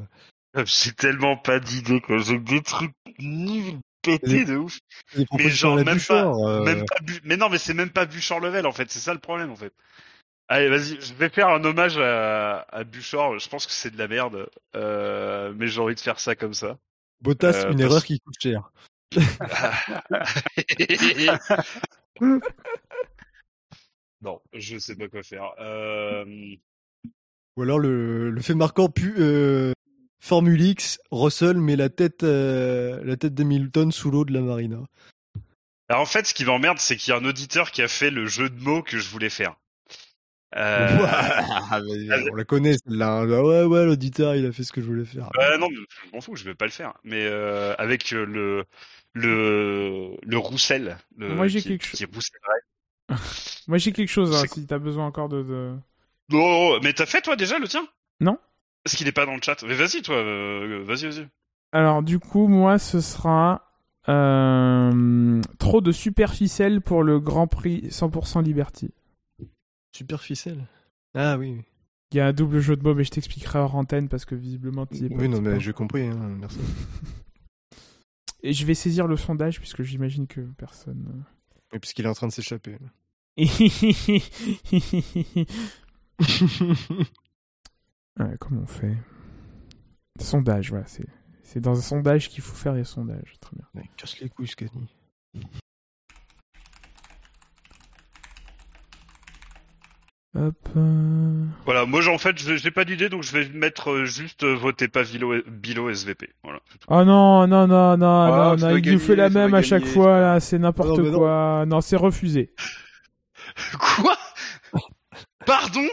J'ai 0.64 0.92
tellement 0.92 1.36
pas 1.36 1.60
d'idées, 1.60 2.00
quoi. 2.00 2.18
J'ai 2.18 2.38
des 2.38 2.62
trucs 2.62 2.92
nuls, 3.18 3.78
pétés 4.02 4.44
de 4.44 4.56
ouf. 4.56 4.78
Propositions 5.26 5.76
genre, 5.76 5.84
même 5.84 5.94
Bouchard, 5.94 6.38
euh, 6.38 6.64
Même 6.64 6.84
pas 6.86 6.98
bu... 7.02 7.20
Mais 7.24 7.36
non, 7.36 7.48
mais 7.50 7.58
c'est 7.58 7.74
même 7.74 7.90
pas 7.90 8.06
Bouchard 8.06 8.40
level, 8.40 8.66
en 8.66 8.72
fait. 8.72 8.90
C'est 8.90 8.98
ça 8.98 9.12
le 9.12 9.20
problème, 9.20 9.50
en 9.50 9.56
fait. 9.56 9.72
Allez, 10.48 10.68
vas-y, 10.68 11.00
je 11.00 11.12
vais 11.14 11.28
faire 11.28 11.48
un 11.48 11.62
hommage 11.64 11.98
à, 11.98 12.60
à 12.70 12.84
Bouchard. 12.84 13.38
Je 13.38 13.48
pense 13.48 13.66
que 13.66 13.72
c'est 13.72 13.90
de 13.90 13.98
la 13.98 14.08
merde, 14.08 14.48
euh... 14.74 15.52
mais 15.56 15.66
j'ai 15.68 15.80
envie 15.80 15.94
de 15.94 16.00
faire 16.00 16.20
ça 16.20 16.34
comme 16.36 16.54
ça. 16.54 16.78
Bottas, 17.20 17.52
euh, 17.52 17.72
une 17.72 17.78
parce- 17.78 17.80
erreur 17.82 18.04
qui 18.04 18.18
coûte 18.20 18.36
cher. 18.40 18.70
non, 24.22 24.40
je 24.52 24.78
sais 24.78 24.96
pas 24.96 25.08
quoi 25.08 25.22
faire. 25.22 25.52
Euh... 25.60 26.24
Ou 27.56 27.62
alors 27.62 27.78
le, 27.78 28.30
le 28.30 28.42
fait 28.42 28.54
marquant 28.54 28.88
pu 28.88 29.14
euh, 29.18 29.72
Formule 30.20 30.60
X, 30.60 30.98
Russell 31.10 31.58
met 31.58 31.76
la 31.76 31.88
tête 31.88 32.22
euh, 32.22 33.02
la 33.04 33.16
tête 33.16 33.34
d'Hamilton 33.34 33.92
sous 33.92 34.10
l'eau 34.10 34.24
de 34.24 34.32
la 34.32 34.40
marina. 34.40 34.78
Alors 35.88 36.02
en 36.02 36.06
fait, 36.06 36.26
ce 36.26 36.34
qui 36.34 36.44
m'emmerde, 36.44 36.78
c'est 36.78 36.96
qu'il 36.96 37.12
y 37.12 37.14
a 37.14 37.20
un 37.20 37.24
auditeur 37.24 37.70
qui 37.70 37.82
a 37.82 37.88
fait 37.88 38.10
le 38.10 38.26
jeu 38.26 38.50
de 38.50 38.60
mots 38.60 38.82
que 38.82 38.98
je 38.98 39.08
voulais 39.08 39.30
faire. 39.30 39.54
Euh... 40.56 40.88
Ah, 41.68 41.80
on 42.30 42.34
la 42.34 42.44
connaît 42.44 42.74
celle-là. 42.74 43.20
hein. 43.20 43.28
Ah 43.30 43.42
ouais 43.42 43.64
ouais 43.64 43.84
l'auditeur 43.84 44.36
il 44.36 44.46
a 44.46 44.52
fait 44.52 44.62
ce 44.62 44.72
que 44.72 44.80
je 44.80 44.86
voulais 44.86 45.04
faire. 45.04 45.28
Ouais, 45.36 45.58
non, 45.58 45.68
je 45.70 46.10
m'en 46.12 46.20
fous, 46.20 46.36
je 46.36 46.44
vais 46.44 46.54
pas 46.54 46.64
le 46.66 46.70
faire. 46.70 46.94
Mais 47.04 47.26
euh, 47.26 47.74
avec 47.78 48.12
euh, 48.12 48.24
le 48.24 48.64
le 49.16 50.16
le 50.22 50.38
Roussel, 50.38 50.98
le, 51.16 51.34
Moi, 51.34 51.48
j'ai 51.48 51.62
quelque 51.62 51.84
roussellerait. 51.86 52.60
Moi, 53.68 53.78
j'ai 53.78 53.92
quelque 53.92 54.10
chose, 54.10 54.34
hein, 54.34 54.40
C'est- 54.46 54.60
si 54.60 54.66
t'as 54.66 54.78
besoin 54.78 55.06
encore 55.06 55.28
de. 55.28 55.42
de... 55.42 55.74
Oh, 56.32 56.78
mais 56.82 56.92
t'as 56.92 57.06
fait 57.06 57.22
toi 57.22 57.36
déjà 57.36 57.58
le 57.58 57.66
tien? 57.68 57.86
Non. 58.20 58.38
Est-ce 58.84 58.96
qu'il 58.96 59.08
est 59.08 59.12
pas 59.12 59.26
dans 59.26 59.34
le 59.34 59.42
chat 59.42 59.62
Mais 59.64 59.74
vas-y 59.74 60.02
toi, 60.02 60.16
euh, 60.16 60.82
vas-y 60.84 61.06
vas-y. 61.08 61.26
Alors, 61.72 62.02
du 62.02 62.18
coup, 62.18 62.46
moi, 62.46 62.78
ce 62.78 63.00
sera. 63.00 63.62
euh, 64.08 65.40
trop 65.58 65.80
de 65.80 65.90
superficiel 65.92 66.80
pour 66.80 67.02
le 67.02 67.18
Grand 67.18 67.46
Prix 67.48 67.88
100% 67.90 68.42
Liberty. 68.44 68.92
Super 69.92 70.20
ficelle. 70.22 70.64
Ah 71.14 71.36
oui. 71.38 71.62
Il 72.12 72.18
y 72.18 72.20
a 72.20 72.26
un 72.26 72.32
double 72.32 72.60
jeu 72.60 72.76
de 72.76 72.82
mots, 72.84 72.94
mais 72.94 73.02
je 73.02 73.10
t'expliquerai 73.10 73.58
hors 73.58 73.74
antenne 73.74 74.08
parce 74.08 74.24
que 74.24 74.34
visiblement 74.36 74.86
tu 74.86 75.04
es 75.04 75.08
pas. 75.08 75.16
Oui 75.16 75.28
non 75.28 75.40
mais 75.40 75.58
j'ai 75.58 75.72
compris. 75.72 76.06
Hein, 76.06 76.36
merci. 76.38 76.58
Et 78.46 78.52
je 78.52 78.64
vais 78.64 78.74
saisir 78.74 79.08
le 79.08 79.16
sondage 79.16 79.58
puisque 79.58 79.82
j'imagine 79.82 80.28
que 80.28 80.40
personne. 80.40 81.24
Oui, 81.72 81.80
puisqu'il 81.80 82.04
est 82.04 82.08
en 82.08 82.14
train 82.14 82.28
de 82.28 82.32
s'échapper. 82.32 82.78
Ouais, 88.18 88.34
comment 88.40 88.62
on 88.62 88.66
fait? 88.66 88.96
Sondage, 90.18 90.70
voilà, 90.70 90.86
c'est 90.86 91.04
c'est 91.42 91.60
dans 91.60 91.76
un 91.76 91.82
sondage 91.82 92.30
qu'il 92.30 92.42
faut 92.42 92.56
faire 92.56 92.72
les 92.72 92.84
sondages. 92.84 93.36
Très 93.40 93.54
bien. 93.56 93.66
Ouais, 93.74 93.90
casse 93.96 94.18
les 94.20 94.30
couilles 94.30 94.48
Scani. 94.48 94.88
Hop. 100.38 100.54
euh, 100.76 101.44
Voilà, 101.64 101.86
moi 101.86 102.00
en 102.08 102.18
fait 102.18 102.38
je- 102.38 102.56
j'ai 102.56 102.70
pas 102.70 102.84
d'idée 102.84 103.08
donc 103.08 103.22
je 103.22 103.32
vais 103.32 103.48
mettre 103.48 103.90
euh, 103.90 104.04
juste 104.04 104.44
euh, 104.44 104.54
votez 104.54 104.86
pas 104.88 105.02
Bilo, 105.04 105.32
Bilo 105.46 105.88
SVP. 105.88 106.28
Voilà. 106.44 106.60
Oh 106.88 107.04
non, 107.04 107.46
non, 107.46 107.66
non, 107.66 107.96
non, 107.96 108.06
Ah, 108.06 108.54
non, 108.58 108.66
va 108.68 108.72
il 108.78 108.92
nous 108.92 108.98
fait 108.98 109.16
la 109.16 109.30
même 109.30 109.54
à 109.54 109.62
chaque 109.62 109.86
fois, 109.86 110.20
là, 110.20 110.40
c'est 110.40 110.58
n'importe 110.58 110.90
Ah 110.92 110.96
non, 110.98 111.02
mais 111.04 111.10
non. 111.10 111.18
quoi. 111.18 111.64
Non, 111.66 111.80
c'est 111.80 111.96
refusé. 111.96 112.52
Quoi? 113.78 114.16
Pardon? 115.46 115.86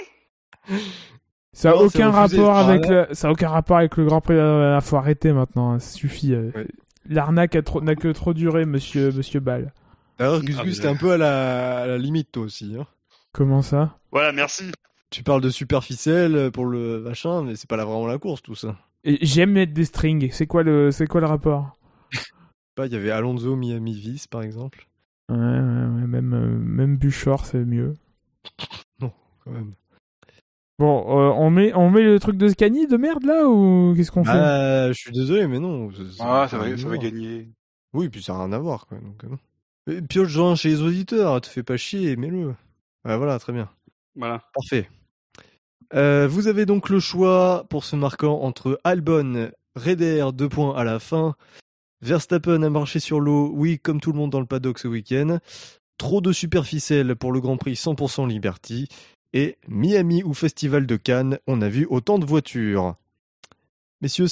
Ça 1.53 1.71
a 1.71 1.73
Non, 1.75 1.81
aucun 1.81 2.09
rapport 2.11 2.55
Ah, 2.57 2.67
avec 2.67 2.87
le, 2.87 3.07
ça 3.11 3.27
a 3.27 3.31
aucun 3.31 3.49
rapport 3.49 3.77
avec 3.77 3.95
le 3.97 4.05
Grand 4.05 4.21
Prix. 4.21 4.33
Il 4.35 4.79
faut 4.81 4.97
arrêter 4.97 5.31
maintenant, 5.31 5.73
hein, 5.73 5.79
ça 5.79 5.93
suffit. 5.95 6.35
Ouais. 6.35 6.67
L'arnaque 7.07 7.55
a 7.55 7.61
trop- 7.61 7.81
n'a 7.81 7.95
que 7.95 8.07
trop 8.09 8.33
duré, 8.33 8.65
monsieur, 8.65 9.11
monsieur 9.11 9.39
Ball. 9.39 9.71
D'ailleurs 10.17 10.41
Gus 10.41 10.55
Ah, 10.59 10.63
Gus 10.63 10.77
mais- 10.77 10.81
t'es 10.83 10.87
un 10.89 10.95
peu 10.95 11.11
à 11.11 11.17
la, 11.17 11.81
à 11.81 11.87
la 11.87 11.97
limite 11.97 12.31
toi 12.31 12.43
aussi. 12.43 12.75
Hein. 12.79 12.85
Comment 13.33 13.61
ça? 13.61 13.97
Voilà, 14.13 14.31
merci. 14.31 14.71
Tu 15.09 15.23
parles 15.23 15.41
de 15.41 15.49
superficiel 15.49 16.51
pour 16.51 16.65
le 16.65 16.99
machin, 17.01 17.43
mais 17.43 17.55
c'est 17.55 17.67
pas 17.69 17.77
là 17.77 17.83
vraiment 17.83 18.07
la 18.07 18.19
course 18.19 18.41
tout 18.41 18.55
ça. 18.55 18.77
J'aime 19.03 19.51
mettre 19.51 19.73
des 19.73 19.85
strings. 19.85 20.31
C'est 20.31 20.47
quoi 20.47 20.63
le, 20.63 20.91
c'est 20.91 21.07
quoi 21.07 21.19
le 21.19 21.27
rapport? 21.27 21.75
Pas, 22.75 22.85
il 22.85 22.93
y 22.93 22.95
avait 22.95 23.11
Alonso 23.11 23.55
Miami 23.55 23.93
Vice 23.93 24.27
par 24.27 24.43
exemple. 24.43 24.87
Ouais, 25.29 25.37
ouais, 25.37 25.43
ouais, 25.43 26.07
même, 26.07 26.33
euh, 26.33 26.57
même 26.59 26.97
Buchor, 26.97 27.45
c'est 27.45 27.65
mieux. 27.65 27.93
Quand 28.99 29.51
même. 29.51 29.73
Bon, 30.79 31.01
euh, 31.01 31.33
on 31.35 31.49
met, 31.49 31.73
on 31.73 31.89
met 31.89 32.01
le 32.03 32.19
truc 32.19 32.37
de 32.37 32.47
Scani 32.47 32.87
de 32.87 32.97
merde 32.97 33.23
là 33.25 33.47
ou 33.47 33.93
qu'est-ce 33.95 34.11
qu'on 34.11 34.23
fait? 34.23 34.31
Ah, 34.31 34.87
je 34.89 34.93
suis 34.97 35.11
désolé, 35.11 35.47
mais 35.47 35.59
non. 35.59 35.89
Ah, 36.19 36.47
ça 36.49 36.57
va, 36.57 36.63
rien 36.63 36.77
ça 36.77 36.83
à 36.87 36.89
va 36.89 36.95
voir. 36.95 37.11
gagner. 37.11 37.49
Oui, 37.93 38.09
puis 38.09 38.23
ça 38.23 38.33
n'a 38.33 38.45
rien 38.45 38.53
à 38.53 38.59
voir, 38.59 38.87
quoi. 38.87 38.97
Donc, 38.99 39.23
euh, 39.23 39.27
non. 39.29 40.01
Pioche-en 40.07 40.55
chez 40.55 40.69
les 40.69 40.81
auditeurs, 40.81 41.41
te 41.41 41.47
fais 41.47 41.63
pas 41.63 41.77
chier, 41.77 42.15
mets-le. 42.15 42.55
Ouais, 43.05 43.17
voilà, 43.17 43.37
très 43.37 43.53
bien. 43.53 43.69
Voilà. 44.15 44.41
Parfait. 44.53 44.89
Euh, 45.93 46.27
vous 46.27 46.47
avez 46.47 46.65
donc 46.65 46.89
le 46.89 46.99
choix 46.99 47.65
pour 47.69 47.83
ce 47.83 47.95
marquant 47.95 48.41
entre 48.41 48.79
Albon, 48.83 49.51
Raider, 49.75 50.27
deux 50.33 50.49
points 50.49 50.75
à 50.75 50.83
la 50.83 50.99
fin. 50.99 51.35
Verstappen 52.01 52.63
a 52.63 52.69
marché 52.69 52.99
sur 52.99 53.19
l'eau, 53.19 53.51
oui, 53.53 53.79
comme 53.79 54.01
tout 54.01 54.11
le 54.11 54.17
monde 54.17 54.31
dans 54.31 54.39
le 54.39 54.45
paddock 54.45 54.79
ce 54.79 54.87
week-end. 54.87 55.39
Trop 55.97 56.19
de 56.19 56.33
superficiel 56.33 57.15
pour 57.15 57.31
le 57.31 57.39
Grand 57.39 57.57
Prix 57.57 57.73
100% 57.73 58.27
Liberty. 58.27 58.87
Et 59.33 59.57
Miami 59.67 60.21
ou 60.23 60.33
Festival 60.33 60.85
de 60.85 60.95
Cannes, 60.95 61.39
on 61.47 61.61
a 61.61 61.69
vu 61.69 61.87
autant 61.89 62.19
de 62.19 62.25
voitures. 62.25 62.95
Messieurs, 64.01 64.27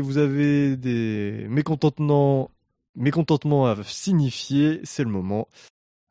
vous 0.00 0.18
avez 0.18 0.76
des 0.76 1.46
mécontentements, 1.48 2.50
mécontentements 2.94 3.66
à 3.66 3.82
signifier, 3.82 4.80
c'est 4.84 5.02
le 5.02 5.10
moment. 5.10 5.48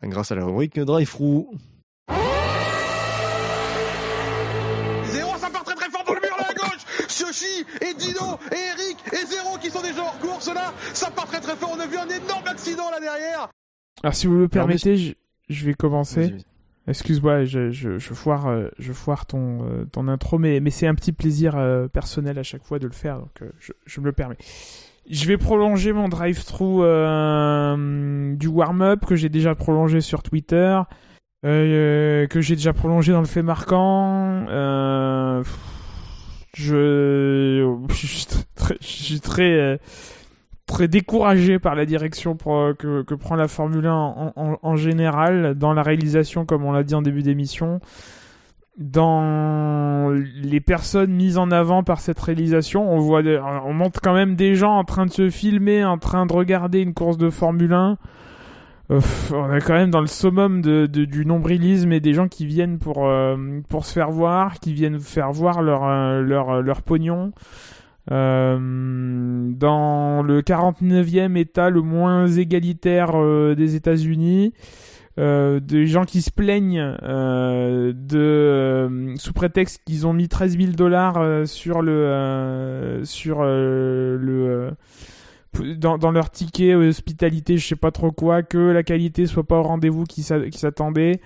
Grâce 0.03 0.33
à 0.33 0.35
la 0.35 0.45
rubrique 0.45 0.77
Drive 0.79 1.15
Et 7.81 7.93
Dino 7.95 8.37
et 8.51 8.55
Eric 8.55 8.97
et 9.11 9.25
Zéro 9.25 9.57
qui 9.59 9.69
sont 9.71 9.81
déjà 9.81 10.01
hors 10.01 10.19
course 10.19 10.53
là. 10.53 10.73
Ça 10.93 11.09
part 11.09 11.25
très 11.25 11.39
très 11.39 11.55
fort. 11.55 11.71
On 11.75 11.79
a 11.79 11.87
vu 11.87 11.97
un 11.97 12.07
énorme 12.07 12.47
accident 12.47 12.89
là 12.91 12.99
derrière. 12.99 13.49
Alors 14.03 14.13
si 14.13 14.27
vous 14.27 14.37
le 14.37 14.47
permettez, 14.47 14.97
je, 14.97 15.13
je 15.49 15.65
vais 15.65 15.73
commencer. 15.73 16.35
Excuse-moi, 16.87 17.45
je, 17.45 17.71
je, 17.71 17.97
je, 17.97 18.13
foire, 18.13 18.47
euh, 18.47 18.67
je 18.77 18.91
foire 18.91 19.25
ton, 19.25 19.65
euh, 19.65 19.85
ton 19.85 20.09
intro, 20.09 20.37
mais, 20.37 20.59
mais 20.59 20.69
c'est 20.69 20.85
un 20.85 20.95
petit 20.95 21.13
plaisir 21.13 21.55
euh, 21.55 21.87
personnel 21.87 22.37
à 22.37 22.43
chaque 22.43 22.63
fois 22.63 22.77
de 22.77 22.87
le 22.87 22.93
faire, 22.93 23.19
donc 23.19 23.41
je, 23.57 23.71
je 23.85 24.01
me 24.01 24.05
le 24.07 24.11
permets. 24.11 24.35
Je 25.09 25.25
vais 25.25 25.37
prolonger 25.37 25.93
mon 25.93 26.09
drive-through 26.09 26.83
euh, 26.83 28.35
du 28.35 28.47
warm-up 28.47 29.05
que 29.05 29.15
j'ai 29.15 29.29
déjà 29.29 29.55
prolongé 29.55 30.01
sur 30.01 30.23
Twitter, 30.23 30.77
euh, 31.45 32.27
que 32.27 32.41
j'ai 32.41 32.55
déjà 32.55 32.73
prolongé 32.73 33.13
dans 33.13 33.21
le 33.21 33.27
fait 33.27 33.43
marquant. 33.43 34.45
Euh, 34.49 35.41
je, 36.53 37.77
suis 38.81 39.19
très, 39.19 39.53
euh, 39.53 39.77
très 40.65 40.87
découragé 40.87 41.59
par 41.59 41.75
la 41.75 41.85
direction 41.85 42.37
euh, 42.47 42.73
que, 42.73 43.13
prend 43.15 43.35
la 43.35 43.47
Formule 43.47 43.87
1 43.87 43.93
en, 43.93 44.59
en, 44.61 44.75
général, 44.75 45.55
dans 45.55 45.73
la 45.73 45.83
réalisation, 45.83 46.45
comme 46.45 46.63
on 46.63 46.71
l'a 46.71 46.83
dit 46.83 46.95
en 46.95 47.01
début 47.01 47.23
d'émission, 47.23 47.79
dans 48.77 50.09
les 50.09 50.59
personnes 50.61 51.11
mises 51.11 51.37
en 51.37 51.51
avant 51.51 51.83
par 51.83 51.99
cette 51.99 52.19
réalisation. 52.19 52.91
On 52.91 52.99
voit, 52.99 53.23
des- 53.23 53.39
on 53.65 53.73
montre 53.73 53.99
quand 54.01 54.13
même 54.13 54.35
des 54.35 54.55
gens 54.55 54.77
en 54.77 54.83
train 54.83 55.05
de 55.05 55.11
se 55.11 55.29
filmer, 55.29 55.83
en 55.83 55.97
train 55.97 56.25
de 56.25 56.33
regarder 56.33 56.81
une 56.81 56.93
course 56.93 57.17
de 57.17 57.29
Formule 57.29 57.73
1. 57.73 57.97
Euh, 58.93 58.99
on 59.31 59.53
est 59.53 59.61
quand 59.61 59.73
même 59.73 59.91
dans 59.91 60.01
le 60.01 60.07
summum 60.07 60.61
de, 60.61 60.85
du 60.85 61.25
nombrilisme 61.25 61.91
et 61.91 61.99
des 61.99 62.13
gens 62.13 62.27
qui 62.27 62.45
viennent 62.45 62.79
pour, 62.79 63.07
euh, 63.07 63.35
pour 63.69 63.85
se 63.85 63.93
faire 63.93 64.11
voir, 64.11 64.59
qui 64.59 64.73
viennent 64.73 64.99
faire 64.99 65.31
voir 65.31 65.61
leur, 65.61 65.85
euh, 65.85 66.21
leur, 66.21 66.61
leur 66.61 66.81
pognon. 66.81 67.31
Dans 68.09 68.59
le 70.23 70.41
49e 70.41 71.37
État 71.37 71.69
le 71.69 71.81
moins 71.81 72.27
égalitaire 72.27 73.13
des 73.55 73.75
États-Unis, 73.75 74.53
des 75.17 75.87
gens 75.87 76.03
qui 76.03 76.21
se 76.21 76.29
plaignent 76.29 76.97
de 77.01 79.13
sous 79.15 79.31
prétexte 79.31 79.83
qu'ils 79.85 80.05
ont 80.05 80.11
mis 80.11 80.27
13 80.27 80.57
000 80.57 80.71
dollars 80.73 81.47
sur 81.47 81.81
le 81.81 82.99
sur 83.05 83.43
le 83.43 84.75
dans, 85.77 86.11
leur 86.11 86.29
ticket 86.29 86.75
hospitalité, 86.75 87.57
je 87.57 87.67
sais 87.67 87.75
pas 87.75 87.91
trop 87.91 88.11
quoi, 88.11 88.43
que 88.43 88.57
la 88.57 88.83
qualité 88.83 89.25
soit 89.25 89.43
pas 89.43 89.59
au 89.59 89.63
rendez-vous 89.63 90.03
qui 90.03 90.23
s'a- 90.23 90.49
qui 90.49 90.57
s'attendait. 90.57 91.21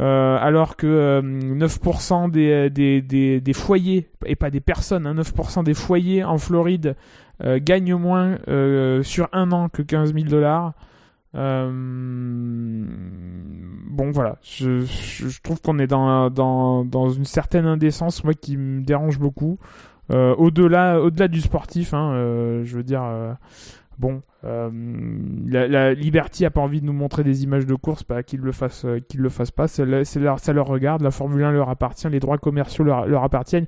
Euh, 0.00 0.38
alors 0.40 0.76
que 0.76 0.86
euh, 0.86 1.22
9% 1.22 2.30
des, 2.30 2.70
des, 2.70 3.52
foyers, 3.52 4.08
et 4.26 4.36
pas 4.36 4.50
des 4.50 4.60
personnes, 4.60 5.06
hein, 5.08 5.14
9% 5.14 5.64
des 5.64 5.74
foyers 5.74 6.22
en 6.22 6.38
Floride 6.38 6.94
euh, 7.42 7.58
gagnent 7.60 7.96
moins 7.96 8.38
euh, 8.46 9.02
sur 9.02 9.28
un 9.32 9.50
an 9.50 9.68
que 9.68 9.82
15 9.82 10.14
000 10.14 10.26
dollars. 10.26 10.74
Euh, 11.34 11.68
bon 13.90 14.10
voilà, 14.12 14.38
je, 14.42 14.84
trouve 15.42 15.60
qu'on 15.60 15.78
est 15.78 15.88
dans 15.88 17.10
une 17.10 17.24
certaine 17.24 17.66
indécence, 17.66 18.22
moi 18.22 18.34
qui 18.34 18.56
me 18.56 18.82
dérange 18.82 19.18
beaucoup. 19.18 19.58
Euh, 20.10 20.34
au-delà, 20.36 21.00
au-delà 21.00 21.28
du 21.28 21.40
sportif, 21.40 21.92
hein, 21.94 22.12
euh, 22.12 22.64
je 22.64 22.76
veux 22.76 22.82
dire, 22.82 23.02
euh, 23.04 23.32
bon, 23.98 24.22
la, 24.42 25.68
la 25.68 25.92
Liberty 25.94 26.44
a 26.44 26.50
pas 26.50 26.60
envie 26.60 26.80
de 26.80 26.86
nous 26.86 26.92
montrer 26.92 27.24
des 27.24 27.44
images 27.44 27.66
de 27.66 27.74
course, 27.74 28.04
bah, 28.08 28.22
qu'ils 28.22 28.40
le 28.40 28.52
fassent, 28.52 28.86
qu'ils 29.08 29.20
le 29.20 29.28
fassent 29.28 29.50
pas. 29.50 29.68
C'est 29.68 29.84
le- 29.84 30.04
c'est 30.04 30.20
leur, 30.20 30.38
ça 30.38 30.52
leur 30.52 30.66
regarde. 30.66 31.02
La 31.02 31.10
Formule 31.10 31.44
1 31.44 31.52
leur 31.52 31.68
appartient, 31.68 32.08
les 32.08 32.20
droits 32.20 32.38
commerciaux 32.38 32.84
leur, 32.84 33.06
leur 33.06 33.22
appartiennent. 33.24 33.66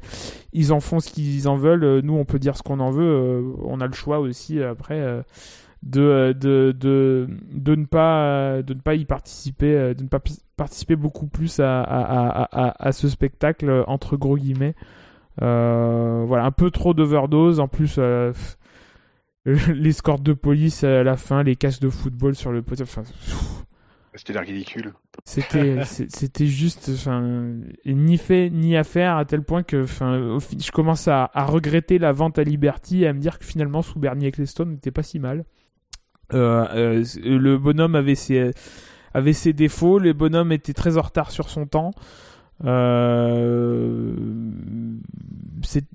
Ils 0.52 0.72
en 0.72 0.80
font 0.80 1.00
ce 1.00 1.10
qu'ils 1.10 1.48
en 1.48 1.56
veulent. 1.56 2.00
Nous, 2.02 2.14
on 2.14 2.24
peut 2.24 2.38
dire 2.38 2.56
ce 2.56 2.62
qu'on 2.62 2.80
en 2.80 2.90
veut. 2.90 3.42
On 3.64 3.80
a 3.80 3.86
le 3.86 3.92
choix 3.92 4.20
aussi 4.20 4.62
après. 4.62 5.00
de, 5.82 6.34
de, 6.38 6.72
de, 6.78 7.26
de, 7.52 7.74
ne 7.74 7.84
pas, 7.86 8.62
de 8.62 8.74
ne 8.74 8.80
pas 8.80 8.94
y 8.94 9.04
participer, 9.04 9.94
de 9.94 10.02
ne 10.02 10.08
pas 10.08 10.20
participer 10.56 10.94
beaucoup 10.96 11.26
plus 11.26 11.58
à, 11.60 11.82
à, 11.82 12.86
à, 12.86 12.92
ce 12.92 13.08
spectacle, 13.08 13.84
entre 13.86 14.16
gros 14.16 14.36
guillemets. 14.36 14.74
Euh, 15.42 16.24
voilà, 16.26 16.44
un 16.44 16.50
peu 16.50 16.70
trop 16.70 16.94
d'overdose. 16.94 17.60
En 17.60 17.68
plus, 17.68 17.96
euh, 17.98 18.32
l'escorte 19.44 20.22
de 20.22 20.32
police 20.32 20.84
à 20.84 21.02
la 21.02 21.16
fin, 21.16 21.42
les 21.42 21.56
casques 21.56 21.82
de 21.82 21.88
football 21.90 22.34
sur 22.34 22.52
le. 22.52 22.62
Enfin, 22.82 23.02
pff, 23.02 23.64
C'était 24.14 24.38
ridicule. 24.38 24.92
c'était 25.24 25.84
c'était 25.84 26.46
juste 26.46 26.90
enfin 26.94 27.22
ni 27.86 28.18
fait 28.18 28.50
ni 28.50 28.76
à 28.76 28.84
faire 28.84 29.16
à 29.16 29.24
tel 29.24 29.42
point 29.42 29.62
que 29.62 29.84
enfin 29.84 30.38
je 30.58 30.70
commence 30.72 31.08
à, 31.08 31.30
à 31.32 31.44
regretter 31.44 31.98
la 31.98 32.12
vente 32.12 32.38
à 32.38 32.42
Liberty 32.44 33.04
et 33.04 33.06
à 33.06 33.12
me 33.12 33.20
dire 33.20 33.38
que 33.38 33.44
finalement 33.44 33.82
sous 33.82 33.98
Bernie 33.98 34.26
Ecclestone 34.26 34.72
n'était 34.72 34.90
pas 34.90 35.02
si 35.02 35.18
mal 35.20 35.44
euh, 36.32 36.66
euh, 36.74 37.04
le 37.22 37.56
bonhomme 37.58 37.94
avait 37.94 38.14
ses 38.14 38.50
avait 39.14 39.32
ses 39.32 39.52
défauts 39.52 39.98
le 39.98 40.12
bonhomme 40.12 40.52
était 40.52 40.74
très 40.74 40.96
en 40.96 41.02
retard 41.02 41.30
sur 41.30 41.48
son 41.48 41.66
temps 41.66 41.92
euh, 42.64 44.14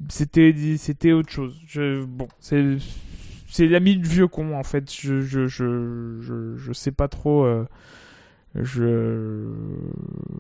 c'était 0.10 1.12
autre 1.12 1.30
chose. 1.30 1.60
Bon 2.08 2.28
c'est 2.40 2.78
c'est 3.48 3.68
l'ami 3.68 3.98
du 3.98 4.08
vieux 4.08 4.28
con 4.28 4.56
en 4.56 4.64
fait. 4.64 4.92
Je 4.92 6.72
sais 6.74 6.92
pas 6.92 7.08
trop 7.08 7.46
euh, 7.46 7.66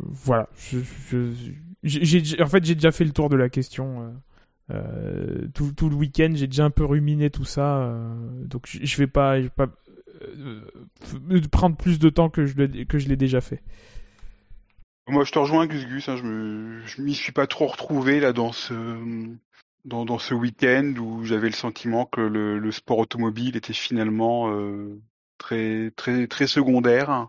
voilà. 0.09 0.49
En 0.53 2.47
fait 2.47 2.65
j'ai 2.65 2.75
déjà 2.75 2.91
fait 2.91 3.05
le 3.05 3.11
tour 3.11 3.29
de 3.29 3.35
la 3.35 3.49
question 3.49 4.13
euh, 4.71 5.47
tout, 5.53 5.89
le 5.89 5.95
week-end. 5.95 6.31
J'ai 6.33 6.47
déjà 6.47 6.65
un 6.65 6.71
peu 6.71 6.85
ruminé 6.85 7.29
tout 7.29 7.45
ça 7.45 7.95
donc 8.45 8.67
je, 8.67 8.97
vais 8.97 9.07
pas 9.07 9.39
vais 9.39 9.49
pas 9.49 9.67
prendre 11.51 11.77
plus 11.77 11.99
de 11.99 12.09
temps 12.09 12.29
que 12.29 12.45
je 12.45 13.07
l'ai 13.07 13.17
déjà 13.17 13.41
fait 13.41 13.61
Moi, 15.07 15.23
je 15.23 15.31
te 15.31 15.39
rejoins, 15.39 15.67
Gus 15.67 15.85
Gus. 15.85 16.09
Hein, 16.09 16.17
je 16.17 16.23
me, 16.23 16.85
je 16.85 17.01
m'y 17.01 17.13
suis 17.13 17.31
pas 17.31 17.47
trop 17.47 17.67
retrouvé 17.67 18.19
là 18.19 18.33
dans 18.33 18.51
ce, 18.51 18.73
dans, 19.85 20.05
dans 20.05 20.17
ce 20.19 20.33
week-end 20.33 20.93
où 20.99 21.23
j'avais 21.25 21.47
le 21.49 21.55
sentiment 21.55 22.05
que 22.05 22.21
le, 22.21 22.57
le 22.59 22.71
sport 22.71 22.97
automobile 22.99 23.55
était 23.55 23.73
finalement 23.73 24.51
euh, 24.51 24.99
très, 25.37 25.91
très, 25.95 26.27
très 26.27 26.47
secondaire. 26.47 27.27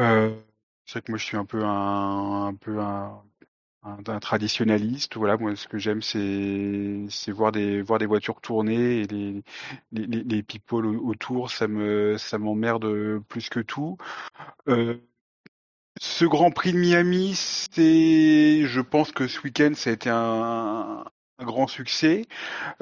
Euh, 0.00 0.34
c'est 0.86 0.94
vrai 0.94 1.02
que 1.02 1.12
moi, 1.12 1.18
je 1.18 1.24
suis 1.26 1.38
un 1.38 1.46
peu 1.46 1.64
un, 1.64 2.46
un 2.48 2.54
peu 2.54 2.80
un, 2.80 3.22
un, 3.84 3.98
un 4.06 4.20
traditionnaliste. 4.20 5.16
Voilà, 5.16 5.36
moi, 5.38 5.56
ce 5.56 5.68
que 5.68 5.78
j'aime, 5.78 6.02
c'est, 6.02 7.06
c'est 7.10 7.32
voir 7.32 7.52
des, 7.52 7.82
voir 7.82 7.98
des 8.00 8.06
voitures 8.06 8.40
tourner 8.42 9.02
et 9.02 9.06
les, 9.08 9.42
les, 9.92 10.06
les, 10.06 10.42
people 10.42 10.86
au- 10.86 11.08
autour. 11.08 11.50
Ça 11.52 11.68
me, 11.68 12.16
ça 12.18 12.38
m'emmerde 12.38 13.20
plus 13.28 13.48
que 13.50 13.60
tout. 13.60 13.98
Euh, 14.68 14.98
ce 15.98 16.24
Grand 16.24 16.50
Prix 16.50 16.72
de 16.72 16.78
Miami, 16.78 17.34
c'est, 17.34 18.66
je 18.66 18.80
pense 18.80 19.12
que 19.12 19.26
ce 19.26 19.40
week-end, 19.40 19.72
ça 19.74 19.90
a 19.90 19.92
été 19.92 20.08
un, 20.10 21.04
un 21.38 21.44
grand 21.44 21.66
succès. 21.66 22.26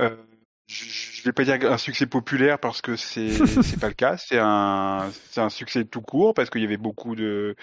Euh, 0.01 0.17
je 0.69 1.23
vais 1.25 1.33
pas 1.33 1.45
dire 1.45 1.73
un 1.73 1.79
succès 1.79 2.07
populaire 2.07 2.59
parce 2.59 2.83
que 2.83 2.97
c'est 2.97 3.31
c'est 3.63 3.81
pas 3.81 3.89
le 3.89 3.95
cas. 3.95 4.17
C'est 4.19 4.39
un 4.39 5.11
c'est 5.31 5.41
un 5.41 5.51
succès 5.51 5.85
tout 5.85 6.03
court 6.03 6.35
parce 6.35 6.51
qu'il 6.51 6.63
y 6.63 6.65
avait 6.65 6.77
beaucoup 6.77 7.17
de. 7.17 7.57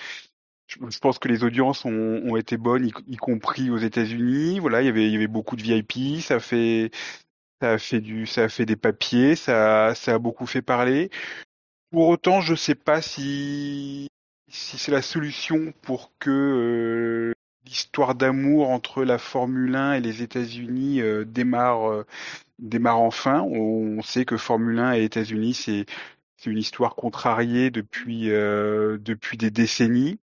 Je 0.68 0.78
je 0.90 1.00
pense 1.00 1.20
que 1.20 1.28
les 1.28 1.44
audiences 1.44 1.86
ont, 1.86 1.92
ont 2.26 2.36
été 2.38 2.58
bonnes, 2.58 2.88
y, 2.88 2.94
y 3.08 3.18
compris 3.18 3.70
aux 3.70 3.78
États-Unis. 3.78 4.60
Voilà, 4.60 4.82
il 4.82 4.86
y 4.86 4.90
avait 4.90 5.08
il 5.08 5.14
y 5.14 5.16
avait 5.16 5.28
beaucoup 5.28 5.56
de 5.56 5.64
VIP. 5.64 6.22
Ça 6.22 6.40
fait 6.40 6.92
ça 7.62 7.74
a 7.74 7.78
fait 7.80 8.02
du 8.02 8.26
ça 8.28 8.46
a 8.46 8.50
fait 8.50 8.66
des 8.66 8.76
papiers. 8.78 9.36
Ça 9.36 9.94
ça 9.96 10.16
a 10.16 10.20
beaucoup 10.20 10.48
fait 10.48 10.62
parler. 10.64 11.12
Pour 11.92 12.10
autant, 12.10 12.42
je 12.42 12.56
sais 12.56 12.76
pas 12.76 13.02
si 13.02 14.10
si 14.56 14.78
c'est 14.78 14.92
la 14.92 15.02
solution 15.02 15.74
pour 15.82 16.12
que 16.18 16.32
euh, 16.32 17.34
l'histoire 17.66 18.16
d'amour 18.16 18.70
entre 18.70 19.04
la 19.04 19.18
Formule 19.18 19.76
1 19.76 19.94
et 19.96 20.00
les 20.02 20.24
États-Unis 20.24 21.02
euh, 21.02 21.26
démarre 21.26 21.92
euh, 21.92 22.06
démarre 22.60 23.00
enfin. 23.00 23.42
On 23.42 24.02
sait 24.02 24.24
que 24.24 24.38
Formule 24.38 24.80
1 24.80 24.94
et 24.96 25.04
États-Unis 25.04 25.54
c'est 25.54 25.86
une 26.46 26.58
histoire 26.58 26.96
contrariée 26.96 27.70
depuis 27.70 28.28
depuis 28.30 29.38
des 29.38 29.52
décennies. 29.52 30.20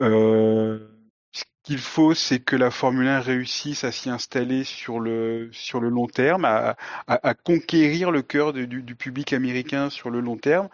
Ce 0.00 1.42
qu'il 1.62 1.78
faut, 1.78 2.14
c'est 2.14 2.40
que 2.40 2.56
la 2.56 2.70
Formule 2.70 3.06
1 3.08 3.20
réussisse 3.20 3.84
à 3.84 3.92
s'y 3.92 4.10
installer 4.10 4.64
sur 4.64 5.00
le 5.00 5.48
sur 5.52 5.80
le 5.80 5.88
long 5.88 6.06
terme, 6.06 6.44
à, 6.44 7.34
conquérir 7.44 8.10
le 8.10 8.22
cœur 8.22 8.52
du, 8.52 8.66
du 8.66 8.94
public 8.96 9.32
américain 9.32 9.90
sur 9.90 10.10
le 10.10 10.20
long 10.20 10.36
terme. 10.36 10.68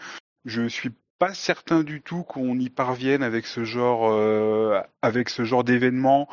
Je 0.46 0.66
suis 0.68 0.90
pas 1.20 1.34
certain 1.34 1.84
du 1.84 2.00
tout 2.00 2.22
qu'on 2.22 2.58
y 2.58 2.70
parvienne 2.70 3.22
avec 3.22 3.46
ce 3.46 3.62
genre 3.62 4.10
euh, 4.10 4.80
avec 5.02 5.28
ce 5.28 5.44
genre 5.44 5.64
d'événement 5.64 6.28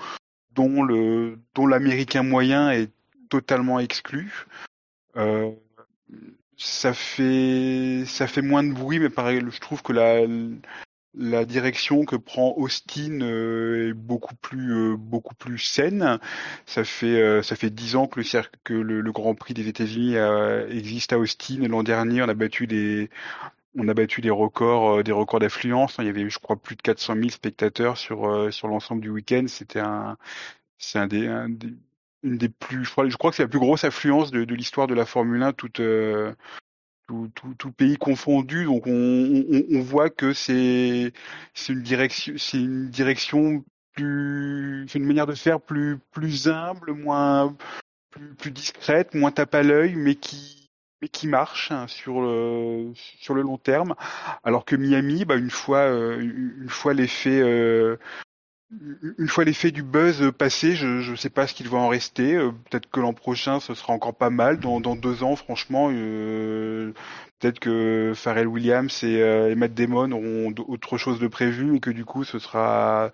dont 0.56 0.82
le 0.82 1.38
dont 1.56 1.68
l'américain 1.68 2.24
moyen 2.24 2.72
est 2.72 2.90
totalement 3.30 3.80
exclu. 3.80 4.46
Euh, 5.18 5.52
ça 6.58 6.94
fait 6.94 8.04
ça 8.08 8.28
fait 8.28 8.42
moins 8.42 8.64
de 8.64 8.74
bruit, 8.74 9.00
mais 9.00 9.10
pareil, 9.10 9.44
je 9.52 9.60
trouve 9.60 9.84
que 9.84 9.92
la 9.94 10.22
la 11.20 11.46
direction 11.46 12.06
que 12.06 12.16
prend 12.16 12.54
Austin 12.58 13.22
euh, 13.22 13.90
est 13.90 13.94
beaucoup 13.94 14.36
plus 14.36 14.74
euh, 14.74 14.96
beaucoup 14.98 15.36
plus 15.36 15.60
saine. 15.60 16.18
Ça 16.66 16.86
fait 16.86 17.44
ça 17.44 17.58
fait 17.58 17.72
dix 17.72 17.98
ans 17.98 18.08
que 18.08 18.22
le 18.74 19.02
le, 19.02 19.12
Grand 19.12 19.36
Prix 19.36 19.54
des 19.54 19.68
États-Unis 19.68 20.16
existe 20.70 21.12
à 21.12 21.20
Austin. 21.20 21.68
L'an 21.68 21.84
dernier, 21.84 22.22
on 22.22 22.30
a 22.30 22.34
battu 22.34 22.68
des 22.68 23.10
on 23.78 23.88
a 23.88 23.94
battu 23.94 24.22
des 24.22 24.30
records, 24.30 25.04
des 25.04 25.12
records 25.12 25.40
d'affluence. 25.40 25.98
Il 26.00 26.06
y 26.06 26.10
avait, 26.10 26.30
je 26.30 26.40
crois, 26.40 26.56
plus 26.58 26.76
de 26.76 26.82
400 26.82 27.16
000 27.16 27.30
spectateurs 27.30 27.98
sur 27.98 28.52
sur 28.54 28.68
l'ensemble 28.68 29.02
du 29.02 29.10
week-end. 29.10 29.46
C'était 29.48 29.80
un, 29.80 30.18
c'est 30.78 31.00
un 31.00 31.08
des, 31.08 31.28
un 31.28 31.50
des, 31.50 31.74
une 32.24 32.38
des 32.38 32.50
plus, 32.50 32.86
je 32.86 32.92
crois, 32.92 33.08
je 33.08 33.18
crois 33.18 33.32
que 33.32 33.38
c'est 33.38 33.44
la 33.44 33.50
plus 33.50 33.60
grosse 33.60 33.84
affluence 33.84 34.32
de, 34.32 34.46
de 34.46 34.56
l'histoire 34.56 34.88
de 34.88 34.96
la 34.96 35.06
Formule 35.06 35.44
1, 35.44 35.54
toute 35.54 35.80
tout, 37.08 37.32
tout, 37.34 37.54
tout, 37.58 37.72
pays 37.72 37.98
confondu. 37.98 38.66
Donc 38.66 38.86
on, 38.88 38.92
on, 38.92 39.64
on 39.72 39.82
voit 39.82 40.10
que 40.10 40.34
c'est 40.34 41.14
c'est 41.54 41.74
une 41.74 41.82
direction 41.82 42.34
c'est 42.38 42.60
une 42.60 42.90
direction 42.90 43.64
plus 43.94 44.86
c'est 44.90 45.00
une 45.00 45.06
manière 45.06 45.26
de 45.28 45.36
faire 45.36 45.62
plus 45.62 45.98
plus 46.12 46.48
humble, 46.48 46.94
moins 46.94 47.56
plus, 48.12 48.36
plus 48.36 48.52
discrète, 48.52 49.14
moins 49.16 49.32
tape 49.32 49.56
à 49.56 49.64
l'œil, 49.64 49.96
mais 49.96 50.16
qui 50.16 50.57
mais 51.02 51.10
qui 51.10 51.28
marche 51.28 51.72
hein, 51.72 51.88
sur 51.88 52.22
le 52.22 52.92
sur 52.96 53.34
le 53.34 53.42
long 53.42 53.58
terme. 53.58 53.96
Alors 54.44 54.66
que 54.66 54.76
Miami, 54.76 55.26
bah 55.26 55.36
une 55.36 55.52
fois 55.52 55.80
euh, 55.80 56.20
une 56.20 56.70
fois 56.70 56.94
l'effet 56.94 57.40
euh, 57.42 57.98
une 59.18 59.30
fois 59.30 59.46
l'effet 59.46 59.72
du 59.72 59.84
buzz 59.84 60.32
passé, 60.38 60.76
je 60.76 61.10
ne 61.10 61.16
sais 61.16 61.30
pas 61.30 61.48
ce 61.48 61.54
qu'il 61.54 61.70
va 61.70 61.78
en 61.78 61.88
rester. 61.88 62.36
Euh, 62.36 62.52
peut-être 62.52 62.90
que 62.90 63.00
l'an 63.00 63.14
prochain, 63.14 63.60
ce 63.60 63.74
sera 63.74 63.94
encore 63.94 64.16
pas 64.16 64.30
mal. 64.30 64.60
Dans, 64.60 64.82
dans 64.82 64.96
deux 64.96 65.24
ans, 65.24 65.36
franchement, 65.36 65.90
peut-être 65.90 67.60
que 67.60 68.14
Pharrell 68.16 68.48
Williams 68.48 69.04
et, 69.04 69.20
et, 69.20 69.56
Matt 69.56 69.74
Damon 69.74 70.12
auront 70.12 70.54
autre 70.68 70.98
chose 70.98 71.20
de 71.20 71.28
prévu 71.28 71.78
et 71.78 71.80
que 71.80 71.92
du 71.92 72.06
coup, 72.06 72.24
ce 72.24 72.40
sera 72.40 73.12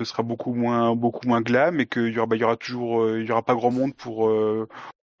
ce 0.00 0.06
sera 0.06 0.22
beaucoup 0.24 0.54
moins 0.54 0.96
beaucoup 0.96 1.28
moins 1.28 1.42
glam 1.42 1.78
et 1.78 1.86
qu'il 1.86 2.08
y 2.08 2.18
aura 2.18 2.26
bah, 2.26 2.36
il 2.36 2.40
y 2.40 2.44
aura 2.44 2.56
toujours 2.56 3.08
il 3.16 3.24
y 3.24 3.30
aura 3.30 3.42
pas 3.42 3.54
grand 3.54 3.70
monde 3.70 3.94
pour 3.94 4.28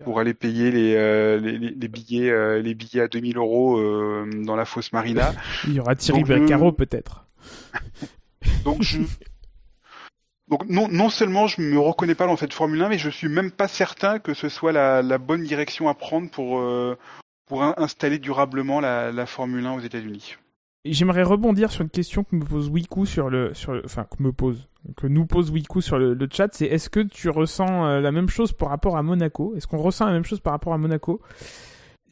pour 0.02 0.20
aller 0.20 0.34
payer 0.34 0.70
les, 0.70 0.94
les, 1.40 1.58
les, 1.58 1.88
billets 1.88 2.62
les 2.62 2.74
billets 2.74 3.02
à 3.02 3.08
2000 3.08 3.36
euros 3.36 3.80
dans 4.44 4.56
la 4.56 4.64
fosse 4.64 4.92
Marina. 4.92 5.32
Il 5.66 5.74
y 5.74 5.80
aura 5.80 5.94
Thierry 5.94 6.24
Beccaro 6.24 6.72
peut-être. 6.72 7.26
Donc 8.64 8.82
je 8.82 8.98
donc 10.52 10.68
non, 10.68 10.86
non 10.86 11.08
seulement 11.08 11.46
je 11.46 11.62
me 11.62 11.78
reconnais 11.78 12.14
pas 12.14 12.26
dans 12.26 12.36
cette 12.36 12.52
Formule 12.52 12.82
1, 12.82 12.90
mais 12.90 12.98
je 12.98 13.08
suis 13.08 13.28
même 13.28 13.50
pas 13.50 13.68
certain 13.68 14.18
que 14.18 14.34
ce 14.34 14.50
soit 14.50 14.70
la, 14.70 15.00
la 15.00 15.16
bonne 15.16 15.44
direction 15.44 15.88
à 15.88 15.94
prendre 15.94 16.28
pour, 16.30 16.60
euh, 16.60 16.98
pour 17.46 17.62
installer 17.62 18.18
durablement 18.18 18.78
la, 18.78 19.12
la 19.12 19.24
Formule 19.24 19.64
1 19.64 19.72
aux 19.72 19.80
États-Unis. 19.80 20.36
J'aimerais 20.84 21.22
rebondir 21.22 21.70
sur 21.70 21.82
une 21.82 21.90
question 21.90 22.24
que 22.24 22.34
me 22.34 22.44
pose 22.44 22.68
Wiku 22.68 23.06
sur 23.06 23.30
le, 23.30 23.54
sur 23.54 23.72
le, 23.72 23.82
enfin 23.84 24.04
que 24.04 24.20
me 24.20 24.32
pose, 24.32 24.68
que 24.96 25.06
nous 25.06 25.26
pose 25.26 25.52
Wiku 25.52 25.80
sur 25.80 25.96
le, 25.96 26.16
chat, 26.28 26.48
c'est 26.52 26.66
est-ce 26.66 26.90
que 26.90 26.98
tu 26.98 27.28
ressens 27.28 27.86
euh, 27.86 28.00
la 28.00 28.10
même 28.10 28.28
chose 28.28 28.52
par 28.52 28.70
rapport 28.70 28.96
à 28.96 29.02
Monaco? 29.04 29.54
Est-ce 29.56 29.68
qu'on 29.68 29.78
ressent 29.78 30.06
la 30.06 30.12
même 30.12 30.24
chose 30.24 30.40
par 30.40 30.52
rapport 30.52 30.72
à 30.72 30.78
Monaco? 30.78 31.20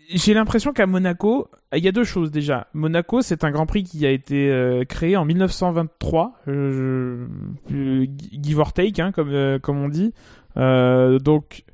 J'ai 0.08 0.34
l'impression 0.34 0.72
qu'à 0.72 0.86
Monaco, 0.86 1.48
il 1.74 1.82
y 1.82 1.88
a 1.88 1.92
deux 1.92 2.04
choses 2.04 2.30
déjà. 2.30 2.68
Monaco, 2.72 3.22
c'est 3.22 3.42
un 3.42 3.50
Grand 3.50 3.66
Prix 3.66 3.82
qui 3.82 4.06
a 4.06 4.10
été 4.10 4.50
euh, 4.50 4.84
créé 4.84 5.16
en 5.16 5.24
1923, 5.24 6.40
euh, 6.46 7.26
give 7.68 8.58
or 8.60 8.72
take, 8.72 9.00
hein, 9.02 9.10
comme 9.10 9.58
comme 9.60 9.78
on 9.78 9.88
dit. 9.88 10.12
Donc 10.56 11.64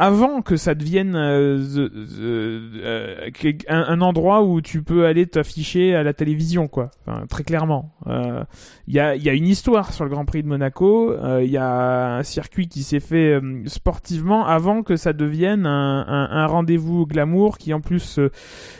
avant 0.00 0.42
que 0.42 0.56
ça 0.56 0.76
devienne 0.76 1.16
euh, 1.16 1.88
euh, 2.20 3.30
un, 3.68 4.00
endroit 4.00 4.44
où 4.44 4.60
tu 4.60 4.84
peux 4.84 5.06
aller 5.06 5.26
t'afficher 5.26 5.96
à 5.96 6.04
la 6.04 6.12
télévision, 6.12 6.68
quoi. 6.68 6.90
Enfin, 7.04 7.26
très 7.28 7.42
clairement. 7.42 7.92
Il 8.06 8.12
euh, 8.12 8.44
y, 8.86 9.00
a, 9.00 9.32
une 9.32 9.48
histoire 9.48 9.92
sur 9.92 10.04
le 10.04 10.10
Grand 10.10 10.24
Prix 10.24 10.44
de 10.44 10.48
Monaco. 10.48 11.12
Il 11.12 11.24
euh, 11.24 11.44
y 11.44 11.56
a 11.56 12.16
un 12.16 12.22
circuit 12.22 12.68
qui 12.68 12.84
s'est 12.84 13.00
fait 13.00 13.40
sportivement 13.66 14.46
avant 14.46 14.84
que 14.84 14.94
ça 14.94 15.12
devienne 15.12 15.66
un 15.66 16.46
rendez-vous 16.46 17.04
glamour 17.04 17.58
qui 17.58 17.74
en 17.74 17.80
plus 17.80 18.20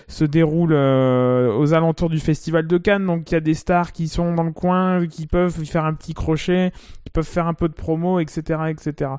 se 0.07 0.25
déroule 0.25 0.73
aux 0.73 1.75
alentours 1.75 2.11
du 2.11 2.21
Festival 2.21 2.69
de 2.69 2.79
Cannes. 2.79 3.07
Donc 3.07 3.31
il 3.33 3.35
y 3.35 3.37
a 3.37 3.41
des 3.41 3.55
stars 3.55 3.91
qui 3.91 4.07
sont 4.07 4.35
dans 4.35 4.45
le 4.45 4.53
coin, 4.53 5.07
qui 5.09 5.27
peuvent 5.27 5.65
faire 5.65 5.85
un 5.85 5.95
petit 5.95 6.15
crochet, 6.15 6.71
qui 7.05 7.11
peuvent 7.11 7.27
faire 7.27 7.49
un 7.49 7.55
peu 7.55 7.69
de 7.69 7.75
promo, 7.75 8.21
etc., 8.21 8.61
etc 8.69 9.11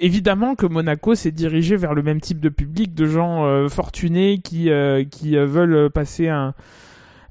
évidemment 0.00 0.54
que 0.54 0.66
Monaco 0.66 1.14
s'est 1.14 1.30
dirigé 1.30 1.76
vers 1.76 1.94
le 1.94 2.02
même 2.02 2.20
type 2.20 2.40
de 2.40 2.48
public, 2.48 2.94
de 2.94 3.06
gens 3.06 3.44
euh, 3.44 3.68
fortunés 3.68 4.40
qui, 4.42 4.70
euh, 4.70 5.04
qui 5.04 5.36
euh, 5.36 5.46
veulent 5.46 5.90
passer 5.90 6.28
un, 6.28 6.54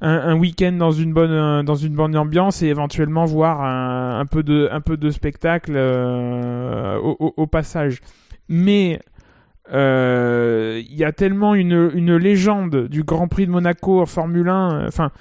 un, 0.02 0.36
week-end 0.38 0.72
dans 0.74 0.92
une 0.92 1.12
bonne 1.12 1.66
dans 1.66 1.76
une 1.76 1.94
bonne 1.96 2.16
ambiance 2.16 2.62
et 2.62 2.68
éventuellement 2.68 3.26
voir 3.26 3.62
un, 3.62 4.20
un 4.20 4.26
peu 4.26 4.44
de 4.44 4.70
un 4.72 4.82
peu 4.82 4.96
de 4.96 5.10
spectacle 5.10 5.78
au, 5.78 7.48
passage. 7.48 8.00
Mais 8.48 9.00
il 9.72 10.96
y 10.96 11.04
a 11.04 11.12
tellement 11.12 11.56
une, 11.56 11.92
une 11.94 12.16
légende 12.16 12.88
du 12.88 13.04
Grand 13.04 13.28
Prix 13.28 13.46
de 13.46 13.52
Monaco 13.52 14.02
en 14.02 14.06
Formule 14.06 14.48
1. 14.48 14.88
Enfin, 14.88 15.12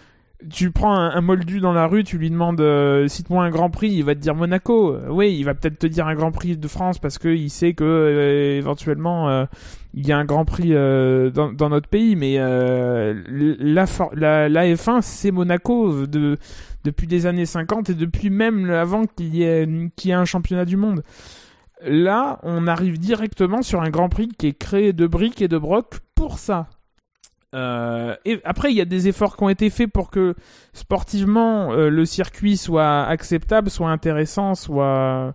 tu 0.50 0.70
prends 0.70 0.94
un, 0.94 1.20
moldu 1.20 1.58
dans 1.58 1.72
la 1.72 1.86
rue, 1.86 2.04
tu 2.04 2.16
lui 2.16 2.30
demandes 2.30 2.60
euh, 2.60 3.08
cite-moi 3.08 3.44
un 3.44 3.50
Grand 3.50 3.70
Prix, 3.70 3.90
il 3.90 4.04
va 4.04 4.14
te 4.14 4.20
dire 4.20 4.36
Monaco. 4.36 4.94
Euh, 4.94 5.08
oui, 5.10 5.34
il 5.36 5.44
va 5.44 5.54
peut-être 5.54 5.78
te 5.78 5.86
dire 5.86 6.06
un 6.06 6.14
Grand 6.14 6.30
Prix 6.30 6.56
de 6.56 6.68
France 6.68 6.98
parce 6.98 7.18
qu'il 7.18 7.50
sait 7.50 7.74
que 7.74 7.84
euh, 7.84 8.56
éventuellement 8.56 9.46
il 9.94 10.06
y 10.06 10.12
a 10.12 10.18
un 10.18 10.24
Grand 10.24 10.44
Prix 10.44 10.70
dans, 10.70 11.68
notre 11.68 11.88
pays, 11.88 12.14
mais 12.14 12.36
la, 12.38 13.84
la, 14.12 14.48
la, 14.48 14.74
F1 14.74 15.00
c'est 15.02 15.32
Monaco 15.32 16.06
de, 16.06 16.38
depuis 16.84 17.08
les 17.08 17.26
années 17.26 17.46
50 17.46 17.90
et 17.90 17.94
depuis 17.94 18.30
même 18.30 18.70
avant 18.70 19.06
qu'il 19.06 19.34
y 19.34 19.42
ait 19.42 20.12
un 20.12 20.24
championnat 20.24 20.64
du 20.64 20.76
monde. 20.76 21.02
Là, 21.84 22.40
on 22.42 22.66
arrive 22.66 22.98
directement 22.98 23.62
sur 23.62 23.82
un 23.82 23.90
Grand 23.90 24.08
Prix 24.08 24.28
qui 24.28 24.48
est 24.48 24.58
créé 24.58 24.92
de 24.92 25.06
briques 25.06 25.42
et 25.42 25.48
de 25.48 25.58
brocs 25.58 25.98
pour 26.14 26.38
ça. 26.38 26.68
Euh, 27.54 28.14
et 28.24 28.40
après, 28.44 28.70
il 28.70 28.76
y 28.76 28.80
a 28.80 28.84
des 28.84 29.08
efforts 29.08 29.36
qui 29.36 29.42
ont 29.42 29.48
été 29.48 29.70
faits 29.70 29.90
pour 29.90 30.10
que 30.10 30.34
sportivement 30.72 31.72
euh, 31.72 31.88
le 31.88 32.04
circuit 32.04 32.56
soit 32.56 33.04
acceptable, 33.04 33.70
soit 33.70 33.90
intéressant, 33.90 34.54
soit 34.54 35.34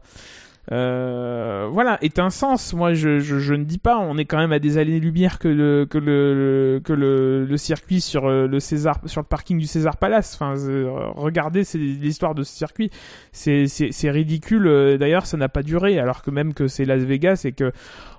euh, 0.72 1.68
voilà, 1.72 1.98
est 2.02 2.20
un 2.20 2.30
sens. 2.30 2.74
Moi, 2.74 2.94
je, 2.94 3.20
je, 3.20 3.40
je, 3.40 3.54
ne 3.54 3.66
dis 3.66 3.78
pas. 3.78 3.98
On 3.98 4.18
est 4.18 4.26
quand 4.26 4.38
même 4.38 4.54
à 4.54 4.60
des 4.60 4.78
années-lumière 4.78 5.38
que 5.38 5.50
le 5.50 5.86
que 5.86 5.98
le 5.98 6.82
que 6.84 6.94
le, 6.94 7.46
le 7.46 7.58
circuit 7.58 8.00
sur 8.00 8.28
euh, 8.28 8.48
le 8.48 8.60
César 8.62 9.00
sur 9.06 9.22
le 9.22 9.28
parking 9.28 9.58
du 9.58 9.68
César 9.68 9.98
Palace. 9.98 10.36
Enfin, 10.36 10.56
euh, 10.58 10.90
regardez, 11.16 11.66
c'est 11.66 11.78
l'histoire 11.78 12.34
de 12.34 12.44
ce 12.44 12.56
circuit. 12.56 12.92
C'est 13.34 13.68
c'est 13.68 13.92
c'est 13.92 14.10
ridicule. 14.10 14.98
D'ailleurs, 14.98 15.26
ça 15.26 15.36
n'a 15.38 15.50
pas 15.50 15.64
duré. 15.64 16.00
Alors 16.00 16.22
que 16.22 16.32
même 16.32 16.54
que 16.54 16.68
c'est 16.68 16.86
Las 16.86 17.04
Vegas 17.04 17.42
et 17.46 17.52
que 17.52 17.74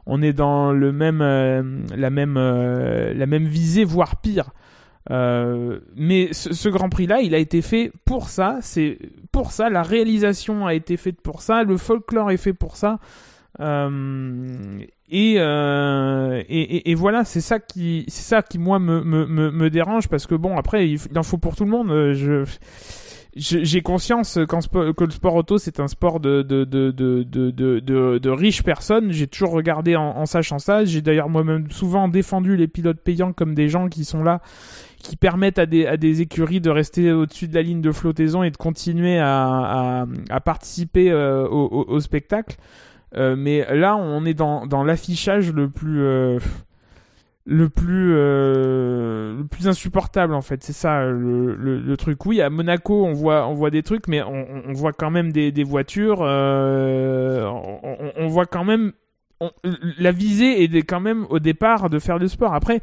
on 0.07 0.23
est 0.23 0.33
dans 0.33 0.73
le 0.73 0.93
même 0.93 1.21
la 1.97 2.11
même 2.11 2.35
la 2.35 3.27
même 3.27 3.45
visée, 3.47 3.85
voire 3.85 4.17
pire. 4.17 4.51
Euh, 5.11 5.81
mais 5.97 6.33
ce, 6.33 6.69
Grand 6.69 6.89
Prix 6.89 7.07
là, 7.07 7.21
il 7.21 7.35
a 7.35 7.39
été 7.39 7.63
fait 7.63 7.93
pour 8.05 8.29
ça. 8.29 8.59
C'est 8.61 8.99
pour 9.33 9.53
ça. 9.53 9.69
La 9.69 9.83
réalisation 9.83 10.67
a 10.67 10.75
été 10.75 10.97
faite 10.97 11.21
pour 11.21 11.43
ça. 11.43 11.63
Le 11.63 11.77
folklore 11.77 12.31
est 12.31 12.37
fait 12.37 12.55
pour 12.55 12.77
ça. 12.77 12.99
Euh, 13.61 14.81
et, 15.11 15.35
euh, 15.39 16.43
et, 16.49 16.95
voilà, 16.95 17.25
c'est 17.25 17.41
ça 17.41 17.61
qui, 17.61 18.05
c'est 18.09 18.23
ça 18.23 18.43
qui 18.43 18.59
moi 18.59 18.79
me, 18.79 19.03
me, 19.05 19.27
me, 19.27 19.71
dérange 19.71 20.09
parce 20.09 20.27
que 20.27 20.35
bon 20.35 20.57
après 20.57 20.89
il, 20.89 20.99
en 21.17 21.23
faut 21.23 21.39
pour 21.39 21.55
tout 21.55 21.65
le 21.65 21.71
monde. 21.71 21.91
Euh, 21.91 22.15
je 22.15 22.45
j'ai 23.37 23.83
conscience 23.83 24.39
que 24.47 25.05
le 25.05 25.11
sport 25.11 25.35
auto 25.35 25.59
c'est 25.59 25.81
un 25.81 25.89
sport 25.89 26.21
de 26.21 26.43
de, 26.43 26.65
de, 26.65 28.31
riches 28.31 28.63
personnes. 28.63 29.11
J'ai 29.11 29.27
toujours 29.27 29.51
regardé 29.51 29.97
en, 29.97 30.27
sachant 30.27 30.59
ça. 30.59 30.85
J'ai 30.85 31.01
d'ailleurs 31.01 31.29
moi-même 31.29 31.71
souvent 31.71 32.09
défendu 32.09 32.57
les 32.57 32.69
pilotes 32.69 33.01
payants 33.01 33.33
comme 33.33 33.55
des 33.55 33.69
gens 33.69 33.89
qui 33.89 34.05
sont 34.05 34.23
là 34.23 34.41
qui 35.05 35.17
permettent 35.17 35.59
à 35.59 35.67
des, 35.67 36.23
écuries 36.23 36.61
de 36.61 36.71
rester 36.71 37.13
au-dessus 37.13 37.47
de 37.47 37.55
la 37.55 37.63
ligne 37.63 37.83
de 37.83 37.93
flottaison 37.93 38.43
et 38.43 38.51
de 38.51 38.57
continuer 38.57 39.19
à, 39.19 40.07
participer 40.45 41.11
euh, 41.11 41.47
au, 41.47 42.01
spectacle. 42.01 42.57
Euh, 43.17 43.37
mais 43.37 43.67
là, 43.75 43.97
on 43.97 44.25
est 44.25 44.35
dans, 44.35 44.85
l'affichage 44.85 45.53
le 45.53 45.69
plus 45.69 46.01
euh, 46.01 46.39
le 47.47 47.69
plus 47.69 48.15
euh, 48.15 49.37
le 49.37 49.45
plus 49.45 49.69
insupportable 49.69 50.35
en 50.35 50.41
fait. 50.41 50.63
C'est 50.63 50.73
ça 50.73 51.05
le, 51.05 51.55
le, 51.55 51.79
le, 51.79 51.97
truc. 51.97 52.25
Oui, 52.27 52.41
à 52.41 52.51
Monaco, 52.51 53.05
on 53.05 53.13
voit 53.13 53.47
on 53.47 53.55
voit 53.55 53.71
des 53.71 53.83
trucs, 53.83 54.09
mais 54.09 54.23
on, 54.23 54.47
on 54.67 54.73
voit 54.73 54.93
quand 54.93 55.11
même 55.11 55.33
des, 55.33 55.53
des 55.53 55.65
voitures. 55.65 56.21
Euh, 56.23 57.43
on, 57.43 58.13
on, 58.17 58.29
voit 58.29 58.47
quand 58.47 58.65
même 58.65 58.93
la 59.99 60.13
visée 60.13 60.63
est 60.63 60.83
quand 60.83 61.01
même 61.01 61.27
au 61.29 61.39
départ 61.39 61.91
de 61.91 61.99
faire 61.99 62.19
du 62.19 62.29
sport. 62.29 62.55
Après 62.55 62.81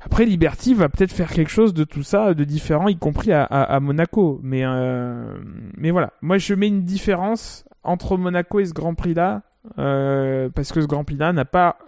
après, 0.00 0.24
Liberty 0.24 0.74
va 0.74 0.88
peut-être 0.88 1.12
faire 1.12 1.30
quelque 1.30 1.50
chose 1.50 1.74
de 1.74 1.84
tout 1.84 2.02
ça 2.02 2.34
de 2.34 2.44
différent, 2.44 2.88
y 2.88 2.96
compris 2.96 3.32
à, 3.32 3.44
à, 3.44 3.80
Monaco. 3.80 4.40
Mais, 4.42 4.62
euh, 4.64 5.36
mais 5.76 5.90
voilà, 5.90 6.12
moi 6.22 6.38
je 6.38 6.54
mets 6.54 6.68
une 6.68 6.84
différence 6.84 7.64
entre 7.82 8.16
Monaco 8.16 8.60
et 8.60 8.64
ce 8.64 8.72
Grand 8.72 8.94
Prix-là, 8.94 9.42
euh, 9.78 10.48
parce 10.50 10.72
que 10.72 10.80
ce 10.80 10.86
Grand 10.86 11.04
Prix-là 11.04 11.32
n'a 11.32 11.44
pas 11.44 11.78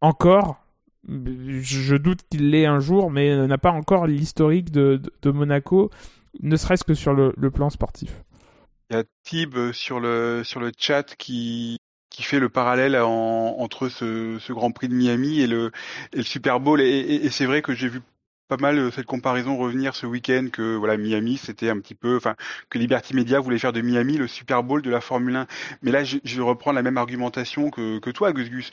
encore, 0.00 0.60
je 1.08 1.96
doute 1.96 2.20
qu'il 2.30 2.50
l'ait 2.50 2.66
un 2.66 2.80
jour, 2.80 3.10
mais 3.10 3.34
n'a 3.46 3.58
pas 3.58 3.70
encore 3.70 4.06
l'historique 4.06 4.70
de, 4.70 5.00
Monaco, 5.24 5.90
ne 6.42 6.56
serait-ce 6.56 6.84
que 6.84 6.94
sur 6.94 7.14
le, 7.14 7.32
plan 7.50 7.70
sportif. 7.70 8.22
Il 8.90 8.96
y 8.96 8.98
a 8.98 9.04
Tib 9.24 9.72
sur 9.72 10.00
le, 10.00 10.42
sur 10.44 10.60
le 10.60 10.72
chat 10.76 11.14
qui, 11.16 11.78
qui 12.10 12.22
fait 12.22 12.40
le 12.40 12.48
parallèle 12.48 12.96
en, 12.96 13.56
entre 13.58 13.88
ce, 13.88 14.38
ce, 14.40 14.52
Grand 14.52 14.72
Prix 14.72 14.88
de 14.88 14.94
Miami 14.94 15.40
et 15.40 15.46
le, 15.46 15.70
et 16.12 16.18
le 16.18 16.22
Super 16.22 16.60
Bowl. 16.60 16.80
Et 16.80 17.28
c'est 17.30 17.46
vrai 17.46 17.62
que 17.62 17.72
j'ai 17.72 17.88
vu 17.88 18.00
pas 18.50 18.56
mal 18.56 18.78
euh, 18.78 18.90
cette 18.90 19.06
comparaison 19.06 19.56
revenir 19.56 19.94
ce 19.94 20.06
week-end 20.06 20.48
que 20.52 20.74
voilà 20.74 20.96
Miami 20.96 21.38
c'était 21.38 21.70
un 21.70 21.78
petit 21.78 21.94
peu, 21.94 22.16
enfin 22.16 22.34
que 22.68 22.78
Liberty 22.78 23.14
Media 23.14 23.38
voulait 23.38 23.60
faire 23.60 23.72
de 23.72 23.80
Miami 23.80 24.18
le 24.18 24.26
Super 24.26 24.64
Bowl 24.64 24.82
de 24.82 24.90
la 24.90 25.00
Formule 25.00 25.36
1. 25.36 25.46
Mais 25.82 25.92
là, 25.92 26.04
je, 26.04 26.18
je 26.24 26.42
reprends 26.42 26.72
la 26.72 26.82
même 26.82 26.98
argumentation 26.98 27.70
que, 27.70 28.00
que 28.00 28.10
toi, 28.10 28.32
Gus 28.32 28.50
Gus. 28.50 28.70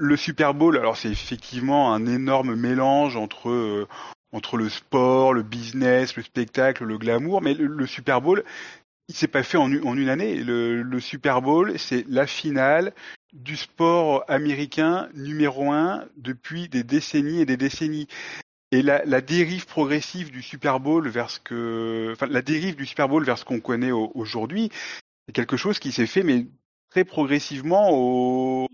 Le 0.00 0.16
Super 0.16 0.54
Bowl, 0.54 0.76
alors 0.76 0.96
c'est 0.96 1.10
effectivement 1.10 1.92
un 1.92 2.06
énorme 2.06 2.54
mélange 2.54 3.16
entre 3.16 3.48
euh, 3.50 3.88
entre 4.30 4.56
le 4.56 4.68
sport, 4.68 5.34
le 5.34 5.42
business, 5.42 6.14
le 6.14 6.22
spectacle, 6.22 6.84
le 6.84 6.98
glamour, 6.98 7.42
mais 7.42 7.54
le, 7.54 7.84
Super 7.84 8.20
Bowl, 8.20 8.44
il 9.08 9.16
s'est 9.16 9.26
pas 9.26 9.42
fait 9.42 9.56
en, 9.56 9.72
une 9.72 10.08
année. 10.08 10.36
Le, 10.36 10.82
le 10.82 11.00
Super 11.00 11.42
Bowl, 11.42 11.76
c'est 11.80 12.06
la 12.08 12.28
finale 12.28 12.92
du 13.32 13.56
sport 13.56 14.24
américain 14.28 15.08
numéro 15.14 15.72
un 15.72 16.04
depuis 16.16 16.68
des 16.68 16.84
décennies 16.84 17.40
et 17.40 17.46
des 17.46 17.56
décennies. 17.56 18.06
Et 18.70 18.82
la, 18.82 19.04
la, 19.04 19.20
dérive 19.20 19.66
progressive 19.66 20.30
du 20.30 20.42
Super 20.42 20.78
Bowl 20.78 21.08
vers 21.08 21.30
ce 21.30 21.40
que, 21.40 22.10
enfin, 22.12 22.26
la 22.26 22.42
dérive 22.42 22.76
du 22.76 22.86
Super 22.86 23.08
Bowl 23.08 23.24
vers 23.24 23.38
ce 23.38 23.44
qu'on 23.44 23.60
connaît 23.60 23.90
aujourd'hui, 23.90 24.70
c'est 25.26 25.32
quelque 25.32 25.56
chose 25.56 25.80
qui 25.80 25.90
s'est 25.90 26.06
fait, 26.06 26.22
mais 26.22 26.46
très 26.90 27.04
progressivement 27.04 27.88
au, 27.90 28.68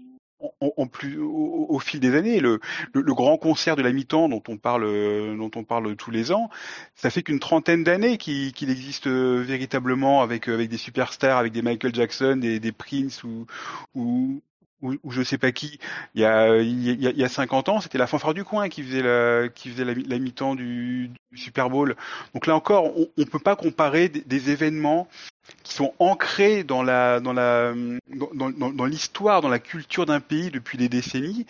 en, 0.61 0.87
plus, 0.87 1.19
au, 1.21 1.79
fil 1.79 2.01
des 2.01 2.15
années. 2.15 2.41
Le, 2.41 2.61
grand 2.93 3.37
concert 3.37 3.77
de 3.77 3.83
la 3.83 3.93
mi-temps 3.93 4.29
dont 4.29 4.43
on 4.49 4.57
parle, 4.57 4.85
dont 5.37 5.51
on 5.55 5.65
parle 5.65 5.97
tous 5.97 6.11
les 6.11 6.33
ans, 6.33 6.51
ça 6.95 7.11
fait 7.11 7.23
qu'une 7.23 7.41
trentaine 7.41 7.85
d'années 7.85 8.19
qu'il 8.19 8.53
qu 8.53 8.65
existe 8.71 9.07
véritablement 9.09 10.23
avec 10.23 10.49
avec 10.49 10.69
des 10.69 10.79
superstars, 10.79 11.39
avec 11.39 11.53
des 11.53 11.63
Michael 11.63 11.95
Jackson, 11.95 12.37
des, 12.37 12.73
Prince 12.73 13.23
ou, 13.25 13.47
je 15.09 15.23
sais 15.23 15.39
pas 15.39 15.53
qui, 15.53 15.79
il 16.15 16.21
y 16.21 16.25
a 16.25 16.57
il 16.57 16.85
y 16.85 17.07
a, 17.07 17.11
il 17.11 17.19
y 17.19 17.25
a 17.25 17.29
50 17.29 17.69
ans, 17.69 17.81
c'était 17.81 17.99
la 17.99 18.07
fanfare 18.07 18.35
du 18.35 18.45
coin 18.45 18.69
qui 18.69 18.83
faisait 18.83 19.03
la 19.03 20.19
mi-temps 20.19 20.55
du, 20.55 21.11
Super 21.35 21.71
Bowl. 21.71 21.97
Donc 22.35 22.47
là 22.47 22.55
encore, 22.55 22.97
on, 22.97 23.09
on 23.17 23.25
peut 23.25 23.39
pas 23.39 23.57
comparer 23.57 24.09
des, 24.09 24.51
événements 24.51 25.09
qui 25.63 25.75
sont 25.75 25.95
ancrés 25.99 26.65
dans 26.65 26.83
la 26.83 27.21
dans 27.21 27.33
la 27.33 27.75
dans, 28.35 28.85
l'histoire, 28.85 29.41
dans 29.41 29.49
la 29.49 29.59
culture 29.59 30.07
d'un 30.07 30.21
pays 30.21 30.51
depuis 30.51 30.79
des 30.79 30.89
décennies, 30.89 31.47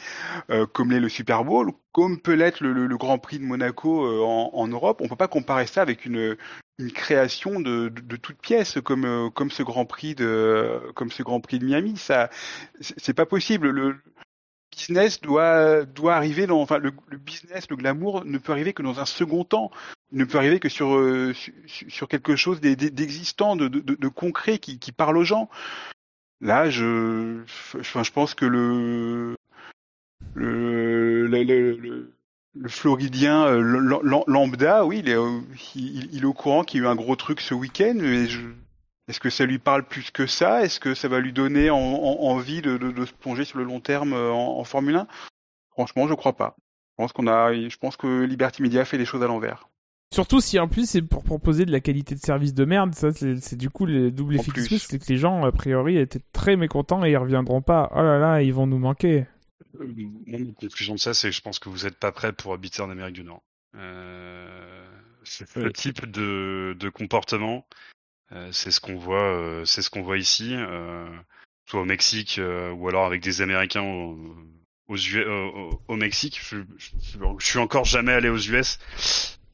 euh, 0.51 0.67
comme 0.67 0.91
l'est 0.91 1.01
le 1.01 1.09
Super 1.09 1.45
Bowl, 1.45 1.73
comme 1.93 2.19
peut 2.21 2.35
l'être 2.35 2.61
le, 2.61 2.97
Grand 2.97 3.19
Prix 3.19 3.39
de 3.39 3.45
Monaco 3.45 4.05
euh, 4.05 4.23
en, 4.23 4.69
Europe. 4.69 5.01
On 5.03 5.09
peut 5.09 5.17
pas 5.17 5.29
comparer 5.29 5.67
ça 5.67 5.83
avec 5.83 6.07
une 6.07 6.37
une 6.79 6.91
création 6.91 7.61
de, 7.61 7.89
de, 7.89 8.01
de 8.01 8.17
toute 8.17 8.39
pièce 8.39 8.79
comme 8.85 9.05
euh, 9.05 9.31
comme 9.31 9.51
ce 9.51 9.63
Grand 9.63 9.85
Prix 9.85 10.15
de 10.15 10.81
comme 10.95 11.11
ce 11.11 11.23
Grand 11.23 11.41
Prix 11.41 11.59
de 11.59 11.67
Miami. 11.67 11.97
Ça, 11.97 12.31
c'est 12.81 13.15
pas 13.15 13.27
possible. 13.27 13.71
Le 13.71 13.97
business 14.75 15.21
doit 15.21 15.85
doit 15.85 16.15
arriver 16.15 16.47
dans 16.47 16.61
enfin 16.61 16.79
le, 16.79 16.93
business, 17.17 17.69
le 17.71 17.77
glamour 17.77 18.25
ne 18.25 18.39
peut 18.39 18.53
arriver 18.53 18.73
que 18.73 18.83
dans 18.83 19.01
un 19.01 19.07
second 19.07 19.45
temps. 19.45 19.71
Il 20.13 20.19
ne 20.19 20.25
peut 20.25 20.39
arriver 20.39 20.61
que 20.61 20.69
sur 20.69 20.95
euh, 20.95 21.33
sur, 21.67 22.09
quelque 22.09 22.37
chose 22.37 22.61
d'existant, 22.61 23.57
de, 23.57 23.69
de, 23.69 24.09
concret 24.09 24.59
qui, 24.59 24.79
qui 24.79 24.93
parle 24.93 25.17
aux 25.17 25.25
gens. 25.25 25.49
Là, 26.41 26.71
je 26.71 27.43
enfin, 27.79 28.03
je 28.03 28.11
pense 28.13 28.35
que 28.35 28.45
le 28.45 29.37
le, 30.35 31.27
le, 31.27 32.69
Floridien 32.69 33.47
euh, 33.47 34.21
lambda, 34.27 34.85
oui, 34.85 35.01
il 35.01 35.09
est, 35.09 35.17
il, 35.75 36.15
il 36.15 36.23
est 36.23 36.27
au 36.27 36.33
courant 36.33 36.63
qu'il 36.63 36.81
y 36.81 36.85
a 36.85 36.87
eu 36.87 36.91
un 36.91 36.95
gros 36.95 37.17
truc 37.17 37.41
ce 37.41 37.55
week-end, 37.55 37.99
je... 37.99 38.39
est-ce 39.09 39.21
que 39.21 39.31
ça 39.31 39.45
lui 39.45 39.59
parle 39.59 39.85
plus 39.85 40.11
que 40.11 40.27
ça? 40.27 40.63
Est-ce 40.63 40.81
que 40.81 40.95
ça 40.95 41.09
va 41.09 41.21
lui 41.21 41.33
donner 41.33 41.71
en, 41.71 41.79
en, 41.79 42.31
envie 42.31 42.63
de, 42.63 42.77
de, 42.79 42.91
de, 42.91 43.05
se 43.05 43.13
plonger 43.13 43.45
sur 43.45 43.59
le 43.59 43.65
long 43.65 43.81
terme 43.81 44.13
euh, 44.13 44.33
en, 44.33 44.59
en 44.59 44.65
Formule 44.65 44.97
1 44.97 45.07
Franchement, 45.71 46.09
je 46.09 46.15
crois 46.15 46.37
pas. 46.37 46.57
Je 46.91 47.03
pense 47.03 47.13
qu'on 47.13 47.27
a, 47.27 47.53
je 47.53 47.77
pense 47.77 47.97
que 47.97 48.23
Liberty 48.25 48.63
Media 48.63 48.85
fait 48.85 48.99
les 48.99 49.05
choses 49.05 49.23
à 49.23 49.27
l'envers. 49.27 49.69
Surtout 50.15 50.41
si 50.41 50.61
en 50.61 50.69
plus 50.69 50.89
c'est 50.89 51.03
pour 51.03 51.25
proposer 51.25 51.65
de 51.67 51.73
la 51.73 51.81
qualité 51.81 52.15
de 52.15 52.21
service 52.21 52.55
de 52.55 52.65
merde, 52.65 52.95
ça 52.95 53.11
c'est 53.13 53.57
du 53.57 53.69
coup 53.69 53.85
le 53.85 54.13
double 54.13 54.37
effet 54.37 54.79
c'est 54.79 55.01
que 55.01 55.09
les 55.09 55.19
gens 55.19 55.45
a 55.45 55.51
priori 55.51 55.99
étaient 55.99 56.21
très 56.33 56.55
mécontents 56.55 57.05
et 57.05 57.11
ils 57.11 57.17
reviendront 57.17 57.63
pas. 57.63 57.91
Oh 57.93 58.01
là 58.01 58.21
là, 58.21 58.41
ils 58.41 58.55
vont 58.55 58.69
nous 58.69 58.79
manquer. 58.79 59.27
Mon 59.77 60.53
conclusion 60.53 60.95
de 60.95 61.01
ça, 61.01 61.15
c'est 61.15 61.31
que 61.31 61.35
je 61.35 61.41
pense 61.41 61.59
que 61.59 61.69
vous 61.69 61.83
n'êtes 61.83 61.97
pas 61.97 62.13
prêt 62.13 62.33
pour 62.33 62.53
habiter 62.53 62.81
en 62.81 62.91
Amérique 62.91 63.17
du 63.17 63.25
Nord. 63.25 63.43
Euh, 63.75 64.87
c'est 65.25 65.57
le 65.57 65.73
type 65.73 66.09
de, 66.09 66.77
de 66.79 66.89
comportement, 66.91 67.67
euh, 67.67 67.94
c'est 68.53 68.71
ce 68.71 68.81
qu'on 68.81 68.97
voit, 68.97 69.23
euh, 69.23 69.65
c'est 69.65 69.83
ce 69.83 69.91
qu'on 69.91 70.03
voit 70.03 70.19
ici, 70.19 70.55
euh, 70.55 71.07
soit 71.67 71.81
au 71.81 71.85
Mexique 71.85 72.39
euh, 72.39 72.71
ou 72.73 72.89
alors 72.89 73.07
avec 73.07 73.23
des 73.23 73.43
Américains 73.43 73.83
au, 73.83 74.19
aux 74.89 75.17
au, 75.17 75.83
au, 75.89 75.97
Mexique. 75.97 76.41
Je, 76.43 76.59
je, 76.79 77.47
suis 77.47 77.59
encore 77.59 77.85
jamais 77.85 78.13
allé 78.13 78.29
aux 78.29 78.39
US. 78.39 78.79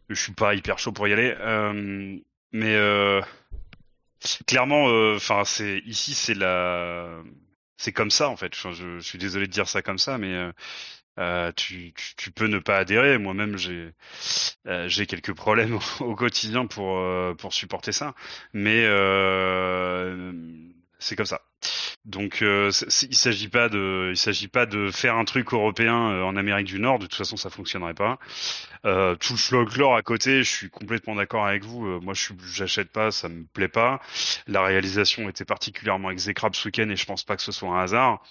Je 0.09 0.15
suis 0.15 0.32
pas 0.32 0.55
hyper 0.55 0.78
chaud 0.78 0.93
pour 0.93 1.07
y 1.09 1.12
aller, 1.12 1.35
mais 2.52 2.77
clairement, 4.47 4.85
enfin, 5.15 5.44
c'est 5.44 5.82
ici, 5.86 6.15
c'est 6.15 6.35
la 6.35 7.23
c'est 7.77 7.93
comme 7.93 8.11
ça 8.11 8.28
en 8.28 8.36
fait. 8.36 8.55
Je, 8.55 8.73
je, 8.73 8.98
suis 8.98 9.19
désolé 9.19 9.47
de 9.47 9.52
dire 9.52 9.69
ça 9.69 9.82
comme 9.82 9.98
ça, 9.98 10.19
mais 10.19 10.51
euh, 11.21 11.53
tu, 11.53 11.93
tu, 12.17 12.31
peux 12.33 12.47
ne 12.47 12.59
pas 12.59 12.79
adhérer. 12.79 13.19
Moi-même, 13.19 13.57
j'ai 13.57 13.93
euh, 14.67 14.89
quelques 14.89 15.35
problèmes 15.35 15.79
au, 16.01 16.15
quotidien 16.15 16.67
pour 16.67 16.99
euh, 16.99 17.35
pour 17.35 17.53
supporter 17.53 17.93
ça, 17.93 18.15
mais 18.53 18.83
c'est 20.99 21.17
comme 21.17 21.27
ça. 21.27 21.43
Donc 22.07 22.41
euh, 22.41 22.71
il 23.03 23.15
s'agit 23.15 23.49
pas 23.49 23.69
de 23.69 24.12
s'agit 24.15 24.49
pas 24.49 24.65
de 24.65 24.91
faire 24.91 25.17
un 25.17 25.25
truc 25.27 25.53
européen 25.53 26.11
euh, 26.11 26.23
en 26.23 26.35
Amérique 26.35 26.67
du 26.67 26.79
Nord. 26.79 26.99
De 26.99 27.05
toute 27.05 27.15
façon, 27.15 27.37
ça 27.37 27.51
fonctionnerait 27.51 27.95
pas. 27.95 28.19
Euh, 28.87 29.15
tout 29.17 29.35
le 29.35 29.39
folklore 29.39 29.95
à 29.95 30.03
côté, 30.03 30.43
je 30.43 30.49
suis 30.49 30.70
complètement 30.70 31.15
d'accord 31.15 31.47
avec 31.47 31.62
vous. 31.65 31.87
Euh, 31.87 32.01
moi, 32.01 32.15
je 32.15 32.33
j'achète 32.47 32.91
pas, 32.91 33.11
ça 33.11 33.29
me 33.29 33.45
plaît 33.45 33.69
pas. 33.69 34.01
La 34.47 34.62
réalisation 34.62 35.29
était 35.29 35.45
particulièrement 35.45 36.11
exécrable 36.11 36.55
ce 36.55 36.69
week-end 36.69 36.89
et 36.89 36.97
je 36.97 37.05
pense 37.05 37.23
pas 37.23 37.37
que 37.37 37.43
ce 37.43 37.53
soit 37.53 37.69
un 37.69 37.83
hasard. 37.83 38.23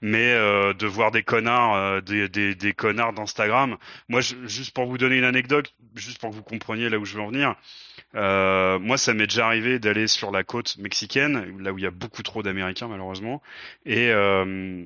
Mais 0.00 0.32
euh, 0.32 0.74
de 0.74 0.86
voir 0.88 1.12
des 1.12 1.22
connards, 1.22 2.02
des 2.02 2.74
connards 2.76 3.12
d'Instagram. 3.12 3.76
Moi, 4.08 4.20
je, 4.20 4.34
juste 4.46 4.74
pour 4.74 4.86
vous 4.86 4.98
donner 4.98 5.18
une 5.18 5.24
anecdote, 5.24 5.72
juste 5.94 6.18
pour 6.18 6.30
que 6.30 6.34
vous 6.34 6.42
compreniez 6.42 6.88
là 6.88 6.98
où 6.98 7.04
je 7.04 7.14
veux 7.14 7.22
en 7.22 7.28
venir. 7.28 7.54
Euh, 8.14 8.78
moi, 8.78 8.98
ça 8.98 9.14
m'est 9.14 9.26
déjà 9.26 9.46
arrivé 9.46 9.78
d'aller 9.78 10.06
sur 10.06 10.30
la 10.30 10.44
côte 10.44 10.76
mexicaine, 10.78 11.58
là 11.60 11.72
où 11.72 11.78
il 11.78 11.84
y 11.84 11.86
a 11.86 11.90
beaucoup 11.90 12.22
trop 12.22 12.42
d'Américains 12.42 12.88
malheureusement, 12.88 13.42
et 13.86 14.10
euh, 14.10 14.84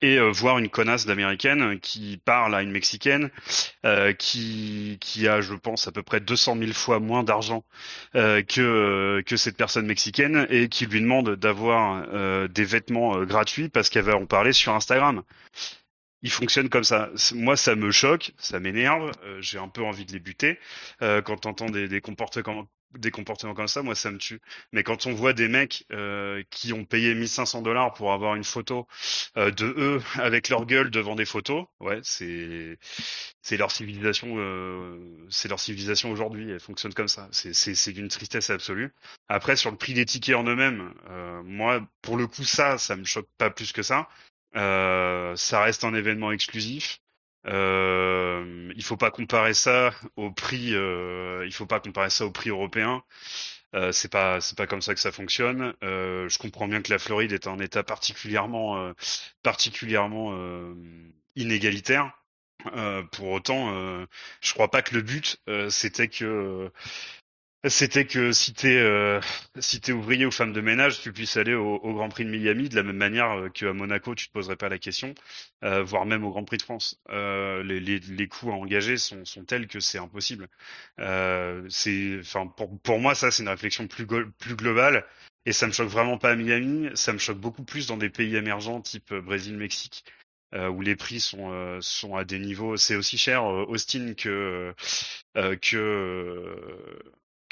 et 0.00 0.18
euh, 0.18 0.30
voir 0.30 0.58
une 0.58 0.70
connasse 0.70 1.06
d'américaine 1.06 1.78
qui 1.80 2.18
parle 2.24 2.54
à 2.54 2.62
une 2.62 2.70
mexicaine 2.70 3.30
euh, 3.84 4.12
qui 4.12 4.98
qui 5.00 5.28
a 5.28 5.40
je 5.40 5.54
pense 5.54 5.86
à 5.88 5.92
peu 5.92 6.02
près 6.02 6.20
200 6.20 6.56
000 6.58 6.72
fois 6.72 7.00
moins 7.00 7.22
d'argent 7.22 7.64
euh, 8.14 8.42
que 8.42 9.22
que 9.26 9.36
cette 9.36 9.56
personne 9.56 9.86
mexicaine 9.86 10.46
et 10.50 10.68
qui 10.68 10.86
lui 10.86 11.00
demande 11.00 11.36
d'avoir 11.36 12.06
euh, 12.12 12.48
des 12.48 12.64
vêtements 12.64 13.16
euh, 13.18 13.26
gratuits 13.26 13.68
parce 13.68 13.90
qu'elle 13.90 14.04
va 14.04 14.16
en 14.16 14.26
parler 14.26 14.52
sur 14.52 14.72
Instagram 14.74 15.22
il 16.24 16.30
fonctionne 16.32 16.70
comme 16.70 16.84
ça. 16.84 17.10
Moi, 17.34 17.56
ça 17.56 17.76
me 17.76 17.90
choque, 17.92 18.32
ça 18.38 18.58
m'énerve. 18.58 19.12
Euh, 19.24 19.40
J'ai 19.42 19.58
un 19.58 19.68
peu 19.68 19.84
envie 19.84 20.06
de 20.06 20.12
les 20.12 20.20
buter. 20.20 20.58
Euh, 21.02 21.20
quand 21.22 21.36
t'entends 21.36 21.66
des, 21.66 21.86
des 21.86 22.00
comportements 22.00 22.66
comme 23.54 23.68
ça, 23.68 23.82
moi 23.82 23.94
ça 23.94 24.10
me 24.10 24.18
tue. 24.18 24.40
Mais 24.72 24.82
quand 24.84 25.06
on 25.06 25.12
voit 25.12 25.34
des 25.34 25.48
mecs 25.48 25.84
euh, 25.92 26.42
qui 26.50 26.72
ont 26.72 26.84
payé 26.84 27.14
1500 27.14 27.60
dollars 27.62 27.92
pour 27.92 28.12
avoir 28.12 28.36
une 28.36 28.44
photo 28.44 28.86
de 29.36 29.66
eux 29.76 30.02
avec 30.14 30.48
leur 30.48 30.64
gueule 30.64 30.90
devant 30.90 31.14
des 31.16 31.24
photos, 31.26 31.66
ouais, 31.80 32.00
c'est 32.04 32.78
leur 33.58 33.70
civilisation, 33.70 34.36
c'est 35.28 35.48
leur 35.48 35.60
civilisation 35.60 36.10
aujourd'hui. 36.10 36.50
Elle 36.50 36.60
fonctionne 36.60 36.94
comme 36.94 37.08
ça. 37.08 37.28
C'est 37.32 37.92
d'une 37.92 38.08
tristesse 38.08 38.48
absolue. 38.50 38.94
Après 39.28 39.56
sur 39.56 39.70
le 39.72 39.76
prix 39.76 39.92
des 39.94 40.06
tickets 40.06 40.36
en 40.36 40.44
eux-mêmes, 40.44 40.94
moi 41.44 41.86
pour 42.00 42.16
le 42.16 42.26
coup 42.28 42.44
ça, 42.44 42.78
ça 42.78 42.96
me 42.96 43.04
choque 43.04 43.28
pas 43.38 43.50
plus 43.50 43.72
que 43.72 43.82
ça. 43.82 44.08
Euh, 44.56 45.36
ça 45.36 45.62
reste 45.62 45.84
un 45.84 45.94
événement 45.94 46.32
exclusif. 46.32 47.00
Euh, 47.46 48.72
il 48.76 48.82
faut 48.82 48.96
pas 48.96 49.10
comparer 49.10 49.54
ça 49.54 49.92
au 50.16 50.30
prix. 50.30 50.74
Euh, 50.74 51.42
il 51.46 51.52
faut 51.52 51.66
pas 51.66 51.80
comparer 51.80 52.10
ça 52.10 52.24
au 52.24 52.30
prix 52.30 52.50
européen. 52.50 53.02
Euh, 53.74 53.92
c'est 53.92 54.10
pas 54.10 54.40
c'est 54.40 54.56
pas 54.56 54.66
comme 54.66 54.82
ça 54.82 54.94
que 54.94 55.00
ça 55.00 55.12
fonctionne. 55.12 55.74
Euh, 55.82 56.28
je 56.28 56.38
comprends 56.38 56.68
bien 56.68 56.80
que 56.82 56.92
la 56.92 56.98
Floride 56.98 57.32
est 57.32 57.46
un 57.46 57.58
État 57.58 57.82
particulièrement 57.82 58.78
euh, 58.78 58.92
particulièrement 59.42 60.32
euh, 60.34 60.74
inégalitaire. 61.36 62.12
pour 63.12 63.28
autant, 63.30 64.06
je 64.40 64.54
crois 64.54 64.70
pas 64.70 64.82
que 64.82 64.94
le 64.94 65.02
but 65.02 65.38
c'était 65.68 66.08
que 66.08 66.70
c'était 67.70 68.06
que 68.06 68.32
si 68.32 68.52
t'es 68.52 68.76
euh, 68.76 69.20
si 69.58 69.80
t'es 69.80 69.92
ouvrier 69.92 70.26
ou 70.26 70.30
femme 70.30 70.52
de 70.52 70.60
ménage, 70.60 71.00
tu 71.00 71.12
puisses 71.12 71.36
aller 71.36 71.54
au, 71.54 71.78
Grand 71.94 72.08
Prix 72.08 72.24
de 72.24 72.30
Miami 72.30 72.68
de 72.68 72.76
la 72.76 72.82
même 72.82 72.96
manière 72.96 73.30
euh, 73.32 73.48
qu'à 73.48 73.72
Monaco, 73.72 74.14
tu 74.14 74.28
te 74.28 74.32
poserais 74.32 74.56
pas 74.56 74.68
la 74.68 74.78
question, 74.78 75.14
euh, 75.64 75.82
voire 75.82 76.04
même 76.04 76.24
au 76.24 76.30
Grand 76.30 76.44
Prix 76.44 76.58
de 76.58 76.62
France. 76.62 77.00
Euh, 77.10 77.62
les, 77.62 78.28
coûts 78.28 78.50
à 78.50 78.54
engager 78.54 78.98
sont, 78.98 79.24
tels 79.46 79.66
que 79.66 79.80
c'est 79.80 79.98
impossible. 79.98 80.48
Pour, 82.82 82.98
moi, 82.98 83.14
ça 83.14 83.30
c'est 83.30 83.42
une 83.42 83.48
réflexion 83.48 83.86
plus 83.86 84.06
plus 84.06 84.56
globale 84.56 85.06
et 85.46 85.52
ça 85.52 85.66
me 85.66 85.72
choque 85.72 85.88
vraiment 85.88 86.18
pas 86.18 86.30
à 86.32 86.36
Miami. 86.36 86.90
Ça 86.94 87.12
me 87.12 87.18
choque 87.18 87.38
beaucoup 87.38 87.64
plus 87.64 87.86
dans 87.86 87.96
des 87.96 88.10
pays 88.10 88.36
émergents 88.36 88.80
type 88.80 89.14
Brésil, 89.14 89.56
Mexique. 89.56 90.04
où 90.52 90.80
les 90.82 90.96
prix 90.96 91.20
sont 91.20 92.16
à 92.16 92.24
des 92.24 92.38
niveaux, 92.38 92.76
c'est 92.76 92.96
aussi 92.96 93.18
cher 93.18 93.44
Austin 93.44 94.14
que 94.14 94.74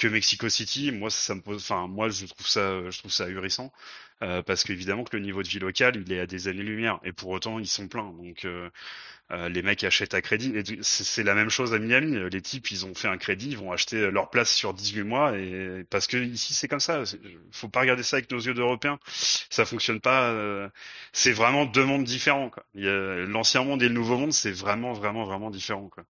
que 0.03 0.09
Mexico 0.09 0.49
City. 0.49 0.91
Moi, 0.93 1.11
ça 1.11 1.35
me 1.35 1.41
pose, 1.43 1.63
enfin, 1.63 1.87
moi, 1.87 2.09
je 2.11 2.27
trouve 2.27 2.47
ça, 2.49 2.91
je 2.91 2.99
trouve 2.99 3.13
ça 3.13 3.25
ahurissant 3.27 3.73
euh, 4.23 4.43
parce 4.43 4.65
qu'évidemment 4.65 5.05
que 5.05 5.17
le 5.17 5.23
niveau 5.23 5.43
de 5.43 5.49
vie 5.49 5.59
local, 5.59 6.03
il 6.07 6.13
est 6.13 6.21
à 6.21 6.27
des 6.27 6.49
années-lumière, 6.49 7.01
et 7.05 7.13
pour 7.13 7.31
autant, 7.31 7.59
ils 7.59 7.67
sont 7.67 7.89
pleins. 7.89 8.13
Donc, 8.13 8.45
euh, 8.45 8.71
euh, 9.31 9.49
les 9.49 9.63
mecs 9.63 9.83
achètent 9.85 10.15
à 10.15 10.21
crédit. 10.21 10.53
C'est 10.83 11.23
la 11.23 11.35
même 11.35 11.49
chose 11.49 11.73
à 11.73 11.79
Miami. 11.79 12.19
Les 12.31 12.43
types, 12.43 12.71
ils 12.71 12.85
ont 12.85 12.95
fait 12.95 13.09
un 13.09 13.17
crédit, 13.17 13.51
ils 13.51 13.57
vont 13.57 13.73
acheter 13.73 14.11
leur 14.11 14.29
place 14.31 14.53
sur 14.53 14.75
18 14.75 15.03
mois, 15.05 15.39
et 15.39 15.85
parce 15.91 16.07
que 16.07 16.17
ici, 16.19 16.53
c'est 16.55 16.69
comme 16.69 16.81
ça. 16.81 17.03
Faut 17.51 17.69
pas 17.69 17.81
regarder 17.81 18.03
ça 18.03 18.17
avec 18.17 18.31
nos 18.31 18.39
yeux 18.41 18.55
d'Européens. 18.55 18.99
Ça 19.51 19.65
fonctionne 19.65 20.01
pas. 20.01 20.31
euh, 20.31 20.69
C'est 21.13 21.33
vraiment 21.33 21.65
deux 21.65 21.85
mondes 21.85 22.05
différents. 22.05 22.51
L'ancien 22.75 23.65
monde 23.65 23.83
et 23.83 23.89
le 23.89 23.95
nouveau 23.95 24.19
monde, 24.19 24.33
c'est 24.33 24.53
vraiment, 24.53 24.93
vraiment, 24.93 25.25
vraiment 25.25 25.51
différent. 25.51 25.89
Quoi. 25.89 26.05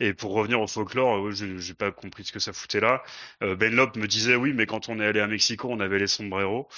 Et 0.00 0.14
pour 0.14 0.32
revenir 0.32 0.60
au 0.60 0.66
folklore, 0.66 1.30
j'ai 1.32 1.74
pas 1.74 1.90
compris 1.90 2.24
ce 2.24 2.32
que 2.32 2.40
ça 2.40 2.52
foutait 2.52 2.80
là. 2.80 3.02
Euh, 3.42 3.54
Ben 3.56 3.74
Lop 3.74 3.96
me 3.96 4.06
disait 4.06 4.36
oui, 4.36 4.52
mais 4.54 4.66
quand 4.66 4.88
on 4.88 4.98
est 5.00 5.06
allé 5.06 5.20
à 5.20 5.26
Mexico, 5.26 5.68
on 5.70 5.80
avait 5.80 5.98
les 5.98 6.06
sombreros. 6.06 6.68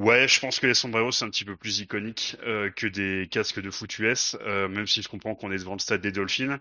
Ouais, 0.00 0.26
je 0.28 0.40
pense 0.40 0.58
que 0.60 0.66
les 0.66 0.72
sombreros 0.74 1.12
c'est 1.12 1.24
un 1.26 1.30
petit 1.30 1.44
peu 1.44 1.56
plus 1.56 1.80
iconique 1.80 2.36
euh, 2.42 2.70
que 2.70 2.86
des 2.86 3.28
casques 3.30 3.60
de 3.60 3.70
foot 3.70 3.98
US, 3.98 4.34
euh, 4.40 4.66
même 4.68 4.86
si 4.86 5.02
je 5.02 5.08
comprends 5.08 5.34
qu'on 5.34 5.52
est 5.52 5.58
devant 5.58 5.74
le 5.74 5.78
stade 5.78 6.00
des 6.00 6.10
Dolphins. 6.12 6.58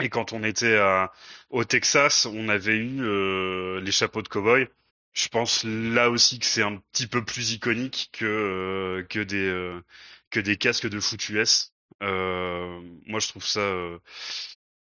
Et 0.00 0.10
quand 0.10 0.32
on 0.32 0.44
était 0.44 0.76
à, 0.76 1.12
au 1.50 1.64
Texas, 1.64 2.26
on 2.26 2.48
avait 2.48 2.76
eu 2.76 3.02
euh, 3.02 3.80
les 3.80 3.92
chapeaux 3.92 4.22
de 4.22 4.28
cow-boy. 4.28 4.68
Je 5.14 5.28
pense 5.28 5.64
là 5.64 6.10
aussi 6.10 6.38
que 6.40 6.46
c'est 6.46 6.62
un 6.62 6.78
petit 6.92 7.06
peu 7.08 7.24
plus 7.24 7.52
iconique 7.52 8.10
que 8.12 8.24
euh, 8.26 9.04
que 9.04 9.20
des 9.20 9.38
euh, 9.48 9.80
que 10.30 10.40
des 10.40 10.56
casques 10.58 10.88
de 10.88 11.00
foot 11.00 11.28
US. 11.30 11.72
Euh, 12.02 12.80
moi, 13.06 13.20
je 13.20 13.28
trouve 13.28 13.44
ça. 13.46 13.62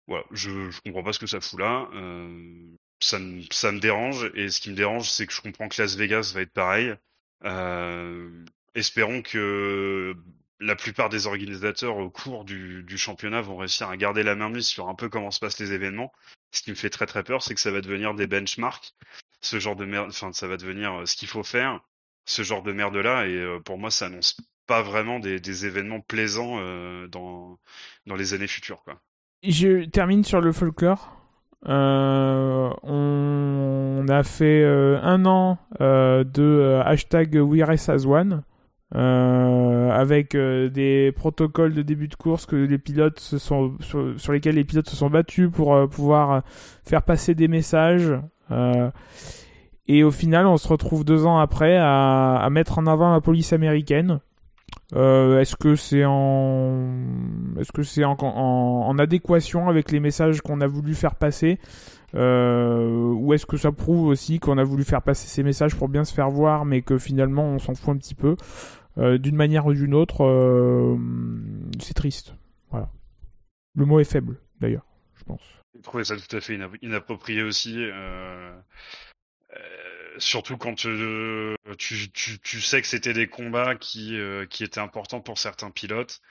voilà, 0.08 0.26
je, 0.32 0.72
je 0.72 0.82
comprends 0.82 1.03
pas 1.03 1.14
ce 1.14 1.19
que 1.19 1.27
ça 1.27 1.40
fout 1.42 1.59
là. 1.59 1.88
Ça 3.01 3.18
ça 3.51 3.72
me 3.72 3.80
dérange 3.80 4.30
et 4.35 4.50
ce 4.50 4.59
qui 4.61 4.69
me 4.69 4.76
dérange, 4.76 5.09
c'est 5.09 5.26
que 5.27 5.34
je 5.34 5.42
comprends 5.42 5.68
que 5.69 5.82
Las 5.82 5.95
Vegas 5.95 6.32
va 6.34 6.42
être 6.42 6.53
pareil. 6.53 6.95
Espérons 8.76 9.22
que 9.22 10.16
la 10.59 10.76
plupart 10.76 11.09
des 11.09 11.26
organisateurs 11.26 11.98
au 11.98 12.09
cours 12.09 12.43
du, 12.43 12.84
du 12.84 12.98
championnat 12.98 13.42
vont 13.42 13.58
réussir 13.58 13.90
à 13.90 13.98
garder 13.98 14.24
la 14.24 14.35
main 14.35 14.50
mise 14.50 14.68
sur 14.68 14.90
un 14.90 14.95
peu 14.95 15.09
comment 15.09 15.32
se 15.32 15.40
passent 15.40 15.59
les 15.59 15.72
événements. 15.72 16.11
Ce 16.51 16.61
qui 16.61 16.72
me 16.72 16.76
fait 16.76 16.90
très 16.90 17.06
très 17.06 17.24
peur, 17.24 17.42
c'est 17.43 17.53
que 17.56 17.61
ça 17.61 17.72
va 17.72 17.82
devenir 17.82 18.14
des 18.14 18.27
benchmarks, 18.27 18.93
ce 19.42 19.59
genre 19.59 19.76
de 19.76 19.85
merde. 19.85 20.09
Enfin, 20.09 20.34
ça 20.34 20.48
va 20.48 20.58
devenir 20.58 20.93
euh, 20.93 21.06
ce 21.06 21.16
qu'il 21.16 21.27
faut 21.27 21.43
faire, 21.43 21.80
ce 22.26 22.42
genre 22.43 22.64
de 22.64 22.74
merde 22.74 22.98
là. 22.98 23.26
Et 23.27 23.35
euh, 23.35 23.59
pour 23.59 23.77
moi, 23.77 23.92
ça 23.92 24.08
annonce 24.08 24.35
pas 24.68 24.82
vraiment 24.82 25.19
des, 25.19 25.40
des 25.40 25.66
événements 25.66 26.01
plaisants 26.01 26.58
euh, 26.59 27.08
dans 27.08 27.59
dans 28.06 28.16
les 28.16 28.34
années 28.34 28.48
futures, 28.48 28.84
quoi. 28.84 29.01
Je 29.43 29.85
termine 29.85 30.24
sur 30.24 30.42
le 30.42 30.51
folklore. 30.51 31.19
Euh, 31.68 32.70
on 32.84 34.06
a 34.08 34.24
fait 34.24 34.64
euh, 34.64 34.98
un 35.04 35.26
an 35.26 35.58
euh, 35.82 36.24
de 36.24 36.80
hashtag 36.86 37.36
WeRaceAsOne 37.36 38.44
avec 38.92 40.36
des 40.36 41.12
protocoles 41.16 41.74
de 41.74 41.82
début 41.84 42.08
de 42.08 42.16
course 42.16 42.46
que 42.48 42.56
les 42.56 42.78
pilotes 42.80 43.20
sur, 43.20 43.78
lesquels 44.32 44.56
les 44.56 44.64
pilotes 44.64 44.90
se 44.90 44.96
sont 44.96 45.10
battus 45.10 45.50
pour 45.52 45.88
pouvoir 45.90 46.44
faire 46.86 47.04
passer 47.04 47.36
des 47.36 47.48
messages. 47.48 48.12
et 49.88 50.04
au 50.04 50.12
final, 50.12 50.48
on 50.48 50.58
se 50.58 50.68
retrouve 50.68 51.06
deux 51.06 51.28
ans 51.28 51.38
après 51.38 51.78
à 51.78 52.48
mettre 52.52 52.80
en 52.80 52.88
avant 52.88 53.12
la 53.12 53.22
police 53.22 53.54
américaine. 53.54 54.22
Euh, 54.95 55.40
est-ce 55.40 55.56
que 55.56 55.76
c'est 55.76 56.03
en 56.03 56.95
est-ce 57.59 57.72
que 57.72 57.84
c'est 57.84 58.03
en, 58.03 58.98
adéquation 58.98 59.69
avec 59.69 59.92
les 59.92 60.00
messages 60.00 60.42
qu'on 60.42 60.61
a 60.61 60.68
voulu 60.68 60.95
faire 60.95 61.14
passer 61.16 61.59
euh, 62.16 63.11
ou 63.14 63.34
est-ce 63.35 63.45
que 63.45 63.56
ça 63.58 63.72
prouve 63.72 64.08
aussi 64.08 64.40
qu'on 64.40 64.58
a 64.58 64.64
voulu 64.64 64.84
faire 64.84 65.03
passer 65.03 65.27
ces 65.27 65.43
messages 65.43 65.76
pour 65.76 65.90
bien 65.90 66.03
se 66.06 66.14
faire 66.14 66.32
voir 66.32 66.66
mais 66.66 66.82
que 66.82 66.98
finalement 66.98 67.43
on 67.43 67.59
s'en 67.59 67.76
fout 67.76 67.90
un 67.95 67.98
petit 67.98 68.16
peu 68.16 68.35
Euh, 68.98 69.19
d'une 69.19 69.35
manière 69.35 69.68
ou 69.68 69.74
d'une 69.74 69.93
autre 69.93 70.98
c'est 71.80 71.93
triste 71.93 72.34
voilà 72.72 72.90
le 73.76 73.85
mot 73.85 74.00
est 74.00 74.11
faible 74.11 74.38
d'ailleurs 74.59 74.88
je 75.16 75.24
pense 75.24 75.42
J'ai 75.76 75.82
trouvé 75.82 76.03
ça 76.03 76.16
tout 76.18 76.35
à 76.35 76.42
fait 76.42 76.56
ina- 76.56 76.68
inapproprié 76.82 77.43
aussi. 77.43 77.77
Surtout 80.20 80.58
quand 80.58 80.86
euh, 80.86 81.56
tu, 81.78 82.12
tu, 82.12 82.40
tu 82.40 82.62
sais 82.62 82.82
que 82.82 82.88
c'était 82.88 83.14
des 83.14 83.28
combats 83.28 83.76
qui, 83.76 84.18
euh, 84.18 84.46
qui 84.46 84.64
étaient 84.64 84.80
importants 84.80 85.22
pour 85.22 85.38
certains 85.38 85.72
pilotes. 85.72 86.22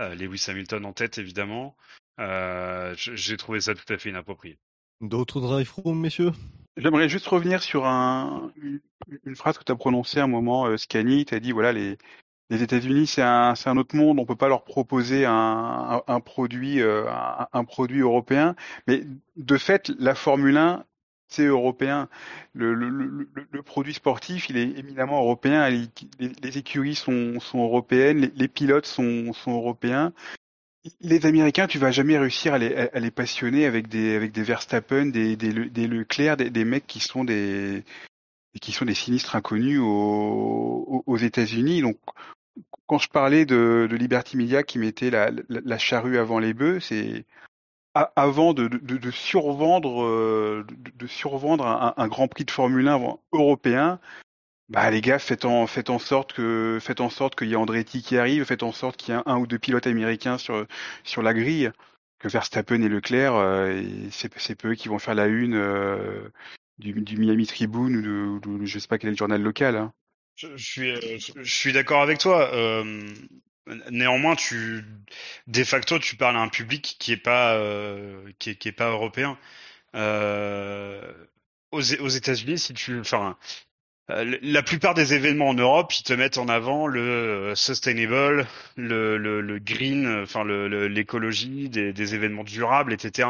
Euh, 0.00 0.14
Lewis 0.14 0.44
Hamilton 0.48 0.84
en 0.84 0.92
tête, 0.92 1.18
évidemment. 1.18 1.76
Euh, 2.20 2.94
J'ai 2.96 3.36
trouvé 3.36 3.60
ça 3.60 3.74
tout 3.74 3.92
à 3.92 3.98
fait 3.98 4.10
inapproprié. 4.10 4.58
D'autres 5.00 5.40
drive 5.40 5.70
room, 5.72 6.00
messieurs? 6.00 6.32
J'aimerais 6.76 7.08
juste 7.08 7.26
revenir 7.26 7.62
sur 7.62 7.86
un, 7.86 8.52
une, 8.56 8.80
une 9.24 9.36
phrase 9.36 9.58
que 9.58 9.64
tu 9.64 9.72
as 9.72 9.76
prononcée 9.76 10.20
à 10.20 10.24
un 10.24 10.28
moment, 10.28 10.66
euh, 10.66 10.76
Scani. 10.76 11.24
Tu 11.24 11.34
as 11.34 11.40
dit, 11.40 11.52
voilà, 11.52 11.72
les, 11.72 11.96
les 12.50 12.62
États-Unis, 12.62 13.06
c'est 13.06 13.22
un, 13.22 13.54
c'est 13.54 13.68
un 13.68 13.76
autre 13.76 13.96
monde. 13.96 14.18
On 14.18 14.26
peut 14.26 14.36
pas 14.36 14.48
leur 14.48 14.64
proposer 14.64 15.24
un, 15.24 15.32
un, 15.32 16.02
un 16.06 16.20
produit, 16.20 16.80
euh, 16.80 17.08
un, 17.10 17.46
un 17.52 17.64
produit 17.64 18.00
européen. 18.00 18.54
Mais 18.86 19.04
de 19.36 19.56
fait, 19.56 19.90
la 19.98 20.14
Formule 20.14 20.56
1, 20.56 20.84
c'est 21.28 21.46
européen. 21.46 22.08
Le, 22.54 22.74
le, 22.74 22.88
le, 22.88 23.28
le- 23.50 23.62
produit 23.62 23.94
sportif, 23.94 24.48
il 24.48 24.56
est 24.56 24.78
éminemment 24.78 25.20
européen. 25.20 25.68
Les, 25.68 25.88
les, 26.18 26.58
écuries 26.58 26.94
sont, 26.94 27.40
sont 27.40 27.62
européennes. 27.62 28.20
Les, 28.20 28.32
les 28.34 28.48
pilotes 28.48 28.86
sont, 28.86 29.32
sont 29.32 29.52
européens. 29.52 30.12
Les 31.00 31.26
Américains, 31.26 31.66
tu 31.66 31.78
vas 31.78 31.90
jamais 31.90 32.16
réussir 32.16 32.54
à 32.54 32.58
les, 32.58 32.74
à 32.74 33.00
les 33.00 33.10
passionner 33.10 33.66
avec 33.66 33.88
des, 33.88 34.14
avec 34.14 34.30
des 34.30 34.44
Verstappen, 34.44 35.06
des, 35.06 35.36
des, 35.36 35.52
des 35.52 35.86
Leclerc, 35.88 36.36
des, 36.36 36.50
des 36.50 36.64
mecs 36.64 36.86
qui 36.86 37.00
sont 37.00 37.24
des, 37.24 37.82
qui 38.60 38.70
sont 38.70 38.84
des 38.84 38.94
sinistres 38.94 39.34
inconnus 39.34 39.80
aux, 39.82 41.02
aux 41.04 41.16
États-Unis. 41.16 41.82
Donc, 41.82 41.98
quand 42.86 42.98
je 42.98 43.08
parlais 43.08 43.46
de, 43.46 43.88
de 43.90 43.96
Liberty 43.96 44.36
Media 44.36 44.62
qui 44.62 44.78
mettait 44.78 45.10
la, 45.10 45.30
la, 45.30 45.42
la 45.48 45.78
charrue 45.78 46.18
avant 46.18 46.38
les 46.38 46.54
bœufs, 46.54 46.78
c'est 46.78 47.24
avant 48.16 48.52
de, 48.54 48.68
de, 48.68 48.96
de 48.96 49.10
survendre, 49.10 50.02
euh, 50.04 50.66
de, 50.94 51.06
survendre 51.06 51.66
un, 51.66 51.94
un 51.96 52.08
Grand 52.08 52.28
Prix 52.28 52.44
de 52.44 52.50
Formule 52.50 52.88
1 52.88 53.00
européen. 53.32 54.00
Bah 54.68 54.90
les 54.90 55.00
gars, 55.00 55.20
faites 55.20 55.44
en 55.44 55.68
faites 55.68 55.90
en 55.90 56.00
sorte 56.00 56.32
que 56.32 56.78
faites 56.80 57.00
en 57.00 57.08
sorte 57.08 57.36
qu'il 57.36 57.48
y 57.48 57.52
ait 57.52 57.56
Andretti 57.56 58.02
qui 58.02 58.18
arrive, 58.18 58.44
faites 58.44 58.64
en 58.64 58.72
sorte 58.72 58.96
qu'il 58.96 59.14
y 59.14 59.16
ait 59.16 59.22
un, 59.24 59.38
ou 59.38 59.46
deux 59.46 59.60
pilotes 59.60 59.86
américains 59.86 60.38
sur 60.38 60.66
sur 61.04 61.22
la 61.22 61.34
grille, 61.34 61.70
que 62.18 62.28
Verstappen 62.28 62.82
et 62.82 62.88
Leclerc, 62.88 63.34
euh, 63.34 63.80
c'est 64.10 64.36
c'est 64.38 64.56
peu 64.56 64.74
qui 64.74 64.88
vont 64.88 64.98
faire 64.98 65.14
la 65.14 65.26
une 65.26 65.54
euh, 65.54 66.28
du, 66.78 66.92
du 66.92 67.16
Miami 67.16 67.46
Tribune 67.46 67.96
ou 67.96 68.40
de, 68.40 68.64
je 68.64 68.78
sais 68.78 68.88
pas 68.88 68.98
quel 68.98 69.08
est 69.08 69.12
le 69.12 69.16
journal 69.16 69.40
local. 69.40 69.76
Hein. 69.76 69.92
Je, 70.34 70.48
je 70.56 70.64
suis, 70.64 70.90
euh, 70.90 71.18
je, 71.18 71.32
je 71.40 71.54
suis 71.56 71.72
d'accord 71.72 72.02
avec 72.02 72.18
toi. 72.18 72.50
Néanmoins, 73.90 74.36
tu, 74.36 74.84
de 75.48 75.64
facto, 75.64 75.98
tu 75.98 76.16
parles 76.16 76.36
à 76.36 76.40
un 76.40 76.48
public 76.48 76.96
qui 77.00 77.12
est 77.12 77.16
pas, 77.16 77.56
euh, 77.56 78.30
qui 78.38 78.50
est, 78.50 78.72
pas 78.72 78.90
européen. 78.90 79.38
Euh, 79.94 81.12
aux, 81.72 81.80
États-Unis, 81.80 82.58
si 82.58 82.74
tu, 82.74 83.00
enfin, 83.00 83.36
euh, 84.10 84.38
la 84.42 84.62
plupart 84.62 84.94
des 84.94 85.14
événements 85.14 85.48
en 85.48 85.54
Europe, 85.54 85.92
ils 85.94 86.04
te 86.04 86.12
mettent 86.12 86.38
en 86.38 86.48
avant 86.48 86.86
le 86.86 87.00
euh, 87.00 87.54
sustainable, 87.56 88.46
le, 88.76 89.18
le, 89.18 89.58
green, 89.58 90.22
enfin 90.22 90.44
l'écologie, 90.44 91.68
des, 91.68 91.92
des 91.92 92.14
événements 92.14 92.44
durables, 92.44 92.92
etc. 92.92 93.28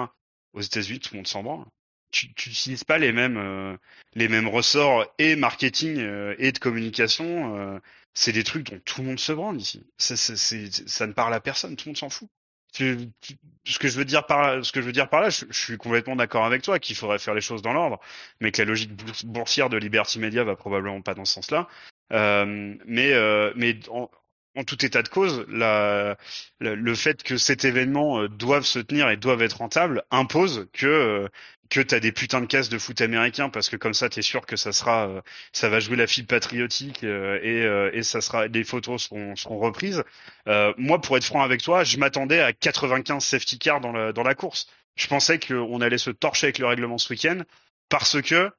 Aux 0.53 0.61
États-Unis, 0.61 1.01
tout 1.01 1.15
le 1.15 1.19
monde 1.19 1.27
s'en 1.27 1.43
branle. 1.43 1.65
Tu 2.11 2.29
n'utilises 2.29 2.85
pas 2.85 2.99
les 2.99 3.13
mêmes 3.13 3.37
euh, 3.37 3.77
les 4.15 4.29
mêmes 4.29 4.49
ressorts 4.49 5.07
et 5.19 5.37
marketing 5.37 5.99
euh, 5.99 6.35
et 6.39 6.53
de 6.53 6.59
communication. 6.59 7.57
euh, 7.59 7.79
c'est 8.15 8.33
des 8.33 8.45
trucs 8.45 8.65
dont 8.71 8.81
tout 8.85 9.03
le 9.03 9.09
monde 9.09 9.19
se 9.21 9.33
branle 9.33 9.59
ici. 9.61 9.85
Ça, 9.99 10.17
ça, 10.17 10.37
c'est- 10.37 10.89
ça 10.89 11.07
ne 11.07 11.13
parle 11.13 11.35
à 11.35 11.41
personne, 11.41 11.77
tout 11.77 11.89
le 11.89 11.91
monde 11.91 11.99
s'en 11.99 12.09
fout. 12.09 12.29
Tu- 12.73 13.11
tu- 13.21 13.37
ce 13.65 13.79
que 13.79 13.89
je 13.89 13.97
veux 13.99 14.05
dire 14.05 14.27
par 14.27 14.65
ce 14.65 14.73
que 14.73 14.81
je 14.81 14.87
veux 14.87 14.93
dire 14.93 15.09
par 15.09 15.21
là, 15.21 15.31
je, 15.31 15.45
suis 15.51 15.77
complètement 15.79 16.17
d'accord 16.17 16.45
avec 16.45 16.63
toi 16.63 16.79
qu'il 16.79 16.97
faudrait 16.97 17.19
faire 17.19 17.35
les 17.35 17.41
choses 17.41 17.63
dans 17.63 17.73
l'ordre, 17.73 18.01
mais 18.41 18.53
que 18.53 18.63
la 18.63 18.67
logique 18.69 18.93
bours- 18.95 19.25
boursière 19.25 19.69
de 19.71 19.77
Liberty 19.79 20.19
Media 20.19 20.45
va 20.45 20.57
probablement 20.57 21.01
pas 21.03 21.15
dans 21.15 21.25
ce 21.25 21.35
sens-là. 21.35 21.69
Euh, 22.13 22.75
mais 22.87 23.13
euh, 23.13 23.53
mais 23.57 23.79
en, 23.91 24.11
en 24.57 24.65
tout 24.65 24.85
état 24.85 25.03
de 25.03 25.09
cause, 25.09 25.45
la, 25.49 26.17
la- 26.61 26.75
le 26.75 26.95
fait 26.95 27.23
que 27.23 27.37
cet 27.37 27.65
événement 27.65 28.21
euh, 28.23 28.29
doive 28.29 28.65
se 28.65 28.79
tenir 28.79 29.11
et 29.11 29.17
doive 29.17 29.43
être 29.43 29.59
rentable 29.59 30.03
impose 30.11 30.69
que 30.73 30.87
euh, 30.87 31.29
que 31.69 31.81
t'as 31.81 31.99
des 32.01 32.13
putains 32.13 32.41
de 32.41 32.47
cases 32.47 32.69
de 32.69 32.79
foot 32.79 33.01
américains 33.01 33.49
parce 33.51 33.69
que 33.69 33.77
comme 33.77 33.95
ça 33.95 34.09
t'es 34.09 34.23
sûr 34.23 34.47
que 34.47 34.57
ça 34.57 34.73
sera 34.73 35.09
euh, 35.09 35.21
ça 35.53 35.69
va 35.69 35.81
jouer 35.81 35.97
la 35.97 36.07
fibre 36.07 36.29
patriotique 36.29 37.03
euh, 37.05 37.39
et 37.43 37.63
euh, 37.65 37.91
et 37.93 38.03
ça 38.03 38.21
sera 38.21 38.47
les 38.47 38.65
photos 38.65 39.03
seront 39.05 39.35
seront 39.37 39.59
reprises. 39.59 40.03
Euh, 40.49 40.73
moi 40.79 41.01
pour 41.01 41.17
être 41.17 41.25
franc 41.25 41.43
avec 41.43 41.63
toi, 41.63 41.85
je 41.85 41.99
m'attendais 41.99 42.41
à 42.41 42.53
95 42.53 43.25
safety 43.25 43.59
cars 43.59 43.81
dans 43.81 43.93
la 43.93 44.13
dans 44.13 44.23
la 44.23 44.35
course. 44.35 44.67
Je 44.97 45.07
pensais 45.09 45.39
qu'on 45.39 45.81
allait 45.81 45.99
se 45.99 46.11
torcher 46.11 46.47
avec 46.47 46.59
le 46.59 46.67
règlement 46.67 46.99
ce 46.99 47.13
week-end 47.13 47.41
parce 47.89 48.21
que 48.23 48.51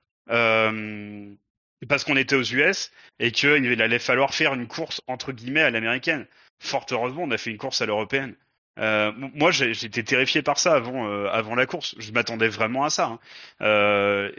parce 1.85 2.03
qu'on 2.03 2.17
était 2.17 2.35
aux 2.35 2.43
US 2.43 2.91
et 3.19 3.31
qu'il 3.31 3.81
allait 3.81 3.99
falloir 3.99 4.33
faire 4.33 4.53
une 4.53 4.67
course 4.67 5.01
entre 5.07 5.31
guillemets 5.31 5.61
à 5.61 5.69
l'américaine. 5.69 6.25
fort 6.59 6.85
heureusement, 6.91 7.23
on 7.23 7.31
a 7.31 7.37
fait 7.37 7.51
une 7.51 7.57
course 7.57 7.81
à 7.81 7.85
l'européenne. 7.85 8.35
Euh, 8.79 9.11
moi, 9.15 9.51
j'étais 9.51 10.03
terrifié 10.03 10.41
par 10.41 10.59
ça 10.59 10.73
avant, 10.75 11.07
euh, 11.07 11.27
avant 11.29 11.55
la 11.55 11.65
course. 11.65 11.95
Je 11.97 12.11
m'attendais 12.11 12.47
vraiment 12.47 12.83
à 12.83 12.89
ça. 12.89 13.05
hein. 13.05 13.19
Euh, 13.61 14.31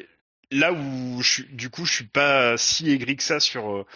là 0.51 0.73
où 0.73 1.21
je 1.23 1.43
du 1.43 1.71
coup, 1.71 1.85
je 1.85 1.93
suis 1.93 2.07
pas 2.07 2.57
si 2.57 2.91
aigri 2.91 3.17
que 3.17 3.23
ça 3.23 3.41
sur 3.41 3.87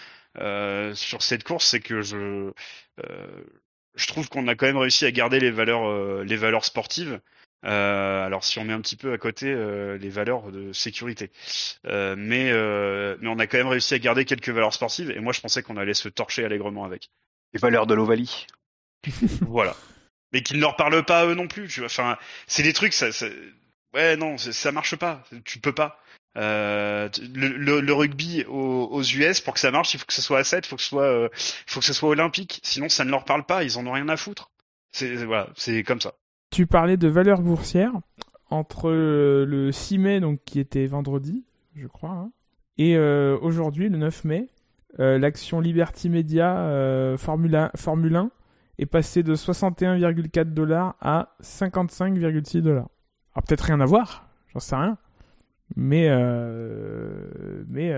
sur 0.94 1.22
cette 1.22 1.44
course, 1.44 1.66
c'est 1.66 1.80
que 1.80 2.02
je 2.02 2.52
je 3.94 4.06
trouve 4.06 4.28
qu'on 4.28 4.48
a 4.48 4.54
quand 4.54 4.66
même 4.66 4.78
réussi 4.78 5.04
à 5.06 5.12
garder 5.12 5.40
les 5.40 5.50
valeurs 5.50 6.24
les 6.24 6.36
valeurs 6.36 6.64
sportives. 6.64 7.20
Euh, 7.64 8.26
alors 8.26 8.44
si 8.44 8.58
on 8.58 8.64
met 8.64 8.72
un 8.72 8.80
petit 8.80 8.96
peu 8.96 9.12
à 9.12 9.18
côté 9.18 9.46
euh, 9.46 9.96
les 9.98 10.08
valeurs 10.10 10.50
de 10.52 10.72
sécurité, 10.72 11.30
Euh, 11.86 12.14
mais 12.18 12.50
euh, 12.52 13.16
mais 13.20 13.28
on 13.28 13.38
a 13.38 13.46
quand 13.46 13.58
même 13.58 13.68
réussi 13.68 13.94
à 13.94 13.98
garder 14.00 14.24
quelques 14.24 14.50
valeurs 14.50 14.74
sportives. 14.74 15.10
Et 15.12 15.20
moi, 15.20 15.32
je 15.32 15.40
pensais 15.40 15.62
qu'on 15.62 15.76
allait 15.76 15.94
se 15.94 16.08
torcher 16.08 16.44
allègrement 16.44 16.84
avec. 16.84 17.10
Les 17.54 17.60
valeurs 17.60 17.86
de 17.86 17.94
l'Ovalie. 17.94 18.46
Voilà. 19.48 19.76
Mais 20.32 20.42
qu'ils 20.42 20.56
ne 20.56 20.62
leur 20.62 20.76
parlent 20.76 21.04
pas 21.04 21.20
à 21.20 21.26
eux 21.26 21.34
non 21.34 21.48
plus. 21.48 21.68
Tu 21.68 21.80
vois. 21.80 21.86
Enfin, 21.86 22.18
c'est 22.46 22.62
des 22.62 22.72
trucs, 22.72 22.92
ça, 22.94 23.12
ça... 23.12 23.26
ouais, 23.94 24.16
non, 24.16 24.38
ça 24.38 24.72
marche 24.72 24.96
pas. 24.96 25.24
Tu 25.44 25.58
peux 25.60 25.74
pas. 25.74 26.00
Euh, 26.38 27.08
le, 27.34 27.48
le- 27.48 27.80
le 27.80 27.92
rugby 27.94 28.44
aux, 28.48 28.88
aux 28.90 29.02
US, 29.02 29.40
pour 29.40 29.54
que 29.54 29.60
ça 29.60 29.70
marche, 29.70 29.94
il 29.94 30.00
faut 30.00 30.06
que 30.06 30.14
ce 30.14 30.22
soit 30.22 30.38
à 30.38 30.44
7, 30.44 30.66
il 30.66 30.68
faut 30.70 30.76
que 30.76 30.82
ce 30.82 30.88
soit, 30.88 31.04
euh, 31.04 31.28
faut 31.66 31.80
que 31.80 31.86
ce 31.86 31.92
soit 31.92 32.08
olympique. 32.08 32.60
Sinon, 32.62 32.88
ça 32.88 33.04
ne 33.04 33.10
leur 33.10 33.24
parle 33.24 33.44
pas. 33.44 33.64
Ils 33.64 33.78
en 33.78 33.86
ont 33.86 33.92
rien 33.92 34.08
à 34.08 34.16
foutre. 34.16 34.50
C'est 34.92 35.14
voilà, 35.24 35.48
c'est 35.56 35.82
comme 35.84 36.00
ça. 36.00 36.14
Tu 36.52 36.66
parlais 36.66 36.98
de 36.98 37.08
valeur 37.08 37.40
boursière 37.40 37.92
entre 38.50 38.90
le 38.90 39.72
6 39.72 39.98
mai, 39.98 40.20
donc 40.20 40.40
qui 40.44 40.60
était 40.60 40.86
vendredi, 40.86 41.44
je 41.74 41.86
crois, 41.86 42.10
hein, 42.10 42.30
et 42.78 42.96
euh, 42.96 43.38
aujourd'hui, 43.40 43.88
le 43.88 43.96
9 43.98 44.24
mai, 44.24 44.48
euh, 45.00 45.18
l'action 45.18 45.60
Liberty 45.60 46.08
Media 46.08 46.58
euh, 46.58 47.16
Formule 47.16 47.54
1, 47.54 47.70
Formule 47.76 48.16
1 48.16 48.30
est 48.78 48.86
passée 48.86 49.22
de 49.22 49.34
61,4 49.34 50.52
dollars 50.52 50.96
à 51.00 51.34
55,6 51.42 52.60
dollars. 52.60 52.88
Alors 53.34 53.44
peut-être 53.46 53.62
rien 53.62 53.80
à 53.80 53.86
voir, 53.86 54.28
j'en 54.52 54.60
sais 54.60 54.76
rien, 54.76 54.98
mais 55.76 56.08
mais 57.68 57.94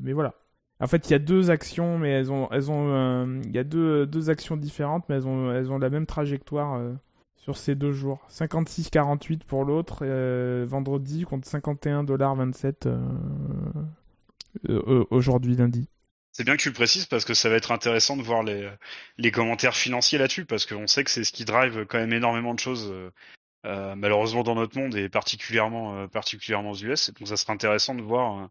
mais 0.00 0.12
voilà. 0.12 0.34
En 0.80 0.86
fait, 0.86 1.08
il 1.08 1.12
y 1.12 1.14
a 1.14 1.18
deux 1.18 1.50
actions, 1.50 1.98
mais 1.98 2.10
elles 2.10 2.32
ont 2.32 2.48
elles 2.50 2.70
ont 2.70 3.40
il 3.44 3.54
y 3.54 3.58
a 3.58 3.64
deux 3.64 4.06
deux 4.06 4.30
actions 4.30 4.56
différentes, 4.56 5.04
mais 5.08 5.16
elles 5.16 5.26
ont 5.26 5.52
elles 5.52 5.70
ont 5.70 5.78
la 5.78 5.90
même 5.90 6.06
trajectoire. 6.06 6.80
Euh, 7.48 7.52
sur 7.52 7.56
ces 7.56 7.74
deux 7.74 7.92
jours. 7.92 8.26
56,48 8.30 9.44
pour 9.44 9.64
l'autre, 9.64 9.98
euh, 10.02 10.64
vendredi 10.68 11.24
contre 11.24 11.48
51,27$ 11.48 12.86
euh, 12.86 13.00
euh, 14.68 15.04
aujourd'hui 15.10 15.56
lundi. 15.56 15.88
C'est 16.36 16.42
bien 16.42 16.56
que 16.56 16.62
tu 16.62 16.68
le 16.68 16.74
précises 16.74 17.06
parce 17.06 17.24
que 17.24 17.32
ça 17.32 17.48
va 17.48 17.54
être 17.54 17.70
intéressant 17.70 18.16
de 18.16 18.22
voir 18.22 18.42
les, 18.42 19.30
commentaires 19.30 19.76
financiers 19.76 20.18
là-dessus 20.18 20.44
parce 20.44 20.66
qu'on 20.66 20.88
sait 20.88 21.04
que 21.04 21.10
c'est 21.10 21.22
ce 21.22 21.32
qui 21.32 21.44
drive 21.44 21.86
quand 21.86 21.98
même 21.98 22.12
énormément 22.12 22.54
de 22.54 22.58
choses 22.58 22.90
euh, 22.90 23.10
euh, 23.66 23.94
malheureusement 23.94 24.42
dans 24.42 24.56
notre 24.56 24.76
monde 24.76 24.96
et 24.96 25.08
particulièrement 25.08 25.96
euh, 25.96 26.06
particulièrement 26.08 26.72
aux 26.72 26.82
US. 26.82 27.12
Donc 27.12 27.28
ça 27.28 27.36
sera 27.36 27.52
intéressant 27.52 27.94
de 27.94 28.02
voir 28.02 28.48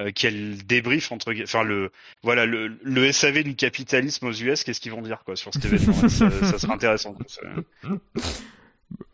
euh, 0.00 0.10
quel 0.14 0.64
débrief 0.66 1.12
entre 1.12 1.32
enfin 1.42 1.62
le 1.62 1.90
voilà 2.22 2.46
le, 2.46 2.76
le 2.82 3.12
SAV 3.12 3.42
du 3.44 3.54
capitalisme 3.54 4.26
aux 4.26 4.32
US 4.32 4.64
qu'est-ce 4.64 4.80
qu'ils 4.80 4.90
vont 4.92 5.02
dire 5.02 5.22
quoi 5.24 5.36
sur 5.36 5.52
cet 5.54 5.64
événement? 5.64 5.92
ça, 6.08 6.30
ça 6.30 6.58
sera 6.58 6.74
intéressant. 6.74 7.12
quoi. 7.14 7.24
Ça- 7.28 7.90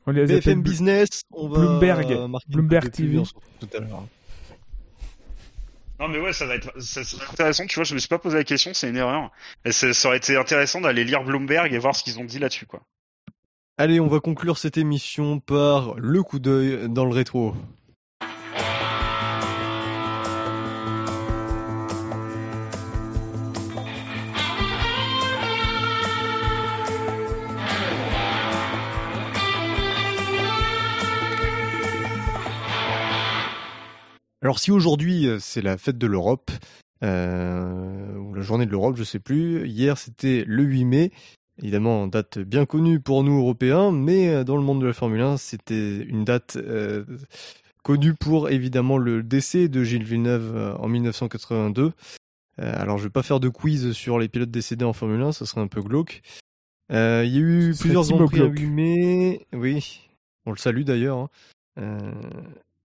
On 0.06 0.12
les 0.12 0.24
BFM 0.26 0.62
Business, 0.62 1.22
on 1.30 1.48
va 1.48 1.58
Bloomberg. 1.58 2.28
Bloomberg 2.48 2.90
TV. 2.90 3.10
pub, 3.10 3.18
on 3.20 3.24
se 3.24 3.34
retrouve 3.34 3.52
tout 3.68 3.76
à 3.76 3.80
l'heure. 3.80 4.04
Non 5.98 6.08
mais 6.08 6.18
ouais 6.18 6.32
ça 6.32 6.46
va 6.46 6.54
être 6.54 6.72
ça 6.80 7.04
sera 7.04 7.30
intéressant. 7.30 7.66
Tu 7.66 7.74
vois 7.74 7.84
je 7.84 7.92
me 7.94 7.98
suis 7.98 8.08
pas 8.08 8.18
posé 8.18 8.38
la 8.38 8.44
question 8.44 8.72
c'est 8.72 8.88
une 8.88 8.96
erreur. 8.96 9.30
Et 9.66 9.72
ça, 9.72 9.92
ça 9.92 10.08
aurait 10.08 10.16
été 10.16 10.36
intéressant 10.36 10.80
d'aller 10.80 11.04
lire 11.04 11.22
Bloomberg 11.24 11.72
et 11.74 11.78
voir 11.78 11.94
ce 11.94 12.02
qu'ils 12.02 12.18
ont 12.18 12.24
dit 12.24 12.38
là-dessus 12.38 12.64
quoi. 12.66 12.80
Allez, 13.76 14.00
on 14.00 14.08
va 14.08 14.20
conclure 14.20 14.58
cette 14.58 14.76
émission 14.78 15.40
par 15.40 15.94
le 15.96 16.22
coup 16.22 16.38
d'œil 16.38 16.88
dans 16.88 17.04
le 17.06 17.12
rétro. 17.12 17.54
Alors 34.42 34.58
si 34.58 34.70
aujourd'hui 34.70 35.26
euh, 35.26 35.38
c'est 35.38 35.62
la 35.62 35.76
fête 35.76 35.98
de 35.98 36.06
l'Europe, 36.06 36.50
euh, 37.02 38.16
ou 38.16 38.34
la 38.34 38.42
journée 38.42 38.66
de 38.66 38.70
l'Europe, 38.70 38.96
je 38.96 39.04
sais 39.04 39.18
plus, 39.18 39.66
hier 39.68 39.98
c'était 39.98 40.44
le 40.46 40.62
8 40.62 40.84
mai, 40.84 41.12
évidemment 41.58 42.06
date 42.06 42.38
bien 42.38 42.64
connue 42.66 43.00
pour 43.00 43.22
nous 43.22 43.38
Européens, 43.38 43.92
mais 43.92 44.28
euh, 44.28 44.44
dans 44.44 44.56
le 44.56 44.62
monde 44.62 44.80
de 44.80 44.86
la 44.86 44.92
Formule 44.92 45.20
1 45.20 45.36
c'était 45.36 45.98
une 45.98 46.24
date 46.24 46.56
euh, 46.56 47.04
connue 47.82 48.14
pour 48.14 48.48
évidemment 48.50 48.96
le 48.98 49.22
décès 49.22 49.68
de 49.68 49.84
Gilles 49.84 50.04
Villeneuve 50.04 50.56
euh, 50.56 50.74
en 50.76 50.88
1982. 50.88 51.92
Euh, 52.58 52.72
alors 52.80 52.98
je 52.98 53.04
vais 53.04 53.10
pas 53.10 53.22
faire 53.22 53.40
de 53.40 53.48
quiz 53.48 53.92
sur 53.92 54.18
les 54.18 54.28
pilotes 54.28 54.50
décédés 54.50 54.84
en 54.84 54.92
Formule 54.92 55.20
1, 55.22 55.32
ça 55.32 55.44
serait 55.46 55.60
un 55.60 55.68
peu 55.68 55.82
glauque. 55.82 56.22
Euh, 56.92 57.22
Il 57.26 57.32
y 57.32 57.36
a 57.36 57.40
eu 57.40 57.74
plusieurs 57.78 58.04
Grands 58.06 58.26
Prix 58.26 58.40
à 58.40 58.44
Glock. 58.48 58.58
8 58.58 58.66
mai, 58.66 59.46
oui, 59.52 60.00
on 60.46 60.50
le 60.52 60.56
salue 60.58 60.82
d'ailleurs. 60.82 61.18
hein. 61.18 61.28
Euh, 61.78 61.98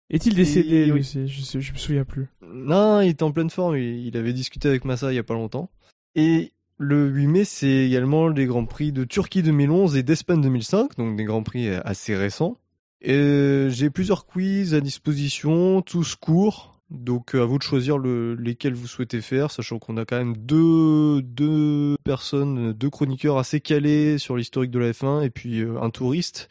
Est-il 0.10 0.36
décédé 0.36 0.76
Et- 0.76 0.86
lui 0.92 1.04
je, 1.04 1.60
je 1.60 1.72
me 1.72 1.78
souviens 1.78 2.06
plus. 2.06 2.28
non, 2.42 3.02
il 3.02 3.10
était 3.10 3.24
en 3.24 3.32
pleine 3.32 3.50
forme. 3.50 3.78
Il, 3.78 4.08
il 4.08 4.18
avait 4.18 4.34
discuté 4.34 4.68
avec 4.68 4.86
Massa 4.86 5.12
il 5.12 5.16
y 5.16 5.20
a 5.20 5.24
pas 5.24 5.34
longtemps. 5.36 5.70
Et 6.16 6.52
le 6.78 7.08
8 7.08 7.28
mai, 7.28 7.44
c'est 7.46 7.86
également 7.88 8.28
les 8.30 8.46
Grands 8.46 8.66
Prix 8.66 8.92
de 8.92 9.04
Turquie 9.04 9.44
2011 9.44 9.98
et 9.98 10.04
d'Espagne 10.04 10.42
2005, 10.42 10.96
donc 10.98 11.16
des 11.18 11.26
Grands 11.26 11.44
Prix 11.44 11.68
euh, 11.68 11.82
assez 11.84 12.16
récents. 12.16 12.58
Et 13.02 13.14
euh, 13.14 13.70
j'ai 13.70 13.90
plusieurs 13.90 14.26
quiz 14.26 14.74
à 14.74 14.82
disposition, 14.82 15.82
tous 15.82 16.16
courts. 16.16 16.76
Donc 16.90 17.36
euh, 17.36 17.44
à 17.44 17.46
vous 17.46 17.60
de 17.60 17.64
choisir 17.64 18.00
le, 18.00 18.34
lesquels 18.34 18.74
vous 18.74 18.88
souhaitez 18.88 19.22
faire, 19.22 19.52
sachant 19.52 19.78
qu'on 19.78 19.96
a 19.98 20.06
quand 20.06 20.18
même 20.18 20.36
deux, 20.36 21.22
deux 21.22 21.96
personnes, 22.04 22.74
deux 22.74 22.90
chroniqueurs 22.90 23.38
assez 23.38 23.60
calés 23.62 24.18
sur 24.18 24.36
l'historique 24.36 24.72
de 24.72 24.80
la 24.80 24.92
F1 24.92 25.24
et 25.24 25.30
puis 25.30 25.62
un 25.62 25.90
touriste. 25.92 26.50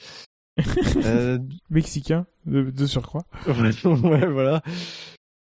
Euh, 0.96 1.38
Mexicain, 1.70 2.26
de, 2.46 2.62
de 2.70 2.86
surcroît. 2.86 3.24
ouais, 3.46 4.26
voilà. 4.26 4.62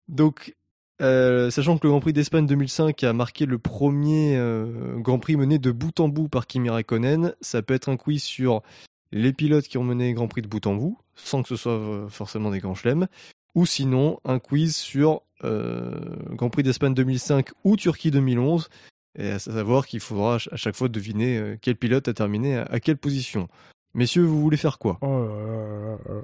Donc, 0.08 0.54
euh, 1.02 1.50
sachant 1.50 1.76
que 1.78 1.86
le 1.86 1.90
Grand 1.90 2.00
Prix 2.00 2.12
d'Espagne 2.12 2.46
2005 2.46 3.02
a 3.04 3.12
marqué 3.12 3.46
le 3.46 3.58
premier 3.58 4.36
euh, 4.36 4.96
Grand 4.98 5.18
Prix 5.18 5.36
mené 5.36 5.58
de 5.58 5.72
bout 5.72 5.98
en 6.00 6.08
bout 6.08 6.28
par 6.28 6.46
Kimi 6.46 6.70
Raikkonen, 6.70 7.34
ça 7.40 7.62
peut 7.62 7.74
être 7.74 7.88
un 7.88 7.96
quiz 7.96 8.22
sur 8.22 8.62
les 9.10 9.32
pilotes 9.32 9.66
qui 9.66 9.78
ont 9.78 9.84
mené 9.84 10.12
Grand 10.12 10.28
Prix 10.28 10.42
de 10.42 10.48
bout 10.48 10.66
en 10.66 10.74
bout, 10.74 10.98
sans 11.16 11.42
que 11.42 11.48
ce 11.48 11.56
soit 11.56 12.06
forcément 12.08 12.50
des 12.50 12.60
grands 12.60 12.74
chelems, 12.74 13.06
ou 13.54 13.66
sinon 13.66 14.20
un 14.24 14.38
quiz 14.38 14.76
sur 14.76 15.22
euh, 15.42 16.00
Grand 16.30 16.50
Prix 16.50 16.62
d'Espagne 16.62 16.94
2005 16.94 17.50
ou 17.64 17.76
Turquie 17.76 18.10
2011, 18.10 18.68
et 19.16 19.30
à 19.30 19.38
savoir 19.38 19.86
qu'il 19.86 20.00
faudra 20.00 20.36
à 20.50 20.56
chaque 20.56 20.74
fois 20.74 20.88
deviner 20.88 21.56
quel 21.60 21.76
pilote 21.76 22.08
a 22.08 22.14
terminé 22.14 22.56
à, 22.56 22.62
à 22.64 22.80
quelle 22.80 22.96
position. 22.96 23.48
Messieurs, 23.94 24.22
vous 24.24 24.40
voulez 24.40 24.56
faire 24.56 24.78
quoi? 24.78 24.98
Oh 25.02 25.06
là 25.06 25.46
là 25.46 25.86
là 25.86 26.14
là. 26.14 26.20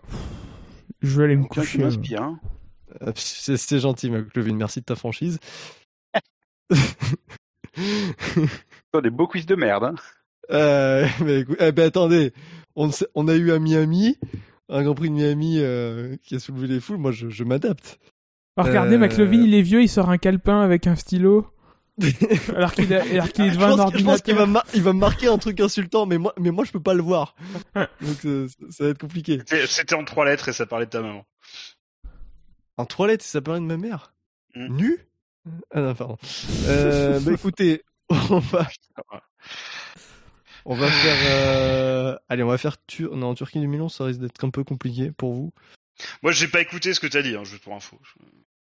Je 1.02 1.16
vais 1.18 1.24
aller 1.24 1.36
me 1.36 1.44
coucher. 1.44 1.78
moi. 1.78 1.86
m'inspire, 1.88 2.22
hein? 2.22 2.40
Euh, 3.02 3.12
C'est 3.14 3.56
c'est 3.56 3.78
gentil, 3.78 4.10
McLevin. 4.10 4.54
Merci 4.56 4.80
de 4.80 4.84
ta 4.84 4.96
franchise. 4.96 5.38
Oh, 8.92 9.00
des 9.00 9.10
beaux 9.10 9.26
quiz 9.28 9.46
de 9.46 9.54
merde. 9.54 9.84
Hein. 9.84 9.94
euh, 10.50 11.06
mais 11.24 11.40
écoute- 11.40 11.56
eh 11.60 11.72
ben, 11.72 11.86
attendez, 11.86 12.32
on, 12.74 12.88
a 13.28 13.34
eu 13.34 13.52
à 13.52 13.58
Miami 13.58 14.18
un 14.68 14.82
Grand 14.82 14.94
Prix 14.94 15.08
de 15.08 15.14
Miami 15.14 15.56
euh, 15.58 16.16
qui 16.22 16.34
a 16.34 16.38
soulevé 16.38 16.66
les 16.66 16.80
foules. 16.80 16.98
Moi, 16.98 17.12
je, 17.12 17.28
je 17.28 17.44
m'adapte. 17.44 17.98
Oh, 18.56 18.62
regardez, 18.62 18.96
Euh, 18.96 18.98
McLovin, 18.98 19.40
il 19.42 19.54
est 19.54 19.62
vieux, 19.62 19.82
il 19.82 19.88
sort 19.88 20.10
un 20.10 20.18
calepin 20.18 20.60
avec 20.60 20.86
un 20.86 20.96
stylo. 20.96 21.46
Alors 22.54 22.72
qu'il 22.72 22.92
a- 22.94 23.02
alors 23.02 23.28
qu'il 23.32 23.44
est 23.44 23.50
je 23.50 23.54
devant 23.54 23.72
un 23.72 23.76
pense, 23.90 23.96
je 23.98 24.04
pense 24.04 24.22
qu'il 24.22 24.34
va, 24.34 24.46
mar- 24.46 24.64
il 24.74 24.82
va 24.82 24.92
me 24.92 24.98
marquer 24.98 25.28
un 25.28 25.38
truc 25.38 25.60
insultant, 25.60 26.06
mais 26.06 26.18
moi, 26.18 26.32
mais 26.38 26.50
moi, 26.50 26.64
je 26.64 26.72
peux 26.72 26.80
pas 26.82 26.94
le 26.94 27.02
voir. 27.02 27.34
Donc, 28.00 28.24
euh, 28.24 28.48
ça, 28.48 28.54
ça 28.70 28.84
va 28.84 28.90
être 28.90 28.98
compliqué. 28.98 29.38
C'était- 29.38 29.66
C'était 29.66 29.94
en 29.94 30.04
trois 30.04 30.24
lettres 30.24 30.48
et 30.48 30.52
ça 30.52 30.66
parlait 30.66 30.86
de 30.86 30.90
ta 30.90 31.00
maman. 31.02 31.24
En 32.76 32.86
toilette, 32.86 33.22
ça 33.22 33.40
parlait 33.40 33.60
de 33.60 33.66
ma 33.66 33.76
mère? 33.76 34.14
Mm. 34.54 34.76
Nu 34.76 35.06
Ah 35.72 35.80
non, 35.80 35.94
pardon. 35.94 36.16
Euh, 36.66 37.20
bah 37.20 37.32
écoutez, 37.32 37.82
on 38.08 38.38
va, 38.38 38.66
on 40.64 40.74
va 40.74 40.90
faire. 40.90 41.16
euh, 41.30 42.16
Allez, 42.28 42.42
on 42.42 42.48
va 42.48 42.58
faire 42.58 42.76
Tur... 42.86 43.16
Non, 43.16 43.34
Turquie 43.34 43.60
2011, 43.60 43.92
ça 43.92 44.04
risque 44.04 44.20
d'être 44.20 44.44
un 44.44 44.50
peu 44.50 44.64
compliqué 44.64 45.10
pour 45.12 45.34
vous. 45.34 45.52
Moi 46.22 46.32
j'ai 46.32 46.48
pas 46.48 46.60
écouté 46.60 46.94
ce 46.94 47.00
que 47.00 47.06
t'as 47.06 47.20
dit 47.22 47.36
hein, 47.36 47.44
juste 47.44 47.62
pour 47.62 47.74
info. 47.74 47.98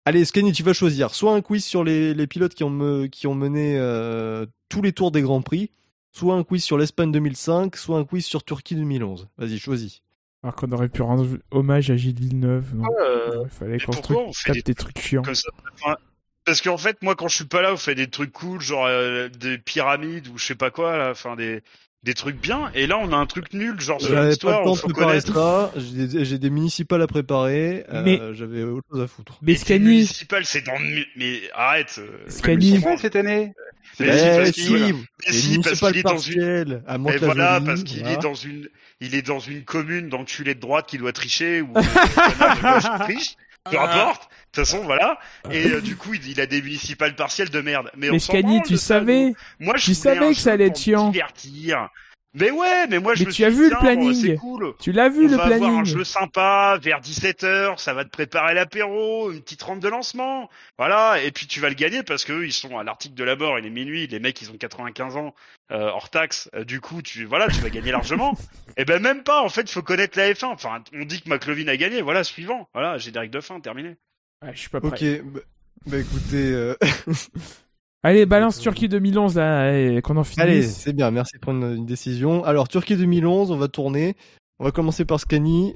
Allez, 0.05 0.25
Scanny, 0.25 0.51
tu 0.51 0.63
vas 0.63 0.73
choisir 0.73 1.15
soit 1.15 1.33
un 1.33 1.41
quiz 1.41 1.63
sur 1.63 1.83
les, 1.83 2.13
les 2.13 2.27
pilotes 2.27 2.53
qui 2.53 2.63
ont, 2.63 2.69
me- 2.69 3.07
qui 3.07 3.25
ont 3.27 3.35
mené 3.35 3.77
euh, 3.77 4.45
tous 4.69 4.81
les 4.81 4.91
tours 4.91 5.11
des 5.11 5.21
Grands 5.21 5.41
Prix, 5.41 5.71
soit 6.11 6.35
un 6.35 6.43
quiz 6.43 6.63
sur 6.63 6.77
l'Espagne 6.77 7.11
2005, 7.11 7.75
soit 7.77 7.97
un 7.97 8.03
quiz 8.03 8.25
sur 8.25 8.43
Turquie 8.43 8.75
2011. 8.75 9.29
Vas-y, 9.37 9.59
choisis. 9.59 10.01
Alors 10.43 10.55
qu'on 10.55 10.71
aurait 10.73 10.89
pu 10.89 11.01
rendre 11.01 11.25
hommage 11.51 11.89
à 11.89 11.95
Gilles 11.95 12.19
Villeneuve. 12.19 12.75
Non. 12.75 12.83
Euh, 13.01 13.43
Il 13.45 13.49
fallait 13.49 13.79
qu'on 13.79 13.93
se 13.93 14.13
on 14.13 14.33
fait 14.33 14.43
tape 14.47 14.55
des 14.55 14.61
des 14.63 14.75
trucs 14.75 14.99
chiants. 14.99 15.21
Comme 15.21 15.35
ça, 15.35 15.49
enfin, 15.75 15.95
Parce 16.43 16.61
qu'en 16.61 16.77
fait, 16.77 17.01
moi, 17.01 17.15
quand 17.15 17.29
je 17.29 17.35
suis 17.37 17.45
pas 17.45 17.61
là, 17.61 17.71
vous 17.71 17.77
faites 17.77 17.95
des 17.95 18.09
trucs 18.09 18.33
cool, 18.33 18.59
genre 18.59 18.85
euh, 18.85 19.29
des 19.29 19.57
pyramides 19.57 20.27
ou 20.27 20.37
je 20.37 20.43
sais 20.45 20.55
pas 20.55 20.69
quoi, 20.69 20.97
là, 20.97 21.11
enfin 21.11 21.37
des 21.37 21.61
des 22.03 22.13
trucs 22.13 22.39
bien. 22.41 22.69
Et 22.75 22.85
là, 22.85 22.97
on 23.01 23.11
a 23.13 23.15
un 23.15 23.25
truc 23.25 23.53
nul, 23.53 23.79
genre 23.79 24.01
sur 24.01 24.21
l'histoire, 24.21 24.61
on 24.65 24.75
préparer 24.75 25.21
ça. 25.21 25.71
J'ai 25.77 26.07
des, 26.07 26.25
j'ai 26.25 26.37
des 26.37 26.49
municipales 26.49 27.01
à 27.01 27.07
préparer. 27.07 27.85
euh, 27.91 28.03
Mais- 28.03 28.19
J'avais 28.33 28.63
autre 28.63 28.85
chose 28.91 29.01
à 29.01 29.07
foutre. 29.07 29.39
Mais 29.41 29.55
Scani, 29.55 29.85
municipal, 29.85 30.45
c'est 30.45 30.65
dans 30.65 30.77
le- 30.79 31.05
mais 31.15 31.41
arrête. 31.53 31.95
euh, 31.99 32.09
Scani. 32.27 32.81
cette 32.99 33.15
année. 33.15 33.53
Mais 33.99 34.07
Eh, 34.09 34.51
si, 34.51 34.61
si, 34.63 34.67
voilà. 34.69 34.85
Mais 34.87 35.33
si, 35.33 35.59
parce 35.59 35.79
qu'il 35.79 35.97
est 35.97 36.03
dans 36.03 36.17
une 36.17 36.83
à 36.87 36.95
Et 36.95 37.17
voilà, 37.17 37.61
parce 37.61 37.83
qu'il 37.83 37.99
voilà. 37.99 38.13
est 38.17 38.21
dans 38.21 38.33
une, 38.33 38.67
il 39.01 39.15
est 39.15 39.21
dans 39.21 39.39
une 39.39 39.63
commune 39.63 40.09
d'enculés 40.09 40.55
de 40.55 40.59
droite 40.59 40.85
qui 40.87 40.97
doit 40.97 41.13
tricher 41.13 41.61
ou 41.61 41.67
de 41.67 41.73
gauche 41.73 42.83
qui 42.83 43.03
triche, 43.13 43.35
peu 43.69 43.79
importe. 43.79 44.23
De 44.23 44.61
toute 44.61 44.65
façon, 44.65 44.83
voilà. 44.83 45.17
Et 45.51 45.67
euh, 45.67 45.81
du 45.81 45.95
coup, 45.95 46.13
il, 46.13 46.27
il 46.29 46.39
a 46.41 46.45
des 46.45 46.61
municipales 46.61 47.15
partielles 47.15 47.49
de 47.49 47.61
merde. 47.61 47.89
Mais, 47.95 48.09
on 48.09 48.13
mais 48.13 48.19
Scani, 48.19 48.61
tu 48.63 48.77
savais. 48.77 49.33
Moi, 49.59 49.77
je 49.77 49.85
tu 49.85 49.93
savais 49.93 50.33
que 50.33 50.39
ça 50.39 50.53
allait 50.53 50.67
être 50.67 50.79
chiant. 50.79 51.09
divertir. 51.09 51.89
Mais 52.35 52.49
ouais, 52.49 52.87
mais 52.87 52.99
moi, 52.99 53.13
je 53.13 53.21
Mais 53.21 53.25
me 53.27 53.31
tu 53.31 53.35
suis 53.35 53.45
as 53.45 53.51
dit, 53.51 53.57
vu 53.57 53.69
le 53.69 53.77
planning. 53.77 54.11
bon, 54.11 54.19
C'est 54.19 54.35
cool. 54.35 54.73
Tu 54.79 54.91
l'as 54.91 55.07
vu 55.09 55.25
on 55.25 55.29
le 55.29 55.35
va 55.35 55.43
avoir 55.43 55.53
un 55.55 55.59
planning 55.59 55.85
jeu 55.85 56.03
sympa 56.03 56.79
vers 56.81 56.99
17h, 56.99 57.77
ça 57.77 57.93
va 57.93 58.05
te 58.05 58.09
préparer 58.09 58.55
l'apéro, 58.55 59.31
une 59.31 59.41
petite 59.41 59.61
rampe 59.61 59.79
de 59.79 59.87
lancement. 59.87 60.49
Voilà, 60.79 61.21
et 61.21 61.31
puis 61.31 61.45
tu 61.45 61.59
vas 61.59 61.69
le 61.69 61.75
gagner 61.75 62.01
parce 62.01 62.25
que 62.25 62.33
eux, 62.33 62.45
ils 62.45 62.51
sont 62.53 62.77
à 62.79 62.83
l'article 62.83 63.13
de 63.13 63.23
la 63.23 63.35
mort, 63.35 63.59
il 63.59 63.65
est 63.67 63.69
minuit, 63.69 64.07
les 64.07 64.19
mecs 64.19 64.41
ils 64.41 64.49
ont 64.49 64.57
95 64.57 65.15
ans 65.15 65.35
euh, 65.71 65.89
hors 65.89 66.09
taxe. 66.09 66.49
Euh, 66.55 66.63
du 66.63 66.81
coup, 66.81 67.03
tu 67.03 67.25
voilà, 67.25 67.47
tu 67.49 67.61
vas 67.61 67.69
gagner 67.69 67.91
largement. 68.01 68.35
Et 68.77 68.85
ben 68.85 68.99
même 68.99 69.21
pas, 69.21 69.43
en 69.43 69.49
fait, 69.49 69.61
il 69.61 69.71
faut 69.71 69.83
connaître 69.83 70.17
la 70.17 70.33
F1. 70.33 70.45
Enfin, 70.47 70.83
on 70.93 71.05
dit 71.05 71.21
que 71.21 71.29
McLovin 71.29 71.67
a 71.67 71.77
gagné, 71.77 72.01
voilà, 72.01 72.23
suivant. 72.23 72.67
Voilà, 72.73 72.97
générique 72.97 73.31
de 73.31 73.41
fin, 73.41 73.59
terminé. 73.59 73.95
Ah, 74.41 74.51
Je 74.53 74.59
suis 74.59 74.69
pas 74.69 74.81
prêt. 74.81 74.89
Ok, 75.19 75.23
bah, 75.25 75.39
bah 75.85 75.97
écoutez, 75.99 76.51
euh, 76.51 76.75
Allez, 78.03 78.25
balance 78.25 78.59
Turquie 78.59 78.89
2011 78.89 79.37
là, 79.37 80.01
qu'on 80.01 80.17
en 80.17 80.23
finisse. 80.23 80.39
allez, 80.39 80.61
c'est 80.63 80.93
bien, 80.93 81.09
merci 81.09 81.35
de 81.35 81.39
prendre 81.39 81.65
une 81.65 81.85
décision. 81.85 82.43
Alors, 82.43 82.67
Turquie 82.67 82.97
2011, 82.97 83.51
on 83.51 83.57
va 83.57 83.69
tourner. 83.69 84.15
On 84.59 84.65
va 84.65 84.71
commencer 84.71 85.05
par 85.05 85.19
Scani. 85.19 85.75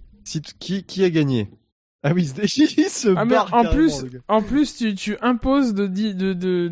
Qui, 0.60 0.84
qui 0.84 1.04
a 1.06 1.10
gagné? 1.10 1.50
Ah 2.04 2.12
oui, 2.14 2.24
il 2.26 2.90
se 2.90 3.16
Ah 3.16 3.24
mais 3.24 3.36
barre 3.36 3.54
en 3.54 3.64
carrément, 3.64 3.72
plus, 3.74 4.06
en 4.28 4.42
plus 4.42 4.76
tu, 4.76 4.94
tu 4.94 5.18
imposes 5.22 5.74
de 5.74 5.88
de 5.88 6.12
de 6.12 6.34
de 6.34 6.68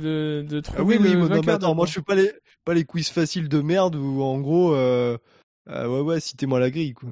de, 0.00 0.46
de 0.48 0.58
Ah 0.58 0.62
trouver 0.62 0.96
oui, 0.96 1.02
oui, 1.02 1.12
le 1.14 1.28
mais 1.28 1.36
non, 1.36 1.42
mais 1.44 1.52
attends, 1.52 1.74
moi 1.74 1.86
je 1.86 1.92
fais 1.92 2.02
pas 2.02 2.14
les, 2.14 2.32
pas 2.64 2.72
les 2.72 2.84
quiz 2.84 3.08
faciles 3.10 3.48
de 3.48 3.60
merde 3.60 3.96
où 3.96 4.22
en 4.22 4.38
gros, 4.38 4.74
euh, 4.74 5.18
euh, 5.68 5.86
ouais, 5.88 6.00
ouais, 6.00 6.20
citez-moi 6.20 6.60
la 6.60 6.70
grille, 6.70 6.94
quoi. 6.94 7.10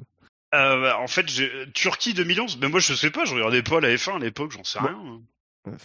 Euh, 0.55 0.81
bah, 0.81 0.99
en 0.99 1.07
fait, 1.07 1.25
Turquie 1.73 2.13
2011, 2.13 2.59
mais 2.61 2.69
moi 2.69 2.79
je 2.79 2.93
sais 2.93 3.11
pas, 3.11 3.25
je 3.25 3.35
regardais 3.35 3.61
pas 3.61 3.79
la 3.81 3.89
F1 3.93 4.15
à 4.15 4.19
l'époque, 4.19 4.51
j'en 4.51 4.63
sais 4.63 4.79
Bon. 4.79 4.87
rien. 5.67 5.77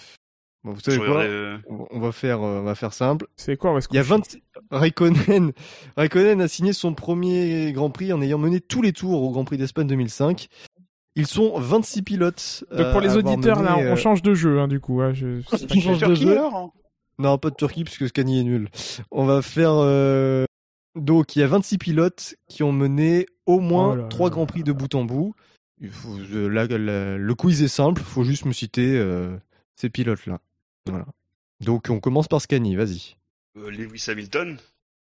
Bon, 0.65 0.73
vous 0.73 0.81
savez 0.81 0.97
quoi 0.97 1.23
euh, 1.23 1.59
On 1.91 2.01
va 2.01 2.11
faire, 2.11 2.43
euh, 2.43 2.61
on 2.61 2.63
va 2.63 2.75
faire 2.75 2.95
simple. 2.95 3.27
C'est 3.37 3.57
quoi 3.57 3.71
on 3.71 3.75
va 3.75 3.81
se 3.83 3.89
Il 3.91 3.97
y 3.97 3.99
a 3.99 4.03
coucher 4.03 4.41
20... 4.71 4.77
Raikkonen... 4.79 5.53
Raikkonen 5.97 6.41
a 6.41 6.49
signé 6.49 6.73
son 6.73 6.95
premier 6.95 7.71
Grand 7.73 7.91
Prix 7.91 8.13
en 8.15 8.23
ayant 8.23 8.39
mené 8.39 8.61
tous 8.61 8.81
les 8.81 8.93
tours 8.95 9.23
au 9.23 9.31
Grand 9.31 9.45
Prix 9.45 9.59
d'Espagne 9.59 9.87
2005. 9.87 10.49
Ils 11.17 11.27
sont 11.27 11.59
26 11.61 12.03
pilotes. 12.03 12.65
Donc 12.77 12.91
pour 12.93 13.01
les 13.01 13.11
avoir 13.17 13.35
auditeurs 13.35 13.63
là, 13.63 13.77
mené, 13.77 13.89
on 13.91 13.93
euh, 13.93 13.97
change 13.97 14.23
de 14.23 14.35
jeu 14.35 14.59
hein, 14.59 14.67
du 14.67 14.81
coup. 14.81 15.01
hein, 15.03 15.13
je... 15.13 15.43
on 15.53 15.81
change 15.81 16.01
de 16.01 16.15
jeu. 16.15 16.33
alors 16.33 16.57
hein? 16.57 16.71
Non, 17.19 17.39
pas 17.39 17.51
de 17.51 17.55
Turquie 17.55 17.85
puisque 17.85 18.09
Scani 18.09 18.41
est 18.41 18.45
nul. 18.45 18.69
On 19.13 19.25
va 19.27 19.43
faire. 19.43 19.75
euh, 19.75 20.47
Donc 20.97 21.37
il 21.37 21.41
y 21.41 21.43
a 21.43 21.47
26 21.47 21.79
pilotes 21.79 22.35
qui 22.49 22.63
ont 22.63 22.73
mené 22.73 23.27
au 23.47 23.61
moins 23.61 23.93
Oh 23.93 23.97
là 23.97 24.05
3 24.09 24.29
là 24.29 24.31
Grands 24.33 24.47
Prix 24.47 24.65
de 24.65 24.73
bout 24.73 24.93
en 24.95 25.05
bout. 25.05 25.35
Il 25.81 25.91
faut... 25.91 26.17
euh, 26.33 26.49
là, 26.49 26.67
la- 26.67 27.17
Le 27.19 27.35
quiz 27.35 27.63
est 27.63 27.69
simple, 27.69 28.01
faut 28.03 28.25
juste 28.25 28.47
me 28.47 28.53
citer 28.53 28.97
euh, 28.99 29.37
ces 29.77 29.91
pilotes-là. 29.91 30.41
Voilà. 30.87 31.07
Donc 31.61 31.89
on 31.91 32.01
commence 32.01 32.29
par 32.29 32.41
Scani, 32.41 32.77
vas-y. 32.77 33.17
euh, 33.57 33.71
Lewis 33.71 34.05
Hamilton. 34.09 34.59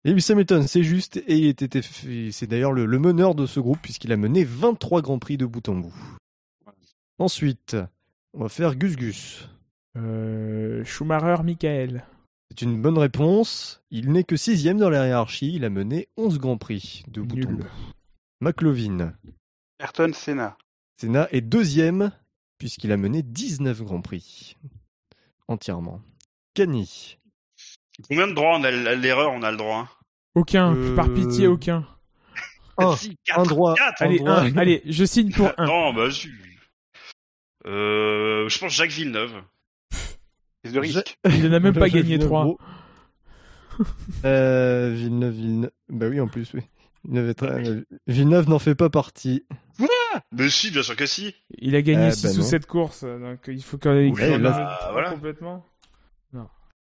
Lewis 0.04 0.26
Hamilton, 0.30 0.66
c'est 0.66 0.82
juste, 0.82 1.18
et 1.18 1.36
il 1.36 1.46
était, 1.46 1.82
c'est 2.32 2.46
d'ailleurs 2.46 2.72
le, 2.72 2.86
le 2.86 2.98
meneur 2.98 3.34
de 3.34 3.44
ce 3.46 3.60
groupe 3.60 3.80
puisqu'il 3.82 4.12
a 4.12 4.16
mené 4.16 4.44
23 4.44 5.02
Grands 5.02 5.18
Prix 5.18 5.36
de 5.36 5.44
bout 5.46 5.68
en 5.68 5.74
bout. 5.76 5.94
Ensuite, 7.18 7.76
on 8.32 8.42
va 8.44 8.48
faire 8.48 8.76
Gus 8.76 8.96
Gus. 8.96 9.48
Euh, 9.96 10.82
Schumacher, 10.84 11.42
Michael. 11.42 12.04
C'est 12.50 12.62
une 12.62 12.80
bonne 12.80 12.96
réponse. 12.98 13.82
Il 13.90 14.10
n'est 14.12 14.24
que 14.24 14.36
sixième 14.36 14.78
dans 14.78 14.88
la 14.90 15.06
hiérarchie. 15.06 15.52
Il 15.54 15.64
a 15.64 15.70
mené 15.70 16.08
11 16.16 16.38
Grands 16.38 16.56
Prix 16.58 17.04
de 17.08 17.20
bout 17.20 17.46
en 17.46 17.52
bout. 17.52 17.66
McLovin. 18.40 19.12
Ayrton 19.78 20.12
Senna. 20.14 20.56
Senna 20.98 21.28
est 21.30 21.42
deuxième 21.42 22.10
puisqu'il 22.58 22.90
a 22.92 22.96
mené 22.96 23.22
19 23.22 23.82
Grands 23.82 24.00
Prix. 24.02 24.56
Entièrement. 25.50 26.00
Cani. 26.54 27.18
Combien 28.08 28.28
de 28.28 28.32
droits 28.34 28.56
on 28.56 28.64
a 28.64 28.70
l'erreur 28.70 29.32
On 29.32 29.42
a 29.42 29.50
le 29.50 29.56
droit. 29.56 29.78
hein? 29.80 29.88
Aucun, 30.36 30.74
Euh, 30.74 30.94
par 30.94 31.12
pitié 31.12 31.46
aucun. 31.48 31.84
Un, 32.78 32.94
Si, 32.96 33.10
un 33.30 33.34
quatre, 33.34 33.48
droit. 33.48 33.74
quatre. 33.74 34.00
un 34.00 34.06
Allez, 34.06 34.18
droit. 34.18 34.30
un, 34.40 34.56
allez, 34.56 34.80
je 34.86 35.04
signe 35.04 35.32
pour 35.32 35.50
un. 35.58 35.66
Non, 35.66 35.92
bah 35.92 36.10
si. 36.10 36.28
Euh, 37.66 38.48
je 38.48 38.58
pense 38.58 38.72
Jacques 38.72 38.90
Villeneuve. 38.92 39.42
Prise 40.62 40.72
de 40.72 40.78
risque. 40.80 41.18
Il 41.28 41.46
en 41.48 41.52
a 41.52 41.60
même 41.60 41.74
pas 41.74 41.80
Jacques 41.86 41.92
gagné 41.94 42.02
Villeneuve, 42.16 42.26
trois. 42.28 42.44
gros. 42.44 42.58
Euh, 44.24 44.92
Villeneuve, 44.94 45.32
Villeneuve. 45.34 45.70
Bah 45.88 46.06
oui, 46.08 46.20
en 46.20 46.28
plus, 46.28 46.52
oui. 46.54 46.60
Villeneuve, 48.06 48.48
n'en 48.48 48.58
fait 48.58 48.74
pas 48.74 48.90
partie. 48.90 49.44
Mais 50.32 50.48
si, 50.48 50.70
bien 50.70 50.82
sûr 50.82 50.96
que 50.96 51.06
si. 51.06 51.34
Il 51.58 51.74
a 51.76 51.82
gagné 51.82 52.08
Euh, 52.08 52.10
6 52.10 52.26
bah 52.26 52.32
ou 52.32 52.36
non. 52.38 52.42
7 52.42 52.66
courses, 52.66 53.04
donc 53.04 53.38
il 53.48 53.62
faut 53.62 53.78
qu'il 53.78 53.90
en 53.90 54.38
là, 54.38 54.78
bah, 54.94 55.10
complètement. 55.10 55.64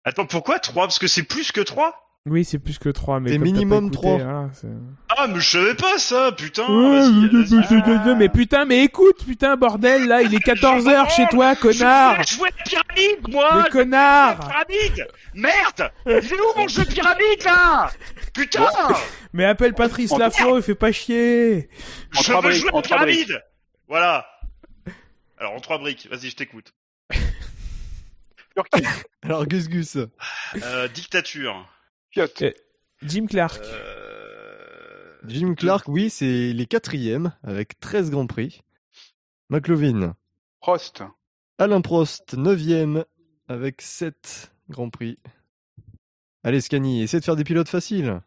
Attends, 0.05 0.25
pourquoi 0.25 0.59
3 0.59 0.85
Parce 0.85 0.97
que 0.97 1.07
c'est 1.07 1.23
plus 1.23 1.51
que 1.51 1.61
3 1.61 2.08
Oui, 2.30 2.45
c'est 2.45 2.59
plus 2.59 2.77
que 2.77 2.90
3, 2.90 3.19
mais 3.19 3.32
C'est 3.32 3.38
minimum 3.40 3.88
écouté, 3.88 3.98
trois. 3.98 4.17
voilà, 4.17 4.49
c'est- 4.53 4.67
Ah, 5.09 5.27
mais 5.27 5.40
je 5.40 5.49
savais 5.49 5.75
pas 5.75 5.98
ça, 5.98 6.32
putain 6.32 6.67
Ouais, 6.67 7.09
mais- 7.09 7.27
vas-y. 7.27 8.08
mais- 8.08 8.16
mais 8.16 8.30
putain, 8.30 8.66
mais 8.66 8.83
écoute, 8.83 9.25
putain, 9.25 9.56
bordel, 9.58 10.08
là, 10.08 10.22
il 10.22 10.33
est 10.35 10.40
14h 10.40 11.09
chez 11.09 11.25
toi, 11.27 11.56
connard 11.56 12.22
Je 12.24 12.35
jouais 12.35 12.49
de 12.51 12.69
pyramide, 12.69 13.27
moi 13.30 13.49
Mais 13.56 13.64
Je 13.66 13.69
connard 13.72 14.40
pyramide 14.40 15.08
Merde 15.33 15.91
Il 16.06 16.11
est 16.11 16.33
où 16.33 16.58
mon 16.59 16.67
jeu 16.67 16.85
de 16.85 16.91
pyramide, 16.93 17.43
là? 17.45 17.90
Putain 18.33 18.67
Mais 19.33 19.45
appelle 19.45 19.74
Patrice 19.74 20.16
Lafaux, 20.17 20.58
il 20.58 20.64
fait 20.64 20.75
pas 20.75 20.91
chier 20.91 21.69
Je 22.11 22.33
veux 22.33 22.51
jouer 22.51 22.69
en 22.74 22.82
pyramide 22.82 23.41
Voilà. 23.88 24.25
Alors, 25.40 25.53
en 25.53 25.59
3 25.61 25.77
briques, 25.80 26.08
vas-y, 26.11 26.30
je 26.30 26.35
t'écoute. 26.35 26.74
Alors, 29.24 29.48
Gus 29.48 29.69
Gus. 29.69 29.98
Euh, 30.61 30.88
dictature. 30.90 31.66
Piot. 32.11 32.27
Jim 33.03 33.25
Clark. 33.27 33.61
Euh... 33.63 35.13
Jim 35.27 35.53
Clark, 35.55 35.88
oui, 35.88 36.09
c'est 36.09 36.53
les 36.53 36.65
quatrièmes 36.65 37.33
avec 37.43 37.79
13 37.79 38.09
Grands 38.11 38.27
Prix. 38.27 38.61
McLovin. 39.49 40.15
Prost. 40.61 41.03
Alain 41.57 41.81
Prost, 41.81 42.35
9ème 42.35 43.05
avec 43.47 43.81
7 43.81 44.51
Grands 44.69 44.89
Prix. 44.89 45.17
Allez, 46.43 46.61
Scani, 46.61 47.01
essaie 47.01 47.19
de 47.19 47.25
faire 47.25 47.35
des 47.35 47.43
pilotes 47.43 47.69
faciles. 47.69 48.21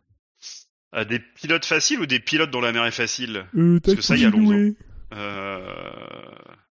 Euh, 0.94 1.04
des 1.04 1.18
pilotes 1.18 1.64
faciles 1.64 2.00
ou 2.00 2.06
des 2.06 2.20
pilotes 2.20 2.50
dont 2.50 2.60
la 2.60 2.72
mer 2.72 2.84
est 2.84 2.90
facile? 2.90 3.46
Euh, 3.56 3.80
Parce 3.80 3.96
que 3.96 4.02
ça, 4.02 4.16
il 4.16 4.22
y 4.22 4.24
a. 4.26 4.28
Alonso. 4.28 4.76
euh... 5.14 5.64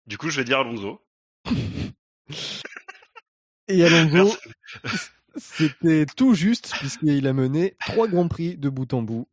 Du 0.07 0.17
coup, 0.19 0.31
je 0.31 0.37
vais 0.37 0.45
dire 0.45 0.61
Alonso. 0.61 1.05
Et 3.69 3.85
Alonso. 3.85 4.37
c'était 5.37 6.07
tout 6.07 6.35
juste 6.35 6.73
puisqu'il 6.79 7.27
a 7.27 7.33
mené 7.33 7.77
3 7.87 8.09
Grands 8.09 8.29
Prix 8.29 8.57
de 8.57 8.69
bout 8.69 8.93
en 8.95 9.03
bout. 9.03 9.29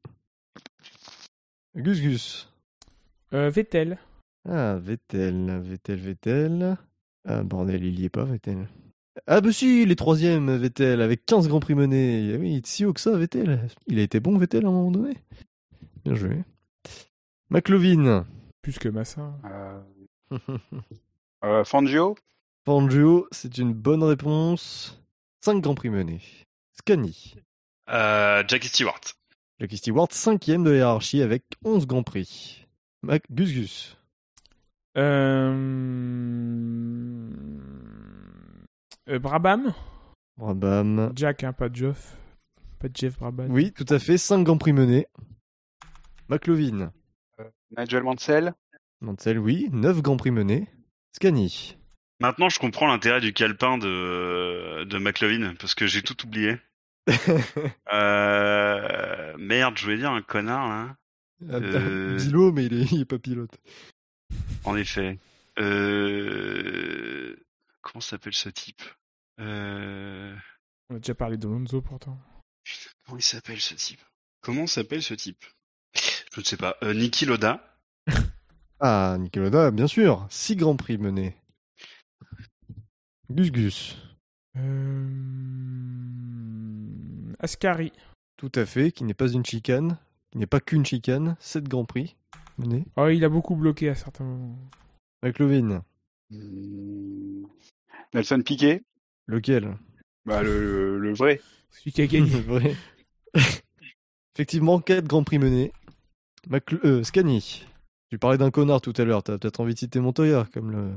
Gus 1.76 2.02
Gus. 2.02 2.54
Euh, 3.34 3.50
Vettel. 3.50 3.98
Ah, 4.50 4.78
Vettel, 4.78 5.62
Vettel, 5.62 6.00
Vettel. 6.00 6.78
Ah, 7.26 7.44
bordel, 7.44 7.86
il 7.86 8.00
y 8.00 8.06
est 8.06 8.10
pas, 8.10 8.26
Vettel. 8.26 8.68
Ah, 9.28 9.42
bah 9.42 9.52
si, 9.52 9.84
il 9.84 9.92
est 9.92 9.96
troisième, 9.96 10.56
Vettel, 10.56 11.02
avec 11.02 11.26
15 11.26 11.48
Grands 11.48 11.60
Prix 11.60 11.76
menés. 11.76 12.34
Ah 12.34 12.38
oui, 12.40 12.54
il 12.54 12.58
est 12.58 12.66
si 12.66 12.86
haut 12.86 12.94
que 12.94 13.02
ça, 13.02 13.16
Vettel. 13.16 13.68
Il 13.88 14.00
a 14.00 14.02
été 14.02 14.20
bon, 14.20 14.38
Vettel, 14.38 14.66
à 14.66 14.70
un 14.70 14.72
moment 14.72 14.92
donné. 14.92 15.18
Bien 16.04 16.16
joué. 16.16 16.44
McLovin. 17.50 18.26
Plus 18.62 18.80
que 18.80 18.90
Massa. 18.90 19.34
Euh... 19.46 20.38
euh, 21.44 21.64
Fangio? 21.64 22.16
Fangio, 22.66 23.28
c'est 23.32 23.58
une 23.58 23.74
bonne 23.74 24.04
réponse. 24.04 25.01
5 25.44 25.62
Grands 25.62 25.76
Prix 25.76 25.90
menés. 25.90 26.22
Scani. 26.74 27.36
Euh, 27.90 28.44
Jackie 28.48 28.68
Stewart. 28.68 29.02
Jackie 29.60 29.78
Stewart, 29.78 30.08
cinquième 30.12 30.64
de 30.64 30.70
la 30.72 30.78
hiérarchie 30.78 31.22
avec 31.22 31.44
11 31.64 31.88
Grands 31.88 32.04
Prix. 32.04 32.68
Mac 33.02 33.24
Gus 33.32 33.52
Gus. 33.54 33.98
Euh... 34.98 35.54
euh, 39.10 39.20
Brabham. 39.20 39.74
Brabham. 40.38 41.12
Jack, 41.16 41.44
hein, 41.44 41.54
pas 41.54 41.70
Jeff. 41.72 42.18
Pas 42.80 42.88
Jeff 42.94 43.18
Brabham. 43.18 43.52
Oui, 43.52 43.72
tout 43.72 43.86
à 43.90 43.98
fait, 44.00 44.18
5 44.18 44.44
Grands 44.44 44.58
Prix 44.58 44.74
menés. 44.74 45.08
McLovin. 46.30 46.92
Nigel 47.76 48.04
Mansell. 48.04 48.54
Mansell, 49.02 49.40
oui, 49.40 49.70
9 49.72 50.02
Grands 50.04 50.18
Prix 50.18 50.32
menés. 50.32 50.68
Scani. 51.14 51.78
Maintenant, 52.22 52.50
je 52.50 52.60
comprends 52.60 52.88
l'intérêt 52.88 53.20
du 53.20 53.34
calepin 53.34 53.80
de, 53.80 54.84
de 54.84 54.98
McLovin, 55.00 55.56
parce 55.56 55.74
que 55.74 55.88
j'ai 55.88 56.02
tout 56.02 56.26
oublié. 56.26 56.58
Euh, 57.94 59.36
merde, 59.38 59.78
je 59.78 59.84
voulais 59.84 59.98
dire 59.98 60.12
un 60.12 60.22
connard, 60.22 60.70
là. 60.70 60.96
Euh. 61.50 62.18
Bilo, 62.18 62.52
mais 62.52 62.66
il 62.66 62.82
est, 62.82 62.92
il 62.92 63.02
est 63.02 63.06
pas 63.06 63.20
pilote. 63.20 63.60
En 64.64 64.78
effet. 64.78 65.18
Euh... 65.60 67.36
Comment 67.82 68.02
s'appelle 68.02 68.34
ce 68.34 68.50
type? 68.50 68.82
Euh... 69.40 70.34
On 70.90 70.96
a 70.96 71.00
déjà 71.00 71.16
parlé 71.16 71.38
de 71.38 71.48
Lonzo 71.48 71.82
pourtant. 71.82 72.18
Comment 73.06 73.18
il 73.18 73.24
s'appelle 73.24 73.60
ce 73.60 73.74
type? 73.74 74.02
Comment 74.42 74.68
s'appelle 74.68 75.04
ce 75.04 75.14
type? 75.16 75.44
Je 76.34 76.40
ne 76.40 76.46
sais 76.46 76.58
pas. 76.58 76.78
Euh, 76.84 76.94
Niki 76.94 77.26
Loda. 77.26 77.78
Ah, 78.84 79.18
Niki 79.20 79.38
Loda, 79.38 79.70
bien 79.70 79.86
sûr. 79.86 80.26
Six 80.32 80.56
grands 80.56 80.76
prix 80.76 80.98
menés. 80.98 81.36
Gus 83.32 83.52
Gus. 83.52 83.98
Euh... 84.58 85.08
Ascari. 87.40 87.92
Tout 88.38 88.52
à 88.56 88.66
fait, 88.66 88.92
qui 88.92 89.04
n'est 89.04 89.14
pas 89.14 89.32
une 89.32 89.46
chicane, 89.46 89.98
qui 90.32 90.38
n'est 90.38 90.48
pas 90.48 90.60
qu'une 90.60 90.86
chicane. 90.86 91.36
Sept 91.40 91.68
grands 91.68 91.86
prix 91.86 92.16
menés. 92.58 92.86
Oh, 92.98 93.08
il 93.08 93.24
a 93.24 93.30
beaucoup 93.30 93.56
bloqué 93.56 93.90
à 93.90 93.96
certains 93.96 94.24
moments. 94.24 94.58
McLovin. 95.24 95.84
Hmm. 96.30 97.46
Nelson 98.14 98.42
Piquet 98.42 98.84
Lequel? 99.28 99.78
Bah 100.26 100.44
le, 100.44 100.60
le, 100.60 101.00
le 101.00 101.14
vrai. 101.14 101.40
Celui 101.70 101.92
qui 101.92 102.02
a 102.02 102.08
gagné. 102.08 102.30
Vrai. 102.42 102.76
Effectivement, 104.36 104.80
quatre 104.80 105.08
grands 105.08 105.24
prix 105.24 105.40
menés. 105.40 105.72
Macl 106.48 106.80
euh, 106.84 107.04
Scani. 107.04 107.66
Tu 108.12 108.18
parlais 108.20 108.38
d'un 108.38 108.52
connard 108.52 108.82
tout 108.82 108.92
à 108.98 109.06
l'heure, 109.06 109.24
t'as 109.24 109.38
peut-être 109.38 109.62
envie 109.62 109.74
de 109.74 109.80
citer 109.80 110.02
Montoya, 110.02 110.46
comme 110.54 110.70
le 110.72 110.92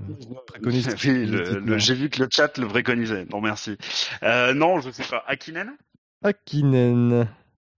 préconise. 0.47 0.89
Oui, 1.05 1.25
le- 1.27 1.61
le- 1.61 1.79
J'ai 1.79 1.95
vu 1.95 2.11
que 2.11 2.21
le 2.21 2.29
chat 2.29 2.59
le 2.59 2.67
préconisait. 2.67 3.25
Non, 3.27 3.41
merci. 3.41 3.77
Euh, 4.25 4.53
non, 4.53 4.81
je 4.81 4.91
sais 4.91 5.05
pas. 5.05 5.23
Akinen? 5.29 5.77
Akinen. 6.25 7.29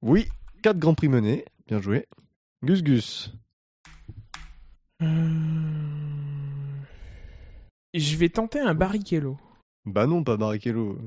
Oui, 0.01 0.27
quatre 0.63 0.79
grands 0.79 0.95
prix 0.95 1.09
menés. 1.11 1.45
Bien 1.69 1.83
joué. 1.83 2.07
Gus 2.65 2.83
Gus. 2.83 3.31
Euh, 5.03 5.07
Je 7.93 8.17
vais 8.17 8.31
tenter 8.31 8.61
un 8.61 8.75
Barrichello. 8.75 9.39
Bah 9.85 10.07
non, 10.07 10.25
pas 10.25 10.39
Barrichello. 10.39 10.99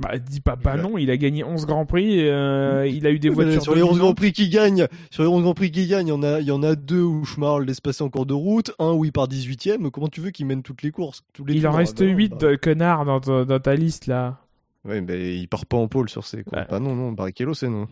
Bah, 0.00 0.16
dis 0.18 0.40
pas 0.40 0.56
bah 0.56 0.76
non, 0.78 0.96
il 0.96 1.10
a 1.10 1.16
gagné 1.18 1.44
11 1.44 1.66
grands 1.66 1.84
prix, 1.84 2.26
euh, 2.26 2.86
il 2.86 3.06
a 3.06 3.10
eu 3.10 3.18
des 3.18 3.28
Mais 3.28 3.34
voitures 3.34 3.62
sur 3.62 3.74
les 3.74 3.82
11 3.82 3.98
grands 3.98 4.14
prix 4.14 4.32
qui 4.32 4.48
gagnent, 4.48 4.86
sur 5.10 5.22
les 5.22 5.28
11 5.28 5.42
grands 5.42 5.52
prix 5.52 5.70
qui 5.70 5.86
gagnent, 5.86 6.06
il 6.06 6.10
y 6.10 6.12
en 6.12 6.22
a, 6.22 6.40
il 6.40 6.46
y 6.46 6.50
en 6.50 6.62
a 6.62 6.74
deux 6.74 7.02
où 7.02 7.22
Schmarl 7.26 7.66
laisse 7.66 7.82
passer 7.82 8.02
en 8.02 8.08
cours 8.08 8.24
de 8.24 8.32
route, 8.32 8.72
un 8.78 8.92
où 8.92 9.04
il 9.04 9.12
part 9.12 9.28
18ème. 9.28 9.90
Comment 9.90 10.08
tu 10.08 10.22
veux 10.22 10.30
qu'il 10.30 10.46
mène 10.46 10.62
toutes 10.62 10.80
les 10.82 10.90
courses 10.90 11.22
tous 11.34 11.44
les 11.44 11.54
Il 11.54 11.68
en 11.68 11.72
reste 11.72 12.00
Ah 12.00 12.04
bah 12.06 12.10
8 12.12 12.28
bah- 12.30 12.36
de 12.38 12.56
connards 12.56 13.04
dans, 13.04 13.20
ta- 13.20 13.44
dans 13.44 13.60
ta 13.60 13.74
liste 13.74 14.06
là. 14.06 14.38
Ouais, 14.86 15.02
mais 15.02 15.36
il 15.36 15.46
part 15.48 15.66
pas 15.66 15.76
en 15.76 15.86
pôle 15.86 16.08
sur 16.08 16.24
ces 16.24 16.44
courses. 16.44 16.56
Ouais. 16.62 16.66
Bah 16.70 16.80
non, 16.80 16.94
non, 16.94 17.12
Barrichello, 17.12 17.52
c'est 17.52 17.68
non. 17.68 17.86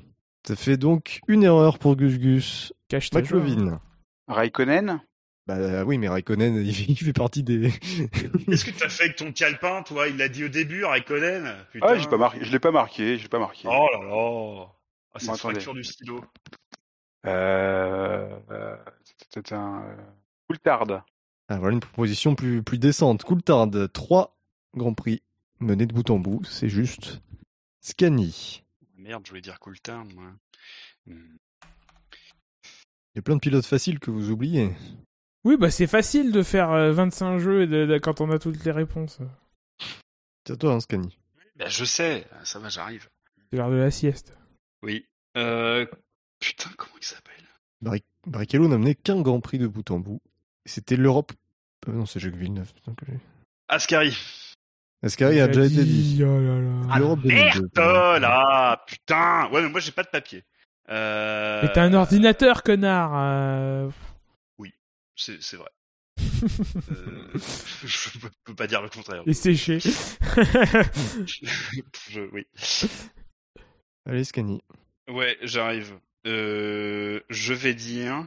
Ça 0.47 0.57
fait 0.57 0.78
donc 0.78 1.20
une 1.28 1.43
erreur 1.43 1.78
pour 1.78 1.95
Gus 1.95 2.19
Gus. 2.19 2.73
Cache. 2.89 3.12
McLovin. 3.12 3.81
Raikkonen? 4.28 5.01
Bah 5.49 5.83
oui, 5.83 5.97
mais 5.97 6.09
Raikkonen, 6.09 6.57
il 6.57 6.75
fait, 6.75 6.85
il 6.93 6.97
fait 6.97 7.15
partie 7.15 7.43
des. 7.43 7.70
Qu'est-ce 7.70 8.67
que 8.67 8.70
t'as 8.70 8.91
fait 8.91 9.05
avec 9.05 9.17
ton 9.17 9.33
calepin, 9.33 9.83
toi? 9.83 10.07
Il 10.07 10.18
l'a 10.18 10.28
dit 10.28 10.44
au 10.44 10.49
début, 10.49 10.85
Raikkonen? 10.85 11.57
Putain. 11.73 11.86
Ah, 11.89 11.97
j'ai 11.97 12.07
pas 12.07 12.18
marqué, 12.18 12.44
je 12.44 12.52
l'ai 12.52 12.59
pas 12.59 12.70
marqué, 12.70 13.17
je 13.17 13.23
l'ai 13.23 13.28
pas 13.31 13.39
marqué. 13.39 13.67
Oh 13.67 13.89
là 13.91 14.05
là. 14.05 14.67
Ah, 15.15 15.18
c'est 15.18 15.27
Bon, 15.28 15.33
une 15.33 15.39
fracture 15.39 15.73
du 15.73 15.83
stylo. 15.85 16.23
Euh, 17.27 18.39
euh, 18.51 18.77
c'était 19.33 19.55
un 19.55 19.85
euh, 19.85 19.97
Coulthard. 20.47 21.07
Ah, 21.49 21.59
voilà 21.59 21.73
une 21.73 21.81
proposition 21.81 22.35
plus, 22.35 22.62
plus 22.62 22.78
décente. 22.78 23.25
Coulthard, 23.25 23.70
3 23.91 24.39
grands 24.77 24.93
prix 24.93 25.23
menés 25.60 25.86
de 25.86 25.94
bout 25.94 26.10
en 26.10 26.18
bout, 26.18 26.44
c'est 26.44 26.68
juste. 26.68 27.23
Scani. 27.81 28.62
Merde, 28.99 29.23
je 29.25 29.31
voulais 29.31 29.41
dire 29.41 29.59
Coulthard, 29.60 30.05
moi. 30.15 30.31
Hmm. 31.07 31.39
Il 33.15 33.17
y 33.17 33.18
a 33.18 33.23
plein 33.23 33.36
de 33.36 33.41
pilotes 33.41 33.65
faciles 33.65 33.99
que 33.99 34.10
vous 34.10 34.31
oubliez. 34.31 34.70
Oui, 35.44 35.57
bah 35.57 35.70
c'est 35.70 35.86
facile 35.86 36.33
de 36.33 36.42
faire 36.42 36.70
euh, 36.73 36.92
25 36.92 37.39
jeux 37.39 37.62
et 37.62 37.67
de- 37.67 37.86
de- 37.86 37.99
quand 37.99 38.20
on 38.20 38.31
a 38.31 38.39
toutes 38.39 38.65
les 38.65 38.70
réponses. 38.73 39.18
C'est 40.47 40.52
à 40.55 40.57
toi, 40.57 40.73
hein, 40.75 40.81
Scani. 40.81 41.17
Bah, 41.57 41.68
je 41.68 41.84
sais, 41.84 42.26
ça 42.44 42.58
va, 42.58 42.68
j'arrive. 42.68 43.08
C'est 43.50 43.57
l'heure 43.57 43.70
de 43.70 43.76
la 43.76 43.91
sieste. 43.91 44.36
Oui. 44.83 45.07
Euh... 45.36 45.86
Putain, 46.41 46.70
comment 46.76 46.94
il 47.00 47.05
s'appelle? 47.05 47.34
Barri- 47.83 48.05
Barrichello 48.26 48.68
n'a 48.68 48.78
mené 48.78 48.94
qu'un 48.94 49.20
grand 49.23 49.41
prix 49.41 49.58
de 49.58 49.67
bout 49.67 49.91
en 49.91 49.99
bout. 49.99 50.20
C'était 50.67 50.97
l'Europe. 50.97 51.33
Euh, 51.89 51.92
non, 51.92 52.07
c'est 52.07 52.20
Jacques 52.20 52.34
Villeneuve. 52.36 52.73
putain, 52.75 52.94
que 52.94 53.07
j'ai- 53.07 53.18
Ascari. 53.68 54.17
Ascari 55.02 55.41
a 55.41 55.47
déjà 55.47 55.65
été 55.65 55.84
dit. 55.84 56.23
Oh 56.25 56.41
là 56.41 56.60
là. 56.60 56.70
Ah, 56.91 56.99
L'Europe 56.99 57.20
2002. 57.23 57.34
Merde 57.76 58.20
là 58.23 58.83
Putain 58.86 59.49
Ouais, 59.52 59.62
mais 59.62 59.68
moi 59.68 59.78
j'ai 59.81 59.92
pas 59.92 60.02
de 60.02 60.08
papier. 60.08 60.44
Euh... 60.91 61.60
Mais 61.62 61.73
t'as 61.73 61.84
un 61.84 61.94
ordinateur, 61.94 62.62
connard. 62.62 63.12
euh. 63.15 63.91
C'est 65.18 65.56
vrai. 65.56 65.70
Euh, 66.90 67.28
je 67.84 68.18
peux- 68.20 68.30
peux 68.44 68.55
pas 68.55 68.66
dire 68.68 68.80
le 68.80 68.88
contraire. 68.88 69.22
Et 69.26 69.34
séché. 69.34 69.78
Je- 72.10 72.28
oui. 72.32 72.47
Allez, 74.06 74.24
Scani. 74.24 74.62
Ouais, 75.08 75.36
j'arrive. 75.42 75.98
Euh, 76.26 77.20
je 77.28 77.52
vais 77.55 77.74
dire. 77.74 78.26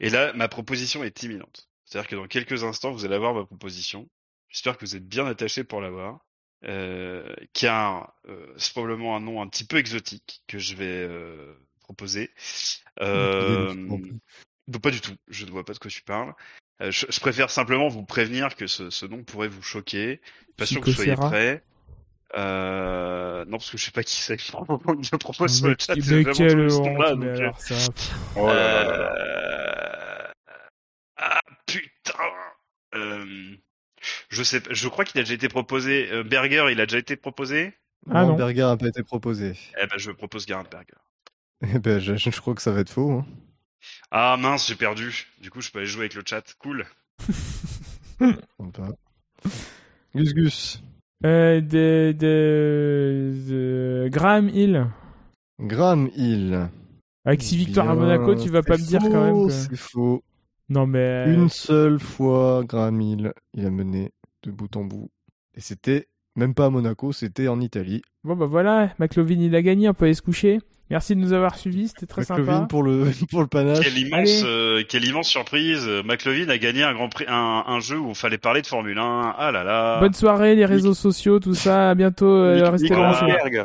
Et 0.00 0.10
là, 0.10 0.32
ma 0.34 0.48
proposition 0.48 1.02
est 1.04 1.22
imminente. 1.22 1.68
C'est-à-dire 1.86 2.08
que 2.10 2.16
dans 2.16 2.26
quelques 2.26 2.64
instants, 2.64 2.92
vous 2.92 3.04
allez 3.06 3.14
avoir 3.14 3.34
ma 3.34 3.44
proposition. 3.46 4.08
J'espère 4.48 4.76
que 4.76 4.84
vous 4.84 4.96
êtes 4.96 5.06
bien 5.08 5.26
attachés 5.26 5.64
pour 5.64 5.80
l'avoir. 5.80 6.20
Euh, 6.64 7.34
car 7.54 8.14
euh, 8.28 8.52
c'est 8.58 8.72
probablement 8.72 9.16
un 9.16 9.20
nom 9.20 9.40
un 9.42 9.48
petit 9.48 9.64
peu 9.64 9.78
exotique 9.78 10.42
que 10.46 10.58
je 10.58 10.74
vais 10.76 11.08
proposer. 11.80 12.30
Euh, 13.00 13.74
Non 14.72 14.78
non, 14.78 14.80
pas 14.80 14.90
du 14.90 15.00
tout. 15.00 15.14
Je 15.28 15.44
ne 15.44 15.50
vois 15.50 15.64
pas 15.64 15.72
de 15.74 15.78
quoi 15.78 15.90
tu 15.90 16.02
parles. 16.02 16.32
Euh, 16.80 16.90
je, 16.90 17.06
je 17.08 17.20
préfère 17.20 17.50
simplement 17.50 17.88
vous 17.88 18.04
prévenir 18.04 18.56
que 18.56 18.66
ce, 18.66 18.90
ce 18.90 19.06
nom 19.06 19.22
pourrait 19.22 19.48
vous 19.48 19.62
choquer. 19.62 20.20
Pas 20.56 20.64
sûr 20.66 20.80
que 20.80 20.86
vous 20.86 20.96
soyez 20.96 21.14
prêts. 21.28 21.62
Euh, 22.34 23.44
non, 23.44 23.58
parce 23.58 23.70
que 23.70 23.76
je 23.76 23.84
sais 23.84 23.90
pas 23.90 24.02
qui 24.02 24.16
c'est. 24.16 24.38
Je 24.40 24.50
propose 25.18 25.54
sur 25.56 25.66
le 25.68 25.76
chat. 25.78 25.94
qui- 25.94 26.02
c'est 26.02 26.22
vraiment 26.22 26.32
tout 26.48 26.70
ce 26.70 26.76
nom-là, 26.78 27.14
mais 27.16 27.26
donc, 27.26 27.34
euh, 27.36 27.38
alors 27.42 27.60
ça. 27.60 27.74
Oh 28.36 28.46
là 28.46 28.54
là 28.54 28.84
là 28.84 28.96
là. 28.98 29.14
euh, 29.18 30.32
Ah 31.18 31.40
putain. 31.66 32.14
Euh, 32.94 33.54
je 34.30 34.42
sais, 34.42 34.60
pas- 34.60 34.72
je 34.72 34.88
crois 34.88 35.04
qu'il 35.04 35.20
a 35.20 35.24
déjà 35.24 35.34
été 35.34 35.48
proposé. 35.48 36.10
euh, 36.10 36.22
Berger, 36.24 36.66
il 36.72 36.80
a 36.80 36.86
déjà 36.86 36.98
été 36.98 37.16
proposé? 37.16 37.74
Ah 38.10 38.24
non. 38.24 38.34
Berger 38.34 38.62
n'a 38.62 38.76
pas 38.76 38.88
été 38.88 39.02
proposé. 39.02 39.54
Eh 39.80 39.86
ben, 39.86 39.98
je 39.98 40.10
propose 40.10 40.46
Gerhard 40.46 40.68
Berger. 40.70 40.94
Eh 41.74 41.78
ben, 41.78 41.98
je, 42.00 42.16
je 42.16 42.40
crois 42.40 42.54
que 42.54 42.62
ça 42.62 42.72
va 42.72 42.80
être 42.80 42.90
faux. 42.90 43.12
hein. 43.12 43.26
Ah 44.10 44.36
mince, 44.38 44.68
j'ai 44.68 44.74
perdu. 44.74 45.26
Du 45.40 45.50
coup, 45.50 45.60
je 45.60 45.70
peux 45.70 45.78
aller 45.78 45.88
jouer 45.88 46.02
avec 46.02 46.14
le 46.14 46.22
chat. 46.24 46.42
Cool. 46.58 46.86
Gus 50.14 50.34
Gus. 50.34 50.82
Euh, 51.24 51.60
de, 51.60 52.14
de, 52.18 53.32
de 53.48 54.08
Graham 54.10 54.48
Hill. 54.48 54.86
Graham 55.60 56.10
Hill. 56.16 56.68
Avec 57.24 57.42
six 57.42 57.56
victoires 57.56 57.88
à. 57.88 57.94
Monaco, 57.94 58.34
tu 58.34 58.48
vas 58.48 58.62
pas 58.62 58.76
me 58.76 58.82
dire 58.84 59.00
quand 59.00 59.24
même 59.24 59.46
que... 59.46 59.52
C'est 59.52 59.76
faux. 59.76 60.24
Non 60.68 60.86
mais... 60.86 61.32
Une 61.32 61.48
seule 61.48 62.00
fois, 62.00 62.64
Graham 62.64 63.00
Hill, 63.00 63.32
il 63.54 63.66
a 63.66 63.70
mené 63.70 64.12
de 64.42 64.50
bout 64.50 64.74
en 64.76 64.84
bout. 64.84 65.10
Et 65.54 65.60
c'était 65.60 66.08
même 66.34 66.54
pas 66.54 66.66
à 66.66 66.70
Monaco, 66.70 67.12
c'était 67.12 67.46
en 67.48 67.60
Italie. 67.60 68.02
Bon 68.24 68.34
bah 68.34 68.46
voilà, 68.46 68.94
McLovin 68.98 69.38
il 69.40 69.54
a 69.54 69.62
gagné, 69.62 69.88
on 69.88 69.94
peut 69.94 70.06
aller 70.06 70.14
se 70.14 70.22
coucher. 70.22 70.60
Merci 70.92 71.16
de 71.16 71.20
nous 71.20 71.32
avoir 71.32 71.56
suivis, 71.58 71.88
c'était 71.88 72.06
très 72.06 72.20
McLovin 72.20 72.52
sympa. 72.52 72.66
pour 72.68 72.82
le, 72.84 73.06
pour 73.30 73.40
le 73.40 73.46
panache. 73.48 73.80
Quelle 73.80 73.98
immense, 73.98 74.28
Allez. 74.28 74.42
euh, 74.44 74.82
quelle 74.88 75.04
immense 75.06 75.26
surprise. 75.28 75.88
McLovin 76.04 76.48
a 76.50 76.58
gagné 76.58 76.82
un 76.84 76.92
grand 76.94 77.08
prix, 77.08 77.24
un, 77.28 77.64
un 77.66 77.80
jeu 77.80 77.98
où 77.98 78.10
il 78.10 78.14
fallait 78.14 78.38
parler 78.38 78.60
de 78.62 78.66
Formule 78.66 78.98
1. 78.98 79.34
Ah 79.38 79.50
là 79.52 79.64
là. 79.64 79.98
Bonne 80.00 80.12
soirée, 80.14 80.54
les 80.54 80.66
réseaux 80.66 80.94
sociaux, 80.94 81.40
tout 81.40 81.54
ça, 81.54 81.90
à 81.90 81.94
bientôt, 81.94 82.26
euh, 82.26 82.56
Nick- 82.60 82.70
restez. 82.70 82.94
Rosberg. 82.94 83.62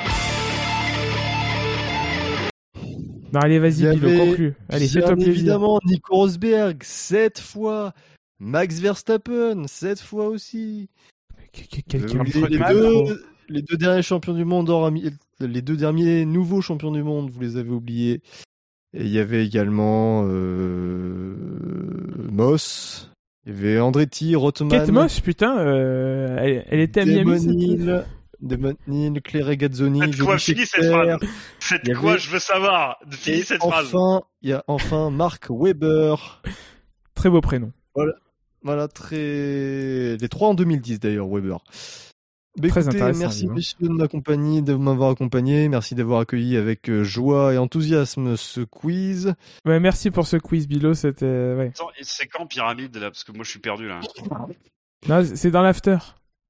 Non 3.33 3.41
allez, 3.41 3.55
Il 3.55 3.61
vas-y, 3.61 3.97
Bilo, 3.97 4.25
conclue. 4.25 4.53
Allez, 4.69 4.85
bien 4.85 4.93
fais-toi 4.93 5.13
plaisir. 5.15 5.33
évidemment 5.33 5.79
Nico 5.85 6.15
Rosberg, 6.15 6.81
sept 6.83 7.39
fois. 7.39 7.93
Max 8.39 8.79
Verstappen, 8.79 9.65
sept 9.67 9.99
fois 9.99 10.27
aussi. 10.27 10.89
Qu- 11.51 11.67
qu- 11.67 11.81
Quelqu'un 11.83 12.19
Euh, 12.19 12.23
me 12.23 12.47
les, 12.47 12.57
deux, 12.57 12.99
micro. 13.01 13.09
Les 13.49 13.61
deux 13.61 13.77
derniers 13.77 14.01
champions 14.01 14.33
du 14.33 14.45
monde, 14.45 14.69
hors 14.69 14.85
Ami- 14.85 15.11
les 15.39 15.61
deux 15.61 15.77
derniers 15.77 16.25
nouveaux 16.25 16.61
champions 16.61 16.91
du 16.91 17.03
monde, 17.03 17.29
vous 17.29 17.39
les 17.41 17.57
avez 17.57 17.69
oubliés. 17.71 18.21
Et 18.93 19.03
il 19.03 19.09
y 19.09 19.19
avait 19.19 19.45
également 19.45 20.23
euh, 20.27 21.35
Moss, 22.31 23.11
il 23.45 23.53
y 23.53 23.57
avait 23.57 23.79
Andretti, 23.79 24.35
Rothman, 24.35 24.69
Kate 24.69 24.89
Moss, 24.89 25.19
putain, 25.19 25.57
euh, 25.59 26.37
elle, 26.39 26.65
elle 26.69 26.79
était 26.79 27.01
à 27.01 27.05
Miami. 27.05 27.45
Hill, 27.45 28.05
Damon 28.39 28.75
Hill, 28.87 29.21
Claire 29.23 29.55
Gazzoni, 29.55 29.99
Faites 30.01 30.19
quoi 30.21 30.37
Finis 30.37 30.65
cette 30.67 30.85
phrase. 30.89 31.17
Y 31.85 31.93
quoi 31.93 32.17
Je 32.17 32.29
veux 32.29 32.39
savoir. 32.39 32.97
Finis 33.09 33.39
Et 33.39 33.43
cette 33.43 33.59
phrase. 33.61 33.93
enfin, 33.93 34.21
il 34.41 34.49
y 34.49 34.53
a 34.53 34.63
enfin 34.67 35.09
Mark 35.09 35.47
Webber. 35.49 36.15
Très 37.15 37.29
beau 37.29 37.41
prénom. 37.41 37.71
Voilà, 38.63 38.87
très. 38.87 40.17
Les 40.17 40.29
trois 40.29 40.49
en 40.49 40.53
2010 40.53 40.99
d'ailleurs, 40.99 41.27
Weber. 41.27 41.59
Bah, 42.57 42.69
Très 42.69 42.81
écoutez, 42.81 42.97
intéressant, 42.97 43.19
merci 43.19 43.47
messieurs 43.47 43.77
de 43.81 43.89
m'accompagner, 43.89 44.61
de 44.61 44.73
m'avoir 44.73 45.11
accompagné. 45.11 45.69
Merci 45.69 45.93
d'avoir 45.95 46.21
accueilli 46.21 46.57
avec 46.57 46.89
euh, 46.89 47.03
joie 47.03 47.53
et 47.53 47.57
enthousiasme 47.57 48.35
ce 48.35 48.61
quiz. 48.61 49.35
Ouais, 49.65 49.79
merci 49.79 50.09
pour 50.11 50.25
ce 50.25 50.37
quiz, 50.37 50.67
Bilo. 50.67 50.93
C'était. 50.95 51.25
Ouais. 51.25 51.71
Et 51.99 52.03
c'est 52.03 52.27
quand 52.27 52.47
Pyramide 52.47 52.95
là? 52.97 53.11
Parce 53.11 53.23
que 53.23 53.31
moi 53.31 53.43
je 53.43 53.49
suis 53.51 53.59
perdu 53.59 53.87
là. 53.87 53.99
Non, 55.07 55.23
c'est 55.35 55.51
dans 55.51 55.61
l'after. 55.61 55.97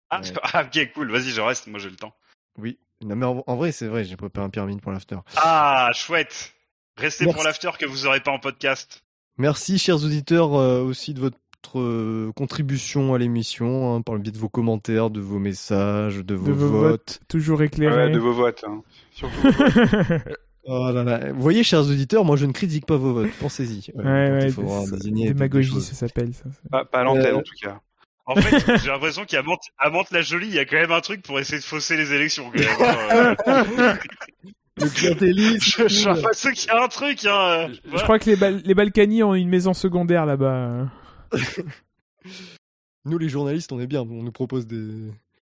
Ah, 0.09 0.21
Ouais. 0.21 0.31
ah, 0.43 0.63
ok, 0.63 0.91
cool, 0.93 1.11
vas-y, 1.11 1.31
je 1.31 1.41
reste, 1.41 1.67
moi 1.67 1.79
j'ai 1.79 1.89
le 1.89 1.97
temps. 1.97 2.13
Oui. 2.57 2.79
Non, 3.03 3.15
mais 3.15 3.25
en, 3.25 3.43
en 3.45 3.55
vrai, 3.57 3.71
c'est 3.73 3.87
vrai, 3.87 4.05
j'ai 4.05 4.15
préparé 4.15 4.45
un 4.45 4.49
pyramide 4.49 4.81
pour 4.81 4.91
l'after. 4.91 5.17
Ah, 5.35 5.89
chouette 5.93 6.53
Restez 6.95 7.25
Merci. 7.25 7.35
pour 7.35 7.43
l'after 7.43 7.69
que 7.77 7.85
vous 7.85 8.07
aurez 8.07 8.21
pas 8.21 8.31
en 8.31 8.39
podcast. 8.39 9.03
Merci, 9.37 9.77
chers 9.77 10.03
auditeurs, 10.03 10.55
euh, 10.55 10.81
aussi 10.81 11.13
de 11.13 11.19
votre 11.19 11.37
euh, 11.75 12.31
contribution 12.33 13.13
à 13.13 13.17
l'émission, 13.17 13.95
hein, 13.95 14.01
par 14.01 14.15
le 14.15 14.21
biais 14.21 14.31
de 14.31 14.37
vos 14.37 14.49
commentaires, 14.49 15.09
de 15.09 15.19
vos 15.19 15.39
messages, 15.39 16.23
de 16.25 16.35
vos, 16.35 16.53
vos 16.53 16.67
votes. 16.79 17.19
Toujours 17.27 17.61
éclairé. 17.63 18.05
Ouais, 18.05 18.11
de 18.11 18.19
vos 18.19 18.33
votes. 18.33 18.63
Hein. 18.67 18.81
Surtout 19.11 19.35
vos 19.41 19.51
votes. 19.51 20.21
Oh 20.69 20.91
là 20.91 21.01
là. 21.05 21.31
Vous 21.31 21.41
voyez, 21.41 21.63
chers 21.63 21.79
auditeurs, 21.79 22.25
moi 22.25 22.35
je 22.35 22.45
ne 22.45 22.51
critique 22.51 22.85
pas 22.85 22.97
vos 22.97 23.13
votes. 23.13 23.31
Pensez-y. 23.39 23.89
Ouais, 23.95 24.03
ouais, 24.03 24.39
il 24.47 24.51
faudra 24.51 24.81
désigner 24.91 25.27
Démagogie, 25.31 25.79
ça 25.79 25.93
s'appelle 25.93 26.33
ça. 26.33 26.43
pas, 26.69 26.83
pas 26.83 26.99
à 26.99 27.03
l'antenne 27.05 27.35
Euh, 27.35 27.37
en 27.37 27.41
tout 27.41 27.53
cas. 27.61 27.79
En 28.25 28.35
fait, 28.35 28.77
j'ai 28.83 28.89
l'impression 28.89 29.23
qu'à 29.23 29.41
Mante, 29.43 29.61
à 29.79 29.89
Mante 29.89 30.11
la 30.11 30.21
Jolie, 30.21 30.47
il 30.47 30.53
y 30.55 30.59
a 30.59 30.65
quand 30.65 30.75
même 30.75 30.91
un 30.91 30.99
truc 30.99 31.21
pour 31.21 31.39
essayer 31.39 31.59
de 31.59 31.63
fausser 31.63 31.95
les 31.95 32.11
élections. 32.11 32.51
Quand 32.53 32.59
même. 32.59 33.35
Euh, 33.47 33.93
Le 34.79 34.89
clientélisme. 34.89 35.87
je, 35.87 36.51
qu'il 36.53 36.67
y 36.67 36.69
a 36.69 36.83
un 36.83 36.87
truc. 36.89 37.25
Hein. 37.25 37.67
Je 37.89 38.03
crois 38.03 38.19
que 38.19 38.29
les, 38.29 38.35
Bal- 38.35 38.61
les 38.65 38.75
Balkany 38.75 39.23
ont 39.23 39.33
une 39.35 39.47
maison 39.47 39.73
secondaire 39.73 40.25
là-bas. 40.25 40.87
Nous, 43.05 43.17
les 43.17 43.29
journalistes, 43.29 43.71
on 43.71 43.79
est 43.79 43.87
bien. 43.87 44.01
On 44.01 44.23
nous 44.23 44.31
propose 44.31 44.67
des, 44.67 45.11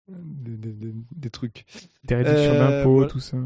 des, 0.08 0.58
des- 0.58 0.74
des- 0.74 0.93
des 1.16 1.30
trucs. 1.30 1.66
Des 2.03 2.16
réductions 2.16 2.53
Euh, 2.53 2.77
d'impôts, 2.80 2.93
voilà. 2.95 3.10
tout 3.11 3.19
ça. 3.19 3.38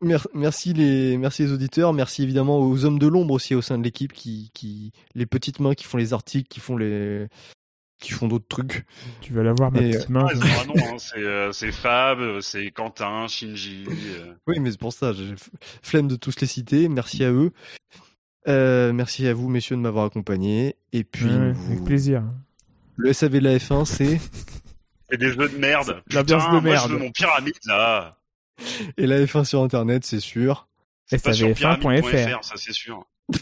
Mer- 0.00 0.26
Merci 0.34 0.72
les, 0.72 1.16
merci 1.18 1.42
les 1.42 1.52
auditeurs. 1.52 1.92
Merci 1.92 2.22
évidemment 2.22 2.58
aux 2.58 2.84
hommes 2.84 2.98
de 2.98 3.06
l'ombre 3.06 3.34
aussi 3.34 3.54
au 3.54 3.62
sein 3.62 3.78
de 3.78 3.84
l'équipe 3.84 4.12
qui, 4.12 4.50
qui, 4.54 4.92
les 5.14 5.26
petites 5.26 5.60
mains 5.60 5.74
qui 5.74 5.84
font 5.84 5.98
les 5.98 6.12
articles, 6.12 6.48
qui 6.48 6.60
font 6.60 6.76
les, 6.76 7.26
qui 8.00 8.12
font 8.12 8.28
d'autres 8.28 8.48
trucs. 8.48 8.86
Tu 9.20 9.32
vas 9.34 9.42
l'avoir, 9.42 9.70
ma 9.72 9.80
Et, 9.80 9.90
petite 9.90 10.08
main. 10.08 10.26
C'est- 10.28 10.42
hein, 10.42 10.96
c'est 10.98 11.18
euh, 11.22 11.52
c'est 11.52 11.72
Fab, 11.72 12.40
c'est 12.40 12.70
Quentin, 12.70 13.28
Shinji. 13.28 13.84
euh. 13.88 14.34
Oui, 14.46 14.58
mais 14.60 14.70
c'est 14.70 14.80
pour 14.80 14.92
ça, 14.92 15.12
j'ai 15.12 15.34
flemme 15.82 16.08
de 16.08 16.16
tous 16.16 16.40
les 16.40 16.46
citer. 16.46 16.88
Merci 16.88 17.24
à 17.24 17.30
eux. 17.30 17.50
Euh, 18.48 18.92
merci 18.92 19.26
à 19.26 19.34
vous, 19.34 19.48
messieurs, 19.48 19.76
de 19.76 19.80
m'avoir 19.80 20.04
accompagné. 20.06 20.76
Et 20.92 21.04
puis, 21.04 21.26
Ouais, 21.26 21.52
vous- 21.52 21.72
Avec 21.72 21.84
plaisir. 21.84 22.22
le 22.96 23.12
SAV 23.12 23.32
de 23.34 23.38
la 23.40 23.56
F1, 23.58 23.84
c'est. 23.84 24.20
C'est 25.10 25.18
des 25.18 25.28
jeux 25.32 25.48
de 25.48 25.58
merde. 25.58 26.02
L'ambiance 26.10 26.42
Putain, 26.44 26.56
de 26.56 26.60
moi, 26.62 26.72
merde. 26.72 26.88
je 26.88 26.94
veux 26.94 26.98
mon 26.98 27.10
pyramide 27.12 27.54
là. 27.66 28.16
Et 28.96 29.06
la 29.06 29.20
F1 29.26 29.44
sur 29.44 29.62
Internet, 29.62 30.04
c'est 30.04 30.18
sûr. 30.18 30.66
C'est 31.06 31.22
pas 31.22 31.32
sur 31.34 31.46
SAVF1.fr. 31.48 31.78
pyramide.fr, 31.78 32.42
ça 32.44 32.54
c'est 32.56 32.72
sûr. 32.72 33.04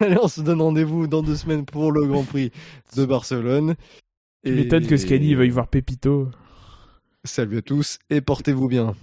Allez, 0.00 0.18
on 0.22 0.28
se 0.28 0.42
donne 0.42 0.60
rendez-vous 0.60 1.06
dans 1.06 1.22
deux 1.22 1.34
semaines 1.36 1.64
pour 1.64 1.90
le 1.92 2.06
Grand 2.06 2.24
Prix 2.24 2.52
de 2.94 3.04
Barcelone. 3.06 3.74
Tu 4.44 4.52
m'étonnes 4.52 4.86
que 4.86 4.96
Scani 4.98 5.34
veuille 5.34 5.48
voir 5.50 5.68
Pépito. 5.68 6.30
Salut 7.24 7.58
à 7.58 7.62
tous 7.62 7.98
et 8.10 8.20
portez-vous 8.20 8.68
bien. 8.68 8.94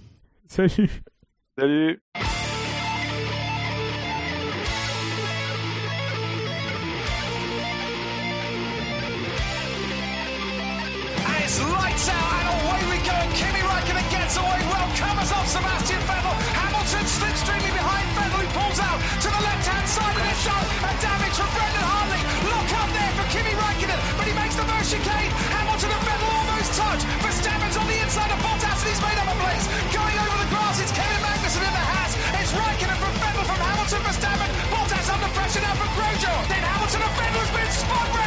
Salut. 0.47 1.01
Salut 1.57 1.99
Rojo! 35.97 36.33
Then 36.49 36.63
Hamilton 36.63 37.01
and 37.01 37.11
offender's 37.11 37.51
been 37.51 37.71
spotted? 37.71 38.22